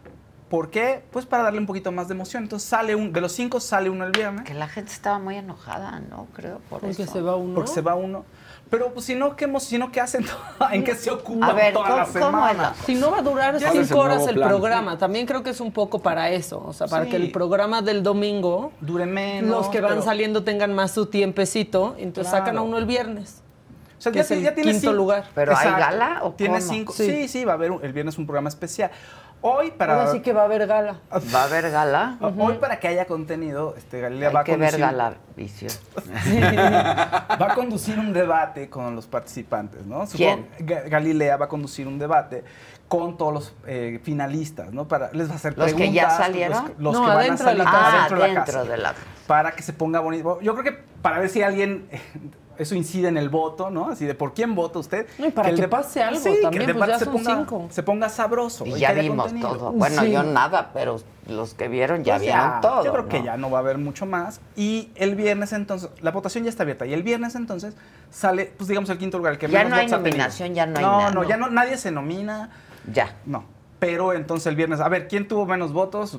¿Por 0.48 0.70
qué? 0.70 1.02
Pues 1.10 1.26
para 1.26 1.43
darle 1.43 1.59
un 1.59 1.66
poquito 1.66 1.93
más 1.93 2.09
de 2.09 2.14
emoción. 2.14 2.44
Entonces 2.44 2.66
sale 2.66 2.94
un, 2.94 3.12
de 3.12 3.20
los 3.20 3.32
cinco 3.32 3.60
sale 3.60 3.90
uno 3.90 4.06
el 4.06 4.12
viernes. 4.12 4.44
Que 4.44 4.55
la 4.55 4.66
gente 4.68 4.90
estaba 4.93 5.18
muy 5.18 5.36
enojada, 5.36 6.01
¿no? 6.09 6.26
Creo, 6.32 6.60
por 6.70 6.80
Porque 6.80 7.02
eso. 7.02 7.12
se 7.12 7.20
va 7.20 7.36
uno. 7.36 7.55
Porque 7.55 7.70
se 7.70 7.82
va 7.82 7.94
uno. 7.97 8.24
Pero 8.70 8.93
pues 8.94 9.05
si 9.06 9.14
no, 9.14 9.35
¿qué, 9.36 9.44
hemos- 9.44 9.64
si 9.64 9.76
no, 9.76 9.90
¿qué 9.93 10.01
hacen? 10.01 10.24
¿En 10.72 10.85
qué 10.85 10.94
se 10.94 11.10
ocupan 11.10 11.51
A 11.51 11.52
ver, 11.52 11.74
toda 11.74 11.89
la 11.90 12.05
¿cómo- 12.06 12.12
cómo 12.20 12.47
es 12.47 12.52
semana? 12.52 12.74
Si 12.86 12.94
no 12.94 13.10
va 13.10 13.18
a 13.18 13.22
durar 13.22 13.55
¿Cuál 13.59 13.64
es 13.64 13.74
el 13.74 13.86
cinco 13.86 14.01
horas 14.01 14.26
el 14.26 14.36
plan? 14.36 14.48
programa, 14.48 14.97
también 14.97 15.26
creo 15.26 15.43
que 15.43 15.51
es 15.51 15.60
un 15.60 15.72
poco 15.72 15.98
para 16.01 16.30
eso, 16.30 16.62
o 16.64 16.72
sea, 16.72 16.86
para 16.86 17.05
Sí. 17.05 17.10
que 17.10 17.16
el 17.16 17.30
programa 17.32 17.82
del 17.82 18.02
domingo 18.02 18.72
Dure 18.80 19.05
menos. 19.06 19.51
los 19.51 19.68
que 19.68 19.80
van 19.82 19.90
pero- 19.93 20.02
saliendo 20.02 20.44
tengan 20.44 20.74
más 20.74 20.93
su 20.93 21.06
tiempecito, 21.06 21.94
entonces 21.98 22.30
Claro. 22.30 22.44
sacan 22.47 22.59
a 22.59 22.62
uno 22.62 22.78
el 22.78 22.86
viernes. 22.86 23.43
O 23.98 24.00
sea, 24.00 24.12
que 24.12 24.16
ya, 24.16 24.22
es 24.22 24.28
ti- 24.28 24.34
el 24.34 24.42
ya 24.42 24.54
tiene 24.54 24.70
quinto 24.70 24.80
cinco- 24.88 24.94
lugar. 24.94 25.24
¿Pero 25.34 25.50
hay 25.56 25.66
Exacto. 25.66 25.80
gala 25.80 26.18
o 26.22 26.32
Tiene 26.32 26.58
cómo? 26.60 26.72
cinco. 26.72 26.92
Sí. 26.92 27.06
Sí. 27.06 27.28
sí, 27.28 27.44
va 27.44 27.52
a 27.52 27.54
haber 27.56 27.72
un- 27.72 27.84
el 27.84 27.92
viernes 27.92 28.16
un 28.18 28.26
programa 28.26 28.48
especial. 28.48 28.90
Hoy 29.40 29.70
para 29.70 29.94
Ahora 30.00 30.10
sí 30.12 30.20
que 30.20 30.32
va 30.32 30.42
a 30.42 30.44
haber 30.46 30.66
gala. 30.66 30.96
¿Va 31.32 31.42
a 31.42 31.44
haber 31.44 31.70
gala? 31.70 32.16
hoy 32.20 32.54
para 32.54 32.80
que 32.80 32.88
haya 32.88 33.06
contenido, 33.06 33.74
este 33.78 34.00
Galilea 34.00 34.28
Hay 34.30 34.34
va 34.34 34.40
a 34.40 34.44
que 34.44 34.56
ver 34.56 34.72
conducir 34.72 34.80
gala, 34.80 35.14
vicio. 35.36 35.68
va 36.42 37.52
a 37.52 37.54
conducir 37.54 37.98
un 37.98 38.12
debate 38.12 38.68
con 38.68 38.96
los 38.96 39.06
participantes, 39.06 39.84
¿no? 39.86 40.04
¿Quién? 40.06 40.48
Ga- 40.58 40.88
Galilea 40.88 41.36
va 41.36 41.44
a 41.46 41.48
conducir 41.48 41.86
un 41.86 41.98
debate 42.00 42.42
con 42.88 43.16
todos 43.16 43.32
los 43.32 43.54
eh, 43.66 44.00
finalistas, 44.02 44.72
¿no? 44.72 44.88
Para 44.88 45.10
les 45.12 45.28
va 45.28 45.34
a 45.34 45.36
hacer 45.36 45.56
¿Los 45.56 45.68
que 45.68 45.74
preguntas. 45.74 45.94
ya 46.02 46.10
salieron? 46.10 46.64
Los, 46.78 46.78
los 46.78 46.94
No, 46.94 47.00
que 47.02 47.06
van 47.08 47.16
a 47.16 47.20
adentro 47.20 47.44
de 47.46 47.50
salir 47.52 47.64
la 47.64 47.70
casa. 47.70 47.78
Ah, 47.86 47.90
adentro 47.98 48.16
de 48.16 48.20
la 48.22 48.34
dentro 48.34 48.54
casa. 48.54 48.64
de 48.70 48.76
la... 48.78 48.94
Para 49.26 49.52
que 49.52 49.62
se 49.62 49.72
ponga 49.72 50.00
bonito. 50.00 50.40
Yo 50.40 50.54
creo 50.56 50.64
que 50.64 50.82
para 51.02 51.18
ver 51.18 51.28
si 51.28 51.42
alguien 51.42 51.86
eh, 51.90 52.00
eso 52.59 52.74
incide 52.74 53.09
en 53.09 53.16
el 53.16 53.28
voto, 53.28 53.70
¿no? 53.70 53.89
Así 53.90 54.05
de 54.05 54.14
por 54.14 54.35
quién 54.35 54.55
vota 54.55 54.78
usted. 54.78 55.06
No, 55.18 55.26
y 55.26 55.30
para 55.30 55.51
que 55.51 55.56
de- 55.62 55.68
pase 55.68 56.02
algo 56.02 56.20
Sí, 56.20 56.30
que 56.35 56.43
también, 56.43 56.70
el 56.70 56.76
pues 56.76 56.89
ya 56.90 56.98
se 56.98 57.05
son 57.05 57.14
ponga, 57.14 57.36
cinco. 57.36 57.66
se 57.70 57.82
ponga 57.82 58.09
sabroso. 58.09 58.66
Y 58.66 58.74
y 58.74 58.78
ya 58.80 58.94
que 58.94 59.01
vimos 59.02 59.26
contenido. 59.26 59.56
todo. 59.56 59.72
Bueno, 59.72 60.02
Sí. 60.02 60.10
yo 60.12 60.22
nada, 60.22 60.70
pero 60.74 61.01
los 61.28 61.55
que 61.55 61.68
vieron 61.68 62.05
ya 62.05 62.14
Pues 62.14 62.22
vieron 62.22 62.60
todo. 62.60 62.85
Yo 62.85 62.93
creo 62.93 63.09
que 63.09 63.18
¿no? 63.20 63.24
ya 63.24 63.36
no 63.36 63.51
va 63.51 63.59
a 63.59 63.60
haber 63.60 63.78
mucho 63.78 64.06
más. 64.06 64.40
Y 64.56 64.90
el 64.97 65.14
viernes 65.14 65.52
entonces, 65.52 65.90
la 66.01 66.10
votación 66.10 66.44
ya 66.44 66.51
está 66.51 66.62
abierta. 66.64 66.86
Y 66.86 66.94
el 66.94 67.02
viernes 67.02 67.35
entonces 67.35 67.74
sale, 68.10 68.52
pues 68.56 68.68
digamos, 68.68 68.90
el 68.90 68.98
quinto 68.98 69.18
lugar. 69.18 69.35
El 69.35 69.39
que 69.39 69.48
Ya 69.48 69.59
menos 69.59 69.70
no 69.70 69.76
hay 69.76 69.86
nominación, 69.89 70.55
ya 70.55 70.66
no 70.66 70.78
hay 70.78 70.85
No, 70.85 70.98
nada, 70.98 71.10
no, 71.10 71.22
no. 71.22 71.28
ya 71.28 71.36
no, 71.36 71.48
nadie 71.51 71.76
se 71.76 71.90
nomina. 71.90 72.51
Ya. 72.93 73.16
No. 73.26 73.44
Pero 73.78 74.12
entonces 74.12 74.47
el 74.48 74.56
viernes, 74.56 74.80
a 74.80 74.89
ver, 74.89 75.06
¿quién 75.06 75.28
tuvo 75.28 75.47
menos 75.47 75.72
votos? 75.72 76.18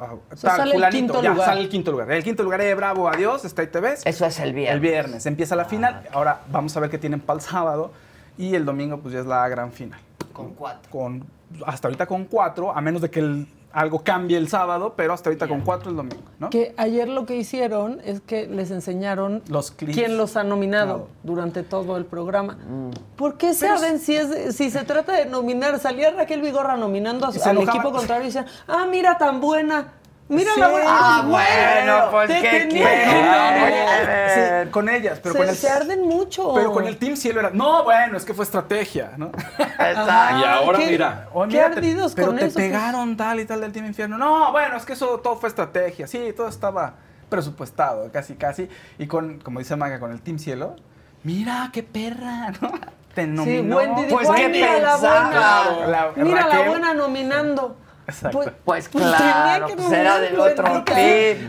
Ah, 0.00 0.14
sea, 0.34 0.56
sale 0.56 0.74
el 0.76 0.88
quinto 0.90 1.22
ya, 1.22 1.30
lugar. 1.30 1.46
sale 1.48 1.60
el 1.60 1.68
quinto 1.68 1.90
lugar. 1.92 2.10
El 2.12 2.22
quinto 2.24 2.42
lugar, 2.42 2.60
eh, 2.60 2.74
bravo, 2.74 3.08
adiós, 3.08 3.44
está 3.44 3.62
ahí 3.62 3.68
te 3.68 3.80
ves. 3.80 4.02
Eso 4.04 4.26
es 4.26 4.38
el 4.40 4.52
viernes. 4.52 4.74
El 4.74 4.80
viernes. 4.80 5.26
Empieza 5.26 5.56
la 5.56 5.64
final. 5.64 6.06
Ahora 6.12 6.40
vamos 6.50 6.76
a 6.76 6.80
ver 6.80 6.90
qué 6.90 6.98
tienen 6.98 7.20
para 7.20 7.38
el 7.38 7.42
sábado. 7.42 7.92
Y 8.38 8.54
el 8.54 8.64
domingo, 8.64 8.98
pues 8.98 9.14
ya 9.14 9.20
es 9.20 9.26
la 9.26 9.48
gran 9.48 9.72
final. 9.72 9.98
Con 10.32 10.54
cuatro. 10.54 10.90
Con, 10.90 11.24
hasta 11.64 11.88
ahorita 11.88 12.06
con 12.06 12.24
cuatro, 12.26 12.76
a 12.76 12.80
menos 12.80 13.00
de 13.00 13.10
que 13.10 13.20
el- 13.20 13.48
algo 13.76 14.00
cambie 14.02 14.38
el 14.38 14.48
sábado, 14.48 14.94
pero 14.96 15.12
hasta 15.12 15.28
ahorita 15.28 15.46
con 15.48 15.60
cuatro 15.60 15.90
el 15.90 15.96
domingo, 15.96 16.22
¿no? 16.38 16.48
Que 16.48 16.74
ayer 16.78 17.06
lo 17.08 17.26
que 17.26 17.36
hicieron 17.36 18.00
es 18.06 18.22
que 18.22 18.46
les 18.46 18.70
enseñaron 18.70 19.42
Los 19.48 19.70
clips. 19.70 19.94
quién 19.94 20.16
los 20.16 20.36
ha 20.38 20.44
nominado 20.44 20.86
Claro. 20.94 21.08
durante 21.22 21.62
todo 21.62 21.98
el 21.98 22.06
programa. 22.06 22.54
Mm. 22.54 22.90
¿Por 23.16 23.36
qué 23.36 23.52
se 23.52 23.66
Pero- 23.66 23.74
arden 23.74 23.98
si, 23.98 24.16
es, 24.16 24.56
si 24.56 24.70
se 24.70 24.82
trata 24.84 25.12
de 25.12 25.26
nominar? 25.26 25.78
Salía 25.78 26.10
Raquel 26.10 26.40
Vigorra 26.40 26.78
nominando 26.78 27.26
a- 27.26 27.28
al 27.28 27.34
enojaban. 27.36 27.68
equipo 27.68 27.92
contrario 27.92 28.24
y 28.24 28.26
decían, 28.28 28.46
ah, 28.66 28.86
mira 28.90 29.18
tan 29.18 29.42
buena. 29.42 29.92
Mira 30.28 30.50
Sí. 30.54 30.60
la 30.60 30.68
buena. 30.68 30.86
Ah, 30.88 31.22
bueno, 31.24 32.10
pues, 32.10 32.28
te 32.28 32.40
¿qué 32.40 32.84
Ah, 32.84 33.52
nominar. 33.54 34.64
Sí, 34.64 34.70
con 34.70 34.88
ellas, 34.88 35.20
pero 35.22 35.32
se, 35.34 35.38
con 35.38 35.48
el, 35.48 35.54
se 35.56 35.70
arden 35.70 36.02
mucho. 36.02 36.52
pero 36.54 36.72
con 36.72 36.84
el 36.86 36.96
Team 36.98 37.16
Cielo 37.16 37.40
era, 37.40 37.50
no, 37.50 37.84
bueno, 37.84 38.16
es 38.16 38.24
que 38.24 38.34
fue 38.34 38.44
estrategia, 38.44 39.12
¿no? 39.16 39.26
Exacto. 39.58 40.38
Y 40.40 40.44
ahora 40.44 40.78
¿qué- 40.78 40.86
mira. 40.90 41.28
Qué 41.32 41.46
mira, 41.46 41.70
te- 41.70 41.76
ardidos 41.78 42.14
pero 42.14 42.28
con 42.28 42.36
te 42.36 42.46
eso, 42.46 42.54
pues. 42.54 42.66
pegaron 42.66 43.16
tal 43.16 43.38
y 43.40 43.44
tal 43.44 43.60
del 43.60 43.72
Team 43.72 43.86
Infierno. 43.86 44.18
No, 44.18 44.50
bueno, 44.52 44.76
es 44.76 44.84
que 44.84 44.94
eso 44.94 45.20
todo 45.20 45.36
fue 45.36 45.48
estrategia. 45.48 46.06
Sí, 46.08 46.32
todo 46.36 46.48
estaba 46.48 46.94
presupuestado, 47.28 48.10
casi, 48.12 48.34
casi. 48.34 48.68
Y 48.98 49.06
con, 49.06 49.38
como 49.38 49.58
dice 49.60 49.76
Maga, 49.76 50.00
con 50.00 50.10
el 50.10 50.20
Team 50.22 50.38
Cielo, 50.40 50.74
mira, 51.22 51.70
qué 51.72 51.82
perra, 51.84 52.50
¿no? 52.60 52.72
Te 53.14 53.22
Sí, 53.24 53.28
nominó. 53.28 53.76
Wendy 53.76 54.02
dijo, 54.04 54.16
Pues, 54.16 54.28
"Ay, 54.28 54.42
¿qué 54.42 54.48
mira 54.48 54.72
la 54.80 54.92
pensaba? 54.92 55.20
buena. 55.22 55.30
Claro, 55.30 55.86
la- 56.16 56.24
mira 56.24 56.46
la 56.48 56.68
buena 56.68 56.94
nominando. 56.94 57.78
Exacto. 58.08 58.38
Pues 58.38 58.52
Pues 58.64 58.90
tenía 58.90 59.16
claro, 59.16 59.66
que 59.66 59.76
pues 59.76 59.90
era 59.92 60.18
del 60.20 60.38
otro. 60.38 60.84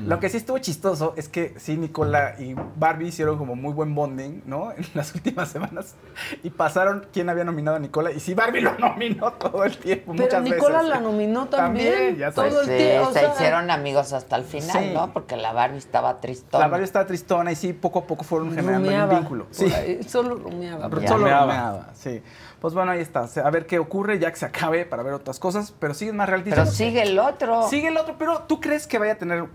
Lo 0.05 0.19
que 0.19 0.29
sí 0.29 0.37
estuvo 0.37 0.57
chistoso 0.57 1.13
es 1.15 1.29
que 1.29 1.53
sí, 1.57 1.77
Nicola 1.77 2.35
y 2.39 2.55
Barbie 2.75 3.07
hicieron 3.07 3.37
como 3.37 3.55
muy 3.55 3.73
buen 3.73 3.93
bonding, 3.93 4.41
¿no? 4.45 4.71
En 4.77 4.85
las 4.93 5.13
últimas 5.13 5.49
semanas. 5.49 5.95
Y 6.43 6.49
pasaron 6.49 7.05
quién 7.13 7.29
había 7.29 7.43
nominado 7.43 7.77
a 7.77 7.79
Nicola. 7.79 8.11
Y 8.11 8.19
sí, 8.19 8.33
Barbie 8.33 8.61
lo 8.61 8.77
nominó 8.77 9.33
todo 9.33 9.63
el 9.63 9.77
tiempo, 9.77 10.13
Pero 10.13 10.23
muchas 10.23 10.43
Nicola 10.43 10.77
veces. 10.77 10.89
la 10.89 10.99
nominó 10.99 11.47
también. 11.47 11.93
También, 11.93 12.17
ya 12.17 12.31
todo. 12.31 12.45
Pues 12.45 12.67
el 12.67 12.77
sí, 12.77 12.83
tiempo. 12.85 13.09
o 13.09 13.13
se 13.13 13.19
sea, 13.19 13.33
hicieron 13.33 13.71
amigos 13.71 14.13
hasta 14.13 14.35
el 14.35 14.43
final, 14.43 14.83
Sí. 14.83 14.91
¿no? 14.93 15.13
Porque 15.13 15.37
la 15.37 15.53
Barbie 15.53 15.77
estaba 15.77 16.19
tristona. 16.19 16.63
La 16.65 16.69
Barbie 16.71 16.85
estaba 16.85 17.05
tristona 17.05 17.51
y 17.51 17.55
sí, 17.55 17.73
poco 17.73 17.99
a 17.99 18.07
poco 18.07 18.23
fueron 18.23 18.49
generando 18.53 18.87
rumiaba 18.89 19.13
un 19.13 19.19
vínculo. 19.19 19.47
Sí. 19.51 19.67
Solo 20.07 20.39
Ya. 20.59 21.07
solo 21.07 21.25
rumiaba, 21.25 21.89
sí. 21.93 22.21
Pues 22.59 22.73
bueno, 22.73 22.91
ahí 22.91 22.99
está. 23.01 23.27
A 23.43 23.49
ver 23.51 23.65
qué 23.67 23.77
ocurre 23.79 24.17
ya 24.19 24.31
que 24.31 24.37
se 24.37 24.45
acabe 24.45 24.85
para 24.85 25.03
ver 25.03 25.13
otras 25.13 25.39
cosas. 25.39 25.73
Pero 25.79 25.93
sigue 25.93 26.11
más 26.13 26.27
reality. 26.27 26.49
Pero 26.49 26.65
sigue 26.65 27.03
el 27.03 27.19
otro. 27.19 27.67
Sigue 27.69 27.89
el 27.89 27.97
otro, 27.97 28.15
pero 28.17 28.39
¿tú 28.47 28.59
crees 28.59 28.87
que 28.87 28.97
vaya 28.97 29.13
a 29.13 29.17
tener 29.17 29.45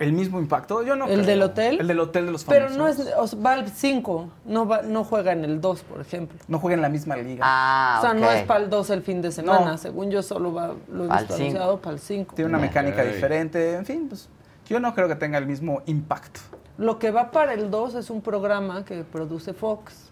el 0.00 0.12
mismo 0.12 0.40
impacto? 0.40 0.82
Yo 0.82 0.96
no 0.96 1.06
¿El 1.06 1.14
creo. 1.14 1.26
del 1.26 1.42
hotel? 1.42 1.80
El 1.80 1.86
del 1.86 2.00
hotel 2.00 2.26
de 2.26 2.32
los 2.32 2.44
famosos. 2.44 2.66
Pero 2.68 2.78
no 2.78 2.88
es, 2.88 2.98
o 3.16 3.26
sea, 3.28 3.38
va 3.40 3.52
al 3.52 3.68
5, 3.68 4.28
no, 4.44 4.66
va- 4.66 4.82
no 4.82 5.04
juega 5.04 5.32
en 5.32 5.44
el 5.44 5.60
2, 5.60 5.82
por 5.82 6.00
ejemplo. 6.00 6.36
No 6.48 6.58
juega 6.58 6.74
en 6.74 6.82
la 6.82 6.88
misma 6.88 7.16
liga. 7.16 7.44
Ah, 7.46 7.98
o 7.98 8.02
sea, 8.02 8.14
no 8.14 8.30
es 8.30 8.42
para 8.44 8.60
el 8.64 8.70
2 8.70 8.90
el 8.90 9.02
fin 9.02 9.22
de 9.22 9.30
semana. 9.30 9.72
No. 9.72 9.78
Según 9.78 10.10
yo 10.10 10.22
solo 10.22 10.52
va, 10.52 10.74
lo 10.90 11.04
he 11.04 11.08
visto 11.08 11.18
cinco. 11.28 11.34
anunciado 11.36 11.78
para 11.80 11.94
el 11.94 12.00
5. 12.00 12.34
Tiene 12.34 12.48
una 12.48 12.58
mecánica 12.58 13.02
Ok. 13.02 13.08
diferente. 13.08 13.74
En 13.74 13.86
fin, 13.86 14.06
pues 14.08 14.28
yo 14.66 14.80
no 14.80 14.94
creo 14.94 15.06
que 15.06 15.14
tenga 15.14 15.38
el 15.38 15.46
mismo 15.46 15.82
impacto. 15.86 16.40
Lo 16.76 16.98
que 16.98 17.10
va 17.12 17.30
para 17.30 17.54
el 17.54 17.70
2 17.70 17.94
es 17.94 18.10
un 18.10 18.20
programa 18.20 18.84
que 18.84 19.02
produce 19.04 19.52
Fox, 19.52 20.10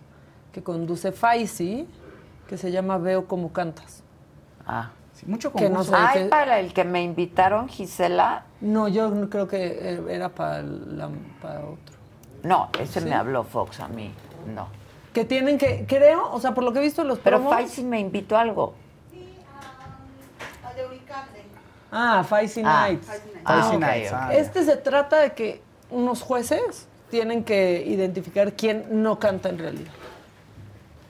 que 0.53 0.63
conduce 0.63 1.13
Faisy, 1.13 1.87
que 2.47 2.57
se 2.59 2.71
llama 2.73 2.99
Veo 2.99 3.27
como 3.27 3.53
cantas. 3.53 4.03
Ah. 4.67 4.91
Sí, 5.15 5.25
mucho 5.27 5.53
Que 5.53 5.69
no 5.71 5.77
concurso. 5.77 5.93
sé. 5.93 5.99
Ay, 5.99 6.23
que- 6.25 6.29
para 6.29 6.61
el 6.61 6.73
que 6.75 6.85
me 6.85 7.03
invitaron, 7.03 7.69
Gisela. 7.69 8.45
No, 8.61 8.87
yo 8.89 9.09
no 9.11 9.31
creo 9.31 9.49
que 9.49 9.67
eh, 9.81 10.03
era 10.11 10.29
para, 10.29 10.63
la- 10.63 11.09
para 11.41 11.61
otro. 11.61 11.97
No, 12.43 12.69
ese 12.79 13.01
¿Sí? 13.01 13.07
me 13.09 13.15
habló 13.15 13.43
Fox 13.45 13.81
a 13.81 13.89
mí. 13.89 14.13
No. 14.55 14.69
Que 15.15 15.25
tienen 15.25 15.57
que, 15.57 15.87
creo, 15.89 16.31
o 16.31 16.39
sea, 16.41 16.53
por 16.55 16.63
lo 16.65 16.73
que 16.75 16.81
he 16.81 16.83
visto 16.83 17.03
los 17.03 17.19
Pero 17.19 17.39
promos... 17.39 17.55
Faisy 17.55 17.83
me 17.83 17.99
invitó 17.99 18.37
a 18.37 18.43
algo. 18.43 18.75
Ah, 21.91 22.25
Faisy 22.29 22.63
Ah. 22.65 22.89
Nights. 22.89 23.09
Ah, 23.45 23.73
Nights, 23.79 24.13
ah, 24.13 24.33
ya. 24.33 24.39
Este 24.39 24.65
se 24.65 24.77
trata 24.77 25.21
de 25.21 25.33
que 25.33 25.63
unos 25.91 26.21
jueces 26.21 26.87
tienen 27.11 27.45
que 27.45 27.85
identificar 27.87 28.53
quién 28.55 29.03
no 29.03 29.19
canta 29.19 29.49
en 29.49 29.59
realidad. 29.59 29.93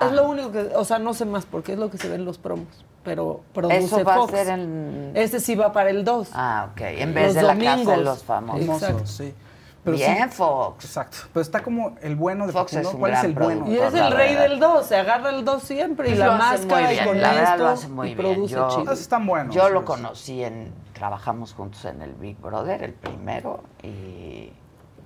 Es 0.00 0.12
lo 0.12 0.28
único 0.28 0.52
que, 0.52 0.60
o 0.74 0.84
sea, 0.84 0.98
no 0.98 1.14
sé 1.14 1.24
más 1.24 1.46
porque 1.46 1.72
es 1.72 1.78
lo 1.78 1.90
que 1.90 1.98
se 1.98 2.08
ve 2.08 2.16
en 2.16 2.24
los 2.24 2.38
promos, 2.38 2.66
pero 3.04 3.40
produce 3.54 3.78
Eso 3.78 4.04
va 4.04 4.16
Fox. 4.16 4.34
a 4.34 4.36
ser 4.36 4.48
en... 4.58 5.12
Este 5.14 5.40
sí 5.40 5.54
va 5.54 5.72
para 5.72 5.90
el 5.90 6.04
2. 6.04 6.28
Ah, 6.34 6.68
ok. 6.72 6.80
En 6.82 7.14
vez 7.14 7.26
Los 7.26 7.34
de 7.36 7.42
la 7.42 7.48
casa 7.54 7.60
de 7.64 7.70
domingos. 7.84 7.98
los 8.04 8.24
famosos. 8.24 8.68
Exacto. 8.82 9.06
sí. 9.06 9.34
Pero 9.84 9.98
Bien, 9.98 10.30
sí, 10.32 10.36
Fox. 10.36 10.84
exacto. 10.84 11.16
Pero 11.32 11.42
está 11.42 11.62
como 11.62 11.94
el 12.02 12.16
bueno 12.16 12.48
de 12.48 12.52
Fox 12.52 12.72
es 12.72 12.86
un 12.92 12.98
¿Cuál 12.98 13.12
es 13.12 13.18
gran 13.22 13.30
el 13.30 13.38
bueno? 13.38 13.70
Y 13.70 13.76
es 13.78 13.94
el 13.94 14.10
rey 14.10 14.34
verdad. 14.34 14.48
del 14.50 14.58
2, 14.58 14.84
se 14.86 14.96
agarra 14.96 15.30
el 15.30 15.44
2 15.44 15.62
siempre 15.62 16.08
y 16.08 16.10
Pues 16.10 16.18
la 16.18 16.26
lo 16.26 16.32
hace 16.32 16.42
máscara 16.66 16.80
muy 16.80 16.90
y 16.90 16.94
bien, 16.94 17.06
con 17.06 17.20
la 17.22 17.30
verdad 17.32 17.52
esto 17.52 17.62
lo 17.62 17.68
hace 17.70 17.88
muy 17.88 18.08
y 18.10 18.14
bien. 18.16 18.26
produce 18.34 18.54
Yo- 18.54 18.68
chido. 18.70 18.82
Esos 18.82 19.00
están 19.00 19.26
buenos. 19.28 19.54
Yo 19.54 19.68
lo 19.68 19.80
sí. 19.80 19.86
conocí 19.86 20.42
en. 20.42 20.72
Trabajamos 20.92 21.52
juntos 21.52 21.84
en 21.84 22.02
el 22.02 22.14
Big 22.14 22.36
Brother, 22.40 22.82
el 22.82 22.94
primero, 22.94 23.60
y 23.84 24.50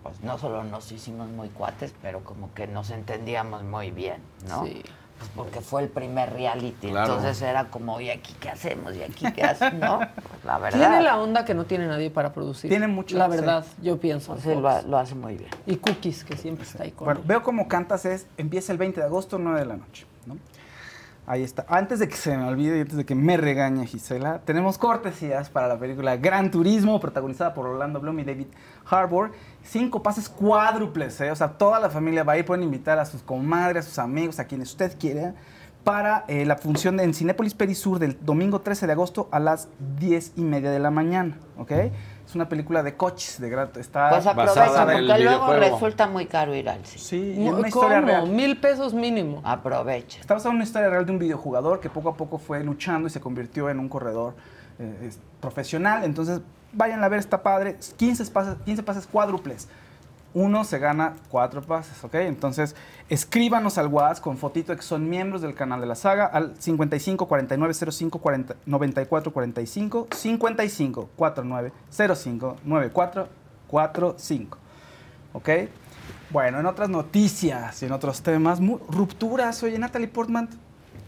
pues 0.03 0.21
no 0.23 0.39
solo 0.39 0.65
nos 0.65 0.91
hicimos 0.93 1.29
muy 1.29 1.49
cuates, 1.49 1.95
pero 2.03 2.21
como 2.25 2.53
que 2.55 2.67
nos 2.67 2.91
entendíamos 2.91 3.63
muy 3.65 3.91
bien, 3.91 4.17
¿no? 4.49 4.65
Sí. 4.65 4.83
Pues 5.19 5.31
porque 5.37 5.61
fue 5.61 5.83
el 5.83 5.89
primer 5.91 6.33
reality. 6.33 6.89
Claro. 6.89 7.13
Entonces 7.17 7.43
era 7.43 7.67
como, 7.67 8.01
¿y 8.01 8.09
aquí 8.09 8.35
qué 8.41 8.49
hacemos? 8.49 8.97
¿Y 8.97 9.03
aquí 9.03 9.31
qué 9.33 9.43
hacemos? 9.43 9.79
No, 9.79 9.99
pues 9.99 10.45
la 10.47 10.59
verdad. 10.59 10.79
Tiene 10.79 11.03
la 11.03 11.19
onda 11.19 11.45
que 11.45 11.53
no 11.53 11.65
tiene 11.67 11.87
nadie 11.87 12.11
para 12.11 12.33
producir. 12.33 12.71
Tiene 12.71 12.87
mucho, 12.87 13.19
La 13.19 13.27
sí. 13.27 13.33
verdad, 13.33 13.67
yo 13.83 14.01
pienso. 14.01 14.39
Sí, 14.39 14.49
lo, 14.55 14.81
lo 14.83 14.97
hace 14.99 15.15
muy 15.15 15.37
bien. 15.37 15.51
Y 15.67 15.77
Cookies, 15.77 16.25
que 16.25 16.39
siempre 16.39 16.65
está 16.65 16.85
ahí 16.85 16.93
con 16.93 17.05
Bueno, 17.05 17.21
él. 17.21 17.27
veo 17.27 17.43
como 17.43 17.69
cantas 17.69 18.07
es, 18.07 18.27
empieza 18.39 18.73
el 18.73 18.79
20 18.79 18.99
de 19.01 19.07
agosto, 19.07 19.39
9 19.39 19.61
de 19.61 19.67
la 19.67 19.77
noche. 19.77 20.07
¿no? 20.25 20.39
Ahí 21.27 21.43
está. 21.43 21.67
Antes 21.69 21.99
de 21.99 22.09
que 22.09 22.17
se 22.17 22.35
me 22.37 22.45
olvide 22.49 22.79
y 22.79 22.81
antes 22.81 22.97
de 22.97 23.05
que 23.05 23.15
me 23.15 23.37
regañe 23.37 23.87
Gisela, 23.87 24.41
tenemos 24.47 24.79
cortesías 24.79 25.51
para 25.51 25.69
la 25.69 25.79
película 25.79 26.17
Gran 26.17 26.51
Turismo, 26.51 26.99
protagonizada 26.99 27.53
por 27.53 27.67
Orlando 27.67 28.01
Bloom 28.01 28.21
y 28.21 28.25
David 28.25 28.47
Harbour. 28.89 29.33
Cinco 29.63 30.03
pases 30.03 30.29
cuádruples, 30.29 31.21
¿eh? 31.21 31.31
o 31.31 31.37
sea, 31.37 31.49
toda 31.49 31.79
la 31.81 31.91
familia 31.91 32.25
va 32.25 32.33
a 32.33 32.39
ir, 32.39 32.45
pueden 32.45 32.65
invitar 32.65 32.99
a 32.99 33.05
sus 33.05 33.23
comadres, 33.23 33.87
a 33.87 33.89
sus 33.89 33.99
amigos, 33.99 34.39
a 34.41 34.45
quienes 34.47 34.71
usted 34.71 34.97
quiera, 34.99 35.35
para 35.85 36.25
eh, 36.29 36.45
la 36.45 36.57
función 36.57 36.99
en 37.01 37.15
Cinépolis 37.15 37.55
Perisur 37.55 37.99
del 37.99 38.19
domingo 38.25 38.61
13 38.61 38.87
de 38.87 38.93
agosto 38.93 39.29
a 39.31 39.39
las 39.39 39.69
10 39.99 40.33
y 40.37 40.43
media 40.43 40.71
de 40.71 40.79
la 40.79 40.91
mañana, 40.91 41.39
¿ok? 41.59 41.71
Es 42.27 42.35
una 42.35 42.49
película 42.49 42.83
de 42.83 42.97
coches, 42.97 43.41
de 43.41 43.49
gran... 43.51 43.71
Está 43.77 44.09
Pues 44.11 44.25
basada 44.25 44.83
aprovecha, 44.83 44.85
porque 44.85 45.25
luego 45.25 45.53
resulta 45.55 46.07
muy 46.07 46.27
caro 46.27 46.55
ir 46.55 46.69
al 46.69 46.85
cine. 46.87 47.03
Sí, 47.03 47.35
y 47.39 47.47
es 47.47 47.53
una 47.53 47.67
historia 47.69 47.97
¿Cómo? 47.97 48.07
real. 48.09 48.29
Mil 48.29 48.57
pesos 48.61 48.95
mínimo. 48.95 49.41
Aprovecha. 49.45 50.21
Está 50.21 50.35
basada 50.35 50.51
en 50.51 50.57
una 50.57 50.65
historia 50.65 50.91
real 50.91 51.07
de 51.07 51.13
un 51.13 51.19
videojugador 51.19 51.81
que 51.81 51.91
poco 51.91 52.09
a 52.11 52.15
poco 52.15 52.39
fue 52.39 52.63
luchando 52.63 53.09
y 53.09 53.11
se 53.11 53.21
convirtió 53.21 53.69
en 53.69 53.79
un 53.81 53.89
corredor 53.89 54.35
eh, 54.79 55.07
es- 55.09 55.19
profesional. 55.41 56.05
Entonces, 56.05 56.41
vayan 56.73 57.03
a 57.03 57.09
ver, 57.09 57.19
está 57.19 57.43
padre. 57.43 57.77
15 57.97 58.27
pases, 58.27 58.57
15 58.65 58.83
pases 58.83 59.07
cuádruples. 59.07 59.69
Uno 60.33 60.63
se 60.63 60.79
gana 60.79 61.15
cuatro 61.29 61.61
pases, 61.61 62.05
¿ok? 62.05 62.15
Entonces, 62.15 62.77
escríbanos 63.09 63.79
al 63.79 63.89
WhatsApp 63.89 64.23
con 64.23 64.39
fotito 64.39 64.71
de 64.71 64.77
que 64.77 64.85
son 64.85 65.09
miembros 65.09 65.43
del 65.43 65.55
canal 65.55 65.81
de 65.81 65.87
la 65.87 65.97
saga 65.97 66.25
al 66.25 66.55
55 66.57 67.27
49 67.27 67.75
05 67.75 68.19
40 68.21 68.57
94 68.65 69.33
45 69.33 70.09
55 70.15 71.11
49 71.17 71.73
05 71.91 72.57
94 72.65 73.29
45. 73.67 74.59
¿Ok? 75.33 75.49
Bueno, 76.31 76.61
en 76.61 76.67
otras 76.67 76.89
noticias 76.89 77.83
y 77.83 77.87
en 77.87 77.93
otros 77.93 78.23
temas, 78.23 78.61
rupturas. 78.89 79.61
Oye, 79.65 79.81
Natalie 79.81 80.07
Portman 80.07 80.49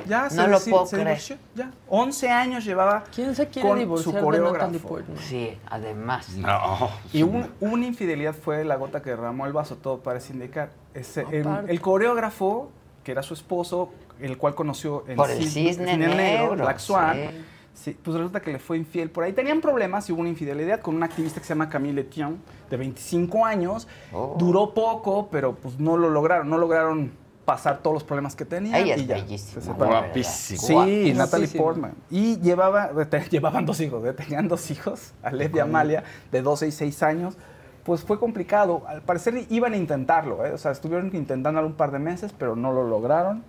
ya 0.07 0.29
No 0.31 0.47
lo 0.49 0.61
puedo 0.61 0.87
se 0.87 0.97
creer. 0.97 1.09
divorció, 1.09 1.37
ya. 1.55 1.71
11 1.89 2.31
años 2.31 2.65
llevaba 2.65 3.05
¿Quién 3.15 3.35
se 3.35 3.49
quiere 3.49 3.69
con 3.69 3.79
divorciar 3.79 4.05
su 4.05 4.13
de 4.17 4.21
coreógrafo. 4.23 4.79
Portman? 4.89 5.19
Sí, 5.19 5.57
además. 5.69 6.31
No. 6.37 6.91
Y 7.13 7.23
un- 7.23 7.49
una 7.61 7.87
infidelidad 7.87 8.35
fue 8.35 8.65
la 8.65 8.77
gota 8.77 9.03
que 9.03 9.11
derramó 9.11 9.47
el 9.47 9.53
vaso, 9.53 9.77
todo 9.77 9.99
parece 10.01 10.33
indicar. 10.33 10.71
Ese, 10.95 11.25
el, 11.31 11.81
coreógrafo, 11.81 12.71
que 13.05 13.13
era 13.13 13.23
su 13.23 13.35
esposo, 13.35 13.91
el 14.21 14.37
cual 14.39 14.55
conoció 14.55 15.05
en 15.09 15.17
Por 15.17 15.31
el 15.31 15.43
Cisne 15.49 15.97
Negro, 15.97 16.55
Black 16.57 16.79
Swan, 16.79 17.17
sí. 17.17 17.45
sí, 17.93 17.97
pues 18.03 18.17
resulta 18.17 18.41
que 18.41 18.53
le 18.53 18.59
fue 18.59 18.77
infiel 18.77 19.11
por 19.11 19.25
ahí. 19.25 19.33
Tenían 19.33 19.61
problemas 19.61 20.09
y 20.09 20.13
hubo 20.13 20.21
una 20.21 20.29
infidelidad 20.31 20.81
con 20.81 20.95
una 20.95 21.07
activista 21.07 21.41
que 21.41 21.47
se 21.47 21.55
llama 21.55 21.69
Camille 21.69 22.03
Etienne, 22.03 22.37
de 22.71 22.77
25 22.77 23.45
años. 23.47 23.89
Oh. 24.13 24.37
Duró 24.39 24.73
poco, 24.75 25.29
pero 25.31 25.55
pues 25.55 25.79
no 25.79 25.97
lo 25.97 26.11
lograron, 26.11 26.49
no 26.49 26.59
lograron 26.59 27.13
pasar 27.45 27.79
todos 27.79 27.95
los 27.95 28.05
problemas 28.05 28.37
que 28.37 28.45
tenían. 28.45 28.75
Ella 28.75 28.95
es 28.95 29.03
y 29.03 29.07
ya, 29.07 29.15
bellísima. 29.17 29.75
Guapísima. 29.75 30.61
Sí, 30.61 30.73
Guapísima. 30.75 31.19
Natalie 31.19 31.49
Portman. 31.49 31.93
Y 32.11 32.39
llevaba, 32.41 32.91
te- 33.09 33.21
llevaban 33.31 33.67
dos 33.67 33.81
hijos, 33.81 34.05
¿eh? 34.07 34.13
tenían 34.13 34.49
dos 34.49 34.71
hijos, 34.71 35.13
Alep 35.23 35.57
y 35.57 35.59
Amalia, 35.59 36.05
de 36.31 36.43
12 36.43 36.69
y 36.69 36.73
6 36.73 37.03
años. 37.03 37.37
Pues 37.85 38.03
fue 38.05 38.19
complicado. 38.21 38.83
Al 38.87 39.03
parecer 39.03 39.45
iban 39.51 39.73
a 39.73 39.77
intentarlo, 39.77 40.47
¿eh? 40.47 40.53
o 40.53 40.59
sea, 40.59 40.71
estuvieron 40.71 41.11
intentándolo 41.15 41.67
un 41.67 41.75
par 41.75 41.91
de 41.91 41.99
meses, 41.99 42.33
pero 42.39 42.55
no 42.55 42.73
lo 42.73 42.85
lograron. 42.87 43.43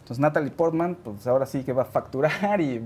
Entonces 0.00 0.18
Natalie 0.18 0.50
Portman, 0.50 0.94
pues 1.02 1.26
ahora 1.26 1.46
sí 1.46 1.64
que 1.64 1.72
va 1.72 1.82
a 1.82 1.86
facturar 1.86 2.60
y 2.60 2.82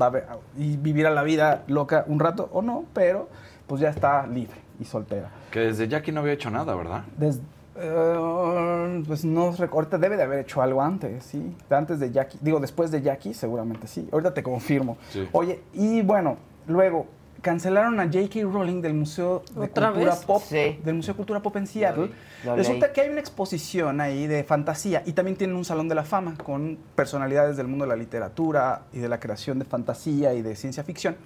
va 0.00 0.06
a 0.06 0.10
ver- 0.10 0.26
y 0.56 0.76
vivirá 0.76 1.10
la 1.10 1.22
vida 1.24 1.64
loca 1.66 2.04
un 2.06 2.20
rato 2.20 2.48
o 2.52 2.62
no, 2.62 2.84
pero 2.94 3.28
pues 3.66 3.80
ya 3.80 3.90
está 3.90 4.26
libre 4.28 4.56
y 4.78 4.84
soltera. 4.84 5.28
Que 5.50 5.58
desde 5.60 5.88
Jackie 5.88 6.12
no 6.12 6.20
había 6.20 6.34
hecho 6.34 6.50
nada, 6.50 6.72
¿verdad? 6.76 7.02
Des- 7.16 7.40
eh, 7.80 9.04
pues 9.06 9.24
no 9.24 9.54
ahorita 9.70 9.98
debe 9.98 10.16
de 10.16 10.22
haber 10.22 10.40
hecho 10.40 10.60
algo 10.62 10.82
antes, 10.82 11.24
sí. 11.24 11.54
Antes 11.70 12.00
de 12.00 12.10
Jackie, 12.10 12.38
digo 12.40 12.60
después 12.60 12.90
de 12.90 13.02
Jackie, 13.02 13.34
seguramente 13.34 13.86
sí. 13.86 14.08
Ahorita 14.12 14.34
te 14.34 14.42
confirmo. 14.42 14.98
Sí. 15.10 15.28
Oye, 15.32 15.60
y 15.74 16.02
bueno, 16.02 16.36
luego 16.66 17.06
cancelaron 17.40 18.00
a 18.00 18.04
J.K. 18.04 18.40
Rowling 18.42 18.80
del 18.82 18.94
Museo 18.94 19.42
de 19.54 19.66
¿Otra 19.66 19.88
Cultura 19.92 20.10
vez? 20.14 20.24
Pop, 20.24 20.42
Sí. 20.44 20.80
del 20.84 20.94
Museo 20.96 21.14
de 21.14 21.16
Cultura 21.16 21.40
Pop 21.40 21.54
en 21.56 21.66
Seattle. 21.68 22.10
Lo 22.44 22.56
Resulta 22.56 22.86
leí. 22.86 22.94
que 22.94 23.00
hay 23.02 23.10
una 23.10 23.20
exposición 23.20 24.00
ahí 24.00 24.26
de 24.26 24.42
fantasía 24.42 25.02
y 25.06 25.12
también 25.12 25.36
tienen 25.36 25.54
un 25.56 25.64
salón 25.64 25.88
de 25.88 25.94
la 25.94 26.02
fama 26.04 26.34
con 26.42 26.76
personalidades 26.96 27.56
del 27.56 27.68
mundo 27.68 27.84
de 27.84 27.90
la 27.90 27.96
literatura 27.96 28.82
y 28.92 28.98
de 28.98 29.08
la 29.08 29.20
creación 29.20 29.60
de 29.60 29.64
fantasía 29.64 30.34
y 30.34 30.42
de 30.42 30.56
ciencia 30.56 30.82
ficción. 30.82 31.16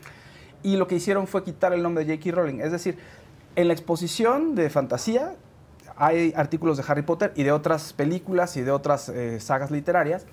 Y 0.62 0.76
lo 0.76 0.86
que 0.86 0.96
hicieron 0.96 1.26
fue 1.26 1.42
quitar 1.44 1.72
el 1.72 1.82
nombre 1.82 2.04
de 2.04 2.14
J.K. 2.16 2.36
Rowling. 2.36 2.60
Es 2.60 2.72
decir, 2.72 2.98
en 3.56 3.68
la 3.68 3.72
exposición 3.72 4.54
de 4.54 4.68
fantasía 4.68 5.32
hay 5.96 6.32
artículos 6.36 6.76
de 6.76 6.84
Harry 6.86 7.02
Potter 7.02 7.32
y 7.36 7.42
de 7.42 7.52
otras 7.52 7.92
películas 7.92 8.56
y 8.56 8.62
de 8.62 8.70
otras 8.70 9.08
eh, 9.08 9.40
sagas 9.40 9.70
literarias. 9.70 10.26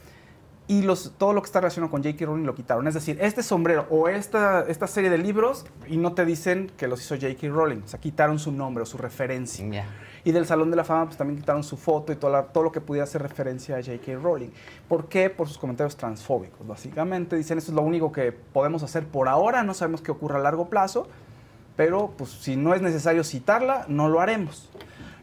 Y 0.68 0.84
los, 0.84 1.14
todo 1.18 1.34
lo 1.34 1.42
que 1.42 1.48
está 1.48 1.62
relacionado 1.62 1.90
con 1.90 2.04
J.K. 2.04 2.24
Rowling 2.28 2.46
lo 2.46 2.54
quitaron. 2.54 2.88
Es 2.88 2.94
decir, 2.94 3.18
este 3.22 3.42
sombrero 3.42 3.88
o 3.90 4.08
esta, 4.08 4.62
esta 4.68 4.86
serie 4.86 5.10
de 5.10 5.18
libros 5.18 5.66
y 5.88 5.98
no 5.98 6.14
te 6.14 6.26
dicen 6.26 6.72
que 6.78 6.88
los 6.88 7.02
hizo 7.02 7.16
J.K. 7.16 7.48
Rowling. 7.48 7.82
O 7.86 7.88
sea, 7.88 8.00
quitaron 8.00 8.38
su 8.38 8.52
nombre 8.52 8.84
o 8.84 8.86
su 8.86 9.00
referencia. 9.00 9.66
Y 10.24 10.32
del 10.32 10.46
Salón 10.46 10.70
de 10.70 10.76
la 10.76 10.84
Fama 10.84 11.06
pues 11.06 11.18
también 11.18 11.40
quitaron 11.40 11.64
su 11.64 11.76
foto 11.76 12.14
y 12.14 12.18
todo, 12.18 12.30
la- 12.30 12.44
todo 12.44 12.64
lo 12.66 12.72
que 12.72 12.82
pudiera 12.82 13.04
hacer 13.06 13.24
referencia 13.24 13.78
a 13.78 13.82
J.K. 13.84 14.14
Rowling. 14.22 14.50
¿Por 14.88 15.10
qué? 15.10 15.32
Por 15.32 15.48
sus 15.48 15.58
comentarios 15.58 15.98
transfóbicos. 15.98 16.68
Básicamente 16.68 17.36
dicen, 17.36 17.58
eso 17.58 17.72
es 17.72 17.76
lo 17.76 17.82
único 17.82 18.12
que 18.12 18.32
podemos 18.32 18.84
hacer 18.84 19.08
por 19.08 19.28
ahora, 19.28 19.64
no 19.64 19.74
sabemos 19.74 20.02
qué 20.02 20.12
ocurra 20.12 20.38
a 20.38 20.42
largo 20.44 20.70
plazo, 20.70 21.08
pero 21.76 22.14
pues 22.16 22.30
si 22.30 22.58
no 22.58 22.76
es 22.76 22.82
necesario 22.84 23.24
citarla, 23.24 23.86
no 23.88 24.08
lo 24.08 24.22
haremos. 24.22 24.70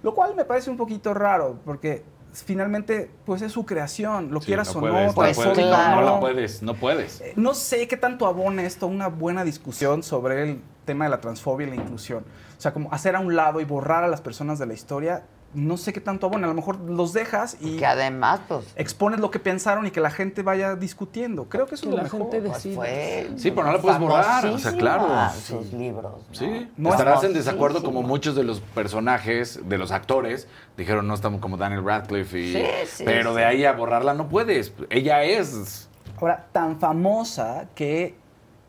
Lo 0.06 0.14
cual 0.14 0.36
me 0.36 0.44
parece 0.44 0.70
un 0.70 0.76
poquito 0.76 1.14
raro, 1.14 1.58
porque 1.64 2.04
finalmente 2.32 3.10
pues 3.24 3.42
es 3.42 3.50
su 3.50 3.66
creación, 3.66 4.30
lo 4.30 4.40
Sí, 4.40 4.46
quieras 4.46 4.72
no 4.72 4.78
o 4.78 4.80
puedes, 4.80 4.94
no, 4.94 5.06
no 5.08 5.14
puedes, 5.14 5.36
no, 5.36 6.00
la 6.00 6.20
puedes, 6.20 6.62
no 6.62 6.74
puedes. 6.74 7.20
Eh, 7.22 7.32
No 7.34 7.54
sé 7.54 7.88
qué 7.88 7.96
tanto 7.96 8.28
abona 8.28 8.62
esto 8.62 8.86
una 8.86 9.08
buena 9.08 9.42
discusión 9.42 10.04
sobre 10.04 10.44
el 10.44 10.60
tema 10.84 11.06
de 11.06 11.10
la 11.10 11.20
transfobia 11.20 11.66
y 11.66 11.70
la 11.70 11.74
inclusión. 11.74 12.24
O 12.56 12.60
sea, 12.60 12.72
como 12.72 12.92
hacer 12.92 13.16
a 13.16 13.18
un 13.18 13.34
lado 13.34 13.60
y 13.60 13.64
borrar 13.64 14.04
a 14.04 14.06
las 14.06 14.20
personas 14.20 14.60
de 14.60 14.66
la 14.66 14.74
historia, 14.74 15.24
no 15.56 15.76
sé 15.76 15.92
qué 15.92 16.00
tanto 16.00 16.26
abona. 16.26 16.46
A 16.46 16.48
lo 16.48 16.54
mejor 16.54 16.78
los 16.78 17.12
dejas 17.12 17.56
y 17.60 17.76
Que 17.78 17.86
además, 17.86 18.40
pues. 18.46 18.66
expones 18.76 19.20
lo 19.20 19.30
que 19.30 19.38
pensaron 19.38 19.86
y 19.86 19.90
que 19.90 20.00
la 20.00 20.10
gente 20.10 20.42
vaya 20.42 20.76
discutiendo. 20.76 21.48
Creo 21.48 21.66
que 21.66 21.74
eso 21.76 21.82
Que 21.84 21.88
es 21.88 21.90
lo 21.92 21.96
la 21.96 22.02
mejor. 22.04 22.20
gente 22.20 22.40
Pues 22.40 22.52
decida. 22.54 22.74
fue 22.74 23.30
Sí, 23.36 23.50
pero 23.50 23.66
no 23.66 23.72
la 23.72 23.80
puedes 23.80 23.98
borrar, 23.98 24.46
o 24.46 24.58
sea, 24.58 24.72
claro. 24.72 25.08
Sus 25.34 25.72
libros. 25.72 26.12
¿no? 26.28 26.34
Sí, 26.34 26.68
No, 26.76 26.90
estarás 26.90 27.24
en 27.24 27.32
desacuerdo 27.32 27.82
como 27.82 28.02
muchos 28.02 28.34
de 28.36 28.44
los 28.44 28.60
personajes, 28.60 29.60
de 29.68 29.78
los 29.78 29.90
actores, 29.92 30.46
dijeron 30.76 31.06
no 31.06 31.14
estamos 31.14 31.40
como 31.40 31.56
Daniel 31.56 31.84
Radcliffe, 31.84 32.38
y, 32.38 32.52
Sí, 32.52 32.62
sí, 32.86 33.04
pero 33.04 33.30
sí. 33.30 33.36
de 33.38 33.44
ahí 33.44 33.64
a 33.64 33.72
borrarla 33.72 34.14
no 34.14 34.28
puedes. 34.28 34.72
Ella 34.90 35.22
es. 35.24 35.88
Ahora, 36.20 36.46
tan 36.52 36.78
famosa 36.78 37.66
que 37.74 38.14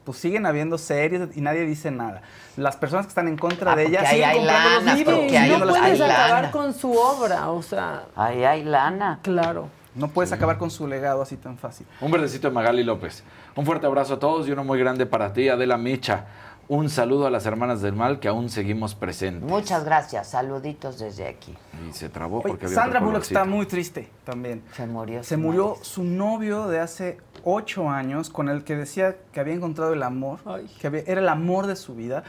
pues 0.03 0.17
siguen 0.19 0.45
habiendo 0.45 0.77
series 0.77 1.35
y 1.35 1.41
nadie 1.41 1.65
dice 1.65 1.91
nada. 1.91 2.21
Las 2.57 2.75
personas 2.75 3.05
que 3.05 3.09
están 3.09 3.27
en 3.27 3.37
contra 3.37 3.71
Ah, 3.71 3.75
de 3.75 3.85
ella 3.85 4.05
siguen 4.09 4.29
hay 4.29 4.37
comprando 4.37 4.69
lana, 4.69 4.85
los 4.91 4.97
libros. 4.97 5.15
porque 5.19 5.33
y 5.33 5.35
ahí 5.37 5.43
leyendo 5.49 5.65
no 5.65 5.73
hay 5.75 5.81
puedes 5.81 6.01
acabar 6.01 6.29
lana. 6.41 6.51
con 6.51 6.73
su 6.73 6.91
obra, 6.93 7.49
o 7.51 7.61
sea, 7.63 8.03
Ahí 8.15 8.43
hay 8.43 8.63
lana. 8.63 9.19
claro. 9.21 9.69
No 9.95 10.09
puedes 10.09 10.31
acabar 10.31 10.59
con 10.59 10.69
su 10.69 10.85
legado 10.87 11.23
así 11.23 11.37
tan 11.37 11.57
fácil. 11.57 11.87
Un 12.01 12.11
verdecito 12.11 12.47
de 12.49 12.53
Magali 12.53 12.83
López. 12.83 13.23
Un 13.55 13.65
fuerte 13.65 13.87
abrazo 13.87 14.13
a 14.15 14.19
todos 14.19 14.47
y 14.47 14.51
uno 14.51 14.63
muy 14.63 14.77
grande 14.77 15.07
para 15.07 15.33
ti, 15.33 15.49
Adela 15.49 15.77
Micha. 15.77 16.25
Un 16.69 16.89
saludo 16.89 17.25
a 17.25 17.31
las 17.31 17.45
hermanas 17.47 17.81
del 17.81 17.93
mal 17.93 18.19
que 18.19 18.27
aún 18.27 18.49
seguimos 18.49 18.93
presentes. 18.93 19.49
Muchas 19.49 19.85
gracias. 19.85 20.27
Saluditos 20.29 20.99
desde 20.99 21.25
aquí. 21.27 21.55
Y 21.89 21.93
se 21.93 22.09
trabó 22.09 22.39
Oye, 22.39 22.49
porque 22.49 22.65
había 22.65 22.75
Sandra 22.75 22.99
Bullock 22.99 23.23
está 23.23 23.45
muy 23.45 23.65
triste 23.65 24.09
también. 24.25 24.61
Se 24.75 24.85
murió. 24.85 25.23
Se 25.23 25.37
murió 25.37 25.77
su 25.81 26.03
novio 26.03 26.67
de 26.67 26.79
hace 26.79 27.17
ocho 27.49 27.89
años, 27.89 28.29
con 28.29 28.49
el 28.49 28.63
que 28.65 28.75
decía 28.75 29.15
que 29.31 29.39
había 29.39 29.53
encontrado 29.53 29.93
el 29.93 30.03
amor, 30.03 30.39
que 30.81 30.87
había- 30.87 31.03
era 31.07 31.21
el 31.21 31.29
amor 31.29 31.65
de 31.65 31.75
su 31.77 31.95
vida. 31.95 32.23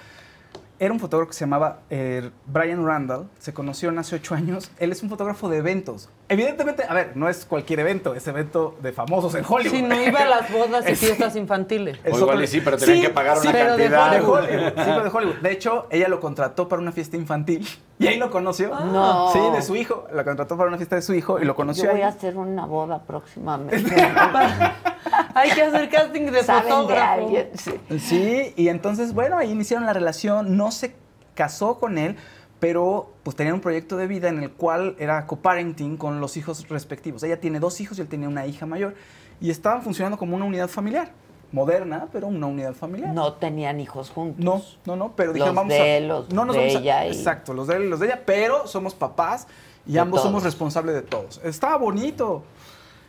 Era 0.79 0.93
un 0.93 1.01
fotógrafo 1.01 1.31
que 1.31 1.35
se 1.35 1.41
llamaba 1.41 1.81
eh, 1.91 2.31
Brian 2.47 2.87
Randall, 2.87 3.29
se 3.41 3.53
conocieron 3.53 3.99
hace 3.99 4.15
ocho 4.17 4.37
años. 4.37 4.71
Él 4.79 4.93
es 4.93 5.03
un 5.03 5.09
fotógrafo 5.09 5.49
de 5.49 5.57
eventos. 5.59 6.09
Evidentemente, 6.31 6.85
a 6.87 6.93
ver, 6.93 7.13
no 7.15 7.27
es 7.29 7.47
cualquier 7.47 7.81
evento, 7.81 8.15
es 8.15 8.27
evento 8.29 8.77
de 8.83 8.93
famosos 8.93 9.35
en 9.35 9.45
Hollywood. 9.49 9.75
Si 9.75 9.83
no 9.83 9.99
iba 10.03 10.21
a 10.21 10.25
las 10.27 10.53
bodas 10.53 10.85
y 10.87 10.93
Es- 10.93 10.99
fiestas 11.01 11.35
infantiles. 11.37 11.99
es 12.05 12.13
O 12.13 12.19
igual 12.19 12.37
otro- 12.37 12.43
y 12.45 12.47
sí, 12.47 12.61
pero 12.61 12.77
tenían 12.77 13.01
que 13.01 13.09
pagar 13.09 13.39
una 13.39 13.51
pero 13.51 13.77
de 13.79 13.85
cantidad. 13.89 14.11
de 14.11 14.17
Hollywood. 14.21 14.39
Hollywood. 14.45 14.69
Sí, 14.69 14.73
pero 14.77 15.05
de 15.05 15.11
Hollywood. 15.11 15.35
De 15.37 15.53
hecho, 15.53 15.87
ella 15.91 16.09
lo 16.09 16.21
contrató 16.21 16.69
para 16.69 16.83
una 16.83 16.93
fiesta 16.93 17.17
infantil 17.17 17.67
y 17.99 18.07
ahí 18.09 18.19
lo 18.19 18.31
conoció. 18.31 18.69
No. 18.69 19.33
Sí, 19.33 19.41
de 19.55 19.63
su 19.63 19.75
hijo. 19.75 20.07
La 20.13 20.23
contrató 20.25 20.57
para 20.59 20.69
una 20.69 20.77
fiesta 20.77 20.97
de 20.97 21.03
su 21.03 21.15
hijo 21.15 21.41
y 21.41 21.47
lo 21.47 21.55
conoció 21.57 21.85
Yo 21.85 21.91
voy 21.93 22.01
ahí. 22.01 22.05
a 22.05 22.09
hacer 22.09 22.37
una 22.37 22.67
boda 22.67 23.01
próximamente. 23.05 23.91
Hay 25.35 25.51
que 25.51 25.63
hacer 25.63 25.89
casting 25.89 26.27
de 26.31 26.43
¿Saben 26.43 26.65
de 26.65 26.71
fotógrafo. 26.71 27.13
alguien? 27.23 27.49
Sí. 27.55 27.81
Sí, 27.99 28.53
y 28.57 28.69
entonces, 28.69 29.15
bueno, 29.15 29.39
ahí 29.39 29.51
iniciaron 29.51 29.87
la 29.87 29.93
relación, 29.93 30.57
no 30.57 30.71
se 30.73 30.95
casó 31.35 31.79
con 31.79 31.97
él, 31.99 32.17
pero 32.61 33.13
pues 33.23 33.37
tenían 33.37 33.55
un 33.55 33.61
proyecto 33.61 33.97
de 33.97 34.07
vida 34.07 34.29
en 34.29 34.43
el 34.43 34.51
cual 34.51 34.97
era 34.99 35.27
coparenting 35.27 35.97
con 35.97 36.21
los 36.21 36.37
hijos 36.37 36.69
respectivos. 36.69 37.23
Ella 37.23 37.41
tiene 37.41 37.61
dos 37.61 37.81
hijos 37.81 37.99
y 37.99 38.01
él 38.01 38.09
tenía 38.09 38.29
una 38.29 38.47
hija 38.47 38.67
mayor 38.67 38.95
y 39.41 39.51
estaban 39.51 39.83
funcionando 39.83 40.19
como 40.19 40.35
una 40.37 40.45
unidad 40.45 40.69
familiar. 40.69 41.13
Moderna, 41.51 42.09
pero 42.13 42.27
una 42.27 42.47
unidad 42.47 42.75
familiar. 42.75 43.15
No 43.15 43.33
tenían 43.33 43.81
hijos 43.81 44.11
juntos. 44.11 44.45
No, 44.45 44.61
no, 44.85 44.97
no, 44.97 45.13
pero 45.17 45.29
Los 45.29 45.35
dijeron, 45.37 45.55
vamos 45.57 45.73
de 45.73 45.97
a. 45.97 46.01
los 46.01 46.29
no 46.31 46.45
nos 46.45 46.55
de 46.57 46.61
vamos 46.61 46.77
a- 46.77 46.79
ella 46.81 47.07
y- 47.07 47.11
Exacto, 47.11 47.55
los 47.55 47.67
de 47.69 47.77
él 47.77 47.85
y 47.85 47.89
los 47.89 48.01
de 48.01 48.07
ella, 48.07 48.23
pero 48.27 48.67
somos 48.67 48.95
papás 48.95 49.47
y 49.87 49.93
De 49.95 50.01
ambos 50.01 50.21
somos 50.21 50.43
responsables 50.43 50.95
de 50.95 51.01
todos. 51.03 51.41
Estaba 51.43 51.77
bonito. 51.79 52.43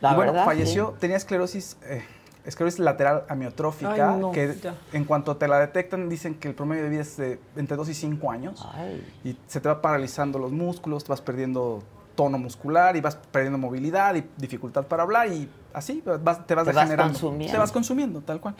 La 0.00 0.12
y 0.12 0.14
bueno, 0.14 0.32
verdad, 0.32 0.46
falleció, 0.46 0.92
sí. 0.92 1.00
tenía 1.00 1.18
esclerosis, 1.18 1.76
eh, 1.84 2.02
esclerosis 2.44 2.80
lateral 2.80 3.24
amiotrófica, 3.28 4.14
Ay, 4.14 4.20
no, 4.20 4.32
que 4.32 4.54
ya. 4.62 4.74
en 4.92 5.04
cuanto 5.04 5.36
te 5.36 5.46
la 5.48 5.58
detectan 5.60 6.08
dicen 6.08 6.34
que 6.34 6.48
el 6.48 6.54
promedio 6.54 6.82
de 6.84 6.88
vida 6.88 7.02
es 7.02 7.16
de 7.16 7.38
entre 7.56 7.76
2 7.76 7.88
y 7.90 7.94
5 7.94 8.30
años. 8.30 8.66
Y 9.24 9.36
se 9.46 9.60
te 9.60 9.68
va 9.68 9.80
paralizando 9.82 10.38
los 10.38 10.52
músculos, 10.52 11.04
te 11.04 11.10
vas 11.10 11.20
perdiendo 11.20 11.82
tono 12.14 12.38
muscular 12.38 12.96
y 12.96 13.00
vas 13.00 13.16
perdiendo 13.16 13.58
movilidad 13.58 14.14
y 14.14 14.24
dificultad 14.36 14.84
para 14.84 15.02
hablar 15.04 15.28
y 15.28 15.48
así 15.72 16.02
vas- 16.04 16.18
te 16.18 16.24
vas 16.24 16.46
Te 16.46 16.54
vas 16.54 16.66
degenerando. 16.66 17.12
consumiendo. 17.12 17.52
Te 17.52 17.58
vas 17.58 17.72
consumiendo, 17.72 18.20
tal 18.20 18.40
cual. 18.40 18.54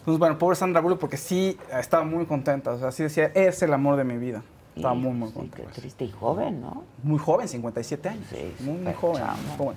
Entonces, 0.00 0.18
bueno, 0.18 0.36
pobre 0.38 0.56
Sandra 0.56 0.80
Bullock 0.80 0.98
porque 0.98 1.16
sí 1.16 1.56
eh, 1.70 1.76
estaba 1.78 2.04
muy 2.04 2.26
contenta. 2.26 2.72
O 2.72 2.78
sea, 2.78 2.90
sí 2.90 3.04
decía, 3.04 3.26
es 3.34 3.62
el 3.62 3.72
amor 3.72 3.96
de 3.96 4.04
mi 4.04 4.16
vida. 4.18 4.42
Estaba 4.74 4.94
muy, 4.94 5.12
muy 5.12 5.30
contenta. 5.30 5.70
Qué 5.70 5.80
triste 5.82 6.04
y 6.06 6.10
joven, 6.10 6.60
¿no? 6.62 6.84
Muy 7.02 7.18
joven, 7.18 7.46
57 7.46 8.08
años. 8.08 8.24
muy, 8.60 8.78
muy 8.78 8.92
joven. 8.94 9.22
muy 9.46 9.56
joven. 9.56 9.76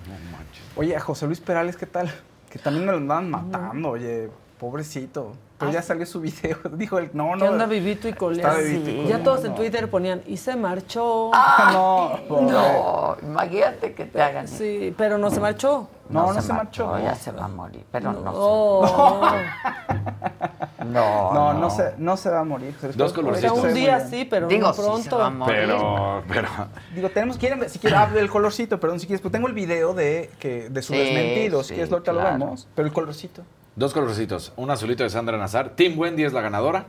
Oye, 0.78 0.96
a 0.96 1.00
José 1.00 1.28
Luis 1.28 1.42
Perales, 1.42 1.76
¿qué 1.78 1.86
tal? 1.86 2.10
Que 2.56 2.60
también 2.60 2.86
me 2.86 2.94
lo 2.94 3.00
andaban 3.00 3.30
matando, 3.30 3.90
oye, 3.90 4.30
pobrecito. 4.58 5.34
Pero 5.58 5.74
ya 5.74 5.82
salió 5.82 6.06
su 6.06 6.22
video. 6.22 6.58
Dijo 6.72 7.00
él, 7.00 7.10
no, 7.12 7.36
no. 7.36 7.42
Que 7.42 7.48
anda 7.48 7.66
vivito 7.66 8.08
y 8.08 8.14
coleando. 8.14 8.66
Y 8.66 9.08
Ya 9.10 9.22
todos 9.22 9.44
en 9.44 9.56
Twitter 9.56 9.90
ponían, 9.90 10.22
y 10.26 10.38
se 10.38 10.56
marchó. 10.56 11.32
no, 11.74 12.18
pobre. 12.30 12.54
No, 12.54 13.18
imagínate 13.24 13.94
que 13.94 14.06
te 14.06 14.22
hagan. 14.22 14.48
Sí, 14.48 14.96
pero 14.98 15.18
no 15.18 15.30
se 15.32 15.42
marchó. 15.42 15.90
No, 16.08 16.32
no 16.32 16.42
se 16.42 16.54
marchó. 16.54 16.98
Ya 16.98 17.14
se 17.14 17.34
va 17.34 17.44
a 17.44 17.50
morir, 17.50 17.84
pero 17.92 18.14
no, 18.14 18.22
No. 18.22 19.32
No, 20.92 21.34
No, 21.34 21.54
no, 21.54 21.70
se, 21.70 21.94
no 21.98 22.16
se 22.18 22.30
va 22.30 22.40
a 22.40 22.44
morir. 22.44 22.76
Dos 22.96 23.14
colorcitos. 23.14 23.58
Un 23.58 23.74
día 23.74 24.00
sí, 24.08 24.26
pero 24.30 24.48
Digo, 24.48 24.68
no 24.68 24.74
sí 24.74 24.82
pronto. 24.82 25.10
se 25.10 25.16
va 25.16 25.28
a 25.28 25.30
morir. 25.30 25.56
Pero, 25.58 26.24
pero. 26.28 26.48
Digo, 26.94 27.10
tenemos, 27.10 27.38
quieren 27.38 27.60
ver, 27.60 27.70
si 27.70 27.80
quieren, 27.80 28.00
ah, 28.00 28.08
del 28.08 28.30
colorcito, 28.30 28.80
perdón, 28.80 29.00
si 29.00 29.08
quieres, 29.08 29.22
pues 29.22 29.32
tengo 29.32 29.48
el 29.48 29.54
video 29.54 29.94
de, 29.94 30.30
que, 30.40 30.70
de 30.70 30.82
su 30.82 30.94
Sí, 30.94 31.00
desmentido, 31.00 31.62
si 31.64 31.70
sí, 31.70 31.74
quieres, 31.76 31.92
ahorita 31.92 32.12
claro. 32.12 32.38
lo 32.38 32.46
vemos, 32.46 32.68
pero 32.76 32.88
el 32.88 32.94
colorcito. 32.94 33.44
Dos 33.76 33.94
colorcitos. 33.94 34.54
Un 34.56 34.72
azulito 34.72 35.04
de 35.04 35.10
Sandra 35.10 35.38
Nazar. 35.38 35.72
Tim 35.76 35.98
Wendy 36.00 36.24
es 36.24 36.32
la 36.34 36.42
ganadora. 36.42 36.86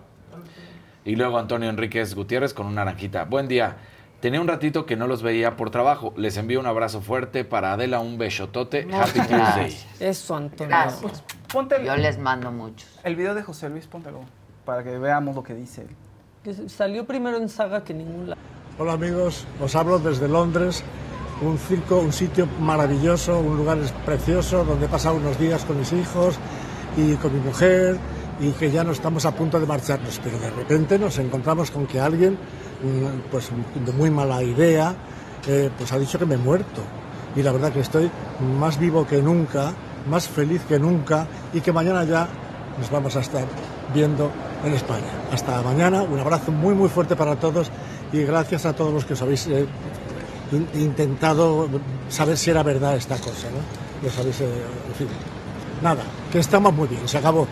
Y 1.04 1.16
luego 1.16 1.38
Antonio 1.38 1.68
Enríquez 1.68 2.14
Gutiérrez 2.14 2.52
con 2.54 2.66
una 2.66 2.84
naranjita. 2.84 3.24
Buen 3.24 3.48
día. 3.48 3.76
Tenía 4.20 4.40
un 4.40 4.48
ratito 4.48 4.86
que 4.86 4.96
no 4.96 5.06
los 5.06 5.22
veía 5.22 5.56
por 5.56 5.70
trabajo. 5.70 6.12
Les 6.16 6.36
envío 6.36 6.58
un 6.58 6.66
abrazo 6.66 7.00
fuerte 7.02 7.44
para 7.44 7.72
Adela, 7.74 8.00
un 8.00 8.18
besotote. 8.18 8.88
Happy 8.92 9.20
Tuesday. 9.20 9.76
Eso, 10.00 10.34
Antonio. 10.36 10.68
Gracias. 10.68 11.22
Ponte 11.52 11.76
el, 11.76 11.84
Yo 11.84 11.96
les 11.96 12.18
mando 12.18 12.50
muchos. 12.52 12.88
el 13.04 13.16
video 13.16 13.34
de 13.34 13.42
José 13.42 13.68
Luis, 13.68 13.86
póntelo, 13.86 14.20
para 14.64 14.82
que 14.82 14.98
veamos 14.98 15.34
lo 15.34 15.42
que 15.42 15.54
dice. 15.54 15.86
Que 16.42 16.68
Salió 16.68 17.06
primero 17.06 17.36
en 17.36 17.48
saga 17.48 17.84
que 17.84 17.92
en 17.92 17.98
ningún 17.98 18.30
lado. 18.30 18.40
Hola 18.78 18.92
amigos, 18.94 19.46
os 19.60 19.74
hablo 19.74 19.98
desde 19.98 20.28
Londres, 20.28 20.82
un 21.40 21.56
circo, 21.58 21.98
un 21.98 22.12
sitio 22.12 22.46
maravilloso, 22.60 23.38
un 23.38 23.56
lugar 23.56 23.78
precioso 24.04 24.64
donde 24.64 24.86
he 24.86 24.88
pasado 24.88 25.16
unos 25.16 25.38
días 25.38 25.64
con 25.64 25.78
mis 25.78 25.92
hijos 25.92 26.36
y 26.96 27.14
con 27.14 27.32
mi 27.32 27.40
mujer 27.40 27.96
y 28.38 28.50
que 28.52 28.70
ya 28.70 28.84
no 28.84 28.92
estamos 28.92 29.24
a 29.24 29.32
punto 29.32 29.58
de 29.58 29.66
marcharnos, 29.66 30.20
pero 30.22 30.38
de 30.38 30.50
repente 30.50 30.98
nos 30.98 31.18
encontramos 31.18 31.70
con 31.70 31.86
que 31.86 32.00
alguien, 32.00 32.34
mm, 32.34 33.30
pues 33.30 33.50
de 33.74 33.92
muy 33.92 34.10
mala 34.10 34.42
idea, 34.42 34.94
eh, 35.46 35.70
pues 35.78 35.90
ha 35.92 35.98
dicho 35.98 36.18
que 36.18 36.26
me 36.26 36.34
he 36.34 36.38
muerto. 36.38 36.82
Y 37.34 37.42
la 37.42 37.52
verdad 37.52 37.72
que 37.72 37.80
estoy 37.80 38.10
más 38.58 38.78
vivo 38.78 39.06
que 39.06 39.22
nunca, 39.22 39.72
más 40.08 40.28
feliz 40.28 40.62
que 40.68 40.78
nunca 40.78 41.26
y 41.52 41.60
que 41.60 41.72
mañana 41.72 42.04
ya 42.04 42.28
nos 42.78 42.90
vamos 42.90 43.16
a 43.16 43.20
estar 43.20 43.44
viendo 43.94 44.30
en 44.64 44.72
España. 44.74 45.10
Hasta 45.32 45.62
mañana, 45.62 46.02
un 46.02 46.18
abrazo 46.18 46.52
muy 46.52 46.74
muy 46.74 46.88
fuerte 46.88 47.16
para 47.16 47.36
todos 47.36 47.70
y 48.12 48.22
gracias 48.22 48.66
a 48.66 48.72
todos 48.74 48.92
los 48.92 49.04
que 49.04 49.14
os 49.14 49.22
habéis 49.22 49.46
eh, 49.46 49.66
in- 50.52 50.68
intentado 50.74 51.68
saber 52.08 52.36
si 52.36 52.50
era 52.50 52.62
verdad 52.62 52.96
esta 52.96 53.16
cosa, 53.16 53.48
¿no? 53.50 53.58
Y 54.02 54.08
os 54.10 54.18
habéis, 54.18 54.40
eh, 54.40 54.44
en 54.88 54.94
fin, 54.94 55.08
nada, 55.82 56.02
que 56.30 56.38
estamos 56.38 56.72
muy 56.74 56.88
bien, 56.88 57.06
se 57.08 57.18
acabó. 57.18 57.46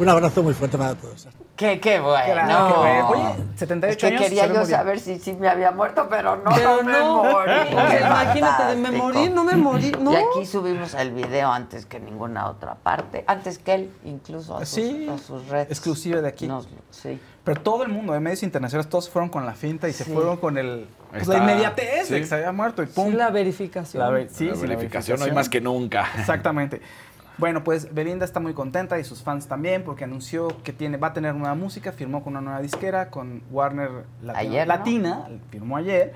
Un 0.00 0.08
abrazo 0.08 0.42
muy 0.42 0.54
fuerte 0.54 0.78
para 0.78 0.94
todos. 0.94 1.28
Qué, 1.56 1.78
qué 1.78 2.00
bueno. 2.00 2.32
Claro, 2.32 2.68
qué 2.68 2.78
bueno. 2.78 3.08
Oye, 3.10 3.44
78 3.56 3.90
es 3.90 3.96
que 3.98 4.06
años, 4.06 4.22
quería 4.22 4.46
yo 4.46 4.64
saber 4.64 4.98
si 4.98 5.18
sí 5.18 5.34
me 5.34 5.46
había 5.46 5.72
muerto, 5.72 6.06
pero 6.08 6.36
no, 6.36 6.50
Pero 6.54 6.82
no 6.82 6.84
me 6.84 7.00
morí. 7.02 7.52
Imagínate, 8.00 8.62
de 8.64 8.76
me 8.76 8.90
morí, 8.92 9.28
no 9.28 9.44
me 9.44 9.56
morí, 9.56 9.92
no. 10.00 10.12
Y 10.12 10.16
aquí 10.16 10.46
subimos 10.46 10.94
el 10.94 11.12
video 11.12 11.52
antes 11.52 11.84
que 11.84 12.00
ninguna 12.00 12.48
otra 12.48 12.76
parte. 12.76 13.24
Antes 13.26 13.58
que 13.58 13.74
él, 13.74 13.90
incluso 14.04 14.56
a 14.56 14.60
sus, 14.60 14.68
Sí, 14.70 15.06
a 15.12 15.18
sus 15.18 15.46
redes. 15.48 15.68
exclusiva 15.70 16.22
de 16.22 16.28
aquí. 16.28 16.46
Nos- 16.48 16.66
sí. 16.90 17.20
Pero 17.44 17.60
todo 17.60 17.82
el 17.82 17.90
mundo, 17.90 18.14
de 18.14 18.20
medios 18.20 18.42
internacionales, 18.42 18.88
todos 18.88 19.10
fueron 19.10 19.28
con 19.28 19.44
la 19.44 19.52
finta 19.52 19.86
y 19.86 19.92
se 19.92 20.04
fueron 20.06 20.38
con 20.38 20.56
el, 20.56 20.86
pues, 21.10 21.22
Está- 21.22 21.34
la 21.38 21.42
inmediatez 21.52 22.08
de 22.08 22.20
que 22.20 22.26
se 22.26 22.34
había 22.36 22.52
muerto 22.52 22.82
y 22.82 22.86
pum. 22.86 23.10
Sí, 23.10 23.16
la 23.16 23.28
verificación. 23.30 24.02
La 24.02 24.08
ver- 24.10 24.30
sí, 24.30 24.46
La 24.46 24.54
sí, 24.54 24.62
la 24.62 24.68
verificación 24.76 25.20
hoy 25.20 25.32
más 25.32 25.50
que 25.50 25.60
nunca. 25.60 26.06
Exactamente. 26.18 26.80
Bueno, 27.40 27.64
pues 27.64 27.92
Belinda 27.94 28.24
está 28.24 28.38
muy 28.38 28.52
contenta 28.54 28.98
y 28.98 29.04
sus 29.04 29.22
fans 29.22 29.46
también 29.48 29.82
porque 29.82 30.04
anunció 30.04 30.48
que 30.62 30.72
tiene, 30.72 30.98
va 30.98 31.08
a 31.08 31.12
tener 31.12 31.34
nueva 31.34 31.54
música, 31.54 31.90
firmó 31.92 32.22
con 32.22 32.34
una 32.34 32.42
nueva 32.42 32.60
disquera, 32.60 33.10
con 33.10 33.42
Warner 33.50 34.04
Latino- 34.22 34.38
Ayer, 34.38 34.68
¿no? 34.68 34.74
Latina, 34.74 35.28
firmó 35.50 35.76
ayer, 35.78 36.12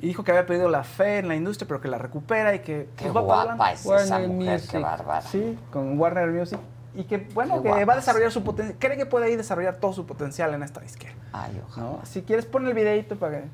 y 0.00 0.06
dijo 0.08 0.24
que 0.24 0.32
había 0.32 0.46
perdido 0.46 0.68
la 0.68 0.82
fe 0.82 1.18
en 1.18 1.28
la 1.28 1.36
industria, 1.36 1.68
pero 1.68 1.80
que 1.80 1.88
la 1.88 1.98
recupera 1.98 2.54
y 2.54 2.60
que 2.60 2.88
Qué 2.96 3.04
pues, 3.10 3.14
va 3.14 3.26
para 3.26 3.54
guapa 3.54 3.64
adelante. 3.70 3.74
es 3.96 4.02
esa 4.04 4.18
mujer, 4.18 4.60
qué 4.70 4.78
bárbara. 4.78 5.20
Sí, 5.22 5.58
con 5.70 5.98
Warner 5.98 6.30
Music. 6.30 6.58
Y 6.96 7.04
que, 7.04 7.18
bueno, 7.34 7.60
Qué 7.62 7.70
que 7.70 7.84
va 7.84 7.92
a 7.94 7.96
desarrollar 7.96 8.30
su 8.30 8.42
potencial, 8.42 8.78
cree 8.78 8.96
que 8.96 9.04
puede 9.06 9.26
ahí 9.26 9.36
desarrollar 9.36 9.76
todo 9.76 9.92
su 9.92 10.06
potencial 10.06 10.54
en 10.54 10.62
esta 10.62 10.80
disquera. 10.80 11.12
Ay, 11.32 11.60
ojalá. 11.66 11.86
¿no? 11.86 12.00
Si 12.04 12.22
quieres, 12.22 12.46
pon 12.46 12.66
el 12.66 12.72
videito 12.74 13.16
para 13.16 13.40
que 13.40 13.44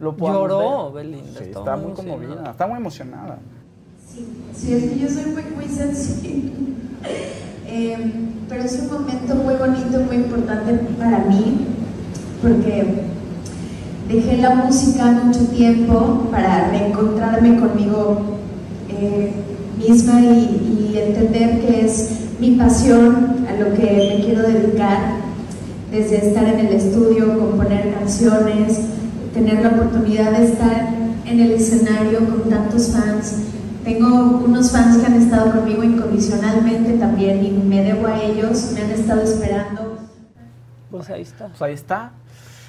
lo 0.00 0.16
podamos 0.16 0.42
Lloró 0.48 0.92
ver. 0.92 1.06
Belinda, 1.06 1.38
Sí, 1.40 1.44
está 1.50 1.76
muy 1.76 1.86
muy 1.86 1.94
conmovida, 1.94 2.50
está 2.50 2.66
muy 2.66 2.76
emocionada. 2.76 3.38
Sí, 4.54 4.72
es 4.72 4.84
que 4.84 4.98
yo 4.98 5.08
soy 5.08 5.32
muy, 5.32 5.42
muy 5.54 5.74
sensible. 5.74 6.52
Eh, 7.68 7.96
pero 8.48 8.62
es 8.62 8.80
un 8.80 8.92
momento 8.92 9.34
muy 9.34 9.54
bonito, 9.54 10.00
muy 10.06 10.16
importante 10.16 10.72
para 10.98 11.18
mí, 11.24 11.66
porque 12.40 13.02
dejé 14.08 14.36
la 14.38 14.54
música 14.54 15.04
mucho 15.24 15.46
tiempo 15.48 16.28
para 16.30 16.68
reencontrarme 16.68 17.58
conmigo 17.58 18.20
eh, 18.88 19.32
misma 19.78 20.20
y 20.20 20.96
entender 20.96 21.60
que 21.60 21.84
es 21.84 22.10
mi 22.40 22.52
pasión 22.52 23.46
a 23.48 23.60
lo 23.60 23.74
que 23.74 24.16
me 24.16 24.24
quiero 24.24 24.42
dedicar, 24.42 25.26
desde 25.90 26.28
estar 26.28 26.44
en 26.44 26.66
el 26.66 26.72
estudio, 26.72 27.38
componer 27.38 27.94
canciones, 27.94 28.80
tener 29.32 29.62
la 29.62 29.70
oportunidad 29.70 30.32
de 30.32 30.44
estar 30.44 30.94
en 31.24 31.40
el 31.40 31.52
escenario 31.52 32.20
con 32.20 32.48
tantos 32.48 32.92
fans. 32.92 33.55
Tengo 33.86 34.42
unos 34.44 34.72
fans 34.72 34.98
que 34.98 35.06
han 35.06 35.14
estado 35.14 35.52
conmigo 35.52 35.84
incondicionalmente 35.84 36.94
también 36.98 37.44
y 37.44 37.50
me 37.52 37.84
debo 37.84 38.08
a 38.08 38.20
ellos, 38.20 38.72
me 38.74 38.80
han 38.82 38.90
estado 38.90 39.22
esperando. 39.22 39.98
Pues 40.90 41.08
ahí 41.08 41.22
está. 41.22 41.46
Pues 41.46 41.62
ahí 41.62 41.72
está. 41.74 42.10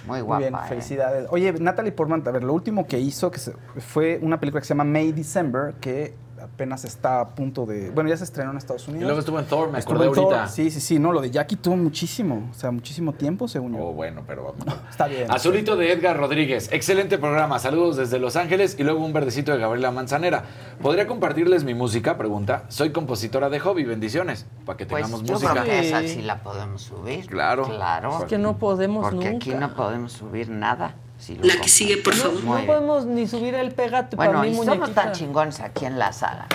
Muy 0.06 0.22
Muy 0.22 0.38
bien, 0.38 0.52
guapa, 0.52 0.66
¿eh? 0.68 0.70
felicidades. 0.70 1.28
Oye, 1.32 1.54
Natalie 1.54 1.92
Portman, 1.92 2.22
a 2.26 2.32
ver, 2.32 2.44
lo 2.44 2.54
último 2.54 2.86
que 2.86 3.00
hizo 3.00 3.32
que 3.32 3.40
se- 3.40 3.54
fue 3.80 4.20
una 4.22 4.40
película 4.40 4.62
que 4.62 4.68
se 4.68 4.76
llama 4.76 4.84
May 4.84 5.12
December, 5.12 5.74
que 5.82 6.14
apenas 6.54 6.84
está 6.86 7.22
a 7.22 7.30
punto 7.36 7.66
de... 7.66 7.90
Bueno, 7.92 8.10
ya 8.10 8.18
se 8.18 8.24
estrenó 8.24 8.52
en 8.52 8.58
Estados 8.58 8.88
Unidos. 8.88 9.02
Y 9.04 9.06
luego 9.06 9.20
estuvo 9.20 9.40
en 9.40 9.46
Thor, 9.46 9.72
me 9.72 9.80
Estuvo 9.80 9.96
acordé 9.96 10.08
en 10.10 10.14
Thor, 10.16 10.34
ahorita. 10.34 10.48
Sí, 10.48 10.72
sí, 10.72 10.82
sí. 10.82 11.00
No, 11.00 11.12
lo 11.12 11.22
de 11.22 11.32
Jackie 11.32 11.56
tuvo 11.56 11.78
muchísimo, 11.78 12.50
o 12.52 12.54
sea, 12.54 12.72
muchísimo 12.72 13.14
tiempo, 13.14 13.48
según 13.48 13.74
yo. 13.74 13.80
Oh, 13.84 13.94
bueno, 13.94 14.24
pero 14.26 14.56
Está 14.90 15.08
bien. 15.08 15.30
Azulito 15.32 15.76
de 15.76 15.92
Edgar 15.92 16.18
Rodríguez. 16.18 16.70
Excelente 16.72 17.18
programa. 17.18 17.60
Saludos 17.60 17.98
desde 17.98 18.20
Los 18.20 18.36
Ángeles 18.36 18.76
y 18.80 18.84
luego 18.84 19.04
un 19.06 19.14
verdecito 19.14 19.52
de 19.52 19.58
Gabriela 19.60 19.92
Manzanera. 19.92 20.44
¿Podría 20.82 21.08
compartirles 21.08 21.64
mi 21.64 21.74
música? 21.74 22.18
Pregunta. 22.18 22.64
Soy 22.70 22.92
compositora 22.92 23.50
de 23.50 23.60
hobby. 23.60 23.84
Bendiciones. 23.84 24.46
Para 24.66 24.78
que 24.78 24.86
Pues 24.86 25.04
tengamos 25.04 25.24
yo 25.28 25.34
música. 25.34 25.52
creo 25.52 25.64
que 25.66 25.80
esa 25.88 26.02
sí 26.02 26.22
la 26.22 26.42
podemos 26.44 26.82
subir. 26.82 27.26
Claro. 27.28 27.64
Claro. 27.66 28.20
Es 28.20 28.26
que 28.26 28.38
no 28.38 28.58
podemos 28.58 29.04
Porque 29.10 29.32
nunca. 29.32 29.38
aquí 29.38 29.54
no 29.54 29.74
podemos 29.74 30.12
subir 30.14 30.50
nada. 30.50 30.96
Si 31.18 31.36
La 31.36 31.60
que 31.60 31.70
sigue, 31.70 31.98
por 31.98 32.14
favor. 32.14 32.44
No 32.44 32.66
podemos 32.66 33.06
ni 33.06 33.28
subir 33.28 33.56
el 33.56 33.72
pegate 33.72 34.16
Bueno, 34.16 34.34
para 34.34 34.44
mi 34.44 34.50
y 34.50 34.66
somos 34.66 34.94
tan 34.94 35.12
chingones 35.14 35.60
aquí 35.60 35.86
en 35.86 35.98
la 35.98 36.14
sala 36.14 36.48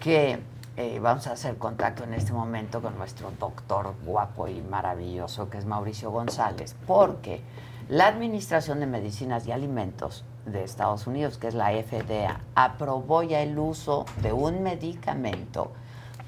que 0.00 0.38
eh, 0.76 1.00
vamos 1.00 1.26
a 1.26 1.32
hacer 1.32 1.56
contacto 1.56 2.04
en 2.04 2.14
este 2.14 2.32
momento 2.32 2.80
con 2.80 2.96
nuestro 2.96 3.32
doctor 3.38 3.94
guapo 4.04 4.46
y 4.46 4.62
maravilloso, 4.62 5.50
que 5.50 5.58
es 5.58 5.64
Mauricio 5.64 6.10
González, 6.12 6.76
porque 6.86 7.40
la 7.88 8.06
Administración 8.06 8.80
de 8.80 8.86
Medicinas 8.86 9.46
y 9.46 9.52
Alimentos 9.52 10.24
de 10.46 10.62
Estados 10.62 11.06
Unidos, 11.06 11.36
que 11.36 11.48
es 11.48 11.54
la 11.54 11.70
FDA, 11.70 12.40
aprobó 12.54 13.22
ya 13.22 13.40
el 13.40 13.58
uso 13.58 14.06
de 14.22 14.32
un 14.32 14.62
medicamento 14.62 15.72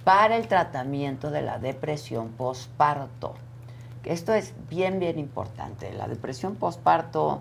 para 0.05 0.37
el 0.37 0.49
tratamiento 0.49 1.31
de 1.31 1.43
la 1.43 1.59
depresión 1.59 2.31
postparto. 2.31 3.35
Esto 4.05 4.35
es 4.35 4.55
bien, 4.69 4.99
bien 4.99 5.19
importante. 5.19 5.93
La 5.93 6.09
depresión 6.09 6.57
postparto 6.57 7.41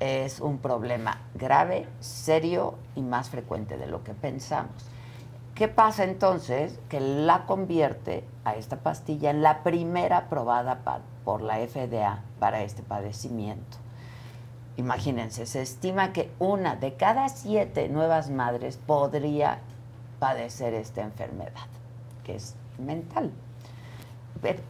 es 0.00 0.40
un 0.40 0.58
problema 0.58 1.20
grave, 1.34 1.86
serio 2.00 2.74
y 2.94 3.02
más 3.02 3.30
frecuente 3.30 3.76
de 3.76 3.86
lo 3.86 4.02
que 4.04 4.14
pensamos. 4.14 4.90
¿Qué 5.54 5.68
pasa 5.68 6.02
entonces? 6.02 6.80
Que 6.88 6.98
la 6.98 7.46
convierte 7.46 8.24
a 8.44 8.56
esta 8.56 8.78
pastilla 8.78 9.30
en 9.30 9.42
la 9.42 9.62
primera 9.62 10.18
aprobada 10.18 10.80
por 11.24 11.42
la 11.42 11.58
FDA 11.58 12.22
para 12.40 12.62
este 12.62 12.82
padecimiento. 12.82 13.78
Imagínense, 14.76 15.46
se 15.46 15.62
estima 15.62 16.12
que 16.12 16.32
una 16.40 16.74
de 16.74 16.94
cada 16.94 17.28
siete 17.28 17.88
nuevas 17.88 18.30
madres 18.30 18.76
podría 18.76 19.60
padecer 20.18 20.74
esta 20.74 21.02
enfermedad, 21.02 21.68
que 22.24 22.34
es 22.34 22.56
mental. 22.78 23.30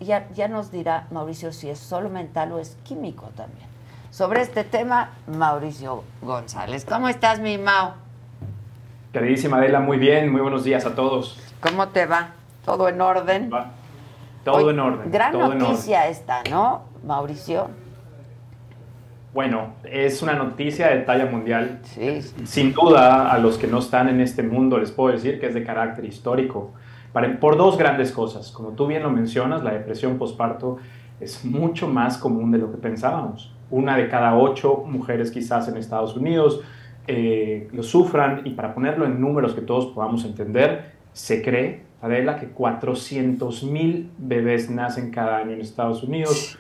Ya, 0.01 0.29
ya 0.33 0.49
nos 0.49 0.71
dirá 0.71 1.09
Mauricio 1.11 1.53
si 1.53 1.71
es 1.71 1.79
solo 1.79 2.11
mental 2.11 2.53
o 2.53 2.59
es 2.59 2.77
químico 2.85 3.31
también. 3.35 3.74
Sobre 4.15 4.43
este 4.43 4.63
tema, 4.63 5.11
Mauricio 5.27 6.05
González. 6.23 6.85
¿Cómo 6.85 7.09
estás, 7.09 7.41
mi 7.41 7.59
Mau? 7.59 7.95
Queridísima 9.13 9.57
Adela, 9.57 9.81
muy 9.81 9.99
bien, 9.99 10.31
muy 10.31 10.41
buenos 10.41 10.63
días 10.63 10.87
a 10.87 10.95
todos. 10.95 11.37
¿Cómo 11.61 11.89
te 11.89 12.07
va? 12.07 12.29
¿Todo 12.65 12.89
en 12.89 13.01
orden? 13.01 13.51
Todo 14.45 14.71
en 14.71 14.79
orden. 14.79 15.11
Gran 15.11 15.33
todo 15.33 15.41
en 15.47 15.47
orden. 15.49 15.59
noticia 15.59 16.07
esta, 16.07 16.45
¿no, 16.49 16.83
Mauricio? 17.05 17.71
Bueno, 19.33 19.75
es 19.83 20.23
una 20.23 20.35
noticia 20.35 20.91
de 20.91 21.01
talla 21.01 21.27
mundial. 21.27 21.81
Sí. 21.83 22.23
Sin 22.45 22.73
duda, 22.73 23.33
a 23.33 23.39
los 23.39 23.59
que 23.59 23.67
no 23.67 23.81
están 23.81 24.09
en 24.09 24.21
este 24.21 24.45
mundo 24.45 24.79
les 24.79 24.93
puedo 24.93 25.13
decir 25.13 25.41
que 25.41 25.49
es 25.49 25.55
de 25.55 25.65
carácter 25.65 26.05
histórico. 26.05 26.71
Para- 27.13 27.41
por 27.41 27.57
dos 27.57 27.77
grandes 27.77 28.13
cosas. 28.13 28.53
Como 28.53 28.69
tú 28.77 28.87
bien 28.87 29.03
lo 29.03 29.11
mencionas, 29.11 29.65
la 29.65 29.73
depresión 29.73 30.19
postparto 30.19 30.77
es 31.19 31.45
mucho 31.45 31.89
más 31.89 32.17
común 32.17 32.53
de 32.53 32.59
lo 32.59 32.71
que 32.71 32.77
pensábamos. 32.77 33.51
Una 33.71 33.97
de 33.97 34.09
cada 34.09 34.37
ocho 34.37 34.85
mujeres 34.87 35.31
quizás 35.31 35.69
en 35.69 35.77
Estados 35.77 36.17
Unidos 36.17 36.61
eh, 37.07 37.69
lo 37.73 37.83
sufran 37.83 38.43
y 38.45 38.51
para 38.51 38.75
ponerlo 38.75 39.05
en 39.05 39.21
números 39.21 39.55
que 39.55 39.61
todos 39.61 39.87
podamos 39.87 40.25
entender, 40.25 40.93
se 41.13 41.43
cree, 41.43 41.83
Adela, 42.01 42.37
que 42.37 42.49
400 42.49 43.65
mil 43.65 44.11
bebés 44.19 44.71
nacen 44.71 45.11
cada 45.11 45.39
año 45.39 45.53
en 45.53 45.61
Estados 45.61 46.03
Unidos 46.03 46.59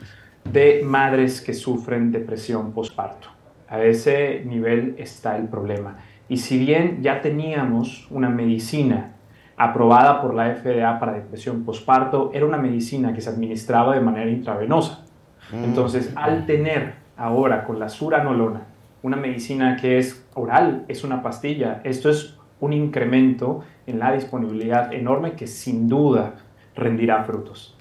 de 0.51 0.83
madres 0.85 1.41
que 1.41 1.55
sufren 1.55 2.13
depresión 2.13 2.73
postparto. 2.73 3.29
A 3.69 3.83
ese 3.83 4.43
nivel 4.45 4.95
está 4.99 5.37
el 5.37 5.49
problema. 5.49 5.97
Y 6.29 6.37
si 6.39 6.59
bien 6.59 7.03
ya 7.03 7.21
teníamos 7.21 8.07
una 8.11 8.29
medicina 8.29 9.13
aprobada 9.57 10.21
por 10.21 10.35
la 10.35 10.55
FDA 10.55 10.99
para 10.99 11.13
depresión 11.13 11.65
postparto, 11.65 12.31
era 12.35 12.47
una 12.47 12.59
medicina 12.59 13.13
que 13.15 13.21
se 13.21 13.31
administraba 13.31 13.95
de 13.95 14.01
manera 14.01 14.31
intravenosa. 14.31 15.04
Entonces, 15.53 16.13
al 16.17 16.47
tener 16.47 16.95
ahora 17.17 17.65
con 17.65 17.79
la 17.79 17.89
suranolona 17.89 18.63
una 19.03 19.17
medicina 19.17 19.77
que 19.77 19.99
es 19.99 20.25
oral, 20.35 20.85
es 20.89 21.05
una 21.05 21.23
pastilla, 21.23 21.81
esto 21.85 22.09
es 22.09 22.37
un 22.61 22.73
incremento 22.73 23.63
en 23.87 23.99
la 23.99 24.13
disponibilidad 24.13 24.93
enorme 24.93 25.33
que 25.33 25.47
sin 25.47 25.89
duda 25.89 26.37
rendirá 26.75 27.23
frutos. 27.25 27.77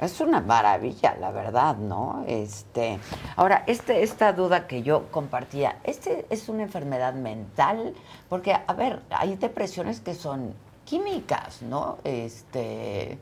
Es 0.00 0.20
una 0.20 0.40
maravilla, 0.40 1.14
la 1.20 1.30
verdad, 1.30 1.76
¿no? 1.76 2.24
Este, 2.26 2.98
ahora, 3.36 3.64
este, 3.66 4.02
esta 4.02 4.32
duda 4.32 4.66
que 4.66 4.82
yo 4.82 5.10
compartía, 5.10 5.76
¿este 5.84 6.24
es 6.30 6.48
una 6.48 6.62
enfermedad 6.62 7.12
mental? 7.12 7.92
Porque, 8.30 8.54
a 8.54 8.72
ver, 8.72 9.00
hay 9.10 9.36
depresiones 9.36 10.00
que 10.00 10.14
son 10.14 10.54
químicas, 10.86 11.60
¿no? 11.60 11.98
Este, 12.04 13.18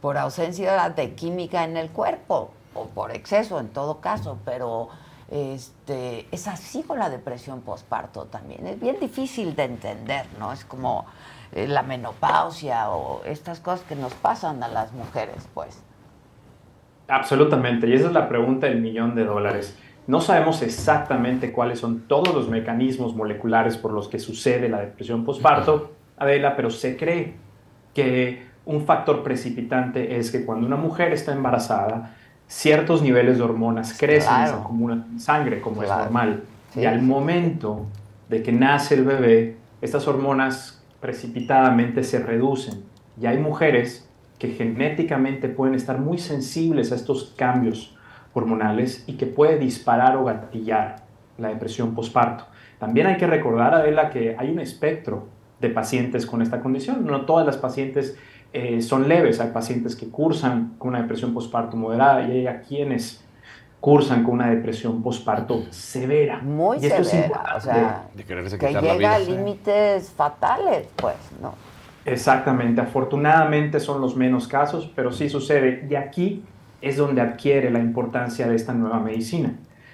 por 0.00 0.16
ausencia 0.16 0.88
de 0.90 1.14
química 1.14 1.64
en 1.64 1.76
el 1.76 1.90
cuerpo, 1.90 2.50
o 2.76 2.86
por 2.86 3.10
exceso 3.10 3.58
en 3.60 3.68
todo 3.68 4.00
caso, 4.00 4.38
pero 4.44 4.88
este, 5.30 6.26
es 6.30 6.46
así 6.46 6.82
con 6.82 6.98
la 6.98 7.10
depresión 7.10 7.62
postparto 7.62 8.24
también. 8.24 8.66
Es 8.66 8.80
bien 8.80 8.98
difícil 9.00 9.56
de 9.56 9.64
entender, 9.64 10.26
¿no? 10.38 10.52
Es 10.52 10.64
como 10.64 11.06
eh, 11.52 11.66
la 11.66 11.82
menopausia 11.82 12.90
o 12.90 13.24
estas 13.24 13.60
cosas 13.60 13.84
que 13.86 13.96
nos 13.96 14.14
pasan 14.14 14.62
a 14.62 14.68
las 14.68 14.92
mujeres, 14.92 15.48
pues. 15.54 15.82
Absolutamente, 17.08 17.88
y 17.88 17.94
esa 17.94 18.06
es 18.06 18.12
la 18.12 18.28
pregunta 18.28 18.66
del 18.66 18.80
millón 18.80 19.14
de 19.14 19.24
dólares. 19.24 19.76
No 20.06 20.20
sabemos 20.20 20.62
exactamente 20.62 21.52
cuáles 21.52 21.80
son 21.80 22.02
todos 22.06 22.32
los 22.32 22.48
mecanismos 22.48 23.14
moleculares 23.14 23.76
por 23.76 23.92
los 23.92 24.08
que 24.08 24.20
sucede 24.20 24.68
la 24.68 24.80
depresión 24.80 25.24
postparto, 25.24 25.92
Adela, 26.16 26.54
pero 26.54 26.70
se 26.70 26.96
cree 26.96 27.34
que 27.92 28.46
un 28.64 28.84
factor 28.84 29.22
precipitante 29.22 30.16
es 30.16 30.30
que 30.30 30.44
cuando 30.44 30.66
una 30.66 30.76
mujer 30.76 31.12
está 31.12 31.32
embarazada, 31.32 32.14
ciertos 32.48 33.02
niveles 33.02 33.38
de 33.38 33.44
hormonas 33.44 33.96
crecen 33.98 34.32
y 34.32 34.36
se 34.36 34.44
Claro. 34.50 34.60
acumulan 34.62 35.06
en 35.12 35.20
sangre, 35.20 35.60
como 35.60 35.82
Claro. 35.82 35.94
es 35.94 35.98
normal. 36.04 36.42
Sí, 36.72 36.80
y 36.80 36.84
al 36.86 37.02
momento 37.02 37.86
de 38.28 38.42
que 38.42 38.52
nace 38.52 38.94
el 38.94 39.04
bebé, 39.04 39.56
estas 39.80 40.06
hormonas 40.08 40.82
precipitadamente 41.00 42.02
se 42.04 42.18
reducen. 42.20 42.82
Y 43.20 43.26
hay 43.26 43.38
mujeres 43.38 44.08
que 44.38 44.48
genéticamente 44.48 45.48
pueden 45.48 45.74
estar 45.74 45.98
muy 45.98 46.18
sensibles 46.18 46.92
a 46.92 46.94
estos 46.96 47.34
cambios 47.36 47.96
hormonales 48.34 49.04
y 49.06 49.14
que 49.14 49.26
puede 49.26 49.58
disparar 49.58 50.16
o 50.16 50.24
gatillar 50.24 50.96
la 51.38 51.48
depresión 51.48 51.94
postparto. 51.94 52.44
También 52.78 53.06
hay 53.06 53.16
que 53.16 53.26
recordar, 53.26 53.74
Adela, 53.74 54.10
que 54.10 54.36
hay 54.38 54.50
un 54.50 54.58
espectro 54.60 55.26
de 55.60 55.70
pacientes 55.70 56.26
con 56.26 56.42
esta 56.42 56.60
condición. 56.60 57.06
No 57.06 57.22
todas 57.24 57.46
las 57.46 57.56
pacientes 57.56 58.18
eh, 58.58 58.80
son 58.80 59.06
leves. 59.06 59.38
Hay 59.38 59.50
pacientes 59.50 59.94
que 59.94 60.08
cursan 60.08 60.76
con 60.78 60.88
una 60.88 61.02
depresión 61.02 61.34
postparto 61.34 61.76
moderada 61.76 62.26
y 62.26 62.30
hay 62.30 62.46
a 62.46 62.62
quienes 62.62 63.22
cursan 63.80 64.24
con 64.24 64.34
una 64.34 64.48
depresión 64.48 65.02
postparto 65.02 65.64
severa. 65.68 66.38
Muy 66.38 66.78
y 66.78 66.86
esto 66.86 67.02
es 67.02 67.08
severa, 67.08 67.26
importante. 67.26 67.58
o 67.58 67.60
sea, 67.60 68.58
que 68.58 68.80
llega 68.80 69.14
a 69.14 69.18
límites 69.18 70.08
fatales, 70.08 70.88
pues, 70.96 71.16
¿no? 71.42 71.54
Exactamente, 72.06 72.80
afortunadamente 72.80 73.78
son 73.78 74.00
los 74.00 74.16
menos 74.16 74.48
casos, 74.48 74.90
pero 74.96 75.12
sí 75.12 75.28
sucede. 75.28 75.86
Y 75.90 75.94
aquí 75.94 76.42
es 76.80 76.96
donde 76.96 77.20
adquiere 77.20 77.70
la 77.70 77.80
importancia 77.80 78.48
de 78.48 78.56
esta 78.56 78.72
nueva 78.72 79.00
medicina. 79.00 79.52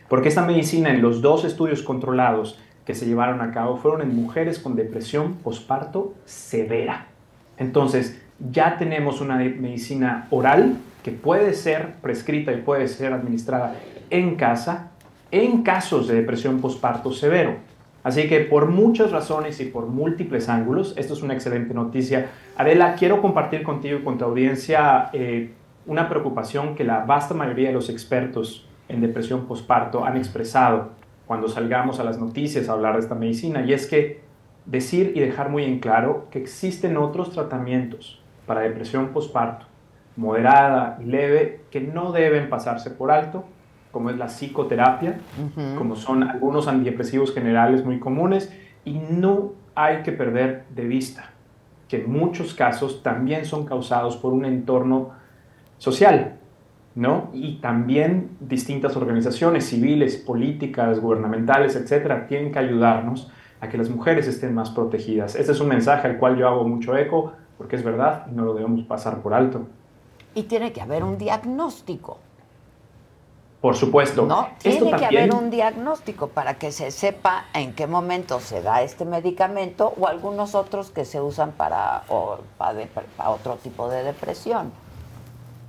Porque 0.08 0.28
esta 0.28 0.42
medicina 0.42 0.90
en 0.90 1.02
los 1.02 1.20
dos 1.20 1.44
estudios 1.44 1.82
controlados 1.82 2.60
que 2.86 2.94
se 2.94 3.06
llevaron 3.06 3.40
a 3.40 3.50
cabo 3.50 3.76
fueron 3.76 4.02
en 4.02 4.14
mujeres 4.14 4.60
con 4.60 4.76
depresión 4.76 5.34
postparto 5.34 6.14
severa. 6.26 7.08
Entonces, 7.56 8.22
ya 8.50 8.76
tenemos 8.78 9.20
una 9.20 9.36
medicina 9.36 10.26
oral 10.30 10.76
que 11.04 11.12
puede 11.12 11.54
ser 11.54 11.94
prescrita 12.00 12.52
y 12.52 12.62
puede 12.62 12.88
ser 12.88 13.12
administrada 13.12 13.76
en 14.10 14.36
casa 14.36 14.90
en 15.30 15.62
casos 15.62 16.08
de 16.08 16.16
depresión 16.16 16.60
postparto 16.60 17.12
severo. 17.12 17.56
Así 18.04 18.28
que 18.28 18.40
por 18.40 18.66
muchas 18.66 19.12
razones 19.12 19.60
y 19.60 19.66
por 19.66 19.86
múltiples 19.86 20.48
ángulos, 20.48 20.94
esto 20.96 21.14
es 21.14 21.22
una 21.22 21.34
excelente 21.34 21.72
noticia. 21.72 22.30
Adela, 22.56 22.96
quiero 22.96 23.22
compartir 23.22 23.62
contigo 23.62 23.98
y 23.98 24.02
con 24.02 24.18
tu 24.18 24.24
audiencia 24.24 25.08
eh, 25.12 25.52
una 25.86 26.08
preocupación 26.08 26.74
que 26.74 26.84
la 26.84 27.04
vasta 27.04 27.34
mayoría 27.34 27.68
de 27.68 27.74
los 27.74 27.88
expertos 27.88 28.68
en 28.88 29.00
depresión 29.00 29.46
postparto 29.46 30.04
han 30.04 30.16
expresado 30.16 30.90
cuando 31.26 31.48
salgamos 31.48 32.00
a 32.00 32.04
las 32.04 32.18
noticias 32.18 32.68
a 32.68 32.72
hablar 32.72 32.94
de 32.94 33.00
esta 33.00 33.14
medicina, 33.14 33.64
y 33.64 33.72
es 33.72 33.86
que 33.86 34.20
decir 34.66 35.12
y 35.14 35.20
dejar 35.20 35.48
muy 35.48 35.64
en 35.64 35.78
claro 35.78 36.26
que 36.30 36.40
existen 36.40 36.96
otros 36.96 37.30
tratamientos 37.30 38.21
para 38.46 38.62
depresión 38.62 39.08
postparto, 39.08 39.66
moderada 40.16 40.98
y 41.00 41.04
leve, 41.04 41.62
que 41.70 41.80
no 41.80 42.12
deben 42.12 42.48
pasarse 42.48 42.90
por 42.90 43.10
alto, 43.10 43.44
como 43.90 44.10
es 44.10 44.16
la 44.16 44.26
psicoterapia, 44.26 45.18
como 45.76 45.96
son 45.96 46.22
algunos 46.22 46.66
antidepresivos 46.68 47.32
generales 47.32 47.84
muy 47.84 47.98
comunes, 47.98 48.52
y 48.84 48.94
no 48.94 49.52
hay 49.74 50.02
que 50.02 50.12
perder 50.12 50.64
de 50.70 50.84
vista 50.84 51.30
que 51.88 52.02
en 52.02 52.10
muchos 52.10 52.54
casos 52.54 53.02
también 53.02 53.44
son 53.44 53.66
causados 53.66 54.16
por 54.16 54.32
un 54.32 54.46
entorno 54.46 55.10
social, 55.76 56.38
¿no? 56.94 57.28
Y 57.34 57.56
también 57.56 58.30
distintas 58.40 58.96
organizaciones 58.96 59.66
civiles, 59.66 60.16
políticas, 60.16 61.00
gubernamentales, 61.00 61.76
etcétera, 61.76 62.26
tienen 62.26 62.50
que 62.50 62.58
ayudarnos 62.58 63.30
a 63.60 63.68
que 63.68 63.76
las 63.76 63.90
mujeres 63.90 64.26
estén 64.26 64.54
más 64.54 64.70
protegidas. 64.70 65.36
Este 65.36 65.52
es 65.52 65.60
un 65.60 65.68
mensaje 65.68 66.08
al 66.08 66.16
cual 66.16 66.38
yo 66.38 66.48
hago 66.48 66.66
mucho 66.66 66.96
eco, 66.96 67.34
porque 67.62 67.76
es 67.76 67.84
verdad 67.84 68.26
y 68.28 68.34
no 68.34 68.44
lo 68.44 68.54
debemos 68.54 68.82
pasar 68.86 69.18
por 69.18 69.34
alto. 69.34 69.66
Y 70.34 70.42
tiene 70.44 70.72
que 70.72 70.80
haber 70.80 71.04
un 71.04 71.16
diagnóstico, 71.16 72.18
Por 73.60 73.76
supuesto. 73.76 74.26
¿no? 74.26 74.48
Esto 74.64 74.86
Tiene 74.86 74.90
que 74.96 75.02
también- 75.02 75.30
haber 75.30 75.34
un 75.44 75.50
diagnóstico 75.50 76.26
para 76.26 76.54
que 76.54 76.72
se 76.72 76.90
sepa 76.90 77.44
en 77.54 77.72
qué 77.74 77.86
momento 77.86 78.40
se 78.40 78.60
da 78.62 78.82
este 78.82 79.04
medicamento 79.04 79.94
o 80.00 80.08
algunos 80.08 80.56
otros 80.56 80.90
que 80.90 81.04
se 81.04 81.20
usan 81.20 81.52
para, 81.52 82.02
o- 82.08 82.38
para 82.58 82.74
de- 82.74 82.86
para 83.16 83.30
otro 83.30 83.54
tipo 83.62 83.88
de 83.88 84.02
depresión. 84.02 84.72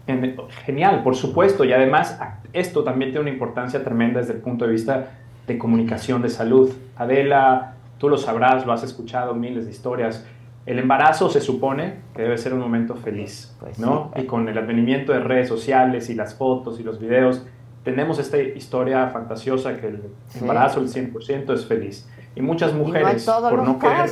En- 0.08 0.36
Genial, 0.66 1.04
por 1.04 1.16
supuesto. 1.16 1.64
Y 1.64 1.74
además, 1.74 2.18
esto 2.54 2.84
también 2.84 3.12
tiene 3.12 3.22
una 3.22 3.30
importancia 3.30 3.84
tremenda 3.84 4.22
desde 4.22 4.34
el 4.34 4.40
punto 4.42 4.66
de 4.66 4.72
vista 4.72 5.12
de 5.46 5.60
comunicación 5.60 6.24
de 6.24 6.30
salud. 6.32 6.74
Adela, 6.98 7.76
tú 8.00 8.10
lo 8.10 8.18
sabrás, 8.18 8.66
lo 8.66 8.74
has 8.74 8.82
escuchado, 8.82 9.36
miles 9.36 9.66
de 9.66 9.72
historias. 9.72 10.26
El 10.66 10.80
embarazo 10.80 11.30
se 11.30 11.42
supone 11.42 11.96
que 12.16 12.22
debe 12.22 12.38
ser 12.38 12.54
un 12.54 12.60
momento 12.60 12.96
feliz, 12.96 13.54
¿no? 13.78 14.12
Y 14.16 14.24
con 14.24 14.48
el 14.48 14.58
advenimiento 14.58 15.12
de 15.12 15.20
redes 15.20 15.48
sociales 15.50 16.10
y 16.10 16.16
las 16.16 16.36
fotos 16.36 16.80
y 16.80 16.84
los 16.84 17.00
videos, 17.00 17.46
tenemos 17.84 18.18
esta 18.18 18.38
historia 18.38 19.08
fantasiosa 19.10 19.76
que 19.80 19.88
el 19.88 20.04
embarazo, 20.40 20.80
el 20.80 20.88
100% 20.88 21.54
es 21.54 21.66
feliz. 21.66 22.08
Y 22.36 22.42
muchas 22.42 22.72
Y 22.72 22.76
no 22.76 22.80
mujeres, 22.86 23.26
por 23.26 23.64
no 23.64 23.78
querer 23.78 24.10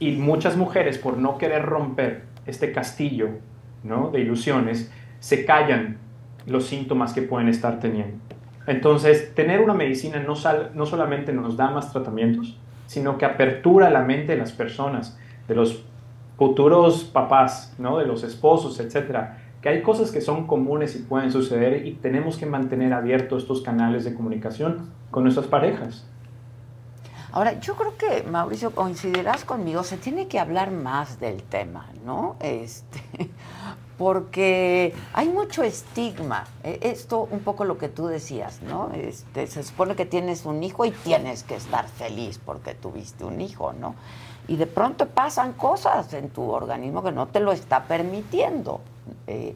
y 0.00 0.12
muchas 0.16 0.56
mujeres, 0.56 0.98
por 0.98 1.16
no 1.16 1.38
querer 1.38 1.64
romper 1.64 2.24
este 2.46 2.72
castillo 2.72 3.28
¿no? 3.84 4.10
de 4.10 4.20
ilusiones, 4.20 4.90
se 5.20 5.44
callan 5.44 5.98
los 6.46 6.66
síntomas 6.66 7.12
que 7.12 7.22
pueden 7.22 7.48
estar 7.48 7.78
teniendo. 7.78 8.16
Entonces, 8.66 9.32
tener 9.34 9.60
una 9.60 9.74
medicina 9.74 10.18
no, 10.18 10.34
sal- 10.34 10.70
no 10.74 10.86
solamente 10.86 11.32
nos 11.32 11.56
da 11.56 11.70
más 11.70 11.92
tratamientos, 11.92 12.58
sino 12.92 13.16
que 13.16 13.24
apertura 13.24 13.88
la 13.88 14.02
mente 14.02 14.32
de 14.32 14.38
las 14.38 14.52
personas, 14.52 15.18
de 15.48 15.54
los 15.54 15.82
futuros 16.36 17.04
papás, 17.04 17.74
¿no? 17.78 17.96
de 17.96 18.04
los 18.04 18.22
esposos, 18.22 18.78
etcétera, 18.80 19.38
que 19.62 19.70
hay 19.70 19.80
cosas 19.80 20.10
que 20.10 20.20
son 20.20 20.46
comunes 20.46 20.94
y 20.94 20.98
pueden 20.98 21.32
suceder 21.32 21.86
y 21.86 21.94
tenemos 21.94 22.36
que 22.36 22.44
mantener 22.44 22.92
abiertos 22.92 23.44
estos 23.44 23.62
canales 23.62 24.04
de 24.04 24.12
comunicación 24.14 24.90
con 25.10 25.22
nuestras 25.22 25.46
parejas. 25.46 26.04
Ahora, 27.32 27.58
yo 27.60 27.76
creo 27.76 27.96
que, 27.96 28.28
Mauricio, 28.28 28.72
coincidirás 28.72 29.46
conmigo, 29.46 29.84
se 29.84 29.96
tiene 29.96 30.28
que 30.28 30.38
hablar 30.38 30.70
más 30.70 31.18
del 31.18 31.42
tema, 31.42 31.86
¿no? 32.04 32.36
Este, 32.40 33.00
porque 33.98 34.94
hay 35.12 35.28
mucho 35.28 35.62
estigma. 35.62 36.46
Eh, 36.64 36.78
Esto, 36.82 37.28
un 37.30 37.40
poco 37.40 37.64
lo 37.64 37.78
que 37.78 37.88
tú 37.88 38.06
decías, 38.06 38.60
¿no? 38.62 38.90
Este, 38.94 39.46
se 39.46 39.62
supone 39.62 39.96
que 39.96 40.06
tienes 40.06 40.44
un 40.44 40.62
hijo 40.62 40.84
y 40.84 40.90
tienes 40.90 41.42
que 41.42 41.56
estar 41.56 41.86
feliz 41.86 42.40
porque 42.44 42.74
tuviste 42.74 43.24
un 43.24 43.40
hijo, 43.40 43.72
¿no? 43.72 43.94
Y 44.48 44.56
de 44.56 44.66
pronto 44.66 45.06
pasan 45.08 45.52
cosas 45.52 46.12
en 46.14 46.30
tu 46.30 46.50
organismo 46.50 47.02
que 47.02 47.12
no 47.12 47.28
te 47.28 47.40
lo 47.40 47.52
está 47.52 47.84
permitiendo. 47.84 48.80
Eh, 49.26 49.54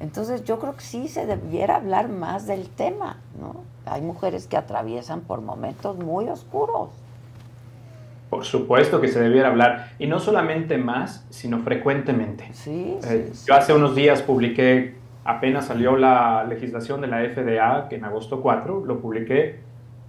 entonces 0.00 0.44
yo 0.44 0.58
creo 0.58 0.76
que 0.76 0.84
sí 0.84 1.08
se 1.08 1.26
debiera 1.26 1.76
hablar 1.76 2.08
más 2.08 2.46
del 2.46 2.68
tema, 2.68 3.16
¿no? 3.40 3.62
Hay 3.86 4.02
mujeres 4.02 4.46
que 4.46 4.56
atraviesan 4.56 5.22
por 5.22 5.40
momentos 5.40 5.96
muy 5.96 6.28
oscuros. 6.28 6.90
Por 8.30 8.44
supuesto 8.44 9.00
que 9.00 9.08
se 9.08 9.20
debiera 9.20 9.48
hablar, 9.48 9.92
y 9.98 10.06
no 10.06 10.18
solamente 10.18 10.76
más, 10.76 11.26
sino 11.30 11.60
frecuentemente. 11.60 12.48
Sí, 12.52 12.98
Eh, 13.04 13.32
yo 13.46 13.54
hace 13.54 13.72
unos 13.72 13.94
días 13.94 14.20
publiqué, 14.22 14.94
apenas 15.24 15.66
salió 15.66 15.96
la 15.96 16.44
legislación 16.44 17.00
de 17.00 17.06
la 17.06 17.20
FDA, 17.22 17.88
que 17.88 17.96
en 17.96 18.04
agosto 18.04 18.40
4 18.42 18.84
lo 18.84 19.00
publiqué, 19.00 19.60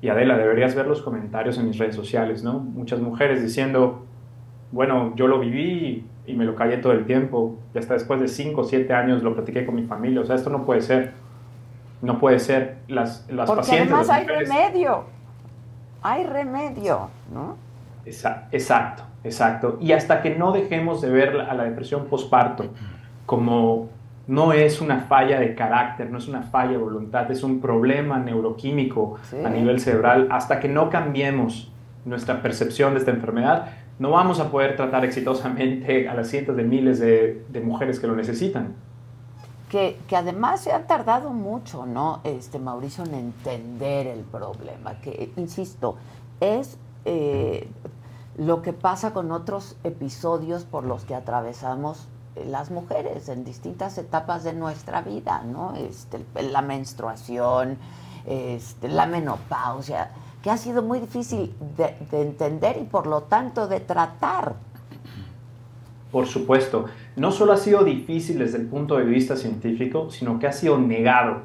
y 0.01 0.09
Adela, 0.09 0.37
deberías 0.37 0.75
ver 0.75 0.87
los 0.87 1.01
comentarios 1.01 1.57
en 1.57 1.67
mis 1.67 1.77
redes 1.77 1.95
sociales, 1.95 2.43
¿no? 2.43 2.59
Muchas 2.59 2.99
mujeres 2.99 3.41
diciendo, 3.41 4.05
bueno, 4.71 5.13
yo 5.15 5.27
lo 5.27 5.39
viví 5.39 6.05
y 6.25 6.33
me 6.33 6.45
lo 6.45 6.55
callé 6.55 6.77
todo 6.77 6.93
el 6.93 7.05
tiempo, 7.05 7.57
y 7.73 7.77
hasta 7.77 7.93
después 7.93 8.19
de 8.19 8.27
5 8.27 8.61
o 8.61 8.63
7 8.65 8.93
años 8.93 9.23
lo 9.23 9.33
platiqué 9.33 9.65
con 9.65 9.75
mi 9.75 9.83
familia, 9.83 10.21
o 10.21 10.25
sea, 10.25 10.35
esto 10.35 10.49
no 10.49 10.65
puede 10.65 10.81
ser, 10.81 11.13
no 12.01 12.19
puede 12.19 12.39
ser, 12.39 12.77
las, 12.87 13.25
las 13.29 13.47
Porque 13.47 13.61
pacientes... 13.61 13.93
además 13.93 14.07
las 14.07 14.17
hay 14.17 14.25
remedio. 14.27 15.03
Hay 16.01 16.23
remedio, 16.25 17.09
¿no? 17.33 17.68
Exacto, 18.05 19.03
exacto. 19.23 19.77
Y 19.81 19.91
hasta 19.91 20.21
que 20.21 20.35
no 20.35 20.51
dejemos 20.51 21.01
de 21.01 21.09
ver 21.09 21.41
a 21.41 21.53
la 21.53 21.63
depresión 21.63 22.05
postparto 22.05 22.65
como 23.25 23.89
no 24.27 24.53
es 24.53 24.79
una 24.81 24.99
falla 25.01 25.39
de 25.39 25.55
carácter, 25.55 26.09
no 26.11 26.17
es 26.19 26.27
una 26.27 26.43
falla 26.43 26.71
de 26.71 26.77
voluntad, 26.77 27.29
es 27.31 27.43
un 27.43 27.59
problema 27.61 28.19
neuroquímico 28.19 29.17
Sí. 29.23 29.37
a 29.43 29.49
nivel 29.49 29.79
cerebral, 29.79 30.27
hasta 30.31 30.59
que 30.59 30.67
no 30.67 30.89
cambiemos 30.89 31.71
nuestra 32.05 32.41
percepción 32.41 32.93
de 32.93 32.99
esta 32.99 33.11
enfermedad, 33.11 33.67
no 33.97 34.11
vamos 34.11 34.39
a 34.39 34.49
poder 34.49 34.75
tratar 34.75 35.03
exitosamente 35.03 36.07
a 36.07 36.13
las 36.13 36.27
cientos 36.29 36.55
de 36.55 36.63
miles 36.63 36.99
de, 36.99 37.43
de 37.49 37.59
mujeres 37.61 37.99
que 37.99 38.07
lo 38.07 38.15
necesitan. 38.15 38.75
Que, 39.69 39.97
que 40.07 40.15
además 40.15 40.61
se 40.61 40.71
han 40.71 40.87
tardado 40.87 41.31
mucho, 41.31 41.85
¿no? 41.85 42.21
Este 42.23 42.57
Mauricio 42.57 43.03
en 43.03 43.13
entender 43.13 44.07
el 44.07 44.21
problema, 44.21 44.95
que 45.01 45.31
insisto, 45.37 45.97
es 46.39 46.77
eh, 47.05 47.67
lo 48.37 48.61
que 48.61 48.73
pasa 48.73 49.13
con 49.13 49.31
otros 49.31 49.75
episodios 49.83 50.63
por 50.63 50.85
los 50.85 51.03
que 51.03 51.15
atravesamos 51.15 52.07
eh, 52.35 52.45
las 52.45 52.71
mujeres 52.71 53.27
en 53.29 53.43
distintas 53.43 53.97
etapas 53.97 54.43
de 54.43 54.53
nuestra 54.53 55.01
vida, 55.01 55.43
¿no? 55.43 55.75
Este, 55.75 56.23
la 56.41 56.61
menstruación, 56.61 57.77
este, 58.25 58.87
la 58.87 59.05
menopausia, 59.05 60.11
que 60.41 60.49
ha 60.49 60.57
sido 60.57 60.81
muy 60.81 60.99
difícil 60.99 61.53
de, 61.75 61.95
de 62.11 62.21
entender 62.21 62.77
y 62.81 62.85
por 62.85 63.07
lo 63.07 63.23
tanto 63.23 63.67
de 63.67 63.81
tratar. 63.81 64.55
Por 66.11 66.25
supuesto, 66.25 66.85
no 67.17 67.31
solo 67.31 67.53
ha 67.53 67.57
sido 67.57 67.83
difícil 67.83 68.39
desde 68.39 68.57
el 68.57 68.67
punto 68.67 68.97
de 68.97 69.03
vista 69.03 69.35
científico, 69.35 70.09
sino 70.09 70.39
que 70.39 70.47
ha 70.47 70.53
sido 70.53 70.79
negado 70.79 71.41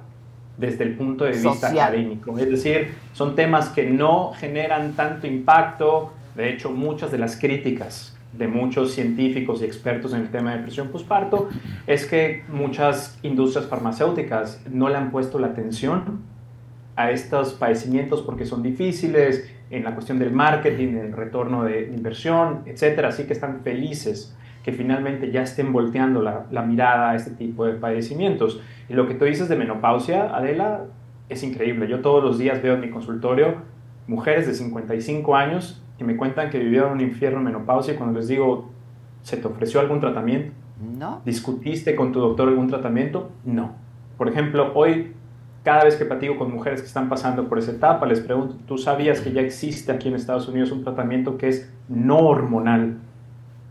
desde 0.57 0.85
el 0.85 0.95
punto 0.95 1.25
de 1.25 1.33
vista 1.33 1.53
Social. 1.55 1.89
académico. 1.89 2.39
Es 2.39 2.51
decir, 2.51 2.95
son 3.13 3.35
temas 3.35 3.69
que 3.71 3.89
no 3.91 4.33
generan 4.33 4.93
tanto 4.93 5.27
impacto. 5.27 6.13
De 6.35 6.51
hecho, 6.51 6.71
muchas 6.71 7.11
de 7.11 7.19
las 7.19 7.37
críticas 7.37 8.17
de 8.37 8.49
muchos 8.49 8.93
científicos 8.93 9.63
y 9.63 9.65
expertos 9.65 10.13
en 10.13 10.23
el 10.23 10.31
tema 10.31 10.51
de 10.51 10.59
depresión 10.59 10.89
postparto 10.89 11.49
es 11.87 12.05
que 12.05 12.43
muchas 12.49 13.19
industrias 13.23 13.67
farmacéuticas 13.67 14.61
no 14.69 14.89
le 14.89 14.97
han 14.97 15.11
puesto 15.11 15.39
la 15.39 15.49
atención 15.49 16.23
a 16.97 17.11
estos 17.11 17.55
padecimientos 17.55 18.23
porque 18.23 18.45
son 18.45 18.63
difíciles 18.63 19.49
en 19.71 19.85
la 19.85 19.95
cuestión 19.95 20.19
del 20.19 20.33
marketing, 20.33 20.97
el 20.97 21.13
retorno 21.13 21.65
de 21.65 21.91
inversión, 21.95 22.63
etcétera. 22.67 23.09
Así 23.09 23.25
que 23.25 23.33
están 23.33 23.61
felices 23.63 24.37
que 24.65 24.73
finalmente 24.73 25.31
ya 25.31 25.43
estén 25.43 25.73
volteando 25.73 26.23
la, 26.23 26.47
la 26.51 26.63
mirada 26.63 27.11
a 27.11 27.15
este 27.15 27.31
tipo 27.33 27.67
de 27.67 27.75
padecimientos. 27.75 28.61
Y 28.89 28.95
lo 28.95 29.07
que 29.07 29.15
tú 29.15 29.27
dices 29.27 29.49
de 29.49 29.57
menopausia, 29.57 30.35
Adela, 30.35 30.87
es 31.29 31.43
increíble. 31.43 31.87
Yo 31.87 32.01
todos 32.01 32.25
los 32.25 32.39
días 32.39 32.63
veo 32.63 32.75
en 32.75 32.81
mi 32.81 32.91
consultorio 32.91 33.75
mujeres 34.07 34.47
de 34.47 34.55
55 34.55 35.37
años 35.37 35.83
que 35.99 36.05
me 36.05 36.17
cuentan 36.17 36.51
que 36.51 36.59
vivieron 36.59 36.93
un 36.93 37.01
infierno 37.01 37.39
en 37.39 37.45
menopausia 37.45 37.95
y 37.95 37.97
cuando 37.97 38.19
les 38.19 38.29
digo, 38.29 38.71
¿se 39.23 39.37
te 39.37 39.47
ofreció 39.47 39.81
algún 39.81 40.01
tratamiento? 40.01 40.53
No. 40.81 41.23
¿Discutiste 41.25 41.95
con 41.95 42.13
tu 42.13 42.21
doctor 42.21 42.49
algún 42.49 42.69
tratamiento? 42.69 43.31
No. 43.45 43.73
Por 44.19 44.29
ejemplo, 44.29 44.73
hoy, 44.75 45.13
cada 45.63 45.85
vez 45.85 45.97
que 45.97 46.05
platico 46.05 46.37
con 46.37 46.53
mujeres 46.53 46.81
que 46.81 46.87
están 46.87 47.09
pasando 47.09 47.49
por 47.49 47.59
esa 47.59 47.73
etapa, 47.73 48.07
les 48.07 48.21
pregunto, 48.21 48.57
¿tú 48.67 48.77
sabías 48.77 49.21
que 49.21 49.33
ya 49.33 49.41
existe 49.41 49.93
aquí 49.93 50.09
en 50.09 50.15
Estados 50.15 50.49
Unidos 50.49 50.73
un 50.73 50.83
tratamiento 50.83 51.39
que 51.39 51.49
es 51.49 51.73
no 51.89 52.19
hormonal 52.19 52.99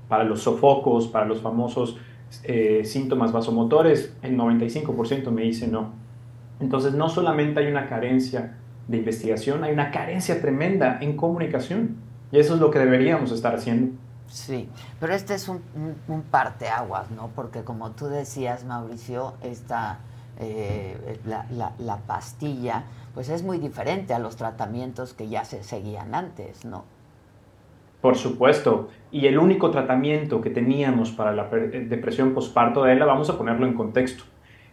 para 0.07 0.23
los 0.23 0.41
sofocos, 0.43 1.07
para 1.07 1.25
los 1.25 1.41
famosos 1.41 1.97
eh, 2.43 2.83
síntomas 2.85 3.31
vasomotores? 3.31 4.15
El 4.21 4.35
95% 4.37 5.31
me 5.31 5.43
dice 5.43 5.67
no. 5.67 5.91
Entonces, 6.59 6.93
no 6.93 7.09
solamente 7.09 7.59
hay 7.61 7.67
una 7.67 7.87
carencia 7.87 8.57
de 8.87 8.97
investigación, 8.97 9.63
hay 9.63 9.73
una 9.73 9.91
carencia 9.91 10.39
tremenda 10.41 10.99
en 11.01 11.15
comunicación. 11.17 11.97
Y 12.31 12.39
eso 12.39 12.55
es 12.55 12.59
lo 12.59 12.71
que 12.71 12.79
deberíamos 12.79 13.31
estar 13.31 13.55
haciendo. 13.55 13.95
Sí, 14.27 14.69
pero 14.99 15.13
este 15.13 15.35
es 15.35 15.47
un, 15.47 15.61
un, 15.75 15.95
un 16.07 16.21
parteaguas, 16.23 17.11
¿no? 17.11 17.29
Porque 17.35 17.63
como 17.63 17.91
tú 17.91 18.07
decías, 18.07 18.63
Mauricio, 18.65 19.33
esta, 19.43 19.99
eh, 20.39 21.19
la, 21.25 21.45
la- 21.51 21.73
la 21.77 21.97
pastilla, 21.97 22.85
pues 23.13 23.29
es 23.29 23.43
muy 23.43 23.59
diferente 23.59 24.13
a 24.13 24.19
los 24.19 24.35
tratamientos 24.35 25.13
que 25.13 25.29
ya 25.29 25.45
se 25.45 25.63
seguían 25.63 26.15
antes, 26.15 26.65
¿no? 26.65 26.85
Por 28.03 28.17
supuesto. 28.17 28.89
Y 29.11 29.27
el 29.27 29.37
único 29.37 29.71
tratamiento 29.71 30.41
que 30.41 30.49
teníamos 30.49 31.11
para 31.11 31.31
la 31.31 31.47
eh, 31.53 31.85
depresión 31.87 32.33
postparto 32.33 32.83
de 32.83 32.93
ella, 32.93 33.05
vamos 33.05 33.29
a 33.29 33.37
ponerlo 33.37 33.65
en 33.65 33.75
contexto. 33.75 34.25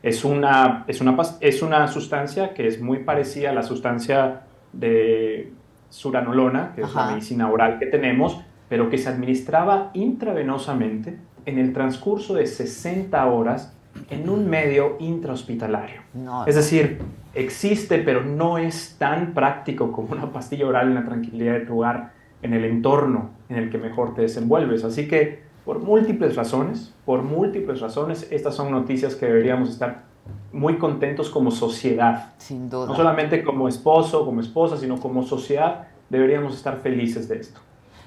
Es 0.03 0.25
una, 0.25 0.85
es, 0.89 1.01
una, 1.01 1.17
es 1.39 1.63
una 1.63 1.87
sustancia 1.87 2.55
que 2.55 2.67
es 2.67 2.83
muy 2.83 3.05
parecida 3.05 3.51
a 3.51 3.53
la 3.53 3.63
sustancia 3.63 4.41
de 4.73 5.53
suranolona, 5.91 6.73
que 6.75 6.83
es 6.83 6.93
la 6.93 7.13
medicina 7.13 7.49
oral 7.49 7.79
que 7.79 7.87
tenemos, 7.87 8.41
pero 8.69 8.91
que 8.91 8.99
se 8.99 9.09
administraba 9.09 9.93
intravenosamente 9.95 11.17
en 11.47 11.59
el 11.61 11.73
transcurso 11.73 12.35
de 12.35 12.49
60 12.49 13.25
horas 13.27 13.77
en 14.11 14.29
un 14.29 14.51
medio 14.51 14.97
intrahospitalario. 14.99 16.01
No, 16.15 16.47
Es 16.47 16.57
decir, 16.57 16.99
existe, 17.35 17.99
pero 17.99 18.25
no 18.25 18.59
es 18.59 18.97
tan 18.99 19.35
práctico 19.35 19.93
como 19.93 20.15
una 20.15 20.33
pastilla 20.33 20.67
oral 20.67 20.89
en 20.89 20.95
la 20.97 21.05
tranquilidad 21.05 21.53
de 21.53 21.61
tu 21.61 21.79
hogar, 21.79 22.19
en 22.43 22.55
el 22.55 22.65
entorno 22.65 23.31
en 23.49 23.57
el 23.57 23.71
que 23.71 23.79
mejor 23.79 24.15
te 24.15 24.23
desenvuelves. 24.23 24.85
Así 24.85 25.09
que, 25.09 25.43
por 25.65 25.81
múltiples 25.81 26.37
razones, 26.37 26.95
por 27.05 27.23
múltiples 27.23 27.81
razones, 27.81 28.27
estas 28.31 28.55
son 28.55 28.71
noticias 28.71 29.15
que 29.15 29.27
deberíamos 29.27 29.71
estar 29.71 30.05
muy 30.53 30.79
contentos 30.79 31.31
como 31.31 31.51
sociedad. 31.51 32.33
Sin 32.39 32.71
duda. 32.71 32.87
No 32.87 32.97
solamente 32.97 33.43
como 33.43 33.69
esposo, 33.69 34.25
como 34.25 34.41
esposa, 34.41 34.77
sino 34.77 34.99
como 34.99 35.23
sociedad, 35.23 35.89
deberíamos 36.09 36.57
estar 36.57 36.79
felices 36.79 37.29
de 37.29 37.39
esto. 37.39 37.61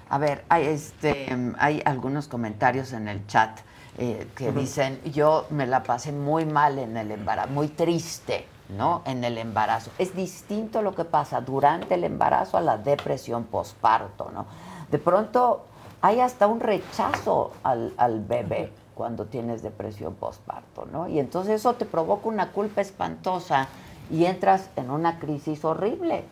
A 0.10 0.18
ver, 0.18 0.44
hay, 0.50 0.66
este, 0.68 1.28
hay 1.58 1.82
algunos 1.86 2.28
comentarios 2.28 2.94
en 2.94 3.08
el 3.08 3.26
chat 3.26 3.60
eh, 3.98 4.28
que 4.36 4.52
dicen, 4.52 5.00
yo 5.12 5.46
me 5.50 5.66
la 5.66 5.84
pasé 5.84 6.12
muy 6.12 6.46
mal 6.46 6.78
en 6.80 6.98
el 6.98 7.12
embarazo, 7.12 7.50
muy 7.50 7.68
triste, 7.68 8.46
¿no? 8.74 9.02
En 9.06 9.24
el 9.24 9.38
embarazo. 9.38 9.91
Es 9.98 10.16
distinto 10.16 10.82
lo 10.82 10.94
que 10.95 11.06
pasa 11.06 11.41
durante 11.41 11.95
el 11.95 12.04
embarazo 12.04 12.58
a 12.58 12.62
la 12.62 12.78
depresión 12.78 13.45
posparto, 13.45 14.32
¿no? 14.34 14.45
De 14.91 15.00
pronto 15.00 15.66
hay 16.02 16.20
hasta 16.20 16.48
un 16.48 16.60
rechazo 16.60 17.52
al, 17.64 17.94
al 17.98 18.20
bebé, 18.22 18.72
cuando 18.94 19.26
tienes 19.26 19.62
depresión 19.62 20.16
postparto, 20.16 20.88
¿no? 20.91 21.08
Y 21.08 21.20
entonces 21.20 21.56
eso 21.56 21.74
te 21.74 21.86
provoca 21.86 22.28
una 22.28 22.52
culpa 22.52 22.82
espantosa 22.82 23.68
y 24.12 24.26
entras 24.26 24.70
en 24.76 24.91
una 24.91 25.20
crisis 25.20 25.64
horrible. 25.66 26.24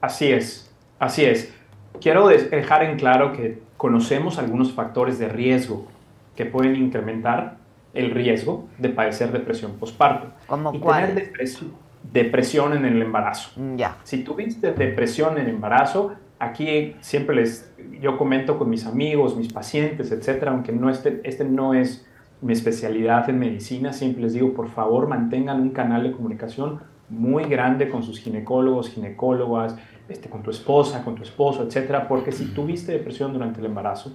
Así 0.00 0.32
es, 0.32 0.70
así 0.98 1.24
es. 1.24 1.52
Quiero 2.00 2.26
dejar 2.26 2.82
en 2.82 2.98
claro 2.98 3.32
que 3.32 3.62
conocemos 3.76 4.38
algunos 4.38 4.72
factores 4.72 5.18
de 5.18 5.28
riesgo 5.28 5.86
que 6.34 6.46
pueden 6.46 6.76
incrementar 6.76 7.56
el 7.94 8.10
riesgo 8.10 8.68
de 8.78 8.88
padecer 8.88 9.32
depresión 9.32 9.72
postparto. 9.72 10.32
¿Cómo 10.46 10.74
y 10.74 10.78
cuáles? 10.78 11.10
tener 11.10 11.24
depresión, 11.26 11.72
depresión 12.12 12.72
en 12.76 12.84
el 12.84 13.02
embarazo. 13.02 13.50
Ya. 13.76 13.98
Si 14.02 14.24
tuviste 14.24 14.72
depresión 14.72 15.38
en 15.38 15.44
el 15.44 15.50
embarazo, 15.50 16.14
aquí 16.38 16.96
siempre 17.00 17.36
les, 17.36 17.72
yo 18.00 18.18
comento 18.18 18.58
con 18.58 18.70
mis 18.70 18.86
amigos, 18.86 19.36
mis 19.36 19.52
pacientes, 19.52 20.10
etcétera, 20.10 20.52
aunque 20.52 20.72
no 20.72 20.90
este, 20.90 21.20
este 21.24 21.44
no 21.44 21.74
es 21.74 22.06
mi 22.40 22.52
especialidad 22.52 23.30
en 23.30 23.38
medicina, 23.38 23.92
siempre 23.92 24.22
les 24.22 24.32
digo, 24.32 24.52
por 24.52 24.68
favor, 24.68 25.06
mantengan 25.06 25.60
un 25.60 25.70
canal 25.70 26.02
de 26.02 26.12
comunicación 26.12 26.80
muy 27.08 27.44
grande 27.44 27.88
con 27.88 28.02
sus 28.02 28.18
ginecólogos, 28.18 28.90
ginecólogas, 28.90 29.76
este, 30.08 30.28
con 30.28 30.42
tu 30.42 30.50
esposa, 30.50 31.04
con 31.04 31.14
tu 31.14 31.22
esposo, 31.22 31.62
etcétera, 31.62 32.08
porque 32.08 32.32
si 32.32 32.46
tuviste 32.46 32.90
depresión 32.90 33.32
durante 33.32 33.60
el 33.60 33.66
embarazo, 33.66 34.12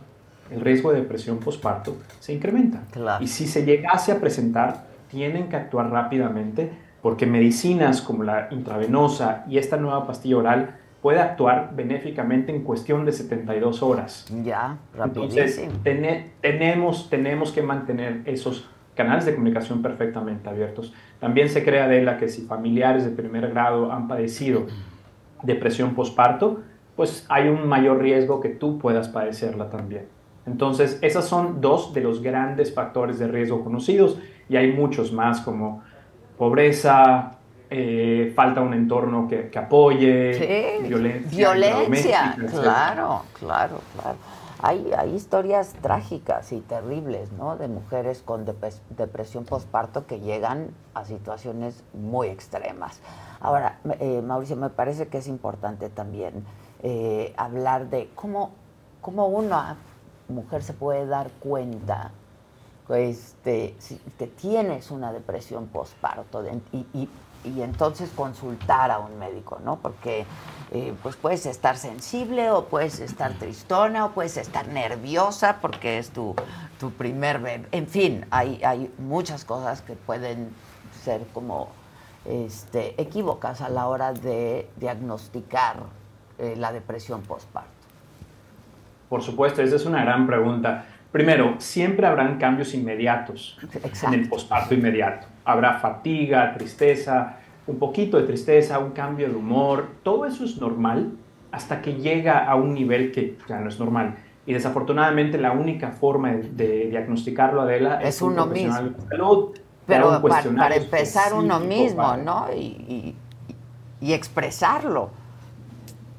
el 0.51 0.61
riesgo 0.61 0.91
de 0.91 1.01
depresión 1.01 1.37
postparto 1.39 1.97
se 2.19 2.33
incrementa. 2.33 2.83
Y 3.21 3.27
si 3.27 3.47
se 3.47 3.65
llegase 3.65 4.11
a 4.11 4.19
presentar, 4.19 4.85
tienen 5.09 5.49
que 5.49 5.55
actuar 5.55 5.89
rápidamente 5.91 6.71
porque 7.01 7.25
medicinas 7.25 8.01
como 8.01 8.23
la 8.23 8.47
intravenosa 8.51 9.45
y 9.47 9.57
esta 9.57 9.77
nueva 9.77 10.05
pastilla 10.07 10.37
oral 10.37 10.75
puede 11.01 11.19
actuar 11.19 11.71
benéficamente 11.75 12.53
en 12.53 12.63
cuestión 12.63 13.05
de 13.05 13.11
72 13.11 13.81
horas. 13.83 14.25
Ya, 14.43 14.77
Entonces, 15.01 15.57
rapidísimo. 15.57 15.81
tene- 15.83 16.31
tenemos, 16.41 17.09
tenemos 17.09 17.51
que 17.51 17.61
mantener 17.61 18.21
esos 18.25 18.67
canales 18.95 19.25
de 19.25 19.35
comunicación 19.35 19.81
perfectamente 19.83 20.49
abiertos. 20.49 20.91
También 21.19 21.49
se 21.49 21.63
crea 21.63 21.87
de 21.87 22.01
la 22.01 22.17
que 22.17 22.27
si 22.29 22.41
familiares 22.41 23.05
de 23.05 23.11
primer 23.11 23.49
grado 23.51 23.91
han 23.91 24.07
padecido 24.07 24.65
depresión 25.43 25.93
postparto, 25.93 26.61
pues 26.95 27.25
hay 27.29 27.47
un 27.47 27.67
mayor 27.67 27.99
riesgo 28.01 28.41
que 28.41 28.49
tú 28.49 28.79
puedas 28.79 29.07
padecerla 29.07 29.69
también. 29.69 30.07
Entonces, 30.47 30.97
esos 31.01 31.25
son 31.25 31.61
dos 31.61 31.93
de 31.93 32.01
los 32.01 32.21
grandes 32.21 32.73
factores 32.73 33.19
de 33.19 33.27
riesgo 33.27 33.63
conocidos 33.63 34.17
y 34.49 34.55
hay 34.55 34.71
muchos 34.71 35.11
más 35.11 35.41
como 35.41 35.83
pobreza, 36.37 37.39
eh, 37.69 38.31
falta 38.35 38.61
un 38.61 38.73
entorno 38.73 39.27
que, 39.27 39.49
que 39.49 39.59
apoye, 39.59 40.33
Sí, 40.33 40.87
violencia, 40.87 41.51
violencia, 41.53 42.35
claro, 42.49 43.21
claro, 43.39 43.79
claro. 43.99 44.17
Hay, 44.59 44.91
hay 44.97 45.13
historias 45.13 45.73
trágicas 45.81 46.51
y 46.51 46.61
terribles, 46.61 47.31
¿no? 47.33 47.57
De 47.57 47.67
mujeres 47.67 48.23
con 48.23 48.45
depres- 48.45 48.81
depresión 48.89 49.45
postparto 49.45 50.07
que 50.07 50.19
llegan 50.19 50.69
a 50.95 51.05
situaciones 51.05 51.83
muy 51.93 52.27
extremas. 52.29 52.99
Ahora, 53.39 53.79
eh, 53.99 54.21
Mauricio, 54.25 54.55
me 54.55 54.69
parece 54.69 55.09
que 55.09 55.19
es 55.19 55.27
importante 55.27 55.89
también 55.89 56.43
eh, 56.81 57.33
hablar 57.37 57.89
de 57.89 58.09
cómo, 58.15 58.51
cómo 59.01 59.27
una 59.27 59.77
mujer 60.29 60.63
se 60.63 60.73
puede 60.73 61.05
dar 61.05 61.29
cuenta 61.39 62.11
este, 62.89 63.75
que 64.17 64.27
tienes 64.27 64.91
una 64.91 65.11
depresión 65.11 65.67
postparto 65.67 66.43
y- 66.71 67.09
y 67.43 67.61
entonces 67.61 68.09
consultar 68.15 68.91
a 68.91 68.99
un 68.99 69.19
médico, 69.19 69.59
¿no? 69.63 69.77
Porque 69.77 70.25
eh, 70.71 70.93
pues 71.01 71.15
puedes 71.15 71.45
estar 71.45 71.77
sensible 71.77 72.51
o 72.51 72.65
puedes 72.65 72.99
estar 72.99 73.33
tristona 73.33 74.05
o 74.05 74.11
puedes 74.11 74.35
estar 74.37 74.67
nerviosa 74.67 75.59
porque 75.61 75.97
es 75.97 76.09
tu, 76.09 76.35
tu 76.79 76.91
primer 76.91 77.39
bebé. 77.39 77.67
En 77.71 77.87
fin, 77.87 78.25
hay, 78.31 78.61
hay 78.63 78.93
muchas 78.97 79.45
cosas 79.45 79.81
que 79.81 79.93
pueden 79.93 80.49
ser 81.03 81.25
como 81.33 81.69
este, 82.25 82.99
equívocas 83.01 83.61
a 83.61 83.69
la 83.69 83.87
hora 83.87 84.11
de 84.11 84.69
diagnosticar 84.75 85.77
eh, 86.37 86.55
la 86.57 86.73
depresión 86.73 87.21
postparto. 87.21 87.76
Por 89.09 89.21
supuesto, 89.21 89.61
esa 89.61 89.75
es 89.75 89.85
una 89.85 90.03
gran 90.03 90.27
pregunta. 90.27 90.85
Primero, 91.11 91.55
siempre 91.59 92.05
habrán 92.05 92.37
cambios 92.37 92.73
inmediatos 92.73 93.57
en 94.03 94.13
el 94.13 94.27
posparto 94.29 94.73
inmediato. 94.73 95.27
Habrá 95.45 95.75
fatiga, 95.79 96.53
tristeza, 96.53 97.37
un 97.65 97.79
poquito 97.79 98.17
de 98.17 98.23
tristeza, 98.23 98.79
un 98.79 98.91
cambio 98.91 99.29
de 99.29 99.35
humor. 99.35 99.87
Todo 100.03 100.25
eso 100.25 100.43
es 100.43 100.59
normal 100.59 101.11
hasta 101.51 101.81
que 101.81 101.93
llega 101.95 102.45
a 102.45 102.55
un 102.55 102.73
nivel 102.73 103.11
que 103.11 103.37
ya 103.47 103.59
no 103.59 103.69
es 103.69 103.79
normal. 103.79 104.15
Y 104.45 104.53
desafortunadamente 104.53 105.37
la 105.37 105.51
única 105.51 105.91
forma 105.91 106.31
de, 106.31 106.49
de 106.51 106.89
diagnosticarlo, 106.89 107.61
Adela, 107.61 108.01
Es 108.01 108.19
que 108.19 108.25
un 108.25 108.33
uno 108.33 108.45
profesional 108.45 108.83
mismo. 108.83 108.97
de 109.03 109.09
salud 109.09 109.49
Pero 109.85 110.09
un 110.15 110.21
para, 110.55 110.75
empezar 110.75 111.33
uno 111.33 111.59
mismo, 111.61 111.97
para- 112.03 112.17
¿no? 112.23 112.47
Y, 112.53 112.59
y- 112.59 113.15
y 114.01 114.13
expresarlo. 114.13 115.09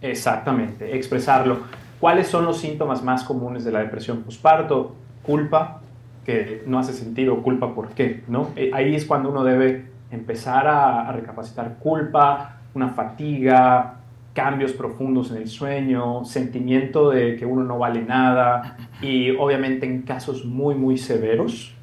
Exactamente, 0.00 0.96
expresarlo. 0.96 1.58
¿Cuáles 2.00 2.28
son 2.28 2.44
los 2.44 2.58
síntomas 2.58 3.02
más 3.02 3.24
comunes 3.24 3.64
de 3.64 3.72
la 3.72 3.80
depresión 3.80 4.22
postparto? 4.22 4.94
Culpa, 5.22 5.80
que 6.24 6.62
no 6.66 6.78
hace 6.78 6.92
sentido, 6.92 7.42
culpa, 7.42 7.74
¿por 7.74 7.88
qué? 7.88 8.22
¿no? 8.28 8.50
Eh, 8.56 8.70
Ahí 8.72 8.94
es 8.94 9.04
cuando 9.04 9.30
uno 9.30 9.44
debe 9.44 9.86
empezar 10.10 10.66
a, 10.66 11.08
a 11.08 11.12
recapacitar 11.12 11.78
culpa, 11.78 12.60
una 12.74 12.88
fatiga, 12.90 13.94
cambios 14.32 14.72
profundos 14.72 15.32
en 15.32 15.38
el 15.38 15.48
sueño, 15.48 16.24
sentimiento 16.24 17.10
de 17.10 17.34
que 17.34 17.44
uno 17.44 17.64
no 17.64 17.78
vale 17.78 18.02
nada 18.02 18.76
y 19.02 19.30
obviamente 19.32 19.84
en 19.84 20.02
casos 20.02 20.44
muy, 20.44 20.76
muy 20.76 20.96
severos, 20.96 21.74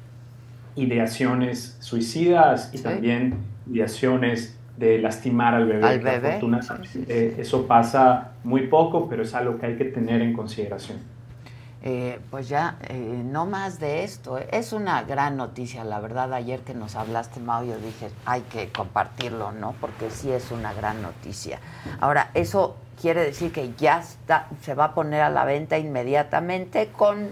ideaciones 0.74 1.76
suicidas 1.80 2.70
y 2.72 2.78
también 2.78 3.34
ideaciones 3.70 4.55
de 4.76 4.98
lastimar 4.98 5.54
al 5.54 5.66
bebé. 5.66 5.86
Al 5.86 6.00
bebé, 6.00 6.28
afortunadamente, 6.28 7.40
eso 7.40 7.66
pasa 7.66 8.32
muy 8.44 8.66
poco, 8.66 9.08
pero 9.08 9.22
es 9.22 9.34
algo 9.34 9.58
que 9.58 9.66
hay 9.66 9.76
que 9.76 9.86
tener 9.86 10.20
en 10.22 10.32
consideración. 10.32 10.98
Eh, 11.82 12.18
pues 12.30 12.48
ya, 12.48 12.78
eh, 12.88 13.22
no 13.24 13.46
más 13.46 13.78
de 13.78 14.02
esto. 14.02 14.38
eh. 14.38 14.48
Es 14.50 14.72
una 14.72 15.04
gran 15.04 15.36
noticia, 15.36 15.84
la 15.84 16.00
verdad. 16.00 16.32
Ayer 16.32 16.60
que 16.60 16.74
nos 16.74 16.96
hablaste, 16.96 17.38
Mau, 17.38 17.64
yo 17.64 17.78
dije, 17.78 18.10
hay 18.24 18.40
que 18.42 18.70
compartirlo, 18.70 19.52
¿no? 19.52 19.72
Porque 19.80 20.10
sí 20.10 20.32
es 20.32 20.50
una 20.50 20.72
gran 20.72 21.00
noticia. 21.00 21.60
Ahora, 22.00 22.30
eso 22.34 22.76
quiere 23.00 23.22
decir 23.22 23.52
que 23.52 23.72
ya 23.78 24.00
está, 24.00 24.48
se 24.62 24.74
va 24.74 24.86
a 24.86 24.94
poner 24.94 25.20
a 25.20 25.30
la 25.30 25.44
venta 25.44 25.78
inmediatamente 25.78 26.88
con 26.88 27.28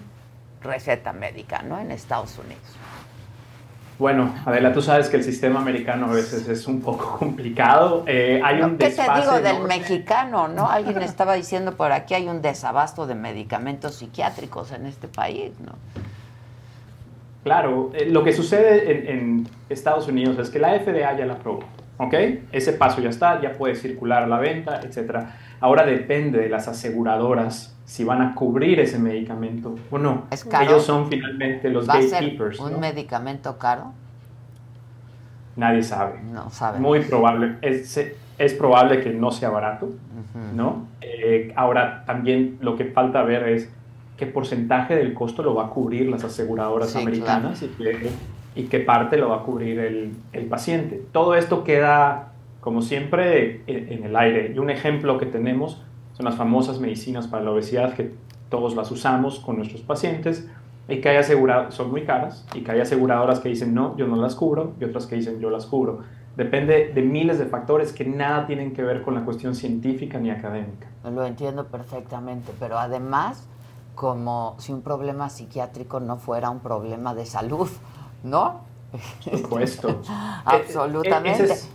receta 0.63 1.13
médica, 1.13 1.63
¿no? 1.63 1.81
En 1.81 1.91
Estados 1.91 2.39
Unidos. 2.39 2.63
Bueno, 3.99 4.35
Adela, 4.45 4.73
tú 4.73 4.83
sabes 4.83 5.09
que 5.09 5.17
el 5.17 5.23
sistema 5.23 5.61
americano 5.61 6.07
a 6.07 6.15
veces 6.15 6.49
es 6.49 6.67
un 6.67 6.81
poco 6.81 7.17
complicado. 7.19 8.03
Eh, 8.07 8.41
hay 8.43 8.61
un 8.61 8.77
¿Qué 8.77 8.91
te 8.91 9.03
digo 9.03 9.33
del 9.37 9.47
enorme. 9.47 9.79
mexicano, 9.79 10.49
no? 10.49 10.69
Alguien 10.69 11.01
estaba 11.03 11.35
diciendo 11.35 11.77
por 11.77 11.93
aquí 11.93 12.15
hay 12.15 12.27
un 12.27 12.43
desabasto 12.43 13.07
de 13.07 13.15
medicamentos 13.15 13.95
psiquiátricos 13.95 14.73
en 14.73 14.87
este 14.87 15.07
país, 15.07 15.53
¿no? 15.61 15.73
Claro, 17.45 17.93
eh, 17.95 18.07
lo 18.07 18.25
que 18.25 18.33
sucede 18.33 18.91
en, 18.91 19.19
en 19.19 19.49
Estados 19.69 20.09
Unidos 20.09 20.39
es 20.39 20.51
que 20.51 20.59
la 20.59 20.81
FDA 20.81 21.17
ya 21.17 21.27
la 21.27 21.35
aprobó, 21.35 21.63
¿ok? 21.99 22.15
Ese 22.51 22.73
paso 22.73 23.01
ya 23.01 23.11
está, 23.11 23.41
ya 23.41 23.53
puede 23.53 23.77
circular 23.77 24.25
a 24.25 24.27
la 24.27 24.39
venta, 24.39 24.81
etc. 24.81 25.19
Ahora 25.61 25.87
depende 25.87 26.39
de 26.39 26.49
las 26.49 26.67
aseguradoras 26.67 27.74
si 27.85 28.03
van 28.05 28.23
a 28.23 28.35
cubrir 28.35 28.81
ese 28.81 28.99
medicamento 28.99 29.75
o 29.91 29.99
no. 29.99 30.25
¿Es 30.31 30.45
caro? 30.45 30.65
Ellos 30.65 30.85
son 30.85 31.09
finalmente 31.09 31.69
los 31.71 31.89
¿Va 31.89 31.95
a 31.95 32.03
ser 32.03 32.11
gatekeepers, 32.13 32.59
un 32.61 32.73
¿no? 32.73 32.79
medicamento 32.79 33.59
caro? 33.59 33.93
Nadie 35.57 35.83
sabe. 35.83 36.21
No 36.33 36.51
sabe. 36.51 36.81
Muy 36.81 37.01
probable. 37.01 37.57
Es, 37.63 37.97
es 38.39 38.55
probable 38.55 39.03
que 39.03 39.11
no 39.11 39.31
sea 39.31 39.51
barato, 39.51 39.91
¿no? 40.55 40.89
Eh, 41.01 41.53
ahora, 41.55 42.05
también 42.07 42.59
lo 42.61 42.77
que 42.77 42.87
falta 42.87 43.23
ver 43.23 43.49
es 43.49 43.71
qué 44.17 44.27
porcentaje 44.27 44.97
del 44.97 45.15
costo 45.15 45.43
lo 45.43 45.55
va 45.55 45.67
a 45.67 45.71
cubrir 45.71 46.09
las 46.09 46.25
aseguradoras 46.25 46.91
Sí, 46.91 46.99
americanas 47.01 47.63
y, 47.63 47.69
qué, 47.69 48.11
y 48.57 48.65
qué 48.65 48.81
parte 48.81 49.17
lo 49.17 49.29
va 49.29 49.37
a 49.37 49.43
cubrir 49.43 49.79
el, 49.79 50.15
el 50.33 50.47
paciente. 50.47 51.01
Todo 51.13 51.37
esto 51.37 51.63
queda, 51.63 52.33
como 52.61 52.83
siempre, 52.83 53.61
en, 53.69 53.93
en 53.93 54.05
el 54.05 54.17
aire. 54.17 54.53
Y 54.55 54.59
un 54.59 54.71
ejemplo 54.71 55.19
que 55.19 55.27
tenemos 55.27 55.84
son 56.15 56.25
las 56.25 56.37
famosas 56.37 56.81
medicinas 56.81 57.27
para 57.27 57.45
la 57.45 57.51
obesidad 57.51 57.95
que 57.95 58.15
todos 58.49 58.75
las 58.75 58.91
usamos 58.91 59.41
con 59.41 59.57
nuestros 59.57 59.83
pacientes 59.83 60.49
y 60.89 61.01
que 61.01 61.09
hay 61.09 61.17
aseguradoras, 61.17 61.75
son 61.75 61.91
muy 61.91 62.05
caras, 62.05 62.45
y 62.55 62.63
que 62.63 62.73
hay 62.73 62.81
aseguradoras 62.81 63.41
que 63.41 63.49
dicen 63.49 63.75
no, 63.75 63.97
yo 63.97 64.07
no 64.07 64.17
las 64.17 64.35
cubro, 64.35 64.75
y 64.81 64.85
otras 64.85 65.07
que 65.07 65.17
dicen 65.17 65.41
yo 65.41 65.51
las 65.51 65.67
cubro. 65.67 66.01
Depende 66.37 66.93
de 66.93 67.03
miles 67.03 67.39
de 67.39 67.47
factores 67.47 67.93
que 67.93 68.05
nada 68.05 68.47
tienen 68.47 68.73
que 68.73 68.83
ver 68.83 69.03
con 69.03 69.15
la 69.15 69.25
cuestión 69.25 69.55
científica 69.55 70.19
ni 70.19 70.31
académica. 70.31 70.89
Lo 71.05 71.25
entiendo 71.25 71.67
perfectamente, 71.67 72.53
pero 72.59 72.77
además, 72.77 73.47
como 73.95 74.57
si 74.59 74.73
un 74.73 74.83
problema 74.83 75.31
psiquiátrico 75.31 76.01
no 76.01 76.17
fuera 76.17 76.51
un 76.51 76.61
problema 76.61 77.15
de 77.15 77.25
salud, 77.25 77.69
¿no? 78.25 78.61
Por 79.25 79.39
supuesto. 79.39 80.01
Absolutamente. 80.45 81.45
Ese 81.45 81.53
es, 81.53 81.71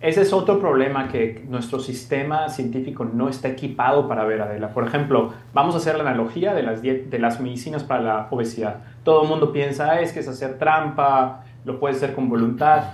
Ese 0.00 0.22
es 0.22 0.32
otro 0.32 0.58
problema 0.60 1.08
que 1.08 1.44
nuestro 1.48 1.78
sistema 1.78 2.48
científico 2.48 3.04
no 3.04 3.28
está 3.28 3.48
equipado 3.48 4.08
para 4.08 4.24
ver, 4.24 4.40
Adela. 4.40 4.70
Por 4.72 4.86
ejemplo, 4.86 5.34
vamos 5.52 5.74
a 5.74 5.78
hacer 5.78 5.96
la 5.96 6.02
analogía 6.02 6.54
de 6.54 6.62
las, 6.62 6.80
de 6.80 7.18
las 7.18 7.38
medicinas 7.40 7.84
para 7.84 8.02
la 8.02 8.28
obesidad. 8.30 8.76
Todo 9.04 9.22
el 9.24 9.28
mundo 9.28 9.52
piensa, 9.52 9.90
"Ah, 9.90 10.00
es 10.00 10.12
que 10.12 10.20
es 10.20 10.28
hacer 10.28 10.58
trampa, 10.58 11.44
lo 11.66 11.78
puedes 11.78 11.98
hacer 11.98 12.14
con 12.14 12.30
voluntad. 12.30 12.84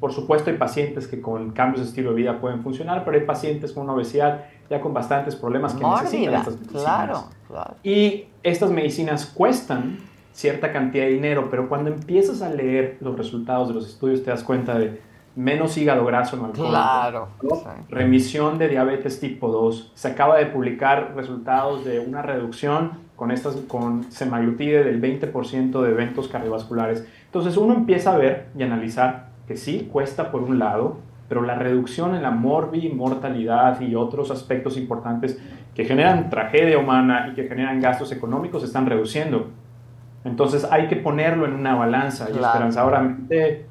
Por 0.00 0.12
supuesto, 0.12 0.50
hay 0.50 0.56
pacientes 0.56 1.06
que 1.06 1.20
con 1.20 1.52
cambios 1.52 1.82
de 1.82 1.88
estilo 1.88 2.10
de 2.10 2.16
vida 2.16 2.40
pueden 2.40 2.62
funcionar, 2.62 3.04
pero 3.04 3.16
hay 3.16 3.24
pacientes 3.24 3.72
con 3.72 3.84
una 3.84 3.92
obesidad 3.94 4.44
ya 4.68 4.80
con 4.80 4.92
bastantes 4.92 5.36
problemas 5.36 5.72
que 5.74 5.84
necesitan 5.84 6.34
estas 6.34 6.54
medicinas. 6.54 6.82
claro, 6.82 7.24
claro. 7.46 7.74
Y 7.84 8.24
estas 8.42 8.70
medicinas 8.70 9.24
cuestan 9.26 9.98
cierta 10.32 10.72
cantidad 10.72 11.04
de 11.04 11.12
dinero, 11.12 11.48
pero 11.50 11.68
cuando 11.68 11.90
empiezas 11.90 12.42
a 12.42 12.50
leer 12.50 12.98
los 13.00 13.16
resultados 13.16 13.68
de 13.68 13.74
los 13.74 13.86
estudios 13.88 14.22
te 14.24 14.30
das 14.30 14.42
cuenta 14.42 14.76
de 14.78 15.00
menos 15.36 15.76
hígado 15.76 16.04
graso 16.04 16.36
no 16.36 16.46
alcohólico, 16.46 16.70
Claro, 16.70 17.28
¿no? 17.42 17.62
remisión 17.90 18.58
de 18.58 18.68
diabetes 18.68 19.20
tipo 19.20 19.48
2. 19.52 19.92
Se 19.94 20.08
acaba 20.08 20.38
de 20.38 20.46
publicar 20.46 21.12
resultados 21.14 21.84
de 21.84 22.00
una 22.00 22.22
reducción 22.22 22.92
con, 23.16 23.30
estas, 23.30 23.54
con 23.68 24.04
semaglutide 24.10 24.82
del 24.82 25.00
20% 25.00 25.82
de 25.82 25.90
eventos 25.90 26.28
cardiovasculares. 26.28 27.06
Entonces 27.26 27.56
uno 27.56 27.74
empieza 27.74 28.14
a 28.14 28.18
ver 28.18 28.46
y 28.58 28.62
analizar 28.62 29.26
que 29.46 29.56
sí, 29.56 29.88
cuesta 29.92 30.30
por 30.32 30.42
un 30.42 30.58
lado, 30.58 30.98
pero 31.28 31.42
la 31.42 31.54
reducción 31.54 32.14
en 32.14 32.22
la 32.22 32.30
morbi, 32.30 32.88
mortalidad 32.88 33.80
y 33.80 33.94
otros 33.94 34.30
aspectos 34.30 34.76
importantes 34.76 35.38
que 35.74 35.84
generan 35.84 36.30
tragedia 36.30 36.78
humana 36.78 37.28
y 37.30 37.34
que 37.34 37.44
generan 37.46 37.80
gastos 37.80 38.10
económicos 38.12 38.62
se 38.62 38.66
están 38.68 38.86
reduciendo. 38.86 39.48
Entonces 40.24 40.66
hay 40.70 40.88
que 40.88 40.96
ponerlo 40.96 41.44
en 41.46 41.52
una 41.52 41.74
balanza 41.74 42.24
y 42.30 42.32
Claro. 42.32 42.46
esperanzadoramente 42.46 43.66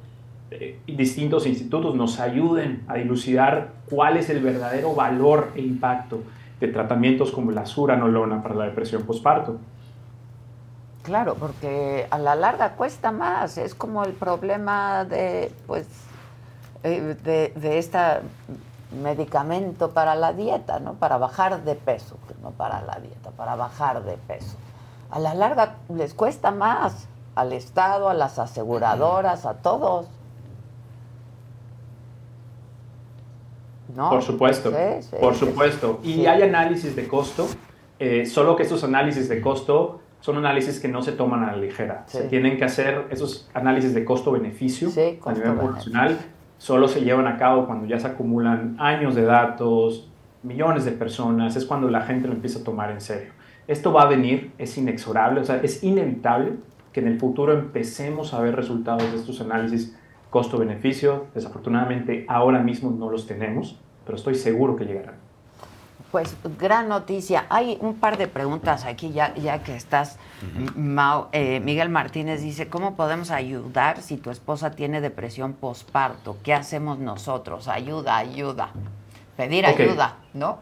eh, 0.50 0.80
distintos 0.86 1.46
institutos 1.46 1.94
nos 1.94 2.20
ayuden 2.20 2.84
a 2.88 2.94
dilucidar 2.94 3.72
cuál 3.90 4.16
es 4.16 4.30
el 4.30 4.40
verdadero 4.40 4.94
valor 4.94 5.52
e 5.54 5.60
impacto 5.60 6.22
de 6.60 6.68
tratamientos 6.68 7.32
como 7.32 7.50
la 7.50 7.66
suranolona 7.66 8.42
para 8.42 8.54
la 8.54 8.64
depresión 8.64 9.02
postparto. 9.02 9.58
Claro, 11.02 11.36
porque 11.36 12.06
a 12.10 12.18
la 12.18 12.34
larga 12.34 12.72
cuesta 12.72 13.12
más. 13.12 13.58
Es 13.58 13.74
como 13.74 14.04
el 14.04 14.12
problema 14.12 15.04
de, 15.04 15.52
pues, 15.66 15.86
eh, 16.82 17.16
de, 17.22 17.52
de 17.54 17.78
este 17.78 17.98
medicamento 19.02 19.90
para 19.90 20.14
la 20.14 20.32
dieta, 20.32 20.80
¿no? 20.80 20.94
Para 20.94 21.16
bajar 21.16 21.62
de 21.64 21.74
peso, 21.74 22.16
no 22.42 22.50
para 22.50 22.82
la 22.82 22.96
dieta, 23.00 23.30
para 23.30 23.54
bajar 23.56 24.02
de 24.04 24.16
peso. 24.16 24.56
A 25.10 25.18
la 25.18 25.34
larga 25.34 25.76
les 25.88 26.14
cuesta 26.14 26.50
más 26.50 27.08
al 27.36 27.52
Estado, 27.52 28.08
a 28.08 28.14
las 28.14 28.38
aseguradoras, 28.38 29.46
a 29.46 29.54
todos. 29.54 30.06
¿No? 33.94 34.10
Por 34.10 34.22
supuesto, 34.22 34.70
Sí, 34.70 34.76
sí, 35.02 35.16
por 35.20 35.34
sí. 35.34 35.40
supuesto. 35.46 36.00
Y 36.02 36.14
Sí. 36.14 36.26
hay 36.26 36.42
análisis 36.42 36.96
de 36.96 37.06
costo, 37.06 37.46
eh, 37.98 38.26
solo 38.26 38.56
que 38.56 38.62
estos 38.64 38.82
análisis 38.84 39.28
de 39.28 39.40
costo 39.40 40.00
son 40.20 40.38
análisis 40.38 40.80
que 40.80 40.88
no 40.88 41.02
se 41.02 41.12
toman 41.12 41.44
a 41.44 41.52
la 41.52 41.56
ligera. 41.58 42.04
Se 42.06 42.22
tienen 42.24 42.56
que 42.56 42.64
hacer 42.64 43.06
esos 43.10 43.48
análisis 43.54 43.94
de 43.94 44.04
costo-beneficio 44.04 44.88
a 45.24 45.32
nivel 45.32 45.52
profesional. 45.54 46.18
Solo 46.58 46.88
se 46.88 47.02
llevan 47.02 47.26
a 47.26 47.36
cabo 47.36 47.66
cuando 47.66 47.86
ya 47.86 47.98
se 48.00 48.06
acumulan 48.08 48.76
años 48.80 49.14
de 49.14 49.22
datos, 49.22 50.08
millones 50.42 50.84
de 50.84 50.92
personas, 50.92 51.54
es 51.56 51.64
cuando 51.66 51.88
la 51.90 52.00
gente 52.02 52.26
lo 52.28 52.34
empieza 52.34 52.60
a 52.60 52.64
tomar 52.64 52.90
en 52.90 53.00
serio. 53.00 53.32
Esto 53.68 53.92
va 53.92 54.02
a 54.02 54.06
venir, 54.06 54.52
es 54.58 54.76
inexorable, 54.78 55.40
o 55.40 55.44
sea, 55.44 55.56
es 55.62 55.82
inevitable 55.84 56.52
que 56.92 57.00
en 57.00 57.08
el 57.08 57.18
futuro 57.20 57.52
empecemos 57.52 58.32
a 58.32 58.40
ver 58.40 58.56
resultados 58.56 59.10
de 59.12 59.18
estos 59.18 59.40
análisis 59.40 59.94
costo-beneficio. 60.36 61.28
Desafortunadamente 61.34 62.26
ahora 62.28 62.58
mismo 62.58 62.90
no 62.90 63.08
los 63.10 63.26
tenemos, 63.26 63.78
pero 64.04 64.16
estoy 64.18 64.34
seguro 64.34 64.76
que 64.76 64.84
llegarán. 64.84 65.14
Pues 66.12 66.36
gran 66.58 66.88
noticia. 66.88 67.46
Hay 67.48 67.78
un 67.80 67.94
par 67.94 68.18
de 68.18 68.26
preguntas 68.28 68.84
aquí 68.84 69.12
ya, 69.12 69.34
ya 69.34 69.62
que 69.62 69.74
estás, 69.74 70.18
Mau. 70.76 71.28
Eh, 71.32 71.60
Miguel 71.60 71.88
Martínez 71.88 72.42
dice, 72.42 72.68
¿cómo 72.68 72.96
podemos 72.96 73.30
ayudar 73.30 74.02
si 74.02 74.18
tu 74.18 74.30
esposa 74.30 74.70
tiene 74.72 75.00
depresión 75.00 75.54
posparto? 75.54 76.36
¿Qué 76.42 76.52
hacemos 76.52 76.98
nosotros? 76.98 77.66
Ayuda, 77.68 78.18
ayuda. 78.18 78.68
Pedir 79.38 79.64
ayuda, 79.66 80.16
¿no? 80.34 80.58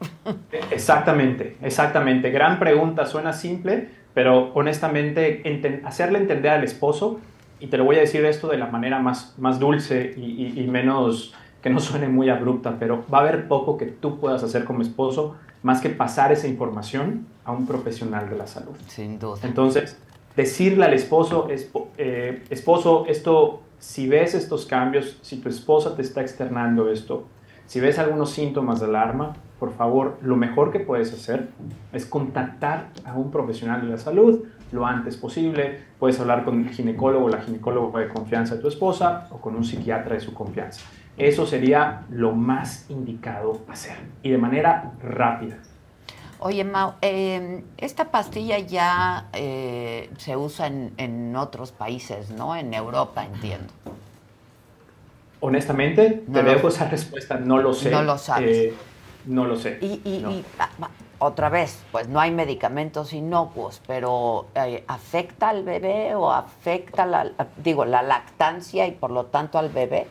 Exactamente, 0.70 1.56
exactamente. 1.62 2.30
Gran 2.30 2.59
pregunta, 2.60 3.06
suena 3.06 3.32
simple, 3.32 3.90
pero 4.14 4.52
honestamente 4.55 5.42
enten- 5.44 5.84
hacerle 5.84 6.18
entender 6.18 6.52
al 6.52 6.64
esposo, 6.64 7.18
y 7.65 7.69
te 7.69 7.78
lo 7.78 7.85
voy 7.85 7.97
a 7.97 8.01
decir 8.01 8.23
esto 8.27 8.49
de 8.49 8.59
la 8.59 8.66
manera 8.66 8.99
más, 8.99 9.35
más 9.39 9.59
dulce 9.59 10.12
y, 10.19 10.20
y- 10.20 10.61
y 10.62 10.66
menos 10.66 11.35
que 11.62 11.70
no 11.70 11.81
suene 11.81 12.09
muy 12.09 12.28
abrupta, 12.28 12.77
pero 12.78 13.05
va 13.12 13.19
a 13.19 13.20
haber 13.23 13.49
poco 13.49 13.78
que 13.78 13.86
tú 13.86 14.19
puedas 14.20 14.43
hacer 14.43 14.65
como 14.65 14.82
esposo 14.82 15.36
más 15.62 15.81
que 15.81 15.89
pasar 15.89 16.31
esa 16.31 16.47
información 16.47 17.27
a 17.45 17.53
un 17.53 17.66
profesional 17.66 18.28
de 18.28 18.36
la 18.36 18.47
salud. 18.47 18.74
Sin 18.86 19.19
duda. 19.19 19.39
Entonces, 19.45 19.97
decirle 20.36 20.85
al 20.85 20.93
esposo, 20.93 21.49
espo- 21.49 21.86
eh, 21.97 22.45
esposo, 22.51 23.07
esto, 23.09 23.62
si 23.78 24.07
ves 24.09 24.35
estos 24.35 24.66
cambios, 24.66 25.16
si 25.23 25.39
tu 25.39 25.49
esposa 25.49 25.97
te 25.97 26.03
está 26.03 26.20
externando 26.20 26.91
esto, 26.91 27.24
si 27.66 27.81
ves 27.81 27.99
algunos 27.99 28.31
síntomas 28.31 28.81
de 28.81 28.86
alarma, 28.86 29.32
por 29.59 29.73
favor, 29.73 30.19
lo 30.20 30.36
mejor 30.36 30.70
que 30.70 30.81
puedes 30.81 31.15
hacer 31.15 31.49
es 31.95 32.05
contactar 32.05 32.89
a 33.07 33.15
un 33.15 33.31
profesional 33.31 33.81
de 33.81 33.89
la 33.89 33.97
salud 33.97 34.45
lo 34.74 34.86
antes 34.86 35.16
posible. 35.16 35.78
Puedes 35.98 36.18
hablar 36.20 36.44
con 36.44 36.66
el 36.66 36.70
ginecólogo 36.74 37.26
o 37.26 37.28
la 37.28 37.40
ginecóloga 37.40 38.01
de 38.01 38.09
confianza 38.09 38.56
de 38.56 38.60
tu 38.60 38.68
esposa 38.68 39.28
o 39.30 39.38
con 39.38 39.55
un 39.55 39.64
psiquiatra 39.64 40.14
de 40.14 40.20
su 40.20 40.34
confianza. 40.34 40.80
Eso 41.16 41.46
sería 41.46 42.02
lo 42.10 42.32
más 42.32 42.86
indicado 42.90 43.60
hacer 43.68 43.96
y 44.22 44.30
de 44.30 44.38
manera 44.38 44.92
rápida. 45.02 45.59
Oye, 46.40 46.64
Mau, 46.64 46.94
eh, 47.01 47.62
esta 47.78 48.10
pastilla 48.10 48.59
ya 48.59 49.28
eh, 49.32 50.10
se 50.18 50.36
usa 50.36 50.66
en, 50.66 50.92
en 50.98 51.34
otros 51.36 51.70
países, 51.72 52.30
¿no? 52.30 52.55
En 52.56 52.74
Europa, 52.74 53.24
entiendo. 53.24 53.72
Honestamente, 55.40 56.24
No 56.26 56.40
te 56.40 56.42
dejo 56.51 56.68
esa 56.68 56.88
respuesta, 56.88 57.36
no 57.38 57.59
lo 57.59 57.72
sé. 57.72 57.90
No 57.90 58.02
lo 58.02 58.18
sabes. 58.18 58.56
Eh, 58.56 58.74
no 59.26 59.44
lo 59.46 59.56
sé. 59.56 59.78
Y, 59.80 60.01
y- 60.05 60.18
No. 60.20 60.30
y, 60.32 60.44
ah, 60.59 60.68
otra 61.24 61.48
vez, 61.48 61.82
pues 61.90 62.09
no 62.09 62.20
hay 62.20 62.30
medicamentos 62.30 63.12
inocuos, 63.12 63.82
pero 63.86 64.46
eh, 64.55 64.84
¿afecta 64.86 65.48
al 65.48 65.64
bebé 65.64 66.14
o 66.14 66.30
afecta, 66.30 67.06
la, 67.06 67.32
digo, 67.62 67.84
la 67.84 68.02
lactancia 68.02 68.86
y 68.86 68.92
por 68.92 69.10
lo 69.10 69.26
tanto 69.26 69.59
al 69.59 69.70
bebé? 69.70 70.06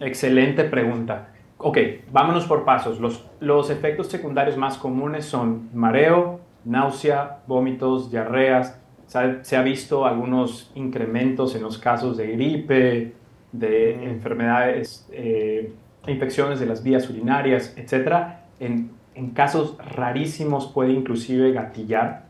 Excelente 0.00 0.64
pregunta. 0.64 1.28
Ok, 1.58 1.78
vámonos 2.10 2.46
por 2.46 2.64
pasos. 2.64 3.00
Los, 3.00 3.24
los 3.40 3.70
efectos 3.70 4.08
secundarios 4.08 4.56
más 4.56 4.76
comunes 4.76 5.24
son 5.24 5.70
mareo, 5.72 6.40
náusea, 6.64 7.38
vómitos, 7.46 8.10
diarreas. 8.10 8.78
Se 9.06 9.18
ha, 9.18 9.44
se 9.44 9.56
ha 9.56 9.62
visto 9.62 10.04
algunos 10.04 10.70
incrementos 10.74 11.54
en 11.54 11.62
los 11.62 11.78
casos 11.78 12.16
de 12.16 12.32
gripe, 12.32 13.14
de 13.52 14.04
enfermedades, 14.04 15.06
eh, 15.12 15.72
infecciones 16.06 16.58
de 16.58 16.66
las 16.66 16.82
vías 16.82 17.08
urinarias, 17.08 17.74
etc. 17.76 18.36
En, 18.58 18.90
en 19.14 19.30
casos 19.30 19.76
rarísimos 19.78 20.66
puede 20.66 20.92
inclusive 20.92 21.52
gatillar 21.52 22.24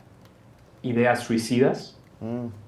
ideas 0.82 1.20
suicidas. 1.20 1.98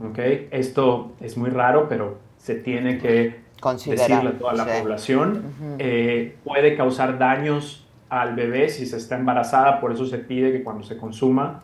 ¿ok? 0.00 0.18
Esto 0.50 1.12
es 1.20 1.36
muy 1.36 1.50
raro, 1.50 1.88
pero 1.88 2.18
se 2.36 2.56
tiene 2.56 2.98
que 2.98 3.40
decirle 3.86 4.28
a 4.30 4.38
toda 4.38 4.54
la 4.54 4.64
sí. 4.64 4.70
población. 4.80 5.44
Ujú. 5.46 5.76
Eh, 5.78 6.36
puede 6.44 6.76
causar 6.76 7.18
daños 7.18 7.86
al 8.08 8.34
bebé 8.34 8.68
si 8.68 8.86
se 8.86 8.96
está 8.96 9.16
embarazada, 9.18 9.80
por 9.80 9.92
eso 9.92 10.06
se 10.06 10.18
pide 10.18 10.52
que 10.52 10.62
cuando 10.62 10.84
se 10.84 10.96
consuma 10.96 11.62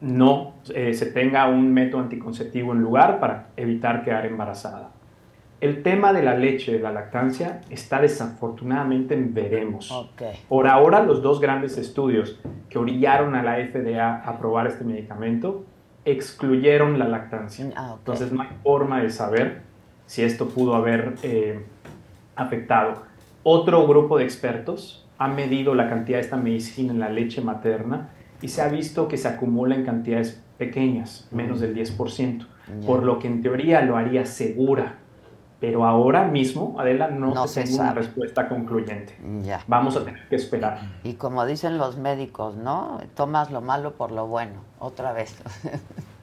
no 0.00 0.54
eh, 0.74 0.94
se 0.94 1.06
tenga 1.06 1.48
un 1.48 1.72
método 1.72 2.02
anticonceptivo 2.02 2.72
en 2.72 2.80
lugar 2.80 3.18
para 3.18 3.48
evitar 3.56 4.04
quedar 4.04 4.26
embarazada. 4.26 4.90
El 5.60 5.82
tema 5.82 6.12
de 6.12 6.22
la 6.22 6.34
leche, 6.36 6.72
de 6.72 6.80
la 6.80 6.92
lactancia, 6.92 7.62
está 7.70 8.00
desafortunadamente 8.00 9.14
en 9.14 9.32
veremos. 9.32 9.90
Por 10.48 10.68
ahora, 10.68 11.02
los 11.02 11.22
dos 11.22 11.40
grandes 11.40 11.78
estudios 11.78 12.38
que 12.68 12.78
orillaron 12.78 13.34
a 13.34 13.42
la 13.42 13.56
FDA 13.56 14.16
a 14.16 14.28
aprobar 14.30 14.66
este 14.66 14.84
medicamento 14.84 15.64
excluyeron 16.04 16.98
la 16.98 17.08
lactancia. 17.08 17.64
Entonces 17.64 18.32
no 18.32 18.42
hay 18.42 18.48
forma 18.62 19.02
de 19.02 19.10
saber 19.10 19.62
si 20.06 20.22
esto 20.22 20.48
pudo 20.48 20.74
haber 20.74 21.14
eh, 21.22 21.64
afectado. 22.36 23.02
Otro 23.42 23.86
grupo 23.86 24.18
de 24.18 24.24
expertos 24.24 25.06
ha 25.18 25.28
medido 25.28 25.74
la 25.74 25.88
cantidad 25.88 26.18
de 26.18 26.24
esta 26.24 26.36
medicina 26.36 26.92
en 26.92 27.00
la 27.00 27.08
leche 27.08 27.40
materna 27.40 28.10
y 28.42 28.48
se 28.48 28.60
ha 28.62 28.68
visto 28.68 29.08
que 29.08 29.16
se 29.16 29.28
acumula 29.28 29.74
en 29.74 29.84
cantidades 29.84 30.42
pequeñas, 30.58 31.28
menos 31.32 31.60
del 31.60 31.74
10%, 31.74 32.46
Ya. 32.68 32.86
por 32.86 33.02
lo 33.04 33.18
que 33.18 33.28
en 33.28 33.42
teoría 33.42 33.80
lo 33.82 33.96
haría 33.96 34.26
segura. 34.26 34.96
Pero 35.58 35.86
ahora 35.86 36.24
mismo, 36.24 36.76
Adela, 36.78 37.08
no, 37.08 37.32
No 37.32 37.48
se 37.48 37.64
tengo 37.64 37.80
una 37.80 37.94
respuesta 37.94 38.48
concluyente. 38.48 39.16
Ya. 39.42 39.60
Vamos 39.66 39.96
a 39.96 40.04
tener 40.04 40.28
que 40.28 40.36
esperar. 40.36 40.80
Y 41.02 41.14
como 41.14 41.46
dicen 41.46 41.78
los 41.78 41.96
médicos, 41.96 42.56
¿no? 42.56 42.98
Tomas 43.14 43.50
lo 43.50 43.62
malo 43.62 43.92
por 43.92 44.12
lo 44.12 44.26
bueno, 44.26 44.60
otra 44.78 45.12
vez. 45.12 45.34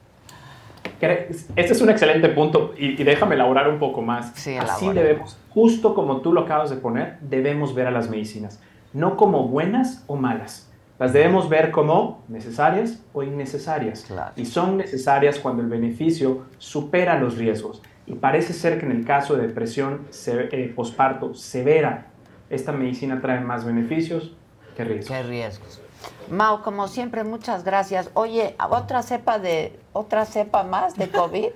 este 1.00 1.72
es 1.72 1.80
un 1.80 1.90
excelente 1.90 2.28
punto 2.28 2.74
y, 2.78 3.00
y 3.00 3.04
déjame 3.04 3.34
elaborar 3.34 3.68
un 3.68 3.78
poco 3.78 4.02
más. 4.02 4.32
Sí, 4.36 4.56
Así 4.56 4.88
debemos, 4.90 5.36
justo 5.50 5.94
como 5.94 6.20
tú 6.20 6.32
lo 6.32 6.42
acabas 6.42 6.70
de 6.70 6.76
poner, 6.76 7.18
debemos 7.20 7.74
ver 7.74 7.88
a 7.88 7.90
las 7.90 8.08
medicinas, 8.08 8.60
no 8.92 9.16
como 9.16 9.48
buenas 9.48 10.04
o 10.06 10.16
malas. 10.16 10.70
Las 10.98 11.12
debemos 11.12 11.48
ver 11.48 11.72
como 11.72 12.22
necesarias 12.28 13.02
o 13.12 13.24
innecesarias. 13.24 14.06
Y 14.36 14.46
son 14.46 14.76
necesarias 14.76 15.40
cuando 15.40 15.60
el 15.60 15.68
beneficio 15.68 16.44
supera 16.58 17.18
los 17.18 17.36
riesgos. 17.36 17.82
Y 18.06 18.14
parece 18.14 18.52
ser 18.52 18.78
que 18.78 18.86
en 18.86 18.92
el 18.92 19.04
caso 19.04 19.36
de 19.36 19.46
depresión 19.46 20.00
se- 20.10 20.48
eh, 20.52 20.72
posparto 20.74 21.34
severa, 21.34 22.06
esta 22.50 22.72
medicina 22.72 23.20
trae 23.20 23.40
más 23.40 23.64
beneficios 23.64 24.34
que 24.76 24.84
riesgos. 24.84 25.08
Qué 25.16 25.22
riesgos. 25.22 25.80
Mau, 26.30 26.62
como 26.62 26.86
siempre, 26.88 27.24
muchas 27.24 27.64
gracias. 27.64 28.10
Oye, 28.14 28.56
¿otra 28.68 29.02
cepa 29.02 29.38
de 29.38 29.78
otra 29.92 30.26
cepa 30.26 30.62
más 30.64 30.96
de 30.96 31.08
COVID? 31.08 31.46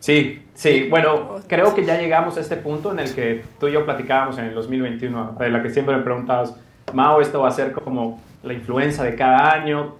Sí, 0.00 0.44
sí. 0.52 0.86
Bueno, 0.90 1.36
creo 1.48 1.74
que 1.74 1.82
ya 1.82 1.98
llegamos 1.98 2.36
a 2.36 2.40
este 2.40 2.56
punto 2.56 2.92
en 2.92 2.98
el 2.98 3.14
que 3.14 3.42
tú 3.58 3.68
y 3.68 3.72
yo 3.72 3.86
platicábamos 3.86 4.36
en 4.36 4.44
el 4.44 4.54
2021, 4.54 5.36
de 5.38 5.48
la 5.48 5.62
que 5.62 5.70
siempre 5.70 5.96
me 5.96 6.02
preguntabas, 6.02 6.54
Mao, 6.92 7.22
esto 7.22 7.40
va 7.40 7.48
a 7.48 7.52
ser 7.52 7.72
como 7.72 8.20
la 8.42 8.52
influenza 8.52 9.02
de 9.02 9.14
cada 9.16 9.50
año. 9.52 9.94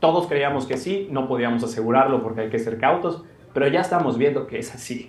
Todos 0.00 0.26
creíamos 0.26 0.64
que 0.64 0.78
sí, 0.78 1.06
no 1.10 1.28
podíamos 1.28 1.62
asegurarlo 1.62 2.22
porque 2.22 2.40
hay 2.40 2.48
que 2.48 2.58
ser 2.58 2.78
cautos, 2.78 3.22
pero 3.52 3.68
ya 3.68 3.80
estamos 3.80 4.18
viendo 4.18 4.46
que 4.46 4.58
es 4.58 4.74
así. 4.74 5.06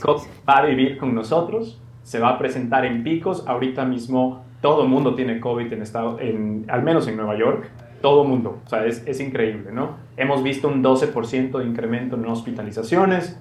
COVID 0.00 0.22
Va 0.48 0.58
a 0.58 0.62
vivir 0.66 0.98
con 0.98 1.14
nosotros, 1.14 1.80
se 2.02 2.18
va 2.18 2.30
a 2.30 2.38
presentar 2.38 2.84
en 2.84 3.02
picos. 3.02 3.46
Ahorita 3.46 3.84
mismo 3.84 4.42
todo 4.60 4.82
el 4.82 4.88
mundo 4.88 5.14
tiene 5.14 5.40
COVID 5.40 5.72
en 5.72 5.82
estado, 5.82 6.18
en, 6.20 6.66
al 6.68 6.82
menos 6.82 7.06
en 7.08 7.16
Nueva 7.16 7.38
York. 7.38 7.70
Todo 8.02 8.22
el 8.22 8.28
mundo. 8.28 8.58
O 8.64 8.68
sea, 8.68 8.86
es, 8.86 9.06
es 9.06 9.20
increíble, 9.20 9.72
¿no? 9.72 9.96
Hemos 10.16 10.42
visto 10.42 10.68
un 10.68 10.82
12% 10.82 11.58
de 11.58 11.64
incremento 11.64 12.16
en 12.16 12.26
hospitalizaciones. 12.26 13.38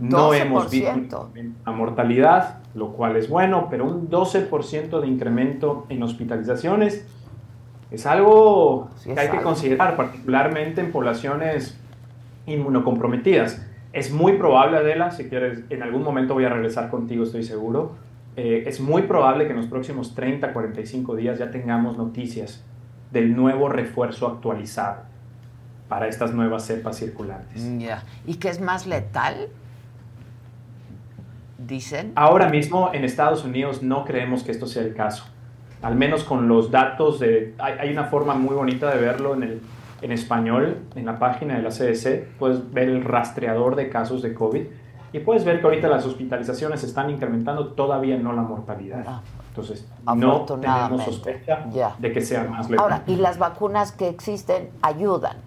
No 0.00 0.32
hemos 0.34 0.70
visto 0.70 0.90
un 0.90 1.08
12%. 1.08 1.10
incremento 1.10 1.30
en 1.36 1.56
la 1.64 1.72
mortalidad, 1.72 2.58
lo 2.74 2.92
cual 2.92 3.16
es 3.16 3.28
bueno, 3.28 3.68
pero 3.70 3.84
un 3.84 4.08
12% 4.08 5.00
de 5.00 5.06
incremento 5.06 5.86
en 5.88 6.02
hospitalizaciones 6.02 7.06
es 7.90 8.06
algo 8.06 8.88
Sí, 8.96 9.14
que 9.14 9.20
hay 9.20 9.28
que 9.28 9.40
considerar, 9.42 9.96
particularmente 9.96 10.80
en 10.80 10.90
poblaciones 10.90 11.78
inmunocomprometidas. 12.46 13.66
Es 13.92 14.12
muy 14.12 14.34
probable, 14.34 14.78
Adela, 14.78 15.10
si 15.10 15.28
quieres, 15.28 15.60
en 15.70 15.82
algún 15.82 16.02
momento 16.02 16.34
voy 16.34 16.44
a 16.44 16.48
regresar 16.48 16.90
contigo, 16.90 17.24
estoy 17.24 17.42
seguro. 17.42 17.96
eh, 18.36 18.64
es 18.66 18.80
muy 18.80 19.02
probable 19.02 19.46
que 19.46 19.52
en 19.52 19.56
los 19.56 19.66
próximos 19.66 20.14
30, 20.14 20.52
45 20.52 21.16
días 21.16 21.38
ya 21.38 21.50
tengamos 21.50 21.96
noticias 21.96 22.62
del 23.10 23.34
nuevo 23.34 23.68
refuerzo 23.70 24.26
actualizado 24.26 25.02
para 25.88 26.08
estas 26.08 26.34
nuevas 26.34 26.66
cepas 26.66 26.98
circulantes. 26.98 27.66
Ya. 27.78 28.02
¿Y 28.26 28.34
qué 28.34 28.48
es 28.48 28.60
más 28.60 28.86
letal? 28.86 29.48
Dicen. 31.56 32.12
Ahora 32.14 32.50
mismo 32.50 32.90
en 32.92 33.04
Estados 33.04 33.44
Unidos 33.44 33.82
no 33.82 34.04
creemos 34.04 34.42
que 34.42 34.50
esto 34.50 34.66
sea 34.66 34.82
el 34.82 34.94
caso. 34.94 35.24
Al 35.80 35.94
menos 35.94 36.24
con 36.24 36.48
los 36.48 36.70
datos 36.70 37.20
de... 37.20 37.54
Hay, 37.58 37.74
hay 37.78 37.90
una 37.90 38.04
forma 38.04 38.34
muy 38.34 38.54
bonita 38.54 38.94
de 38.94 39.00
verlo 39.00 39.34
en, 39.34 39.42
el, 39.44 39.60
en 40.06 40.12
español, 40.12 40.86
en 40.94 41.04
la 41.04 41.18
página 41.18 41.56
de 41.56 41.62
la 41.62 41.70
CDC. 41.70 42.38
Puedes 42.38 42.72
ver 42.72 42.88
el 42.88 43.02
rastreador 43.02 43.74
de 43.74 43.90
casos 43.90 44.22
de 44.22 44.34
COVID 44.34 44.64
y 45.12 45.18
puedes 45.18 45.44
ver 45.44 45.58
que 45.60 45.66
ahorita 45.66 45.88
las 45.88 46.06
hospitalizaciones 46.06 46.84
están 46.84 47.10
incrementando, 47.10 47.72
todavía 47.72 48.16
no 48.16 48.32
la 48.32 48.42
mortalidad. 48.42 49.04
Entonces, 49.48 49.88
no 50.04 50.42
tenemos 50.42 51.02
sospecha 51.02 51.66
de 51.98 52.12
que 52.12 52.20
sea 52.20 52.44
más 52.44 52.70
letal. 52.70 52.84
Ahora, 52.84 53.02
¿y 53.08 53.16
las 53.16 53.38
vacunas 53.38 53.90
que 53.90 54.08
existen 54.08 54.70
ayudan? 54.80 55.38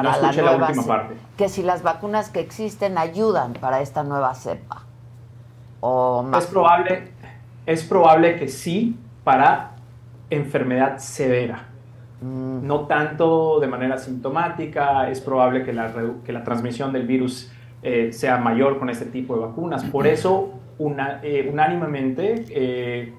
No 0.00 0.10
escuché 0.10 0.42
la 0.42 0.56
última 0.56 0.82
parte. 0.84 1.16
Que 1.36 1.48
si 1.48 1.62
las 1.62 1.82
vacunas 1.82 2.30
que 2.30 2.40
existen 2.40 2.98
ayudan 2.98 3.54
para 3.54 3.80
esta 3.80 4.04
nueva 4.04 4.34
cepa. 4.34 4.82
O 5.80 6.22
más. 6.22 6.44
Es 6.44 6.50
probable, 6.50 7.13
es 7.66 7.82
probable 7.84 8.36
que 8.36 8.48
sí 8.48 8.96
para 9.24 9.72
enfermedad 10.30 10.98
severa. 10.98 11.68
Mm. 12.20 12.66
No 12.66 12.80
tanto 12.86 13.60
de 13.60 13.66
manera 13.66 13.98
sintomática, 13.98 15.10
es 15.10 15.20
probable 15.20 15.64
que 15.64 15.72
la, 15.72 15.92
redu- 15.94 16.22
que 16.22 16.32
la 16.32 16.42
transmisión 16.44 16.92
del 16.92 17.06
virus 17.06 17.50
eh, 17.82 18.12
sea 18.12 18.38
mayor 18.38 18.78
con 18.78 18.88
este 18.90 19.06
tipo 19.06 19.34
de 19.34 19.40
vacunas. 19.46 19.84
Por 19.84 20.06
eso, 20.16 20.50
una- 20.78 21.20
eh, 21.22 21.48
unánimemente, 21.52 22.44
eh, 22.50 23.12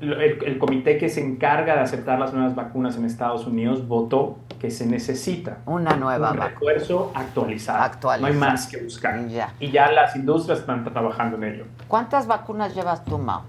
el, 0.00 0.12
el 0.12 0.58
comité 0.58 0.98
que 0.98 1.08
se 1.08 1.24
encarga 1.24 1.74
de 1.74 1.80
aceptar 1.80 2.18
las 2.18 2.32
nuevas 2.34 2.54
vacunas 2.54 2.96
en 2.96 3.04
Estados 3.04 3.46
Unidos 3.46 3.86
votó 3.86 4.38
que 4.60 4.70
se 4.70 4.86
necesita 4.86 5.58
Una 5.66 5.94
nueva 5.96 6.30
un 6.32 6.36
refuerzo 6.38 7.12
actualizado. 7.14 7.90
No 8.20 8.26
hay 8.26 8.32
más 8.34 8.66
que 8.66 8.78
buscar. 8.82 9.20
Y 9.60 9.70
ya 9.70 9.90
las 9.92 10.16
industrias 10.16 10.60
están 10.60 10.84
trabajando 10.84 11.36
en 11.36 11.44
ello. 11.44 11.64
¿Cuántas 11.88 12.26
vacunas 12.26 12.74
llevas 12.74 13.04
tú, 13.04 13.18
Mao? 13.18 13.42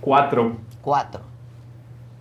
Cuatro. 0.00 0.56
Cuatro. 0.80 1.20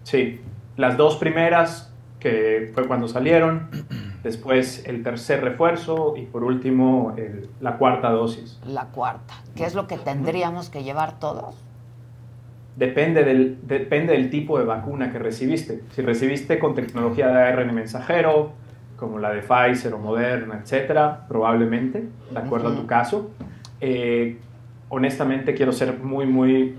Sí, 0.04 0.42
las 0.78 0.98
dos 0.98 1.18
primeras, 1.18 1.92
que 2.20 2.72
fue 2.74 2.88
cuando 2.88 3.08
salieron, 3.08 3.70
después 4.24 4.84
el 4.86 5.04
tercer 5.04 5.44
refuerzo 5.44 6.16
y 6.16 6.24
por 6.26 6.44
último 6.44 7.14
el- 7.18 7.50
la 7.60 7.78
cuarta 7.78 8.10
dosis. 8.10 8.60
La 8.66 8.86
cuarta. 8.86 9.34
¿Qué 9.56 9.66
es 9.66 9.74
lo 9.76 9.88
que 9.88 9.98
tendríamos 9.98 10.70
que 10.70 10.84
llevar 10.84 11.20
todos? 11.20 11.56
Depende 12.76 13.24
del, 13.24 13.60
depende 13.64 14.14
del 14.14 14.30
tipo 14.30 14.58
de 14.58 14.66
vacuna 14.66 15.12
que 15.12 15.20
recibiste. 15.20 15.82
Si 15.92 16.02
recibiste 16.02 16.58
con 16.58 16.74
tecnología 16.74 17.28
de 17.28 17.42
ARN 17.42 17.74
mensajero, 17.76 18.54
como 18.96 19.20
la 19.20 19.32
de 19.32 19.42
Pfizer 19.42 19.94
o 19.94 19.98
Moderna, 19.98 20.60
etcétera, 20.62 21.26
probablemente, 21.28 22.08
de 22.32 22.40
acuerdo 22.40 22.70
a 22.70 22.76
tu 22.76 22.86
caso. 22.86 23.32
Eh, 23.82 24.38
honestamente, 24.90 25.54
quiero 25.56 25.72
ser 25.72 25.98
muy, 25.98 26.28
muy 26.28 26.76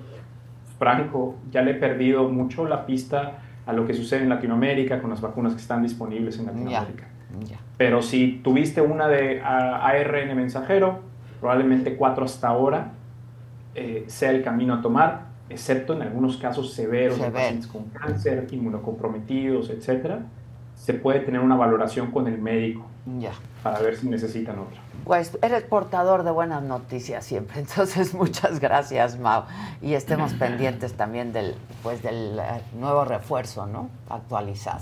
franco. 0.79 1.37
Ya 1.51 1.63
le 1.63 1.73
he 1.73 1.75
perdido 1.75 2.29
mucho 2.29 2.67
la 2.67 2.87
pista 2.87 3.39
a 3.67 3.73
lo 3.73 3.87
que 3.87 3.95
sucede 3.95 4.23
en 4.23 4.29
Latinoamérica 4.29 5.01
con 5.01 5.11
las 5.11 5.21
vacunas 5.21 5.55
que 5.55 5.61
están 5.61 5.83
disponibles 5.83 6.39
en 6.39 6.47
Latinoamérica. 6.47 7.09
Ya. 7.49 7.59
Pero 7.77 8.03
si 8.03 8.41
tuviste 8.45 8.81
una 8.81 9.09
de 9.09 9.41
ARN 9.43 10.37
mensajero, 10.37 11.01
probablemente 11.41 11.97
cuatro 11.97 12.25
hasta 12.25 12.49
ahora 12.49 12.93
eh, 13.75 14.05
sea 14.07 14.31
el 14.31 14.43
camino 14.43 14.75
a 14.75 14.83
tomar, 14.83 15.32
excepto 15.49 15.93
en 15.95 16.03
algunos 16.03 16.37
casos 16.39 16.73
severos 16.73 17.17
de 17.19 17.25
Severo. 17.25 17.35
pacientes 17.35 17.67
con 17.67 17.85
cáncer, 17.91 18.47
inmunocomprometidos, 18.51 19.71
etcétera, 19.71 20.21
se 20.77 20.95
puede 20.95 21.21
tener 21.21 21.41
una 21.41 21.55
valoración 21.57 22.11
con 22.11 22.27
el 22.27 22.39
médico 22.39 22.87
Ya. 23.19 23.33
para 23.63 23.79
ver 23.81 23.97
si 23.97 24.09
necesitan 24.09 24.59
otra. 24.59 24.81
Pues 25.05 25.37
eres 25.43 25.63
portador 25.65 26.23
de 26.23 26.31
buenas 26.31 26.63
noticias 26.63 27.25
siempre, 27.25 27.61
entonces 27.61 28.15
muchas 28.15 28.61
gracias, 28.61 29.19
Mau. 29.19 29.43
Y 29.81 29.95
estemos 29.95 30.33
pendientes 30.35 30.95
también 30.95 31.33
del, 31.33 31.55
pues, 31.83 32.03
del 32.03 32.39
eh, 32.39 32.43
nuevo 32.79 33.05
refuerzo, 33.05 33.67
¿no? 33.67 33.89
Actualizado. 34.09 34.81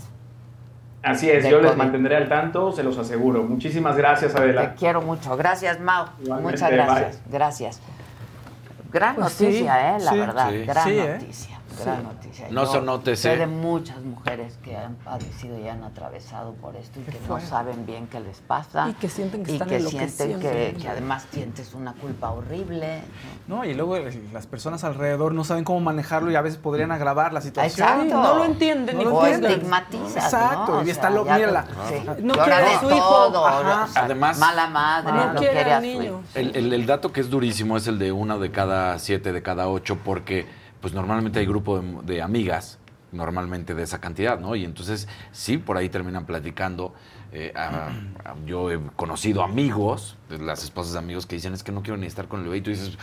Así 1.03 1.31
es, 1.31 1.45
De 1.45 1.51
yo 1.51 1.61
les 1.62 1.70
COVID. 1.70 1.78
mantendré 1.78 2.16
al 2.16 2.28
tanto, 2.28 2.73
se 2.73 2.82
los 2.82 2.99
aseguro. 2.99 3.43
Muchísimas 3.43 3.97
gracias, 3.97 4.35
Te 4.35 4.39
Adela. 4.39 4.74
quiero 4.74 5.01
mucho. 5.01 5.35
Gracias, 5.37 5.81
Mau. 5.81 6.05
Igualmente, 6.23 6.53
Muchas 6.53 6.70
gracias. 6.70 7.23
Gracias. 7.31 7.81
Gran 8.91 9.15
Pues 9.17 9.33
sí, 9.33 9.45
noticia, 9.45 9.97
¿eh? 9.97 10.01
La 10.01 10.11
sí. 10.11 10.19
verdad. 10.19 10.51
Sí. 10.51 10.65
Gran 10.65 10.85
Sí, 10.85 10.99
¿eh? 10.99 11.19
noticia. 11.21 11.60
Gran 11.85 11.98
Sí. 11.98 12.02
noticia. 12.05 12.47
No 12.51 12.65
Yo 12.65 12.73
se 12.73 12.81
note, 12.81 13.16
sé 13.16 13.32
sí. 13.32 13.39
de 13.39 13.47
muchas 13.47 14.02
mujeres 14.02 14.59
que 14.62 14.77
han 14.77 14.94
padecido 14.97 15.59
y 15.59 15.69
han 15.69 15.82
atravesado 15.85 16.52
por 16.55 16.77
esto 16.77 17.01
y 17.01 17.02
que 17.05 17.19
no 17.28 17.40
saben 17.40 17.86
bien 17.86 18.07
qué 18.07 18.20
les 18.20 18.39
pasa. 18.40 18.89
Y 18.89 18.94
que 18.94 19.09
sienten 19.09 19.44
que 19.44 19.52
y 19.52 19.55
están 19.55 19.69
que 19.69 19.81
sienten 19.81 20.40
que, 20.40 20.77
que 20.81 20.89
además 20.89 21.27
sientes 21.31 21.74
una 21.74 21.93
culpa 21.94 22.31
horrible. 22.31 23.01
No, 23.47 23.65
y 23.65 23.74
luego 23.74 23.97
las 24.32 24.47
personas 24.47 24.85
alrededor 24.85 25.35
no 25.35 25.44
saben 25.44 25.65
cómo 25.65 25.81
manejarlo 25.81 26.31
y 26.31 26.36
a 26.36 26.40
veces 26.43 26.59
podrían 26.59 26.93
agravar 26.93 27.32
la 27.32 27.40
situación. 27.40 27.89
Exacto. 27.89 28.23
No 28.23 28.35
lo 28.39 28.44
entienden 28.44 28.98
ni 28.98 29.05
lo 29.05 29.24
estigmatizas, 29.27 30.24
Exacto, 30.24 30.73
¿no? 30.73 30.78
O 30.78 30.85
y 30.85 30.90
está 30.90 31.11
lo, 31.11 31.24
mírala. 31.24 31.65
sí. 31.89 31.94
No 32.23 32.35
quiere 32.35 32.52
a 32.55 32.81
su 32.81 32.90
hijo. 32.90 33.47
Ajá. 33.47 33.89
Además- 33.94 34.39
mala 34.39 34.66
madre, 34.69 35.12
No 35.12 35.32
no, 35.35 35.40
quiere 35.40 35.61
a 35.73 35.77
su 35.81 35.86
niño. 35.86 36.02
hijo. 36.05 36.23
El, 36.35 36.57
el- 36.57 36.73
el 36.73 36.86
dato 36.86 37.12
que 37.12 37.20
es 37.20 37.31
durísimo 37.31 37.77
es 37.77 37.86
el 37.86 37.98
de 37.98 38.12
una 38.12 38.39
de 38.39 38.51
cada 38.51 38.98
siete, 38.98 39.32
de 39.32 39.43
cada 39.43 39.69
ocho, 39.69 39.97
porque 40.05 40.47
pues 40.81 40.94
normalmente 40.94 41.39
hay 41.39 41.47
grupo 41.47 41.81
de, 41.81 42.23
amigas, 42.23 42.78
normalmente 43.12 43.74
de 43.74 43.82
esa 43.82 44.01
cantidad, 44.01 44.39
¿no? 44.39 44.55
Y 44.57 44.65
entonces 44.65 45.09
sí, 45.32 45.59
por 45.59 45.77
ahí 45.77 45.89
terminan 45.89 46.27
platicando. 46.27 46.94
Eh, 47.32 47.52
yo 48.47 48.70
he 48.70 48.81
conocido 48.97 49.43
amigos, 49.43 50.16
las 50.28 50.65
esposas 50.65 50.93
de 50.94 50.98
amigos 50.98 51.27
que 51.27 51.36
dicen 51.36 51.52
es 51.55 51.62
que 51.62 51.73
no 51.73 51.82
quiero 51.82 51.97
ni 51.97 52.07
estar 52.07 52.28
con 52.28 52.40
el 52.40 52.47
bebé 52.47 52.59
y 52.59 52.61
tú 52.62 52.70
dices, 52.70 52.97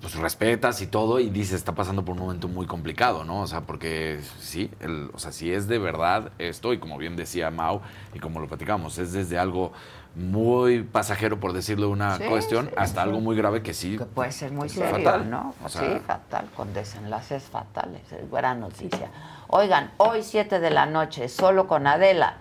pues 0.00 0.14
respetas 0.14 0.80
y 0.80 0.86
todo 0.86 1.20
y 1.20 1.28
dices, 1.28 1.54
está 1.56 1.74
pasando 1.74 2.04
por 2.04 2.14
un 2.14 2.22
momento 2.22 2.48
muy 2.48 2.66
complicado, 2.66 3.24
¿no? 3.24 3.42
O 3.42 3.46
sea, 3.46 3.62
porque 3.62 4.20
sí, 4.38 4.70
el- 4.80 5.10
o 5.12 5.18
sea, 5.18 5.30
si 5.30 5.52
es 5.52 5.68
de 5.68 5.78
verdad 5.78 6.32
esto, 6.38 6.72
y 6.72 6.78
como 6.78 6.96
bien 6.96 7.16
decía 7.16 7.50
Mau, 7.50 7.82
y 8.14 8.18
como 8.18 8.40
lo 8.40 8.48
platicamos, 8.48 8.96
es 8.98 9.12
desde 9.12 9.38
algo 9.38 9.72
muy 10.14 10.82
pasajero, 10.82 11.38
por 11.38 11.52
decirlo 11.52 11.86
de 11.86 11.92
una 11.92 12.16
Sí, 12.18 12.24
cuestión, 12.24 12.66
sí, 12.66 12.72
hasta 12.76 13.02
sí. 13.02 13.08
algo 13.08 13.20
muy 13.20 13.36
grave 13.36 13.62
que 13.62 13.72
sí. 13.74 13.98
Puede 14.14 14.32
ser 14.32 14.50
muy 14.52 14.68
serio, 14.68 15.04
fatal. 15.04 15.30
¿no? 15.30 15.54
O 15.64 15.68
sea, 15.68 15.82
sí, 15.82 16.00
fatal, 16.06 16.48
con 16.56 16.72
desenlaces 16.74 17.44
fatales. 17.44 18.10
Es 18.12 18.28
buena 18.28 18.54
noticia. 18.54 19.10
Oigan, 19.48 19.92
hoy 19.98 20.22
7 20.22 20.58
de 20.60 20.70
la 20.70 20.86
noche, 20.86 21.28
solo 21.28 21.66
con 21.66 21.86
Adela, 21.86 22.38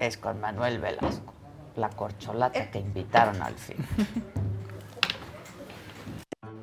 es 0.00 0.16
con 0.16 0.40
Manuel 0.40 0.78
Velasco, 0.78 1.32
la 1.76 1.88
corcholata 1.90 2.70
que 2.70 2.78
invitaron 2.78 3.42
al 3.42 3.54
fin. 3.54 3.76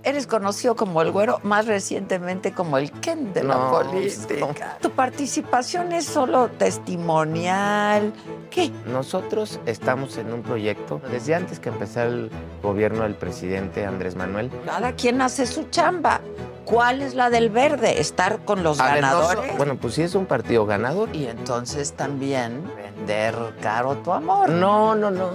Eres 0.05 0.27
conocido 0.27 0.75
como 0.75 1.01
el 1.01 1.11
güero, 1.11 1.39
más 1.43 1.65
recientemente 1.65 2.51
como 2.53 2.77
el 2.77 2.91
Ken 2.91 3.33
de 3.33 3.43
la 3.43 3.55
No, 3.55 3.71
política. 3.71 4.77
Tu 4.79 4.91
participación 4.91 5.91
es 5.93 6.05
solo 6.05 6.47
testimonial. 6.49 8.13
¿Qué? 8.51 8.71
Nosotros 8.85 9.59
estamos 9.65 10.17
en 10.17 10.31
un 10.31 10.43
proyecto 10.43 11.01
desde 11.11 11.33
antes 11.33 11.59
que 11.59 11.69
empezara 11.69 12.07
el 12.09 12.29
gobierno 12.61 13.01
del 13.03 13.15
presidente 13.15 13.83
Andrés 13.85 14.15
Manuel. 14.15 14.51
Cada 14.65 14.91
quien 14.93 15.21
hace 15.21 15.45
su 15.47 15.63
chamba. 15.71 16.21
¿Cuál 16.65 17.01
es 17.03 17.13
la 17.13 17.29
del 17.29 17.49
verde? 17.49 17.99
¿Estar 17.99 18.39
con 18.45 18.63
los 18.63 18.79
A 18.79 18.93
ver, 18.93 19.01
no 19.03 19.09
so- 19.11 19.27
ganadores? 19.27 19.57
bueno, 19.57 19.75
pues 19.75 19.93
sí 19.95 20.01
es 20.03 20.15
un 20.15 20.25
partido 20.25 20.65
ganador. 20.65 21.09
Y 21.15 21.25
entonces 21.27 21.93
también 21.93 22.63
vender 22.75 23.35
caro 23.61 23.95
tu 23.97 24.11
amor. 24.11 24.49
No, 24.49 24.95
no, 24.95 25.11
no. 25.11 25.31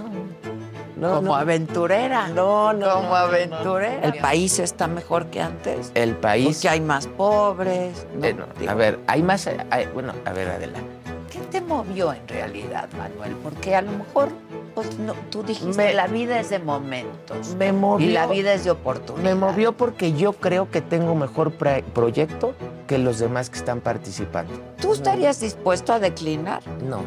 No, 1.01 1.15
como 1.15 1.27
no. 1.29 1.35
aventurera. 1.35 2.27
No, 2.29 2.71
no. 2.73 2.89
Como 2.93 3.09
no, 3.09 3.15
aventurera. 3.15 3.95
no, 4.01 4.07
no. 4.07 4.13
El 4.13 4.21
país 4.21 4.59
está 4.59 4.87
mejor 4.87 5.25
que 5.25 5.41
antes. 5.41 5.91
El 5.95 6.15
país. 6.15 6.55
Porque 6.57 6.69
hay 6.69 6.79
más 6.79 7.07
pobres. 7.07 8.05
¿no? 8.15 8.25
Eh, 8.25 8.33
no, 8.35 8.71
a 8.71 8.73
ver, 8.75 8.99
hay 9.07 9.23
más. 9.23 9.47
hay- 9.47 9.87
bueno, 9.93 10.13
a 10.25 10.31
ver, 10.31 10.47
adelante. 10.49 10.89
¿Qué 11.31 11.39
te 11.39 11.61
movió 11.61 12.13
en 12.13 12.27
realidad, 12.27 12.87
Manuel? 12.97 13.35
Porque 13.43 13.75
a 13.75 13.81
lo 13.81 13.91
mejor 13.93 14.29
pues, 14.75 14.97
no, 14.99 15.13
tú 15.29 15.43
dijiste, 15.43 15.75
Me- 15.75 15.93
la 15.93 16.07
vida 16.07 16.39
es 16.39 16.49
de 16.49 16.59
momentos. 16.59 17.55
Me 17.57 17.71
movió. 17.73 18.07
Y 18.07 18.11
la 18.13 18.27
vida 18.27 18.53
es 18.53 18.63
de 18.63 18.71
oportunidad. 18.71 19.23
Me 19.23 19.35
movió 19.35 19.71
porque 19.73 20.13
yo 20.13 20.33
creo 20.33 20.69
que 20.69 20.81
tengo 20.81 21.15
mejor 21.15 21.51
proyecto 21.51 22.53
que 22.87 22.97
los 22.97 23.17
demás 23.19 23.49
que 23.49 23.57
están 23.57 23.81
participando. 23.81 24.53
¿Tú 24.79 24.93
estarías 24.93 25.39
dispuesto 25.39 25.93
a 25.93 25.99
declinar? 25.99 26.61
No. 26.87 26.99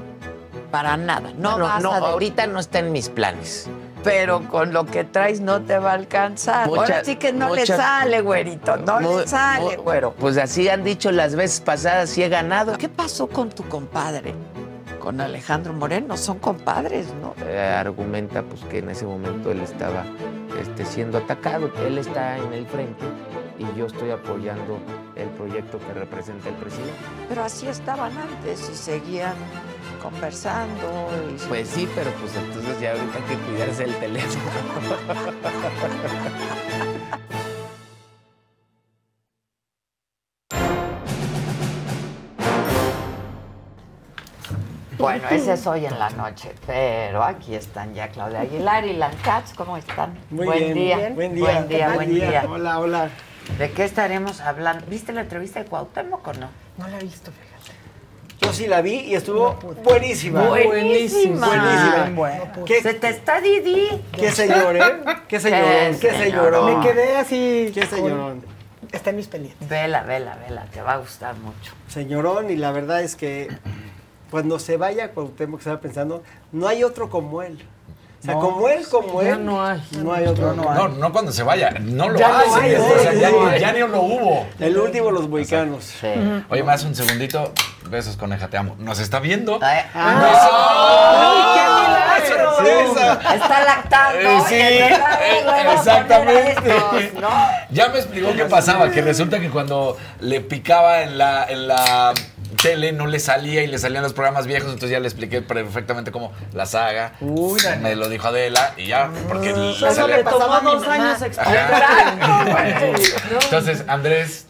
Para 0.71 0.97
nada. 0.97 1.31
No, 1.39 1.51
Bueno, 1.53 1.65
vas 1.67 1.83
no, 1.83 1.93
a 1.93 1.99
ahorita 1.99 2.47
no 2.49 2.59
está 2.59 2.81
en 2.81 2.91
mis 2.93 3.09
planes. 3.09 3.69
Pero 4.05 4.47
con 4.49 4.73
lo 4.73 4.85
que 4.87 5.03
traes 5.05 5.41
no 5.41 5.63
te 5.63 5.79
va 5.79 5.93
a 5.93 5.95
alcanzar. 5.95 6.69
Ahora 6.69 6.83
Muchas- 6.83 7.07
sí 7.07 7.17
que 7.17 7.33
no 7.33 7.55
le 7.55 7.65
sale, 7.67 8.21
güerito. 8.21 8.77
No 8.77 9.01
Mu- 9.01 9.19
le 9.21 9.27
sale, 9.27 9.77
mu- 9.79 9.83
güero. 9.83 10.13
Pues 10.13 10.37
así 10.37 10.69
han 10.69 10.85
dicho 10.85 11.11
las 11.11 11.35
veces 11.35 11.61
pasadas 11.61 12.17
y 12.19 12.23
he 12.23 12.29
ganado. 12.29 12.77
¿Qué 12.79 12.89
pasó 12.89 13.27
con 13.27 13.49
tu 13.51 13.65
compadre? 13.69 14.35
Con 15.01 15.21
Alejandro 15.21 15.73
Moreno. 15.73 16.17
Son 16.17 16.39
compadres, 16.39 17.07
¿no? 17.21 17.35
Eh, 17.47 17.59
argumenta 17.59 18.43
pues 18.43 18.61
que 18.65 18.79
en 18.79 18.91
ese 18.91 19.05
momento 19.07 19.51
él 19.51 19.61
estaba 19.61 20.05
este, 20.61 20.85
siendo 20.85 21.19
atacado. 21.19 21.71
Él 21.87 21.99
está 21.99 22.37
en 22.39 22.53
el 22.53 22.67
frente 22.67 23.05
y 23.59 23.79
yo 23.79 23.87
estoy 23.87 24.11
apoyando 24.11 24.79
el 25.17 25.29
proyecto 25.31 25.79
que 25.79 25.93
representa 25.95 26.49
el 26.49 26.55
presidente. 26.57 26.93
Pero 27.29 27.45
así 27.45 27.67
estaban 27.69 28.13
antes 28.17 28.69
y 28.71 28.75
seguían 28.75 29.35
conversando. 30.05 31.09
Y... 31.35 31.39
Pues 31.49 31.69
sí, 31.69 31.89
pero 31.95 32.11
pues 32.13 32.37
entonces 32.37 32.79
ya 32.79 32.93
ahorita 32.93 33.17
hay 33.17 33.23
que 33.25 33.37
cuidarse 33.43 33.85
el 33.85 33.97
teléfono. 33.97 34.45
Bueno, 44.97 45.29
ese 45.29 45.53
es 45.53 45.67
hoy 45.67 45.85
en 45.85 45.99
la 45.99 46.09
noche, 46.11 46.55
pero 46.67 47.23
aquí 47.23 47.55
están 47.55 47.93
ya 47.93 48.09
Claudia 48.09 48.41
Aguilar 48.41 48.87
y 48.87 48.95
Lancats, 48.95 49.53
¿cómo 49.53 49.77
están? 49.77 50.17
Muy 50.31 50.47
buen 50.47 50.59
bien, 50.61 50.75
día. 50.75 50.97
bien. 50.97 51.15
Buen 51.15 51.35
día. 51.35 51.45
Buen 51.45 51.69
día, 51.69 51.87
Buen 51.87 51.97
buen 51.97 52.15
día. 52.15 52.29
día. 52.31 52.45
Hola, 52.49 52.79
hola. 52.79 53.11
¿De 53.59 53.71
qué 53.73 53.85
estaremos 53.85 54.41
hablando? 54.41 54.87
¿Viste 54.87 55.13
la 55.13 55.23
entrevista 55.23 55.63
de 55.63 55.69
Cuauhtémoc 55.69 56.27
o 56.27 56.33
no? 56.33 56.49
No 56.79 56.89
la 56.89 56.99
he 56.99 57.03
visto. 57.03 57.31
Yo 58.45 58.53
sí 58.53 58.67
la 58.67 58.83
vi 58.83 58.95
y 59.01 59.15
estuvo 59.15 59.55
buenísima. 59.83 60.43
Buenísima. 60.49 61.47
Buenísima. 61.47 62.11
Bueno. 62.15 62.65
¿Qué, 62.67 62.83
Se 62.83 62.95
te 62.95 63.09
está 63.09 63.41
Didi. 63.41 63.89
qué 64.13 64.31
señor, 64.31 64.77
¿eh? 64.77 64.83
Qué 65.29 65.41
señorón, 65.41 65.99
Qué 66.01 66.11
señorón. 66.13 66.81
Me 66.81 66.87
quedé 66.87 67.17
así. 67.17 67.71
Qué 67.75 67.81
con- 67.87 67.91
señorón. 67.99 68.45
Está 68.93 69.11
en 69.11 69.17
mis 69.17 69.27
pendientes. 69.29 69.69
Vela, 69.69 70.03
vela, 70.03 70.37
vela, 70.47 70.67
te 70.73 70.81
va 70.81 70.93
a 70.93 70.97
gustar 70.99 71.35
mucho. 71.37 71.73
Señorón, 71.89 72.51
y 72.51 72.57
la 72.57 72.71
verdad 72.71 73.03
es 73.03 73.17
que 73.17 73.49
cuando 74.31 74.59
se 74.59 74.77
vaya 74.77 75.11
Cuauhtémoc, 75.13 75.61
estaba 75.61 75.81
pensando, 75.81 76.23
no 76.53 76.69
hay 76.69 76.85
otro 76.85 77.09
como 77.11 77.43
él. 77.43 77.59
O 78.25 78.27
sea, 78.27 78.35
No, 78.37 78.41
como 78.41 78.69
él, 78.71 78.83
como 78.91 79.23
ya 79.23 79.33
él. 79.35 79.45
no 79.45 79.63
hay. 79.63 79.83
No 80.03 80.15
hay 80.15 80.25
otro. 80.27 80.55
No, 80.55 80.89
no, 80.89 81.13
cuando 81.13 81.31
se 81.31 81.43
vaya. 81.43 81.75
No 81.79 82.09
lo 82.09 82.19
Ya 82.19 82.39
hay. 82.41 82.49
no 82.49 82.55
hay, 82.57 82.75
o 82.75 82.99
sea, 82.99 83.13
¿eh? 83.13 83.19
ya, 83.21 83.31
No 83.31 83.47
hay. 83.47 83.61
ya 83.61 83.73
ni 83.75 83.81
lo 83.81 84.01
hubo. 84.01 84.47
El 84.59 84.79
último, 84.79 85.11
los 85.11 85.29
boicanos. 85.29 85.93
Oye, 86.49 86.63
más 86.63 86.83
un 86.85 86.95
segundito. 86.95 87.53
Besos, 87.91 88.17
coneja, 88.17 88.49
te 88.49 88.57
amo. 88.57 88.77
¿Nos 88.79 88.99
está 88.99 89.21
viendo? 89.21 89.59
¡Ay, 89.61 89.83
qué 89.93 91.61
milagro! 92.31 92.55
sorpresa! 92.57 93.35
Está 93.35 93.65
lactando. 93.65 94.21
Eh, 94.21 94.39
sí, 94.49 94.55
eh, 94.55 94.97
exactamente. 95.75 96.51
estos, 96.51 97.21
¿no? 97.21 97.29
Ya 97.71 97.89
me 97.89 97.99
explicó 97.99 98.33
qué 98.35 98.45
pasaba, 98.47 98.91
que 98.91 99.03
resulta 99.03 99.39
que 99.39 99.51
cuando 99.51 99.99
le 100.21 100.41
picaba 100.41 101.03
en 101.03 101.19
la, 101.19 101.45
en 101.47 101.69
la 101.69 102.15
tele 102.65 102.93
no 102.93 103.07
le 103.07 103.21
salía 103.21 103.63
y 103.63 103.67
le 103.67 103.79
salían 103.79 104.03
los 104.03 104.15
programas 104.15 104.47
viejos, 104.47 104.69
entonces 104.69 104.91
ya 104.91 104.99
le 104.99 105.07
expliqué 105.07 105.43
perfectamente 105.43 106.11
cómo 106.11 106.33
la 106.55 106.65
saga. 106.65 107.13
me 107.83 107.95
lo 107.95 108.09
dijo 108.09 108.29
Adela 108.29 108.73
y 108.79 108.87
ya, 108.87 109.11
porque 109.29 109.53
le 109.53 109.75
salía- 109.75 110.17
le 110.17 110.25
tomó 110.25 110.61
dos 110.63 110.89
años 110.89 111.21
explicar. 111.21 112.17
Entonces, 113.45 113.85
Andrés, 113.87 114.47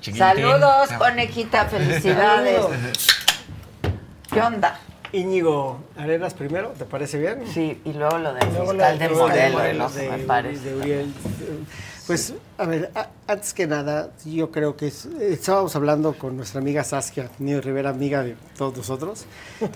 chiquitín. 0.00 0.18
Saludos, 0.26 0.88
conejita, 0.96 1.66
felicidades. 1.66 2.58
¿Qué 4.32 4.40
onda? 4.40 4.80
Íñigo 5.12 5.80
Arenas 5.98 6.34
primero, 6.34 6.68
¿te 6.78 6.84
parece 6.84 7.18
bien? 7.18 7.44
Sí, 7.52 7.80
y 7.84 7.92
luego 7.94 8.18
lo 8.18 8.34
del 8.34 8.48
fiscal 8.48 8.98
de 8.98 9.08
del 9.08 9.52
Morelos, 9.52 9.94
me 9.94 10.02
de- 10.02 10.18
parece. 10.24 10.60
de 10.64 10.74
Uriel. 10.76 11.14
Pues, 12.08 12.32
a 12.56 12.64
ver, 12.66 12.90
a- 12.94 13.10
antes 13.26 13.52
que 13.54 13.66
nada, 13.66 14.10
yo 14.24 14.50
creo 14.50 14.76
que 14.76 14.88
es- 14.88 15.04
estábamos 15.20 15.76
hablando 15.76 16.14
con 16.14 16.36
nuestra 16.36 16.60
amiga 16.60 16.82
Saskia 16.82 17.30
Nido 17.38 17.60
Rivera, 17.60 17.90
amiga 17.90 18.22
de 18.24 18.34
todos 18.56 18.76
nosotros. 18.76 19.26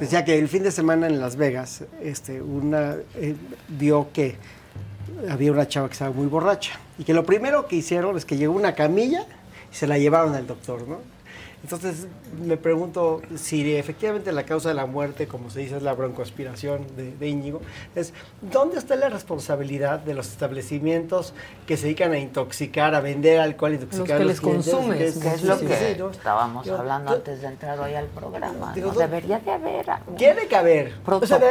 Decía 0.00 0.24
que 0.24 0.38
el 0.38 0.48
fin 0.48 0.62
de 0.62 0.70
semana 0.72 1.06
en 1.06 1.20
Las 1.20 1.36
Vegas, 1.36 1.84
este, 2.02 2.40
una 2.42 2.96
eh, 3.16 3.36
vio 3.68 4.08
que 4.12 4.36
había 5.30 5.52
una 5.52 5.68
chava 5.68 5.88
que 5.88 5.92
estaba 5.92 6.10
muy 6.10 6.26
borracha 6.26 6.72
y 6.98 7.04
que 7.04 7.12
lo 7.14 7.24
primero 7.24 7.68
que 7.68 7.76
hicieron 7.76 8.16
es 8.16 8.24
que 8.24 8.36
llegó 8.36 8.54
una 8.54 8.74
camilla 8.74 9.26
y 9.70 9.74
se 9.76 9.86
la 9.86 9.98
llevaron 9.98 10.34
al 10.34 10.46
doctor, 10.46 10.88
¿no? 10.88 10.98
Entonces 11.62 12.08
me 12.44 12.56
pregunto 12.56 13.22
si 13.36 13.76
efectivamente 13.76 14.32
la 14.32 14.42
causa 14.44 14.68
de 14.70 14.74
la 14.74 14.86
muerte, 14.86 15.28
como 15.28 15.48
se 15.48 15.60
dice, 15.60 15.76
es 15.76 15.82
la 15.84 15.92
broncoaspiración 15.94 16.86
de, 16.96 17.12
de 17.16 17.28
Íñigo, 17.28 17.60
es 17.94 18.12
¿dónde 18.40 18.78
está 18.78 18.96
la 18.96 19.08
responsabilidad 19.08 20.00
de 20.00 20.14
los 20.14 20.26
establecimientos 20.28 21.34
que 21.66 21.76
se 21.76 21.84
dedican 21.84 22.10
a 22.12 22.18
intoxicar, 22.18 22.96
a 22.96 23.00
vender 23.00 23.38
alcohol, 23.40 23.74
intoxicar 23.74 24.16
que 24.16 24.22
a 24.22 24.26
les 24.26 24.40
clientes? 24.40 24.72
consumes, 24.74 24.98
Que 24.98 25.06
es- 25.06 25.18
Que 25.18 25.28
es 25.28 25.42
lo 25.44 25.60
que 25.60 25.76
sí, 25.76 25.96
¿no? 25.98 26.10
estábamos 26.10 26.66
Yo- 26.66 26.76
hablando 26.78 27.12
yo- 27.12 27.16
antes 27.18 27.40
de 27.40 27.46
entrar 27.46 27.78
hoy 27.78 27.94
al 27.94 28.06
programa. 28.06 28.72
Digo, 28.74 28.88
¿no? 28.88 28.94
¿dó- 28.94 29.00
Debería 29.00 29.38
de 29.38 29.50
haber. 29.52 29.86
Tiene 30.16 30.46
que 30.48 30.56
haber. 30.56 30.92
Protocolo. 31.04 31.46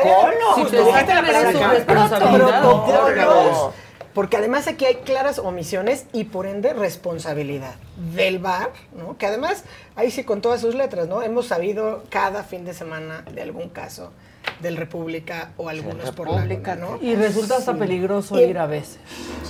Si 0.56 0.64
te 0.66 0.78
la 0.78 1.06
palabra 1.06 1.72
responsabilidad. 1.72 2.62
Protocolo. 2.62 3.74
Porque 4.14 4.38
además 4.38 4.68
aquí 4.68 4.86
hay 4.86 4.96
claras 4.96 5.40
omisiones 5.40 6.06
y 6.12 6.26
por 6.26 6.46
ende 6.46 6.74
responsabilidad 6.74 7.76
del 8.14 8.40
bar, 8.40 8.72
¿no? 8.98 9.18
Que 9.18 9.26
además, 9.26 9.64
ahí 9.96 10.12
sí 10.12 10.24
con 10.24 10.42
todas 10.42 10.62
sus 10.62 10.76
letras, 10.76 11.08
¿no? 11.08 11.22
Hemos 11.22 11.48
sabido 11.48 12.04
cada 12.10 12.44
fin 12.44 12.66
de 12.66 12.74
semana 12.74 13.24
de 13.34 13.42
algún 13.42 13.70
caso 13.70 14.12
del 14.60 14.78
República 14.78 15.50
o 15.58 15.70
algunos 15.70 16.12
por 16.12 16.30
la 16.30 16.36
República, 16.42 16.76
¿no? 16.76 17.00
Y 17.02 17.16
resulta 17.16 17.58
hasta 17.58 17.74
peligroso 17.74 18.40
Y- 18.40 18.44
ir 18.44 18.58
a 18.60 18.68
veces. 18.68 19.00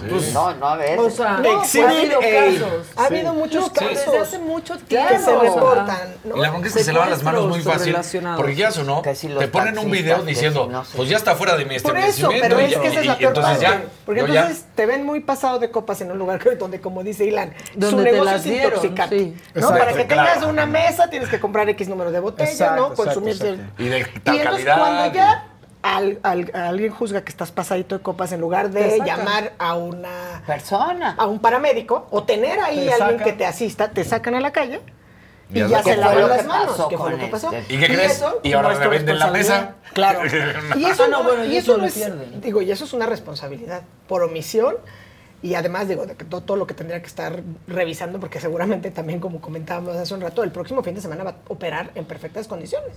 Pues, 0.10 0.34
no, 0.34 0.54
no 0.56 0.68
a 0.68 0.78
veces. 0.78 1.00
O 1.00 1.10
sea, 1.10 1.38
No, 1.38 1.62
Exhibit 1.62 1.86
ha 1.88 1.90
habido 1.92 2.20
casos. 2.20 2.88
Ha 2.96 3.08
Sí. 3.08 3.14
habido 3.14 3.34
muchos 3.34 3.70
casos. 3.72 3.90
Desde 4.06 4.18
hace 4.18 4.40
mucho 4.40 4.78
tiempo 4.80 5.10
que 5.10 5.20
se 5.20 5.38
reportan. 5.38 6.16
¿no? 6.24 6.38
Y 6.38 6.40
la 6.40 6.50
bronca 6.50 6.68
es 6.70 6.74
que 6.76 6.84
se 6.84 6.94
lavan 6.94 7.10
las 7.12 7.24
manos 7.24 7.48
muy 7.48 7.62
fácil. 7.62 7.96
Porque 8.38 8.54
quieras 8.56 8.78
o 8.78 8.84
no, 8.84 9.02
si 9.14 9.28
te 9.28 9.48
ponen 9.48 9.78
un 9.78 9.92
video 9.92 10.24
diciendo, 10.24 10.64
si 10.66 10.72
no 10.72 10.86
sé 10.86 10.98
pues 10.98 11.10
ya 11.10 11.18
está 11.18 11.36
fuera 11.36 11.56
de 11.58 11.66
mi 11.66 11.78
Por 11.80 11.98
eso, 11.98 12.08
establecimiento. 12.08 12.48
pero 12.48 12.62
y, 12.62 12.64
es 12.74 12.78
que 12.80 12.88
esa 12.88 13.00
es 13.02 13.06
la 13.06 13.18
peor 13.18 13.30
entonces 13.36 13.64
parte. 13.64 13.78
ya. 13.84 13.90
Porque 14.06 14.22
ya- 14.22 14.42
entonces 14.42 14.66
te 14.76 14.86
ven 14.86 15.06
muy 15.06 15.20
pasado 15.20 15.60
de 15.60 15.70
copas 15.72 16.02
en 16.02 16.12
un 16.12 16.18
lugar 16.18 16.40
donde, 16.60 16.80
como 16.82 17.04
dice 17.04 17.26
Ilan, 17.26 17.54
su 17.80 17.98
negocio 17.98 18.24
las 18.24 18.46
es. 18.46 18.64
Exacto, 18.64 19.70
Para 19.70 19.94
que 19.94 20.06
tengas 20.06 20.44
una 20.44 20.66
mesa 20.66 21.10
tienes 21.10 21.30
que 21.30 21.40
comprar 21.40 21.68
X 21.70 21.88
número 21.88 22.12
de 22.12 22.20
botella, 22.20 22.50
Exacto, 22.52 22.90
¿no? 22.90 22.96
Consumir 22.96 23.36
Y 23.78 23.86
de 23.90 24.06
tal 24.24 24.42
calidad. 24.42 24.78
Cuando 24.82 25.14
ya 25.14 25.48
al- 25.84 26.20
al- 26.24 26.52
a 26.54 26.68
alguien 26.70 26.92
juzga 26.92 27.22
que 27.24 27.30
estás 27.32 27.52
pasadito 27.52 27.98
de 27.98 28.04
copas 28.04 28.32
en 28.32 28.42
lugar 28.42 28.70
de 28.70 29.00
llamar 29.06 29.54
a 29.58 29.74
una 29.76 30.44
persona, 30.46 31.16
a 31.18 31.26
un 31.28 31.40
paramédico 31.40 32.08
o 32.12 32.24
tener 32.24 32.60
ahí 32.60 32.86
Te 32.86 32.94
alguien 32.94 33.10
sacan. 33.20 33.24
que 33.26 33.34
te 33.34 33.46
asista, 33.46 33.90
te 33.92 34.04
sacan 34.04 34.36
a 34.36 34.42
la 34.42 34.52
calle 34.52 34.82
y 35.54 35.68
Ya 35.68 35.84
se 35.84 35.98
lavan 35.98 36.30
las 36.30 36.46
manos. 36.46 36.72
pasó 36.72 36.88
¿Qué 36.88 36.98
fue 36.98 37.12
lo 37.12 37.18
que 37.18 37.28
pasó? 37.28 37.52
este? 37.52 37.74
¿Y 37.74 37.80
qué 37.80 37.88
crees? 37.88 38.12
eso 38.14 38.40
Y 38.44 38.54
ahora 38.54 38.70
no 38.70 38.74
es 38.76 38.80
tu 38.82 38.90
revenden 38.90 39.20
la 39.20 39.32
mesa. 39.32 39.76
Claro. 39.94 40.22
Y 40.78 40.86
eso, 40.86 41.04
Ah, 41.06 41.08
no, 41.10 41.24
bueno, 41.24 41.44
y 41.46 41.50
y 41.54 41.58
eso 41.58 41.72
eso 41.72 41.74
no 41.74 41.78
lo 41.80 41.86
es, 41.88 41.94
pierden. 41.94 42.42
digo, 42.42 42.62
y 42.62 42.72
eso 42.72 42.86
es 42.86 42.94
una 42.94 43.06
responsabilidad 43.08 43.82
por 44.08 44.24
omisión 44.24 44.76
y 45.44 45.56
además 45.56 45.88
digo 45.88 46.06
de 46.06 46.16
que 46.16 46.24
todo, 46.24 46.42
todo 46.42 46.56
lo 46.58 46.68
que 46.68 46.76
tendría 46.76 47.02
que 47.02 47.08
estar 47.08 47.42
revisando 47.68 48.20
porque 48.20 48.40
seguramente 48.40 48.92
también 48.92 49.20
como 49.20 49.42
comentábamos 49.42 49.96
hace 49.96 50.14
un 50.14 50.22
rato 50.22 50.44
el 50.44 50.52
próximo 50.52 50.84
fin 50.84 50.94
de 50.94 51.02
semana 51.02 51.24
va 51.24 51.32
a 51.32 51.36
operar 51.48 51.90
en 51.96 52.06
perfectas 52.06 52.48
condiciones 52.48 52.92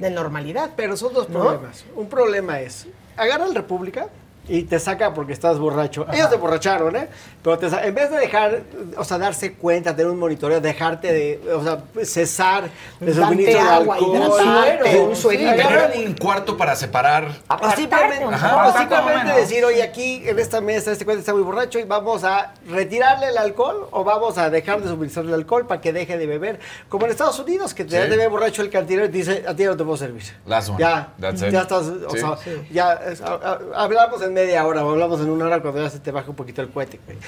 de 0.00 0.10
normalidad. 0.10 0.70
Pero 0.76 0.96
son 0.96 1.14
dos 1.14 1.28
¿no? 1.28 1.40
problemas. 1.40 1.84
Un 1.94 2.08
problema 2.08 2.60
es, 2.60 2.88
agarra 3.16 3.46
el 3.46 3.54
República 3.54 4.08
y 4.50 4.64
te 4.64 4.80
saca 4.80 5.14
porque 5.14 5.32
estás 5.32 5.58
borracho. 5.60 6.04
Ellos 6.12 6.28
te 6.28 6.36
borracharon, 6.36 6.96
¿eh? 6.96 7.08
Pero 7.42 7.56
te 7.58 7.66
en 7.68 7.94
vez 7.94 8.10
de 8.10 8.18
dejar, 8.18 8.62
o 8.96 9.04
sea, 9.04 9.16
darse 9.16 9.52
cuenta, 9.54 9.94
tener 9.94 10.10
un 10.10 10.18
monitoreo, 10.18 10.60
dejarte 10.60 11.12
de, 11.12 11.40
o 11.54 11.62
sea, 11.62 11.78
cesar 12.04 12.64
el 13.00 13.06
Darte 13.06 13.22
suministro 13.22 13.58
de 13.60 13.64
hidratarte, 13.64 15.00
un 15.00 15.16
sí, 15.16 15.28
Tener 15.28 16.08
un 16.08 16.14
cuarto 16.14 16.56
para 16.56 16.74
separar. 16.74 17.28
o 17.48 17.70
simplemente, 17.70 18.24
Ajá. 18.24 18.66
o 18.68 18.76
simplemente 18.76 19.32
decir, 19.34 19.64
oye, 19.64 19.82
aquí 19.82 20.22
en 20.28 20.38
esta 20.38 20.60
mesa 20.60 20.90
este 20.92 21.04
cuate 21.04 21.20
está 21.20 21.32
muy 21.32 21.42
borracho 21.42 21.78
y 21.78 21.84
vamos 21.84 22.24
a 22.24 22.52
retirarle 22.68 23.28
el 23.28 23.38
alcohol 23.38 23.86
o 23.92 24.02
vamos 24.04 24.36
a 24.36 24.50
dejar 24.50 24.82
de 24.82 24.88
suministrarle 24.88 25.30
el 25.32 25.40
alcohol 25.40 25.66
para 25.66 25.80
que 25.80 25.92
deje 25.92 26.18
de 26.18 26.26
beber. 26.26 26.58
Como 26.88 27.04
en 27.06 27.12
Estados 27.12 27.38
Unidos, 27.38 27.72
que 27.72 27.84
te 27.84 27.90
Sí. 27.90 27.96
da 27.96 28.02
de 28.02 28.10
beber 28.10 28.30
borracho 28.30 28.62
el 28.62 28.70
cantinero 28.70 29.06
y 29.06 29.10
te 29.10 29.16
dice, 29.18 29.44
a 29.46 29.54
ti 29.54 29.64
no 29.64 29.76
te 29.76 29.84
puedo 29.84 29.96
servir. 29.96 30.24
Last 30.46 30.70
one. 30.70 30.78
Ya, 30.80 31.08
That's 31.20 31.40
it. 31.42 31.50
ya 31.50 31.60
estás, 31.62 31.84
o 31.86 32.10
Sí. 32.10 32.18
sea, 32.18 32.36
ya 32.72 32.92
es- 32.94 33.20
a- 33.20 33.34
a- 33.34 33.58
hablamos 33.84 34.20
en 34.22 34.36
media 34.40 34.66
hora 34.66 34.84
o 34.84 34.90
hablamos 34.90 35.20
en 35.20 35.30
una 35.30 35.46
hora 35.46 35.60
cuando 35.60 35.82
ya 35.82 35.90
se 35.90 35.98
te 36.00 36.10
baja 36.10 36.30
un 36.30 36.36
poquito 36.36 36.62
el 36.62 36.70
cohete. 36.70 37.00
güey. 37.06 37.18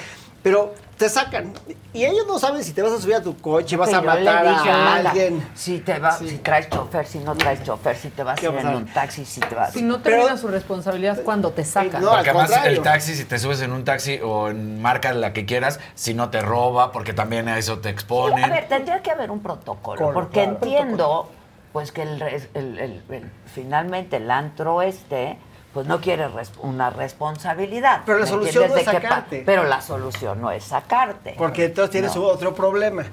Pero 0.42 0.74
te 0.98 1.08
sacan 1.08 1.52
y 1.92 2.04
ellos 2.04 2.24
no 2.26 2.36
saben 2.38 2.64
si 2.64 2.72
te 2.72 2.82
vas 2.82 2.90
a 2.92 3.00
subir 3.00 3.14
a 3.14 3.22
tu 3.22 3.36
coche, 3.36 3.76
vas 3.76 3.92
a 3.92 4.02
matar 4.02 4.44
dije 4.48 4.70
a 4.70 4.94
alguien. 4.96 5.46
Si 5.54 5.78
te 5.78 5.98
va, 6.00 6.10
si 6.12 6.38
traes 6.38 6.68
chofer, 6.68 7.06
si 7.06 7.18
no 7.20 7.36
traes 7.36 7.62
chofer, 7.62 7.96
si 7.96 8.08
te 8.10 8.24
vas 8.24 8.38
a 8.38 8.40
¿Qué 8.40 8.46
ir 8.46 8.52
va 8.52 8.58
a 8.58 8.62
en 8.72 8.76
un 8.78 8.86
taxi, 8.86 9.24
si 9.24 9.38
te 9.40 9.54
vas. 9.54 9.72
Si 9.72 9.82
no 9.82 10.00
termina 10.00 10.36
su 10.36 10.48
responsabilidad 10.48 11.22
cuando 11.22 11.52
te 11.52 11.64
sacan. 11.64 12.02
porque 12.02 12.30
además 12.30 12.50
el 12.66 12.80
taxi, 12.82 13.14
si 13.14 13.24
te 13.24 13.38
subes 13.38 13.62
en 13.62 13.70
un 13.72 13.84
taxi 13.84 14.18
o 14.20 14.48
en 14.48 14.82
marca 14.82 15.12
la 15.12 15.32
que 15.32 15.46
quieras, 15.46 15.78
si 15.94 16.12
no 16.12 16.30
te 16.30 16.40
roba, 16.40 16.90
porque 16.90 17.12
también 17.12 17.48
a 17.48 17.56
eso 17.58 17.78
te 17.78 17.90
exponen. 17.90 18.42
A 18.44 18.48
ver, 18.48 18.66
tendría 18.68 19.00
que 19.00 19.12
haber 19.12 19.30
un 19.30 19.40
protocolo, 19.40 20.00
Colo, 20.00 20.12
porque 20.14 20.42
claro. 20.42 20.52
entiendo, 20.60 21.30
pues 21.72 21.92
que 21.92 22.02
el, 22.02 22.18
res- 22.18 22.48
el- 22.54 22.78
el- 22.78 23.02
el- 23.10 23.30
finalmente 23.54 24.16
el 24.16 24.28
antro 24.30 24.82
este, 24.82 25.38
pues 25.72 25.86
no 25.86 26.00
quiere 26.00 26.28
res- 26.28 26.52
una 26.58 26.90
responsabilidad. 26.90 28.02
Pero 28.04 28.18
la 28.18 28.24
¿me 28.24 28.30
solución 28.30 28.68
no 28.70 28.76
es 28.76 28.84
sacarte. 28.84 29.42
Pero 29.46 29.64
la 29.64 29.80
solución 29.80 30.40
no 30.40 30.50
es 30.50 30.64
sacarte. 30.64 31.34
Porque 31.38 31.64
entonces 31.66 31.90
tienes 31.90 32.14
No. 32.14 32.22
otro 32.24 32.54
problema. 32.54 33.02
Es 33.02 33.08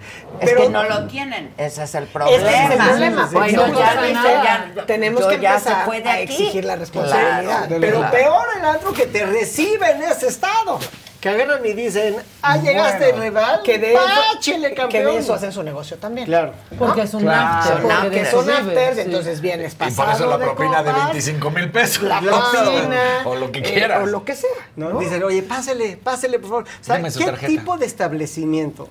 Pero 0.50 0.62
que 0.64 0.70
no 0.70 0.84
lo 0.84 1.08
tienen. 1.08 1.54
Ese 1.58 1.84
es 1.84 1.96
el 1.96 2.04
Ese 2.04 2.12
problema. 2.14 2.50
es 2.50 2.72
el 2.72 2.78
problema. 2.78 3.30
Bueno, 3.32 3.68
no 3.68 3.80
ya 3.80 3.86
pasa 3.86 4.02
dice, 4.02 4.14
nada. 4.14 4.72
ya- 4.76 4.86
tenemos 4.86 5.26
que 5.26 5.40
ya 5.40 5.54
empezar 5.56 5.80
se 5.80 5.86
fue 5.86 6.02
de 6.02 6.10
a 6.10 6.14
aquí. 6.14 6.24
exigir 6.24 6.66
la 6.66 6.76
responsabilidad. 6.76 7.44
Claro, 7.68 7.76
Pero 7.80 7.98
claro. 8.00 8.12
peor 8.12 8.46
el 8.58 8.66
antro 8.66 8.94
que 8.94 9.06
te 9.08 9.26
recibe 9.26 9.92
en 9.92 10.04
ese 10.04 10.28
estado. 10.28 10.80
Que 11.20 11.28
agarran 11.28 11.66
y 11.66 11.74
dicen, 11.74 12.16
ah, 12.42 12.56
llegaste 12.58 13.08
Bueno, 13.12 13.22
rival, 13.24 13.62
que 13.66 13.78
de 13.78 13.94
eso- 13.94 14.02
páchele, 14.34 14.70
que 14.70 14.76
campeón. 14.76 15.06
de 15.16 15.18
eso 15.18 15.34
hacen 15.34 15.52
su 15.52 15.62
negocio 15.64 15.98
también. 15.98 16.26
Claro. 16.26 16.54
Porque 16.78 17.02
es 17.02 17.14
un 17.14 17.24
Claro. 17.24 17.58
after, 17.58 17.82
Porque 17.82 17.98
porque 18.04 18.26
son 18.26 18.50
afters, 18.50 18.96
sí. 18.96 19.02
entonces 19.02 19.42
vienes 19.42 19.74
Y 19.74 19.76
pasado 19.76 20.06
por 20.06 20.16
eso 20.16 20.26
la 20.28 20.38
de 20.38 20.46
propina 20.46 20.82
de 20.84 20.92
copas, 20.92 21.06
25 21.08 21.52
mil 21.52 21.72
pesos. 21.72 22.04
La 22.04 22.20
Claro. 22.20 22.38
propina. 22.52 23.02
O 23.26 23.36
lo 23.36 23.52
que 23.52 23.60
eh, 23.60 23.64
quieras. 23.64 24.02
o 24.02 24.06
lo 24.06 24.24
que 24.24 24.36
sea. 24.36 24.50
¿no? 24.78 24.92
¿no? 24.92 25.00
Dicen, 25.00 25.22
oye, 25.24 25.44
pásele, 25.44 25.98
pásele, 25.98 26.40
por 26.40 26.50
favor. 26.50 26.64
O 26.64 26.84
sea, 26.86 26.96
¿Qué 27.04 27.12
tarjeta. 27.26 27.48
tipo 27.48 27.78
de 27.78 27.86
establecimiento 27.86 28.88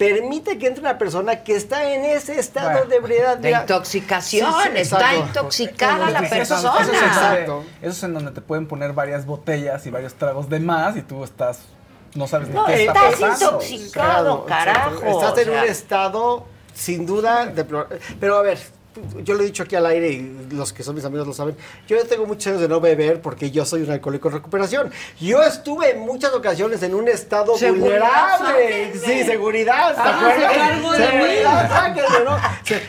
permite 0.00 0.56
que 0.56 0.66
entre 0.66 0.80
una 0.80 0.96
persona 0.96 1.44
que 1.44 1.54
está 1.54 1.92
en 1.92 2.06
ese 2.06 2.40
estado 2.40 2.70
Bueno, 2.70 2.86
de 2.86 2.96
ebriedad? 2.96 3.36
de 3.36 3.50
intoxicación, 3.50 4.50
sí, 4.50 4.58
sí, 4.72 4.78
está 4.78 5.12
exacto. 5.12 5.26
intoxicada 5.40 6.10
la 6.10 6.20
persona. 6.22 6.40
Eso 6.42 6.80
es, 6.80 6.88
en 6.88 6.92
donde- 6.94 7.06
Exacto. 7.06 7.64
eso 7.82 7.90
es 7.90 8.02
en 8.04 8.14
donde 8.14 8.30
te 8.32 8.40
pueden 8.40 8.66
poner 8.66 8.94
varias 8.94 9.26
botellas 9.26 9.84
y 9.84 9.90
varios 9.90 10.14
tragos 10.14 10.48
de 10.48 10.58
más 10.58 10.96
y 10.96 11.02
tú 11.02 11.22
estás, 11.22 11.58
no 12.14 12.26
sabes 12.26 12.48
ni 12.48 12.54
No, 12.54 12.64
qué 12.64 12.86
está 12.86 13.10
estás 13.10 13.20
pasando. 13.20 13.44
intoxicado, 13.62 14.46
carajo. 14.46 14.90
Estás 15.04 15.38
en 15.38 15.48
o 15.50 15.52
sea. 15.52 15.62
un 15.62 15.68
estado 15.68 16.46
sin 16.72 17.04
duda 17.04 17.44
deplorable. 17.44 18.00
Pero 18.18 18.38
a 18.38 18.42
ver, 18.42 18.58
yo 19.24 19.34
lo 19.34 19.42
he 19.42 19.46
dicho 19.46 19.62
aquí 19.62 19.76
al 19.76 19.86
aire 19.86 20.10
y 20.10 20.48
los 20.50 20.72
que 20.72 20.82
son 20.82 20.94
mis 20.96 21.04
amigos 21.04 21.26
lo 21.26 21.32
saben. 21.32 21.56
Yo 21.86 21.96
ya 21.96 22.04
tengo 22.04 22.26
muchos 22.26 22.48
años 22.48 22.60
de 22.60 22.68
no 22.68 22.80
beber 22.80 23.20
porque 23.20 23.50
yo 23.50 23.64
soy 23.64 23.82
un 23.82 23.90
alcohólico 23.90 24.28
en 24.28 24.34
recuperación. 24.34 24.90
Yo 25.20 25.42
estuve 25.42 25.90
en 25.92 26.00
muchas 26.00 26.32
ocasiones 26.34 26.82
en 26.82 26.94
un 26.94 27.08
estado 27.08 27.56
Seguridad, 27.56 28.38
vulnerable. 28.40 28.92
Sí, 28.94 29.24
seguridad. 29.24 29.94
¿te 29.94 30.00
Ah, 30.00 30.16
acuerdas? 30.18 30.96
Seguridad, 31.10 31.68
sáquenme, 31.70 32.24
¿no? 32.24 32.36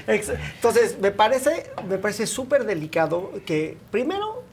Entonces, 0.08 0.98
me 1.00 1.12
parece, 1.12 1.72
me 1.88 1.98
parece 1.98 2.26
súper 2.28 2.66
delicado 2.66 3.32
que 3.46 3.78
primero 3.92 4.44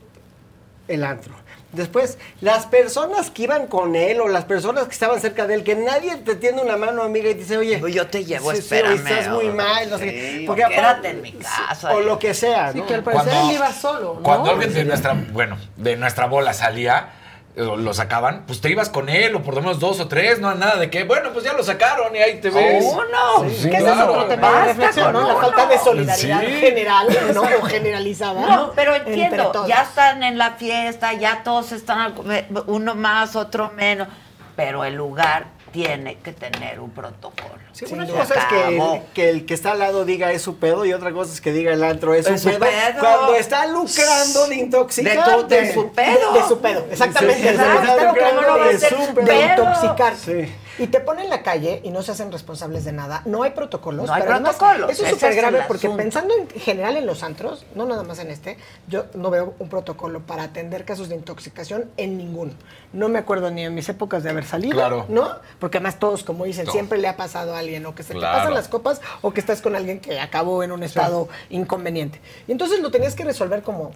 el 0.86 1.04
antro. 1.04 1.34
Después, 1.72 2.16
las 2.40 2.64
personas 2.64 3.30
que 3.30 3.42
iban 3.42 3.66
con 3.66 3.94
él 3.94 4.20
o 4.22 4.28
las 4.28 4.44
personas 4.46 4.84
que 4.84 4.92
estaban 4.92 5.20
cerca 5.20 5.46
de 5.46 5.54
él, 5.54 5.64
que 5.64 5.76
nadie 5.76 6.16
te 6.16 6.34
tiende 6.34 6.62
una 6.62 6.78
mano 6.78 7.02
amiga 7.02 7.28
y 7.28 7.34
dice, 7.34 7.58
oye, 7.58 7.78
Yo 7.92 8.06
te 8.06 8.24
llevo, 8.24 8.50
sí, 8.52 8.56
sí, 8.56 8.62
espérame. 8.62 8.94
estás 8.94 9.28
muy 9.28 9.48
o- 9.48 9.54
mal, 9.54 9.90
no 9.90 9.98
sé 9.98 10.04
qué. 10.06 10.30
sí, 10.38 10.44
Porque 10.46 10.62
quédate 10.62 10.80
aparte- 10.80 11.10
en 11.10 11.22
mi 11.22 11.32
casa. 11.32 11.92
O 11.94 12.00
lo 12.00 12.18
que 12.18 12.32
sea, 12.32 12.72
Sí, 12.72 12.78
¿no? 12.78 12.86
que 12.86 12.94
al 12.94 13.02
parecer 13.02 13.28
Cuando- 13.32 13.50
él 13.50 13.56
iba 13.56 13.72
solo, 13.72 14.14
¿no? 14.14 14.22
Cuando 14.22 14.50
alguien 14.50 14.72
de 14.72 14.84
nuestra, 14.86 15.14
bueno, 15.32 15.58
de 15.76 15.96
nuestra 15.96 16.24
bola 16.26 16.54
salía, 16.54 17.10
lo 17.58 17.92
sacaban, 17.92 18.44
pues 18.46 18.60
te 18.60 18.70
ibas 18.70 18.88
con 18.88 19.08
él, 19.08 19.34
o 19.34 19.42
por 19.42 19.54
lo 19.54 19.60
menos 19.62 19.80
dos 19.80 19.98
o 20.00 20.06
tres, 20.06 20.38
no 20.38 20.54
nada 20.54 20.76
de 20.76 20.88
que, 20.90 21.02
bueno, 21.04 21.30
pues 21.32 21.44
ya 21.44 21.52
lo 21.54 21.62
sacaron 21.64 22.14
y 22.14 22.18
ahí 22.20 22.40
te 22.40 22.50
ves. 22.50 22.84
Uno. 22.84 23.50
Sí, 23.50 23.68
Que 23.68 23.76
ese 23.78 23.86
es 23.88 23.92
claro. 23.94 24.12
otro 24.12 24.26
tema 24.26 24.52
de 24.60 24.64
reflexión, 24.66 25.12
¿no? 25.12 25.26
La 25.26 25.34
falta 25.36 25.66
de 25.66 25.78
solidaridad 25.78 26.40
Sí. 26.40 26.46
general, 26.60 27.08
¿no? 27.34 27.42
O 27.60 27.62
generalizada. 27.62 28.40
No, 28.46 28.72
pero 28.76 28.94
entiendo, 28.94 29.66
ya 29.66 29.82
están 29.82 30.22
en 30.22 30.38
la 30.38 30.52
fiesta, 30.52 31.12
ya 31.14 31.42
todos 31.42 31.72
están, 31.72 32.14
uno 32.66 32.94
más, 32.94 33.34
otro 33.34 33.72
menos, 33.74 34.06
pero 34.54 34.84
el 34.84 34.94
lugar 34.94 35.46
tiene 35.72 36.16
que 36.18 36.32
tener 36.32 36.80
un 36.80 36.90
protocolo. 36.90 37.54
Sí, 37.72 37.84
una 37.90 38.06
cosa 38.06 38.34
es 38.34 38.44
que, 38.46 39.02
que 39.14 39.30
el 39.30 39.46
que 39.46 39.54
está 39.54 39.72
al 39.72 39.78
lado 39.78 40.04
diga 40.04 40.32
es 40.32 40.42
su 40.42 40.56
pedo 40.58 40.84
y 40.84 40.92
otra 40.92 41.12
cosa 41.12 41.32
es 41.32 41.40
que 41.40 41.52
diga 41.52 41.72
el 41.72 41.84
antro 41.84 42.12
es, 42.14 42.26
Es 42.26 42.40
su 42.42 42.50
su 42.50 42.58
pedo, 42.58 42.70
pedo. 42.70 43.00
Cuando 43.00 43.34
está 43.36 43.66
lucrando 43.66 44.46
de 44.48 44.54
intoxicarte. 44.56 45.20
De 45.30 45.32
tu- 45.42 45.48
de 45.48 45.74
su 45.74 45.92
pedo. 45.92 46.32
De, 46.32 46.40
de 46.40 46.48
su 46.48 46.58
pedo, 46.60 46.86
exactamente. 46.90 47.50
Exacto, 47.50 47.80
está 47.80 47.96
¿cómo 47.96 48.08
lucrando 48.10 48.42
no 48.58 48.64
de 48.64 48.78
su- 48.80 49.14
de 49.24 49.42
intoxicarte. 49.46 50.46
Sí. 50.46 50.52
Y 50.78 50.86
te 50.86 51.00
ponen 51.00 51.24
en 51.24 51.30
la 51.30 51.42
calle 51.42 51.80
y 51.82 51.90
no 51.90 52.02
se 52.02 52.12
hacen 52.12 52.30
responsables 52.32 52.84
de 52.84 52.92
nada. 52.92 53.22
No 53.24 53.42
hay 53.42 53.50
protocolos. 53.50 54.06
No 54.06 54.12
hay 54.14 54.22
pero 54.22 54.34
además, 54.34 54.56
protocolos, 54.56 54.90
Eso 54.90 55.04
es 55.04 55.10
súper 55.10 55.34
grave 55.34 55.62
porque 55.66 55.86
asunto. 55.88 56.02
pensando 56.02 56.34
en 56.34 56.48
general 56.60 56.96
en 56.96 57.06
los 57.06 57.22
antros, 57.22 57.66
no 57.74 57.84
nada 57.86 58.02
más 58.04 58.18
en 58.20 58.30
este, 58.30 58.56
yo 58.86 59.06
no 59.14 59.30
veo 59.30 59.54
un 59.58 59.68
protocolo 59.68 60.20
para 60.20 60.44
atender 60.44 60.84
casos 60.84 61.08
de 61.08 61.16
intoxicación 61.16 61.90
en 61.96 62.16
ninguno. 62.16 62.52
No 62.92 63.08
me 63.08 63.18
acuerdo 63.18 63.50
ni 63.50 63.64
en 63.64 63.74
mis 63.74 63.88
épocas 63.88 64.22
de 64.22 64.30
haber 64.30 64.44
salido, 64.44 64.74
Claro. 64.76 65.06
¿no? 65.08 65.28
Porque 65.58 65.78
además 65.78 65.98
todos, 65.98 66.22
como 66.24 66.44
dicen, 66.44 66.66
No. 66.66 66.72
siempre 66.72 66.98
le 66.98 67.08
ha 67.08 67.16
pasado 67.16 67.54
a 67.54 67.58
alguien 67.58 67.84
o 67.86 67.94
que 67.94 68.02
se 68.02 68.12
Claro. 68.14 68.34
te 68.34 68.38
pasan 68.40 68.54
las 68.54 68.68
copas 68.68 69.00
o 69.22 69.32
que 69.32 69.40
estás 69.40 69.60
con 69.60 69.74
alguien 69.76 70.00
que 70.00 70.20
acabó 70.20 70.62
en 70.62 70.72
un 70.72 70.82
estado 70.82 71.28
inconveniente. 71.50 72.20
Y 72.46 72.52
entonces 72.52 72.80
lo 72.80 72.90
tenías 72.90 73.14
que 73.14 73.24
resolver 73.24 73.62
como 73.62 73.90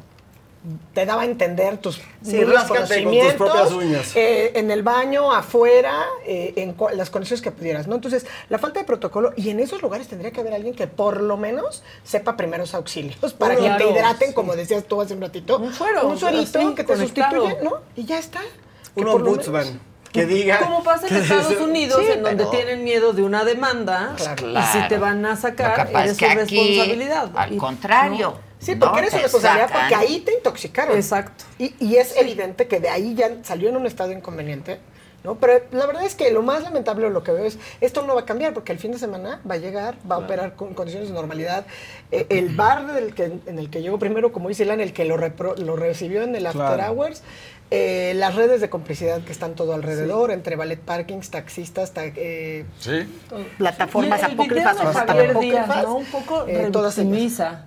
te 0.94 1.04
daba 1.06 1.22
a 1.22 1.24
entender 1.24 1.78
tus 1.78 2.00
Sí, 2.22 2.42
ráscate 2.44 2.68
con 2.68 2.78
tus 2.78 2.88
conocimientos, 2.88 3.34
propias 3.34 3.72
uñas. 3.72 4.12
eh, 4.16 4.52
en 4.54 4.70
el 4.70 4.82
baño, 4.84 5.32
afuera, 5.32 6.04
eh, 6.24 6.52
en 6.56 6.76
las 6.96 7.10
condiciones 7.10 7.42
que 7.42 7.50
pudieras, 7.50 7.88
¿no? 7.88 7.96
Entonces, 7.96 8.26
la 8.48 8.58
falta 8.58 8.78
de 8.78 8.86
protocolo, 8.86 9.32
y 9.36 9.50
en 9.50 9.58
esos 9.58 9.82
lugares 9.82 10.06
tendría 10.06 10.30
que 10.30 10.40
haber 10.40 10.54
alguien 10.54 10.74
que 10.74 10.86
por 10.86 11.20
lo 11.20 11.36
menos 11.36 11.82
sepa 12.04 12.36
primeros 12.36 12.74
auxilios 12.74 13.32
para 13.34 13.56
que 13.56 13.68
te 13.70 13.90
hidraten, 13.90 14.28
sí. 14.28 14.34
como 14.34 14.54
decías 14.54 14.84
tú 14.84 15.00
hace 15.00 15.14
un 15.14 15.20
ratito. 15.22 15.58
Un 15.58 15.74
suero, 15.74 16.06
Un 16.06 16.18
suerito 16.18 16.74
que 16.76 16.84
te 16.84 16.96
sustituye, 16.96 17.58
¿no? 17.62 17.78
Y 17.96 18.04
ya 18.04 18.18
está. 18.18 18.40
Un 18.94 19.08
ombudsman 19.08 19.80
que 20.12 20.26
diga. 20.26 20.58
Como 20.60 20.84
pasa 20.84 21.08
en 21.08 21.16
Estados 21.16 21.56
Unidos, 21.60 22.02
Sí, 22.04 22.12
en 22.12 22.22
donde 22.22 22.44
pero- 22.44 22.50
tienen 22.50 22.84
miedo 22.84 23.12
de 23.14 23.22
una 23.22 23.44
demanda, 23.44 24.14
Claro. 24.16 24.50
y 24.50 24.62
si 24.64 24.86
te 24.88 24.98
van 24.98 25.24
a 25.26 25.34
sacar, 25.36 25.88
eres 25.90 26.12
es 26.12 26.18
que 26.18 26.26
su 26.26 26.38
aquí, 26.40 26.56
responsabilidad. 26.58 27.30
al 27.34 27.52
Y- 27.54 27.56
contrario. 27.56 28.34
Sí, 28.62 28.76
porque 28.76 28.92
no 28.92 28.98
eres 29.08 29.12
responsabilidad 29.22 29.68
sacan. 29.68 29.88
porque 29.90 29.94
ahí 30.06 30.20
te 30.20 30.34
intoxicaron. 30.34 30.96
Exacto. 30.96 31.44
Y, 31.58 31.74
y 31.80 31.96
es 31.96 32.16
evidente 32.16 32.68
que 32.68 32.78
de 32.80 32.88
ahí 32.88 33.14
ya 33.14 33.30
salió 33.42 33.68
en 33.68 33.76
un 33.76 33.86
estado 33.86 34.12
inconveniente. 34.12 34.78
¿no? 35.24 35.36
Pero 35.36 35.64
la 35.70 35.86
verdad 35.86 36.04
es 36.04 36.16
que 36.16 36.32
lo 36.32 36.42
más 36.42 36.62
lamentable 36.64 37.04
de 37.06 37.10
lo 37.12 37.22
que 37.22 37.30
veo 37.30 37.44
es, 37.44 37.56
esto 37.80 38.02
no 38.04 38.16
va 38.16 38.22
a 38.22 38.24
cambiar 38.24 38.54
porque 38.54 38.72
el 38.72 38.78
fin 38.80 38.90
de 38.90 38.98
semana 38.98 39.40
va 39.48 39.54
a 39.54 39.58
llegar, 39.58 39.94
va 40.10 40.16
a 40.16 40.18
operar 40.18 40.56
con 40.56 40.74
condiciones 40.74 41.10
de 41.10 41.14
normalidad. 41.14 41.64
Eh, 42.10 42.26
el 42.28 42.48
bar 42.56 42.92
del 42.92 43.14
que, 43.14 43.24
en 43.46 43.56
el 43.58 43.70
que 43.70 43.82
llegó 43.82 44.00
primero, 44.00 44.32
como 44.32 44.48
dice 44.48 44.64
Ilan, 44.64 44.80
el 44.80 44.92
que 44.92 45.04
lo, 45.04 45.16
repro- 45.16 45.56
lo 45.58 45.76
recibió 45.76 46.22
en 46.24 46.34
el 46.34 46.44
After 46.44 46.62
Claro. 46.74 46.92
Hours, 46.92 47.22
eh, 47.70 48.14
las 48.16 48.34
redes 48.34 48.60
de 48.60 48.68
complicidad 48.68 49.22
que 49.22 49.30
están 49.30 49.54
todo 49.54 49.74
alrededor, 49.74 50.32
entre 50.32 50.56
ballet 50.56 50.80
parkings, 50.80 51.30
taxistas, 51.30 51.92
ta- 51.92 52.02
eh, 52.04 52.64
Sí. 52.80 53.06
plataformas 53.58 54.22
apócrifas 54.24 54.76
Javier 54.76 55.30
apócrifas, 55.30 55.66
Díaz, 55.68 55.82
¿no? 55.84 55.94
Un 55.98 56.04
poco 56.06 56.46
eh, 56.48 56.68
todas 56.72 56.98
ellas. 56.98 57.06
revictimiza. 57.06 57.66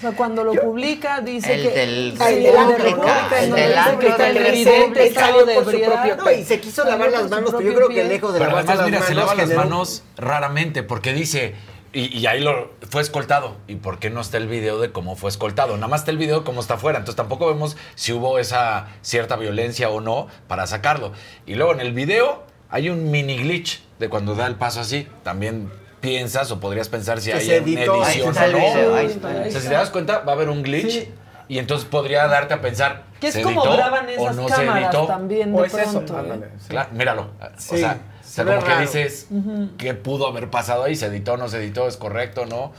O 0.00 0.02
sea, 0.02 0.12
cuando 0.12 0.42
lo 0.44 0.54
publica 0.54 1.20
dice 1.20 1.52
El 1.56 1.62
que... 1.62 1.68
del 1.68 1.88
el 2.18 2.18
República, 2.18 3.28
del 3.30 3.52
el 3.52 3.98
del 3.98 4.16
del 4.16 4.36
el 4.46 4.96
Él 4.96 5.14
salió 5.14 5.44
de 5.44 5.54
por 5.56 5.64
su 5.70 5.78
propio 5.78 6.16
No, 6.16 6.30
y 6.30 6.42
se 6.42 6.58
quiso 6.58 6.84
lavar 6.84 7.10
las 7.10 7.28
manos, 7.28 7.50
pero 7.50 7.60
yo 7.60 7.74
creo 7.74 7.88
que 7.90 8.04
lejos 8.04 8.32
de 8.32 8.38
Pero 8.38 8.50
lavarse 8.50 8.72
además, 8.72 8.78
las 8.78 8.86
mira, 8.86 8.98
manos. 9.00 9.08
se 9.08 9.14
lava 9.14 9.34
las 9.34 9.54
manos 9.54 10.02
raramente 10.16 10.82
porque 10.82 11.12
dice, 11.12 11.54
y, 11.92 12.16
y 12.18 12.26
ahí 12.26 12.40
lo 12.40 12.70
fue 12.88 13.02
escoltado. 13.02 13.58
¿Y 13.68 13.74
por 13.74 13.98
qué 13.98 14.08
no 14.08 14.22
está 14.22 14.38
el 14.38 14.48
video 14.48 14.80
de 14.80 14.90
cómo 14.90 15.16
fue 15.16 15.28
escoltado? 15.28 15.74
Nada 15.76 15.88
más 15.88 16.00
está 16.00 16.12
el 16.12 16.16
video 16.18 16.38
de 16.38 16.44
cómo 16.46 16.62
está 16.62 16.74
afuera. 16.74 16.98
Entonces 16.98 17.16
tampoco 17.16 17.46
vemos 17.48 17.76
si 17.94 18.14
hubo 18.14 18.38
esa 18.38 18.88
cierta 19.02 19.36
violencia 19.36 19.90
o 19.90 20.00
no 20.00 20.28
para 20.48 20.66
sacarlo. 20.66 21.12
Y 21.44 21.56
luego 21.56 21.74
en 21.74 21.80
el 21.80 21.92
video 21.92 22.42
hay 22.70 22.88
un 22.88 23.10
mini 23.10 23.36
glitch 23.36 23.82
de 23.98 24.08
cuando 24.08 24.34
da 24.34 24.46
el 24.46 24.54
paso 24.54 24.80
así. 24.80 25.06
También 25.24 25.70
piensas 26.00 26.50
o 26.50 26.60
podrías 26.60 26.88
pensar 26.88 27.20
si 27.20 27.30
Que 27.30 27.38
hay 27.38 27.46
se 27.46 27.60
una. 27.60 27.66
Ahí 28.04 28.10
edición 28.12 28.28
está 28.30 28.42
o 28.42 28.46
el 28.46 28.52
no. 28.52 28.58
video, 28.58 28.94
ahí 28.94 29.06
O 29.06 29.08
está, 29.10 29.28
ahí 29.28 29.52
sea, 29.52 29.60
si 29.60 29.68
te 29.68 29.74
das 29.74 29.90
cuenta, 29.90 30.18
va 30.20 30.32
a 30.32 30.34
haber 30.34 30.48
un 30.48 30.62
glitch. 30.62 31.08
Y 31.48 31.58
entonces 31.58 31.86
podría 31.88 32.26
darte 32.28 32.54
a 32.54 32.60
pensar, 32.60 33.02
Que 33.20 33.26
es 33.28 33.34
¿se 33.34 33.42
como 33.42 33.60
editó 33.62 33.76
graban 33.76 34.06
o 34.06 34.08
esas 34.10 34.36
no 34.36 34.48
se 34.48 34.54
cámaras 34.54 34.84
editó? 34.84 35.06
también 35.06 35.52
de 35.54 35.62
pronto. 35.68 36.20
¿eh? 36.34 36.48
Claro, 36.68 36.88
míralo. 36.92 37.30
Sí, 37.58 37.74
o 37.74 37.78
sea, 37.78 37.98
se 38.22 38.42
o 38.42 38.46
sea, 38.46 38.58
que 38.76 38.80
dices. 38.82 39.26
¿qué 39.76 39.94
pudo 39.94 40.28
haber 40.28 40.48
pasado 40.48 40.84
ahí? 40.84 40.94
¿Se 40.94 41.06
editó, 41.06 41.36
no 41.36 41.48
se 41.48 41.58
editó? 41.58 41.88
¿Es 41.88 41.96
correcto, 41.96 42.46
no? 42.46 42.72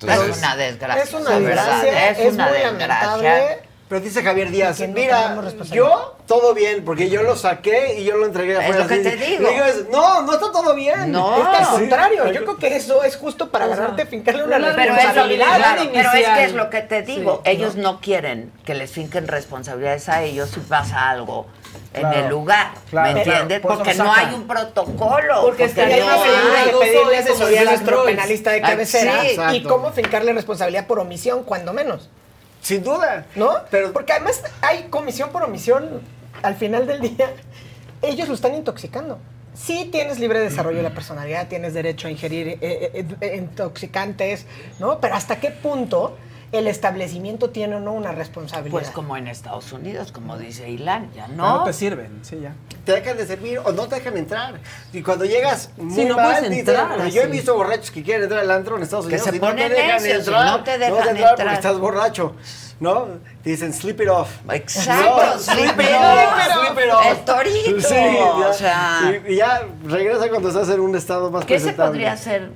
Es 0.00 0.38
una 0.38 0.56
desgracia. 0.56 1.02
Es 1.02 1.12
una 1.14 1.30
desgracia, 1.40 2.10
es, 2.10 2.18
es 2.20 2.34
una 2.34 2.48
muy 2.48 2.58
desgracia. 2.58 3.06
lamentable. 3.16 3.73
Pero 3.86 4.00
dice 4.00 4.22
Javier 4.22 4.50
Díaz, 4.50 4.78
que 4.78 4.88
no 4.88 4.94
mira, 4.94 5.22
tomamos 5.24 5.44
responsabilidad". 5.44 5.86
yo 5.88 6.16
todo 6.26 6.54
bien, 6.54 6.84
porque 6.86 7.10
yo 7.10 7.22
lo 7.22 7.36
saqué 7.36 7.96
y 8.00 8.04
yo 8.04 8.16
lo 8.16 8.24
entregué 8.24 8.56
Es 8.66 8.76
lo 8.76 8.86
que 8.86 8.96
te 8.98 9.14
digo. 9.16 9.46
es, 9.48 9.88
no, 9.90 10.22
no 10.22 10.32
está 10.32 10.50
todo 10.50 10.74
bien. 10.74 11.12
No. 11.12 11.36
Es 11.36 11.48
que 11.48 11.56
al 11.56 11.64
Sí. 11.66 11.70
contrario, 11.72 12.32
yo 12.32 12.40
creo 12.44 12.56
que 12.56 12.76
eso 12.76 13.04
es 13.04 13.16
justo 13.16 13.50
para 13.50 13.66
agarrarte, 13.66 14.06
fincarle 14.06 14.44
una 14.44 14.56
Pero 14.56 14.70
es, 14.70 14.76
lo, 14.76 14.82
responsabilidad. 14.94 15.56
claro, 15.56 15.82
pero 15.92 16.10
es 16.12 16.28
que 16.28 16.44
es 16.44 16.52
lo 16.54 16.70
que 16.70 16.80
te 16.80 17.02
digo. 17.02 17.42
Sí, 17.44 17.50
ellos 17.50 17.76
no. 17.76 18.00
quieren 18.00 18.52
que 18.64 18.74
les 18.74 18.90
finquen 18.90 19.28
responsabilidades 19.28 20.08
a 20.08 20.22
ellos 20.22 20.48
si 20.50 20.60
pasa 20.60 21.10
algo 21.10 21.46
en 21.92 22.00
Claro, 22.00 22.18
el 22.20 22.28
lugar. 22.30 22.70
claro, 22.90 23.12
¿Me 23.12 23.18
entiendes? 23.20 23.60
por 23.60 23.76
porque 23.76 23.94
lo 23.94 24.04
no 24.04 24.12
hay 24.14 24.34
un 24.34 24.46
protocolo. 24.46 25.42
Porque 25.42 25.64
estaría 25.64 25.98
no 25.98 26.06
una 26.06 26.16
figura 26.16 26.60
hay. 26.60 26.66
de 26.66 26.78
pedirle 26.78 27.18
asesoría 27.18 27.60
a 27.60 27.64
nuestro 27.64 28.04
penalista 28.04 28.50
de 28.50 28.60
cabecera 28.62 29.20
sí. 29.22 29.56
y 29.56 29.62
cómo 29.62 29.92
fincarle 29.92 30.32
responsabilidad 30.32 30.86
por 30.86 30.98
omisión, 31.00 31.44
cuando 31.44 31.72
menos. 31.74 32.08
Sin 32.64 32.82
duda. 32.82 33.26
¿No? 33.36 33.50
Pero 33.70 33.92
Porque 33.92 34.14
además 34.14 34.42
hay 34.62 34.84
comisión 34.84 35.28
por 35.30 35.42
omisión 35.42 36.00
al 36.42 36.54
final 36.54 36.86
del 36.86 37.00
día. 37.02 37.30
Ellos 38.00 38.26
lo 38.26 38.34
están 38.34 38.54
intoxicando. 38.54 39.18
Sí 39.54 39.90
tienes 39.92 40.18
libre 40.18 40.40
desarrollo 40.40 40.78
de 40.78 40.82
la 40.82 40.94
personalidad, 40.94 41.46
tienes 41.46 41.74
derecho 41.74 42.08
a 42.08 42.10
ingerir 42.10 42.48
eh, 42.48 42.58
eh, 42.62 43.06
eh, 43.20 43.36
intoxicantes, 43.36 44.46
¿no? 44.80 44.98
Pero 44.98 45.14
¿hasta 45.14 45.38
qué 45.40 45.50
punto 45.50 46.16
el 46.54 46.66
establecimiento 46.68 47.50
tiene 47.50 47.76
o 47.76 47.80
no 47.80 47.92
una 47.92 48.12
responsabilidad? 48.12 48.72
Pues 48.72 48.90
como 48.90 49.16
en 49.16 49.28
Estados 49.28 49.72
Unidos, 49.72 50.12
como 50.12 50.36
dice 50.38 50.68
Ilan, 50.70 51.10
ya 51.14 51.28
No, 51.28 51.58
no. 51.58 51.64
te 51.64 51.72
sirven, 51.72 52.20
sí, 52.22 52.38
ya. 52.42 52.54
Te 52.84 52.92
dejan 52.92 53.16
de 53.16 53.26
servir 53.26 53.58
o 53.58 53.72
no 53.72 53.86
te 53.88 53.96
dejan 53.96 54.16
entrar. 54.16 54.54
Y 54.92 55.02
cuando 55.02 55.24
llegas 55.24 55.70
muy 55.76 56.04
no 56.04 56.16
mal, 56.16 56.40
puedes 56.40 56.58
entrar 56.58 56.88
porque 56.94 57.10
yo 57.10 57.22
he 57.22 57.26
visto 57.26 57.54
borrachos 57.54 57.90
que 57.90 58.02
quieren 58.02 58.24
entrar 58.24 58.40
al 58.40 58.50
antro 58.50 58.76
en 58.76 58.82
Estados 58.82 59.06
Que 59.06 59.14
Unidos 59.14 59.30
se 59.30 59.36
y 59.36 59.40
no 59.40 59.46
ponen 59.46 59.68
te 59.68 59.74
dejan 59.74 60.06
entrar. 60.06 60.46
no 60.46 60.64
te 60.64 60.78
dejan 60.78 61.08
entrar. 61.16 61.36
porque 61.36 61.54
estás 61.54 61.78
borracho. 61.78 62.34
¿No? 62.80 63.06
Te 63.44 63.50
dicen, 63.50 63.72
sleep 63.72 64.00
it 64.00 64.08
off. 64.08 64.30
Exacto, 64.50 65.16
No, 65.34 65.38
sleep 65.38 65.78
it 65.78 65.86
it 65.86 65.94
off. 65.94 66.44
sleep 66.52 66.86
it 66.86 66.92
off. 66.92 67.06
El 67.06 67.24
torito, 67.24 67.80
Sí, 67.88 67.94
ya, 67.94 68.48
o 68.48 68.52
sea. 68.52 69.20
Y, 69.26 69.32
y 69.32 69.36
ya 69.36 69.62
regresa 69.84 70.28
cuando 70.28 70.48
estás 70.48 70.68
en 70.70 70.80
un 70.80 70.96
estado 70.96 71.30
más 71.30 71.44
¿Qué 71.44 71.60
se 71.60 71.72
podría 71.72 72.12
hacer? 72.12 72.50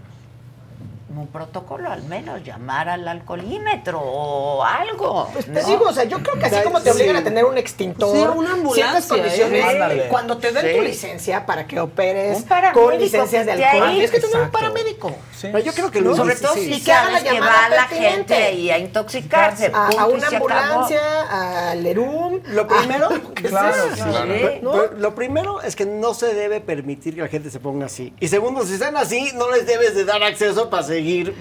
Un 1.19 1.27
protocolo, 1.27 1.91
al 1.91 2.05
menos 2.05 2.45
llamar 2.45 2.89
al 2.89 3.07
alcoholímetro 3.09 3.99
o 4.01 4.63
algo. 4.63 5.29
Pues 5.33 5.47
te 5.47 5.51
¿no? 5.63 5.67
digo, 5.67 5.85
o 5.87 5.93
sea, 5.93 6.05
yo 6.05 6.19
creo 6.23 6.39
que 6.39 6.47
así 6.47 6.63
como 6.63 6.81
te 6.81 6.93
obligan 6.93 7.17
a 7.17 7.25
tener 7.25 7.45
un 7.45 7.59
extintor, 7.59 8.17
Sí, 8.17 8.23
una 8.37 8.53
ambulancia, 8.53 8.85
ciertas 8.85 9.07
condiciones, 9.07 9.65
¿eh? 9.65 9.69
Ándale. 9.69 10.09
cuando 10.09 10.39
te 10.39 10.53
den 10.53 10.65
Sí. 10.65 10.77
tu 10.77 10.83
licencia 10.83 11.45
para 11.45 11.67
que 11.67 11.81
operes 11.81 12.45
con 12.73 12.99
licencias 12.99 13.47
de 13.47 13.53
alcohol, 13.65 13.91
tienes 13.91 14.11
que 14.13 14.21
tener 14.21 14.41
un 14.43 14.51
paramédico. 14.51 15.13
Pero 15.43 15.59
yo 15.59 15.73
creo 15.73 15.91
que 15.91 16.01
lo 16.01 16.15
Sobre 16.15 16.37
todo 16.37 16.55
sí, 16.55 16.67
si 16.67 16.73
Y 16.75 16.81
que 16.83 16.93
haga 16.93 17.11
la 17.11 17.23
que 17.23 17.33
llamada 17.35 17.53
va 17.63 17.69
la 17.69 17.77
pertinente. 17.89 18.11
gente 18.35 18.35
ahí 18.35 18.71
a 18.71 18.79
intoxicarse. 18.79 19.71
A, 19.75 19.91
y 19.93 20.13
una 20.15 20.27
ambulancia, 20.29 21.71
al 21.71 21.85
ERUM. 21.87 22.41
Lo 22.47 22.67
primero, 22.69 23.09
que 23.35 23.43
Claro, 23.49 23.75
sea. 23.95 23.95
sí. 23.95 24.03
Sí. 24.03 24.59
¿no? 24.63 24.73
Pero 24.73 24.93
lo 24.97 25.15
primero 25.15 25.63
es 25.63 25.75
que 25.77 25.87
no 25.87 26.15
se 26.15 26.35
debe 26.35 26.61
permitir 26.61 27.15
que 27.15 27.23
la 27.23 27.29
gente 27.29 27.51
se 27.51 27.61
ponga 27.61 27.87
así. 27.87 28.13
Y 28.21 28.29
segundo, 28.29 28.65
si 28.67 28.75
están 28.75 28.97
así, 28.97 29.31
no 29.35 29.51
les 29.51 29.67
debes 29.67 29.95
de 29.95 30.05
dar 30.05 30.23
acceso 30.23 30.71
para 30.71 30.83
seguir. 30.83 31.08
Pero 31.17 31.33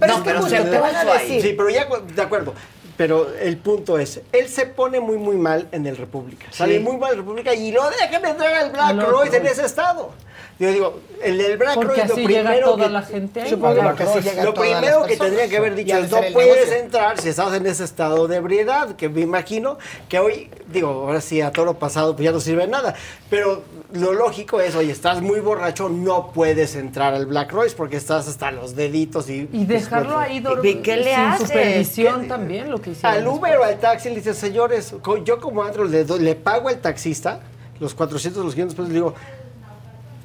No, 0.00 0.14
es 0.14 0.18
que 0.18 0.24
pero 0.24 0.42
se 0.48 0.60
te 0.60 0.78
van 0.78 0.94
a 0.96 1.04
decir. 1.04 1.42
Sí, 1.42 1.54
pero 1.56 1.70
ya, 1.70 1.86
de 1.86 2.22
acuerdo. 2.22 2.54
Pero 2.96 3.30
el 3.38 3.58
punto 3.58 3.98
es, 3.98 4.22
él 4.32 4.48
se 4.48 4.64
pone 4.66 5.00
muy, 5.00 5.18
muy 5.18 5.36
mal 5.36 5.68
en 5.72 5.86
el 5.86 5.96
República. 5.96 6.46
Sale 6.50 6.80
muy 6.80 6.96
mal 6.96 7.12
en 7.12 7.18
el 7.18 7.24
República 7.24 7.54
y 7.54 7.70
lo 7.70 7.82
dejan 7.90 8.24
entrar 8.24 8.54
al 8.54 8.70
Black 8.70 8.94
otro. 8.94 9.10
Royce 9.10 9.36
en 9.36 9.46
ese 9.46 9.66
estado. 9.66 10.12
Yo 10.58 10.72
digo, 10.72 11.00
el 11.22 11.36
del 11.36 11.58
Black 11.58 11.74
Porque 11.74 12.00
Royce, 12.00 12.08
lo 12.08 12.14
llega 12.16 12.26
primero 12.50 12.70
toda 12.70 12.86
que, 12.86 12.90
la 12.92 13.02
gente 13.02 13.42
ahí. 13.42 13.50
Supongo 13.50 13.74
Black 13.74 13.96
que 13.96 14.02
así 14.04 14.12
Royce, 14.14 14.30
llegan 14.30 14.44
lo 14.46 14.54
todas 14.54 14.70
las 14.70 14.80
primero 14.80 15.04
que 15.06 15.16
tendría 15.18 15.48
que 15.50 15.56
haber 15.58 15.74
dicho 15.74 15.96
es, 15.98 16.10
no 16.10 16.16
puedes 16.32 16.54
negocio. 16.56 16.74
entrar 16.76 17.20
si 17.20 17.28
estás 17.28 17.52
en 17.54 17.66
ese 17.66 17.84
estado 17.84 18.26
de 18.26 18.36
ebriedad, 18.36 18.96
que 18.96 19.10
me 19.10 19.20
imagino 19.20 19.76
que 20.08 20.18
hoy, 20.18 20.50
digo, 20.72 20.88
ahora 20.88 21.20
sí, 21.20 21.42
a 21.42 21.50
todo 21.52 21.66
lo 21.66 21.74
pasado 21.78 22.16
pues 22.16 22.24
ya 22.24 22.32
no 22.32 22.40
sirve 22.40 22.66
nada. 22.66 22.94
Pero 23.28 23.64
lo 23.92 24.14
lógico 24.14 24.62
es, 24.62 24.74
oye, 24.76 24.92
estás 24.92 25.20
muy 25.20 25.40
borracho, 25.40 25.90
no 25.90 26.32
puedes 26.32 26.74
entrar 26.74 27.12
al 27.12 27.26
Black 27.26 27.52
Royce 27.52 27.76
porque 27.76 27.98
estás 27.98 28.26
hasta 28.26 28.50
los 28.50 28.74
deditos 28.74 29.28
y... 29.28 29.50
Y 29.52 29.66
dejarlo 29.66 30.18
ahí 30.18 30.40
dormido. 30.40 30.78
¿Y 30.78 30.82
qué 30.82 30.96
le 30.96 31.10
sin 31.14 31.20
haces? 31.20 31.48
supervisión 31.48 32.28
también, 32.28 32.70
lo 32.70 32.80
que 32.80 32.92
hicieron. 32.92 33.18
Al 33.18 33.28
Uber 33.28 33.58
o 33.58 33.64
al 33.64 33.78
taxi 33.78 34.08
le 34.08 34.16
dice, 34.16 34.32
señores, 34.32 34.94
yo 35.22 35.38
como 35.38 35.62
antro 35.62 35.84
le, 35.84 36.04
doy- 36.04 36.20
le 36.20 36.34
pago 36.34 36.70
al 36.70 36.78
taxista 36.80 37.40
los 37.78 37.92
400, 37.94 38.42
los 38.42 38.54
500 38.54 38.74
pesos, 38.74 38.88
le 38.88 38.94
digo, 38.94 39.14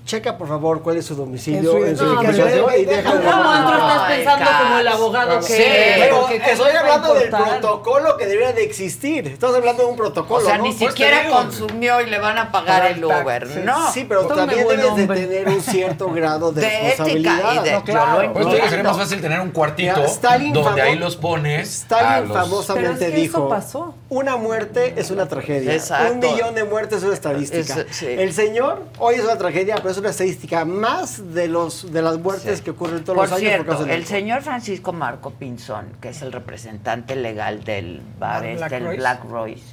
checa 0.06 0.38
por 0.38 0.48
favor 0.48 0.82
cuál 0.82 0.98
es 0.98 1.06
su 1.06 1.16
domicilio 1.16 1.78
En 1.86 1.96
su 1.98 2.04
identificación. 2.06 2.48
identificación 2.74 3.22
y 3.22 3.26
como 3.32 3.50
antro 3.52 3.78
estás 3.78 4.12
pensando 4.12 4.52
como 4.64 4.80
el 4.80 4.88
abogado 4.88 5.40
que 5.40 5.46
Sí, 5.46 5.64
Pero 6.00 6.20
porque 6.22 6.40
¿qué 6.42 6.52
estoy 6.52 6.72
hablando 6.72 7.14
del 7.14 7.30
protocolo 7.30 8.18
que 8.18 8.26
debería 8.26 8.54
de 8.54 8.64
existir. 8.64 9.28
Estamos 9.28 9.56
hablando 9.56 9.84
de 9.84 9.88
un 9.90 9.94
O 9.94 9.98
protocolo, 9.98 10.46
sea, 10.46 10.58
¿no? 10.58 10.64
ni 10.64 10.74
Pues 10.74 10.90
siquiera 10.92 11.30
consumió 11.30 12.02
y 12.02 12.10
le 12.10 12.20
van 12.20 12.38
a 12.38 12.52
pagar 12.52 12.92
el 12.92 13.04
Uber, 13.06 13.48
¿no? 13.64 13.92
Sí, 13.92 14.06
pero 14.08 14.26
también 14.26 14.68
debes 14.68 14.96
de 14.96 15.08
tener 15.08 15.48
un 15.48 15.62
cierto 15.62 16.10
grado 16.12 16.52
de, 16.52 16.62
De 16.62 16.68
ética 16.68 16.80
y 17.14 17.24
responsabilidad. 17.24 17.64
de- 17.64 17.72
No, 17.74 17.84
claro. 17.84 18.34
Pues 18.34 18.48
sería 18.70 18.84
más 18.84 18.98
fácil 18.98 19.22
tener 19.22 19.40
un 19.40 19.52
cuartito 19.52 20.04
Stalin 20.06 20.54
donde 20.54 20.82
famo- 20.82 20.86
ahí 20.86 20.96
los 20.98 21.16
pones. 21.16 21.70
Stalin 21.84 22.28
los- 22.28 22.38
famosamente 22.38 22.90
Pero 22.98 23.06
es 23.06 23.12
que 23.14 23.22
dijo, 23.22 23.38
eso 23.38 23.50
pasó. 23.50 23.96
una 24.10 24.36
muerte 24.38 24.94
es 24.98 25.12
una 25.12 25.28
tragedia, 25.28 25.74
Exacto. 25.74 26.12
un 26.14 26.20
millón 26.20 26.56
de 26.56 26.64
muertes 26.64 26.98
es 27.00 27.04
una 27.04 27.14
estadística. 27.14 27.86
El 28.02 28.34
señor 28.34 28.84
hoy 28.98 29.16
es 29.16 29.24
una 29.24 29.38
tragedia, 29.38 29.76
pero 29.76 29.92
es 29.92 30.01
una 30.02 30.10
estadística 30.10 30.66
más 30.66 31.34
de 31.34 31.48
los 31.48 31.92
de 31.92 32.02
las 32.02 32.18
muertes 32.20 32.62
que 32.62 32.72
ocurren 32.72 33.04
todos 33.04 33.16
Por 33.18 33.26
los 33.30 33.32
años 33.38 33.42
cierto, 33.50 33.66
por 33.66 33.76
causa 33.76 33.90
del 33.90 34.00
el 34.02 34.06
señor 34.06 34.42
Francisco 34.42 34.92
Marco 34.94 35.32
Pinzón, 35.32 35.88
que 36.02 36.10
es 36.10 36.22
el 36.22 36.32
representante 36.32 37.16
legal 37.16 37.64
del 37.64 38.02
bar 38.20 38.42
Black 38.42 38.62
este, 38.64 38.78
el 38.78 38.84
Royce. 38.84 38.98
Black 38.98 39.24
Royce, 39.26 39.64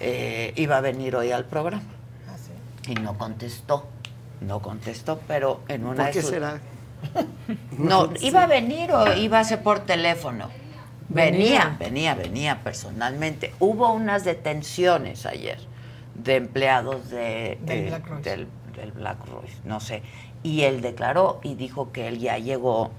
eh, 0.00 0.52
iba 0.56 0.76
a 0.76 0.80
venir 0.80 1.16
hoy 1.16 1.32
al 1.32 1.44
programa 1.46 1.82
Ah, 2.28 2.36
y 2.88 2.94
no 2.94 3.16
contestó. 3.16 3.88
No 4.40 4.60
contestó, 4.60 5.20
pero 5.28 5.60
en 5.68 5.84
una 5.84 5.96
¿Por 5.96 6.04
de 6.06 6.10
qué 6.12 6.20
sus- 6.22 6.30
será? 6.30 6.60
No, 7.78 8.10
iba 8.20 8.42
a 8.42 8.46
venir 8.46 8.92
o 8.92 9.14
iba 9.16 9.38
a 9.40 9.44
ser 9.44 9.62
por 9.62 9.80
teléfono. 9.80 10.48
Venía, 11.08 11.30
Venía. 11.40 11.76
venía, 11.78 12.14
venía 12.14 12.62
personalmente. 12.62 13.52
Hubo 13.58 13.92
unas 13.92 14.24
detenciones 14.24 15.26
ayer 15.26 15.58
de 16.14 16.36
empleados 16.36 17.10
de, 17.10 17.58
Del 17.62 17.78
eh, 17.78 17.86
Black 17.88 18.06
Royce. 18.06 18.30
del- 18.30 18.46
del 18.80 18.92
Black 18.92 19.26
Royce, 19.26 19.56
no 19.64 19.80
sé. 19.80 20.02
Y 20.42 20.62
él 20.62 20.80
declaró 20.80 21.40
y 21.42 21.54
dijo 21.54 21.92
que 21.92 22.08
él 22.08 22.18
ya 22.18 22.38
llegó 22.38 22.90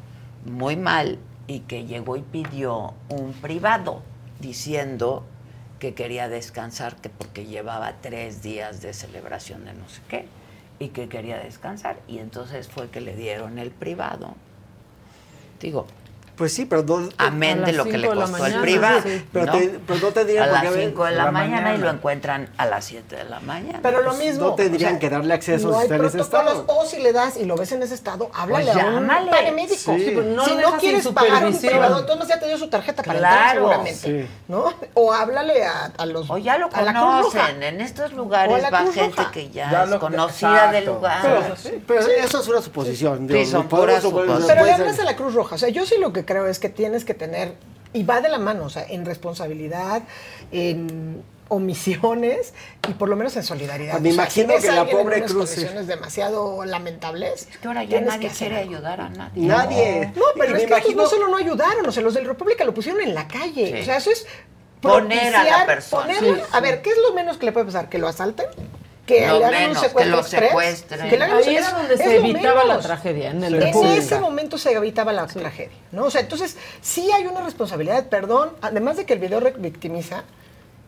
muy 0.46 0.76
mal 0.76 1.20
y 1.48 1.62
que 1.62 1.86
llegó 1.86 2.16
y 2.16 2.22
pidió 2.22 2.94
un 3.10 3.34
privado 3.34 4.02
diciendo 4.40 5.24
que 5.80 5.94
quería 5.94 6.30
descansar, 6.30 6.96
que 6.98 7.10
porque 7.10 7.46
llevaba 7.46 7.96
tres 8.02 8.44
días 8.44 8.82
de 8.82 8.94
celebración 8.94 9.66
de 9.66 9.74
no 9.74 9.90
sé 9.90 10.02
qué, 10.08 10.28
y 10.78 10.90
que 10.90 11.10
quería 11.10 11.38
descansar. 11.38 12.00
Y 12.08 12.20
entonces 12.20 12.68
fue 12.68 12.90
que 12.90 13.02
le 13.02 13.16
dieron 13.16 13.58
el 13.58 13.72
privado. 13.72 14.36
Digo, 15.60 15.88
Pues 16.42 16.54
sí, 16.54 16.66
pero 16.66 16.82
no, 16.82 17.08
amén 17.20 17.64
de 17.64 17.72
lo 17.72 17.86
que 17.86 18.00
le 18.00 18.08
costó 18.10 18.44
el 18.48 18.62
privado. 18.62 19.00
sí. 19.04 19.24
pero, 19.32 19.46
¿no? 19.46 19.52
te- 19.52 19.80
pero 19.86 20.00
no 20.00 20.08
tendrían 20.08 20.44
a 20.44 20.48
las 20.54 20.62
qué 20.64 20.68
haber- 20.70 20.90
5 20.90 21.06
de 21.06 21.12
la, 21.12 21.26
la 21.26 21.32
mañana, 21.32 21.58
y 21.58 21.62
mañana. 21.62 21.78
lo 21.86 21.90
encuentran 21.92 22.50
a 22.58 22.66
las 22.66 22.86
7 22.86 23.16
de 23.16 23.24
la 23.26 23.40
mañana. 23.42 23.80
Pero 23.84 24.02
lo 24.02 24.14
mismo. 24.16 24.48
no 24.48 24.56
tendrían 24.56 24.90
o 24.90 24.92
sea, 24.94 25.00
que 25.00 25.10
darle 25.12 25.34
acceso 25.36 25.68
no 25.70 25.76
si 25.78 25.84
está 25.84 25.96
en 25.98 26.06
ese 26.06 26.20
estado. 26.22 26.66
O 26.68 26.84
si 26.88 27.00
le 27.00 27.14
das 27.14 27.38
y 27.38 27.46
lo 27.46 27.56
ves 27.58 27.72
en 27.74 27.84
ese 27.84 27.94
estado, 27.94 28.32
háblale 28.34 28.72
Pues 28.72 28.84
a 28.84 28.88
un 28.88 29.08
paramédico. 29.08 29.76
Sí. 29.76 30.00
Sí, 30.00 30.12
pero 30.16 30.24
no 30.24 30.46
si 30.46 30.56
no 30.56 30.78
quieres 30.80 31.08
pagar 31.10 31.46
un 31.46 31.56
privado, 31.56 32.00
entonces 32.00 32.28
ya 32.28 32.40
te 32.40 32.48
dio 32.48 32.58
su 32.58 32.70
tarjeta 32.70 33.04
para 33.04 33.20
Claro. 33.20 33.36
entrar 33.38 33.54
seguramente. 33.54 34.24
Sí. 34.24 34.28
¿No? 34.48 34.74
O 34.96 35.14
háblale 35.14 35.64
a, 35.64 35.92
a 35.96 36.06
los 36.08 36.28
O 36.28 36.40
ya 36.40 36.58
lo 36.58 36.70
conocen. 36.72 37.62
En 37.62 37.82
estos 37.82 38.14
lugares 38.14 38.64
va 38.74 38.92
gente 38.92 39.22
que 39.32 39.52
ya, 39.52 39.70
Ya 39.70 39.84
es 39.84 39.92
conocida 40.00 40.72
del 40.72 40.86
lugar. 40.88 41.22
Pero, 41.86 42.00
eso 42.08 42.42
es 42.42 42.48
una 42.48 42.62
suposición. 42.64 43.28
Pero 43.28 44.66
le 44.66 44.72
hablas 44.74 45.00
a 45.00 45.04
la 45.04 45.16
Cruz 45.16 45.36
Roja. 45.36 45.56
O 45.56 45.58
sea, 45.60 45.70
yo 45.70 45.86
sí 45.86 45.96
lo 46.00 46.12
que 46.14 46.26
creo 46.32 46.48
es 46.48 46.60
que 46.60 46.70
tienes 46.70 47.06
que 47.06 47.14
tener 47.14 47.56
y 47.94 48.04
va 48.04 48.22
de 48.22 48.30
la 48.30 48.38
mano, 48.40 48.66
o 48.66 48.70
sea, 48.70 48.86
en 48.88 49.06
responsabilidad, 49.06 50.04
en 50.52 51.24
omisiones 51.50 52.54
y 52.88 52.94
por 52.94 53.10
lo 53.10 53.18
menos 53.18 53.36
en 53.36 53.44
solidaridad. 53.44 54.00
Me 54.00 54.12
O 54.12 54.14
sea, 54.14 54.24
imagino 54.24 54.54
si 54.56 54.62
que 54.62 54.68
la 54.72 54.82
alguien 54.82 54.98
en 54.98 55.04
pobre 55.04 55.18
unas 55.18 55.32
Cruz, 55.32 55.50
condiciones 55.50 55.88
demasiado 55.88 56.64
lamentables. 56.64 57.48
que 57.62 57.68
ahora 57.68 57.84
ya 57.84 58.00
nadie 58.00 58.30
que 58.30 58.34
quiere 58.36 58.58
algo. 58.60 58.76
ayudar 58.76 59.02
a 59.02 59.10
nadie. 59.10 59.46
Nadie. 59.48 60.12
No, 60.16 60.24
pero 60.38 60.54
Y 60.58 60.62
es 60.64 60.70
me 60.70 60.76
que 60.76 60.76
estos 60.80 60.96
no 60.96 61.08
solo 61.08 61.28
no 61.28 61.36
ayudaron, 61.38 61.86
o 61.86 61.92
sea, 61.92 62.02
los 62.04 62.14
del 62.14 62.26
República 62.26 62.64
lo 62.64 62.74
pusieron 62.74 63.02
en 63.02 63.14
la 63.14 63.28
calle. 63.28 63.74
Sí. 63.76 63.82
O 63.82 63.86
sea, 63.86 63.98
eso 63.98 64.12
es 64.12 64.26
Poner 64.80 65.36
a 65.36 65.44
la 65.44 65.66
persona. 65.66 66.06
ponerla- 66.14 66.36
Sí, 66.38 66.42
A 66.54 66.60
ver, 66.62 66.82
¿qué 66.82 66.90
es 66.92 66.98
lo 67.08 67.14
menos 67.14 67.38
que 67.38 67.46
le 67.46 67.52
puede 67.52 67.66
pasar? 67.66 67.90
¿Que 67.90 67.98
lo 68.00 68.08
asalten? 68.08 68.46
¿Que 69.06 69.28
Lo 69.28 69.40
le 69.40 69.46
hagan 69.46 69.62
menos, 69.62 69.78
un 69.78 69.82
que 69.84 69.88
secuestro 69.90 70.16
lo 70.16 70.22
express? 70.22 70.50
secuestren. 70.50 71.10
Que 71.10 71.18
le 71.18 71.24
hagan 71.26 71.38
un 71.38 71.44
Ahí 71.44 71.56
era 71.56 71.66
secuestro- 71.68 71.78
donde 71.80 71.94
es 71.96 72.00
se 72.00 72.06
lo 72.20 72.26
evitaba 72.28 72.64
la 72.66 72.80
tragedia, 72.80 73.32
en 73.32 73.44
el 73.44 73.56
En 73.56 73.62
República. 73.62 73.96
ese 73.98 74.20
momento 74.20 74.58
se 74.58 74.72
evitaba 74.74 75.12
la 75.12 75.28
tragedia, 75.28 75.78
¿no? 75.92 76.06
O 76.06 76.12
sea, 76.12 76.22
entonces 76.22 76.56
sí 76.82 77.10
hay 77.12 77.26
una 77.26 77.42
responsabilidad, 77.42 78.08
perdón, 78.10 78.52
además 78.62 78.98
de 78.98 79.06
que 79.06 79.14
el 79.14 79.20
video 79.20 79.42
victimiza, 79.58 80.24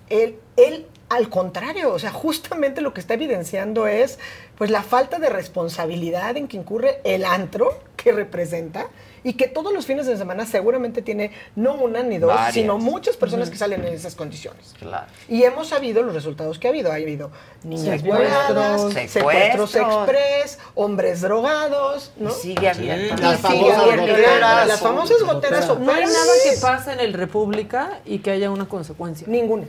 él, 0.10 0.38
él 0.58 0.86
al 1.10 1.30
contrario, 1.30 1.92
o 1.94 2.00
sea, 2.00 2.12
justamente 2.12 2.82
lo 2.82 2.94
que 2.94 3.00
está 3.00 3.16
evidenciando 3.16 3.88
es 3.88 4.20
pues 4.58 4.70
la 4.70 4.84
falta 4.84 5.18
de 5.20 5.30
responsabilidad 5.30 6.38
en 6.38 6.48
que 6.48 6.58
incurre 6.58 7.02
el 7.04 7.26
antro 7.26 7.80
que 7.98 8.12
representa 8.12 8.88
y 9.24 9.34
que 9.34 9.48
todos 9.48 9.74
los 9.74 9.86
fines 9.86 10.06
de 10.06 10.18
semana 10.18 10.46
seguramente 10.46 11.02
tiene 11.02 11.32
no 11.56 11.76
una 11.76 12.04
ni 12.04 12.18
dos, 12.18 12.30
Varias. 12.30 12.54
sino 12.54 12.78
muchas 12.78 13.16
personas 13.18 13.50
que 13.50 13.58
salen 13.58 13.86
en 13.86 13.94
esas 13.94 14.16
condiciones. 14.16 14.74
Claro. 14.80 15.08
Y 15.30 15.44
hemos 15.44 15.70
sabido 15.70 16.02
los 16.04 16.14
resultados 16.14 16.60
que 16.60 16.68
ha 16.68 16.72
habido. 16.72 16.92
Ha 16.92 16.96
habido 16.96 17.32
niñas 17.64 18.02
Secuestros, 18.02 18.18
violadas, 18.20 18.82
secuestros 19.12 19.72
secuestros. 19.72 20.10
express, 20.10 20.60
hombres 20.76 21.22
drogados, 21.22 22.12
¿no? 22.18 22.30
Y 22.30 22.34
sigue 22.34 22.70
abierto. 22.70 23.16
Y 23.18 23.22
Las 23.22 23.40
sigue 23.42 23.72
famosas 23.74 23.98
goteras. 23.98 24.68
Las 24.68 24.80
famosas 24.82 25.24
goteras 25.24 25.80
No 25.80 25.92
hay 25.92 26.04
nada 26.06 26.32
que 26.44 26.58
pase 26.62 26.94
en 26.94 27.00
el 27.00 27.14
República 27.14 28.00
y 28.06 28.20
que 28.20 28.32
haya 28.32 28.52
una 28.52 28.68
consecuencia. 28.68 29.28
Ninguna. 29.30 29.66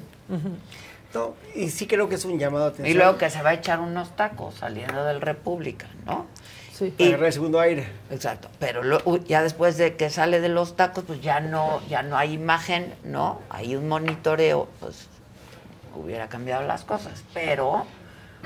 No, 1.14 1.34
y 1.54 1.70
sí 1.70 1.86
creo 1.86 2.08
que 2.08 2.16
es 2.16 2.24
un 2.24 2.38
llamado 2.40 2.64
a 2.64 2.68
atención. 2.68 2.88
Y 2.88 2.94
luego 2.94 3.16
que 3.18 3.30
se 3.30 3.40
va 3.40 3.50
a 3.50 3.54
echar 3.54 3.78
unos 3.78 4.16
tacos 4.16 4.56
saliendo 4.56 5.04
del 5.04 5.20
República, 5.20 5.86
¿no? 6.06 6.26
Sí. 6.76 6.92
Agarrar 6.98 7.26
el 7.26 7.32
segundo 7.32 7.60
aire. 7.60 7.86
Exacto. 8.10 8.48
Pero 8.58 8.82
lo- 8.82 9.16
ya 9.24 9.42
después 9.42 9.76
de 9.76 9.94
que 9.96 10.10
sale 10.10 10.40
de 10.40 10.48
los 10.48 10.74
tacos, 10.74 11.04
pues 11.06 11.20
ya 11.22 11.38
no, 11.38 11.80
ya 11.88 12.02
no 12.02 12.16
hay 12.18 12.32
imagen, 12.32 12.92
¿no? 13.04 13.40
Hay 13.48 13.76
un 13.76 13.86
monitoreo, 13.88 14.66
pues 14.80 15.06
hubiera 15.94 16.28
cambiado 16.28 16.66
las 16.66 16.82
cosas. 16.84 17.22
Pero, 17.32 17.86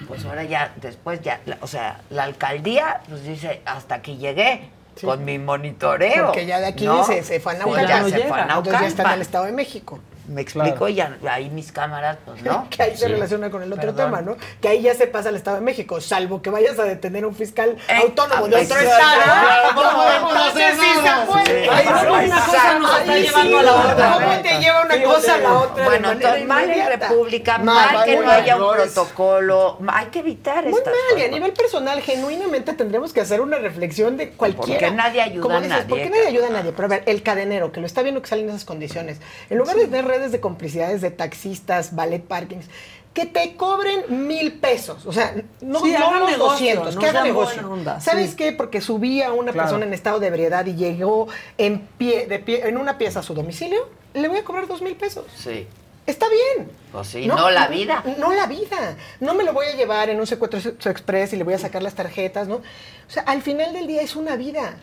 pues 0.07 0.25
ahora 0.27 0.45
ya, 0.45 0.73
después 0.77 1.23
ya, 1.23 1.41
la- 1.47 1.57
o 1.63 1.67
sea, 1.67 2.03
la 2.11 2.25
alcaldía, 2.25 3.01
pues 3.09 3.25
dice, 3.25 3.63
hasta 3.65 3.95
aquí 3.97 4.19
llegué. 4.19 4.71
Con 5.03 5.25
mi 5.25 5.39
monitoreo. 5.39 6.27
Porque 6.27 6.45
ya 6.45 6.59
de 6.59 6.67
aquí 6.67 6.85
¿no? 6.85 7.05
se, 7.05 7.23
se 7.23 7.39
fue 7.39 7.53
a 7.53 7.63
Pues 7.63 7.67
Naucalpan. 7.87 8.11
ya 8.11 8.19
se 8.19 8.29
fue 8.29 8.41
a 8.41 8.43
Entonces 8.43 8.73
ya 8.73 8.79
está 8.79 8.83
en 8.83 8.89
Naucalpan. 8.89 9.15
el 9.15 9.21
Estado 9.23 9.45
de 9.45 9.53
México. 9.53 10.01
Me 10.29 10.43
explico, 10.43 10.89
ya 10.89 11.17
ahí 11.31 11.49
mis 11.51 11.73
cámaras, 11.73 12.19
pues 12.25 12.43
no. 12.43 12.69
Que 12.71 12.83
ahí 12.83 12.97
se 12.97 13.07
Sí. 13.07 13.13
relaciona 13.13 13.51
con 13.51 13.63
el 13.63 13.73
otro 13.73 13.87
Perdón. 13.95 14.07
tema, 14.07 14.21
¿no? 14.21 14.37
Que 14.61 14.69
ahí 14.69 14.83
ya 14.83 14.95
se 14.95 15.07
pasa 15.07 15.31
al 15.31 15.37
Estado 15.37 15.57
de 15.57 15.63
México, 15.63 16.01
salvo 16.01 16.43
que 16.43 16.51
vayas 16.51 16.79
a 16.79 16.85
detener 16.85 17.25
a 17.25 17.29
un 17.29 17.35
fiscal 17.35 17.77
Eh, 17.89 17.95
autónomo 18.03 18.47
de 18.49 18.57
otro 18.57 18.79
exacto. 18.79 18.89
estado. 18.91 19.73
No 19.75 19.97
podemos 19.97 20.33
entonces 20.33 20.63
hacer 20.65 20.75
sí 20.75 20.91
nada. 21.05 21.21
se 21.27 21.33
puede. 21.33 21.45
Sí. 21.65 21.69
Ahí 21.71 21.83
sí, 21.85 21.89
Exacto. 21.89 22.13
una 22.13 22.41
cosa 22.45 22.79
nos 22.79 22.99
está 23.01 23.13
Ahí 23.13 23.23
llevando 23.23 23.51
sí, 23.51 23.57
a 23.57 23.63
la 23.63 23.71
no, 23.73 23.93
otra. 23.93 24.09
no, 24.11 24.15
¿Cómo 24.21 24.27
no. 24.37 24.43
te 24.43 24.59
lleva 24.59 24.83
una 24.85 24.95
Sí, 24.95 25.03
cosa 25.03 25.35
a 25.35 25.39
la 25.39 25.53
otra? 25.59 25.85
Bueno, 25.87 26.09
mal 26.47 26.65
en 26.65 26.71
inmediata? 26.71 27.09
República, 27.09 27.59
Mal, 27.59 28.05
que 28.05 28.17
no 28.17 28.31
haya 28.31 28.57
un 28.57 28.75
protocolo. 28.77 29.79
Hay 29.89 30.07
que 30.07 30.19
evitar 30.21 30.65
Muy 30.65 30.79
estas 30.79 30.93
mal, 31.13 31.21
y 31.21 31.25
a 31.25 31.29
nivel 31.29 31.53
personal, 31.53 32.01
genuinamente 32.03 32.73
tendremos 32.75 33.13
que 33.13 33.21
hacer 33.21 33.41
una 33.41 33.59
reflexión 33.59 34.17
de 34.17 34.31
cualquiera. 34.31 34.81
Porque 34.81 34.91
nadie 34.91 35.23
ayuda 35.23 35.57
a 35.57 35.61
dices, 35.61 35.79
¿Por 35.85 35.99
nadie, 35.99 36.05
qué 36.05 36.11
nadie 36.11 36.27
ayuda 36.29 36.47
a 36.49 36.51
nadie? 36.51 36.73
Pero 36.73 36.87
a 36.87 36.89
ver, 36.89 37.03
el 37.07 37.23
cadenero, 37.23 37.73
que 37.73 37.81
lo 37.81 37.87
está 37.87 38.03
viendo 38.03 38.21
que 38.23 38.29
sale 38.29 38.43
en 38.43 38.51
esas 38.51 38.65
condiciones, 38.65 39.19
en 39.49 39.59
lugar 39.59 39.77
de 39.77 39.87
tener 39.87 40.05
redes 40.19 40.33
de 40.33 40.41
complicidades 40.41 41.01
de 41.01 41.11
taxistas, 41.11 41.95
ballet 41.95 42.23
parkings, 42.23 42.67
que 43.15 43.27
te 43.27 43.57
cobren 43.57 44.27
mil 44.29 44.53
pesos. 44.61 45.07
O 45.07 45.13
sea, 45.13 45.35
no, 45.61 45.81
Sí, 45.81 45.93
no 45.99 46.07
hagan 46.07 46.21
los 46.21 46.31
negocio, 46.31 46.67
200, 46.77 46.95
no 46.95 47.01
que 47.01 47.11
sean 47.11 47.25
negocio. 47.25 47.71
onda, 47.73 48.01
¿Sabes 48.01 48.31
sí. 48.31 48.37
qué? 48.37 48.53
Porque 48.53 48.81
subía 48.81 49.29
a 49.29 49.33
una 49.33 49.53
Claro. 49.53 49.69
persona 49.69 49.87
en 49.87 49.95
estado 49.95 50.21
de 50.21 50.29
ebriedad 50.29 50.65
y 50.67 50.75
llegó 50.75 51.27
en 51.57 51.81
pie, 51.99 52.27
de 52.27 52.39
pie, 52.39 52.69
en 52.69 52.77
una 52.77 52.99
pieza 52.99 53.21
a 53.21 53.23
su 53.23 53.35
domicilio, 53.35 53.89
le 54.15 54.29
voy 54.29 54.39
a 54.39 54.45
cobrar 54.45 54.67
dos 54.69 54.83
mil 54.83 54.95
pesos. 54.95 55.25
Sí. 55.37 55.67
Está 56.07 56.27
bien. 56.29 56.71
Pues 56.93 57.09
sí, 57.09 57.27
no, 57.27 57.51
la 57.51 57.67
vida. 57.69 58.03
No 58.19 58.33
la 58.33 58.47
vida. 58.47 58.97
No 59.21 59.35
me 59.35 59.45
lo 59.45 59.53
voy 59.53 59.67
a 59.67 59.77
llevar 59.77 60.09
en 60.09 60.19
un 60.21 60.27
secuestro 60.27 60.59
express 60.91 61.33
y 61.35 61.37
le 61.37 61.45
voy 61.45 61.53
a 61.55 61.59
sacar 61.59 61.83
las 61.83 61.95
tarjetas, 61.95 62.49
¿no? 62.49 62.57
O 62.57 62.63
sea, 63.11 63.25
al 63.25 63.43
final 63.43 63.73
del 63.75 63.87
día 63.87 64.01
es 64.01 64.17
una 64.17 64.37
vida. 64.37 64.77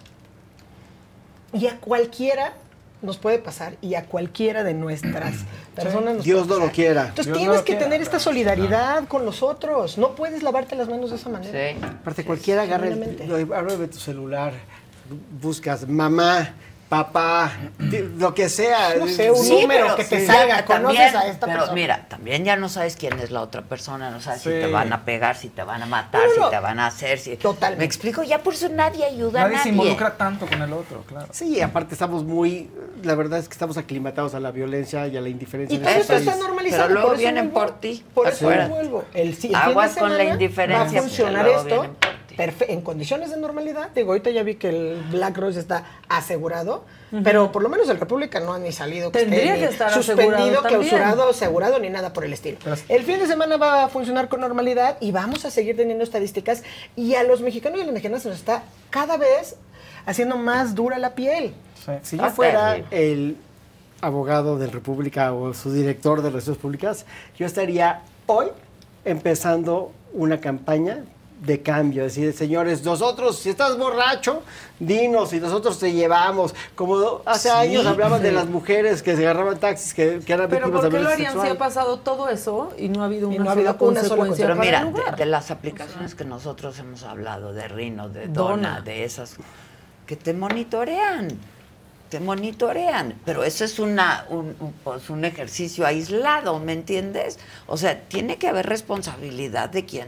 Y 1.53 1.67
a 1.67 1.77
cualquiera 1.79 2.53
nos 3.01 3.17
puede 3.17 3.39
pasar 3.39 3.77
y 3.81 3.95
a 3.95 4.05
cualquiera 4.05 4.63
de 4.63 4.73
nuestras 4.73 5.35
personas 5.75 6.15
nos 6.15 6.23
Dios 6.23 6.47
puede 6.47 6.59
no 6.59 6.65
lo 6.65 6.71
quiera. 6.71 7.07
Entonces 7.09 7.25
Dios 7.25 7.37
tienes 7.37 7.57
lo 7.57 7.63
que 7.63 7.73
quiera, 7.73 7.83
tener 7.83 8.01
esta 8.01 8.19
solidaridad 8.19 9.07
con 9.07 9.25
los 9.25 9.43
otros. 9.43 9.97
No 9.97 10.15
puedes 10.15 10.43
lavarte 10.43 10.75
las 10.75 10.89
manos 10.89 11.11
de 11.11 11.17
esa 11.17 11.29
manera. 11.29 11.87
Aparte, 11.87 12.25
cualquiera 12.25 12.63
agarra 12.63 12.87
el, 12.87 13.53
abre 13.53 13.87
tu 13.87 13.97
celular, 13.97 14.53
buscas 15.41 15.87
mamá, 15.87 16.53
papá, 16.89 17.51
lo 18.17 18.33
que 18.33 18.47
sea. 18.49 18.95
No 18.99 19.07
sé, 19.07 19.31
un 19.31 19.37
Sí, 19.43 19.61
número 19.61 19.85
pero 19.85 19.95
que 19.97 20.03
te 20.05 20.19
sí, 20.21 20.25
salga, 20.27 20.57
ya 20.57 20.65
conoces 20.65 20.97
también, 20.97 21.15
a 21.15 21.27
esta 21.27 21.45
pero 21.47 21.57
persona. 21.59 21.73
mira, 21.75 22.05
también 22.07 22.45
ya 22.45 22.55
no 22.55 22.69
sabes 22.69 22.95
quién 22.95 23.19
es 23.19 23.31
la 23.31 23.41
otra 23.41 23.61
persona, 23.63 24.09
no 24.11 24.21
sabes 24.21 24.41
si 24.41 24.49
te 24.49 24.67
van 24.67 24.93
a 24.93 25.03
pegar, 25.03 25.35
si 25.35 25.49
te 25.49 25.63
van 25.63 25.81
a 25.81 25.85
matar, 25.85 26.21
si 26.33 26.49
te 26.49 26.59
van 26.59 26.79
a 26.79 26.87
hacer, 26.87 27.19
si... 27.19 27.37
Me 27.77 27.85
explico, 27.85 28.23
ya 28.23 28.39
por 28.39 28.53
eso 28.53 28.69
nadie 28.69 29.05
ayuda 29.05 29.41
Nadie 29.43 29.55
a 29.55 29.59
se 29.63 29.69
nadie. 29.69 29.71
involucra 29.81 30.15
tanto 30.17 30.45
con 30.45 30.61
el 30.61 30.71
otro, 30.73 31.03
claro. 31.07 31.27
Sí, 31.31 31.59
aparte 31.61 31.93
estamos 31.95 32.23
muy, 32.23 32.69
la 33.03 33.15
verdad 33.15 33.39
es 33.39 33.47
que 33.47 33.53
estamos 33.53 33.77
aclimatados 33.77 34.35
a 34.35 34.39
la 34.39 34.51
violencia 34.51 35.07
y 35.07 35.17
a 35.17 35.21
la 35.21 35.29
indiferencia. 35.29 35.75
Y 35.75 35.79
todo 35.79 35.89
este 35.89 36.01
esto 36.01 36.31
está 36.31 36.35
normalizado. 36.35 36.83
Pero 36.83 36.93
luego 36.93 37.07
por 37.09 37.15
eso 37.15 37.21
vienen 37.21 37.49
por 37.51 37.79
ti, 37.79 38.03
Por 38.13 38.27
eso 38.27 38.45
vuelvo. 38.45 39.05
El, 39.13 39.37
el 39.41 39.55
Aguas 39.55 39.95
con 39.97 40.15
la 40.17 40.23
indiferencia, 40.23 40.99
Va 40.99 40.99
a 40.99 41.01
funcionar 41.01 41.47
esto 41.47 41.87
en 42.37 42.81
condiciones 42.81 43.31
de 43.31 43.37
normalidad. 43.37 43.89
Digo, 43.95 44.11
ahorita 44.11 44.29
ya 44.31 44.43
vi 44.43 44.55
que 44.55 44.69
el 44.69 45.03
Black 45.11 45.37
Rose 45.37 45.59
está 45.59 45.85
asegurado, 46.09 46.83
pero 47.23 47.51
por 47.51 47.63
lo 47.63 47.69
menos 47.69 47.89
el 47.89 47.99
República 47.99 48.39
no 48.39 48.53
ha 48.53 48.59
ni 48.59 48.71
salido 48.71 49.11
que 49.11 49.19
Tendría 49.19 49.55
esté 49.55 49.59
que 49.59 49.71
estar 49.71 49.93
suspendido, 49.93 50.61
clausurado, 50.61 51.29
asegurado, 51.29 51.79
ni 51.79 51.89
nada 51.89 52.13
por 52.13 52.25
el 52.25 52.33
estilo. 52.33 52.57
El 52.89 53.03
fin 53.03 53.19
de 53.19 53.27
semana 53.27 53.57
va 53.57 53.85
a 53.85 53.89
funcionar 53.89 54.27
con 54.27 54.41
normalidad 54.41 54.97
y 54.99 55.11
vamos 55.11 55.45
a 55.45 55.51
seguir 55.51 55.77
teniendo 55.77 56.03
estadísticas 56.03 56.63
y 56.95 57.15
a 57.15 57.23
los 57.23 57.41
mexicanos 57.41 57.79
y 57.79 57.81
a 57.81 57.85
las 57.85 57.93
mexicanas 57.93 58.23
se 58.23 58.29
nos 58.29 58.37
está 58.37 58.63
cada 58.89 59.17
vez 59.17 59.55
haciendo 60.05 60.37
más 60.37 60.75
dura 60.75 60.97
la 60.99 61.15
piel. 61.15 61.53
Si 62.01 62.17
yo 62.17 62.29
fuera 62.31 62.77
el 62.91 63.37
abogado 64.01 64.57
del 64.57 64.71
República 64.71 65.33
o 65.33 65.53
su 65.53 65.71
director 65.71 66.21
de 66.21 66.29
relaciones 66.29 66.59
públicas, 66.61 67.05
yo 67.37 67.45
estaría 67.45 68.01
hoy 68.25 68.47
empezando 69.03 69.91
una 70.13 70.39
campaña 70.39 71.03
de 71.45 71.61
cambio, 71.61 72.03
decir, 72.03 72.33
señores, 72.33 72.83
nosotros, 72.83 73.37
si 73.39 73.49
estás 73.49 73.77
borracho, 73.77 74.41
dinos 74.79 75.31
y 75.33 75.39
nosotros 75.39 75.77
te 75.79 75.93
llevamos. 75.93 76.53
Como 76.75 77.21
hace 77.25 77.49
Sí, 77.49 77.55
años 77.55 77.85
hablaban 77.85 78.21
de 78.21 78.31
las 78.31 78.45
mujeres 78.49 79.03
que 79.03 79.15
se 79.15 79.23
agarraban 79.23 79.59
taxis, 79.59 79.93
que, 79.93 80.19
que 80.25 80.33
eran 80.33 80.49
Pero 80.49 80.69
víctimas 80.69 80.71
¿por 80.71 80.83
de 80.83 80.89
qué 80.89 80.99
lo 80.99 81.09
harían 81.09 81.33
si 81.33 81.47
ha 81.47 81.57
pasado 81.57 81.99
todo 81.99 82.29
eso 82.29 82.73
y 82.77 82.89
no 82.89 83.03
ha 83.03 83.05
habido 83.05 83.29
una 83.29 83.43
no 83.43 83.51
ha 83.51 83.53
sola 83.53 83.71
habido 83.71 83.77
una 83.79 84.03
sola 84.03 84.35
consecuencia 84.35 84.45
Pero 84.45 84.55
para 84.55 84.65
mira, 84.65 84.79
el 84.79 84.83
lugar? 84.83 85.15
de, 85.15 85.25
de 85.25 85.25
las 85.25 85.51
aplicaciones 85.51 86.15
que 86.15 86.25
nosotros 86.25 86.77
hemos 86.79 87.03
hablado, 87.03 87.53
de 87.53 87.67
Rino, 87.67 88.09
de 88.09 88.27
Dona, 88.27 88.79
Dona. 88.79 88.81
de 88.81 89.03
esas, 89.05 89.35
que 90.05 90.15
te 90.15 90.33
monitorean, 90.33 91.27
te 92.09 92.19
monitorean, 92.19 93.21
pero 93.25 93.43
eso 93.43 93.65
es 93.65 93.79
una, 93.79 94.25
un, 94.29 94.55
un, 94.59 94.73
pues, 94.83 95.09
un 95.09 95.25
ejercicio 95.25 95.85
aislado, 95.85 96.59
¿me 96.59 96.73
entiendes? 96.73 97.39
O 97.67 97.77
sea, 97.77 98.01
tiene 98.07 98.37
que 98.37 98.47
haber 98.47 98.67
responsabilidad 98.67 99.69
de 99.69 99.85
quien 99.85 100.07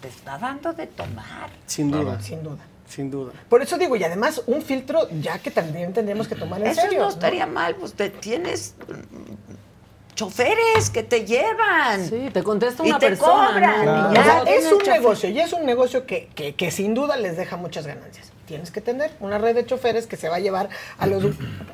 te 0.00 0.08
está 0.08 0.38
dando 0.38 0.72
de 0.72 0.86
tomar. 0.86 1.50
Sin 1.66 1.90
duda. 1.90 2.20
Sin 2.20 2.42
duda. 2.42 2.58
Sin 2.88 3.10
duda. 3.10 3.32
Por 3.50 3.60
eso 3.62 3.76
digo, 3.76 3.96
y 3.96 4.04
además 4.04 4.42
un 4.46 4.62
filtro 4.62 5.08
ya 5.20 5.38
que 5.40 5.50
también 5.50 5.92
tendríamos 5.92 6.26
que 6.26 6.34
tomar 6.36 6.60
en 6.60 6.68
Eso 6.68 6.80
serio. 6.82 7.00
no 7.00 7.08
estaría 7.08 7.46
mal, 7.46 7.74
pues 7.76 7.92
te 7.92 8.08
tienes 8.08 8.74
mm, 8.88 10.14
choferes 10.14 10.90
que 10.90 11.02
te 11.02 11.24
llevan. 11.26 12.08
Sí, 12.08 12.30
te 12.32 12.42
contesta 12.42 12.84
y 12.84 12.88
una 12.90 12.98
te 12.98 13.08
persona, 13.10 13.48
cobran. 13.52 13.84
¿no? 13.84 14.12
y 14.12 14.14
ya. 14.14 14.20
O 14.20 14.24
sea, 14.24 14.44
No, 14.44 14.50
es 14.50 14.64
un 14.72 14.78
chofer. 14.78 14.94
negocio 14.94 15.28
y 15.30 15.40
es 15.40 15.52
un 15.52 15.66
negocio 15.66 16.06
que, 16.06 16.28
que- 16.34 16.54
que 16.54 16.70
sin 16.70 16.94
duda 16.94 17.16
les 17.16 17.36
deja 17.36 17.56
muchas 17.56 17.86
ganancias. 17.86 18.32
Tienes 18.46 18.70
que 18.70 18.80
tener 18.80 19.10
una 19.20 19.36
red 19.36 19.54
de 19.54 19.66
choferes 19.66 20.06
que 20.06 20.16
se 20.16 20.30
va 20.30 20.36
a 20.36 20.40
llevar 20.40 20.70
a 20.98 21.06
los 21.06 21.22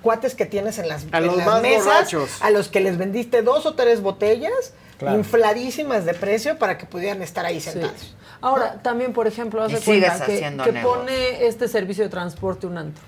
cuates 0.02 0.34
que 0.34 0.44
tienes 0.44 0.78
en 0.78 0.88
las, 0.88 1.06
A 1.12 1.18
en 1.18 1.26
los 1.26 1.36
las 1.36 1.46
más 1.46 1.62
mesas, 1.62 1.84
borrachos. 1.84 2.42
a 2.42 2.51
los 2.51 2.66
que 2.68 2.80
les 2.80 2.98
vendiste 2.98 3.42
dos 3.42 3.64
o 3.66 3.74
tres 3.74 4.01
botellas 4.02 4.72
Claro. 5.05 5.18
infladísimas 5.18 6.05
de 6.05 6.14
precio 6.14 6.59
para 6.59 6.76
que 6.78 6.86
pudieran 6.86 7.22
estar 7.22 7.44
ahí 7.47 7.60
Sí. 7.60 7.70
sentados. 7.70 8.14
Ahora, 8.40 8.82
también, 8.82 9.12
por 9.12 9.26
ejemplo, 9.26 9.62
hace 9.62 9.81
cuenta 9.81 10.24
que, 10.26 10.40
que 10.64 10.72
pone 10.81 11.47
este 11.47 11.68
servicio 11.68 12.05
de 12.05 12.10
transporte 12.10 12.66
un 12.66 12.76
antro. 12.78 13.02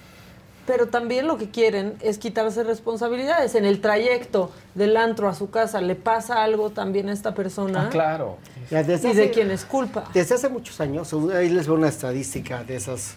Pero 0.66 0.88
también 0.88 1.28
lo 1.28 1.36
que 1.38 1.48
quieren 1.50 1.94
es 2.00 2.18
quitarse 2.18 2.64
responsabilidades. 2.64 3.54
En 3.54 3.64
el 3.64 3.80
trayecto 3.80 4.50
del 4.74 4.96
antro 4.96 5.28
a 5.28 5.34
su 5.34 5.48
casa 5.48 5.80
le 5.80 5.94
pasa 5.94 6.42
algo 6.42 6.70
también 6.70 7.08
a 7.08 7.12
esta 7.12 7.34
persona. 7.34 7.84
Ah, 7.86 7.88
claro. 7.88 8.38
Ya 8.70 8.82
desde 8.82 9.10
¿Y 9.10 9.14
de 9.14 9.22
hace- 9.24 9.30
quién 9.30 9.50
es 9.52 9.64
culpa? 9.64 10.10
Desde 10.12 10.34
hace 10.34 10.48
muchos 10.48 10.80
años, 10.80 11.14
ahí 11.34 11.50
les 11.50 11.66
veo 11.68 11.76
una 11.76 11.86
estadística 11.88 12.64
de 12.64 12.74
esas 12.76 13.14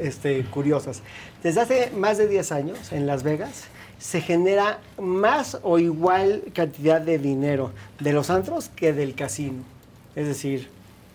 este, 0.00 0.44
curiosas. 0.44 1.00
Desde 1.42 1.60
hace 1.62 1.90
más 1.96 2.18
de 2.18 2.28
10 2.28 2.52
años 2.52 2.92
en 2.92 3.06
Las 3.06 3.22
Vegas 3.22 3.64
se 4.02 4.20
genera 4.20 4.80
más 5.00 5.58
o 5.62 5.78
igual 5.78 6.42
cantidad 6.52 7.00
de 7.00 7.18
dinero 7.18 7.70
de 8.00 8.12
los 8.12 8.30
antros 8.30 8.68
que 8.68 8.92
del 8.92 9.14
casino. 9.14 9.62
Es 10.16 10.26
decir, 10.26 10.68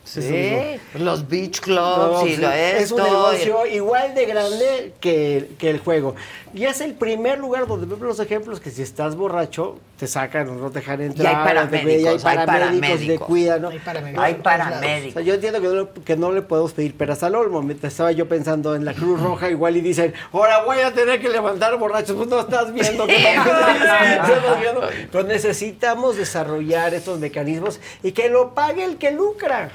Sí, 0.07 0.79
los 0.99 1.27
beach 1.27 1.59
no, 1.67 2.21
clubs 2.21 2.31
y 2.31 2.37
lo 2.37 2.51
es 2.51 2.91
un 2.91 3.03
negocio 3.03 3.65
igual 3.65 4.15
de 4.15 4.25
grande 4.25 4.93
que, 4.99 5.49
que 5.57 5.69
el 5.69 5.79
juego. 5.79 6.15
Y 6.53 6.63
es 6.63 6.79
el 6.81 6.93
primer 6.93 7.39
lugar 7.39 7.67
donde 7.67 7.85
vemos 7.85 8.07
los 8.07 8.19
ejemplos 8.19 8.59
que 8.61 8.71
si 8.71 8.81
estás 8.81 9.15
borracho, 9.15 9.77
te 9.99 10.07
sacan 10.07 10.47
o 10.49 10.53
no 10.55 10.69
te 10.71 10.79
dejan 10.79 11.01
entrar. 11.01 11.27
hay 11.47 11.57
o 11.57 11.67
te- 11.69 11.77
y 11.77 12.07
hay 12.07 12.17
paramédicos, 12.17 12.25
hay 12.25 12.37
paramédicos, 12.37 12.79
te 12.79 12.79
paramédicos. 12.87 13.27
cuidan. 13.27 13.61
¿no? 13.61 13.69
Hay 13.69 13.79
paramédicos. 13.79 14.23
Hay 14.23 14.33
paramédicos. 14.35 15.09
O 15.11 15.13
sea, 15.13 15.21
yo 15.23 15.33
entiendo 15.33 15.61
que 15.61 15.67
no, 15.67 15.73
le- 15.75 15.87
que 16.05 16.15
no 16.15 16.31
le 16.31 16.41
podemos 16.41 16.71
pedir 16.73 16.95
peras 16.95 17.21
al 17.23 17.35
olmo. 17.35 17.61
Me- 17.61 17.75
Estaba 17.81 18.11
yo 18.13 18.27
pensando 18.27 18.75
en 18.75 18.85
la 18.85 18.93
Cruz 18.93 19.19
Roja 19.21 19.49
igual 19.51 19.75
y 19.77 19.81
dicen, 19.81 20.13
ahora 20.31 20.63
voy 20.63 20.79
a 20.79 20.93
tener 20.93 21.19
que 21.19 21.29
levantar 21.29 21.77
borrachos. 21.77 22.15
Pues 22.15 22.29
no 22.29 22.39
estás 22.39 22.71
viendo 22.73 23.05
que. 23.05 23.17
Pero 25.11 25.23
necesitamos 25.25 26.17
desarrollar 26.17 26.93
estos 26.93 27.19
mecanismos 27.19 27.79
y 28.03 28.11
que 28.13 28.29
lo 28.29 28.53
pague 28.53 28.83
el 28.83 28.97
que 28.97 29.11
lucra. 29.11 29.69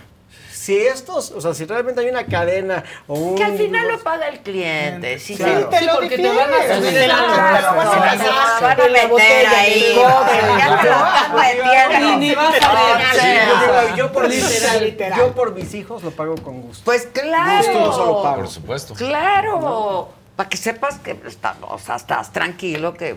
Si 0.62 0.76
estos, 0.78 1.32
o 1.32 1.40
sea, 1.40 1.54
si 1.54 1.64
realmente 1.64 2.00
hay 2.02 2.08
una 2.08 2.24
cadena 2.24 2.84
o 3.08 3.14
un... 3.14 3.34
Que 3.34 3.42
al 3.42 3.56
final 3.58 3.88
lo 3.88 3.98
paga 3.98 4.28
el 4.28 4.38
cliente. 4.42 5.18
Sí, 5.18 5.34
Claro. 5.34 5.68
sí, 5.72 5.76
Te 5.76 5.84
lo 5.84 5.94
porque 5.94 6.16
te 6.16 6.28
van 6.28 6.38
a 6.54 6.76
subir 6.76 6.96
el 6.98 7.10
van 7.10 7.18
meter 8.92 9.46
ahí. 9.48 9.80
del 9.82 9.94
cobre. 9.96 10.40
Ya 10.58 10.78
te 10.80 10.88
lo 10.88 10.94
están 10.94 11.90
metiendo. 11.90 12.16
Ni 12.18 12.34
vas 12.36 12.54
a 12.62 12.74
ver. 12.74 13.06
O 13.08 13.14
sea, 13.16 13.96
Yo 13.96 14.12
por 14.12 14.28
literal, 14.28 14.96
yo 15.16 15.32
por 15.32 15.52
mis 15.52 15.74
hijos 15.74 16.04
lo 16.04 16.12
pago 16.12 16.36
con 16.36 16.62
gusto. 16.62 16.82
Pues 16.84 17.08
claro. 17.12 17.64
Gustoso 17.66 18.06
lo 18.06 18.22
pago. 18.22 18.36
Por 18.36 18.48
supuesto. 18.48 18.94
Claro. 18.94 20.10
Para 20.36 20.48
que 20.48 20.56
sepas 20.56 20.98
que 21.00 21.18
está- 21.26 21.56
o 21.62 21.78
sea, 21.80 21.96
estás 21.96 22.32
tranquilo 22.32 22.94
que 22.94 23.16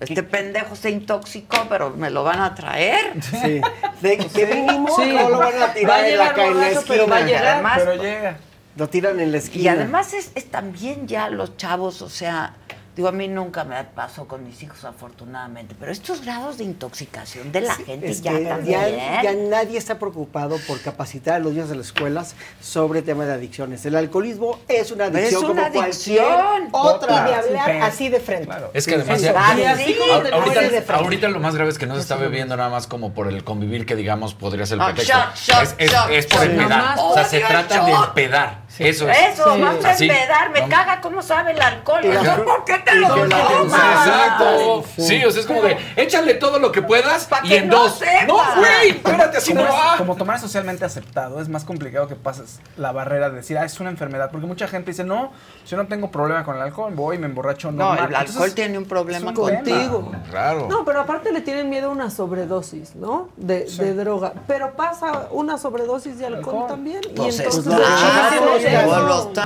este 0.00 0.22
pendejo 0.22 0.76
se 0.76 0.90
intoxicó, 0.90 1.66
pero 1.68 1.90
me 1.90 2.10
lo 2.10 2.22
van 2.24 2.40
a 2.40 2.54
traer. 2.54 3.14
Sí. 3.22 3.60
De, 4.00 4.16
de 4.16 4.46
mínimo 4.54 4.88
Sí. 4.96 5.12
no 5.12 5.28
lo 5.28 5.38
van 5.38 5.54
a 5.54 5.58
Va 5.58 5.64
a 5.66 5.74
tirar 5.74 6.04
en 6.04 6.18
la, 6.18 6.32
ca- 6.34 6.44
en 6.44 6.48
la 6.50 6.54
borracho, 6.54 6.78
esquina. 6.80 6.84
pero 6.88 7.06
va 7.08 7.16
a 7.16 7.20
llegar. 7.22 7.46
Además- 7.46 7.78
Pero 7.84 8.02
llega. 8.02 8.36
Lo 8.76 8.88
tiran 8.88 9.18
en 9.18 9.32
la 9.32 9.38
esquina. 9.38 9.64
Y 9.64 9.68
además 9.68 10.12
es, 10.14 10.30
es 10.36 10.48
también 10.52 11.08
ya 11.08 11.28
los 11.30 11.56
chavos, 11.56 12.00
o 12.00 12.08
sea, 12.08 12.54
digo, 12.98 13.06
a 13.08 13.12
mí 13.12 13.28
nunca 13.28 13.62
me 13.62 13.82
pasó 13.84 14.26
con 14.26 14.44
mis 14.44 14.60
hijos 14.60 14.84
afortunadamente, 14.84 15.76
pero 15.78 15.92
estos 15.92 16.24
grados 16.24 16.58
de 16.58 16.64
intoxicación 16.64 17.52
de 17.52 17.60
la 17.60 17.74
gente 17.76 18.10
Es 18.10 18.22
ya 18.22 18.32
que 18.32 18.44
también. 18.44 18.96
ya, 18.96 19.22
ya 19.22 19.32
nadie 19.34 19.78
está 19.78 20.00
preocupado 20.00 20.56
por 20.66 20.80
capacitar 20.80 21.34
a 21.34 21.38
los 21.38 21.52
niños 21.52 21.68
de 21.68 21.76
las 21.76 21.86
escuelas 21.86 22.34
sobre 22.60 23.02
temas 23.02 23.28
de 23.28 23.34
adicciones. 23.34 23.86
El 23.86 23.94
alcoholismo 23.94 24.58
es 24.66 24.90
una 24.90 25.04
Pero 25.12 25.18
es 25.18 25.24
adicción 25.32 25.50
una 25.52 25.68
como 25.68 25.82
adicción. 25.82 26.24
cualquier 26.26 26.68
otra. 26.72 27.08
Y 27.08 27.30
de 27.30 27.34
hablar 27.36 27.70
Sí. 27.70 27.78
así 27.82 28.08
de 28.08 28.18
frente. 28.18 28.52
Es 28.74 28.86
que 28.88 28.96
además 28.96 29.18
Sí, 29.20 29.24
ya- 29.26 29.48
ahorita, 29.48 30.40
mueres 30.40 30.72
de 30.72 30.82
frente. 30.82 30.92
ahorita 31.04 31.28
lo 31.28 31.38
más 31.38 31.54
grave 31.54 31.70
es 31.70 31.78
que 31.78 31.86
no 31.86 31.94
se 31.94 32.00
está 32.00 32.16
bebiendo 32.16 32.56
nada 32.56 32.68
más 32.68 32.88
como 32.88 33.14
por 33.14 33.28
el 33.28 33.44
convivir 33.44 33.86
que 33.86 33.94
digamos 33.94 34.34
podría 34.34 34.66
ser 34.66 34.74
el 34.78 34.82
Ah, 34.82 34.86
pretexto. 34.86 35.16
shot, 35.16 35.36
shot, 35.36 35.62
es, 35.62 35.74
es- 35.78 35.92
shot, 35.92 36.10
es 36.10 36.26
por 36.26 36.40
shot. 36.40 36.50
empedar. 36.50 36.68
Nomás 36.80 36.98
O 37.00 37.14
sea, 37.14 37.24
se 37.26 37.38
trata 37.40 37.84
de 37.84 37.92
empedar. 37.92 38.58
Eso 38.78 39.08
es. 39.08 39.18
Eso, 39.32 39.44
vamos 39.46 39.84
a 39.84 39.92
empedar, 39.92 40.50
me 40.50 40.68
caga 40.68 41.00
cómo 41.00 41.20
sabe 41.22 41.52
el 41.52 41.60
alcohol. 41.60 42.00
¿Por 42.44 42.64
qué 42.64 42.78
te 42.88 42.96
lo? 42.96 43.64
Exacto. 43.64 44.84
Sí, 44.96 45.24
o 45.24 45.30
sea, 45.30 45.40
es 45.40 45.46
como 45.46 45.62
de, 45.62 45.76
échale 45.96 46.34
todo 46.34 46.58
lo 46.58 46.72
que 46.72 46.82
puedas 46.82 47.28
y 47.44 47.48
que 47.48 47.56
en 47.58 47.68
no 47.68 47.82
dos. 47.84 47.98
sepa. 47.98 48.24
No, 48.26 48.36
güey, 48.56 48.90
espérate, 48.90 49.38
así 49.38 49.52
como, 49.52 49.62
no 49.64 49.68
es, 49.68 49.74
va. 49.74 49.96
como 49.96 50.16
tomar 50.16 50.36
es 50.36 50.42
socialmente 50.42 50.84
aceptado, 50.84 51.40
es 51.40 51.48
más 51.48 51.64
complicado 51.64 52.08
que 52.08 52.14
pases 52.16 52.60
la 52.76 52.92
barrera 52.92 53.30
de 53.30 53.36
decir, 53.36 53.58
ah, 53.58 53.64
es 53.64 53.78
una 53.80 53.90
enfermedad. 53.90 54.30
Porque 54.30 54.46
mucha 54.46 54.68
gente 54.68 54.90
dice, 54.90 55.04
no, 55.04 55.32
yo 55.66 55.76
no 55.76 55.86
tengo 55.86 56.10
problema 56.10 56.44
con 56.44 56.56
el 56.56 56.62
alcohol, 56.62 56.92
voy 56.94 57.16
y 57.16 57.18
me 57.18 57.26
emborracho 57.26 57.70
No, 57.72 57.92
el 57.92 58.00
normal. 58.00 58.14
alcohol 58.14 58.26
Entonces, 58.28 58.54
tiene 58.54 58.78
un 58.78 58.84
problema 58.86 59.30
es 59.32 59.38
un 59.38 59.46
tema. 59.46 59.58
contigo. 59.58 60.12
Raro. 60.30 60.68
No, 60.68 60.84
pero 60.84 61.00
aparte 61.00 61.32
le 61.32 61.40
tienen 61.40 61.68
miedo 61.70 61.88
a 61.88 61.90
una 61.92 62.10
sobredosis, 62.10 62.94
¿no? 62.96 63.28
De, 63.36 63.64
de 63.64 63.94
droga. 63.94 64.32
Pero 64.46 64.72
pasa 64.74 65.28
una 65.30 65.58
sobredosis 65.58 66.18
de 66.18 66.26
alcohol, 66.26 66.66
también. 66.68 67.00
Pues 67.14 67.26
y 67.26 67.28
es 67.28 67.40
entonces. 67.40 67.64
de 67.64 67.70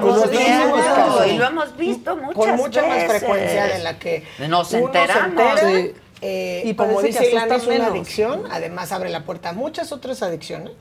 lo 0.00 0.28
viendo, 0.28 0.76
esos. 0.78 1.26
y 1.26 1.36
lo 1.38 1.44
hemos 1.46 1.76
visto 1.76 2.16
muchas 2.16 2.34
Con 2.34 2.56
mucha 2.56 2.82
más 2.82 2.96
veces. 2.96 3.08
Frecuencia 3.32 3.66
de 3.78 3.82
la 3.82 3.98
que 3.98 4.24
Nos 4.48 4.72
uno 4.72 4.86
enteramos. 4.86 5.40
se 5.60 5.60
entera. 5.60 5.92
Sí. 5.94 6.00
Eh, 6.24 6.62
Y 6.66 6.74
como 6.74 7.02
dice 7.02 7.24
es 7.26 7.32
una 7.32 7.46
menos. 7.46 7.88
adicción. 7.88 8.44
Además, 8.50 8.92
abre 8.92 9.10
la 9.10 9.24
puerta 9.24 9.48
a 9.50 9.52
muchas 9.52 9.90
otras 9.92 10.22
adicciones. 10.22 10.72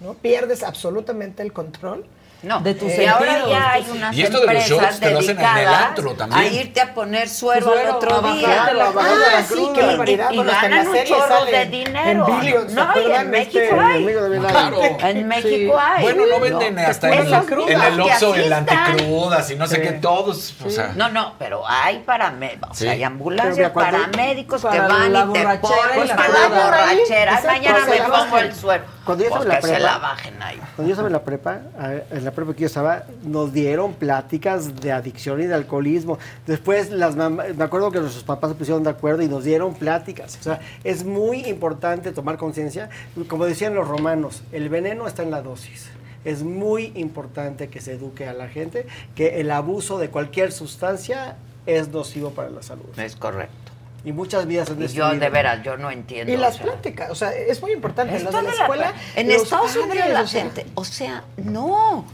¿no? 0.00 0.14
Pierdes 0.14 0.62
absolutamente 0.62 1.42
el 1.42 1.52
control. 1.52 2.04
No, 2.44 2.60
de 2.60 2.74
tus 2.74 2.92
y 2.92 3.04
ahora 3.06 3.46
ya 3.48 3.70
hay 3.72 3.86
unas 3.90 4.14
Y 4.14 4.22
esto 4.22 4.40
de 4.40 4.46
los 4.46 4.54
empresas 4.54 4.68
shots 4.90 5.00
te 5.00 5.10
lo 5.10 5.18
hacen 5.20 5.38
en 5.40 5.56
el 5.58 5.68
antro 5.68 6.12
también. 6.14 6.40
a 6.42 6.46
irte 6.46 6.80
a 6.80 6.94
poner 6.94 7.28
suero, 7.28 7.66
Suero, 7.66 7.90
al 7.90 7.96
otro 7.96 8.14
a 8.26 8.32
día. 8.34 8.48
la- 8.48 8.72
la 8.74 8.84
Ah, 8.84 9.42
sí, 9.48 9.70
barbaridad. 9.74 10.30
Y 10.30 10.38
en 10.40 10.46
la 10.46 10.52
ganan 10.62 10.86
un 10.88 10.94
serie 10.94 11.08
chorro 11.14 11.28
sale 11.28 11.50
de 11.50 11.62
en 11.62 11.70
dinero. 11.70 12.26
Billions, 12.26 12.70
¿se 12.70 12.74
no, 12.76 12.86
y 12.94 13.02
en 13.04 13.08
de 13.10 13.24
México 13.24 13.58
este, 13.58 13.80
hay. 13.80 14.04
Claro. 14.40 14.80
En 15.00 15.28
México 15.28 15.78
hay. 15.78 16.02
Bueno, 16.02 16.22
no 16.26 16.40
venden 16.40 16.74
No. 16.74 16.80
hasta 16.86 17.08
en 17.08 17.14
el, 17.14 17.26
Esas 17.26 17.44
en 17.50 17.58
el 17.82 17.96
que 17.96 18.02
Oxxo 18.02 18.30
así 18.32 18.40
el 18.40 18.52
están. 18.52 18.68
anticrudas 18.78 19.50
y 19.50 19.56
no 19.56 19.66
sé 19.66 19.76
Sí. 19.76 19.82
qué, 19.82 19.92
todos. 19.92 20.54
O 20.64 20.70
sea, 20.70 20.92
No, 20.96 21.08
no, 21.08 21.34
pero 21.38 21.66
hay 21.66 21.98
paramédicos, 22.00 22.70
o 22.70 22.74
sea, 22.74 22.90
Sí. 22.92 22.96
hay 22.96 23.02
ambulancias, 23.04 23.70
paramédicos 23.70 24.60
que 24.62 24.68
Para 24.68 24.86
van 24.88 25.12
la 25.12 25.20
y 25.20 25.32
te 25.32 25.58
ponen 25.58 26.04
y 26.04 26.08
la 26.08 26.16
para 26.16 26.28
la 26.28 26.48
borrachera. 26.48 27.42
Mañana 27.44 27.78
me 27.88 27.98
la 27.98 28.06
pongo 28.08 28.38
el 28.38 28.54
suero. 28.54 28.84
Cuando 29.04 29.22
yo 29.24 29.28
estaba 29.28 29.44
en 29.44 29.48
Pues 29.50 29.54
la 29.54 29.60
que 29.60 29.66
se 29.66 29.72
prepa, 29.74 29.92
la 29.92 29.98
bajen 29.98 30.42
ahí. 30.42 30.56
Cuando 30.76 30.84
yo 30.88 30.90
estaba 30.92 31.08
en 31.08 31.12
la 31.12 31.22
prepa, 31.22 31.50
a- 31.78 32.14
en 32.16 32.24
la 32.24 32.30
prepa 32.34 32.54
que 32.54 32.60
yo 32.62 32.66
estaba, 32.66 33.04
nos 33.24 33.52
dieron 33.52 33.94
pláticas 33.94 34.80
de 34.80 34.92
adicción 34.92 35.40
y 35.40 35.46
de 35.46 35.54
alcoholismo. 35.54 36.18
Después, 36.46 36.90
las 36.90 37.16
mamá- 37.16 37.44
me 37.56 37.64
acuerdo 37.64 37.90
que 37.90 38.00
nuestros 38.00 38.24
papás 38.24 38.50
se 38.50 38.56
pusieron 38.56 38.82
de 38.82 38.90
acuerdo 38.90 39.22
y 39.22 39.28
nos 39.28 39.44
dieron 39.44 39.74
pláticas. 39.74 40.36
O 40.40 40.42
sea, 40.42 40.60
es 40.84 41.04
muy 41.04 41.46
importante 41.46 42.12
tomar 42.12 42.36
conciencia. 42.36 42.90
Como 43.28 43.44
decían 43.46 43.74
los 43.74 43.86
romanos, 43.88 44.42
el 44.52 44.68
veneno 44.68 45.06
está 45.06 45.22
en 45.22 45.30
la 45.30 45.42
dosis. 45.42 45.88
Es 46.24 46.42
muy 46.42 46.92
importante 46.94 47.68
que 47.68 47.80
se 47.80 47.92
eduque 47.92 48.26
a 48.26 48.32
la 48.32 48.48
gente 48.48 48.86
que 49.14 49.40
el 49.40 49.50
abuso 49.50 49.98
de 49.98 50.08
cualquier 50.08 50.52
sustancia 50.52 51.36
es 51.66 51.88
nocivo 51.88 52.30
para 52.30 52.50
la 52.50 52.62
salud. 52.62 52.84
Es 52.98 53.14
correcto. 53.16 53.63
Y 54.04 54.12
muchas 54.12 54.46
vidas 54.46 54.68
han 54.70 54.82
Y 54.82 54.86
yo, 54.88 55.08
de 55.14 55.28
veras, 55.30 55.62
yo 55.64 55.76
no 55.76 55.90
entiendo. 55.90 56.30
Y 56.32 56.36
o 56.36 56.38
las 56.38 56.56
sea. 56.56 56.64
pláticas, 56.66 57.10
o 57.10 57.14
sea, 57.14 57.32
es 57.32 57.60
muy 57.62 57.72
importante. 57.72 58.12
Los 58.20 58.32
de 58.34 58.42
la 58.42 58.42
la 58.42 58.50
escuela. 58.50 58.92
en 59.16 59.28
los 59.28 59.42
Estados 59.44 59.76
Unidos 59.76 60.08
la 60.10 60.20
o 60.22 60.26
sea, 60.26 60.42
gente, 60.42 60.66
o 60.74 60.84
sea, 60.84 61.24
no. 61.38 62.04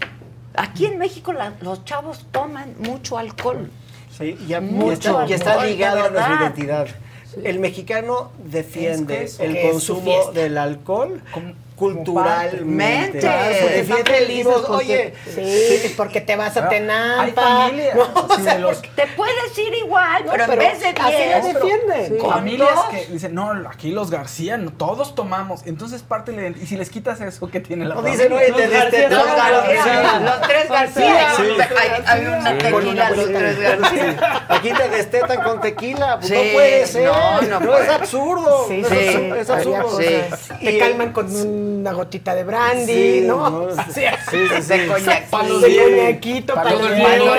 Aquí 0.55 0.87
en 0.87 0.99
México 0.99 1.33
la- 1.33 1.55
los 1.61 1.85
chavos 1.85 2.27
toman 2.31 2.75
mucho 2.79 3.19
alcohol. 3.19 3.71
Sí, 4.17 4.37
y, 4.47 4.55
y 4.55 4.61
Mucho 4.61 5.21
está, 5.21 5.27
y 5.29 5.33
está 5.33 5.65
ligado 5.65 6.05
a 6.05 6.11
nuestra 6.11 6.39
identidad. 6.43 6.89
El 7.45 7.61
mexicano 7.61 8.33
defiende 8.45 9.23
Es 9.25 9.37
que 9.37 9.45
eso, 9.47 9.59
el 9.59 9.71
consumo 9.71 10.33
del 10.33 10.59
alcohol 10.59 11.23
culturalmente. 11.81 12.65
Mente. 12.65 13.19
Claro, 13.21 13.55
porque 13.61 13.81
Están 13.81 13.97
fíjate, 13.97 14.13
felices 14.13 14.47
porque- 14.55 14.73
oye, 14.73 15.15
sí, 15.35 15.95
porque 15.97 16.21
te 16.21 16.37
vas 16.37 16.57
a 16.57 16.65
Hay 16.65 16.69
Tenampa. 16.69 17.43
familias. 17.43 17.97
No, 17.97 18.03
o 18.29 18.37
sí, 18.37 18.43
sea, 18.43 18.55
de 18.55 18.61
los- 18.61 18.77
porque- 18.77 18.91
Te 18.95 19.07
puedes 19.17 19.59
ir 19.59 19.75
igual, 19.75 20.25
No, 20.27 20.33
pero, 20.33 20.45
pero 20.47 20.63
en 20.63 20.69
vez 20.69 20.81
de 20.81 20.87
así 20.89 21.01
la 21.01 21.41
10. 21.41 21.55
defienden. 21.55 22.19
con 22.19 22.31
familias 22.31 22.71
que 22.91 23.07
dicen, 23.07 23.35
no, 23.35 23.51
aquí 23.69 23.91
los 23.91 24.11
García, 24.11 24.57
no, 24.59 24.71
todos 24.73 25.15
tomamos. 25.15 25.63
Entonces 25.67 26.03
parte 26.03 26.33
de 26.33 26.51
Y 26.61 26.67
si 26.67 26.77
les 26.77 26.91
quitas 26.91 27.21
eso, 27.21 27.49
¿qué 27.49 27.61
tiene 27.61 27.85
la 27.87 27.95
No 27.95 28.03
familia? 28.03 28.25
dicen, 28.29 28.33
oye, 28.37 28.53
te 28.53 28.67
Los 28.69 28.71
García. 28.71 29.09
Los 29.09 29.27
García, 29.27 30.13
Sí. 30.19 30.25
los 30.25 30.41
tres 30.43 30.69
García. 30.69 31.33
Sí. 31.37 31.43
Hay, 31.81 32.03
hay 32.07 32.27
una 32.27 32.59
tequila, 32.59 33.11
los 33.11 33.27
tres 33.27 33.59
García. 33.61 34.45
Aquí 34.49 34.71
te 34.73 34.89
destetan 34.89 35.43
con 35.43 35.61
tequila, 35.61 36.17
pues 36.19 36.29
Sí, 36.29 36.35
no 36.35 36.53
puede 36.53 36.87
ser. 36.87 37.05
no, 37.07 37.41
No, 37.43 37.61
no 37.61 37.67
puede. 37.67 37.83
es 37.85 37.89
absurdo. 37.91 38.65
Sí, 38.69 38.81
es, 38.81 38.89
sí, 38.89 39.51
absurdo. 39.53 40.01
Y 40.61 40.65
Te 40.65 40.79
calman 40.79 41.13
con 41.13 41.29
una 41.79 41.93
gotita 41.93 42.35
de 42.35 42.45
brandy, 42.45 43.21
Sí, 43.21 43.25
¿no? 43.27 43.51
no, 43.51 43.85
Sí, 43.93 44.03
sí, 44.31 44.39
sí. 44.63 44.69
De 44.69 44.87
coñac. 44.87 45.27
Palos 45.31 45.63
de 45.63 45.77
coñaquito, 45.77 46.55
Para 46.55 46.71
todo 46.71 46.87
el 46.89 46.97
mundo, 46.97 47.35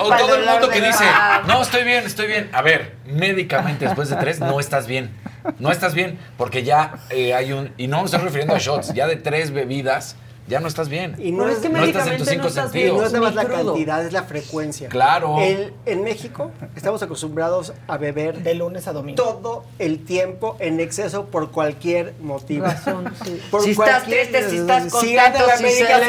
o, 0.00 0.16
todo 0.16 0.34
el 0.36 0.46
mundo 0.46 0.68
que 0.68 0.80
dice, 0.80 1.04
no, 1.46 1.62
estoy 1.62 1.84
bien, 1.84 2.04
estoy 2.04 2.26
bien. 2.26 2.50
A 2.52 2.62
ver, 2.62 2.96
médicamente 3.06 3.84
después 3.86 4.08
de 4.08 4.16
tres 4.16 4.40
no 4.40 4.60
estás 4.60 4.86
bien. 4.86 5.10
No 5.58 5.70
estás 5.70 5.94
bien, 5.94 6.18
porque 6.36 6.64
ya 6.64 6.94
eh, 7.10 7.34
hay 7.34 7.52
un, 7.52 7.72
y 7.76 7.86
no 7.86 7.98
me 7.98 8.06
estoy 8.06 8.20
refiriendo 8.20 8.54
a 8.54 8.58
shots, 8.58 8.92
ya 8.94 9.06
de 9.06 9.16
tres 9.16 9.52
bebidas, 9.52 10.16
ya 10.48 10.60
no 10.60 10.68
estás 10.68 10.88
bien. 10.88 11.16
Y 11.18 11.32
no, 11.32 11.44
No, 11.44 11.48
es 11.48 11.56
es 11.56 11.62
que 11.62 11.68
no 11.68 11.84
estás 11.84 12.06
en 12.06 12.18
tus 12.18 12.26
médicamente 12.26 12.30
cinco 12.30 12.42
no 12.44 12.48
estás 12.48 12.72
bien. 12.72 12.96
No 12.96 13.04
es 13.04 13.12
nada 13.12 13.24
más 13.26 13.34
la 13.34 13.44
cantidad, 13.46 14.04
es 14.06 14.12
la 14.12 14.22
frecuencia. 14.24 14.88
Claro. 14.88 15.38
El- 15.40 15.72
en 15.86 16.04
México 16.04 16.50
estamos 16.76 17.02
acostumbrados 17.02 17.72
a 17.88 17.96
beber 17.96 18.38
De 18.42 18.54
lunes 18.54 18.86
a 18.88 18.92
domingo. 18.92 19.22
todo 19.22 19.64
el 19.78 20.04
tiempo 20.04 20.56
en 20.60 20.78
exceso 20.80 21.26
por 21.26 21.50
cualquier 21.50 22.14
motivo. 22.20 22.66
Razón, 22.66 23.12
sí. 23.24 23.40
Por 23.50 23.62
Si 23.62 23.70
estás 23.72 24.04
cualquier- 24.04 24.28
triste, 24.30 24.50
si 24.50 24.56
estás 24.58 24.92
contento, 24.92 25.38
si 25.56 25.64
se 25.64 25.70
si 25.70 25.74
si 25.76 25.84
pierde. 25.84 26.06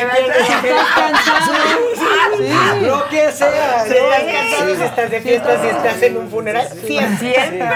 Sí. 2.38 2.86
Lo 2.86 3.10
que 3.10 3.32
sea. 3.32 3.84
Si 3.86 3.90
¿no? 3.90 3.96
estás 3.96 4.24
cansado, 4.24 4.76
si 4.76 4.82
estás 4.84 5.12
de 5.12 5.22
fiesta, 5.22 5.62
si 5.62 5.68
estás 5.68 6.02
en 6.04 6.18
un 6.18 6.30
funeral, 6.30 6.68
siempre. 6.86 7.18
Siempre. 7.34 7.70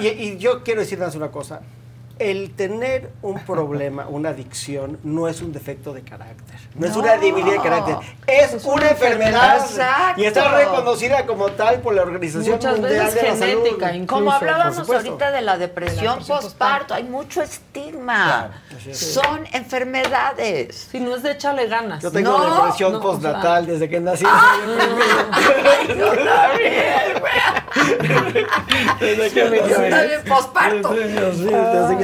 Y, 0.00 0.06
y 0.08 0.36
yo 0.38 0.62
quiero 0.62 0.80
decir 0.80 0.98
más 0.98 1.14
una 1.14 1.30
cosa. 1.30 1.60
El 2.18 2.54
tener 2.54 3.10
un 3.22 3.38
problema, 3.40 4.06
una 4.08 4.30
adicción, 4.30 4.98
no 5.04 5.28
es 5.28 5.42
un 5.42 5.52
defecto 5.52 5.92
de 5.92 6.02
carácter. 6.02 6.56
No, 6.74 6.86
es 6.86 6.96
una 6.96 7.16
debilidad 7.18 7.56
de 7.56 7.62
carácter. 7.62 7.96
Es, 8.26 8.54
Es 8.54 8.64
una 8.64 8.74
una 8.74 8.88
enfermedad. 8.90 9.56
Exacto. 9.60 10.20
Y 10.22 10.26
está 10.26 10.56
reconocida 10.56 11.26
como 11.26 11.48
tal 11.50 11.80
por 11.80 11.94
la 11.94 12.02
Organización 12.02 12.56
Muchas 12.56 12.78
Mundial 12.78 13.06
veces 13.06 13.22
de 13.22 13.28
la 13.28 13.36
genética, 13.36 13.86
Salud. 13.86 14.00
incluso. 14.00 14.14
Como 14.24 14.32
hablábamos 14.32 14.90
ahorita 14.90 15.30
de 15.30 15.42
la 15.42 15.58
depresión 15.58 16.18
postparto, 16.26 16.94
hay 16.94 17.04
mucho 17.04 17.42
estigma. 17.42 18.62
Son 18.92 19.46
enfermedades. 19.52 20.88
Si 20.90 21.00
no 21.00 21.16
es 21.16 21.22
de 21.22 21.32
échale 21.32 21.66
ganas. 21.66 22.02
Yo 22.02 22.10
tengo 22.10 22.38
No, 22.38 22.54
depresión 22.62 22.92
no, 22.92 23.00
postnatal 23.00 23.62
o 23.62 23.66
sea. 23.66 23.72
desde 23.74 23.88
que 23.90 24.00
nací. 24.00 24.24
También, 24.24 24.88
Desde 29.00 29.30
que 29.30 29.44
me 29.44 29.56
Está 29.58 30.04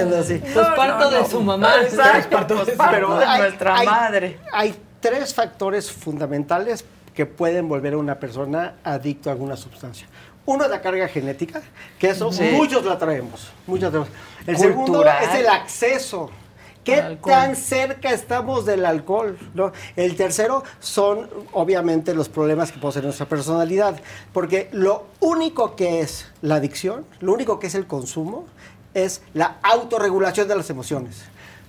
bien, 0.04 0.10
posparto. 0.10 0.24
Sí, 0.24 0.34
desde 0.34 0.40
que 0.40 0.46
nací. 0.48 0.54
Posparto 0.68 1.10
de 1.10 1.24
su 1.30 1.40
mamá. 1.42 1.74
Exacto, 1.82 2.46
posparto 2.56 3.18
de 3.18 3.38
nuestra 3.38 3.76
hay- 3.78 3.86
madre. 3.86 4.38
Hay 4.52 4.74
tres 5.00 5.34
factores 5.34 5.90
fundamentales 5.90 6.84
que 7.14 7.26
pueden 7.26 7.68
volver 7.68 7.94
a 7.94 7.98
una 7.98 8.14
persona 8.18 8.74
adicto 8.84 9.28
a 9.28 9.32
alguna 9.32 9.56
sustancia. 9.56 10.06
Uno 10.46 10.64
es 10.64 10.70
la 10.70 10.80
carga 10.80 11.06
genética, 11.08 11.62
que 11.98 12.10
eso 12.10 12.32
Sí. 12.32 12.50
muchos 12.54 12.84
la 12.84 12.98
traemos. 12.98 13.50
Muchos 13.66 13.84
la 13.84 13.90
traemos. 13.90 14.08
El 14.46 14.56
segundo 14.58 14.84
Cultural. 14.92 15.22
es 15.22 15.34
el 15.36 15.46
acceso. 15.48 16.30
¿Qué 16.82 17.16
tan 17.24 17.54
cerca 17.54 18.10
estamos 18.10 18.66
del 18.66 18.84
alcohol? 18.84 19.38
¿no? 19.54 19.70
El 19.94 20.16
tercero 20.16 20.64
son, 20.80 21.30
obviamente, 21.52 22.12
los 22.12 22.28
problemas 22.28 22.72
que 22.72 22.80
posee 22.80 23.02
nuestra 23.02 23.26
personalidad. 23.26 24.00
Porque 24.32 24.68
lo 24.72 25.06
único 25.20 25.76
que 25.76 26.00
es 26.00 26.26
la 26.40 26.56
adicción, 26.56 27.06
lo 27.20 27.34
único 27.34 27.60
que 27.60 27.68
es 27.68 27.76
el 27.76 27.86
consumo, 27.86 28.46
es 28.94 29.22
la 29.34 29.58
autorregulación 29.62 30.48
de 30.48 30.56
las 30.56 30.70
emociones. 30.70 31.22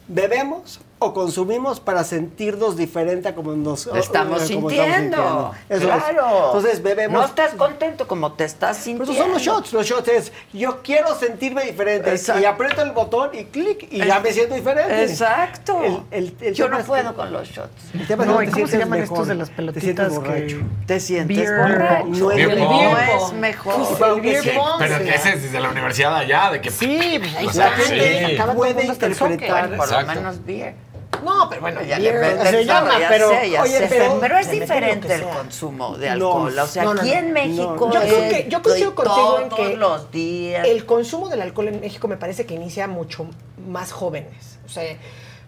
Bebemos 0.07 0.79
o 1.03 1.13
consumimos 1.13 1.79
para 1.79 2.03
sentirnos 2.03 2.75
diferente 2.77 3.27
a 3.29 3.35
como 3.35 3.53
nos 3.53 3.87
Estamos 3.87 4.49
eh, 4.49 4.55
como 4.55 4.69
sintiendo. 4.69 5.51
Eso 5.69 5.81
es. 5.81 5.85
claro. 6.03 6.45
Entonces 6.47 6.81
bebemos. 6.83 7.19
No 7.21 7.25
estás 7.25 7.53
contento 7.53 8.07
como 8.07 8.33
te 8.33 8.43
estás 8.45 8.77
sintiendo. 8.77 9.11
Pero 9.13 9.23
son 9.23 9.33
los 9.33 9.41
shots, 9.41 9.73
los 9.73 9.85
shots 9.85 10.07
es, 10.09 10.31
yo 10.53 10.81
quiero 10.83 11.13
sentirme 11.15 11.63
diferente 11.65 12.11
Exacto. 12.11 12.41
y 12.41 12.45
aprieto 12.45 12.81
el 12.81 12.91
botón 12.91 13.29
y 13.33 13.45
clic 13.45 13.87
y 13.91 14.05
ya 14.05 14.19
me 14.19 14.31
siento 14.31 14.55
diferente. 14.55 15.03
Exacto. 15.03 15.81
El- 15.83 16.03
el- 16.11 16.35
el 16.41 16.53
Yo 16.53 16.67
no 16.69 16.79
es 16.79 16.85
puedo 16.85 17.09
que- 17.09 17.15
con 17.15 17.31
los 17.33 17.47
shots. 17.47 17.69
El 17.93 18.07
tema 18.07 18.23
es 18.23 18.29
No, 18.29 18.37
que 18.39 18.43
¿y 18.43 18.47
te 18.47 18.53
cómo 18.53 18.65
se 18.65 18.71
sientes 18.71 18.79
llaman 18.79 18.99
mejor, 19.01 19.15
estos 19.17 19.27
de 19.27 19.35
las 19.35 19.49
Te 19.49 19.55
sientes 19.55 19.73
pelotitas 19.85 20.09
que- 20.11 20.19
borracho. 20.19 20.57
Te 20.87 20.99
sientes 20.99 21.37
Beer 21.37 21.57
borracho. 21.57 22.05
No 22.07 22.31
es 22.31 22.37
Beer 22.37 22.57
No 22.59 22.97
es 22.99 23.33
mejor. 23.33 23.75
Pues, 23.97 24.01
el 24.15 24.21
beer 24.21 24.43
sí, 24.43 24.49
pong. 24.55 24.69
Pero 24.79 24.97
Sí. 24.99 25.09
ese 25.09 25.29
es 25.33 25.43
desde 25.43 25.59
la 25.59 25.69
universidad 25.69 26.15
allá, 26.15 26.51
de 26.51 26.61
que... 26.61 26.71
Sí, 26.71 27.19
pues, 27.19 27.53
todo 27.55 27.63
el 27.63 28.55
Puede 28.55 28.85
interpretar. 28.85 29.75
Por 29.77 29.91
lo 29.91 30.05
menos 30.07 30.45
beer. 30.45 30.75
No, 31.23 31.47
pero 31.49 31.61
bueno, 31.61 31.81
Ya 31.83 31.97
beer, 31.97 32.37
le 32.37 32.45
se 32.51 32.65
llama, 32.65 32.99
ya 32.99 33.09
pero 33.09 33.29
sé, 33.29 33.49
ya 33.49 33.61
oye, 33.61 33.77
sé. 33.79 33.85
pero, 33.89 34.19
Pero 34.19 34.37
es 34.37 34.51
diferente 34.51 35.13
el 35.15 35.23
consumo 35.23 35.97
de 35.97 36.07
No, 36.07 36.13
alcohol. 36.13 36.59
o 36.59 36.67
sea, 36.67 36.83
no, 36.83 36.93
no, 36.93 37.01
aquí 37.01 37.11
no. 37.11 37.17
en 37.17 37.31
México 37.33 37.75
No, 37.79 37.93
Yo 37.93 37.99
creo 38.01 38.29
que- 38.29 38.47
yo 38.49 38.61
coincido 38.61 38.95
contigo 38.95 39.39
en 39.41 39.49
todos 39.49 39.61
que 39.69 39.75
los 39.77 40.11
días. 40.11 40.67
El 40.67 40.85
consumo 40.85 41.29
del 41.29 41.41
alcohol 41.41 41.67
en 41.69 41.79
México 41.79 42.07
me 42.07 42.17
parece 42.17 42.45
que 42.45 42.53
inicia 42.53 42.87
mucho 42.87 43.27
más 43.67 43.91
jóvenes. 43.91 44.59
O 44.65 44.69
sea, 44.69 44.83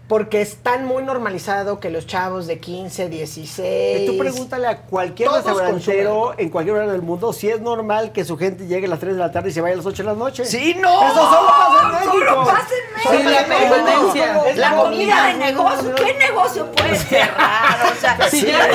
porque 0.08 0.42
es 0.42 0.58
tan 0.58 0.86
muy 0.86 1.04
normalizado 1.04 1.80
que 1.80 1.90
los 1.90 2.06
chavos 2.06 2.46
de 2.46 2.60
15, 2.60 3.10
16. 3.10 4.00
Que 4.00 4.06
tú 4.06 4.18
pregúntale 4.18 4.68
a 4.68 4.82
cualquier 4.82 5.32
restaurantero 5.32 6.36
en 6.38 6.50
cualquier 6.50 6.76
lugar 6.76 6.92
del 6.92 7.02
mundo 7.02 7.34
si 7.34 7.50
es 7.50 7.60
normal 7.60 8.12
que 8.12 8.24
su 8.24 8.38
gente 8.38 8.68
llegue 8.68 8.86
a 8.86 8.90
las 8.90 9.00
3 9.00 9.14
de 9.14 9.20
la 9.20 9.32
tarde 9.32 9.50
y 9.50 9.52
se 9.52 9.62
vaya 9.62 9.74
a 9.74 9.78
las 9.78 9.86
8 9.86 10.04
de 10.04 10.10
la 10.10 10.16
noche. 10.16 10.46
Sí, 10.46 10.76
no. 10.80 11.08
Eso 11.08 11.16
solo 11.16 11.48
pasa 11.48 11.82
en 11.82 11.92
México. 11.92 12.26
Solo 12.28 12.46
pasa 12.46 12.68
en 12.70 13.50
México. 13.50 13.72
Pasa. 14.14 14.50
Es 14.50 14.58
La 14.58 14.76
comida 14.76 15.28
de 15.28 15.34
negocio. 15.34 15.96
¿qué 15.96 16.14
negocio 16.14 16.72
puedes 16.72 17.02
cerrar? 17.04 17.92
O 17.92 18.00
sea, 18.00 18.30
Si 18.30 18.42
sí, 18.42 18.48
ya 18.48 18.68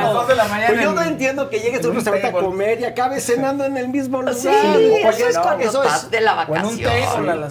no 0.00 0.26
Pues 0.66 0.80
yo 0.80 0.92
no 0.92 1.02
entiendo 1.02 1.50
que 1.50 1.60
llegues 1.60 1.84
a 1.84 1.88
un 1.88 1.94
restaurante 1.96 2.28
a 2.28 2.32
comer 2.32 2.80
y 2.80 2.84
acabes 2.84 3.26
cenando 3.26 3.64
en 3.64 3.76
el 3.76 3.88
mismo 3.88 4.22
lugar. 4.22 4.34
Sí, 4.34 4.48
eso 4.48 5.28
es 5.28 5.38
cuando 5.38 5.68
eso 5.68 5.82
estás 5.82 6.10
de 6.10 6.20
la 6.20 6.34
vacación. 6.34 6.78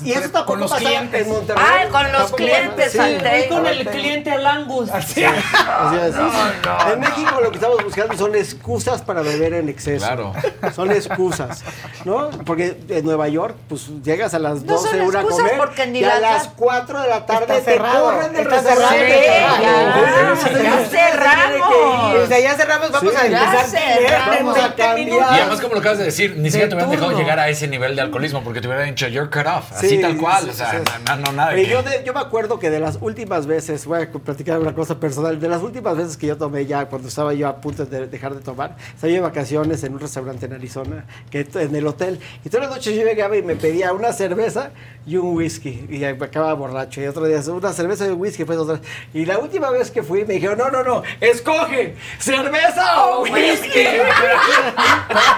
Y 0.04 0.12
eso 0.12 0.22
tampoco 0.22 0.46
con 0.46 0.60
los 0.60 0.72
pasaba 0.72 0.90
clientes. 0.90 1.22
en 1.22 1.30
Monterrey. 1.34 1.83
Ah, 1.86 1.90
con 1.92 2.12
los 2.12 2.32
clientes 2.34 3.00
al. 3.00 3.18
Voy 3.20 3.48
con 3.50 3.68
el 3.68 3.86
cliente 3.88 4.32
al 4.32 4.46
Angus. 4.46 4.90
Así 4.92 5.24
es. 5.24 5.32
en 6.94 7.00
México 7.00 7.40
lo 7.42 7.50
que 7.52 7.56
estamos 7.58 7.84
buscando 7.84 8.18
son 8.18 8.36
excusas 8.36 9.02
para 9.02 9.22
beber 9.22 9.54
en 9.54 9.70
exceso. 9.70 10.06
Claro. 10.06 10.34
Son 10.76 10.92
excusas, 10.92 11.64
¿no? 12.06 12.30
Porque 12.46 12.78
en 12.90 13.06
Nueva 13.06 13.28
York, 13.28 13.56
pues 13.70 13.88
llegas 14.04 14.34
a 14.34 14.40
las 14.40 14.62
No 14.64 14.74
12 14.74 14.90
son 14.90 15.02
una 15.02 15.20
a 15.20 15.24
comer 15.24 15.58
porque 15.58 15.88
ni 15.88 16.00
y 16.00 16.04
a 16.04 16.08
las 16.20 16.22
las 16.22 16.44
dan. 16.46 16.54
4 16.58 17.02
de 17.02 17.08
la 17.10 17.26
tarde 17.26 17.44
Está 17.44 17.56
te 17.56 17.64
cerrado, 17.64 18.04
corren 18.06 18.34
del 18.34 18.46
restaurante. 18.46 18.98
cerrado. 18.98 19.56
Sí, 19.56 19.62
Ya, 19.62 19.62
ya, 19.62 19.94
ya 19.94 20.64
ya 20.64 20.86
cerramos. 20.90 22.28
Sea, 22.28 22.40
ya 22.40 22.54
cerramos, 22.56 22.92
vamos 22.92 23.14
Sí, 23.14 23.18
a 23.20 23.26
empezar. 23.26 23.66
cerramos. 23.68 24.56
Vamos 24.56 24.58
a 24.58 25.00
Y 25.00 25.10
además, 25.20 25.62
como 25.62 25.74
lo 25.76 25.80
acabas 25.80 25.98
de 26.00 26.06
decir, 26.06 26.36
ni 26.38 26.50
siquiera 26.50 26.70
te 26.70 26.76
hubieran 26.76 26.92
dejado 26.92 27.12
llegar 27.18 27.40
a 27.40 27.50
ese 27.50 27.68
nivel 27.68 27.96
de 27.96 28.02
alcoholismo 28.02 28.44
porque 28.44 28.62
te 28.62 28.68
hubieran 28.68 28.88
dicho, 28.90 29.08
you're 29.08 29.30
cut 29.30 29.46
off. 29.48 29.72
Así 29.74 29.90
Sí, 29.90 30.02
tal 30.02 30.18
cual. 30.18 30.44
sí, 30.44 30.50
o 30.50 30.54
sea, 30.54 30.72
sí, 30.72 30.78
sí. 30.78 30.94
no, 31.08 31.16
no, 31.18 31.32
nada 31.34 31.54
yo, 31.74 31.84
de- 31.84 32.04
yo 32.06 32.14
me 32.14 32.20
acuerdo 32.20 32.60
que 32.60 32.70
de 32.70 32.80
las 32.80 32.98
últimas 33.02 33.48
veces, 33.48 33.86
voy 33.86 34.02
a 34.04 34.10
platicar 34.12 34.60
una 34.60 34.74
cosa 34.76 35.00
personal, 35.00 35.40
de 35.40 35.48
las 35.50 35.62
últimas 35.62 35.98
veces 35.98 36.18
que 36.18 36.28
yo 36.28 36.38
tomé 36.38 36.66
ya, 36.66 36.86
cuando 36.86 37.08
estaba 37.08 37.34
yo 37.34 37.48
a 37.48 37.56
punto 37.58 37.86
de 37.86 38.08
dejar 38.08 38.36
de 38.36 38.42
tomar, 38.42 38.76
estaba 38.94 39.10
yo 39.10 39.16
de 39.16 39.22
vacaciones 39.22 39.84
en 39.84 39.94
un 39.94 40.00
restaurante 40.00 40.46
en 40.46 40.54
Arizona, 40.54 41.06
que 41.32 41.48
en 41.56 41.76
el 41.76 41.88
hotel, 41.88 42.20
y 42.46 42.50
todas 42.50 42.68
las 42.68 42.76
noches 42.78 42.96
yo 42.96 43.04
llegaba 43.04 43.36
y 43.36 43.42
me 43.42 43.56
pedía 43.56 43.92
una 43.94 44.14
cerveza 44.14 44.70
y 45.06 45.18
un 45.18 45.36
whisky, 45.36 45.86
y 45.90 45.98
me 46.00 46.10
acababa 46.26 46.54
borracho, 46.54 47.02
y 47.02 47.08
otro 47.08 47.26
día 47.26 47.40
una 47.48 47.74
cerveza 47.74 48.06
y 48.06 48.10
un 48.10 48.22
whisky, 48.22 48.46
pues 48.46 48.60
otra, 48.60 48.80
y 49.14 49.26
la 49.26 49.40
última 49.40 49.70
vez 49.72 49.90
que 49.92 50.04
fui 50.04 50.24
me 50.26 50.36
dijeron, 50.36 50.58
no, 50.60 50.70
no, 50.70 50.84
no, 50.84 51.04
escoge, 51.20 51.96
cerveza 52.20 53.06
o 53.08 53.24
whisky. 53.24 53.70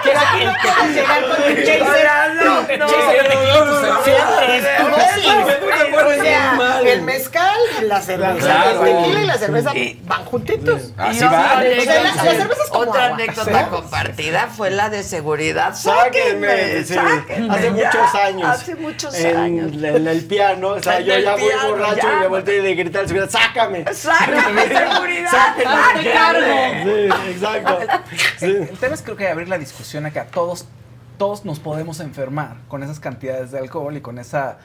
Que 0.02 0.12
aquí 0.12 0.44
no 0.44 0.52
puedes 0.62 0.94
llegar 0.94 1.22
con 1.28 1.42
el 1.42 1.64
chaser. 1.64 2.06
No, 2.44 2.62
no, 2.78 2.96
Pues 6.06 6.18
sea, 6.28 6.52
mal. 6.56 6.86
el 6.86 7.02
mezcal, 7.02 7.56
la 7.82 8.00
cerveza, 8.00 8.46
Claro. 8.46 8.84
el 8.86 8.96
tequila 8.96 9.22
y 9.22 9.26
la 9.26 9.38
cerveza 9.38 9.76
Y- 9.76 10.00
van 10.06 10.24
juntitos. 10.24 10.92
Así 10.96 11.20
Y 11.20 11.24
otra 11.24 11.30
va. 11.30 11.58
O 11.58 11.82
sea, 11.82 12.02
la, 12.02 12.14
la 12.14 12.22
cerveza 12.34 12.62
es 12.64 12.70
como 12.70 12.90
Otra 12.90 13.04
agua. 13.06 13.14
anécdota 13.16 13.68
compartida 13.68 14.46
fue 14.48 14.70
la 14.70 14.90
de 14.90 15.02
seguridad. 15.02 15.74
Sáquenme, 15.74 16.48
Sáquenme, 16.48 16.84
sí. 16.84 16.94
sáquenme, 16.94 17.54
hace 17.54 17.70
muchos 17.70 18.14
años. 18.14 18.48
Hace 18.50 18.74
muchos 18.76 19.14
en, 19.14 19.36
años. 19.36 19.72
En 19.82 20.06
el 20.08 20.24
piano, 20.26 20.76
estaba 20.76 20.98
En 20.98 21.04
yo 21.06 21.18
ya 21.18 21.34
piano, 21.36 21.68
borracho 21.68 21.96
ya. 22.02 22.12
y 22.12 22.20
me 22.20 22.26
volteé 22.28 22.58
y 22.58 22.62
le 22.62 22.74
grité 22.74 22.98
al 22.98 23.08
seguridad, 23.08 23.30
¡sácame! 23.30 23.84
Sácame, 23.92 24.62
seguridad. 24.68 25.30
¡Sáquenme! 25.30 26.12
sáquenme. 26.12 26.84
Sí, 26.84 27.30
exacto. 27.32 27.78
Sí. 28.38 28.46
El 28.46 28.78
tema 28.78 28.94
es 28.94 29.02
creo 29.02 29.16
que 29.16 29.28
abrir 29.28 29.48
la 29.48 29.58
discusión 29.58 30.06
a 30.06 30.10
que 30.12 30.20
a 30.20 30.26
todos, 30.26 30.66
todos 31.18 31.44
nos 31.44 31.58
podemos 31.60 32.00
enfermar 32.00 32.56
con 32.68 32.82
esas 32.82 33.00
cantidades 33.00 33.50
de 33.50 33.58
alcohol 33.58 33.96
y 33.96 34.00
con 34.00 34.18
esa, 34.18 34.58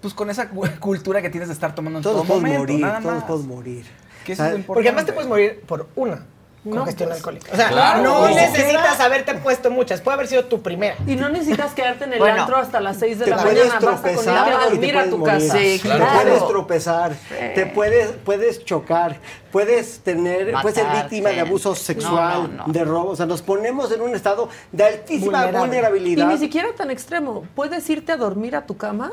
pues 0.00 0.14
con 0.14 0.30
esa 0.30 0.48
cu- 0.48 0.66
cultura 0.78 1.20
que 1.22 1.30
tienes 1.30 1.48
de 1.48 1.54
estar 1.54 1.74
tomando 1.74 1.98
en 1.98 2.02
Todos 2.02 2.16
todo 2.16 2.26
podemos 2.26 2.42
momento, 2.50 2.60
morir, 2.72 2.80
nada 2.86 3.00
todos 3.00 3.14
más. 3.16 3.24
podemos 3.24 3.46
morir. 3.46 3.86
Que 4.24 4.32
eso 4.32 4.44
es. 4.46 4.64
Porque 4.64 4.88
además 4.88 5.06
te 5.06 5.12
puedes 5.12 5.28
morir 5.28 5.62
por 5.66 5.86
una 5.96 6.26
congestión 6.62 7.08
pues. 7.08 7.18
alcohólica. 7.20 7.52
O 7.54 7.56
sea, 7.56 7.68
Claro. 7.70 8.02
no 8.02 8.28
necesitas 8.28 9.00
haberte 9.00 9.32
puesto 9.36 9.70
muchas. 9.70 10.02
Puede 10.02 10.16
haber 10.16 10.26
sido 10.28 10.44
tu 10.44 10.60
primera. 10.60 10.94
Y 11.06 11.16
no 11.16 11.30
necesitas 11.30 11.72
quedarte 11.72 12.04
en 12.04 12.12
el 12.12 12.18
Bueno, 12.18 12.42
antro 12.42 12.58
hasta 12.58 12.80
las 12.80 12.98
6 12.98 13.18
de 13.18 13.24
Te 13.24 13.30
la 13.30 13.38
puedes 13.38 13.58
mañana. 13.66 13.74
Basta 13.80 13.86
con 13.86 14.02
tropezar 14.02 14.36
a 14.48 14.50
y 14.50 14.58
te 14.58 14.64
dormir 14.74 14.90
a 14.90 14.92
puedes 14.98 15.10
tu 15.10 15.18
morir. 15.18 15.34
casa. 15.48 15.58
Sí, 15.58 15.80
Te 15.82 15.88
puedes 16.22 16.48
tropezar, 16.48 17.12
te 17.54 17.66
puedes, 17.66 18.10
puedes 18.26 18.64
chocar, 18.66 19.16
puedes 19.50 20.00
tener, 20.00 20.52
puedes 20.60 20.74
ser 20.74 20.86
víctima 20.92 21.30
de 21.30 21.40
abuso 21.40 21.74
sexual, 21.74 22.42
No, 22.42 22.48
no, 22.48 22.66
no. 22.66 22.72
de 22.74 22.84
robo. 22.84 23.10
O 23.12 23.16
sea, 23.16 23.24
nos 23.24 23.40
ponemos 23.40 23.90
en 23.92 24.02
un 24.02 24.14
estado 24.14 24.50
de 24.70 24.84
altísima 24.84 25.24
Vulnerable. 25.44 25.56
Y 25.56 25.60
vulnerabilidad. 25.60 26.26
ni 26.26 26.36
siquiera 26.36 26.68
tan 26.76 26.90
extremo. 26.90 27.46
Puedes 27.54 27.88
irte 27.88 28.12
a 28.12 28.18
dormir 28.18 28.54
a 28.54 28.66
tu 28.66 28.76
cama 28.76 29.10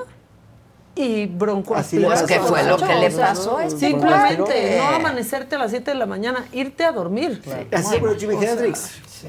y 1.02 1.24
Así 1.24 1.32
broncoaspirar. 1.34 2.10
le 2.10 2.16
pasó 2.16 2.26
que 2.28 2.40
fue 2.40 2.64
lo 2.64 2.78
que 2.78 2.96
le 2.96 3.12
pasó 3.12 3.58
a 3.58 3.66
este 3.66 3.80
Simplemente 3.88 4.78
no 4.78 4.88
amanecerte 4.96 5.56
a 5.56 5.60
las 5.60 5.72
7 5.72 5.92
de 5.92 5.98
la 5.98 6.06
mañana, 6.06 6.46
irte 6.54 6.84
a 6.86 6.92
dormir. 6.92 7.42
Así 7.72 7.96
se 8.00 8.16
Jimi 8.20 8.38
sea. 8.40 8.58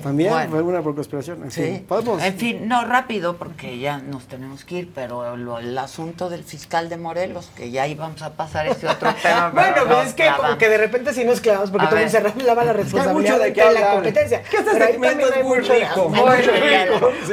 También 0.03 0.31
Bueno. 0.31 0.51
fue 0.51 0.63
una 0.63 0.83
conspiración. 0.83 1.45
En 1.45 1.51
Sí. 1.51 1.63
fin, 1.63 1.85
podemos. 1.89 2.23
En 2.23 2.35
fin, 2.37 2.69
no 2.69 2.85
rápido 2.85 3.37
porque 3.39 3.79
ya 3.79 3.97
nos 3.99 4.25
tenemos 4.27 4.65
que 4.67 4.81
ir, 4.81 4.91
pero 4.95 5.35
lo- 5.39 5.59
el 5.59 5.77
asunto 5.79 6.29
del 6.29 6.45
fiscal 6.45 6.91
de 6.91 6.99
Morelos, 6.99 7.51
que 7.57 7.71
ya 7.71 7.87
íbamos 7.87 8.21
a 8.21 8.35
pasar 8.35 8.67
ese 8.67 8.87
otro 8.87 9.15
tema. 9.23 9.49
Bueno, 9.51 9.71
pero 9.75 9.87
pues 9.87 10.09
es 10.09 10.15
que 10.15 10.29
como 10.37 10.59
que 10.59 10.69
de 10.69 10.77
repente 10.77 11.15
sí 11.15 11.25
nos 11.25 11.41
clavamos 11.41 11.71
porque 11.71 11.87
A 11.87 11.89
tú 11.89 11.95
ver. 11.97 12.05
me 12.05 12.11
cerraba 12.11 12.65
la 12.65 12.73
responsabilidad 12.75 13.33
mucho 13.35 13.43
de 13.43 13.53
qué 13.55 13.65
la 13.73 13.91
competencia. 13.93 14.43
Que 14.43 14.57
este 14.59 14.71
segmento 14.79 15.33
es 15.35 15.45
muy 15.45 15.59
rico. 15.61 16.13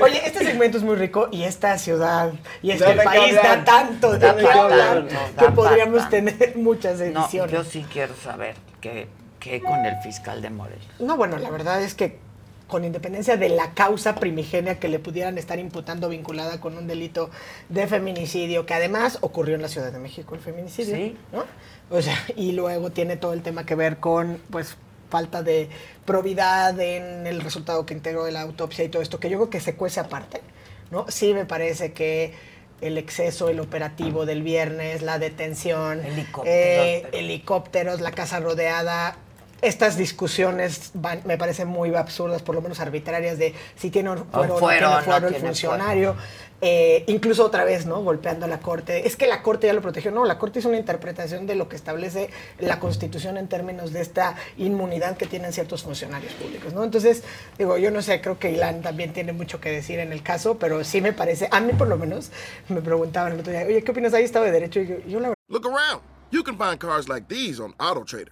Oye, 0.02 0.22
este 0.26 0.40
segmento 0.46 0.78
es 0.78 0.84
muy 0.84 0.96
rico 0.96 1.28
y 1.32 1.44
esta 1.44 1.78
ciudad 1.78 2.32
y 2.62 2.72
este 2.72 2.94
país 2.96 3.36
da 3.36 3.66
tanto 3.66 4.18
Da 4.26 4.36
qué 4.36 4.42
de 4.42 4.48
qué 4.48 4.60
hablar 4.60 4.98
hablar. 4.98 5.14
Nos 5.14 5.32
que 5.48 5.52
podríamos 5.56 6.10
tener 6.10 6.54
muchas 6.56 7.00
No, 7.00 7.06
ediciones. 7.22 7.52
yo 7.52 7.64
sí 7.64 7.86
quiero 7.92 8.14
saber 8.16 8.56
qué, 8.82 9.08
qué 9.40 9.62
con 9.62 9.86
el 9.86 9.96
fiscal 10.02 10.42
de 10.42 10.50
Morelos. 10.50 10.86
No, 11.00 11.18
bueno, 11.18 11.38
la 11.38 11.50
verdad 11.50 11.82
es 11.82 11.94
que 11.96 12.20
con 12.68 12.84
independencia 12.84 13.38
de 13.38 13.50
la 13.50 13.74
causa 13.76 14.16
primigenia 14.16 14.80
que 14.80 14.88
le 14.88 14.98
pudieran 14.98 15.38
estar 15.38 15.60
imputando 15.60 16.10
vinculada 16.10 16.60
con 16.60 16.76
un 16.80 16.88
delito 16.88 17.30
de 17.70 17.86
feminicidio, 17.86 18.66
que 18.66 18.74
además 18.74 19.20
ocurrió 19.22 19.54
en 19.56 19.62
la 19.62 19.68
Ciudad 19.68 19.92
de 19.92 20.00
México 20.00 20.34
el 20.34 20.42
feminicidio, 20.42 20.96
Sí. 20.96 21.16
¿no? 21.32 21.44
O 21.96 22.02
sea, 22.02 22.16
y 22.36 22.54
luego 22.54 22.92
tiene 22.92 23.18
todo 23.18 23.34
el 23.34 23.44
tema 23.44 23.66
que 23.68 23.76
ver 23.76 23.98
con, 23.98 24.40
pues, 24.50 24.78
falta 25.12 25.44
de 25.44 25.70
probidad 26.06 26.78
en 26.80 27.28
el 27.28 27.40
resultado 27.42 27.86
que 27.86 27.94
integró 27.94 28.26
de 28.26 28.32
la 28.32 28.42
autopsia 28.42 28.84
y 28.84 28.90
todo 28.90 29.04
esto, 29.04 29.20
que 29.20 29.30
yo 29.30 29.38
creo 29.38 29.50
que 29.52 29.60
se 29.60 29.76
cuece 29.76 30.00
aparte, 30.00 30.42
¿no? 30.90 31.06
Sí 31.10 31.36
me 31.36 31.46
parece 31.46 31.94
que 31.94 32.34
el 32.82 32.98
exceso, 32.98 33.50
el 33.50 33.60
operativo 33.60 34.26
del 34.26 34.44
viernes, 34.44 35.02
la 35.02 35.20
detención, 35.20 36.04
Helicópteros, 36.04 36.46
eh, 36.46 37.08
helicópteros, 37.14 38.02
la 38.02 38.12
casa 38.12 38.40
rodeada, 38.40 39.18
estas 39.68 39.98
discusiones 39.98 40.92
van- 40.94 41.22
me 41.26 41.38
parecen 41.38 41.68
muy 41.68 41.94
absurdas, 41.96 42.42
por 42.42 42.56
lo 42.56 42.62
menos 42.62 42.80
arbitrarias, 42.80 43.38
de 43.38 43.54
si 43.76 43.90
tiene 43.90 44.10
fuero 44.10 44.28
o 44.34 44.46
no 44.48 44.58
fuero, 44.58 44.90
no 44.90 45.02
fuero 45.02 45.28
el 45.28 45.34
tiene 45.34 45.48
funcionario. 45.50 46.16
Eh, 46.62 47.04
incluso 47.08 47.46
otra 47.46 47.66
vez, 47.66 47.86
¿no? 47.86 48.02
Golpeando 48.02 48.46
a 48.46 48.48
la 48.48 48.60
Corte. 48.60 49.06
Es 49.06 49.16
que 49.18 49.28
la 49.28 49.44
Corte 49.44 49.68
ya 49.68 49.74
lo 49.74 49.82
protegió. 49.82 50.10
No, 50.12 50.24
la 50.26 50.38
Corte 50.40 50.60
hizo 50.60 50.70
una 50.70 50.78
interpretación 50.78 51.46
de 51.46 51.54
lo 51.56 51.68
que 51.68 51.76
establece 51.76 52.30
la 52.60 52.80
Constitución 52.80 53.38
en 53.38 53.48
términos 53.50 53.92
de 53.92 54.02
esta 54.02 54.36
inmunidad 54.58 55.18
que 55.18 55.26
tienen 55.28 55.52
ciertos 55.52 55.84
funcionarios 55.84 56.32
públicos, 56.34 56.74
¿no? 56.74 56.84
Entonces, 56.84 57.24
digo, 57.58 57.78
yo 57.78 57.92
no 57.92 58.02
sé, 58.02 58.22
creo 58.22 58.40
que 58.40 58.52
Ilan 58.52 58.82
también 58.82 59.12
tiene 59.14 59.34
mucho 59.34 59.60
que 59.60 59.70
decir 59.70 60.00
en 60.00 60.14
el 60.14 60.24
caso, 60.24 60.58
pero 60.58 60.84
sí 60.86 61.02
me 61.02 61.12
parece, 61.12 61.50
a 61.52 61.60
mí 61.60 61.74
por 61.74 61.88
lo 61.90 61.98
menos, 61.98 62.32
me 62.70 62.82
preguntaban 62.82 63.34
el 63.34 63.42
otro 63.42 63.52
día, 63.52 63.64
oye, 63.68 63.84
¿qué 63.84 63.92
opinas? 63.92 64.14
Ahí 64.14 64.24
estaba 64.24 64.46
de 64.46 64.52
derecho. 64.54 64.80
Y 64.80 64.88
yo, 64.88 64.96
yo 65.08 65.20
la 65.20 65.34
Look 65.50 65.68
around. 65.68 66.02
You 66.32 66.42
can 66.42 66.58
find 66.58 66.80
cars 66.80 67.08
like 67.08 67.28
these 67.28 67.62
on 67.62 67.74
AutoTrader, 67.78 68.32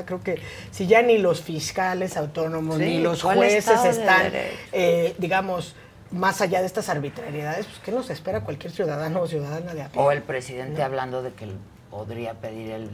Creo 0.02 0.22
que 0.24 0.42
si 0.72 0.88
ya 0.88 1.02
ni 1.04 1.20
los 1.20 1.42
fiscales 1.42 2.18
autónomos 2.18 2.78
Sí, 2.80 2.86
ni 2.86 3.00
los 3.00 3.22
¿cuál 3.22 3.38
jueces 3.38 3.84
de 3.84 3.90
están, 3.92 4.32
eh, 4.72 5.16
digamos, 5.20 5.76
más 6.12 6.42
allá 6.42 6.60
de 6.62 6.66
estas 6.66 6.90
arbitrariedades, 6.90 7.68
pues 7.68 7.80
¿qué 7.80 7.92
nos 7.92 8.10
espera 8.10 8.42
cualquier 8.42 8.72
ciudadano 8.74 9.22
o 9.22 9.28
ciudadana 9.28 9.74
de 9.74 9.84
a 9.84 9.90
pie? 9.90 10.02
O 10.02 10.12
el 10.12 10.22
presidente 10.24 10.80
¿No? 10.80 10.86
hablando 10.86 11.22
de 11.22 11.32
que 11.34 11.48
podría 11.92 12.34
pedir 12.34 12.72
el 12.72 12.90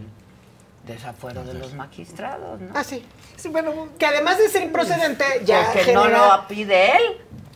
desafuero 0.85 1.43
de 1.43 1.53
los 1.53 1.73
magistrados, 1.73 2.59
¿no? 2.59 2.71
Ah, 2.73 2.83
sí. 2.83 3.03
Sí, 3.37 3.47
bueno, 3.49 3.89
que 3.97 4.05
además 4.05 4.37
de 4.37 4.49
ser 4.49 4.63
improcedente, 4.63 5.23
ya 5.45 5.71
Porque 5.73 5.93
no 5.93 6.03
genera- 6.03 6.37
lo 6.37 6.47
pide 6.47 6.91
él. 6.97 7.03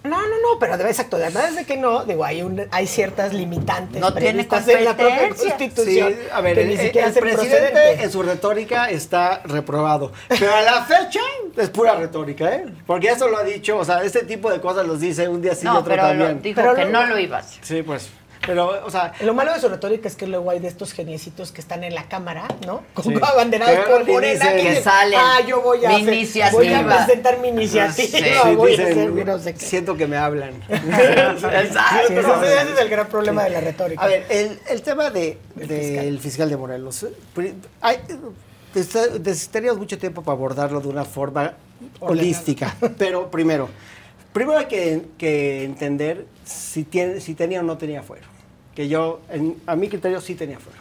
No, 0.03 0.21
no, 0.21 0.27
no, 0.27 0.59
pero 0.59 0.73
además, 0.73 0.91
exacto, 0.91 1.15
además 1.15 1.55
de 1.55 1.65
que 1.65 1.77
no, 1.77 2.03
digo, 2.03 2.25
hay, 2.25 2.41
un, 2.41 2.61
hay 2.71 2.87
ciertas 2.87 3.33
limitantes 3.33 4.01
No 4.01 4.13
tiene 4.13 4.41
en 4.41 4.83
la 4.85 4.97
propia. 4.97 5.29
Constitución 5.29 6.13
Sí, 6.13 6.19
a 6.31 6.41
ver, 6.41 6.55
que 6.55 6.61
el, 6.63 6.67
ni 6.69 6.77
siquiera 6.77 7.07
el 7.07 7.11
hacen 7.11 7.23
presidente 7.23 7.71
procedente. 7.71 8.03
en 8.03 8.11
su 8.11 8.21
retórica 8.23 8.89
está 8.89 9.41
reprobado. 9.45 10.11
Pero 10.27 10.53
a 10.53 10.61
la 10.61 10.83
fecha 10.83 11.21
es 11.55 11.69
pura 11.69 11.95
retórica, 11.95 12.53
¿eh? 12.53 12.65
Porque 12.85 13.09
eso 13.09 13.27
lo 13.29 13.37
ha 13.37 13.43
dicho, 13.43 13.77
o 13.77 13.85
sea, 13.85 14.03
este 14.03 14.23
tipo 14.25 14.51
de 14.51 14.59
cosas 14.59 14.85
los 14.85 14.99
dice 14.99 15.27
un 15.29 15.41
día 15.41 15.55
sí 15.55 15.65
y 15.65 15.69
otro 15.69 15.83
pero 15.85 16.03
lo- 16.03 16.09
también. 16.09 16.41
dijo 16.41 16.61
Pero 16.61 16.75
que 16.75 16.85
lo- 16.85 16.91
no 16.91 17.05
lo 17.05 17.17
iba 17.19 17.37
a 17.37 17.39
hacer. 17.39 17.63
Sí, 17.63 17.81
pues. 17.81 18.09
Pero, 18.45 18.85
o 18.85 18.89
sea. 18.91 19.13
Lo 19.21 19.33
malo 19.33 19.53
de 19.53 19.59
su 19.61 19.69
retórica 19.69 20.07
es 20.07 20.15
que 20.15 20.27
luego 20.27 20.49
hay 20.49 20.59
de 20.59 20.67
estos 20.67 20.91
geniecitos 20.93 21.51
que 21.51 21.61
están 21.61 21.83
en 21.83 21.95
la 21.95 22.03
cámara, 22.09 22.47
¿no? 22.65 22.83
Con 22.93 23.05
Sí. 23.05 23.13
abanderados 23.21 23.79
y 24.07 24.11
Morena. 24.11 24.53
que 24.53 24.81
salen. 24.81 25.19
Ah, 25.21 25.39
yo 25.47 25.61
voy 25.61 25.85
a, 25.85 25.89
Mi 25.89 25.95
hacer- 25.95 26.05
voy 26.05 26.13
a 26.13 26.19
iniciativa. 26.19 26.95
presentar 27.05 27.39
mi 27.39 27.47
iniciativa. 27.49 27.93
Sí, 27.93 28.55
voy 28.55 28.71
a 28.75 28.83
hacer 28.83 28.97
no 29.25 29.39
sé 29.39 29.53
qué. 29.53 29.59
Siento 29.65 29.95
que 29.95 30.07
me 30.07 30.17
hablan. 30.17 30.53
Exacto. 30.69 32.07
Sí, 32.07 32.13
ese, 32.15 32.71
es 32.73 32.79
el 32.79 32.89
gran 32.89 33.07
problema 33.07 33.43
de 33.43 33.49
la 33.51 33.61
retórica. 33.61 34.01
A 34.03 34.07
ver, 34.07 34.25
el, 34.29 34.59
el 34.69 34.81
tema 34.81 35.09
de, 35.09 35.37
del 35.55 36.19
fiscal. 36.19 36.49
de 36.49 36.57
Morelos. 36.57 37.05
hay- 37.81 37.99
necesitaríamos 38.75 39.77
mucho 39.79 39.97
tiempo 39.97 40.21
para 40.23 40.35
abordarlo 40.35 40.81
de 40.81 40.87
una 40.89 41.05
forma 41.05 41.53
holística. 41.99 42.75
Pero 42.97 43.29
primero, 43.29 43.69
primero 44.33 44.57
hay 44.59 44.65
que, 44.65 45.01
que 45.17 45.63
entender 45.63 46.25
si, 46.43 46.83
tiene, 46.83 47.19
si 47.21 47.35
tenía 47.35 47.59
o 47.59 47.63
no 47.63 47.77
tenía 47.77 48.01
fuero. 48.03 48.25
Que 48.75 48.87
yo, 48.87 49.19
en- 49.29 49.57
a 49.67 49.75
mi 49.75 49.87
criterio, 49.87 50.19
sí 50.19 50.33
tenía 50.33 50.57
fuero. 50.59 50.79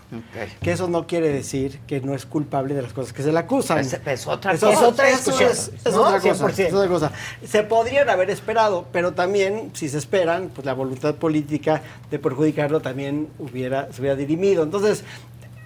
Que 0.63 0.73
eso 0.73 0.89
no 0.89 1.07
quiere 1.07 1.29
decir 1.29 1.79
que 1.87 2.01
no 2.01 2.15
es 2.15 2.25
culpable 2.25 2.75
de 2.75 2.81
las 2.83 2.93
cosas 2.95 3.13
que 3.13 3.23
se 3.23 3.31
le 3.33 3.39
acusan. 3.39 3.79
Es- 3.81 3.93
es 4.07 4.27
otra 4.27 4.53
Eso 4.53 4.67
cosa. 4.69 4.79
Es, 4.79 4.83
Es 4.83 4.89
otra 4.89 5.09
discusión, 5.09 5.51
es- 5.51 5.71
es 5.85 5.93
¿no? 5.95 6.01
otra 6.03 6.21
cosa, 6.21 6.35
100%. 6.47 6.69
es 6.69 6.75
otra 6.75 6.89
cosa. 6.89 7.13
Se 7.47 7.63
podrían 7.65 8.09
haber 8.09 8.31
esperado, 8.31 8.87
pero 8.93 9.13
también, 9.13 9.71
si 9.75 9.89
se 9.91 9.99
esperan, 9.99 10.51
pues 10.55 10.65
la 10.65 10.73
voluntad 10.73 11.15
política 11.17 11.83
de 12.11 12.19
perjudicarlo 12.19 12.81
también 12.81 13.29
hubiera, 13.39 13.93
se 13.93 14.01
hubiera 14.01 14.17
dirimido. 14.17 14.63
Entonces, 14.63 15.05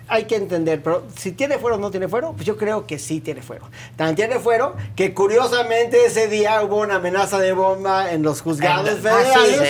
hay 0.08 0.24
que 0.24 0.36
entender, 0.36 0.82
pero 0.82 1.04
si 1.16 1.32
tiene 1.32 1.58
fuero 1.58 1.76
o 1.76 1.78
no 1.80 1.90
tiene 1.90 2.06
fuero, 2.08 2.32
pues 2.32 2.46
yo 2.46 2.56
creo 2.56 2.86
que 2.86 2.98
sí 2.98 3.20
tiene 3.20 3.42
fuero. 3.42 3.68
Tan 3.96 4.14
tiene 4.14 4.38
fuero 4.38 4.76
que 4.94 5.12
curiosamente 5.14 6.04
ese 6.06 6.28
día 6.28 6.62
hubo 6.62 6.80
una 6.80 6.96
amenaza 6.96 7.38
de 7.38 7.52
bomba 7.52 8.12
en 8.12 8.22
los 8.22 8.40
juzgados 8.42 8.88
federales. 9.00 9.60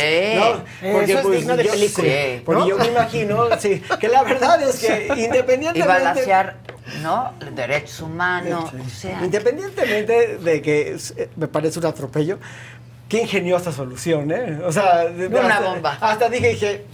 ah, 0.40 0.58
sí. 0.80 0.86
¿no? 0.88 1.00
Eso 1.00 1.18
es 1.32 1.38
digno 1.40 1.56
de 1.56 1.64
yo- 1.64 1.70
película, 1.72 2.08
sí, 2.08 2.42
porque 2.44 2.60
¿no? 2.60 2.68
yo 2.68 2.78
me 2.78 2.86
imagino 2.88 3.48
sí, 3.58 3.82
que 3.98 4.08
la 4.08 4.22
verdad 4.24 4.62
es 4.62 4.76
que 4.80 5.06
independientemente... 5.16 6.22
Y 6.24 7.02
¿no? 7.02 7.32
Derechos 7.52 8.00
humanos, 8.00 8.70
o 8.72 8.88
sea. 8.88 9.20
Independientemente 9.24 10.38
de 10.38 10.62
que 10.62 10.96
eh, 11.16 11.28
me 11.36 11.48
parece 11.48 11.78
un 11.80 11.86
atropello, 11.86 12.38
qué 13.08 13.22
ingeniosa 13.22 13.72
solución, 13.72 14.30
¿eh? 14.30 14.60
O 14.64 14.70
sea, 14.70 15.06
Una 15.28 15.56
hasta- 15.56 15.68
bomba. 15.68 15.98
Hasta 16.00 16.28
dije, 16.28 16.48
dije. 16.50 16.84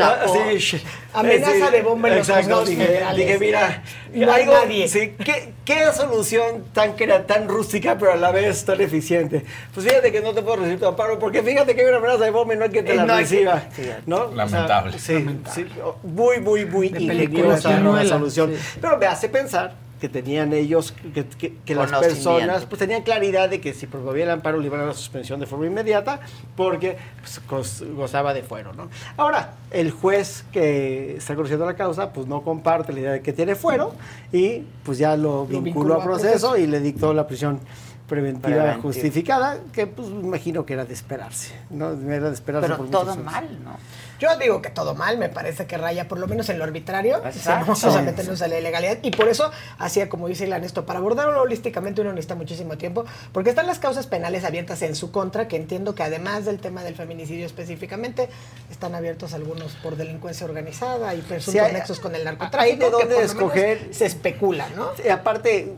Ah, 0.00 0.26
sí, 0.58 0.80
Amenaza 1.14 1.52
sí, 1.66 1.72
de 1.72 1.82
bomba 1.82 2.08
en 2.08 2.16
los 2.18 2.28
exacto, 2.28 2.56
juzgados 2.58 2.68
dije, 2.68 3.00
dije, 3.16 3.38
mira, 3.38 3.82
No 4.12 4.32
hay 4.32 4.42
algo- 4.42 4.52
nadie. 4.54 4.88
sí, 4.88 5.14
¿qué, 5.24 5.52
qué 5.64 5.86
solución 5.94 6.64
tan, 6.72 6.94
tan 7.26 7.48
rústica, 7.48 7.96
pero 7.98 8.12
a 8.12 8.16
la 8.16 8.30
vez 8.30 8.64
tan 8.64 8.80
eficiente? 8.80 9.44
Pues 9.74 9.86
fíjate 9.86 10.12
que 10.12 10.20
no 10.20 10.34
te 10.34 10.42
puedo 10.42 10.56
recibir 10.56 10.78
tu 10.78 10.86
amparo, 10.86 11.18
porque 11.18 11.42
fíjate 11.42 11.74
que 11.74 11.80
hay 11.82 11.88
una 11.88 11.96
amenaza 11.98 12.24
de 12.24 12.30
bomba 12.30 12.54
y 12.54 12.56
no 12.58 12.64
hay 12.64 12.70
que 12.70 12.82
te 12.82 12.92
Eh, 12.92 12.96
la 12.96 13.04
no 13.06 13.14
que- 13.14 13.20
reciba. 13.20 13.62
sí. 13.74 13.82
¿no? 14.06 14.16
O 14.16 14.28
sea, 14.28 14.36
Lamentable. 14.36 14.98
sí, 14.98 15.26
sí, 15.54 15.66
muy, 16.02 16.40
muy, 16.40 16.66
muy 16.66 16.86
ingeniosa 16.88 17.78
la 17.80 18.04
solución. 18.04 18.52
sí. 18.54 18.78
Pero 18.80 18.98
me 18.98 19.06
hace 19.06 19.28
pensar 19.28 19.72
que 20.00 20.08
tenían 20.08 20.52
ellos, 20.52 20.92
que, 21.12 21.24
que- 21.26 21.54
que 21.64 21.74
las 21.74 21.90
personas 21.90 22.64
pues 22.66 22.78
tenían 22.78 23.02
claridad 23.02 23.48
de 23.48 23.60
que 23.60 23.74
si 23.74 23.86
promovía 23.86 24.24
el 24.24 24.30
amparo 24.30 24.58
le 24.58 24.66
iban 24.66 24.80
a 24.80 24.86
la 24.86 24.94
suspensión 24.94 25.40
de 25.40 25.46
forma 25.46 25.66
inmediata 25.66 26.20
porque 26.56 26.96
pues, 27.20 27.40
goz- 27.48 27.94
gozaba 27.94 28.32
de 28.34 28.42
fuero, 28.42 28.72
¿no? 28.74 28.88
Ahora, 29.16 29.54
el 29.70 29.90
juez 29.90 30.44
que 30.52 31.16
está 31.16 31.34
conociendo 31.34 31.66
la 31.66 31.74
causa 31.74 32.12
pues 32.12 32.26
no 32.26 32.42
comparte 32.42 32.92
la 32.92 33.00
idea 33.00 33.12
de 33.12 33.22
que 33.22 33.32
tiene 33.32 33.54
fuero 33.54 33.94
y 34.32 34.62
pues 34.84 34.98
ya 34.98 35.16
lo 35.16 35.42
vinculó 35.46 35.62
vinculó 35.64 35.94
a 35.94 35.98
a 35.98 36.04
proceso 36.04 36.56
y 36.56 36.66
le 36.66 36.80
dictó 36.80 37.12
la 37.12 37.26
prisión 37.26 37.60
preventiva 38.08 38.56
Preventiva. 38.56 38.82
justificada, 38.82 39.58
que 39.72 39.86
pues 39.86 40.08
me 40.08 40.26
imagino 40.28 40.64
que 40.64 40.72
era 40.72 40.84
de 40.86 40.94
esperarse, 40.94 41.54
¿no? 41.70 41.90
Era 42.10 42.28
de 42.28 42.34
esperarse 42.34 42.66
Pero 42.68 42.78
por 42.78 42.88
todo 42.90 43.16
mal, 43.16 43.46
¿no? 43.62 43.76
Yo 44.18 44.36
digo 44.36 44.60
que 44.62 44.70
todo 44.70 44.94
mal, 44.94 45.16
me 45.18 45.28
parece 45.28 45.66
que 45.66 45.76
raya 45.76 46.08
por 46.08 46.18
lo 46.18 46.26
menos 46.26 46.48
en 46.48 46.58
lo 46.58 46.64
arbitrario, 46.64 47.22
vamos 47.46 47.84
a 47.84 48.02
meternos 48.02 48.42
a 48.42 48.48
la 48.48 48.58
ilegalidad. 48.58 48.98
Y 49.02 49.10
por 49.12 49.28
eso 49.28 49.50
hacía, 49.78 50.08
como 50.08 50.26
dice 50.28 50.46
Ilan, 50.46 50.64
esto, 50.64 50.84
para 50.86 50.98
abordarlo 50.98 51.40
holísticamente 51.40 52.00
uno 52.00 52.10
necesita 52.12 52.34
muchísimo 52.34 52.76
tiempo, 52.76 53.04
porque 53.32 53.50
están 53.50 53.66
las 53.66 53.78
causas 53.78 54.06
penales 54.06 54.44
abiertas 54.44 54.82
en 54.82 54.94
su 54.96 55.12
contra, 55.12 55.46
que 55.48 55.56
entiendo 55.56 55.94
que 55.94 56.02
además 56.02 56.44
del 56.44 56.58
tema 56.58 56.82
del 56.82 56.94
feminicidio 56.96 57.46
específicamente, 57.46 58.28
están 58.70 58.94
abiertos 58.94 59.34
algunos 59.34 59.72
por 59.76 59.96
delincuencia 59.96 60.46
organizada 60.46 61.14
y 61.14 61.20
presuntos 61.20 61.66
Sí, 61.68 61.72
nexos 61.72 62.00
con 62.00 62.14
el 62.14 62.24
narcotráfico. 62.24 62.72
de 62.76 62.84
que 62.84 62.90
dónde 62.90 62.98
por 62.98 63.08
lo 63.12 63.16
menos 63.18 63.30
escoger. 63.32 63.88
Se 63.94 64.06
especula, 64.06 64.68
¿no? 64.76 64.90
Y 65.04 65.08
aparte, 65.08 65.74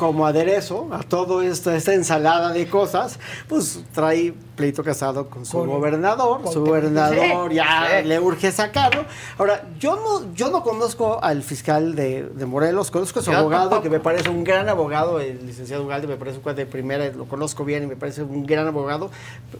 como 0.00 0.24
aderezo 0.26 0.88
a 0.92 1.02
toda 1.02 1.44
esta, 1.44 1.76
esta 1.76 1.92
ensalada 1.92 2.52
de 2.54 2.66
cosas, 2.66 3.18
pues 3.46 3.84
trae 3.92 4.32
pleito 4.56 4.82
casado 4.82 5.28
con 5.28 5.44
su 5.44 5.58
Con- 5.58 5.68
gobernador. 5.68 6.40
con 6.40 6.50
su 6.54 6.64
gobernador 6.64 7.50
Sí, 7.50 7.56
ya 7.56 8.00
sí. 8.00 8.08
le 8.08 8.18
urge 8.18 8.50
sacarlo. 8.50 9.04
Ahora, 9.36 9.62
yo 9.78 9.96
no, 9.96 10.32
yo 10.34 10.50
no 10.50 10.62
conozco 10.62 11.22
al 11.22 11.42
fiscal 11.42 11.94
de, 11.94 12.22
de 12.22 12.46
Morelos, 12.46 12.90
conozco 12.90 13.20
a 13.20 13.22
su 13.22 13.30
Yo 13.30 13.36
abogado, 13.36 13.64
tampoco. 13.64 13.82
que 13.82 13.90
me 13.90 14.00
parece 14.00 14.30
un 14.30 14.42
gran 14.42 14.70
abogado, 14.70 15.20
el 15.20 15.46
licenciado 15.46 15.84
Ugalde, 15.84 16.06
me 16.06 16.16
parece 16.16 16.38
un 16.38 16.42
cuate 16.44 16.64
de 16.64 16.66
primera, 16.66 17.06
lo 17.12 17.26
conozco 17.26 17.66
bien 17.66 17.82
y 17.82 17.86
me 17.86 17.96
parece 17.96 18.22
un 18.22 18.46
gran 18.46 18.66
abogado. 18.66 19.10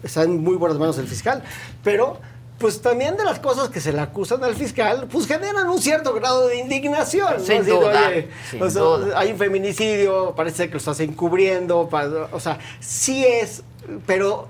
Está 0.03 0.23
en 0.23 0.43
muy 0.43 0.57
buenas 0.57 0.79
manos 0.79 0.97
el 0.97 1.07
fiscal, 1.07 1.43
pero 1.85 2.17
pues 2.61 2.83
también 2.83 3.17
de 3.17 3.25
las 3.25 3.39
cosas 3.39 3.71
que 3.71 3.81
se 3.81 3.91
le 3.91 4.01
acusan 4.01 4.45
al 4.45 4.55
fiscal, 4.55 5.09
pues 5.11 5.27
generan 5.27 5.67
un 5.69 5.81
cierto 5.81 6.13
grado 6.13 6.47
de 6.47 6.59
indignación. 6.59 7.39
¿no? 7.39 7.45
Sin 7.45 7.65
duda, 7.65 8.09
oye, 8.09 8.29
sin 8.51 8.63
o 8.63 8.71
sea, 8.71 8.83
duda. 8.83 9.19
hay 9.19 9.33
un 9.33 9.39
feminicidio, 9.39 10.35
parece 10.37 10.67
que 10.67 10.73
lo 10.73 10.79
estás 10.79 11.01
encubriendo, 11.01 11.89
o 12.31 12.41
sea, 12.41 12.59
sí 12.79 13.25
es, 13.25 13.63
pero 14.07 14.47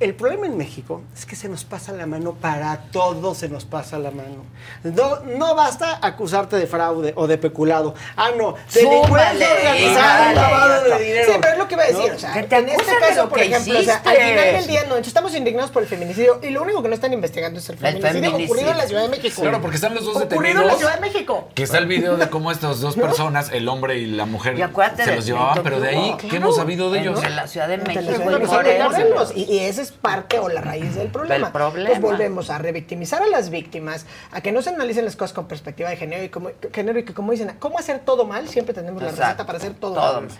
el 0.00 0.14
problema 0.14 0.46
en 0.46 0.56
México 0.56 1.02
es 1.14 1.26
que 1.26 1.36
se 1.36 1.46
nos 1.48 1.64
pasa 1.64 1.92
la 1.92 2.06
mano 2.06 2.32
para 2.32 2.84
todo, 2.90 3.34
se 3.34 3.50
nos 3.50 3.66
pasa 3.66 3.98
la 3.98 4.10
mano. 4.10 4.44
No, 4.82 5.20
no 5.20 5.54
basta 5.54 5.98
acusarte 6.00 6.56
de 6.56 6.66
fraude 6.66 7.12
o 7.16 7.26
de 7.26 7.36
peculado. 7.36 7.94
Ah, 8.16 8.30
no, 8.36 8.54
delincuencia 8.72 9.52
organizada, 9.52 10.32
lavado 10.32 10.84
de 10.84 11.04
dinero. 11.04 11.32
Sí, 11.32 11.38
pero 11.40 11.52
es 11.52 11.58
lo 11.58 11.68
que 11.68 11.74
iba 11.74 11.82
a 11.82 11.86
decir. 11.86 12.08
¿No? 12.10 12.16
O 12.16 12.18
sea, 12.18 12.32
Que 12.32 12.42
te 12.44 12.56
en 12.56 12.68
este 12.70 12.92
caso, 12.98 13.28
por 13.28 13.38
ejemplo, 13.40 13.78
o 13.78 13.82
sea, 13.82 13.96
al 14.04 14.16
final 14.16 14.52
del 14.54 14.66
día, 14.66 14.84
no, 14.88 14.96
estamos 14.96 15.34
indignados 15.34 15.70
por 15.70 15.82
el 15.82 15.88
feminicidio 15.88 16.40
y 16.42 16.48
lo 16.48 16.62
único 16.62 16.82
que 16.82 16.88
no 16.88 16.94
están 16.94 17.12
investigando 17.12 17.58
es 17.58 17.68
el 17.68 17.76
feminicidio, 17.76 18.12
feminicidio. 18.12 18.44
ocurrido 18.46 18.70
en 18.70 18.78
la 18.78 18.86
Ciudad 18.86 19.02
de 19.02 19.08
México. 19.08 19.42
Claro, 19.42 19.60
porque 19.60 19.76
están 19.76 19.94
los 19.94 20.04
dos 20.06 20.16
Ocurrido 20.16 20.38
en 20.38 20.66
la 20.66 20.74
detenidos. 20.74 20.78
Ciudad 20.78 20.94
de 20.94 21.00
México. 21.00 21.48
Que 21.54 21.62
está 21.62 21.76
el 21.76 21.86
video 21.86 22.16
de 22.16 22.30
cómo 22.30 22.50
estas 22.50 22.80
dos 22.80 22.96
personas, 22.96 23.50
el 23.52 23.68
hombre 23.68 23.98
y 23.98 24.06
la 24.06 24.24
mujer, 24.24 24.54
Y 24.58 25.02
se 25.04 25.14
los 25.14 25.26
llevaban, 25.26 25.62
pero 25.62 25.78
de 25.78 25.90
ahí. 25.90 26.16
¿qué 26.18 26.36
hemos 26.36 26.56
sabido 26.56 26.90
de 26.90 27.00
ellos? 27.00 27.22
En 27.22 27.36
la 27.36 27.46
Ciudad 27.46 27.68
de 27.68 27.76
México. 27.76 28.00
la 28.30 28.38
Ciudad 28.38 28.64
de 28.64 29.34
y. 29.36 29.40
Y, 29.40 29.54
y 29.54 29.58
esa 29.60 29.89
es 29.90 29.96
parte 29.96 30.38
o 30.38 30.48
la 30.48 30.60
raíz 30.60 30.94
del 30.94 31.08
problema. 31.08 31.46
Del 31.46 31.52
problema. 31.52 31.88
Pues 31.88 32.00
volvemos 32.00 32.50
a 32.50 32.58
revictimizar 32.58 33.22
a 33.22 33.26
las 33.26 33.50
víctimas, 33.50 34.06
a 34.32 34.40
que 34.40 34.52
no 34.52 34.62
se 34.62 34.70
analicen 34.70 35.04
las 35.04 35.16
cosas 35.16 35.32
con 35.34 35.46
perspectiva 35.46 35.90
de 35.90 35.96
género 35.96 36.22
y 36.24 36.28
como, 36.28 36.50
género 36.72 36.98
y 36.98 37.04
que 37.04 37.14
como 37.14 37.32
dicen, 37.32 37.52
¿cómo 37.58 37.78
hacer 37.78 38.00
todo 38.00 38.24
mal? 38.24 38.48
Siempre 38.48 38.74
tenemos 38.74 39.02
la 39.02 39.10
receta 39.10 39.44
para 39.46 39.58
hacer 39.58 39.74
todo, 39.74 39.94
Todo 39.94 40.20
mal. 40.22 40.30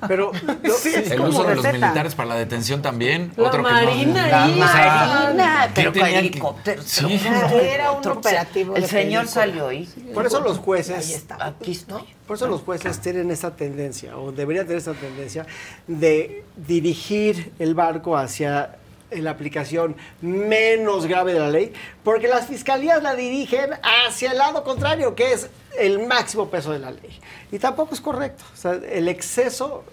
Pero 0.08 0.32
el 0.32 1.20
uso 1.20 1.44
de 1.44 1.54
los 1.54 1.64
militares 1.64 2.14
para 2.14 2.28
la 2.30 2.34
detención 2.36 2.82
también. 2.82 3.32
La 3.36 3.48
otro 3.48 3.62
Marina 3.62 4.24
que 4.24 4.60
no, 4.60 4.68
sea, 4.72 5.20
Marina, 5.24 5.62
¿qué 5.68 5.72
pero 5.74 5.92
con 5.92 6.02
tenían 6.02 6.12
que- 6.22 6.28
helicópteros. 6.28 6.84
Sí. 6.84 7.20
Era 7.60 7.92
un 7.92 8.06
operativo 8.08 8.76
El 8.76 8.84
señor 8.86 9.22
película. 9.24 9.26
salió 9.26 9.68
ahí. 9.68 9.88
Por 10.14 10.26
eso 10.26 10.40
los 10.40 10.58
jueces, 10.58 11.06
Ahí 11.08 11.14
está. 11.14 11.36
Aquí 11.44 11.72
está. 11.72 11.98
por 12.26 12.36
eso 12.36 12.46
los 12.46 12.62
jueces 12.62 13.00
tienen 13.00 13.30
esa 13.30 13.54
tendencia, 13.56 14.16
o 14.16 14.32
deberían 14.32 14.66
tener 14.66 14.78
esa 14.78 14.92
tendencia, 14.94 15.46
de 15.86 16.44
dirigir 16.56 17.52
el 17.58 17.74
barco 17.74 18.16
hacia 18.16 18.76
la 19.10 19.30
aplicación 19.30 19.96
menos 20.20 21.06
grave 21.06 21.32
de 21.32 21.40
la 21.40 21.50
ley, 21.50 21.72
porque 22.02 22.28
las 22.28 22.46
fiscalías 22.46 23.02
la 23.02 23.14
dirigen 23.14 23.70
hacia 24.06 24.32
el 24.32 24.38
lado 24.38 24.64
contrario, 24.64 25.14
que 25.14 25.32
es 25.32 25.48
el 25.78 26.06
máximo 26.06 26.48
peso 26.48 26.72
de 26.72 26.78
la 26.80 26.90
ley. 26.90 27.18
Y 27.52 27.58
tampoco 27.58 27.94
es 27.94 28.00
correcto. 28.00 28.44
O 28.52 28.56
sea, 28.56 28.72
el 28.72 29.08
exceso 29.08 29.84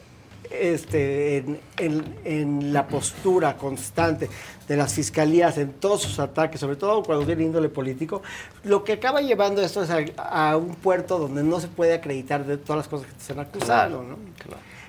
este, 0.49 1.37
en, 1.37 1.59
en- 1.77 2.15
en 2.25 2.73
la 2.73 2.87
postura 2.87 3.55
constante 3.57 4.29
de 4.67 4.77
las 4.77 4.93
fiscalías 4.93 5.57
en 5.57 5.73
todos 5.73 6.01
sus 6.03 6.19
ataques, 6.19 6.59
sobre 6.59 6.75
todo 6.75 7.03
cuando 7.03 7.25
tiene 7.25 7.43
índole 7.43 7.69
político, 7.69 8.21
lo 8.63 8.83
que 8.83 8.93
acaba 8.93 9.21
llevando 9.21 9.61
esto 9.61 9.83
es 9.83 9.89
a, 9.89 10.49
a 10.51 10.57
un 10.57 10.75
puerto 10.75 11.17
donde 11.17 11.43
no 11.43 11.59
se 11.59 11.67
puede 11.67 11.93
acreditar 11.93 12.45
de 12.45 12.57
todas 12.57 12.77
las 12.77 12.87
cosas 12.87 13.07
que 13.07 13.13
te 13.13 13.19
están 13.21 13.39
acusando. 13.39 14.03
¿no? 14.03 14.17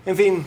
En 0.07 0.17
fin, 0.17 0.45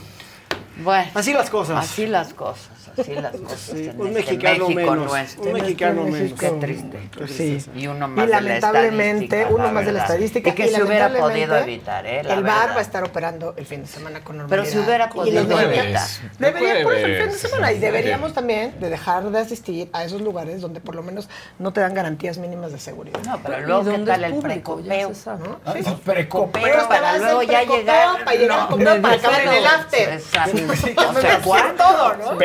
Bueno, 0.83 1.09
así 1.15 1.33
las 1.33 1.49
cosas. 1.49 1.83
Así 1.83 2.05
las 2.05 2.33
cosas, 2.33 2.69
así 2.99 3.13
las 3.15 3.35
cosas. 3.37 3.59
Sí, 3.59 3.87
en 3.87 4.01
un 4.01 4.07
este 4.07 4.19
mexicano 4.21 4.69
México 4.69 4.91
menos, 4.91 5.11
nuestro. 5.11 5.43
un 5.43 5.53
mexicano 5.53 6.03
menos. 6.03 6.39
Qué 6.39 6.49
triste. 6.49 7.09
Sí. 7.27 7.65
Y 7.75 7.87
uno 7.87 8.05
Y 8.07 8.09
más 8.09 8.25
de 8.25 8.31
la 8.31 8.41
lamentablemente, 8.41 9.45
uno 9.49 9.63
la 9.65 9.71
más 9.71 9.85
de 9.85 9.91
la 9.93 10.01
estadística. 10.01 10.49
Y 10.49 10.53
que 10.53 10.67
se 10.67 10.83
hubiera 10.83 11.09
podido 11.13 11.55
evitar, 11.57 12.05
¿eh? 12.05 12.23
La 12.23 12.33
el 12.33 12.43
VAR 12.43 12.59
verdad. 12.59 12.75
va 12.75 12.79
a 12.79 12.81
estar 12.81 13.03
operando 13.03 13.53
el 13.57 13.65
fin 13.65 13.81
de 13.81 13.87
semana 13.87 14.19
con 14.21 14.35
Pero 14.37 14.47
normalidad. 14.47 14.71
si 14.71 14.79
hubiera 14.79 15.05
Y 15.05 15.09
podido 15.09 15.59
evitar. 15.61 16.07
Debería 16.39 16.83
por 16.83 16.93
eso 16.93 17.05
el 17.07 17.21
fin 17.21 17.31
de 17.31 17.37
semana. 17.37 17.71
Y 17.73 17.79
deberíamos 17.79 18.33
también 18.33 18.79
de 18.79 18.89
dejar 18.89 19.29
de 19.29 19.39
asistir 19.39 19.89
a 19.93 20.03
esos 20.03 20.21
lugares 20.21 20.61
donde 20.61 20.79
por 20.79 20.95
lo 20.95 21.03
menos 21.03 21.29
no 21.59 21.73
te 21.73 21.81
dan 21.81 21.93
garantías 21.93 22.37
mínimas 22.37 22.71
de 22.71 22.79
seguridad. 22.79 23.19
No, 23.25 23.39
pero 23.43 23.59
Y 23.59 23.65
luego, 23.65 23.83
¿qué 23.83 23.89
donde 23.91 24.11
tal 24.11 24.23
el 24.23 24.35
precopeo? 24.39 25.09
se 25.09 25.15
sabe. 25.15 25.47
¿no? 25.47 25.59
Precopeo. 26.03 26.63
Pero 26.63 26.87
para 26.87 27.17
luego 27.17 27.43
ya 27.43 27.63
llegar. 27.63 28.23
Para 28.23 28.35
llegar 28.37 28.67
para 29.01 29.13
acabar 29.15 29.41
en 29.41 29.53
el 29.53 29.65
after. 29.65 30.13
Exacto. 30.13 30.57
O 30.97 31.73
todo, 31.77 32.15
¿no? 32.15 32.37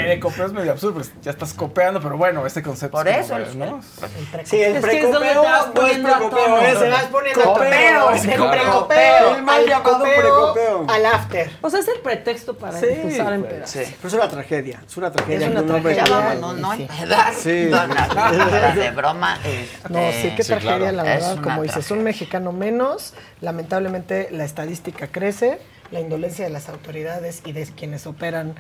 Es 0.47 0.53
medio 0.53 0.73
absurdo, 0.73 0.95
pues 0.95 1.13
ya 1.23 1.31
estás 1.31 1.55
copeando, 1.55 2.01
pero 2.01 2.17
bueno, 2.17 2.45
este 2.47 2.63
concepto 2.63 2.97
Por 2.99 3.09
es 3.09 3.27
como, 3.29 3.39
eso, 3.41 3.51
el- 3.51 3.59
¿no? 3.59 3.81
Sí, 4.45 4.61
el 4.63 4.77
Es 4.77 4.85
que 4.85 5.01
es 5.01 5.13
donde 5.13 5.29
te 5.29 5.35
precopeo 5.35 5.73
no 5.75 5.87
es 5.87 5.99
a 5.99 6.19
precopeo, 6.19 6.79
Se 6.79 6.89
vas 6.89 7.05
poniendo 7.05 7.41
a 7.41 7.45
Copeo, 7.45 8.11
es 8.11 8.23
claro. 8.23 8.51
precopeo, 8.51 9.37
El 9.37 9.43
mal 9.43 9.61
al 9.63 9.69
llamado 9.69 9.99
copeo, 9.99 10.15
precopeo. 10.21 10.87
al 10.89 11.07
after. 11.07 11.51
O 11.61 11.71
sea, 11.71 11.81
es 11.81 11.89
el 11.89 12.01
pretexto 12.01 12.55
para 12.57 12.79
Sí, 12.79 12.87
empezar 12.91 13.33
en 13.33 13.41
pues. 13.43 13.53
pedazos. 13.55 13.87
Sí. 13.87 13.95
Pero 13.97 14.09
es 14.09 14.15
una 14.15 14.29
tragedia, 14.29 14.83
es 14.87 14.97
una 14.97 15.13
tragedia. 15.13 15.47
Es 15.47 15.53
una 15.53 15.63
tragedia. 15.67 16.05
no 16.35 16.71
hay 16.71 16.79
Sí. 16.81 16.89
piedad. 16.97 17.33
Sí. 17.37 17.69
No, 17.71 17.87
no, 17.87 18.75
de 18.81 18.91
broma. 18.91 19.39
No, 19.89 19.99
este, 19.99 20.23
sí, 20.31 20.35
qué 20.37 20.43
sí, 20.43 20.49
tragedia, 20.53 20.93
la 20.93 21.03
verdad. 21.03 21.39
Como 21.43 21.63
dices, 21.63 21.91
un 21.91 22.03
mexicano 22.03 22.53
menos. 22.53 23.15
Lamentablemente, 23.41 24.29
la 24.31 24.45
estadística 24.45 25.09
crece, 25.09 25.59
la 25.91 26.01
indolencia 26.01 26.45
de 26.45 26.51
las 26.51 26.69
autoridades 26.69 27.43
y 27.45 27.53
de 27.53 27.67
quienes 27.67 28.07
operan 28.07 28.55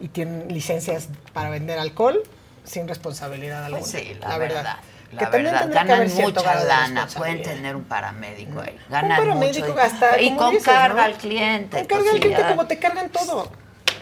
y 0.00 0.08
tienen 0.08 0.48
licencias 0.48 1.08
para 1.32 1.50
vender 1.50 1.78
alcohol 1.78 2.22
sin 2.64 2.88
responsabilidad 2.88 3.64
alguna. 3.64 3.80
Pues 3.80 3.92
sí, 3.92 4.16
la, 4.20 4.38
verdad. 4.38 4.76
Que 5.10 5.16
La 5.16 5.22
también 5.22 5.44
verdad, 5.44 5.60
tendría 5.60 5.82
que 5.82 5.88
ganan 5.88 6.00
haber 6.00 6.10
cierto 6.10 6.40
mucha 6.40 6.64
lana, 6.64 7.06
pueden 7.16 7.42
tener 7.42 7.76
un 7.76 7.84
paramédico 7.84 8.60
ahí. 8.60 8.76
Ganan 8.88 9.18
paramédico 9.18 9.68
mucho. 9.68 9.80
hasta, 9.80 10.20
y 10.20 10.34
con 10.34 10.50
dices, 10.50 10.64
carga 10.64 10.94
¿no? 10.94 11.02
al 11.02 11.14
cliente. 11.14 11.78
Con 11.78 11.86
carga 11.86 12.02
pues 12.02 12.08
al 12.08 12.14
sí, 12.14 12.20
cliente 12.20 12.48
como 12.48 12.66
te 12.66 12.78
cargan 12.78 13.08
todo. 13.10 13.50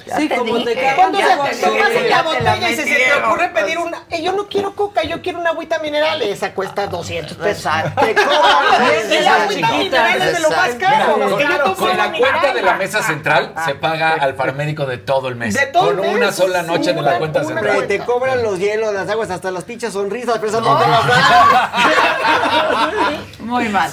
Ya 0.06 0.16
Sí, 0.18 0.28
como 0.28 0.62
te 0.62 0.74
cargan, 0.74 0.96
Cuando 0.96 1.18
ya 1.18 1.26
se 1.26 1.34
te 1.60 1.66
tomas 1.66 1.88
dije, 1.90 1.94
la 1.94 2.02
te 2.02 2.08
la 2.10 2.22
botella 2.22 2.70
y 2.70 2.76
se, 2.76 2.84
se 2.84 2.94
te 2.94 3.12
ocurre 3.14 3.48
pedir 3.48 3.78
una. 3.78 4.04
eh, 4.10 4.22
yo 4.22 4.32
no 4.32 4.46
quiero 4.48 4.74
coca, 4.74 5.02
yo 5.02 5.22
quiero 5.22 5.40
una 5.40 5.50
agüita 5.50 5.78
mineral. 5.78 6.20
Esa 6.22 6.52
cuesta 6.52 6.86
200 6.86 7.36
pesos. 7.38 7.64
Exacto. 7.64 8.00
Te 8.04 8.14
cobran. 8.14 8.90
El 8.92 9.12
Esa 9.12 9.42
agüita 9.44 9.70
mineral 9.72 10.22
es 10.22 10.32
de 10.34 10.40
lo 10.40 10.50
más 10.50 10.68
caro. 10.74 11.14
Mira, 11.16 11.28
porque 11.30 11.44
yo 11.44 11.74
con, 11.74 11.96
la 11.96 12.12
cuenta 12.12 12.52
de 12.54 12.62
la 12.62 12.74
mesa 12.74 13.02
central 13.02 13.54
se 13.64 13.74
paga 13.76 14.10
al 14.14 14.34
paramédico 14.34 14.84
de 14.86 14.98
todo 14.98 15.28
el 15.28 15.36
mes. 15.36 15.54
De 15.54 15.66
todo 15.66 15.90
el 15.90 15.96
con 15.96 16.06
mes, 16.06 16.16
una 16.16 16.32
sola 16.32 16.60
sí, 16.62 16.66
noche 16.68 16.92
de 16.92 17.00
una- 17.00 17.12
la 17.12 17.18
cuenta 17.18 17.40
una 17.40 17.48
central. 17.60 17.86
Te 17.86 17.98
cobran 18.00 18.42
los 18.42 18.58
hielos, 18.58 18.92
las 18.94 19.08
aguas, 19.08 19.30
hasta 19.30 19.50
las 19.50 19.64
pinches 19.64 19.92
sonrisas, 19.92 20.36
pero 20.38 20.48
eso 20.48 20.60
no 20.60 20.78
te 20.78 20.88
las. 20.88 21.04
Muy 23.40 23.68
mal. 23.68 23.90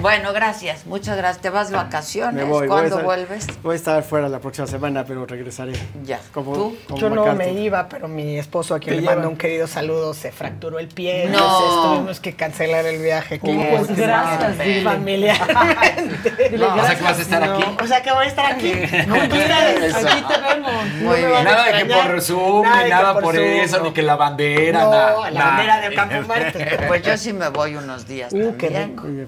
Bueno, 0.00 0.32
gracias. 0.32 0.86
Muchas 0.86 1.16
gracias. 1.16 1.42
¿Te 1.42 1.50
vas 1.50 1.70
de 1.70 1.76
vacaciones? 1.76 2.34
Me 2.34 2.44
voy, 2.44 2.66
¿Cuándo 2.68 2.96
estar- 2.96 3.04
vuelves? 3.04 3.46
Voy 3.62 3.74
a 3.74 3.76
estar 3.76 4.02
fuera 4.02 4.28
la 4.28 4.38
próxima 4.40 4.66
semana, 4.66 5.04
pero 5.04 5.26
regresaré. 5.26 5.72
Ya. 6.04 6.20
Como, 6.32 6.52
¿Tú? 6.54 6.76
como 6.86 6.98
Yo 7.00 7.10
no 7.10 7.34
me 7.34 7.52
iba, 7.52 7.88
pero 7.88 8.08
mi 8.08 8.38
esposo, 8.38 8.74
a 8.74 8.78
quien 8.80 8.96
le 8.96 9.02
mando 9.02 9.20
llevan. 9.20 9.32
un 9.32 9.36
querido 9.38 9.66
saludo, 9.66 10.14
se 10.14 10.32
fracturó 10.32 10.78
el 10.78 10.88
pie. 10.88 11.26
No. 11.26 11.38
Entonces 11.38 11.82
tuvimos 11.82 12.20
que 12.20 12.34
cancelar 12.34 12.86
el 12.86 13.00
viaje. 13.02 13.36
Y 13.36 13.38
pues 13.38 13.96
gracias, 13.96 14.58
dile. 14.58 14.82
Familiarmente. 14.82 16.48
Dile 16.50 16.64
o 16.66 16.84
sea 16.86 16.96
que 16.96 17.02
vas 17.04 17.18
a 17.18 17.22
estar 17.22 17.42
aquí. 17.42 17.64
O 17.82 17.86
sea 17.86 18.02
que 18.02 18.12
voy 18.12 18.24
a 18.24 18.28
estar 18.28 18.52
aquí. 18.52 18.72
Aquí 18.72 19.38
te 19.38 20.40
vemos. 20.54 20.84
Muy 21.02 21.16
bien. 21.16 21.44
Nada 21.44 21.64
de 21.66 21.72
que 21.86 21.94
por 21.94 22.20
Zoom, 22.22 22.66
ni 22.84 22.90
nada 22.90 23.18
por 23.20 23.36
eso, 23.36 23.78
no. 23.78 23.84
ni 23.84 23.92
que 23.92 24.02
la 24.02 24.16
bandera, 24.16 24.80
No, 24.84 25.30
la 25.30 25.44
bandera 25.44 25.80
de 25.80 25.94
Campo 25.94 26.16
Marte. 26.28 26.78
Pues 26.88 27.02
yo 27.02 27.16
sí 27.16 27.32
me 27.32 27.48
voy 27.48 27.76
unos 27.76 28.06
días 28.06 28.32
Uh, 28.32 28.56
qué 28.56 28.68
también. 28.68 29.26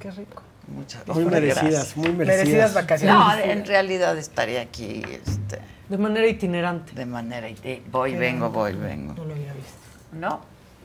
Qué 0.00 0.10
rico. 0.10 0.42
Muchas 0.68 1.06
Muy 1.06 1.24
merecidas, 1.26 1.96
muy 1.96 2.08
Merecidas 2.10 2.38
merecidas. 2.44 2.74
vacaciones. 2.74 3.14
No, 3.16 3.34
en 3.38 3.64
realidad 3.66 4.18
estaría 4.18 4.62
aquí 4.62 5.02
este, 5.24 5.60
De 5.88 5.96
manera 5.98 6.26
itinerante. 6.26 6.92
de 6.92 7.06
manera... 7.06 7.48
iti- 7.48 7.82
Voy, 7.90 8.14
vengo, 8.16 8.50
voy, 8.50 8.72
vengo. 8.74 9.14
No 9.14 9.24
lo 9.24 9.34
había 9.34 9.52
visto. 9.52 9.72
No, 10.12 10.40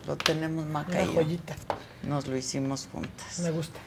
lo 0.06 0.16
tenemos 0.18 0.66
Una 0.66 0.74
Maca 0.74 1.02
y 1.02 1.08
yo. 1.08 1.14
joyita. 1.14 1.56
Nos 2.04 2.28
lo 2.28 2.38
hicimos 2.38 2.88
juntas. 2.92 3.40
Me 3.40 3.50
gusta. 3.52 3.80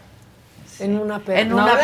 En 0.81 0.99
una 0.99 1.19
perra. 1.19 1.41
En 1.41 1.53
una 1.53 1.75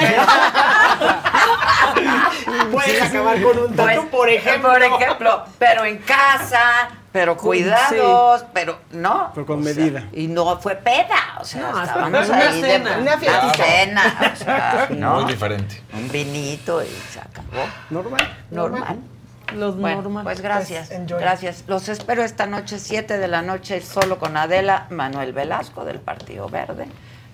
Puedes 2.72 3.02
acabar 3.02 3.40
con 3.42 3.58
un 3.58 3.74
tatu, 3.76 4.08
por 4.08 4.28
ejemplo. 4.28 4.70
Por 4.70 4.82
ejemplo, 4.82 5.44
pero 5.58 5.84
en 5.84 5.98
casa, 5.98 6.88
pero 7.12 7.36
cuidados, 7.36 8.44
pero 8.52 8.78
no. 8.92 9.30
Pero 9.34 9.46
con 9.46 9.60
o 9.60 9.64
sea, 9.64 9.74
medida. 9.74 10.04
y 10.12 10.26
no 10.28 10.58
fue 10.60 10.76
peda, 10.76 11.38
o 11.40 11.44
sea, 11.44 11.60
No, 11.72 11.82
estábamos 11.82 12.28
una 12.28 12.38
ahí 12.48 12.60
de 12.62 12.68
cena. 12.68 12.98
Una 12.98 13.18
fiestita. 13.18 13.54
cena, 13.64 14.32
o 14.32 14.36
sea, 14.36 14.88
¿no? 14.96 15.14
Muy 15.20 15.24
diferente. 15.32 15.82
Un 15.92 16.08
vinito 16.10 16.82
y 16.82 16.88
se 17.10 17.20
acabó. 17.20 17.66
Normal. 17.90 18.38
Normal. 18.50 18.98
Los 19.54 19.76
Bueno, 19.76 20.02
normal. 20.02 20.22
pues 20.24 20.40
gracias, 20.40 20.88
Pues, 20.90 21.08
gracias. 21.20 21.64
Los 21.66 21.88
espero 21.88 22.22
esta 22.22 22.46
noche, 22.46 22.78
7 22.78 23.18
de 23.18 23.26
la 23.28 23.42
noche, 23.42 23.80
solo 23.80 24.18
con 24.20 24.36
Adela, 24.36 24.86
Manuel 24.90 25.32
Velasco 25.32 25.84
del 25.84 25.98
Partido 25.98 26.48
Verde, 26.48 26.86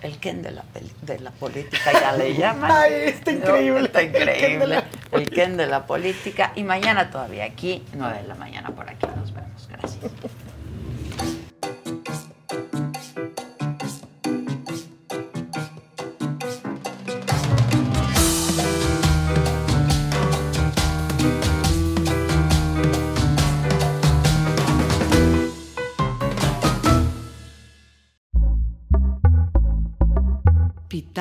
el 0.02 0.18
Ken 0.18 0.42
de 0.42 0.52
la, 0.52 0.64
de 1.02 1.18
la 1.20 1.30
política, 1.30 1.92
ya 1.92 2.12
le 2.12 2.34
llaman. 2.38 2.70
Ay, 2.70 2.92
está 3.06 3.32
No, 3.32 3.38
increíble. 3.38 3.84
Está 3.86 4.00
El 4.00 4.12
Ken 4.12 4.26
de 4.26 4.32
increíble. 4.34 4.82
El 5.12 5.30
Ken 5.30 5.56
de 5.56 5.66
la 5.66 5.86
política. 5.86 6.52
Y 6.54 6.62
mañana 6.64 7.10
todavía 7.10 7.44
aquí, 7.44 7.84
9 7.94 8.22
de 8.22 8.28
la 8.28 8.34
mañana 8.34 8.70
por 8.70 8.88
aquí. 8.88 9.06
Nos 9.16 9.32
vemos. 9.34 9.68
Gracias. 9.68 10.12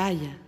Pitaya. 0.05 0.44